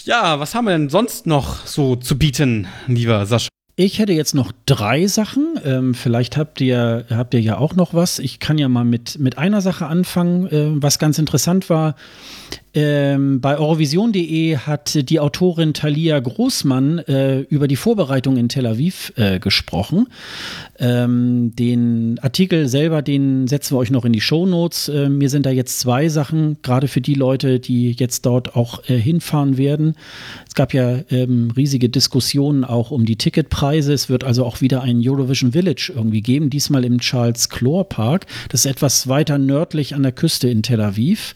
Ja, 0.05 0.39
was 0.39 0.55
haben 0.55 0.65
wir 0.65 0.71
denn 0.71 0.89
sonst 0.89 1.27
noch 1.27 1.65
so 1.65 1.95
zu 1.95 2.17
bieten, 2.17 2.67
lieber 2.88 3.26
Sascha? 3.26 3.49
Ich 3.76 3.99
hätte 3.99 4.11
jetzt 4.11 4.35
noch 4.35 4.51
drei 4.65 5.07
Sachen. 5.07 5.57
Ähm, 5.63 5.93
vielleicht 5.93 6.35
habt 6.35 6.59
ihr, 6.59 7.05
habt 7.09 7.34
ihr 7.34 7.39
ja 7.39 7.57
auch 7.57 7.76
noch 7.76 7.93
was. 7.93 8.19
Ich 8.19 8.39
kann 8.39 8.57
ja 8.57 8.67
mal 8.67 8.84
mit, 8.84 9.19
mit 9.19 9.38
einer 9.38 9.61
Sache 9.61 9.88
anfangen, 9.88 10.47
äh, 10.47 10.81
was 10.81 10.99
ganz 10.99 11.17
interessant 11.17 11.69
war. 11.69 11.95
Ähm, 12.73 13.41
bei 13.41 13.57
Eurovision.de 13.57 14.57
hat 14.57 15.09
die 15.09 15.19
Autorin 15.19 15.73
Thalia 15.73 16.19
Großmann 16.19 16.99
äh, 16.99 17.39
über 17.41 17.67
die 17.67 17.75
Vorbereitung 17.75 18.37
in 18.37 18.47
Tel 18.47 18.67
Aviv 18.67 19.11
äh, 19.15 19.39
gesprochen. 19.39 20.07
Ähm, 20.77 21.51
den 21.55 22.19
Artikel 22.21 22.67
selber, 22.67 23.01
den 23.01 23.47
setzen 23.47 23.75
wir 23.75 23.79
euch 23.79 23.91
noch 23.91 24.05
in 24.05 24.13
die 24.13 24.21
Show 24.21 24.45
Notes. 24.45 24.87
Äh, 24.87 25.09
mir 25.09 25.29
sind 25.29 25.45
da 25.45 25.49
jetzt 25.49 25.79
zwei 25.79 26.09
Sachen, 26.09 26.57
gerade 26.61 26.87
für 26.87 27.01
die 27.01 27.15
Leute, 27.15 27.59
die 27.59 27.91
jetzt 27.91 28.25
dort 28.25 28.55
auch 28.55 28.87
äh, 28.87 28.97
hinfahren 28.97 29.57
werden. 29.57 29.95
Es 30.47 30.53
gab 30.53 30.73
ja 30.73 30.99
ähm, 31.09 31.51
riesige 31.55 31.89
Diskussionen 31.89 32.63
auch 32.63 32.91
um 32.91 33.05
die 33.05 33.17
Ticketpreise. 33.17 33.93
Es 33.93 34.09
wird 34.09 34.23
also 34.23 34.45
auch 34.45 34.61
wieder 34.61 34.81
ein 34.81 35.01
Eurovision 35.03 35.51
Village 35.51 35.91
irgendwie 35.93 36.21
geben, 36.21 36.49
diesmal 36.49 36.85
im 36.85 36.99
Charles 36.99 37.49
Clore 37.49 37.85
Park. 37.85 38.27
Das 38.49 38.61
ist 38.61 38.71
etwas 38.71 39.07
weiter 39.07 39.37
nördlich 39.37 39.95
an 39.95 40.03
der 40.03 40.11
Küste 40.11 40.49
in 40.49 40.63
Tel 40.63 40.81
Aviv. 40.81 41.35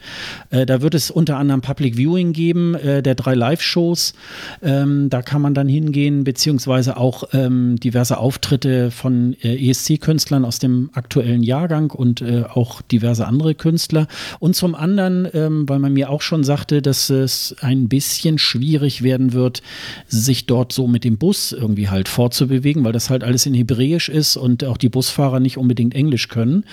Äh, 0.52 0.66
da 0.66 0.82
wird 0.82 0.94
es 0.94 1.12
unter 1.12 1.33
anderem 1.38 1.62
Public 1.62 1.98
Viewing 1.98 2.34
geben 2.34 2.76
äh, 2.76 3.02
der 3.02 3.16
drei 3.16 3.36
Live-Shows. 3.36 4.14
Ähm, 4.62 5.10
da 5.10 5.22
kann 5.22 5.42
man 5.42 5.54
dann 5.54 5.68
hingehen, 5.68 6.24
beziehungsweise 6.24 6.98
auch 6.98 7.26
ähm, 7.34 7.78
diverse 7.80 8.18
Auftritte 8.18 8.92
von 8.92 9.36
äh, 9.42 9.70
ESC-Künstlern 9.70 10.46
aus 10.46 10.60
dem 10.60 10.90
aktuellen 10.94 11.44
Jahrgang 11.44 11.92
und 11.92 12.22
äh, 12.22 12.44
auch 12.44 12.82
diverse 12.82 13.28
andere 13.28 13.56
Künstler. 13.56 14.08
Und 14.40 14.56
zum 14.56 14.76
anderen, 14.76 15.28
ähm, 15.34 15.68
weil 15.68 15.80
man 15.80 15.94
mir 15.94 16.10
auch 16.10 16.22
schon 16.22 16.44
sagte, 16.44 16.82
dass 16.82 17.10
es 17.10 17.56
ein 17.62 17.88
bisschen 17.90 18.38
schwierig 18.38 19.02
werden 19.04 19.34
wird, 19.34 19.62
sich 20.08 20.46
dort 20.46 20.72
so 20.74 20.88
mit 20.88 21.04
dem 21.04 21.18
Bus 21.18 21.52
irgendwie 21.52 21.90
halt 21.90 22.08
fortzubewegen, 22.08 22.84
weil 22.84 22.94
das 22.94 23.10
halt 23.10 23.24
alles 23.24 23.46
in 23.46 23.54
Hebräisch 23.54 24.10
ist 24.10 24.38
und 24.38 24.64
auch 24.64 24.78
die 24.78 24.90
Busfahrer 24.90 25.40
nicht 25.40 25.58
unbedingt 25.58 25.96
Englisch 25.96 26.28
können, 26.28 26.66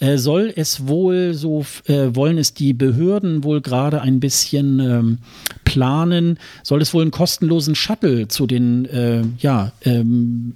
äh, 0.00 0.16
soll 0.16 0.52
es 0.54 0.86
wohl 0.86 1.34
so, 1.34 1.64
äh, 1.86 2.14
wollen 2.14 2.38
es 2.38 2.54
die 2.54 2.72
Behörden 2.72 3.44
wohl 3.44 3.60
gerade 3.60 3.95
gerade 3.96 4.02
ein 4.02 4.20
bisschen 4.20 4.80
ähm, 4.80 5.18
planen, 5.64 6.38
soll 6.62 6.82
es 6.82 6.92
wohl 6.94 7.02
einen 7.02 7.10
kostenlosen 7.10 7.74
Shuttle 7.74 8.28
zu 8.28 8.46
den 8.46 8.84
äh, 8.86 9.22
ja, 9.38 9.72
ähm, 9.82 10.54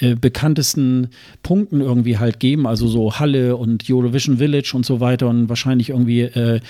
äh, 0.00 0.14
bekanntesten 0.14 1.08
Punkten 1.42 1.80
irgendwie 1.80 2.18
halt 2.18 2.38
geben, 2.38 2.66
also 2.66 2.86
so 2.86 3.18
Halle 3.18 3.56
und 3.56 3.84
Eurovision 3.88 4.36
Village 4.36 4.72
und 4.74 4.84
so 4.84 5.00
weiter 5.00 5.28
und 5.28 5.48
wahrscheinlich 5.48 5.90
irgendwie 5.90 6.22
äh, 6.22 6.60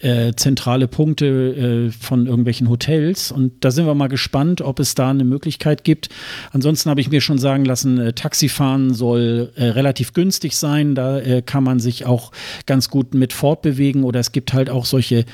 äh, 0.00 0.32
zentrale 0.36 0.86
Punkte 0.86 1.88
äh, 1.88 1.90
von 1.90 2.26
irgendwelchen 2.26 2.68
Hotels. 2.68 3.32
Und 3.32 3.64
da 3.64 3.72
sind 3.72 3.86
wir 3.86 3.94
mal 3.96 4.06
gespannt, 4.06 4.60
ob 4.60 4.78
es 4.78 4.94
da 4.94 5.10
eine 5.10 5.24
Möglichkeit 5.24 5.82
gibt. 5.82 6.08
Ansonsten 6.52 6.88
habe 6.88 7.00
ich 7.00 7.10
mir 7.10 7.20
schon 7.20 7.38
sagen 7.38 7.64
lassen, 7.64 7.98
äh, 7.98 8.12
Taxifahren 8.12 8.94
soll 8.94 9.50
relativ 9.56 10.12
günstig 10.12 10.56
sein. 10.56 10.94
Da 10.94 11.40
kann 11.42 11.64
man 11.64 11.80
sich 11.80 12.06
auch 12.06 12.32
ganz 12.66 12.90
gut 12.90 13.14
mit 13.14 13.32
fortbewegen. 13.32 14.04
Oder 14.04 14.20
es 14.20 14.32
gibt 14.32 14.52
halt 14.52 14.70
auch 14.70 14.84
solche 14.84 15.24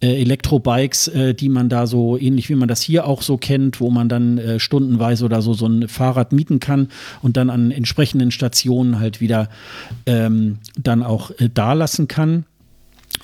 Elektrobikes, 0.00 1.10
die 1.38 1.48
man 1.48 1.68
da 1.68 1.86
so 1.86 2.18
ähnlich 2.18 2.48
wie 2.48 2.54
man 2.54 2.68
das 2.68 2.82
hier 2.82 3.06
auch 3.06 3.22
so 3.22 3.36
kennt, 3.36 3.80
wo 3.80 3.90
man 3.90 4.08
dann 4.08 4.58
stundenweise 4.58 5.24
oder 5.24 5.42
so 5.42 5.54
so 5.54 5.66
ein 5.66 5.88
Fahrrad 5.88 6.32
mieten 6.32 6.60
kann 6.60 6.88
und 7.22 7.36
dann 7.36 7.50
an 7.50 7.70
entsprechenden 7.70 8.30
Stationen 8.30 8.98
halt 8.98 9.20
wieder 9.20 9.48
ähm, 10.06 10.58
dann 10.80 11.02
auch 11.02 11.30
da 11.54 11.72
lassen 11.72 12.08
kann. 12.08 12.44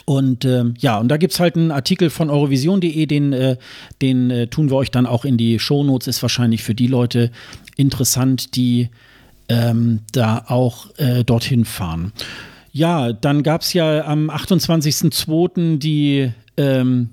Und 0.05 0.45
ähm, 0.45 0.75
ja, 0.79 0.99
und 0.99 1.09
da 1.09 1.17
gibt 1.17 1.35
es 1.35 1.41
halt 1.41 1.57
einen 1.57 1.71
Artikel 1.71 2.09
von 2.11 2.31
eurovision.de, 2.31 3.07
den, 3.07 3.33
äh, 3.33 3.57
den 4.01 4.31
äh, 4.31 4.47
tun 4.47 4.71
wir 4.71 4.77
euch 4.77 4.91
dann 4.91 5.07
auch 5.07 5.25
in 5.25 5.37
die 5.37 5.59
Shownotes, 5.59 6.09
ist 6.09 6.23
wahrscheinlich 6.23 6.63
für 6.63 6.75
die 6.75 6.87
Leute 6.87 7.31
interessant, 7.77 8.57
die 8.57 8.89
ähm, 9.49 10.01
da 10.13 10.45
auch 10.47 10.87
äh, 10.97 11.25
dorthin 11.25 11.65
fahren. 11.65 12.13
Ja, 12.73 13.13
dann 13.13 13.43
gab 13.43 13.63
es 13.63 13.73
ja 13.73 14.05
am 14.05 14.31
28.02. 14.31 15.79
die 15.79 16.33
ähm, 16.57 17.11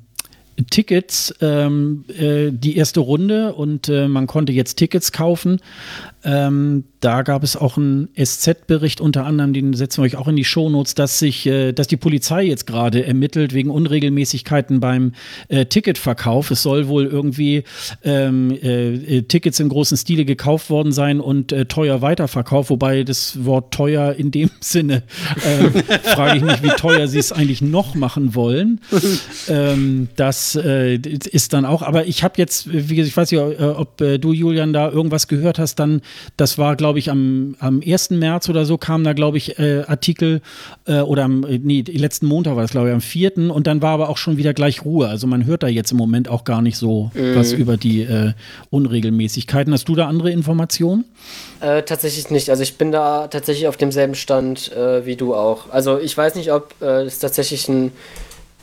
Tickets, 0.70 1.34
ähm, 1.42 2.06
äh, 2.18 2.52
die 2.52 2.78
erste 2.78 3.02
Runde 3.02 3.54
und 3.56 3.90
äh, 3.90 4.08
man 4.08 4.26
konnte 4.26 4.54
jetzt 4.54 4.76
Tickets 4.76 5.12
kaufen. 5.12 5.60
Ähm, 6.26 6.86
da 7.02 7.22
gab 7.22 7.44
es 7.44 7.56
auch 7.56 7.78
einen 7.78 8.10
SZ-Bericht 8.16 9.00
unter 9.00 9.28
anderem, 9.28 9.54
den 9.54 9.74
setzen 9.74 10.02
wir 10.02 10.06
euch 10.06 10.16
auch 10.16 10.28
in 10.28 10.36
die 10.36 10.44
Shownotes, 10.44 10.96
dass 10.96 11.20
sich, 11.20 11.46
äh, 11.46 11.72
dass 11.72 11.86
die 11.86 11.98
Polizei 11.98 12.46
jetzt 12.46 12.66
gerade 12.66 13.06
ermittelt 13.06 13.54
wegen 13.54 13.70
Unregelmäßigkeiten 13.70 14.80
beim 14.80 15.12
äh, 15.50 15.68
Ticketverkauf. 15.68 16.50
Es 16.50 16.64
soll 16.64 16.88
wohl 16.88 17.06
irgendwie 17.06 17.64
ähm, 18.04 18.50
äh, 18.50 19.22
Tickets 19.22 19.60
im 19.60 19.70
großen 19.70 19.98
Stile 19.98 20.26
gekauft 20.26 20.72
worden 20.72 20.92
sein 20.92 21.20
und 21.20 21.52
äh, 21.52 21.66
teuer 21.66 22.02
weiterverkauft, 22.02 22.72
wobei 22.72 23.04
das 23.04 23.46
Wort 23.46 23.72
teuer 23.72 24.14
in 24.14 24.32
dem 24.32 24.50
Sinne 24.60 25.04
äh, 25.36 25.84
frage 26.00 26.38
ich 26.38 26.44
mich, 26.44 26.64
wie 26.64 26.70
teuer 26.70 27.08
sie 27.08 27.20
es 27.20 27.32
eigentlich 27.32 27.62
noch 27.62 27.94
machen 27.94 28.34
wollen. 28.34 28.82
ähm, 29.48 30.08
das 30.16 30.56
äh, 30.56 30.96
ist 30.96 31.54
dann 31.54 31.66
auch, 31.66 31.84
aber 31.84 32.08
ich 32.08 32.24
habe 32.24 32.34
jetzt, 32.38 32.74
wie 32.74 32.96
gesagt, 32.96 33.10
ich 33.10 33.18
weiß 33.18 33.32
nicht, 33.32 33.60
ob 33.62 33.98
du, 33.98 34.34
Julian, 34.34 34.74
da 34.74 34.90
irgendwas 34.90 35.28
gehört 35.28 35.60
hast, 35.60 35.76
dann 35.76 36.02
das 36.38 36.58
war, 36.58 36.76
glaube 36.76 37.00
ich, 37.00 37.10
am, 37.10 37.56
am 37.60 37.82
1. 37.86 38.12
März 38.12 38.50
oder 38.50 38.66
so 38.66 38.78
kam 38.78 39.04
da, 39.04 39.14
glaube 39.14 39.38
ich, 39.38 39.60
äh, 39.60 39.84
Artikel 39.88 40.42
äh, 40.86 41.00
oder 41.00 41.24
am, 41.24 41.44
äh, 41.46 41.60
nee, 41.62 41.84
letzten 41.88 42.28
Montag 42.28 42.56
war 42.56 42.64
es, 42.64 42.72
glaube 42.72 42.90
ich, 42.90 42.94
am 42.94 43.02
4. 43.02 43.26
Und 43.52 43.68
dann 43.68 43.82
war 43.82 43.92
aber 43.92 44.10
auch 44.10 44.18
schon 44.18 44.38
wieder 44.38 44.54
gleich 44.54 44.86
Ruhe. 44.86 45.08
Also 45.08 45.28
man 45.28 45.46
hört 45.46 45.64
da 45.64 45.68
jetzt 45.68 45.92
im 45.92 45.98
Moment 45.98 46.30
auch 46.30 46.44
gar 46.44 46.62
nicht 46.62 46.78
so 46.78 47.12
mhm. 47.14 47.36
was 47.36 47.52
über 47.52 47.78
die 47.78 48.02
äh, 48.02 48.34
Unregelmäßigkeiten. 48.70 49.74
Hast 49.74 49.88
du 49.90 49.96
da 49.96 50.08
andere 50.08 50.32
Informationen? 50.32 51.06
Äh, 51.60 51.84
tatsächlich 51.84 52.30
nicht. 52.30 52.50
Also 52.50 52.64
ich 52.64 52.78
bin 52.78 52.92
da 52.92 53.28
tatsächlich 53.28 53.68
auf 53.68 53.78
demselben 53.78 54.16
Stand 54.16 54.72
wie 54.76 55.16
du 55.16 55.34
auch. 55.34 55.70
Also 55.72 56.00
ich 56.00 56.16
weiß 56.16 56.36
nicht, 56.36 56.52
ob 56.52 56.82
es 56.82 57.20
tatsächlich 57.20 57.68
ein 57.68 57.92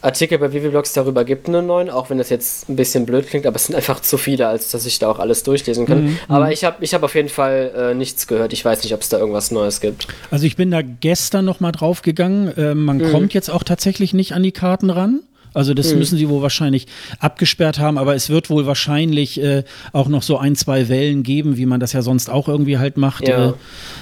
Artikel 0.02 0.38
bei 0.38 0.52
Viviblogs 0.52 0.92
darüber 0.92 1.24
gibt, 1.24 1.48
einen 1.48 1.66
neuen, 1.66 1.88
auch 1.88 2.10
wenn 2.10 2.18
das 2.18 2.28
jetzt 2.28 2.68
ein 2.68 2.76
bisschen 2.76 3.06
blöd 3.06 3.26
klingt, 3.28 3.46
aber 3.46 3.56
es 3.56 3.66
sind 3.66 3.76
einfach 3.76 4.00
zu 4.00 4.18
viele, 4.18 4.48
als 4.48 4.70
dass 4.70 4.84
ich 4.84 4.98
da 4.98 5.08
auch 5.08 5.18
alles 5.18 5.44
durchlesen 5.44 5.86
kann. 5.86 6.04
Mhm. 6.04 6.18
Aber 6.28 6.46
mhm. 6.46 6.52
ich 6.52 6.64
habe 6.64 6.84
ich 6.84 6.92
hab 6.92 7.02
auf 7.02 7.14
jeden 7.14 7.28
Fall 7.28 7.72
äh, 7.76 7.94
nichts 7.94 8.26
gehört. 8.26 8.52
Ich 8.52 8.64
weiß 8.64 8.82
nicht, 8.82 8.94
ob 8.94 9.00
es 9.00 9.08
da 9.08 9.18
irgendwas 9.18 9.50
Neues 9.50 9.80
gibt. 9.80 10.08
Also 10.30 10.44
ich 10.44 10.56
bin 10.56 10.70
da 10.70 10.82
gestern 10.82 11.44
noch 11.44 11.60
mal 11.60 11.72
drauf 11.72 12.02
gegangen. 12.02 12.52
Äh, 12.56 12.74
man 12.74 12.98
mhm. 12.98 13.12
kommt 13.12 13.34
jetzt 13.34 13.50
auch 13.50 13.62
tatsächlich 13.62 14.12
nicht 14.12 14.32
an 14.32 14.42
die 14.42 14.52
Karten 14.52 14.90
ran. 14.90 15.20
Also 15.54 15.74
das 15.74 15.92
mhm. 15.92 15.98
müssen 15.98 16.18
sie 16.18 16.28
wohl 16.28 16.42
wahrscheinlich 16.42 16.86
abgesperrt 17.18 17.78
haben, 17.78 17.98
aber 17.98 18.14
es 18.14 18.30
wird 18.30 18.50
wohl 18.50 18.66
wahrscheinlich 18.66 19.40
äh, 19.40 19.64
auch 19.92 20.08
noch 20.08 20.22
so 20.22 20.38
ein, 20.38 20.56
zwei 20.56 20.88
Wellen 20.88 21.22
geben, 21.22 21.56
wie 21.56 21.66
man 21.66 21.80
das 21.80 21.92
ja 21.92 22.02
sonst 22.02 22.30
auch 22.30 22.48
irgendwie 22.48 22.78
halt 22.78 22.96
macht. 22.96 23.28
Ja. 23.28 23.50
Äh, 23.50 23.52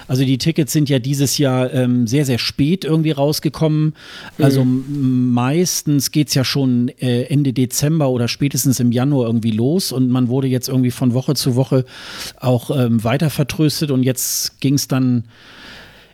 also 0.09 0.25
die 0.25 0.39
Tickets 0.39 0.73
sind 0.73 0.89
ja 0.89 0.99
dieses 0.99 1.39
Jahr 1.39 1.73
ähm, 1.73 2.07
sehr, 2.07 2.25
sehr 2.25 2.39
spät 2.39 2.85
irgendwie 2.85 3.13
rausgekommen. 3.13 3.95
Mhm. 4.39 4.45
Also 4.45 4.65
meistens 4.65 6.11
geht 6.11 6.29
es 6.29 6.35
ja 6.35 6.45
schon 6.45 6.89
äh, 7.01 7.25
Ende 7.25 7.53
Dezember 7.53 8.11
oder 8.11 8.29
spätestens 8.29 8.81
im 8.81 8.93
Januar 8.93 9.27
irgendwie 9.27 9.53
los 9.53 9.93
und 9.93 10.09
man 10.11 10.29
wurde 10.29 10.49
jetzt 10.49 10.69
irgendwie 10.69 10.91
von 10.91 11.15
Woche 11.15 11.35
zu 11.35 11.57
Woche 11.57 11.85
auch 12.39 12.71
ähm, 12.71 13.03
weiter 13.05 13.31
vertröstet 13.31 13.91
und 13.91 14.03
jetzt 14.03 14.61
ging 14.61 14.75
es 14.75 14.89
dann 14.89 15.25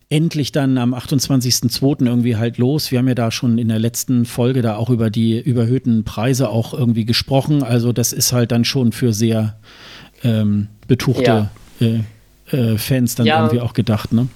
endlich 0.08 0.52
dann 0.52 0.78
am 0.78 0.94
28.02. 0.94 2.06
irgendwie 2.06 2.36
halt 2.36 2.58
los. 2.58 2.90
Wir 2.90 3.00
haben 3.00 3.08
ja 3.08 3.14
da 3.14 3.30
schon 3.30 3.58
in 3.58 3.68
der 3.68 3.78
letzten 3.78 4.24
Folge 4.24 4.62
da 4.62 4.76
auch 4.76 4.90
über 4.90 5.10
die 5.10 5.40
überhöhten 5.40 6.04
Preise 6.04 6.48
auch 6.48 6.74
irgendwie 6.74 7.04
gesprochen. 7.04 7.62
Also 7.62 7.92
das 7.92 8.12
ist 8.12 8.32
halt 8.32 8.52
dann 8.52 8.64
schon 8.64 8.92
für 8.92 9.12
sehr 9.12 9.56
ähm, 10.22 10.68
betuchte 10.86 11.50
ja. 11.80 11.86
äh, 11.86 12.00
äh, 12.56 12.78
Fans 12.78 13.16
dann 13.16 13.26
ja, 13.26 13.40
irgendwie 13.40 13.60
auch 13.60 13.72
gedacht, 13.72 14.12
ne? 14.12 14.28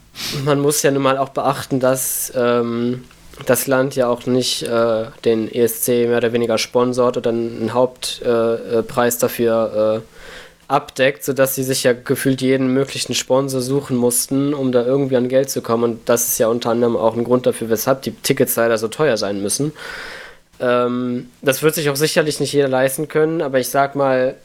Man 0.44 0.60
muss 0.60 0.82
ja 0.82 0.90
nun 0.90 1.02
mal 1.02 1.16
auch 1.16 1.28
beachten, 1.28 1.78
dass 1.78 2.32
ähm, 2.34 3.04
das 3.46 3.68
Land 3.68 3.94
ja 3.94 4.08
auch 4.08 4.26
nicht 4.26 4.64
äh, 4.64 5.04
den 5.24 5.50
ESC 5.50 5.88
mehr 5.88 6.18
oder 6.18 6.32
weniger 6.32 6.58
sponsort 6.58 7.16
oder 7.16 7.30
einen 7.30 7.72
Hauptpreis 7.72 9.18
dafür 9.18 10.02
äh, 10.02 10.19
abdeckt, 10.70 11.24
sodass 11.24 11.54
sie 11.54 11.64
sich 11.64 11.82
ja 11.82 11.92
gefühlt 11.92 12.40
jeden 12.40 12.72
möglichen 12.72 13.14
Sponsor 13.14 13.60
suchen 13.60 13.96
mussten, 13.96 14.54
um 14.54 14.70
da 14.70 14.84
irgendwie 14.84 15.16
an 15.16 15.28
Geld 15.28 15.50
zu 15.50 15.62
kommen. 15.62 15.84
Und 15.84 16.08
das 16.08 16.28
ist 16.28 16.38
ja 16.38 16.46
unter 16.46 16.70
anderem 16.70 16.96
auch 16.96 17.16
ein 17.16 17.24
Grund 17.24 17.46
dafür, 17.46 17.70
weshalb 17.70 18.02
die 18.02 18.12
Tickets 18.12 18.54
leider 18.56 18.78
so 18.78 18.88
teuer 18.88 19.16
sein 19.16 19.42
müssen. 19.42 19.72
Ähm, 20.60 21.28
das 21.42 21.62
wird 21.62 21.74
sich 21.74 21.90
auch 21.90 21.96
sicherlich 21.96 22.38
nicht 22.38 22.52
jeder 22.52 22.68
leisten 22.68 23.08
können, 23.08 23.42
aber 23.42 23.58
ich 23.58 23.68
sag 23.68 23.96
mal, 23.96 24.36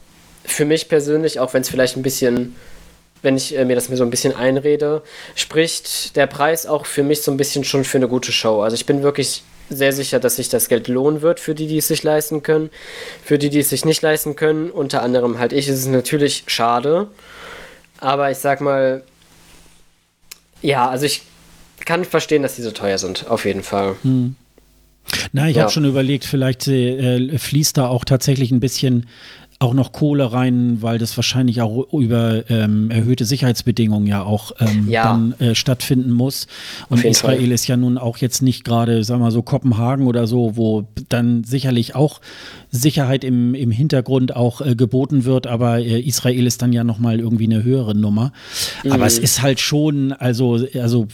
für 0.44 0.64
mich 0.64 0.88
persönlich, 0.88 1.38
auch 1.40 1.54
wenn 1.54 1.62
es 1.62 1.68
vielleicht 1.68 1.96
ein 1.96 2.02
bisschen, 2.02 2.56
wenn 3.22 3.36
ich 3.36 3.56
äh, 3.56 3.64
mir 3.64 3.76
das 3.76 3.88
mir 3.88 3.96
so 3.96 4.04
ein 4.04 4.10
bisschen 4.10 4.34
einrede, 4.34 5.02
spricht 5.34 6.16
der 6.16 6.26
Preis 6.26 6.66
auch 6.66 6.86
für 6.86 7.02
mich 7.02 7.22
so 7.22 7.30
ein 7.30 7.36
bisschen 7.36 7.64
schon 7.64 7.84
für 7.84 7.98
eine 7.98 8.08
gute 8.08 8.32
Show. 8.32 8.62
Also 8.62 8.74
ich 8.74 8.86
bin 8.86 9.02
wirklich 9.02 9.42
sehr 9.68 9.92
sicher, 9.92 10.20
dass 10.20 10.36
sich 10.36 10.48
das 10.48 10.68
Geld 10.68 10.88
lohnen 10.88 11.22
wird 11.22 11.40
für 11.40 11.54
die, 11.54 11.66
die 11.66 11.78
es 11.78 11.88
sich 11.88 12.02
leisten 12.02 12.42
können. 12.42 12.70
Für 13.24 13.38
die, 13.38 13.50
die 13.50 13.60
es 13.60 13.70
sich 13.70 13.84
nicht 13.84 14.02
leisten 14.02 14.36
können, 14.36 14.70
unter 14.70 15.02
anderem 15.02 15.38
halt 15.38 15.52
ich, 15.52 15.68
ist 15.68 15.80
es 15.80 15.86
natürlich 15.86 16.44
schade. 16.46 17.08
Aber 17.98 18.30
ich 18.30 18.38
sag 18.38 18.60
mal, 18.60 19.02
ja, 20.62 20.88
also 20.88 21.06
ich 21.06 21.22
kann 21.84 22.04
verstehen, 22.04 22.42
dass 22.42 22.56
die 22.56 22.62
so 22.62 22.70
teuer 22.70 22.98
sind, 22.98 23.28
auf 23.28 23.44
jeden 23.44 23.62
Fall. 23.62 23.96
Hm. 24.02 24.36
Na, 25.32 25.48
ich 25.48 25.56
ja. 25.56 25.62
habe 25.62 25.72
schon 25.72 25.84
überlegt, 25.84 26.24
vielleicht 26.24 26.66
äh, 26.66 27.38
fließt 27.38 27.76
da 27.76 27.86
auch 27.86 28.04
tatsächlich 28.04 28.50
ein 28.50 28.60
bisschen 28.60 29.06
auch 29.58 29.72
noch 29.72 29.92
Kohle 29.92 30.32
rein, 30.32 30.78
weil 30.82 30.98
das 30.98 31.16
wahrscheinlich 31.16 31.62
auch 31.62 31.90
über 31.92 32.48
ähm, 32.50 32.90
erhöhte 32.90 33.24
Sicherheitsbedingungen 33.24 34.06
ja 34.06 34.22
auch 34.22 34.52
ähm, 34.58 34.88
ja. 34.88 35.04
dann 35.04 35.34
äh, 35.38 35.54
stattfinden 35.54 36.12
muss. 36.12 36.46
Und 36.90 37.04
Israel 37.04 37.40
Fall. 37.40 37.52
ist 37.52 37.66
ja 37.66 37.76
nun 37.78 37.96
auch 37.96 38.18
jetzt 38.18 38.42
nicht 38.42 38.64
gerade, 38.64 39.02
sagen 39.02 39.20
wir 39.20 39.26
mal 39.26 39.30
so, 39.30 39.42
Kopenhagen 39.42 40.06
oder 40.06 40.26
so, 40.26 40.56
wo 40.56 40.86
dann 41.08 41.42
sicherlich 41.44 41.94
auch 41.94 42.20
Sicherheit 42.70 43.24
im, 43.24 43.54
im 43.54 43.70
Hintergrund 43.70 44.34
auch 44.34 44.60
äh, 44.60 44.74
geboten 44.74 45.24
wird, 45.24 45.46
aber 45.46 45.78
äh, 45.78 46.00
Israel 46.00 46.46
ist 46.46 46.62
dann 46.62 46.72
ja 46.72 46.84
nochmal 46.84 47.20
irgendwie 47.20 47.44
eine 47.44 47.62
höhere 47.62 47.94
Nummer. 47.94 48.32
Mhm. 48.84 48.92
Aber 48.92 49.06
es 49.06 49.18
ist 49.18 49.42
halt 49.42 49.60
schon, 49.60 50.12
also, 50.12 50.66
also 50.74 51.08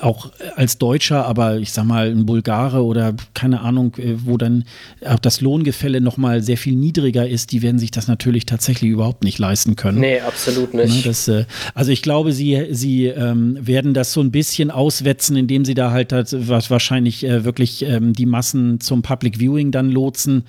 auch 0.00 0.30
als 0.56 0.78
Deutscher, 0.78 1.26
aber 1.26 1.58
ich 1.58 1.72
sag 1.72 1.84
mal, 1.84 2.10
ein 2.10 2.26
Bulgare 2.26 2.84
oder 2.84 3.14
keine 3.34 3.60
Ahnung, 3.60 3.94
äh, 3.96 4.14
wo 4.24 4.36
dann 4.36 4.64
auch 5.04 5.18
das 5.18 5.40
Lohngefälle 5.40 6.00
nochmal 6.00 6.42
sehr 6.42 6.56
viel 6.56 6.74
niedriger 6.74 7.26
ist, 7.26 7.52
die 7.52 7.62
werden 7.62 7.78
sich 7.78 7.85
das 7.90 8.08
natürlich 8.08 8.46
tatsächlich 8.46 8.90
überhaupt 8.90 9.24
nicht 9.24 9.38
leisten 9.38 9.76
können. 9.76 10.00
Nee, 10.00 10.20
absolut 10.20 10.74
nicht. 10.74 10.94
Ne, 10.94 11.02
das, 11.02 11.28
äh, 11.28 11.44
also 11.74 11.90
ich 11.90 12.02
glaube, 12.02 12.32
sie, 12.32 12.66
sie 12.70 13.06
ähm, 13.06 13.58
werden 13.60 13.94
das 13.94 14.12
so 14.12 14.20
ein 14.20 14.30
bisschen 14.30 14.70
auswetzen, 14.70 15.36
indem 15.36 15.64
sie 15.64 15.74
da 15.74 15.90
halt, 15.90 16.12
halt 16.12 16.32
wahrscheinlich 16.48 17.24
äh, 17.24 17.44
wirklich 17.44 17.82
ähm, 17.82 18.12
die 18.12 18.26
Massen 18.26 18.80
zum 18.80 19.02
Public 19.02 19.38
Viewing 19.38 19.70
dann 19.70 19.90
lotsen. 19.90 20.44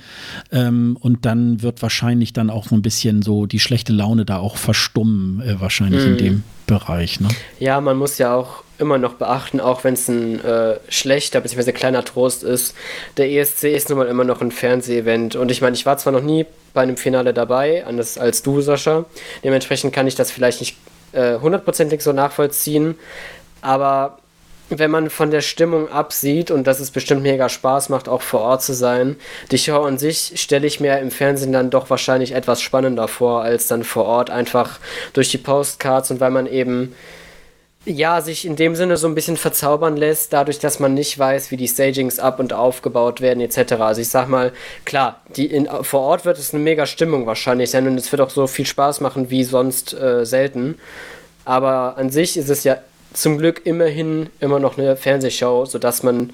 Ähm, 0.52 0.98
und 1.00 1.26
dann 1.26 1.62
wird 1.62 1.82
wahrscheinlich 1.82 2.34
dann 2.34 2.50
auch 2.50 2.68
so 2.68 2.76
ein 2.76 2.82
bisschen 2.82 3.22
so 3.22 3.46
die 3.46 3.60
schlechte 3.60 3.94
Laune 3.94 4.26
da 4.26 4.38
auch 4.38 4.58
verstummen, 4.58 5.42
äh, 5.42 5.60
wahrscheinlich 5.60 6.04
mm. 6.04 6.08
in 6.08 6.14
mhm. 6.14 6.18
dem 6.18 6.44
Bereich. 6.66 7.20
Ne? 7.20 7.30
Ja, 7.60 7.80
man 7.82 7.98
muss 7.98 8.18
ja 8.18 8.36
auch 8.36 8.64
immer 8.80 8.98
noch 8.98 9.14
beachten, 9.14 9.60
auch 9.60 9.84
wenn 9.84 9.94
es 9.94 10.08
ein 10.08 10.44
äh, 10.44 10.80
schlechter 10.90 11.42
bzw. 11.42 11.72
kleiner 11.72 12.04
Trost 12.04 12.44
ist. 12.44 12.76
Der 13.18 13.30
ESC 13.30 13.66
ist 13.66 13.90
nun 13.90 13.98
mal 13.98 14.08
immer 14.08 14.24
noch 14.24 14.42
ein 14.42 14.52
Fernsehevent. 14.52 15.36
Und 15.36 15.52
ich 15.52 15.62
meine, 15.62 15.76
ich 15.76 15.86
war 15.86 15.98
zwar 15.98 16.14
noch 16.14 16.22
nie 16.22 16.46
bei 16.74 16.82
einem 16.82 16.98
Finale 16.98 17.34
dabei, 17.34 17.86
anders 17.86 18.18
als 18.18 18.44
du, 18.44 18.62
Sascha. 18.62 19.06
Dementsprechend 19.44 19.94
kann 19.94 20.08
ich 20.08 20.16
das 20.16 20.32
vielleicht 20.32 20.60
nicht 20.60 20.78
äh, 21.14 21.40
hundertprozentig 21.40 22.00
äh, 22.00 22.04
so 22.04 22.14
nachvollziehen. 22.14 22.96
Aber 23.62 24.20
wenn 24.70 24.92
man 24.92 25.10
von 25.10 25.32
der 25.32 25.42
Stimmung 25.42 25.90
absieht 25.90 26.52
und 26.52 26.68
dass 26.68 26.80
es 26.80 26.92
bestimmt 26.92 27.24
mega 27.24 27.48
Spaß 27.48 27.90
macht, 27.90 28.10
auch 28.10 28.22
vor 28.22 28.42
Ort 28.42 28.64
zu 28.64 28.74
sein, 28.74 29.16
die 29.52 29.58
Show 29.58 29.82
an 29.84 29.98
sich 29.98 30.34
stelle 30.36 30.68
ich 30.68 30.80
mir 30.80 31.00
im 31.00 31.12
Fernsehen 31.12 31.54
dann 31.54 31.70
doch 31.70 31.90
wahrscheinlich 31.90 32.34
etwas 32.34 32.62
spannender 32.62 33.08
vor, 33.08 33.44
als 33.44 33.68
dann 33.68 33.84
vor 33.84 34.06
Ort 34.06 34.30
einfach 34.30 34.80
durch 35.14 35.30
die 35.30 35.38
Postcards 35.38 36.12
und 36.12 36.20
weil 36.20 36.32
man 36.32 36.48
eben 36.48 36.94
ja, 37.88 38.22
sich 38.22 38.46
in 38.46 38.56
dem 38.56 38.76
Sinne 38.76 38.98
so 38.98 39.08
ein 39.08 39.16
bisschen 39.16 39.38
verzaubern 39.38 39.96
lässt, 39.96 40.34
dadurch, 40.34 40.60
dass 40.60 40.80
man 40.80 40.94
nicht 40.94 41.18
weiß, 41.18 41.52
wie 41.52 41.58
die 41.58 41.68
Stagings 41.68 42.20
ab 42.20 42.40
und 42.40 42.52
aufgebaut 42.52 43.22
werden, 43.22 43.40
etc. 43.40 43.74
Also 43.74 44.02
ich 44.02 44.10
sag 44.10 44.28
mal, 44.28 44.52
klar, 44.86 45.22
die 45.36 45.46
in, 45.46 45.68
vor 45.84 46.02
Ort 46.02 46.26
wird 46.26 46.38
es 46.38 46.54
eine 46.54 46.62
mega 46.62 46.86
Stimmung 46.86 47.26
wahrscheinlich 47.26 47.70
sein 47.70 47.88
und 47.88 47.98
es 47.98 48.12
wird 48.12 48.22
auch 48.22 48.30
so 48.30 48.46
viel 48.48 48.66
Spaß 48.66 49.00
machen 49.02 49.30
wie 49.30 49.44
sonst 49.44 49.94
äh, 49.94 50.26
selten. 50.26 50.78
Aber 51.46 51.98
an 51.98 52.10
sich 52.10 52.36
ist 52.36 52.50
es 52.50 52.66
ja 52.66 52.78
zum 53.14 53.38
Glück 53.38 53.62
immerhin 53.66 54.30
immer 54.42 54.60
noch 54.60 54.78
eine 54.78 54.98
Fernsehshow, 54.98 55.66
sodass 55.66 56.04
man 56.04 56.34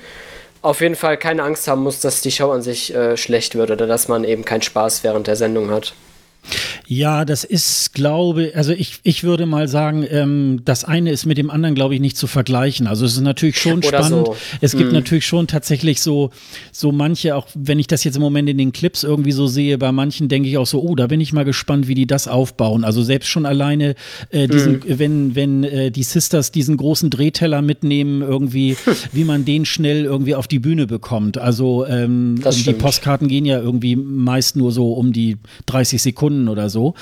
auf 0.63 0.81
jeden 0.81 0.95
Fall 0.95 1.17
keine 1.17 1.43
Angst 1.43 1.67
haben 1.67 1.83
muss, 1.83 1.99
dass 1.99 2.21
die 2.21 2.31
Show 2.31 2.51
an 2.51 2.63
sich 2.63 2.95
äh, 2.95 3.15
schlecht 3.15 3.55
wird 3.55 3.69
oder 3.69 3.85
dass 3.85 4.07
man 4.07 4.23
eben 4.23 4.43
keinen 4.43 4.61
Spaß 4.63 5.03
während 5.03 5.27
der 5.27 5.35
Sendung 5.35 5.69
hat. 5.69 5.93
Ja, 6.87 7.25
das 7.25 7.43
ist, 7.43 7.93
glaube, 7.93 8.51
also 8.55 8.73
ich, 8.73 8.99
ich 9.03 9.23
würde 9.23 9.45
mal 9.45 9.67
sagen, 9.67 10.05
ähm, 10.09 10.61
das 10.65 10.83
eine 10.83 11.11
ist 11.11 11.25
mit 11.25 11.37
dem 11.37 11.49
anderen, 11.49 11.75
glaube 11.75 11.95
ich, 11.95 12.01
nicht 12.01 12.17
zu 12.17 12.27
vergleichen. 12.27 12.87
Also 12.87 13.05
es 13.05 13.13
ist 13.13 13.21
natürlich 13.21 13.57
schon 13.57 13.77
Oder 13.77 13.87
spannend. 13.87 14.27
So. 14.27 14.35
Es 14.59 14.73
gibt 14.73 14.87
hm. 14.87 14.93
natürlich 14.93 15.25
schon 15.25 15.47
tatsächlich 15.47 16.01
so, 16.01 16.31
so 16.71 16.91
manche, 16.91 17.35
auch 17.35 17.47
wenn 17.55 17.79
ich 17.79 17.87
das 17.87 18.03
jetzt 18.03 18.15
im 18.15 18.21
Moment 18.21 18.49
in 18.49 18.57
den 18.57 18.73
Clips 18.73 19.03
irgendwie 19.03 19.31
so 19.31 19.47
sehe, 19.47 19.77
bei 19.77 19.91
manchen 19.91 20.27
denke 20.27 20.49
ich 20.49 20.57
auch 20.57 20.67
so, 20.67 20.81
oh, 20.81 20.95
da 20.95 21.07
bin 21.07 21.21
ich 21.21 21.31
mal 21.31 21.45
gespannt, 21.45 21.87
wie 21.87 21.95
die 21.95 22.05
das 22.05 22.27
aufbauen. 22.27 22.83
Also 22.83 23.01
selbst 23.01 23.29
schon 23.29 23.45
alleine, 23.45 23.95
äh, 24.29 24.47
diesen, 24.47 24.83
hm. 24.83 24.99
wenn, 24.99 25.35
wenn 25.35 25.63
äh, 25.63 25.91
die 25.91 26.03
Sisters 26.03 26.51
diesen 26.51 26.77
großen 26.77 27.09
Drehteller 27.09 27.61
mitnehmen, 27.61 28.21
irgendwie, 28.21 28.75
wie 29.13 29.23
man 29.23 29.45
den 29.45 29.65
schnell 29.65 30.03
irgendwie 30.03 30.35
auf 30.35 30.47
die 30.47 30.59
Bühne 30.59 30.85
bekommt. 30.85 31.37
Also 31.37 31.85
ähm, 31.87 32.41
die 32.43 32.73
Postkarten 32.73 33.29
gehen 33.29 33.45
ja 33.45 33.59
irgendwie 33.59 33.95
meist 33.95 34.57
nur 34.57 34.71
so 34.71 34.93
um 34.93 35.13
die 35.13 35.37
30 35.67 36.01
Sekunden 36.01 36.32
oder 36.47 36.69
so. 36.69 36.93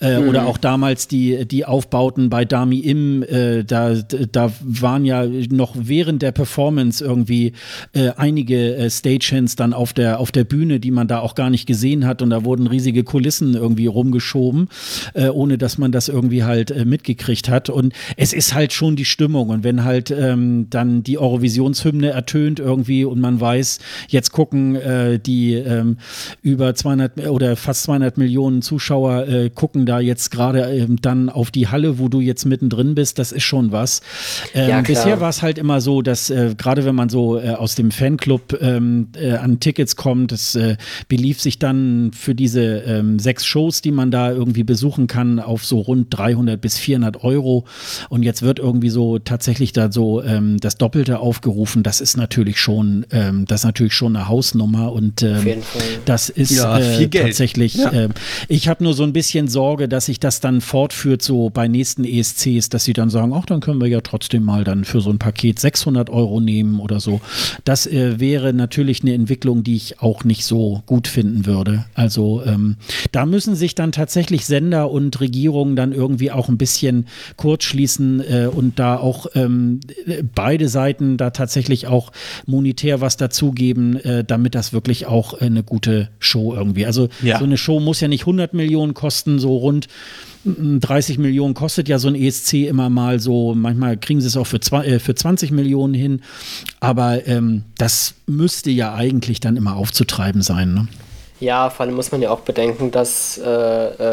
Äh, 0.00 0.18
mhm. 0.18 0.28
Oder 0.28 0.46
auch 0.46 0.58
damals 0.58 1.08
die, 1.08 1.46
die 1.46 1.64
Aufbauten 1.64 2.30
bei 2.30 2.44
Dami 2.44 2.78
Im, 2.78 3.22
äh, 3.22 3.64
da, 3.64 3.94
da 3.94 4.52
waren 4.60 5.04
ja 5.04 5.24
noch 5.26 5.74
während 5.78 6.22
der 6.22 6.32
Performance 6.32 7.04
irgendwie 7.04 7.52
äh, 7.92 8.10
einige 8.16 8.76
äh, 8.76 8.90
Stagehands 8.90 9.56
dann 9.56 9.72
auf 9.72 9.92
der, 9.92 10.20
auf 10.20 10.32
der 10.32 10.44
Bühne, 10.44 10.80
die 10.80 10.90
man 10.90 11.08
da 11.08 11.20
auch 11.20 11.34
gar 11.34 11.50
nicht 11.50 11.66
gesehen 11.66 12.06
hat 12.06 12.22
und 12.22 12.30
da 12.30 12.44
wurden 12.44 12.66
riesige 12.66 13.04
Kulissen 13.04 13.54
irgendwie 13.54 13.86
rumgeschoben, 13.86 14.68
äh, 15.14 15.28
ohne 15.28 15.58
dass 15.58 15.78
man 15.78 15.92
das 15.92 16.08
irgendwie 16.08 16.44
halt 16.44 16.70
äh, 16.70 16.84
mitgekriegt 16.84 17.48
hat. 17.48 17.70
Und 17.70 17.92
es 18.16 18.32
ist 18.32 18.54
halt 18.54 18.72
schon 18.72 18.96
die 18.96 19.04
Stimmung 19.04 19.50
und 19.50 19.64
wenn 19.64 19.84
halt 19.84 20.10
ähm, 20.10 20.66
dann 20.70 21.02
die 21.02 21.18
Eurovisionshymne 21.18 22.10
ertönt 22.10 22.60
irgendwie 22.60 23.04
und 23.04 23.20
man 23.20 23.40
weiß, 23.40 23.78
jetzt 24.08 24.32
gucken 24.32 24.78
die 25.24 25.54
ähm, 25.54 25.98
über 26.42 26.74
200 26.74 27.28
oder 27.28 27.56
fast 27.56 27.84
200 27.84 28.18
Millionen 28.18 28.62
Zuschauer 28.62 28.77
äh, 29.28 29.50
gucken 29.50 29.86
da 29.86 30.00
jetzt 30.00 30.30
gerade 30.30 30.60
ähm, 30.62 31.00
dann 31.00 31.28
auf 31.28 31.50
die 31.50 31.68
Halle, 31.68 31.98
wo 31.98 32.08
du 32.08 32.20
jetzt 32.20 32.44
mittendrin 32.44 32.94
bist, 32.94 33.18
das 33.18 33.32
ist 33.32 33.44
schon 33.44 33.72
was. 33.72 34.00
Ähm, 34.54 34.70
ja, 34.70 34.80
bisher 34.80 35.20
war 35.20 35.30
es 35.30 35.42
halt 35.42 35.58
immer 35.58 35.80
so, 35.80 36.02
dass 36.02 36.30
äh, 36.30 36.54
gerade 36.56 36.84
wenn 36.84 36.94
man 36.94 37.08
so 37.08 37.38
äh, 37.38 37.50
aus 37.50 37.74
dem 37.74 37.90
Fanclub 37.90 38.58
ähm, 38.60 39.08
äh, 39.16 39.32
an 39.32 39.60
Tickets 39.60 39.96
kommt, 39.96 40.32
das 40.32 40.54
äh, 40.54 40.76
belief 41.08 41.40
sich 41.40 41.58
dann 41.58 42.10
für 42.12 42.34
diese 42.34 42.62
ähm, 42.62 43.18
sechs 43.18 43.44
Shows, 43.46 43.82
die 43.82 43.90
man 43.90 44.10
da 44.10 44.30
irgendwie 44.30 44.64
besuchen 44.64 45.06
kann, 45.06 45.40
auf 45.40 45.64
so 45.64 45.80
rund 45.80 46.06
300 46.10 46.60
bis 46.60 46.78
400 46.78 47.22
Euro. 47.24 47.66
Und 48.08 48.22
jetzt 48.22 48.42
wird 48.42 48.58
irgendwie 48.58 48.90
so 48.90 49.18
tatsächlich 49.18 49.72
da 49.72 49.90
so 49.90 50.22
ähm, 50.22 50.58
das 50.58 50.76
Doppelte 50.76 51.18
aufgerufen. 51.18 51.82
Das 51.82 52.00
ist 52.00 52.16
natürlich 52.16 52.58
schon, 52.58 53.06
ähm, 53.10 53.44
das 53.46 53.60
ist 53.60 53.64
natürlich 53.64 53.94
schon 53.94 54.16
eine 54.16 54.28
Hausnummer 54.28 54.92
und 54.92 55.22
das 56.04 56.28
ist 56.28 56.50
ja, 56.50 56.78
äh, 56.78 57.08
tatsächlich. 57.08 57.74
Ja. 57.74 57.90
Äh, 57.90 58.08
ich 58.68 58.70
habe 58.70 58.84
nur 58.84 58.92
so 58.92 59.02
ein 59.02 59.14
bisschen 59.14 59.48
Sorge, 59.48 59.88
dass 59.88 60.04
sich 60.04 60.20
das 60.20 60.40
dann 60.40 60.60
fortführt, 60.60 61.22
so 61.22 61.48
bei 61.48 61.68
nächsten 61.68 62.04
ESCs, 62.04 62.68
dass 62.68 62.84
sie 62.84 62.92
dann 62.92 63.08
sagen, 63.08 63.32
ach, 63.34 63.46
dann 63.46 63.60
können 63.60 63.80
wir 63.80 63.88
ja 63.88 64.02
trotzdem 64.02 64.42
mal 64.42 64.62
dann 64.62 64.84
für 64.84 65.00
so 65.00 65.08
ein 65.08 65.18
Paket 65.18 65.58
600 65.58 66.10
Euro 66.10 66.38
nehmen 66.38 66.78
oder 66.78 67.00
so. 67.00 67.22
Das 67.64 67.86
äh, 67.86 68.20
wäre 68.20 68.52
natürlich 68.52 69.00
eine 69.00 69.14
Entwicklung, 69.14 69.64
die 69.64 69.74
ich 69.74 70.02
auch 70.02 70.22
nicht 70.22 70.44
so 70.44 70.82
gut 70.84 71.08
finden 71.08 71.46
würde. 71.46 71.86
Also 71.94 72.42
ähm, 72.44 72.76
da 73.10 73.24
müssen 73.24 73.54
sich 73.54 73.74
dann 73.74 73.90
tatsächlich 73.90 74.44
Sender 74.44 74.90
und 74.90 75.18
Regierungen 75.18 75.74
dann 75.74 75.92
irgendwie 75.92 76.30
auch 76.30 76.50
ein 76.50 76.58
bisschen 76.58 77.06
kurzschließen 77.38 78.20
äh, 78.20 78.48
und 78.54 78.78
da 78.78 78.98
auch 78.98 79.28
ähm, 79.34 79.80
beide 80.34 80.68
Seiten 80.68 81.16
da 81.16 81.30
tatsächlich 81.30 81.86
auch 81.86 82.12
monetär 82.44 83.00
was 83.00 83.16
dazugeben, 83.16 83.96
äh, 83.96 84.24
damit 84.24 84.54
das 84.54 84.74
wirklich 84.74 85.06
auch 85.06 85.32
eine 85.32 85.62
gute 85.62 86.10
Show 86.18 86.52
irgendwie. 86.54 86.84
Also 86.84 87.08
ja. 87.22 87.38
so 87.38 87.46
eine 87.46 87.56
Show 87.56 87.80
muss 87.80 88.00
ja 88.00 88.08
nicht 88.08 88.24
100 88.24 88.57
Millionen 88.58 88.92
kosten, 88.92 89.38
so 89.38 89.56
rund 89.56 89.88
30 90.44 91.18
Millionen 91.18 91.54
kostet 91.54 91.88
ja 91.88 91.98
so 91.98 92.08
ein 92.08 92.14
ESC 92.14 92.54
immer 92.68 92.90
mal 92.90 93.20
so. 93.20 93.54
Manchmal 93.54 93.96
kriegen 93.96 94.20
sie 94.20 94.26
es 94.26 94.36
auch 94.36 94.46
für, 94.46 94.60
zwei, 94.60 94.84
äh, 94.84 94.98
für 94.98 95.14
20 95.14 95.50
Millionen 95.50 95.94
hin. 95.94 96.20
Aber 96.80 97.26
ähm, 97.26 97.64
das 97.76 98.14
müsste 98.26 98.70
ja 98.70 98.94
eigentlich 98.94 99.40
dann 99.40 99.56
immer 99.56 99.76
aufzutreiben 99.76 100.42
sein. 100.42 100.74
Ne? 100.74 100.88
Ja, 101.40 101.70
vor 101.70 101.86
allem 101.86 101.94
muss 101.94 102.10
man 102.10 102.20
ja 102.20 102.30
auch 102.30 102.40
bedenken, 102.40 102.90
dass 102.90 103.38
äh, 103.38 103.48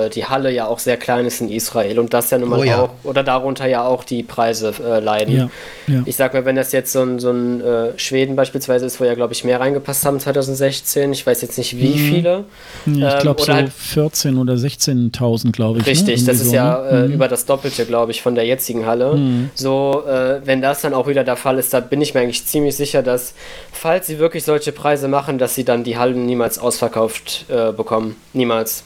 äh, 0.05 0.09
die 0.11 0.25
Halle 0.25 0.51
ja 0.51 0.67
auch 0.67 0.77
sehr 0.77 0.95
klein 0.95 1.25
ist 1.25 1.41
in 1.41 1.49
Israel 1.49 1.97
und 1.97 2.13
das 2.13 2.29
ja 2.29 2.37
nun 2.37 2.49
mal 2.49 2.59
oh, 2.59 2.63
ja. 2.63 2.81
auch, 2.83 2.89
oder 3.03 3.23
darunter 3.23 3.65
ja 3.65 3.83
auch 3.83 4.03
die 4.03 4.21
Preise 4.21 4.73
äh, 4.83 4.99
leiden. 4.99 5.35
Ja, 5.35 5.49
ja. 5.87 6.03
Ich 6.05 6.17
sag 6.17 6.35
mal, 6.35 6.45
wenn 6.45 6.55
das 6.55 6.71
jetzt 6.71 6.91
so 6.91 7.01
ein, 7.01 7.17
so 7.17 7.31
ein 7.31 7.61
äh, 7.61 7.97
Schweden 7.97 8.35
beispielsweise 8.35 8.85
ist, 8.85 8.99
wo 8.99 9.05
ja, 9.05 9.15
glaube 9.15 9.33
ich, 9.33 9.43
mehr 9.43 9.59
reingepasst 9.59 10.05
haben 10.05 10.19
2016, 10.19 11.13
ich 11.13 11.25
weiß 11.25 11.41
jetzt 11.41 11.57
nicht 11.57 11.77
wie 11.79 11.95
mhm. 11.95 11.97
viele. 11.97 12.43
Ja, 12.85 13.15
ich 13.15 13.21
glaube 13.23 13.41
ähm, 13.41 13.45
so 13.47 13.53
halt 13.53 13.73
14 13.73 14.37
oder 14.37 14.53
16.000, 14.53 15.51
glaube 15.51 15.79
ich. 15.79 15.85
Ne? 15.85 15.91
Richtig, 15.91 16.21
ne? 16.21 16.27
das 16.27 16.41
ist 16.41 16.49
so, 16.49 16.55
ja 16.55 16.79
ne? 16.79 16.89
Äh, 16.89 17.07
mhm. 17.07 17.13
über 17.13 17.27
das 17.27 17.47
Doppelte, 17.47 17.87
glaube 17.87 18.11
ich, 18.11 18.21
von 18.21 18.35
der 18.35 18.45
jetzigen 18.45 18.85
Halle. 18.85 19.15
Mhm. 19.15 19.49
So, 19.55 20.03
äh, 20.07 20.41
wenn 20.45 20.61
das 20.61 20.81
dann 20.81 20.93
auch 20.93 21.07
wieder 21.07 21.23
der 21.23 21.37
Fall 21.37 21.57
ist, 21.57 21.73
da 21.73 21.79
bin 21.79 22.01
ich 22.01 22.13
mir 22.13 22.19
eigentlich 22.19 22.45
ziemlich 22.45 22.75
sicher, 22.75 23.01
dass, 23.01 23.33
falls 23.71 24.05
sie 24.05 24.19
wirklich 24.19 24.43
solche 24.43 24.71
Preise 24.71 25.07
machen, 25.07 25.39
dass 25.39 25.55
sie 25.55 25.65
dann 25.65 25.83
die 25.83 25.97
Hallen 25.97 26.27
niemals 26.27 26.59
ausverkaufen 26.59 27.14
gekauft 27.15 27.45
äh, 27.49 27.71
bekommen. 27.71 28.15
Niemals. 28.33 28.83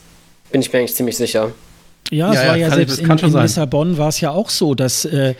Bin 0.50 0.60
ich 0.60 0.72
mir 0.72 0.80
eigentlich 0.80 0.94
ziemlich 0.94 1.16
sicher. 1.16 1.52
Ja, 2.10 2.30
es 2.32 2.42
ja, 2.42 2.48
war 2.48 2.56
ja, 2.56 2.68
ja 2.68 2.74
selbst 2.74 2.98
in, 2.98 3.08
in 3.08 3.32
Lissabon 3.32 3.96
war 3.96 4.08
es 4.08 4.20
ja 4.20 4.32
auch 4.32 4.50
so, 4.50 4.74
dass 4.74 5.04
äh, 5.04 5.34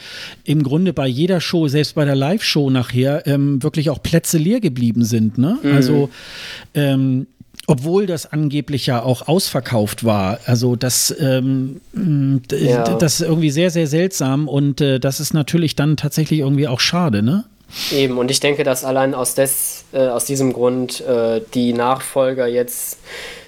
im 0.45 0.63
Grunde 0.63 0.93
bei 0.93 1.09
jeder 1.09 1.41
Show, 1.41 1.67
selbst 1.67 1.97
bei 1.97 2.05
der 2.05 2.15
Live-Show 2.15 2.71
nachher, 2.71 3.27
ähm, 3.27 3.61
wirklich 3.63 3.91
auch 3.91 4.01
Plätze 4.01 4.39
leer 4.39 4.61
geblieben 4.61 5.05
sind. 5.05 5.37
Ne? 5.37 5.59
Mhm. 5.63 5.73
Also 5.75 6.11
ähm, 6.75 7.27
obwohl 7.67 8.07
das 8.07 8.33
angeblich 8.33 8.87
ja 8.87 9.03
auch 9.03 9.27
ausverkauft 9.27 10.05
war. 10.05 10.39
Also 10.45 10.77
das, 10.77 11.15
ähm, 11.21 11.81
ja. 12.51 12.97
das 12.97 13.21
ist 13.21 13.27
irgendwie 13.27 13.51
sehr, 13.51 13.71
sehr 13.71 13.87
seltsam 13.87 14.49
und 14.49 14.81
äh, 14.81 15.01
das 15.01 15.19
ist 15.19 15.35
natürlich 15.35 15.77
dann 15.77 15.97
tatsächlich 15.97 16.41
irgendwie 16.41 16.69
auch 16.69 16.81
schade, 16.81 17.23
ne? 17.23 17.45
Eben, 17.93 18.19
und 18.19 18.31
ich 18.31 18.41
denke, 18.41 18.65
dass 18.65 18.85
allein 18.85 19.15
aus, 19.15 19.35
des, 19.35 19.85
äh, 19.93 20.09
aus 20.09 20.25
diesem 20.25 20.53
Grund 20.53 21.01
äh, 21.03 21.41
die 21.55 21.73
Nachfolger 21.73 22.47
jetzt 22.47 22.99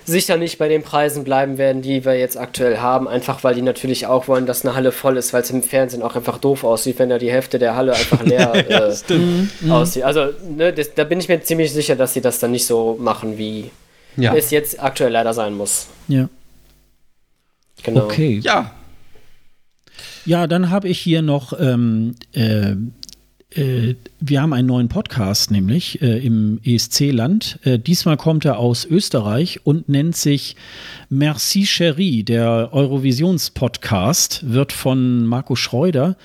sicher 0.04 0.36
nicht 0.36 0.58
bei 0.58 0.68
den 0.68 0.82
Preisen 0.82 1.24
bleiben 1.24 1.58
werden, 1.58 1.82
die 1.82 2.04
wir 2.04 2.18
jetzt 2.18 2.36
aktuell 2.36 2.78
haben, 2.78 3.06
einfach 3.08 3.44
weil 3.44 3.54
die 3.54 3.62
natürlich 3.62 4.06
auch 4.06 4.28
wollen, 4.28 4.46
dass 4.46 4.64
eine 4.64 4.74
Halle 4.74 4.92
voll 4.92 5.16
ist, 5.16 5.32
weil 5.32 5.42
es 5.42 5.50
im 5.50 5.62
Fernsehen 5.62 6.02
auch 6.02 6.16
einfach 6.16 6.38
doof 6.38 6.64
aussieht, 6.64 6.98
wenn 6.98 7.08
da 7.08 7.18
die 7.18 7.30
Hälfte 7.30 7.58
der 7.58 7.76
Halle 7.76 7.92
einfach 7.92 8.22
leer 8.24 8.52
äh, 8.54 9.14
mhm. 9.14 9.50
aussieht. 9.70 10.02
Also 10.02 10.28
ne, 10.48 10.72
das, 10.72 10.94
da 10.94 11.04
bin 11.04 11.20
ich 11.20 11.28
mir 11.28 11.40
ziemlich 11.42 11.72
sicher, 11.72 11.96
dass 11.96 12.14
sie 12.14 12.20
das 12.20 12.38
dann 12.38 12.50
nicht 12.50 12.66
so 12.66 12.96
machen, 13.00 13.38
wie 13.38 13.70
ja. 14.16 14.34
es 14.34 14.50
jetzt 14.50 14.82
aktuell 14.82 15.12
leider 15.12 15.34
sein 15.34 15.54
muss. 15.54 15.86
Ja. 16.08 16.28
Genau. 17.82 18.04
Okay. 18.04 18.40
Ja. 18.42 18.72
Ja, 20.24 20.46
dann 20.46 20.70
habe 20.70 20.88
ich 20.88 21.00
hier 21.00 21.20
noch 21.20 21.52
ähm, 21.58 22.14
äh, 22.32 22.70
äh, 22.70 22.76
wir 23.54 24.40
haben 24.40 24.52
einen 24.52 24.68
neuen 24.68 24.88
Podcast, 24.88 25.50
nämlich 25.50 26.00
äh, 26.00 26.24
im 26.24 26.60
ESC-Land. 26.64 27.58
Äh, 27.64 27.78
diesmal 27.78 28.16
kommt 28.16 28.44
er 28.44 28.58
aus 28.58 28.84
Österreich 28.84 29.60
und 29.64 29.88
nennt 29.88 30.16
sich 30.16 30.56
Merci 31.10 31.64
Cherie. 31.66 32.24
Der 32.24 32.70
Eurovisions-Podcast 32.72 34.52
wird 34.52 34.72
von 34.72 35.26
Marco 35.26 35.56
Schreuder 35.56 36.16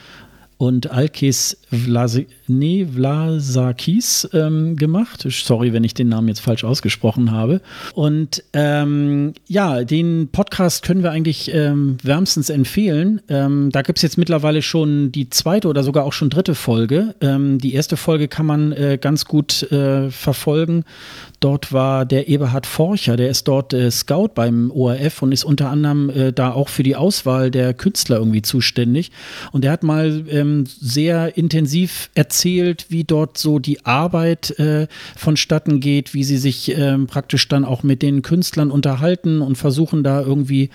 und 0.58 0.90
Alkis 0.92 1.58
Vlas 1.70 2.20
nee, 2.48 2.86
Vlasakis 2.86 4.28
ähm, 4.34 4.76
gemacht. 4.76 5.26
Sorry, 5.30 5.74
wenn 5.74 5.84
ich 5.84 5.94
den 5.94 6.10
Namen 6.10 6.28
jetzt 6.28 6.40
falsch 6.40 6.64
ausgesprochen 6.64 7.32
habe. 7.32 7.62
Und 7.94 8.44
ähm, 8.54 9.34
ja, 9.48 9.84
den 9.84 10.30
Podcast 10.32 10.84
können 10.84 11.04
wir 11.04 11.12
eigentlich 11.12 11.54
ähm, 11.54 11.98
wärmstens 12.02 12.50
empfehlen. 12.50 13.22
Ähm, 13.28 13.70
da 13.72 13.82
gibt 13.82 14.00
es 14.00 14.04
jetzt 14.04 14.18
mittlerweile 14.18 14.62
schon 14.62 15.12
die 15.12 15.30
zweite 15.30 15.68
oder 15.68 15.84
sogar 15.84 16.06
auch 16.06 16.14
schon 16.14 16.30
dritte 16.30 16.56
Folge. 16.56 17.16
Ähm, 17.22 17.60
die 17.60 17.74
erste 17.74 17.98
Folge 17.98 18.28
kann 18.28 18.46
man 18.46 18.72
äh, 18.72 18.98
ganz 19.00 19.26
gut 19.26 19.70
äh, 19.72 20.10
verfolgen. 20.10 20.84
Dort 21.40 21.72
war 21.72 22.06
der 22.06 22.30
Eberhard 22.30 22.66
Forcher, 22.66 23.16
der 23.16 23.30
ist 23.30 23.48
dort 23.48 23.74
äh, 23.74 23.92
Scout 23.92 24.30
beim 24.34 24.72
ORF 24.72 25.22
und 25.22 25.32
ist 25.32 25.44
unter 25.44 25.70
anderem 25.70 26.10
äh, 26.10 26.34
da 26.34 26.52
auch 26.52 26.70
für 26.70 26.84
die 26.84 26.96
Auswahl 26.96 27.52
der 27.52 27.74
Künstler 27.74 28.18
irgendwie 28.18 28.42
zuständig. 28.42 29.12
Und 29.52 29.64
er 29.64 29.72
hat 29.72 29.84
mal 29.84 30.24
ähm, 30.30 30.66
sehr 30.66 31.38
intensiv 31.38 32.10
erzählt, 32.16 32.37
wie 32.90 33.04
dort 33.04 33.38
so 33.38 33.60
die 33.60 33.86
Arbeit 33.86 34.58
äh, 34.60 34.88
vonstatten 35.16 35.80
geht, 35.80 36.14
wie 36.14 36.24
sie 36.24 36.38
sich 36.38 36.76
ähm, 36.78 37.08
praktisch 37.08 37.48
dann 37.48 37.66
auch 37.66 37.84
mit 37.84 38.02
den 38.02 38.22
Künstlern 38.22 38.72
unterhalten 38.72 39.42
und 39.42 39.58
versuchen 39.58 40.04
da 40.04 40.22
irgendwie 40.22 40.70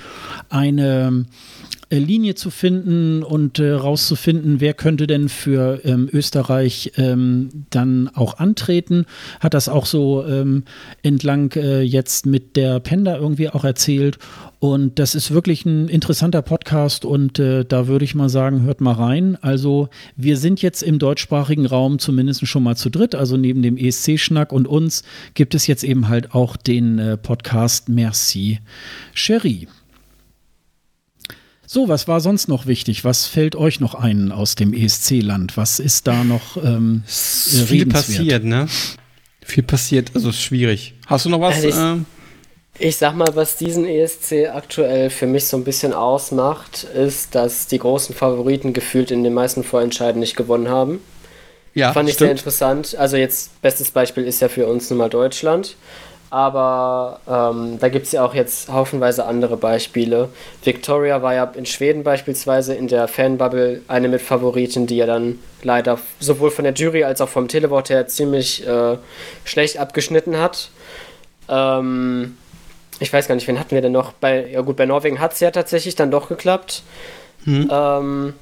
eine 0.49 1.25
äh, 1.25 1.82
Linie 1.99 2.35
zu 2.35 2.51
finden 2.51 3.23
und 3.23 3.59
äh, 3.59 3.73
rauszufinden, 3.73 4.61
wer 4.61 4.75
könnte 4.75 5.07
denn 5.07 5.29
für 5.29 5.81
ähm, 5.85 6.09
Österreich 6.13 6.93
ähm, 6.97 7.51
dann 7.71 8.09
auch 8.15 8.39
antreten. 8.39 9.07
Hat 9.41 9.55
das 9.55 9.69
auch 9.69 9.87
so 9.87 10.25
ähm, 10.27 10.65
entlang 11.03 11.53
äh, 11.53 11.83
jetzt 11.83 12.27
mit 12.27 12.57
der 12.57 12.81
Penda 12.81 13.17
irgendwie 13.17 13.49
auch 13.49 13.65
erzählt. 13.65 14.19
Und 14.63 15.01
das 15.01 15.17
ist 15.17 15.33
wirklich 15.33 15.67
ein 15.67 15.89
interessanter 15.89 16.41
Podcast 16.41 17.05
und 17.05 17.41
äh, 17.41 17.65
da 17.65 17.89
würde 17.89 18.05
ich 18.05 18.15
mal 18.15 18.29
sagen, 18.29 18.63
hört 18.63 18.81
mal 18.81 18.93
rein. 18.93 19.37
Also 19.43 19.89
wir 20.15 20.37
sind 20.37 20.63
jetzt 20.63 20.85
im 20.85 21.01
deutschsprachigen 21.01 21.67
Raum 21.67 21.99
zumindest 21.99 22.47
schon 22.47 22.63
mal 22.63 22.77
zu 22.77 22.89
dritt. 22.89 23.17
Also 23.17 23.37
neben 23.37 23.63
dem 23.63 23.77
ESC-Schnack 23.77 24.53
und 24.53 24.69
uns 24.69 25.03
gibt 25.35 25.57
es 25.57 25.67
jetzt 25.67 25.83
eben 25.83 26.09
halt 26.09 26.33
auch 26.33 26.57
den 26.57 27.01
äh, 27.01 27.17
Podcast 27.17 27.89
Merci 27.89 28.61
Cherie. 29.15 29.67
So, 31.73 31.89
was 31.89 32.07
war 32.07 32.21
sonst 32.21 32.49
noch 32.49 32.67
wichtig? 32.67 33.03
Was 33.03 33.25
fällt 33.25 33.57
euch 33.57 33.81
noch 33.81 33.95
ein 33.95 34.31
aus 34.31 34.57
dem 34.57 34.75
ESC-Land? 34.75 35.57
Was 35.57 35.79
ist 35.79 36.07
da 36.07 36.23
noch 36.23 36.59
ähm, 36.63 37.03
viel 37.07 37.87
passiert, 37.87 38.45
ne? 38.45 38.67
Viel 39.41 39.63
passiert, 39.63 40.11
also 40.13 40.29
ist 40.29 40.43
schwierig. 40.43 40.93
Hast 41.07 41.25
du 41.25 41.31
noch 41.31 41.41
was? 41.41 41.65
Ich, 41.65 41.75
äh? 41.75 41.97
ich 42.79 42.99
sag 42.99 43.17
mal, 43.17 43.35
was 43.37 43.57
diesen 43.57 43.87
ESC 43.87 44.51
aktuell 44.53 45.09
für 45.09 45.27
mich 45.27 45.47
so 45.47 45.57
ein 45.57 45.65
bisschen 45.65 45.95
ausmacht, 45.95 46.85
ist, 46.85 47.35
dass 47.35 47.69
die 47.69 47.79
großen 47.79 48.15
Favoriten 48.15 48.75
gefühlt 48.75 49.11
in 49.11 49.25
den 49.25 49.33
meisten 49.33 49.65
Vorentscheiden 49.65 50.21
nicht 50.21 50.37
gewonnen 50.37 50.69
haben. 50.69 51.01
Ja, 51.73 51.95
Fand 51.95 52.07
ich 52.07 52.17
stimmt. 52.17 52.27
sehr 52.27 52.33
interessant. 52.33 52.97
Also 52.99 53.17
jetzt, 53.17 53.63
bestes 53.63 53.91
Beispiel 53.91 54.25
ist 54.25 54.43
ja 54.43 54.51
für 54.51 54.67
uns 54.67 54.91
nun 54.91 54.99
mal 54.99 55.09
Deutschland. 55.09 55.77
Aber 56.33 57.21
ähm, 57.29 57.79
da 57.79 57.91
gibt 57.91 58.07
es 58.07 58.13
ja 58.13 58.25
auch 58.25 58.33
jetzt 58.33 58.73
haufenweise 58.73 59.27
andere 59.27 59.59
Beispiele. 59.59 60.31
Victoria 60.65 61.21
war 61.21 61.35
ja 61.35 61.45
in 61.45 61.67
Schweden 61.67 62.05
beispielsweise 62.05 62.75
in 62.75 62.89
der 62.89 63.07
Fanbubble 63.07 63.83
eine 63.87 64.09
mit 64.09 64.23
Favoriten, 64.23 64.87
die 64.87 64.97
ja 64.97 65.05
dann 65.05 65.41
leider 65.63 65.99
sowohl 66.21 66.51
von 66.51 66.65
der 66.65 66.73
Jury 66.73 67.05
als 67.05 67.21
auch 67.21 67.29
vom 67.29 67.49
Televort 67.49 67.91
her 67.91 68.07
ziemlich 68.07 68.67
äh, 68.67 68.97
schlecht 69.45 69.77
abgeschnitten 69.77 70.39
hat. 70.39 70.71
Ähm, 71.51 72.39
ich 72.99 73.13
weiß 73.13 73.29
gar 73.29 73.35
nicht, 73.35 73.47
wen 73.47 73.61
hatten 73.61 73.73
wir 73.73 73.83
denn 73.83 73.93
noch? 73.93 74.13
Bei, 74.15 74.49
ja 74.49 74.63
gut, 74.63 74.79
bei 74.79 74.87
Norwegen 74.87 75.21
hat 75.21 75.35
es 75.35 75.41
ja 75.41 75.51
tatsächlich 75.51 75.97
dann 75.97 76.11
doch 76.11 76.31
geklappt. 76.31 76.83
Hm. 77.45 77.69
Ähm, 77.71 78.35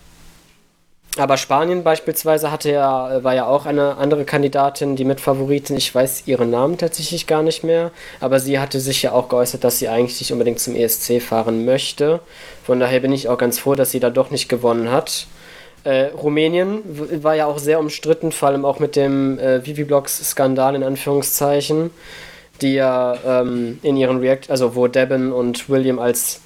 aber 1.16 1.36
Spanien 1.36 1.82
beispielsweise 1.82 2.52
hatte 2.52 2.70
ja, 2.70 3.24
war 3.24 3.34
ja 3.34 3.46
auch 3.46 3.66
eine 3.66 3.96
andere 3.96 4.24
Kandidatin, 4.24 4.94
die 4.94 5.04
mit 5.04 5.20
Favoriten, 5.20 5.76
ich 5.76 5.92
weiß 5.92 6.24
ihren 6.26 6.50
Namen 6.50 6.78
tatsächlich 6.78 7.26
gar 7.26 7.42
nicht 7.42 7.64
mehr, 7.64 7.90
aber 8.20 8.38
sie 8.38 8.60
hatte 8.60 8.78
sich 8.78 9.02
ja 9.02 9.12
auch 9.12 9.28
geäußert, 9.28 9.64
dass 9.64 9.80
sie 9.80 9.88
eigentlich 9.88 10.20
nicht 10.20 10.32
unbedingt 10.32 10.60
zum 10.60 10.76
ESC 10.76 11.20
fahren 11.20 11.64
möchte. 11.64 12.20
Von 12.64 12.78
daher 12.78 13.00
bin 13.00 13.12
ich 13.12 13.28
auch 13.28 13.38
ganz 13.38 13.58
froh, 13.58 13.74
dass 13.74 13.90
sie 13.90 13.98
da 13.98 14.10
doch 14.10 14.30
nicht 14.30 14.48
gewonnen 14.48 14.92
hat. 14.92 15.26
Äh, 15.82 16.06
Rumänien 16.08 16.82
war 17.22 17.34
ja 17.34 17.46
auch 17.46 17.58
sehr 17.58 17.80
umstritten, 17.80 18.30
vor 18.30 18.50
allem 18.50 18.64
auch 18.64 18.78
mit 18.78 18.94
dem 18.94 19.38
äh, 19.38 19.66
Vivi-Blocks-Skandal 19.66 20.76
in 20.76 20.84
Anführungszeichen, 20.84 21.90
die 22.60 22.74
ja 22.74 23.16
ähm, 23.26 23.80
in 23.82 23.96
ihren 23.96 24.18
React, 24.18 24.50
also 24.50 24.76
wo 24.76 24.86
Devin 24.86 25.32
und 25.32 25.68
William 25.68 25.98
als 25.98 26.40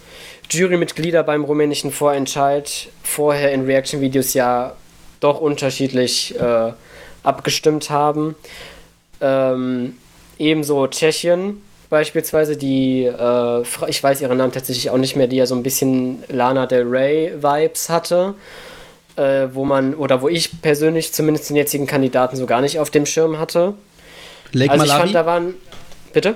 Jurymitglieder 0.51 1.23
beim 1.23 1.45
rumänischen 1.45 1.91
Vorentscheid 1.91 2.89
vorher 3.03 3.53
in 3.53 3.65
Reaction-Videos 3.65 4.35
ja 4.35 4.75
doch 5.21 5.41
unterschiedlich 5.41 6.39
äh, 6.39 6.73
abgestimmt 7.23 7.91
haben. 7.91 8.35
Ähm, 9.21 9.97
ebenso 10.39 10.87
Tschechien 10.87 11.63
beispielsweise, 11.89 12.57
die, 12.57 13.05
äh, 13.05 13.63
ich 13.89 14.03
weiß 14.03 14.21
ihren 14.21 14.37
Namen 14.37 14.53
tatsächlich 14.53 14.91
auch 14.91 14.97
nicht 14.97 15.17
mehr, 15.17 15.29
die 15.29 15.37
ja 15.37 15.47
so 15.47 15.55
ein 15.55 15.63
bisschen 15.63 16.25
Lana 16.29 16.67
Del 16.67 16.87
Rey-Vibes 16.87 17.89
hatte. 17.89 18.35
Äh, 19.17 19.55
wo 19.55 19.65
man, 19.65 19.95
oder 19.95 20.23
wo 20.23 20.29
ich 20.29 20.61
persönlich 20.61 21.13
zumindest 21.13 21.49
den 21.49 21.55
jetzigen 21.55 21.87
Kandidaten 21.87 22.35
so 22.35 22.47
gar 22.47 22.61
nicht 22.61 22.81
auf 22.81 22.91
dem 22.91 23.07
Schirm 23.07 23.39
hatte. 23.39 23.75
Lake 24.51 24.73
also 24.73 24.85
ich 24.85 24.91
Malawi? 24.91 25.03
fand, 25.05 25.15
da 25.15 25.27
waren. 25.27 25.55
Bitte? 26.13 26.35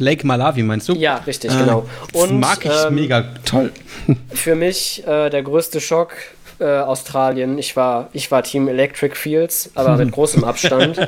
Lake 0.00 0.26
Malawi, 0.26 0.62
meinst 0.62 0.88
du? 0.88 0.94
Ja, 0.94 1.16
richtig, 1.26 1.52
äh, 1.52 1.58
genau. 1.58 1.86
Und, 2.14 2.40
mag 2.40 2.64
ich 2.64 2.72
ähm, 2.86 2.94
mega 2.94 3.24
toll. 3.44 3.70
für 4.32 4.54
mich 4.54 5.06
äh, 5.06 5.28
der 5.28 5.42
größte 5.42 5.80
Schock 5.80 6.14
äh, 6.58 6.64
Australien. 6.64 7.58
Ich 7.58 7.76
war, 7.76 8.08
ich 8.12 8.30
war 8.30 8.42
Team 8.42 8.66
Electric 8.66 9.14
Fields, 9.14 9.70
aber 9.74 9.96
mit 9.96 10.10
großem 10.12 10.42
Abstand. 10.42 11.06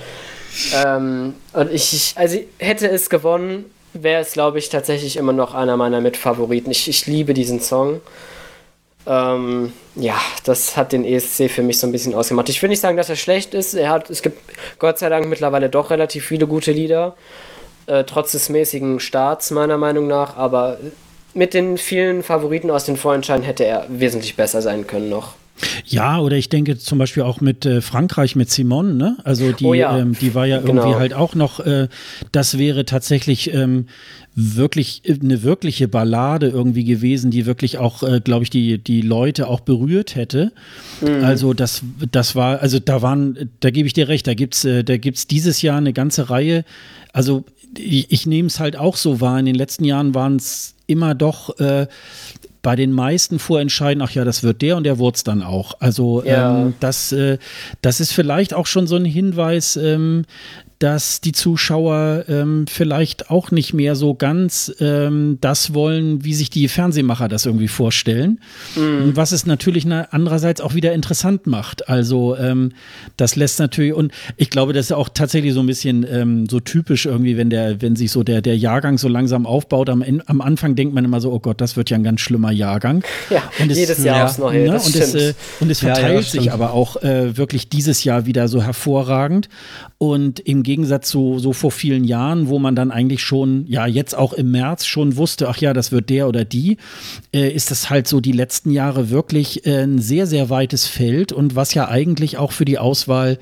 ähm, 0.84 1.34
und 1.54 1.72
ich, 1.72 2.12
also 2.16 2.38
hätte 2.58 2.86
es 2.88 3.08
gewonnen, 3.08 3.64
wäre 3.94 4.20
es, 4.20 4.32
glaube 4.32 4.58
ich, 4.58 4.68
tatsächlich 4.68 5.16
immer 5.16 5.32
noch 5.32 5.54
einer 5.54 5.76
meiner 5.78 6.02
Mitfavoriten. 6.02 6.70
Ich, 6.70 6.86
ich 6.88 7.06
liebe 7.06 7.32
diesen 7.32 7.60
Song. 7.60 8.00
Ähm, 9.06 9.72
ja, 9.96 10.20
das 10.44 10.76
hat 10.76 10.92
den 10.92 11.04
ESC 11.04 11.50
für 11.50 11.62
mich 11.62 11.78
so 11.78 11.86
ein 11.86 11.92
bisschen 11.92 12.14
ausgemacht. 12.14 12.50
Ich 12.50 12.60
will 12.62 12.68
nicht 12.68 12.80
sagen, 12.80 12.98
dass 12.98 13.08
er 13.08 13.16
schlecht 13.16 13.54
ist. 13.54 13.72
Er 13.74 13.88
hat, 13.88 14.10
es 14.10 14.20
gibt 14.20 14.38
Gott 14.78 14.98
sei 14.98 15.08
Dank 15.08 15.28
mittlerweile 15.28 15.70
doch 15.70 15.90
relativ 15.90 16.26
viele 16.26 16.46
gute 16.46 16.72
Lieder 16.72 17.16
äh, 17.86 18.04
trotz 18.04 18.32
des 18.32 18.48
mäßigen 18.48 19.00
Starts 19.00 19.50
meiner 19.50 19.78
Meinung 19.78 20.06
nach, 20.06 20.36
aber 20.36 20.78
mit 21.34 21.54
den 21.54 21.78
vielen 21.78 22.22
Favoriten 22.22 22.70
aus 22.70 22.84
den 22.84 22.96
Vorentscheiden 22.96 23.44
hätte 23.44 23.64
er 23.64 23.86
wesentlich 23.88 24.36
besser 24.36 24.62
sein 24.62 24.86
können 24.86 25.08
noch. 25.08 25.34
Ja, 25.84 26.18
oder 26.18 26.36
ich 26.36 26.48
denke 26.48 26.78
zum 26.78 26.98
Beispiel 26.98 27.22
auch 27.22 27.40
mit 27.40 27.66
äh, 27.66 27.80
Frankreich, 27.80 28.36
mit 28.36 28.50
Simone, 28.50 28.94
ne? 28.94 29.16
Also 29.22 29.52
die, 29.52 29.64
oh 29.64 29.74
ja. 29.74 29.98
ähm, 29.98 30.16
die 30.18 30.34
war 30.34 30.46
ja 30.46 30.56
irgendwie 30.56 30.86
genau. 30.86 30.98
halt 30.98 31.14
auch 31.14 31.34
noch, 31.34 31.60
äh, 31.60 31.88
das 32.32 32.58
wäre 32.58 32.84
tatsächlich 32.84 33.52
ähm, 33.52 33.86
wirklich 34.34 35.02
äh, 35.04 35.18
eine 35.20 35.42
wirkliche 35.42 35.88
Ballade 35.88 36.48
irgendwie 36.48 36.84
gewesen, 36.84 37.30
die 37.30 37.46
wirklich 37.46 37.78
auch, 37.78 38.02
äh, 38.02 38.20
glaube 38.20 38.44
ich, 38.44 38.50
die, 38.50 38.78
die 38.78 39.02
Leute 39.02 39.46
auch 39.46 39.60
berührt 39.60 40.16
hätte. 40.16 40.52
Mhm. 41.00 41.22
Also 41.22 41.54
das, 41.54 41.82
das 42.10 42.34
war, 42.34 42.60
also 42.60 42.78
da 42.78 43.02
waren, 43.02 43.50
da 43.60 43.70
gebe 43.70 43.86
ich 43.86 43.92
dir 43.92 44.08
recht, 44.08 44.26
da 44.26 44.34
gibt's, 44.34 44.64
äh, 44.64 44.82
da 44.82 44.96
gibt's 44.96 45.26
dieses 45.26 45.62
Jahr 45.62 45.78
eine 45.78 45.92
ganze 45.92 46.30
Reihe. 46.30 46.64
Also 47.12 47.44
ich, 47.76 48.10
ich 48.10 48.26
nehme 48.26 48.48
es 48.48 48.60
halt 48.60 48.76
auch 48.76 48.96
so 48.96 49.20
wahr. 49.20 49.38
In 49.38 49.46
den 49.46 49.54
letzten 49.54 49.84
Jahren 49.84 50.14
waren 50.14 50.36
es 50.36 50.74
immer 50.86 51.14
doch 51.14 51.58
äh, 51.58 51.86
bei 52.62 52.76
den 52.76 52.92
meisten 52.92 53.38
vorentscheiden, 53.38 54.02
ach 54.02 54.12
ja, 54.12 54.24
das 54.24 54.42
wird 54.42 54.62
der 54.62 54.76
und 54.76 54.84
der 54.84 54.98
wurde 54.98 55.16
es 55.16 55.24
dann 55.24 55.42
auch. 55.42 55.74
Also 55.80 56.22
ja. 56.24 56.62
ähm, 56.62 56.74
das, 56.80 57.12
äh, 57.12 57.38
das 57.82 58.00
ist 58.00 58.12
vielleicht 58.12 58.54
auch 58.54 58.66
schon 58.66 58.86
so 58.86 58.96
ein 58.96 59.04
Hinweis, 59.04 59.76
ähm, 59.76 60.24
dass 60.82 61.20
die 61.20 61.30
Zuschauer 61.30 62.24
ähm, 62.28 62.64
vielleicht 62.68 63.30
auch 63.30 63.52
nicht 63.52 63.72
mehr 63.72 63.94
so 63.94 64.14
ganz 64.14 64.74
ähm, 64.80 65.38
das 65.40 65.74
wollen, 65.74 66.24
wie 66.24 66.34
sich 66.34 66.50
die 66.50 66.66
Fernsehmacher 66.66 67.28
das 67.28 67.46
irgendwie 67.46 67.68
vorstellen. 67.68 68.40
Mhm. 68.74 69.14
Was 69.14 69.30
es 69.30 69.46
natürlich 69.46 69.86
andererseits 69.86 70.60
auch 70.60 70.74
wieder 70.74 70.92
interessant 70.92 71.46
macht. 71.46 71.88
Also 71.88 72.36
ähm, 72.36 72.72
das 73.16 73.36
lässt 73.36 73.60
natürlich, 73.60 73.94
und 73.94 74.10
ich 74.36 74.50
glaube, 74.50 74.72
das 74.72 74.86
ist 74.86 74.92
auch 74.92 75.08
tatsächlich 75.08 75.54
so 75.54 75.60
ein 75.60 75.66
bisschen 75.66 76.04
ähm, 76.10 76.46
so 76.50 76.58
typisch 76.58 77.06
irgendwie, 77.06 77.36
wenn 77.36 77.48
der, 77.48 77.80
wenn 77.80 77.94
sich 77.94 78.10
so 78.10 78.24
der, 78.24 78.42
der 78.42 78.58
Jahrgang 78.58 78.98
so 78.98 79.06
langsam 79.06 79.46
aufbaut. 79.46 79.88
Am, 79.88 80.02
am 80.26 80.40
Anfang 80.40 80.74
denkt 80.74 80.94
man 80.94 81.04
immer 81.04 81.20
so, 81.20 81.30
oh 81.30 81.38
Gott, 81.38 81.60
das 81.60 81.76
wird 81.76 81.90
ja 81.90 81.96
ein 81.96 82.02
ganz 82.02 82.20
schlimmer 82.20 82.50
Jahrgang. 82.50 83.04
Ja, 83.30 83.42
und 83.60 83.70
es, 83.70 83.78
jedes 83.78 84.04
Jahr 84.04 84.18
ja, 84.18 84.24
aufs 84.26 84.36
Neue. 84.36 84.68
Ne? 84.68 84.74
Und, 84.74 84.94
es, 84.94 85.14
äh, 85.14 85.32
und, 85.60 85.70
es, 85.70 85.78
verteilt 85.78 86.08
ja, 86.08 86.14
ja, 86.14 86.22
sich 86.22 86.52
aber 86.52 86.72
auch 86.72 86.96
äh, 87.02 87.36
wirklich 87.36 87.70
dieses 87.70 88.04
Jahr 88.04 88.26
wieder 88.26 88.48
so 88.48 88.62
hervorragend. 88.62 89.48
Und 89.96 90.40
im 90.40 90.64
Gegensatz 90.72 91.10
zu 91.10 91.38
so 91.38 91.52
vor 91.52 91.70
vielen 91.70 92.04
Jahren, 92.04 92.48
wo 92.48 92.58
man 92.58 92.74
dann 92.74 92.90
eigentlich 92.90 93.22
schon, 93.22 93.66
ja, 93.66 93.86
jetzt 93.86 94.16
auch 94.16 94.32
im 94.32 94.50
März 94.52 94.86
schon 94.86 95.18
wusste, 95.18 95.50
ach 95.50 95.58
ja, 95.58 95.74
das 95.74 95.92
wird 95.92 96.08
der 96.08 96.28
oder 96.28 96.46
die, 96.46 96.78
äh, 97.34 97.50
ist 97.50 97.70
das 97.70 97.90
halt 97.90 98.08
so 98.08 98.22
die 98.22 98.32
letzten 98.32 98.70
Jahre 98.70 99.10
wirklich 99.10 99.66
äh, 99.66 99.82
ein 99.82 99.98
sehr, 99.98 100.26
sehr 100.26 100.48
weites 100.48 100.86
Feld 100.86 101.30
und 101.30 101.56
was 101.56 101.74
ja 101.74 101.88
eigentlich 101.88 102.38
auch 102.38 102.52
für 102.52 102.64
die 102.64 102.78
Auswahl 102.78 103.38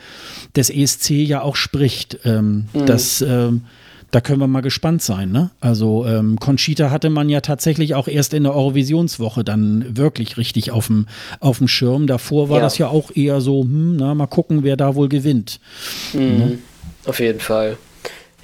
des 0.56 0.70
ESC 0.70 1.10
ja 1.10 1.42
auch 1.42 1.54
spricht. 1.54 2.18
Ähm, 2.24 2.66
mhm. 2.72 2.86
dass 2.86 3.22
ähm, 3.22 3.62
da 4.10 4.20
können 4.20 4.40
wir 4.40 4.48
mal 4.48 4.60
gespannt 4.60 5.02
sein. 5.02 5.30
Ne? 5.30 5.50
Also 5.60 6.04
ähm, 6.04 6.38
Conchita 6.38 6.90
hatte 6.90 7.10
man 7.10 7.28
ja 7.28 7.40
tatsächlich 7.40 7.94
auch 7.94 8.08
erst 8.08 8.34
in 8.34 8.42
der 8.42 8.54
Eurovisionswoche 8.54 9.44
dann 9.44 9.96
wirklich 9.96 10.36
richtig 10.36 10.72
auf 10.72 10.88
dem, 10.88 11.06
auf 11.38 11.58
dem 11.58 11.68
Schirm. 11.68 12.06
Davor 12.06 12.48
war 12.48 12.56
ja. 12.56 12.62
das 12.62 12.78
ja 12.78 12.88
auch 12.88 13.14
eher 13.14 13.40
so, 13.40 13.62
hm, 13.62 13.96
na, 13.96 14.14
mal 14.14 14.26
gucken, 14.26 14.64
wer 14.64 14.76
da 14.76 14.94
wohl 14.96 15.08
gewinnt. 15.08 15.60
Mhm. 16.12 16.58
Auf 17.06 17.20
jeden 17.20 17.40
Fall. 17.40 17.76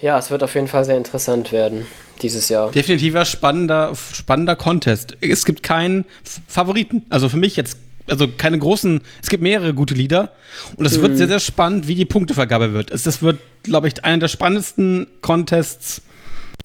Ja, 0.01 0.19
es 0.19 0.31
wird 0.31 0.43
auf 0.43 0.55
jeden 0.55 0.69
Fall 0.69 0.85
sehr 0.85 0.97
interessant 0.97 1.53
werden 1.53 1.87
dieses 2.23 2.49
Jahr. 2.49 2.70
Definitiver 2.70 3.24
spannender, 3.24 3.93
spannender 4.12 4.57
Contest. 4.57 5.16
Es 5.20 5.45
gibt 5.45 5.62
keinen 5.62 6.05
Favoriten. 6.49 7.05
Also 7.11 7.28
für 7.28 7.37
mich 7.37 7.57
jetzt 7.57 7.78
also 8.09 8.28
keine 8.28 8.59
großen, 8.59 9.01
es 9.23 9.28
gibt 9.28 9.43
mehrere 9.43 9.74
gute 9.74 9.95
Lieder 9.95 10.33
und 10.77 10.87
es 10.87 10.97
mhm. 10.97 11.03
wird 11.03 11.16
sehr, 11.16 11.28
sehr 11.28 11.41
spannend, 11.41 11.89
wie 11.89 11.95
die 11.95 12.05
Punktevergabe 12.05 12.73
wird. 12.73 12.91
Es, 12.91 13.03
das 13.03 13.23
wird, 13.23 13.41
glaube 13.65 13.89
ich, 13.89 14.05
einer 14.05 14.19
der 14.19 14.28
spannendsten 14.28 15.09
Contests 15.23 16.03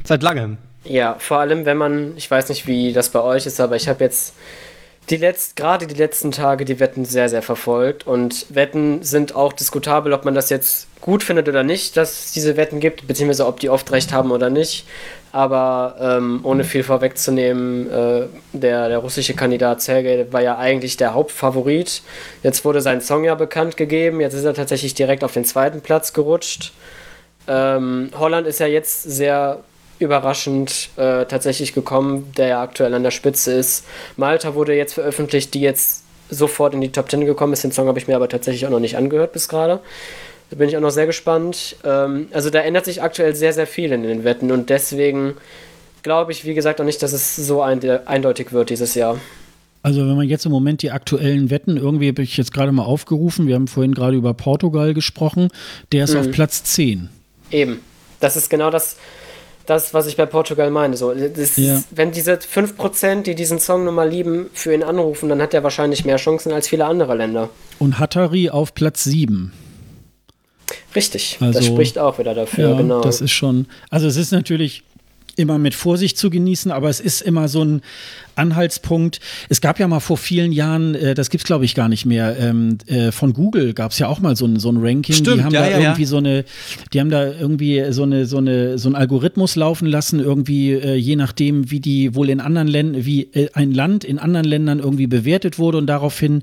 seit 0.03 0.21
langem. 0.21 0.57
Ja, 0.83 1.15
vor 1.19 1.39
allem, 1.39 1.65
wenn 1.65 1.77
man, 1.77 2.15
ich 2.15 2.29
weiß 2.29 2.49
nicht, 2.49 2.67
wie 2.67 2.93
das 2.93 3.09
bei 3.09 3.21
euch 3.21 3.45
ist, 3.45 3.59
aber 3.59 3.75
ich 3.75 3.87
habe 3.87 4.03
jetzt 4.03 4.33
die 5.09 5.17
letzt, 5.17 5.55
gerade 5.55 5.87
die 5.87 5.95
letzten 5.95 6.31
Tage 6.31 6.63
die 6.65 6.79
Wetten 6.79 7.05
sehr, 7.05 7.27
sehr 7.27 7.41
verfolgt 7.41 8.05
und 8.05 8.45
Wetten 8.49 9.03
sind 9.03 9.35
auch 9.35 9.53
diskutabel, 9.53 10.13
ob 10.13 10.25
man 10.25 10.35
das 10.35 10.49
jetzt 10.49 10.87
gut 11.01 11.23
findet 11.23 11.49
oder 11.49 11.63
nicht, 11.63 11.97
dass 11.97 12.25
es 12.25 12.31
diese 12.31 12.55
Wetten 12.57 12.79
gibt, 12.79 13.07
beziehungsweise 13.07 13.47
ob 13.47 13.59
die 13.59 13.69
oft 13.69 13.91
recht 13.91 14.13
haben 14.13 14.31
oder 14.31 14.49
nicht. 14.49 14.85
Aber 15.31 15.95
ähm, 15.99 16.41
ohne 16.43 16.63
viel 16.63 16.83
vorwegzunehmen, 16.83 17.89
äh, 17.89 18.27
der, 18.53 18.89
der 18.89 18.97
russische 18.99 19.33
Kandidat 19.33 19.81
Sergei 19.81 20.27
war 20.29 20.41
ja 20.41 20.57
eigentlich 20.57 20.97
der 20.97 21.13
Hauptfavorit. 21.13 22.03
Jetzt 22.43 22.65
wurde 22.65 22.81
sein 22.81 23.01
Song 23.01 23.23
ja 23.23 23.35
bekannt 23.35 23.77
gegeben, 23.77 24.21
jetzt 24.21 24.33
ist 24.33 24.45
er 24.45 24.53
tatsächlich 24.53 24.93
direkt 24.93 25.23
auf 25.23 25.33
den 25.33 25.45
zweiten 25.45 25.81
Platz 25.81 26.13
gerutscht. 26.13 26.73
Ähm, 27.47 28.11
Holland 28.17 28.45
ist 28.45 28.59
ja 28.59 28.67
jetzt 28.67 29.03
sehr 29.03 29.59
überraschend 29.99 30.89
äh, 30.97 31.25
tatsächlich 31.25 31.73
gekommen, 31.73 32.31
der 32.35 32.47
ja 32.47 32.61
aktuell 32.61 32.93
an 32.93 33.03
der 33.03 33.11
Spitze 33.11 33.53
ist. 33.53 33.85
Malta 34.17 34.55
wurde 34.55 34.75
jetzt 34.75 34.93
veröffentlicht, 34.93 35.53
die 35.53 35.61
jetzt 35.61 36.03
sofort 36.29 36.73
in 36.73 36.81
die 36.81 36.91
Top 36.91 37.09
10 37.09 37.25
gekommen 37.25 37.53
ist. 37.53 37.63
Den 37.63 37.71
Song 37.71 37.87
habe 37.87 37.99
ich 37.99 38.07
mir 38.07 38.15
aber 38.15 38.27
tatsächlich 38.27 38.65
auch 38.65 38.71
noch 38.71 38.79
nicht 38.79 38.97
angehört 38.97 39.31
bis 39.33 39.47
gerade. 39.47 39.79
Da 40.51 40.57
bin 40.57 40.67
ich 40.67 40.77
auch 40.77 40.81
noch 40.81 40.91
sehr 40.91 41.07
gespannt. 41.07 41.77
Ähm, 41.83 42.27
also 42.31 42.49
da 42.49 42.59
ändert 42.59 42.85
sich 42.85 43.01
aktuell 43.01 43.35
sehr, 43.35 43.53
sehr 43.53 43.67
viel 43.67 43.91
in 43.93 44.03
den 44.03 44.23
Wetten 44.23 44.51
und 44.51 44.69
deswegen 44.69 45.35
glaube 46.03 46.31
ich, 46.31 46.45
wie 46.45 46.53
gesagt, 46.53 46.81
auch 46.81 46.85
nicht, 46.85 47.01
dass 47.01 47.13
es 47.13 47.35
so 47.35 47.61
ein, 47.61 47.81
eindeutig 48.05 48.51
wird 48.51 48.69
dieses 48.69 48.93
Jahr. 48.95 49.17
Also 49.83 50.01
wenn 50.01 50.15
man 50.15 50.27
jetzt 50.27 50.45
im 50.45 50.51
Moment 50.51 50.83
die 50.83 50.91
aktuellen 50.91 51.49
Wetten, 51.49 51.77
irgendwie 51.77 52.09
habe 52.09 52.21
ich 52.21 52.37
jetzt 52.37 52.53
gerade 52.53 52.71
mal 52.71 52.83
aufgerufen, 52.83 53.47
wir 53.47 53.55
haben 53.55 53.67
vorhin 53.67 53.95
gerade 53.95 54.15
über 54.15 54.33
Portugal 54.33 54.93
gesprochen, 54.93 55.47
der 55.91 56.03
ist 56.03 56.13
mhm. 56.13 56.19
auf 56.19 56.31
Platz 56.31 56.63
10. 56.63 57.09
Eben. 57.49 57.79
Das 58.19 58.35
ist 58.35 58.49
genau 58.49 58.69
das, 58.69 58.97
das 59.65 59.93
was 59.93 60.05
ich 60.05 60.17
bei 60.17 60.27
Portugal 60.27 60.69
meine. 60.69 60.97
So, 60.97 61.13
ja. 61.13 61.81
wenn 61.91 62.11
diese 62.11 62.33
5%, 62.33 63.23
die 63.23 63.33
diesen 63.33 63.57
Song 63.57 63.85
nun 63.85 63.95
mal 63.95 64.07
lieben, 64.07 64.47
für 64.53 64.73
ihn 64.73 64.83
anrufen, 64.83 65.29
dann 65.29 65.41
hat 65.41 65.53
er 65.53 65.63
wahrscheinlich 65.63 66.05
mehr 66.05 66.17
Chancen 66.17 66.51
als 66.51 66.67
viele 66.67 66.85
andere 66.85 67.15
Länder. 67.15 67.49
Und 67.79 67.97
Hatari 67.97 68.49
auf 68.49 68.75
Platz 68.75 69.05
7. 69.05 69.51
Richtig, 70.95 71.37
also, 71.39 71.59
das 71.59 71.67
spricht 71.67 71.97
auch 71.97 72.19
wieder 72.19 72.33
dafür, 72.33 72.69
ja, 72.71 72.77
genau. 72.77 73.01
Das 73.01 73.21
ist 73.21 73.31
schon, 73.31 73.67
also 73.89 74.07
es 74.07 74.17
ist 74.17 74.31
natürlich 74.31 74.83
immer 75.35 75.57
mit 75.57 75.73
Vorsicht 75.73 76.17
zu 76.17 76.29
genießen, 76.29 76.71
aber 76.71 76.89
es 76.89 76.99
ist 76.99 77.21
immer 77.21 77.47
so 77.47 77.63
ein 77.63 77.81
Anhaltspunkt. 78.41 79.19
Es 79.49 79.61
gab 79.61 79.79
ja 79.79 79.87
mal 79.87 79.99
vor 79.99 80.17
vielen 80.17 80.51
Jahren, 80.51 80.95
äh, 80.95 81.13
das 81.13 81.29
gibt 81.29 81.43
es 81.43 81.45
glaube 81.45 81.65
ich 81.65 81.75
gar 81.75 81.89
nicht 81.89 82.05
mehr, 82.05 82.35
ähm, 82.39 82.77
äh, 82.87 83.11
von 83.11 83.33
Google 83.33 83.73
gab 83.73 83.91
es 83.91 83.99
ja 83.99 84.07
auch 84.07 84.19
mal 84.19 84.35
so 84.35 84.45
ein, 84.45 84.57
so 84.59 84.71
ein 84.71 84.77
Ranking. 84.77 85.15
Stimmt, 85.15 85.37
die 85.37 85.43
haben 85.43 85.53
ja, 85.53 85.61
da 85.61 85.69
ja, 85.69 85.79
irgendwie 85.79 86.01
ja. 86.01 86.07
so 86.07 86.17
eine, 86.17 86.45
die 86.91 86.99
haben 86.99 87.11
da 87.11 87.31
irgendwie 87.31 87.85
so 87.91 88.03
eine, 88.03 88.25
so 88.25 88.37
eine, 88.37 88.77
so 88.77 88.89
ein 88.89 88.95
Algorithmus 88.95 89.55
laufen 89.55 89.85
lassen, 89.85 90.19
irgendwie 90.19 90.71
äh, 90.71 90.95
je 90.95 91.15
nachdem, 91.15 91.69
wie 91.69 91.79
die 91.79 92.15
wohl 92.15 92.29
in 92.29 92.39
anderen 92.39 92.67
Ländern, 92.67 93.05
wie 93.05 93.23
äh, 93.33 93.49
ein 93.53 93.71
Land 93.71 94.03
in 94.03 94.17
anderen 94.17 94.47
Ländern 94.47 94.79
irgendwie 94.79 95.07
bewertet 95.07 95.59
wurde 95.59 95.77
und 95.77 95.87
daraufhin 95.87 96.41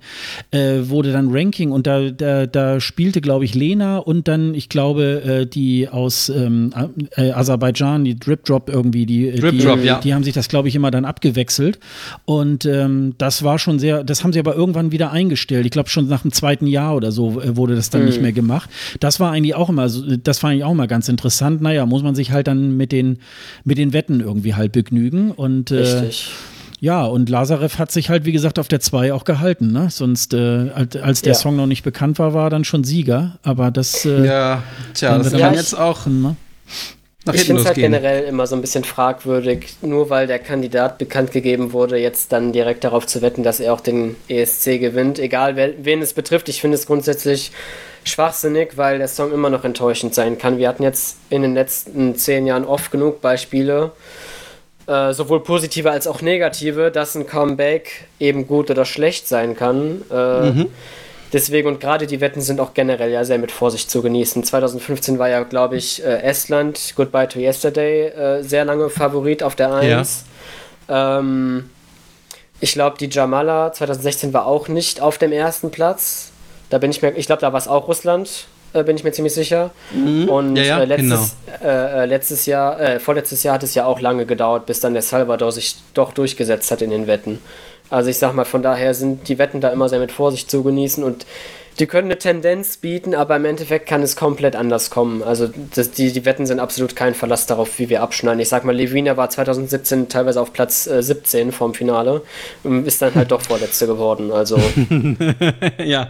äh, 0.51 0.81
wurde 0.83 1.13
dann 1.13 1.29
Ranking 1.31 1.73
und 1.73 1.87
da, 1.87 2.11
da, 2.11 2.47
da 2.47 2.81
spielte, 2.81 3.21
glaube 3.21 3.45
ich, 3.45 3.55
Lena 3.55 3.99
und 3.99 4.29
dann, 4.29 4.55
ich 4.55 4.69
glaube, 4.69 5.23
äh, 5.43 5.47
die 5.47 5.89
aus 5.89 6.29
ähm, 6.29 6.73
Aserbaidschan, 7.17 8.05
die 8.05 8.19
Drip 8.19 8.45
Drop 8.45 8.69
irgendwie, 8.69 9.07
die, 9.07 9.33
Drip 9.33 9.53
die, 9.53 9.59
Drop, 9.59 9.83
ja. 9.83 10.01
die 10.01 10.15
haben 10.15 10.25
sich 10.25 10.35
das, 10.35 10.49
glaube 10.49 10.69
ich, 10.69 10.77
immer 10.77 10.91
dann 10.91 11.05
abgewechselt. 11.05 11.79
Und 12.25 12.65
ähm, 12.67 13.15
das 13.19 13.43
war 13.43 13.59
schon 13.59 13.79
sehr, 13.79 14.05
das 14.05 14.25
haben 14.25 14.33
sie 14.33 14.39
aber 14.39 14.55
irgendwann 14.55 14.93
wieder 14.93 15.11
eingestellt. 15.11 15.67
Ich 15.67 15.73
glaube, 15.73 15.89
schon 15.89 16.09
nach 16.09 16.23
dem 16.23 16.33
zweiten 16.33 16.67
Jahr 16.67 16.95
oder 16.97 17.13
so 17.13 17.41
äh, 17.41 17.57
wurde 17.57 17.75
das 17.75 17.91
dann 17.91 18.03
mhm. 18.03 18.09
nicht 18.09 18.23
mehr 18.23 18.33
gemacht. 18.33 18.71
Das 19.01 19.21
war 19.21 19.33
eigentlich 19.33 19.55
auch 19.55 19.69
immer, 19.69 19.89
das 19.89 20.43
war 20.43 20.51
eigentlich 20.51 20.65
auch 20.65 20.73
immer 20.73 20.87
ganz 20.87 21.09
interessant. 21.09 21.61
Naja, 21.61 21.87
muss 21.87 22.03
man 22.03 22.15
sich 22.15 22.31
halt 22.31 22.47
dann 22.47 22.77
mit 22.77 22.93
den, 22.93 23.19
mit 23.65 23.79
den 23.79 23.93
Wetten 23.93 24.21
irgendwie 24.21 24.55
halt 24.55 24.73
begnügen. 24.73 25.31
Und 25.31 25.71
äh, 25.71 25.77
Richtig. 25.77 26.31
Ja, 26.81 27.05
und 27.05 27.29
Lazarev 27.29 27.79
hat 27.79 27.91
sich 27.91 28.09
halt, 28.09 28.25
wie 28.25 28.33
gesagt, 28.33 28.59
auf 28.59 28.69
der 28.69 28.79
2 28.81 29.13
auch 29.13 29.25
gehalten. 29.25 29.73
Ne? 29.73 29.89
Sonst, 29.91 30.33
äh, 30.33 30.71
als 31.03 31.23
der 31.23 31.33
ja. 31.33 31.39
Song 31.39 31.57
noch 31.57 31.67
nicht 31.67 31.83
bekannt 31.83 32.19
war, 32.21 32.35
war 32.35 32.47
er 32.47 32.51
dann 32.51 32.65
schon 32.65 32.85
Sieger. 32.85 33.39
Aber 33.43 33.71
das. 33.71 34.05
Äh, 34.05 34.27
ja, 34.27 34.63
tja, 34.95 35.19
das 35.19 35.33
kann 35.33 35.55
jetzt 35.55 35.77
auch. 35.77 36.07
Ne? 36.07 36.37
Nach 37.29 37.35
ich 37.35 37.45
finde 37.45 37.63
es 37.63 37.67
halt 37.67 37.77
generell 37.77 38.25
immer 38.25 38.47
so 38.47 38.57
ein 38.57 38.61
bisschen 38.61 38.85
fragwürdig, 38.85 39.77
nur 39.83 40.11
weil 40.11 40.27
der 40.27 40.39
Kandidat 40.39 40.99
bekannt 40.99 41.31
gegeben 41.31 41.73
wurde, 41.73 41.97
jetzt 41.97 42.33
dann 42.33 42.53
direkt 42.53 42.85
darauf 42.85 43.07
zu 43.07 43.23
wetten, 43.23 43.43
dass 43.43 43.61
er 43.61 43.73
auch 43.73 43.81
den 43.81 44.17
ESC 44.29 44.81
gewinnt, 44.81 45.19
egal 45.19 45.57
wen 45.57 46.03
es 46.03 46.13
betrifft. 46.13 46.49
Ich 46.49 46.61
finde 46.61 46.77
es 46.77 46.87
grundsätzlich 46.87 47.53
schwachsinnig, 48.05 48.77
weil 48.77 48.99
der 48.99 49.09
Song 49.09 49.33
immer 49.33 49.51
noch 49.51 49.65
enttäuschend 49.65 50.15
sein 50.15 50.39
kann. 50.39 50.59
Wir 50.59 50.69
hatten 50.69 50.83
jetzt 50.83 51.19
in 51.31 51.43
den 51.43 51.55
letzten 51.55 52.17
zehn 52.17 52.47
Jahren 52.47 52.65
oft 52.65 52.91
genug 52.91 53.21
Beispiele, 53.21 53.93
äh, 54.87 55.13
sowohl 55.13 55.43
positive 55.43 55.91
als 55.91 56.07
auch 56.07 56.23
negative, 56.23 56.91
dass 56.91 57.15
ein 57.15 57.27
Comeback 57.27 58.07
eben 58.19 58.47
gut 58.47 58.71
oder 58.71 58.85
schlecht 58.85 59.29
sein 59.29 59.55
kann. 59.55 60.03
Äh, 60.11 60.51
mhm. 60.51 60.67
Deswegen 61.33 61.69
und 61.69 61.81
gerade 61.81 62.07
die 62.07 62.21
Wetten 62.21 62.41
sind 62.41 62.59
auch 62.59 62.73
generell 62.73 63.11
ja 63.11 63.25
sehr 63.25 63.39
mit 63.39 63.51
Vorsicht 63.51 63.91
zu 63.91 64.01
genießen. 64.01 64.45
2015 64.45 65.19
war 65.19 65.29
ja, 65.29 65.43
glaube 65.43 65.77
ich, 65.77 66.03
äh, 66.03 66.23
Estland, 66.23 66.95
Goodbye 66.97 67.29
to 67.29 67.39
Yesterday, 67.39 68.09
äh, 68.09 68.43
sehr 68.43 68.65
lange 68.65 68.89
Favorit 68.89 69.43
auf 69.43 69.55
der 69.55 69.75
1. 69.75 70.25
Ja. 70.89 71.19
Ähm, 71.19 71.69
ich 72.61 72.73
glaube, 72.73 72.97
die 72.99 73.09
Jamala 73.09 73.73
2016 73.73 74.33
war 74.33 74.47
auch 74.47 74.69
nicht 74.69 75.01
auf 75.01 75.19
dem 75.19 75.33
ersten 75.33 75.71
Platz. 75.71 76.33
Da 76.71 76.79
bin 76.79 76.91
ich 76.91 77.03
mir, 77.03 77.17
ich 77.17 77.27
glaube, 77.27 77.41
da 77.41 77.53
war 77.53 77.59
es 77.59 77.69
auch 77.69 77.89
Russland, 77.89 78.47
äh, 78.73 78.83
bin 78.83 78.97
ich 78.97 79.05
mir 79.05 79.13
ziemlich 79.13 79.35
sicher. 79.35 79.71
Mhm. 79.93 80.29
Und 80.29 80.57
ja, 80.57 80.65
ja, 80.65 80.81
äh, 80.81 80.85
letztes, 80.87 81.37
genau. 81.61 81.71
Äh, 81.71 82.03
äh, 82.03 82.07
letztes 82.07 82.47
Jahr, 82.47 82.81
äh, 82.81 83.01
vorletztes 83.01 83.43
Jahr 83.43 83.55
hat 83.55 83.63
es 83.63 83.75
ja 83.75 83.85
auch 83.85 84.01
lange 84.01 84.27
gedauert, 84.27 84.67
bis 84.67 84.81
dann 84.81 84.93
der 84.93 85.03
Salvador 85.03 85.53
sich 85.53 85.77
doch 85.95 86.13
durchgesetzt 86.13 86.71
hat 86.71 86.83
in 86.83 86.91
den 86.91 87.07
Wetten. 87.07 87.39
Also 87.91 88.11
ich 88.11 88.19
sag 88.19 88.35
mal, 88.35 88.45
von 88.45 88.63
daher 88.63 88.95
sind 88.95 89.29
die 89.29 89.39
Wetten 89.39 89.61
da 89.61 89.71
immer 89.71 89.89
sehr 89.89 90.01
mit 90.01 90.13
Vorsicht 90.13 90.51
zu 90.51 90.63
genießen 90.63 91.03
und 91.03 91.27
die 91.79 91.87
können 91.87 92.09
eine 92.09 92.19
Tendenz 92.19 92.77
bieten, 92.77 93.15
aber 93.15 93.37
im 93.37 93.45
Endeffekt 93.45 93.89
kann 93.89 94.03
es 94.03 94.17
komplett 94.17 94.57
anders 94.57 94.91
kommen. 94.91 95.23
Also 95.23 95.49
das, 95.75 95.93
die, 95.93 96.13
die 96.13 96.25
Wetten 96.25 96.45
sind 96.45 96.59
absolut 96.59 96.97
kein 96.97 97.15
Verlass 97.15 97.47
darauf, 97.47 97.79
wie 97.79 97.89
wir 97.89 98.03
abschneiden. 98.03 98.41
Ich 98.41 98.49
sag 98.49 98.65
mal, 98.65 98.75
Levina 98.75 99.17
war 99.17 99.31
2017 99.31 100.09
teilweise 100.09 100.41
auf 100.41 100.53
Platz 100.53 100.89
äh, 100.89 101.03
17 101.03 101.53
vorm 101.53 101.75
Finale 101.75 102.23
und 102.65 102.87
ist 102.87 103.01
dann 103.01 103.15
halt 103.15 103.31
doch 103.31 103.43
Vorletzte 103.43 103.87
geworden. 103.87 104.33
Also 104.33 104.61
ja, 105.79 106.09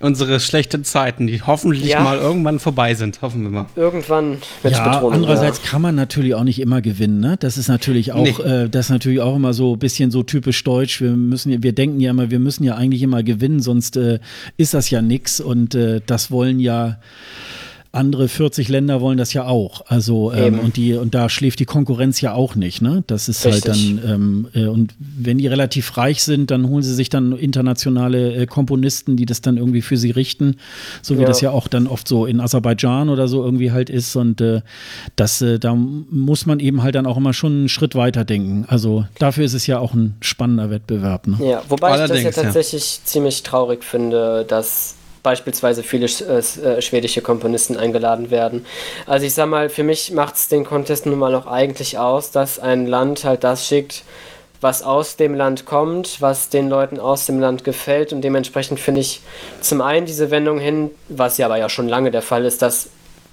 unsere 0.00 0.40
schlechten 0.40 0.82
Zeiten, 0.82 1.26
die 1.26 1.42
hoffentlich 1.42 1.84
ja. 1.84 2.00
mal 2.00 2.18
irgendwann 2.18 2.58
vorbei 2.58 2.94
sind, 2.94 3.20
hoffen 3.20 3.42
wir 3.42 3.50
mal. 3.50 3.66
Irgendwann 3.76 4.38
mit 4.62 4.72
ja, 4.72 4.88
Betonung, 4.88 5.12
Andererseits 5.12 5.60
ja. 5.62 5.70
kann 5.70 5.82
man 5.82 5.94
natürlich 5.94 6.34
auch 6.34 6.42
nicht 6.42 6.58
immer 6.58 6.80
gewinnen. 6.80 7.20
Ne? 7.20 7.36
Das 7.38 7.58
ist 7.58 7.68
natürlich 7.68 8.12
auch, 8.12 8.24
nee. 8.24 8.42
äh, 8.42 8.68
das 8.68 8.86
ist 8.86 8.90
natürlich 8.90 9.20
auch 9.20 9.36
immer 9.36 9.52
so 9.52 9.74
ein 9.74 9.78
bisschen 9.78 10.10
so 10.10 10.22
typisch 10.22 10.64
deutsch. 10.64 11.02
Wir 11.02 11.10
müssen, 11.10 11.62
wir 11.62 11.72
denken 11.72 12.00
ja 12.00 12.10
immer, 12.10 12.30
wir 12.30 12.38
müssen 12.38 12.64
ja 12.64 12.76
eigentlich 12.76 13.02
immer 13.02 13.22
gewinnen, 13.22 13.60
sonst 13.60 13.96
äh, 13.98 14.20
ist 14.56 14.72
das 14.72 14.88
ja 14.88 15.02
nichts 15.02 15.38
und 15.40 15.74
äh, 15.74 16.00
das 16.04 16.30
wollen 16.30 16.60
ja 16.60 16.98
andere 17.92 18.28
40 18.28 18.68
Länder 18.68 19.00
wollen 19.00 19.18
das 19.18 19.32
ja 19.32 19.46
auch. 19.46 19.82
Also 19.86 20.32
ähm, 20.32 20.60
und 20.60 20.76
die 20.76 20.94
und 20.94 21.12
da 21.12 21.28
schläft 21.28 21.58
die 21.58 21.64
Konkurrenz 21.64 22.20
ja 22.20 22.34
auch 22.34 22.54
nicht. 22.54 22.82
Ne? 22.82 23.02
Das 23.08 23.28
ist 23.28 23.44
halt 23.44 23.66
Richtig. 23.66 23.72
halt 23.72 24.04
dann 24.04 24.10
ähm, 24.12 24.48
äh, 24.54 24.66
und 24.66 24.94
wenn 24.98 25.38
die 25.38 25.48
relativ 25.48 25.96
reich 25.96 26.22
sind, 26.22 26.52
dann 26.52 26.68
holen 26.68 26.84
sie 26.84 26.94
sich 26.94 27.08
dann 27.08 27.32
internationale 27.32 28.34
äh, 28.34 28.46
Komponisten, 28.46 29.16
die 29.16 29.26
das 29.26 29.40
dann 29.40 29.56
irgendwie 29.56 29.82
für 29.82 29.96
sie 29.96 30.12
richten, 30.12 30.56
so 31.02 31.16
wie 31.16 31.22
ja. 31.22 31.26
das 31.26 31.40
ja 31.40 31.50
auch 31.50 31.66
dann 31.66 31.88
oft 31.88 32.06
so 32.06 32.26
in 32.26 32.40
Aserbaidschan 32.40 33.08
oder 33.08 33.26
so 33.26 33.44
irgendwie 33.44 33.72
halt 33.72 33.90
ist. 33.90 34.14
Und 34.14 34.40
äh, 34.40 34.60
das 35.16 35.42
äh, 35.42 35.58
da 35.58 35.74
muss 35.74 36.46
man 36.46 36.60
eben 36.60 36.84
halt 36.84 36.94
dann 36.94 37.06
auch 37.06 37.16
immer 37.16 37.32
schon 37.32 37.52
einen 37.52 37.68
Schritt 37.68 37.96
weiter 37.96 38.24
denken. 38.24 38.66
Also 38.68 39.04
dafür 39.18 39.44
ist 39.44 39.54
es 39.54 39.66
ja 39.66 39.80
auch 39.80 39.94
ein 39.94 40.14
spannender 40.20 40.70
Wettbewerb. 40.70 41.26
Ne? 41.26 41.38
Ja, 41.42 41.62
wobei 41.68 41.90
Allerdings, 41.90 42.20
ich 42.20 42.26
das 42.26 42.36
ja 42.36 42.42
tatsächlich 42.44 42.98
ja. 42.98 43.04
ziemlich 43.04 43.42
traurig 43.42 43.82
finde, 43.82 44.44
dass 44.46 44.94
beispielsweise 45.22 45.82
viele 45.82 46.06
äh, 46.06 46.38
äh, 46.38 46.82
schwedische 46.82 47.22
Komponisten 47.22 47.76
eingeladen 47.76 48.30
werden. 48.30 48.66
Also 49.06 49.26
ich 49.26 49.34
sag 49.34 49.48
mal, 49.48 49.68
für 49.68 49.82
mich 49.82 50.12
macht 50.12 50.36
es 50.36 50.48
den 50.48 50.64
Contest 50.64 51.06
nun 51.06 51.18
mal 51.18 51.34
auch 51.34 51.46
eigentlich 51.46 51.98
aus, 51.98 52.30
dass 52.30 52.58
ein 52.58 52.86
Land 52.86 53.24
halt 53.24 53.44
das 53.44 53.66
schickt, 53.66 54.04
was 54.60 54.82
aus 54.82 55.16
dem 55.16 55.34
Land 55.34 55.64
kommt, 55.64 56.20
was 56.20 56.50
den 56.50 56.68
Leuten 56.68 57.00
aus 57.00 57.26
dem 57.26 57.40
Land 57.40 57.64
gefällt 57.64 58.12
und 58.12 58.22
dementsprechend 58.22 58.78
finde 58.78 59.00
ich 59.00 59.22
zum 59.60 59.80
einen 59.80 60.06
diese 60.06 60.30
Wendung 60.30 60.58
hin, 60.58 60.90
was 61.08 61.38
ja 61.38 61.46
aber 61.46 61.56
ja 61.56 61.68
schon 61.68 61.88
lange 61.88 62.10
der 62.10 62.22
Fall 62.22 62.44
ist, 62.44 62.60
dass 62.60 62.90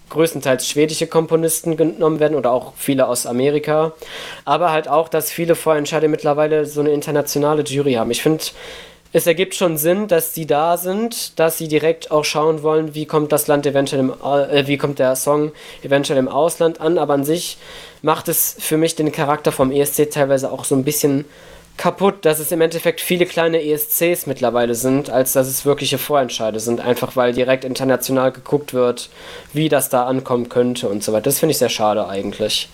größtenteils 0.09 0.67
schwedische 0.67 1.07
Komponisten 1.07 1.75
genommen 1.75 2.21
werden 2.21 2.37
oder 2.37 2.51
auch 2.51 2.73
viele 2.77 3.07
aus 3.07 3.25
Amerika, 3.25 3.91
aber 4.45 4.71
halt 4.71 4.87
auch, 4.87 5.09
dass 5.09 5.31
viele 5.31 5.55
Vorentscheide 5.55 6.07
mittlerweile 6.07 6.65
so 6.65 6.79
eine 6.79 6.91
internationale 6.91 7.63
Jury 7.63 7.93
haben. 7.93 8.11
Ich 8.11 8.21
finde, 8.21 8.43
es 9.13 9.27
ergibt 9.27 9.55
schon 9.55 9.77
Sinn, 9.77 10.07
dass 10.07 10.33
sie 10.33 10.45
da 10.45 10.77
sind, 10.77 11.39
dass 11.39 11.57
sie 11.57 11.67
direkt 11.67 12.11
auch 12.11 12.25
schauen 12.25 12.63
wollen, 12.63 12.93
wie 12.93 13.05
kommt 13.05 13.31
das 13.31 13.47
Land 13.47 13.65
eventuell 13.65 14.01
im, 14.01 14.11
äh, 14.11 14.67
wie 14.67 14.77
kommt 14.77 14.99
der 14.99 15.15
Song 15.15 15.51
eventuell 15.83 16.19
im 16.19 16.27
Ausland 16.27 16.81
an, 16.81 16.97
aber 16.97 17.13
an 17.13 17.23
sich 17.23 17.57
macht 18.01 18.27
es 18.27 18.55
für 18.59 18.77
mich 18.77 18.95
den 18.95 19.11
Charakter 19.11 19.51
vom 19.51 19.71
ESC 19.71 20.11
teilweise 20.11 20.51
auch 20.51 20.65
so 20.65 20.75
ein 20.75 20.83
bisschen 20.83 21.25
kaputt, 21.77 22.25
dass 22.25 22.39
es 22.39 22.51
im 22.51 22.61
Endeffekt 22.61 23.01
viele 23.01 23.25
kleine 23.25 23.63
ESCs 23.63 24.25
mittlerweile 24.25 24.75
sind, 24.75 25.09
als 25.09 25.33
dass 25.33 25.47
es 25.47 25.65
wirkliche 25.65 25.99
Vorentscheide 25.99 26.59
sind, 26.59 26.81
einfach 26.81 27.15
weil 27.15 27.33
direkt 27.33 27.63
international 27.63 28.31
geguckt 28.31 28.73
wird, 28.73 29.09
wie 29.53 29.69
das 29.69 29.89
da 29.89 30.05
ankommen 30.05 30.49
könnte 30.49 30.89
und 30.89 31.03
so 31.03 31.13
weiter. 31.13 31.23
Das 31.23 31.39
finde 31.39 31.51
ich 31.51 31.59
sehr 31.59 31.69
schade 31.69 32.07
eigentlich. 32.07 32.67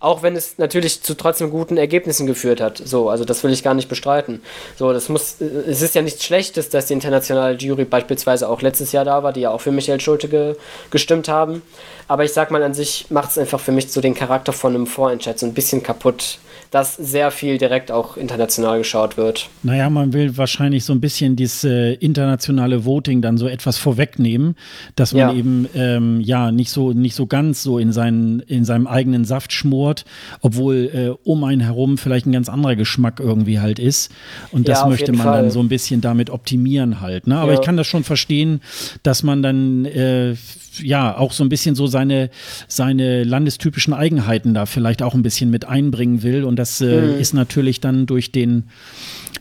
Auch 0.00 0.22
wenn 0.22 0.34
es 0.34 0.56
natürlich 0.56 1.02
zu 1.02 1.14
trotzdem 1.14 1.50
guten 1.50 1.76
Ergebnissen 1.76 2.26
geführt 2.26 2.60
hat. 2.60 2.78
So, 2.82 3.10
also 3.10 3.26
das 3.26 3.44
will 3.44 3.52
ich 3.52 3.62
gar 3.62 3.74
nicht 3.74 3.90
bestreiten. 3.90 4.40
So, 4.76 4.94
das 4.94 5.10
muss, 5.10 5.36
es 5.40 5.82
ist 5.82 5.94
ja 5.94 6.00
nichts 6.00 6.24
Schlechtes, 6.24 6.70
dass 6.70 6.86
die 6.86 6.94
internationale 6.94 7.54
Jury 7.56 7.84
beispielsweise 7.84 8.48
auch 8.48 8.62
letztes 8.62 8.92
Jahr 8.92 9.04
da 9.04 9.22
war, 9.22 9.34
die 9.34 9.42
ja 9.42 9.50
auch 9.50 9.60
für 9.60 9.72
Michael 9.72 10.00
Schulte 10.00 10.28
ge, 10.28 10.56
gestimmt 10.90 11.28
haben. 11.28 11.60
Aber 12.08 12.24
ich 12.24 12.32
sag 12.32 12.50
mal, 12.50 12.62
an 12.62 12.72
sich 12.72 13.10
macht 13.10 13.30
es 13.30 13.38
einfach 13.38 13.60
für 13.60 13.72
mich 13.72 13.92
so 13.92 14.00
den 14.00 14.14
Charakter 14.14 14.54
von 14.54 14.74
einem 14.74 14.86
Vorentscheid 14.86 15.38
so 15.38 15.44
ein 15.44 15.52
bisschen 15.52 15.82
kaputt 15.82 16.38
dass 16.70 16.96
sehr 16.96 17.30
viel 17.30 17.58
direkt 17.58 17.90
auch 17.90 18.16
international 18.16 18.78
geschaut 18.78 19.16
wird. 19.16 19.48
Naja, 19.62 19.90
man 19.90 20.12
will 20.12 20.36
wahrscheinlich 20.36 20.84
so 20.84 20.92
ein 20.92 21.00
bisschen 21.00 21.36
dieses 21.36 21.64
äh, 21.64 21.94
internationale 21.94 22.84
Voting 22.84 23.22
dann 23.22 23.38
so 23.38 23.48
etwas 23.48 23.78
vorwegnehmen, 23.78 24.56
dass 24.96 25.12
man 25.12 25.20
ja. 25.20 25.34
eben 25.34 25.68
ähm, 25.74 26.20
ja 26.20 26.52
nicht 26.52 26.70
so 26.70 26.92
nicht 26.92 27.14
so 27.14 27.26
ganz 27.26 27.62
so 27.62 27.78
in, 27.78 27.92
seinen, 27.92 28.40
in 28.40 28.64
seinem 28.64 28.86
eigenen 28.86 29.24
Saft 29.24 29.52
schmort 29.52 30.04
obwohl 30.40 30.90
äh, 30.94 31.28
um 31.28 31.44
einen 31.44 31.60
herum 31.60 31.98
vielleicht 31.98 32.26
ein 32.26 32.32
ganz 32.32 32.48
anderer 32.48 32.76
Geschmack 32.76 33.20
irgendwie 33.20 33.60
halt 33.60 33.78
ist. 33.78 34.12
Und 34.52 34.68
das 34.68 34.80
Ja, 34.80 34.86
möchte 34.86 35.12
man 35.12 35.26
Fall. 35.26 35.42
dann 35.42 35.50
so 35.50 35.60
ein 35.60 35.68
bisschen 35.68 36.00
damit 36.00 36.30
optimieren 36.30 37.00
halt. 37.00 37.26
Ne? 37.26 37.36
Aber 37.36 37.52
Ja. 37.52 37.58
ich 37.58 37.64
kann 37.64 37.76
das 37.76 37.86
schon 37.86 38.04
verstehen, 38.04 38.60
dass 39.02 39.22
man 39.22 39.42
dann 39.42 39.84
äh, 39.86 40.34
ja 40.82 41.16
auch 41.16 41.32
so 41.32 41.44
ein 41.44 41.48
bisschen 41.48 41.74
so 41.74 41.86
seine, 41.86 42.30
seine 42.68 43.24
landestypischen 43.24 43.92
Eigenheiten 43.92 44.54
da 44.54 44.66
vielleicht 44.66 45.02
auch 45.02 45.14
ein 45.14 45.22
bisschen 45.22 45.50
mit 45.50 45.66
einbringen 45.66 46.22
will. 46.22 46.44
Und 46.44 46.56
das 46.60 46.80
äh, 46.80 46.84
Mhm. 47.00 47.20
ist 47.20 47.32
natürlich 47.34 47.80
dann 47.80 48.06
durch 48.06 48.30
den 48.32 48.68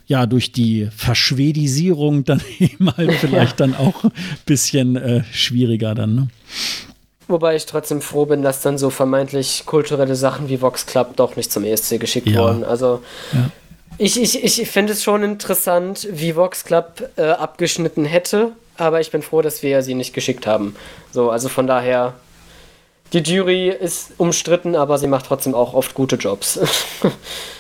ja, 0.07 0.25
durch 0.25 0.51
die 0.51 0.87
Verschwedisierung 0.95 2.23
dann 2.29 2.41
eben 2.59 2.89
halt 2.97 3.13
vielleicht 3.15 3.59
dann 3.59 3.75
auch 3.75 4.03
ein 4.05 4.11
bisschen 4.45 4.95
äh, 4.95 5.23
schwieriger 5.31 5.93
dann. 5.93 6.15
Ne? 6.15 6.27
Wobei 7.27 7.55
ich 7.55 7.67
trotzdem 7.67 8.01
froh 8.01 8.25
bin, 8.25 8.41
dass 8.41 8.61
dann 8.63 8.79
so 8.79 8.89
vermeintlich 8.89 9.63
kulturelle 9.67 10.15
Sachen 10.15 10.49
wie 10.49 10.61
Vox 10.61 10.87
Club 10.87 11.15
doch 11.15 11.35
nicht 11.35 11.51
zum 11.51 11.63
ESC 11.63 11.99
geschickt 11.99 12.27
Ja. 12.27 12.39
wurden. 12.41 12.63
Also 12.63 13.03
Ja. 13.33 13.51
ich, 13.99 14.19
ich, 14.19 14.43
ich 14.43 14.67
finde 14.69 14.93
es 14.93 15.03
schon 15.03 15.21
interessant, 15.21 16.07
wie 16.11 16.35
Vox 16.35 16.63
Club 16.63 17.07
äh, 17.17 17.21
abgeschnitten 17.29 18.03
hätte, 18.05 18.53
aber 18.77 19.01
ich 19.01 19.11
bin 19.11 19.21
froh, 19.21 19.43
dass 19.43 19.61
wir 19.61 19.83
sie 19.83 19.93
nicht 19.93 20.13
geschickt 20.13 20.47
haben. 20.47 20.75
So, 21.11 21.29
also 21.29 21.49
von 21.49 21.67
daher, 21.67 22.15
die 23.13 23.19
Jury 23.19 23.69
ist 23.69 24.11
umstritten, 24.17 24.75
aber 24.75 24.97
sie 24.97 25.07
macht 25.07 25.25
trotzdem 25.25 25.55
auch 25.55 25.73
oft 25.73 25.93
gute 25.93 26.15
Jobs. 26.15 26.59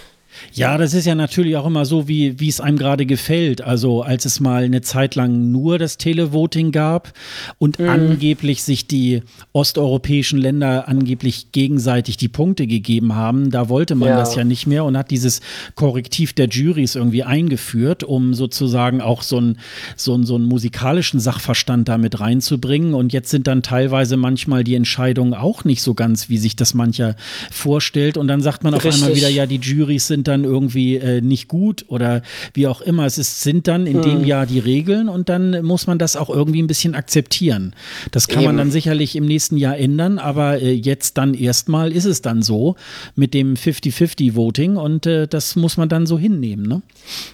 Ja, 0.59 0.77
das 0.77 0.93
ist 0.93 1.05
ja 1.05 1.15
natürlich 1.15 1.55
auch 1.55 1.65
immer 1.65 1.85
so, 1.85 2.07
wie 2.09 2.39
wie 2.39 2.49
es 2.49 2.59
einem 2.59 2.77
gerade 2.77 3.05
gefällt. 3.05 3.61
Also 3.61 4.01
als 4.03 4.25
es 4.25 4.39
mal 4.41 4.63
eine 4.63 4.81
Zeit 4.81 5.15
lang 5.15 5.51
nur 5.51 5.77
das 5.77 5.97
Televoting 5.97 6.71
gab 6.73 7.13
und 7.59 7.79
angeblich 7.79 8.61
sich 8.63 8.85
die 8.85 9.21
osteuropäischen 9.53 10.37
Länder 10.37 10.87
angeblich 10.89 11.51
gegenseitig 11.53 12.17
die 12.17 12.27
Punkte 12.27 12.67
gegeben 12.67 13.15
haben, 13.15 13.51
da 13.51 13.69
wollte 13.69 13.95
man 13.95 14.09
Ja. 14.09 14.17
das 14.17 14.35
ja 14.35 14.43
nicht 14.43 14.67
mehr 14.67 14.83
und 14.83 14.97
hat 14.97 15.11
dieses 15.11 15.39
Korrektiv 15.75 16.33
der 16.33 16.47
Juries 16.49 16.95
irgendwie 16.95 17.23
eingeführt, 17.23 18.03
um 18.03 18.33
sozusagen 18.33 18.99
auch 19.01 19.21
so 19.21 19.37
einen 19.37 19.59
so 19.95 20.13
einen- 20.13 20.25
so 20.25 20.35
einen 20.35 20.45
musikalischen 20.45 21.19
Sachverstand 21.21 21.87
damit 21.87 22.19
reinzubringen. 22.19 22.93
Und 22.95 23.13
jetzt 23.13 23.29
sind 23.29 23.47
dann 23.47 23.63
teilweise 23.63 24.17
manchmal 24.17 24.65
die 24.65 24.75
Entscheidungen 24.75 25.33
auch 25.33 25.63
nicht 25.63 25.81
so 25.81 25.93
ganz, 25.93 26.27
wie 26.27 26.37
sich 26.37 26.55
das 26.57 26.73
mancher 26.73 27.15
vorstellt. 27.49 28.17
Und 28.17 28.27
dann 28.27 28.41
sagt 28.41 28.63
man 28.65 28.73
auf 28.73 28.83
einmal 28.85 29.11
Richtig. 29.11 29.15
wieder, 29.17 29.29
ja, 29.29 29.45
die 29.45 29.55
Juries 29.57 30.07
sind 30.07 30.27
dann 30.27 30.48
irgendwie 30.49 30.97
äh, 30.97 31.21
nicht 31.21 31.47
gut 31.47 31.85
oder 31.87 32.21
wie 32.53 32.67
auch 32.67 32.81
immer. 32.81 33.05
Es 33.05 33.17
ist, 33.17 33.41
sind 33.43 33.67
dann 33.67 33.85
in 33.87 33.97
Hm. 33.97 34.01
dem 34.01 34.25
Jahr 34.25 34.45
die 34.45 34.59
Regeln 34.59 35.09
und 35.09 35.29
dann 35.29 35.63
muss 35.63 35.87
man 35.87 35.97
das 35.99 36.15
auch 36.15 36.29
irgendwie 36.29 36.61
ein 36.61 36.67
bisschen 36.67 36.95
akzeptieren. 36.95 37.75
Das 38.11 38.27
kann 38.27 38.43
man 38.43 38.55
Eben. 38.55 38.57
dann 38.57 38.71
sicherlich 38.71 39.15
im 39.15 39.25
nächsten 39.25 39.57
Jahr 39.57 39.77
ändern, 39.77 40.17
aber 40.19 40.61
äh, 40.61 40.71
jetzt 40.71 41.17
dann 41.17 41.33
erstmal 41.33 41.91
ist 41.91 42.05
es 42.05 42.21
dann 42.21 42.41
so 42.41 42.75
mit 43.15 43.33
dem 43.33 43.55
50-50-Voting 43.55 44.75
und 44.77 45.05
äh, 45.05 45.27
das 45.27 45.55
muss 45.55 45.77
man 45.77 45.89
dann 45.89 46.05
so 46.05 46.17
hinnehmen. 46.17 46.65
Ne? 46.67 46.81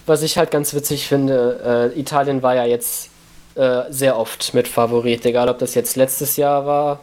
Was 0.05 0.21
ich 0.21 0.37
halt 0.37 0.51
ganz 0.51 0.73
witzig 0.73 1.07
finde, 1.07 1.91
äh, 1.95 1.99
Italien 1.99 2.41
war 2.43 2.55
ja 2.55 2.65
jetzt 2.65 3.09
äh, 3.55 3.83
sehr 3.89 4.17
oft 4.17 4.53
mit 4.53 4.67
Favorit, 4.67 5.25
egal 5.25 5.49
ob 5.49 5.59
das 5.59 5.75
jetzt 5.75 5.95
letztes 5.95 6.35
Jahr 6.37 6.65
war. 6.65 6.99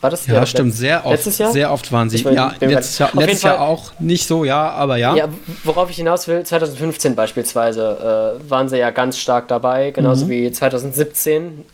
War 0.00 0.08
das 0.10 0.26
Ja, 0.26 0.46
stimmt, 0.46 0.74
sehr 0.74 1.04
oft. 1.04 1.12
Letztes 1.16 1.38
Jahr? 1.38 1.52
Sehr 1.52 1.70
oft 1.72 1.92
waren 1.92 2.08
sie. 2.08 2.22
Ja, 2.22 2.54
letztes 2.60 2.98
Jahr, 2.98 3.10
letztes 3.12 3.42
Jahr 3.42 3.60
auch 3.60 3.92
nicht 3.98 4.26
so, 4.26 4.44
ja, 4.44 4.70
aber 4.70 4.96
ja. 4.96 5.14
Ja, 5.14 5.28
worauf 5.64 5.90
ich 5.90 5.96
hinaus 5.96 6.26
will, 6.26 6.42
2015 6.42 7.14
beispielsweise 7.14 8.38
äh, 8.40 8.50
waren 8.50 8.68
sie 8.68 8.78
ja 8.78 8.90
ganz 8.90 9.18
stark 9.18 9.48
dabei, 9.48 9.90
genauso 9.90 10.24
Mhm. 10.24 10.30
wie 10.30 10.52
2017, 10.52 11.64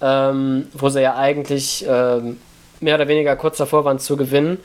ähm, 0.00 0.66
wo 0.74 0.88
sie 0.88 1.02
ja 1.02 1.16
eigentlich 1.16 1.84
ähm, 1.88 2.38
mehr 2.80 2.94
oder 2.94 3.08
weniger 3.08 3.36
kurz 3.36 3.58
davor 3.58 3.84
waren 3.84 3.98
zu 3.98 4.16
gewinnen. 4.16 4.58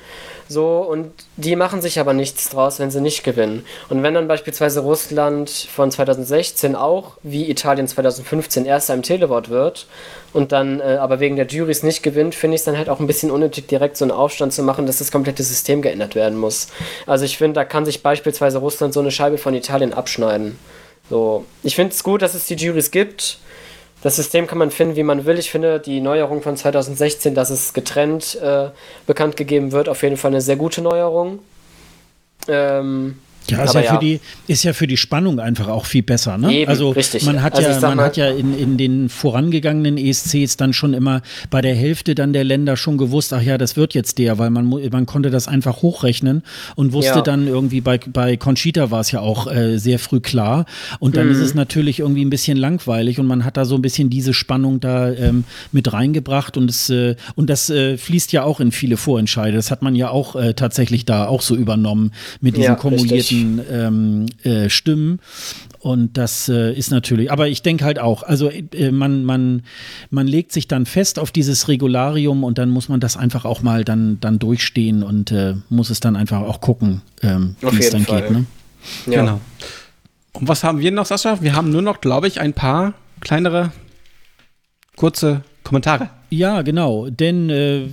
So, 0.49 0.79
und 0.79 1.11
die 1.37 1.55
machen 1.55 1.81
sich 1.81 1.99
aber 1.99 2.13
nichts 2.13 2.49
draus, 2.49 2.79
wenn 2.79 2.91
sie 2.91 3.01
nicht 3.01 3.23
gewinnen. 3.23 3.65
Und 3.89 4.03
wenn 4.03 4.13
dann 4.13 4.27
beispielsweise 4.27 4.81
Russland 4.81 5.49
von 5.49 5.89
2016 5.89 6.75
auch 6.75 7.17
wie 7.23 7.49
Italien 7.49 7.87
2015 7.87 8.65
erster 8.65 8.93
im 8.93 9.03
Telewort 9.03 9.49
wird 9.49 9.87
und 10.33 10.51
dann 10.51 10.79
äh, 10.79 10.97
aber 10.99 11.19
wegen 11.19 11.37
der 11.37 11.47
Juries 11.47 11.83
nicht 11.83 12.03
gewinnt, 12.03 12.35
finde 12.35 12.55
ich 12.55 12.61
es 12.61 12.65
dann 12.65 12.77
halt 12.77 12.89
auch 12.89 12.99
ein 12.99 13.07
bisschen 13.07 13.31
unnötig, 13.31 13.67
direkt 13.67 13.97
so 13.97 14.05
einen 14.05 14.11
Aufstand 14.11 14.53
zu 14.53 14.63
machen, 14.63 14.85
dass 14.85 14.97
das 14.97 15.11
komplette 15.11 15.43
System 15.43 15.81
geändert 15.81 16.13
werden 16.13 16.37
muss. 16.37 16.67
Also 17.07 17.23
ich 17.25 17.37
finde, 17.37 17.53
da 17.55 17.65
kann 17.65 17.85
sich 17.85 18.03
beispielsweise 18.03 18.57
Russland 18.57 18.93
so 18.93 18.99
eine 18.99 19.11
Scheibe 19.11 19.37
von 19.37 19.53
Italien 19.53 19.93
abschneiden. 19.93 20.59
So, 21.09 21.45
ich 21.63 21.75
finde 21.75 21.93
es 21.93 22.03
gut, 22.03 22.21
dass 22.21 22.33
es 22.33 22.45
die 22.45 22.55
Juries 22.55 22.91
gibt. 22.91 23.39
Das 24.03 24.17
System 24.17 24.47
kann 24.47 24.57
man 24.57 24.69
finden, 24.69 24.97
wie 24.97 25.03
man 25.03 25.25
will. 25.25 25.39
Ich 25.39 25.49
finde 25.49 25.79
die 25.79 26.01
Neuerung 26.01 26.41
von 26.41 26.57
2016, 26.57 27.33
dass 27.35 27.49
es 27.49 27.73
getrennt 27.73 28.35
äh, 28.35 28.69
bekannt 29.07 29.37
gegeben 29.37 29.71
wird, 29.71 29.87
auf 29.87 30.03
jeden 30.03 30.17
Fall 30.17 30.31
eine 30.31 30.41
sehr 30.41 30.57
gute 30.57 30.81
Neuerung. 30.81 31.39
Ähm, 32.49 33.17
Ja, 33.49 33.63
ist 33.63 33.71
Aber 33.71 33.83
ja, 33.83 33.89
Für 33.89 33.93
ja. 33.95 33.99
die, 33.99 34.19
ist 34.47 34.63
ja 34.63 34.73
für 34.73 34.87
die 34.87 34.95
Spannung 34.97 35.39
einfach 35.39 35.67
auch 35.67 35.85
viel 35.85 36.03
besser. 36.03 36.37
Ne? 36.37 36.53
Eben, 36.53 36.69
also 36.69 36.91
richtig. 36.91 37.25
man 37.25 37.41
hat 37.41 37.55
Also 37.55 37.69
ja, 37.69 37.79
man 37.81 37.97
mal- 37.97 38.05
hat 38.05 38.17
ja 38.17 38.29
in, 38.29 38.57
in 38.57 38.77
den 38.77 39.09
vorangegangenen 39.09 39.97
ESCs 39.97 40.57
dann 40.57 40.71
schon 40.73 40.93
immer 40.93 41.21
bei 41.49 41.61
der 41.61 41.75
Hälfte 41.75 42.15
dann 42.15 42.31
der 42.33 42.43
Länder 42.43 42.77
schon 42.77 42.97
gewusst, 42.97 43.33
ach 43.33 43.41
ja, 43.41 43.57
das 43.57 43.75
wird 43.75 43.93
jetzt 43.93 44.17
der, 44.17 44.37
weil 44.37 44.49
man, 44.49 44.67
man 44.67 45.05
konnte 45.05 45.29
das 45.29 45.47
einfach 45.47 45.81
hochrechnen 45.81 46.43
und 46.75 46.93
wusste 46.93 47.15
Ja. 47.15 47.21
dann 47.21 47.47
irgendwie, 47.47 47.81
bei, 47.81 47.97
bei 47.97 48.37
Conchita 48.37 48.91
war 48.91 49.01
es 49.01 49.11
ja 49.11 49.19
auch 49.19 49.51
äh, 49.51 49.77
sehr 49.77 49.99
früh 49.99 50.19
klar. 50.19 50.65
Und 50.99 51.17
dann 51.17 51.29
ist 51.29 51.37
Mhm. 51.39 51.43
es 51.43 51.53
natürlich 51.53 51.99
irgendwie 51.99 52.23
ein 52.23 52.29
bisschen 52.29 52.57
langweilig 52.57 53.19
und 53.19 53.25
man 53.27 53.43
hat 53.43 53.57
da 53.57 53.65
so 53.65 53.75
ein 53.75 53.81
bisschen 53.81 54.09
diese 54.09 54.33
Spannung 54.33 54.79
da 54.79 55.11
ähm, 55.11 55.43
mit 55.71 55.91
reingebracht 55.91 56.55
und 56.57 56.69
es, 56.69 56.89
äh, 56.89 57.15
und 57.35 57.49
das 57.49 57.69
äh, 57.69 57.97
fließt 57.97 58.31
ja 58.31 58.43
auch 58.43 58.59
in 58.59 58.71
viele 58.71 58.95
Vorentscheide. 58.97 59.57
Das 59.57 59.71
hat 59.71 59.81
man 59.81 59.95
ja 59.95 60.09
auch 60.09 60.35
äh, 60.35 60.53
tatsächlich 60.53 61.05
da 61.05 61.25
auch 61.27 61.41
so 61.41 61.55
übernommen 61.55 62.11
mit 62.39 62.55
diesen 62.55 62.65
Ja, 62.71 62.75
kumulierten 62.75 63.32
ähm, 63.41 64.25
äh, 64.43 64.69
Stimmen. 64.69 65.19
Und 65.79 66.17
das 66.17 66.47
äh, 66.47 66.73
ist 66.73 66.91
natürlich, 66.91 67.31
aber 67.31 67.49
ich 67.49 67.61
denke 67.61 67.83
halt 67.83 67.99
auch, 67.99 68.23
also 68.23 68.49
äh, 68.49 68.91
man, 68.91 69.25
man, 69.25 69.63
man 70.09 70.27
legt 70.27 70.53
sich 70.53 70.67
dann 70.67 70.85
fest 70.85 71.19
auf 71.19 71.31
dieses 71.31 71.67
Regularium 71.67 72.43
und 72.43 72.57
dann 72.57 72.69
muss 72.69 72.87
man 72.87 72.99
das 72.99 73.17
einfach 73.17 73.43
auch 73.43 73.61
mal 73.61 73.83
dann, 73.83 74.17
dann 74.21 74.39
durchstehen 74.39 75.03
und 75.03 75.31
äh, 75.31 75.55
muss 75.69 75.89
es 75.89 75.99
dann 75.99 76.15
einfach 76.15 76.41
auch 76.41 76.61
gucken, 76.61 77.01
ähm, 77.21 77.55
wie 77.59 77.79
es 77.79 77.89
dann 77.89 78.03
Fall. 78.03 78.21
geht. 78.21 78.31
Ne? 78.31 78.45
ja. 79.07 79.21
Genau. 79.21 79.41
Und 80.31 80.47
was 80.47 80.63
haben 80.63 80.79
wir 80.79 80.91
noch, 80.91 81.05
Sascha? 81.05 81.41
Wir 81.41 81.55
haben 81.55 81.69
nur 81.69 81.81
noch, 81.81 82.01
glaube 82.01 82.27
ich, 82.27 82.39
ein 82.39 82.53
paar 82.53 82.93
kleinere, 83.19 83.71
kurze 84.95 85.43
Kommentare. 85.63 86.09
Ja, 86.29 86.61
genau, 86.61 87.09
denn 87.09 87.49
äh, 87.49 87.87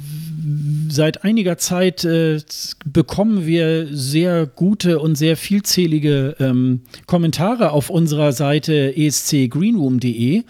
seit 0.89 1.25
einiger 1.25 1.59
Zeit 1.59 2.05
äh, 2.05 2.39
bekommen 2.85 3.47
wir 3.47 3.89
sehr 3.91 4.47
gute 4.47 4.99
und 4.99 5.17
sehr 5.17 5.36
vielzählige 5.36 6.36
ähm, 6.41 6.83
Kommentare 7.07 7.73
auf 7.73 7.91
unserer 7.91 8.33
Seite 8.33 8.97
escgreenroom.de, 8.97 10.43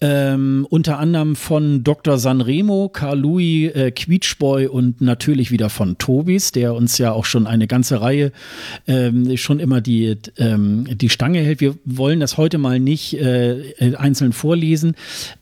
ähm, 0.00 0.66
unter 0.70 0.98
anderem 0.98 1.36
von 1.36 1.84
Dr. 1.84 2.18
Sanremo, 2.18 2.88
Carl 2.88 3.20
Louis, 3.20 3.74
äh, 3.74 3.90
Quietschboy 3.90 4.66
und 4.66 5.00
natürlich 5.00 5.50
wieder 5.50 5.70
von 5.70 5.98
Tobis, 5.98 6.52
der 6.52 6.74
uns 6.74 6.98
ja 6.98 7.12
auch 7.12 7.24
schon 7.24 7.46
eine 7.46 7.66
ganze 7.66 8.00
Reihe 8.00 8.32
ähm, 8.86 9.36
schon 9.36 9.60
immer 9.60 9.80
die, 9.80 10.16
ähm, 10.38 10.86
die 10.90 11.08
Stange 11.08 11.40
hält. 11.40 11.60
Wir 11.60 11.74
wollen 11.84 12.20
das 12.20 12.36
heute 12.36 12.58
mal 12.58 12.80
nicht 12.80 13.14
äh, 13.14 13.94
einzeln 13.96 14.32
vorlesen. 14.32 14.94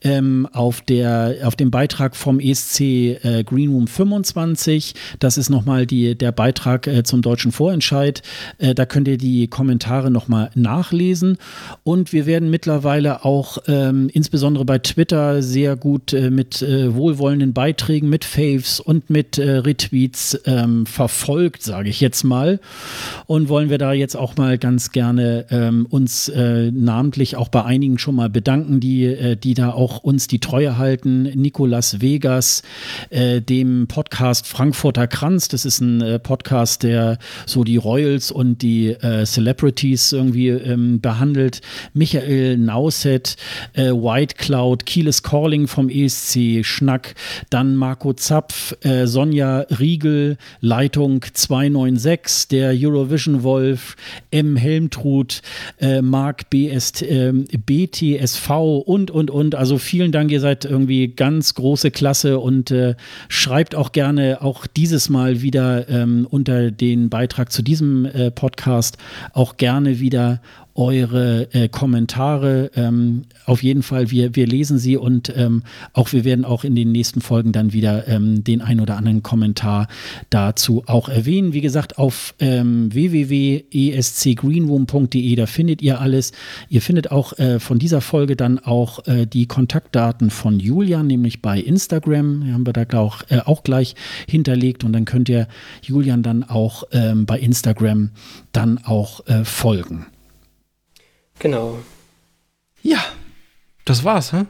Ähm, 0.02 0.48
auf, 0.52 0.80
der, 0.80 1.36
auf 1.44 1.56
dem 1.56 1.70
Beitrag 1.70 2.16
vom 2.16 2.40
ESC 2.40 2.80
äh, 2.80 3.44
Room 3.80 3.86
25, 3.86 4.94
das 5.20 5.38
ist 5.38 5.48
nochmal 5.48 5.86
der 5.86 6.32
Beitrag 6.32 6.86
äh, 6.86 7.02
zum 7.02 7.22
deutschen 7.22 7.50
Vorentscheid. 7.50 8.22
Äh, 8.58 8.74
da 8.74 8.84
könnt 8.84 9.08
ihr 9.08 9.16
die 9.16 9.48
Kommentare 9.48 10.10
nochmal 10.10 10.50
nachlesen. 10.54 11.38
Und 11.82 12.12
wir 12.12 12.26
werden 12.26 12.50
mittlerweile 12.50 13.24
auch 13.24 13.58
ähm, 13.66 14.10
insbesondere 14.12 14.64
bei 14.66 14.78
Twitter 14.78 15.42
sehr 15.42 15.76
gut 15.76 16.12
äh, 16.12 16.30
mit 16.30 16.60
äh, 16.60 16.94
wohlwollenden 16.94 17.54
Beiträgen, 17.54 18.10
mit 18.10 18.24
Faves 18.24 18.80
und 18.80 19.08
mit 19.08 19.38
äh, 19.38 19.58
Retweets 19.58 20.38
ähm, 20.44 20.84
verfolgt, 20.84 21.62
sage 21.62 21.88
ich 21.88 22.00
jetzt 22.00 22.24
mal. 22.24 22.60
Und 23.26 23.48
wollen 23.48 23.70
wir 23.70 23.78
da 23.78 23.92
jetzt 23.92 24.16
auch 24.16 24.36
mal 24.36 24.58
ganz 24.58 24.92
gerne 24.92 25.46
ähm, 25.50 25.86
uns 25.88 26.28
äh, 26.28 26.70
namentlich 26.70 27.36
auch 27.36 27.48
bei 27.48 27.64
einigen 27.64 27.98
schon 27.98 28.14
mal 28.14 28.28
bedanken, 28.28 28.80
die, 28.80 29.36
die 29.42 29.54
da 29.54 29.70
auch 29.70 29.98
uns 30.02 30.26
die 30.28 30.38
Treue 30.38 30.76
halten. 30.76 31.22
Nicolas 31.22 32.00
Vegas, 32.00 32.62
äh, 33.08 33.40
Podcast 33.88 34.46
Frankfurter 34.46 35.06
Kranz, 35.06 35.48
das 35.48 35.64
ist 35.64 35.80
ein 35.80 36.00
äh, 36.00 36.18
Podcast, 36.18 36.82
der 36.82 37.18
so 37.46 37.64
die 37.64 37.76
Royals 37.76 38.30
und 38.30 38.62
die 38.62 38.88
äh, 38.88 39.24
Celebrities 39.24 40.12
irgendwie 40.12 40.48
ähm, 40.48 41.00
behandelt. 41.00 41.60
Michael 41.94 42.58
Nauset, 42.58 43.36
äh, 43.74 43.90
White 43.90 44.36
Cloud, 44.36 44.86
Keyless 44.86 45.22
Calling 45.22 45.68
vom 45.68 45.88
ESC, 45.88 46.64
Schnack, 46.64 47.14
dann 47.50 47.76
Marco 47.76 48.12
Zapf, 48.12 48.76
äh, 48.82 49.06
Sonja 49.06 49.66
Riegel, 49.78 50.36
Leitung 50.60 51.24
296, 51.32 52.48
der 52.48 52.72
Eurovision 52.74 53.42
Wolf, 53.42 53.96
M. 54.30 54.56
Helmtrud, 54.56 55.42
äh, 55.80 56.02
Marc 56.02 56.50
BST, 56.50 57.02
ähm, 57.02 57.44
BTSV 57.66 58.50
und, 58.84 59.10
und, 59.10 59.30
und. 59.30 59.54
Also 59.54 59.78
vielen 59.78 60.12
Dank, 60.12 60.30
ihr 60.30 60.40
seid 60.40 60.64
irgendwie 60.64 61.08
ganz 61.08 61.54
große 61.54 61.90
Klasse 61.90 62.38
und 62.38 62.70
äh, 62.70 62.94
schreibt 63.28 63.59
auch 63.74 63.92
gerne 63.92 64.10
gerne 64.10 64.38
auch 64.40 64.66
dieses 64.66 65.10
Mal 65.10 65.42
wieder 65.42 65.88
ähm, 65.90 66.26
unter 66.30 66.70
den 66.70 67.10
Beitrag 67.10 67.52
zu 67.52 67.62
diesem 67.62 68.06
äh, 68.06 68.30
Podcast 68.30 68.96
auch 69.34 69.58
gerne 69.58 70.00
wieder 70.00 70.40
eure 70.80 71.52
äh, 71.52 71.68
Kommentare. 71.68 72.70
Ähm, 72.74 73.26
auf 73.44 73.62
jeden 73.62 73.82
Fall, 73.82 74.10
wir, 74.10 74.34
wir 74.34 74.46
lesen 74.46 74.78
sie 74.78 74.96
und 74.96 75.30
ähm, 75.36 75.64
auch 75.92 76.10
wir 76.12 76.24
werden 76.24 76.46
auch 76.46 76.64
in 76.64 76.74
den 76.74 76.90
nächsten 76.90 77.20
Folgen 77.20 77.52
dann 77.52 77.74
wieder 77.74 78.08
ähm, 78.08 78.42
den 78.42 78.62
ein 78.62 78.80
oder 78.80 78.96
anderen 78.96 79.22
Kommentar 79.22 79.86
dazu 80.30 80.82
auch 80.86 81.08
erwähnen. 81.08 81.52
Wie 81.52 81.60
gesagt, 81.60 81.98
auf 81.98 82.34
ähm, 82.38 82.94
www.escgreenroom.de, 82.94 85.36
da 85.36 85.46
findet 85.46 85.82
ihr 85.82 86.00
alles. 86.00 86.32
Ihr 86.68 86.80
findet 86.80 87.10
auch 87.10 87.38
äh, 87.38 87.58
von 87.60 87.78
dieser 87.78 88.00
Folge 88.00 88.36
dann 88.36 88.58
auch 88.58 89.06
äh, 89.06 89.26
die 89.26 89.44
Kontaktdaten 89.46 90.30
von 90.30 90.58
Julian, 90.58 91.06
nämlich 91.06 91.42
bei 91.42 91.60
Instagram. 91.60 92.44
Die 92.44 92.52
haben 92.52 92.66
wir 92.66 92.72
da 92.72 92.86
auch, 92.98 93.22
äh, 93.28 93.40
auch 93.44 93.62
gleich 93.62 93.94
hinterlegt 94.26 94.82
und 94.84 94.92
dann 94.92 95.04
könnt 95.04 95.28
ihr 95.28 95.46
Julian 95.82 96.22
dann 96.22 96.42
auch 96.42 96.84
ähm, 96.92 97.26
bei 97.26 97.38
Instagram 97.38 98.12
dann 98.52 98.78
auch 98.78 99.26
äh, 99.26 99.44
folgen. 99.44 100.06
Genau. 101.40 101.78
Ja, 102.82 103.02
das 103.84 104.04
war's, 104.04 104.32
hä? 104.32 104.44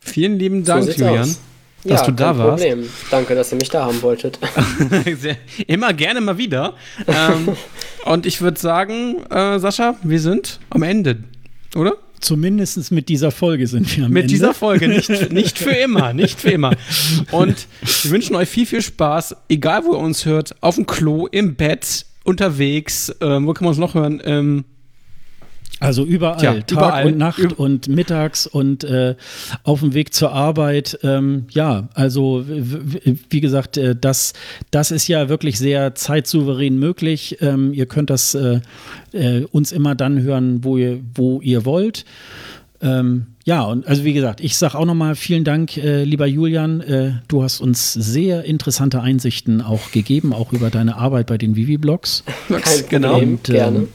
Vielen 0.00 0.38
lieben 0.38 0.64
Dank, 0.64 0.84
so 0.84 0.90
Julian, 0.90 1.20
aus. 1.20 1.40
dass 1.84 2.00
ja, 2.00 2.06
du 2.06 2.12
da 2.12 2.36
warst. 2.36 2.62
Problem. 2.62 2.88
Danke, 3.10 3.34
dass 3.34 3.52
ihr 3.52 3.58
mich 3.58 3.70
da 3.70 3.86
haben 3.86 4.02
wolltet. 4.02 4.38
Immer 5.66 5.94
gerne 5.94 6.20
mal 6.20 6.36
wieder. 6.36 6.74
ähm, 7.06 7.56
und 8.04 8.26
ich 8.26 8.42
würde 8.42 8.60
sagen, 8.60 9.24
äh, 9.30 9.58
Sascha, 9.58 9.96
wir 10.02 10.20
sind 10.20 10.60
am 10.70 10.82
Ende, 10.82 11.24
oder? 11.74 11.94
Zumindest 12.20 12.90
mit 12.90 13.08
dieser 13.08 13.30
Folge 13.30 13.66
sind 13.66 13.96
wir 13.96 14.06
am 14.06 14.10
mit 14.10 14.22
Ende. 14.22 14.22
Mit 14.22 14.30
dieser 14.30 14.54
Folge, 14.54 14.88
nicht, 14.88 15.08
nicht 15.32 15.58
für 15.58 15.70
immer, 15.70 16.12
nicht 16.12 16.40
für 16.40 16.50
immer. 16.50 16.72
Und 17.30 17.66
wir 18.02 18.10
wünschen 18.10 18.34
euch 18.34 18.48
viel, 18.48 18.66
viel 18.66 18.82
Spaß, 18.82 19.36
egal 19.48 19.84
wo 19.84 19.92
ihr 19.92 19.98
uns 19.98 20.26
hört, 20.26 20.56
auf 20.60 20.74
dem 20.74 20.86
Klo, 20.86 21.26
im 21.28 21.54
Bett, 21.54 22.06
unterwegs, 22.24 23.10
äh, 23.20 23.40
wo 23.42 23.52
kann 23.52 23.64
man 23.64 23.68
uns 23.68 23.78
noch 23.78 23.94
hören? 23.94 24.20
Ähm, 24.24 24.64
also 25.80 26.04
überall, 26.04 26.38
Tja, 26.38 26.54
Tag 26.54 26.70
überall. 26.70 27.06
und 27.06 27.18
Nacht 27.18 27.38
Üb 27.38 27.58
und 27.58 27.88
mittags 27.88 28.46
und 28.46 28.84
äh, 28.84 29.16
auf 29.64 29.80
dem 29.80 29.92
Weg 29.92 30.14
zur 30.14 30.32
Arbeit. 30.32 30.98
Ähm, 31.02 31.46
ja, 31.50 31.88
also 31.94 32.44
wie 32.46 33.40
gesagt, 33.40 33.76
äh, 33.76 33.96
das, 34.00 34.32
das 34.70 34.90
ist 34.90 35.08
ja 35.08 35.28
wirklich 35.28 35.58
sehr 35.58 35.94
zeitsouverän 35.94 36.78
möglich. 36.78 37.38
Ähm, 37.40 37.72
ihr 37.72 37.86
könnt 37.86 38.10
das 38.10 38.34
äh, 38.34 38.60
äh, 39.12 39.44
uns 39.50 39.72
immer 39.72 39.94
dann 39.94 40.22
hören, 40.22 40.64
wo 40.64 40.76
ihr, 40.76 41.00
wo 41.14 41.40
ihr 41.40 41.64
wollt. 41.64 42.04
Ähm, 42.80 43.26
ja, 43.44 43.62
und 43.62 43.86
also 43.86 44.04
wie 44.04 44.12
gesagt, 44.12 44.40
ich 44.40 44.56
sage 44.56 44.78
auch 44.78 44.84
nochmal 44.86 45.16
vielen 45.16 45.44
Dank, 45.44 45.76
äh, 45.76 46.04
lieber 46.04 46.26
Julian. 46.26 46.80
Äh, 46.80 47.12
du 47.28 47.42
hast 47.42 47.60
uns 47.60 47.92
sehr 47.92 48.44
interessante 48.44 49.00
Einsichten 49.00 49.60
auch 49.60 49.90
gegeben, 49.90 50.32
auch 50.32 50.52
über 50.52 50.70
deine 50.70 50.96
Arbeit 50.96 51.26
bei 51.26 51.38
den 51.38 51.56
Vivi-Blogs. 51.56 52.24
Genau, 52.88 53.18
und, 53.18 53.48
ähm, 53.48 53.54
gerne. 53.54 53.88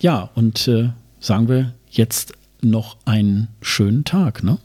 Ja, 0.00 0.30
und 0.34 0.68
äh, 0.68 0.90
sagen 1.24 1.48
wir 1.48 1.72
jetzt 1.90 2.34
noch 2.60 2.96
einen 3.06 3.48
schönen 3.62 4.04
Tag, 4.04 4.42
ne? 4.42 4.58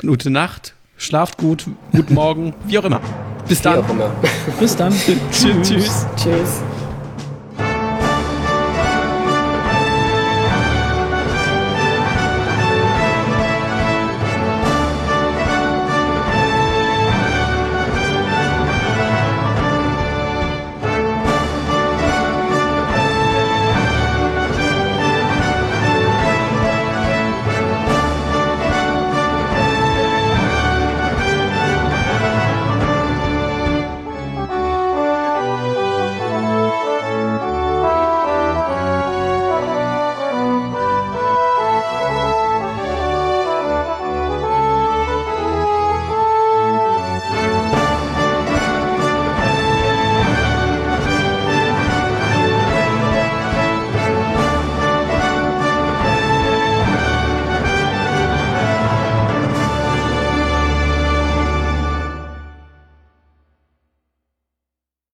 Gute 0.00 0.30
Nacht, 0.30 0.74
schlaft 0.96 1.38
gut, 1.38 1.66
guten 1.92 2.14
Morgen, 2.14 2.54
wie 2.66 2.78
auch 2.78 2.84
immer. 2.84 3.00
Bis 3.48 3.62
dann. 3.62 3.76
Wie 3.76 3.84
auch 3.84 3.90
immer. 3.90 4.10
Bis 4.58 4.76
dann. 4.76 4.92
tschüss. 5.30 5.68
Tschüss. 5.68 6.06
Tschüss. 6.16 6.62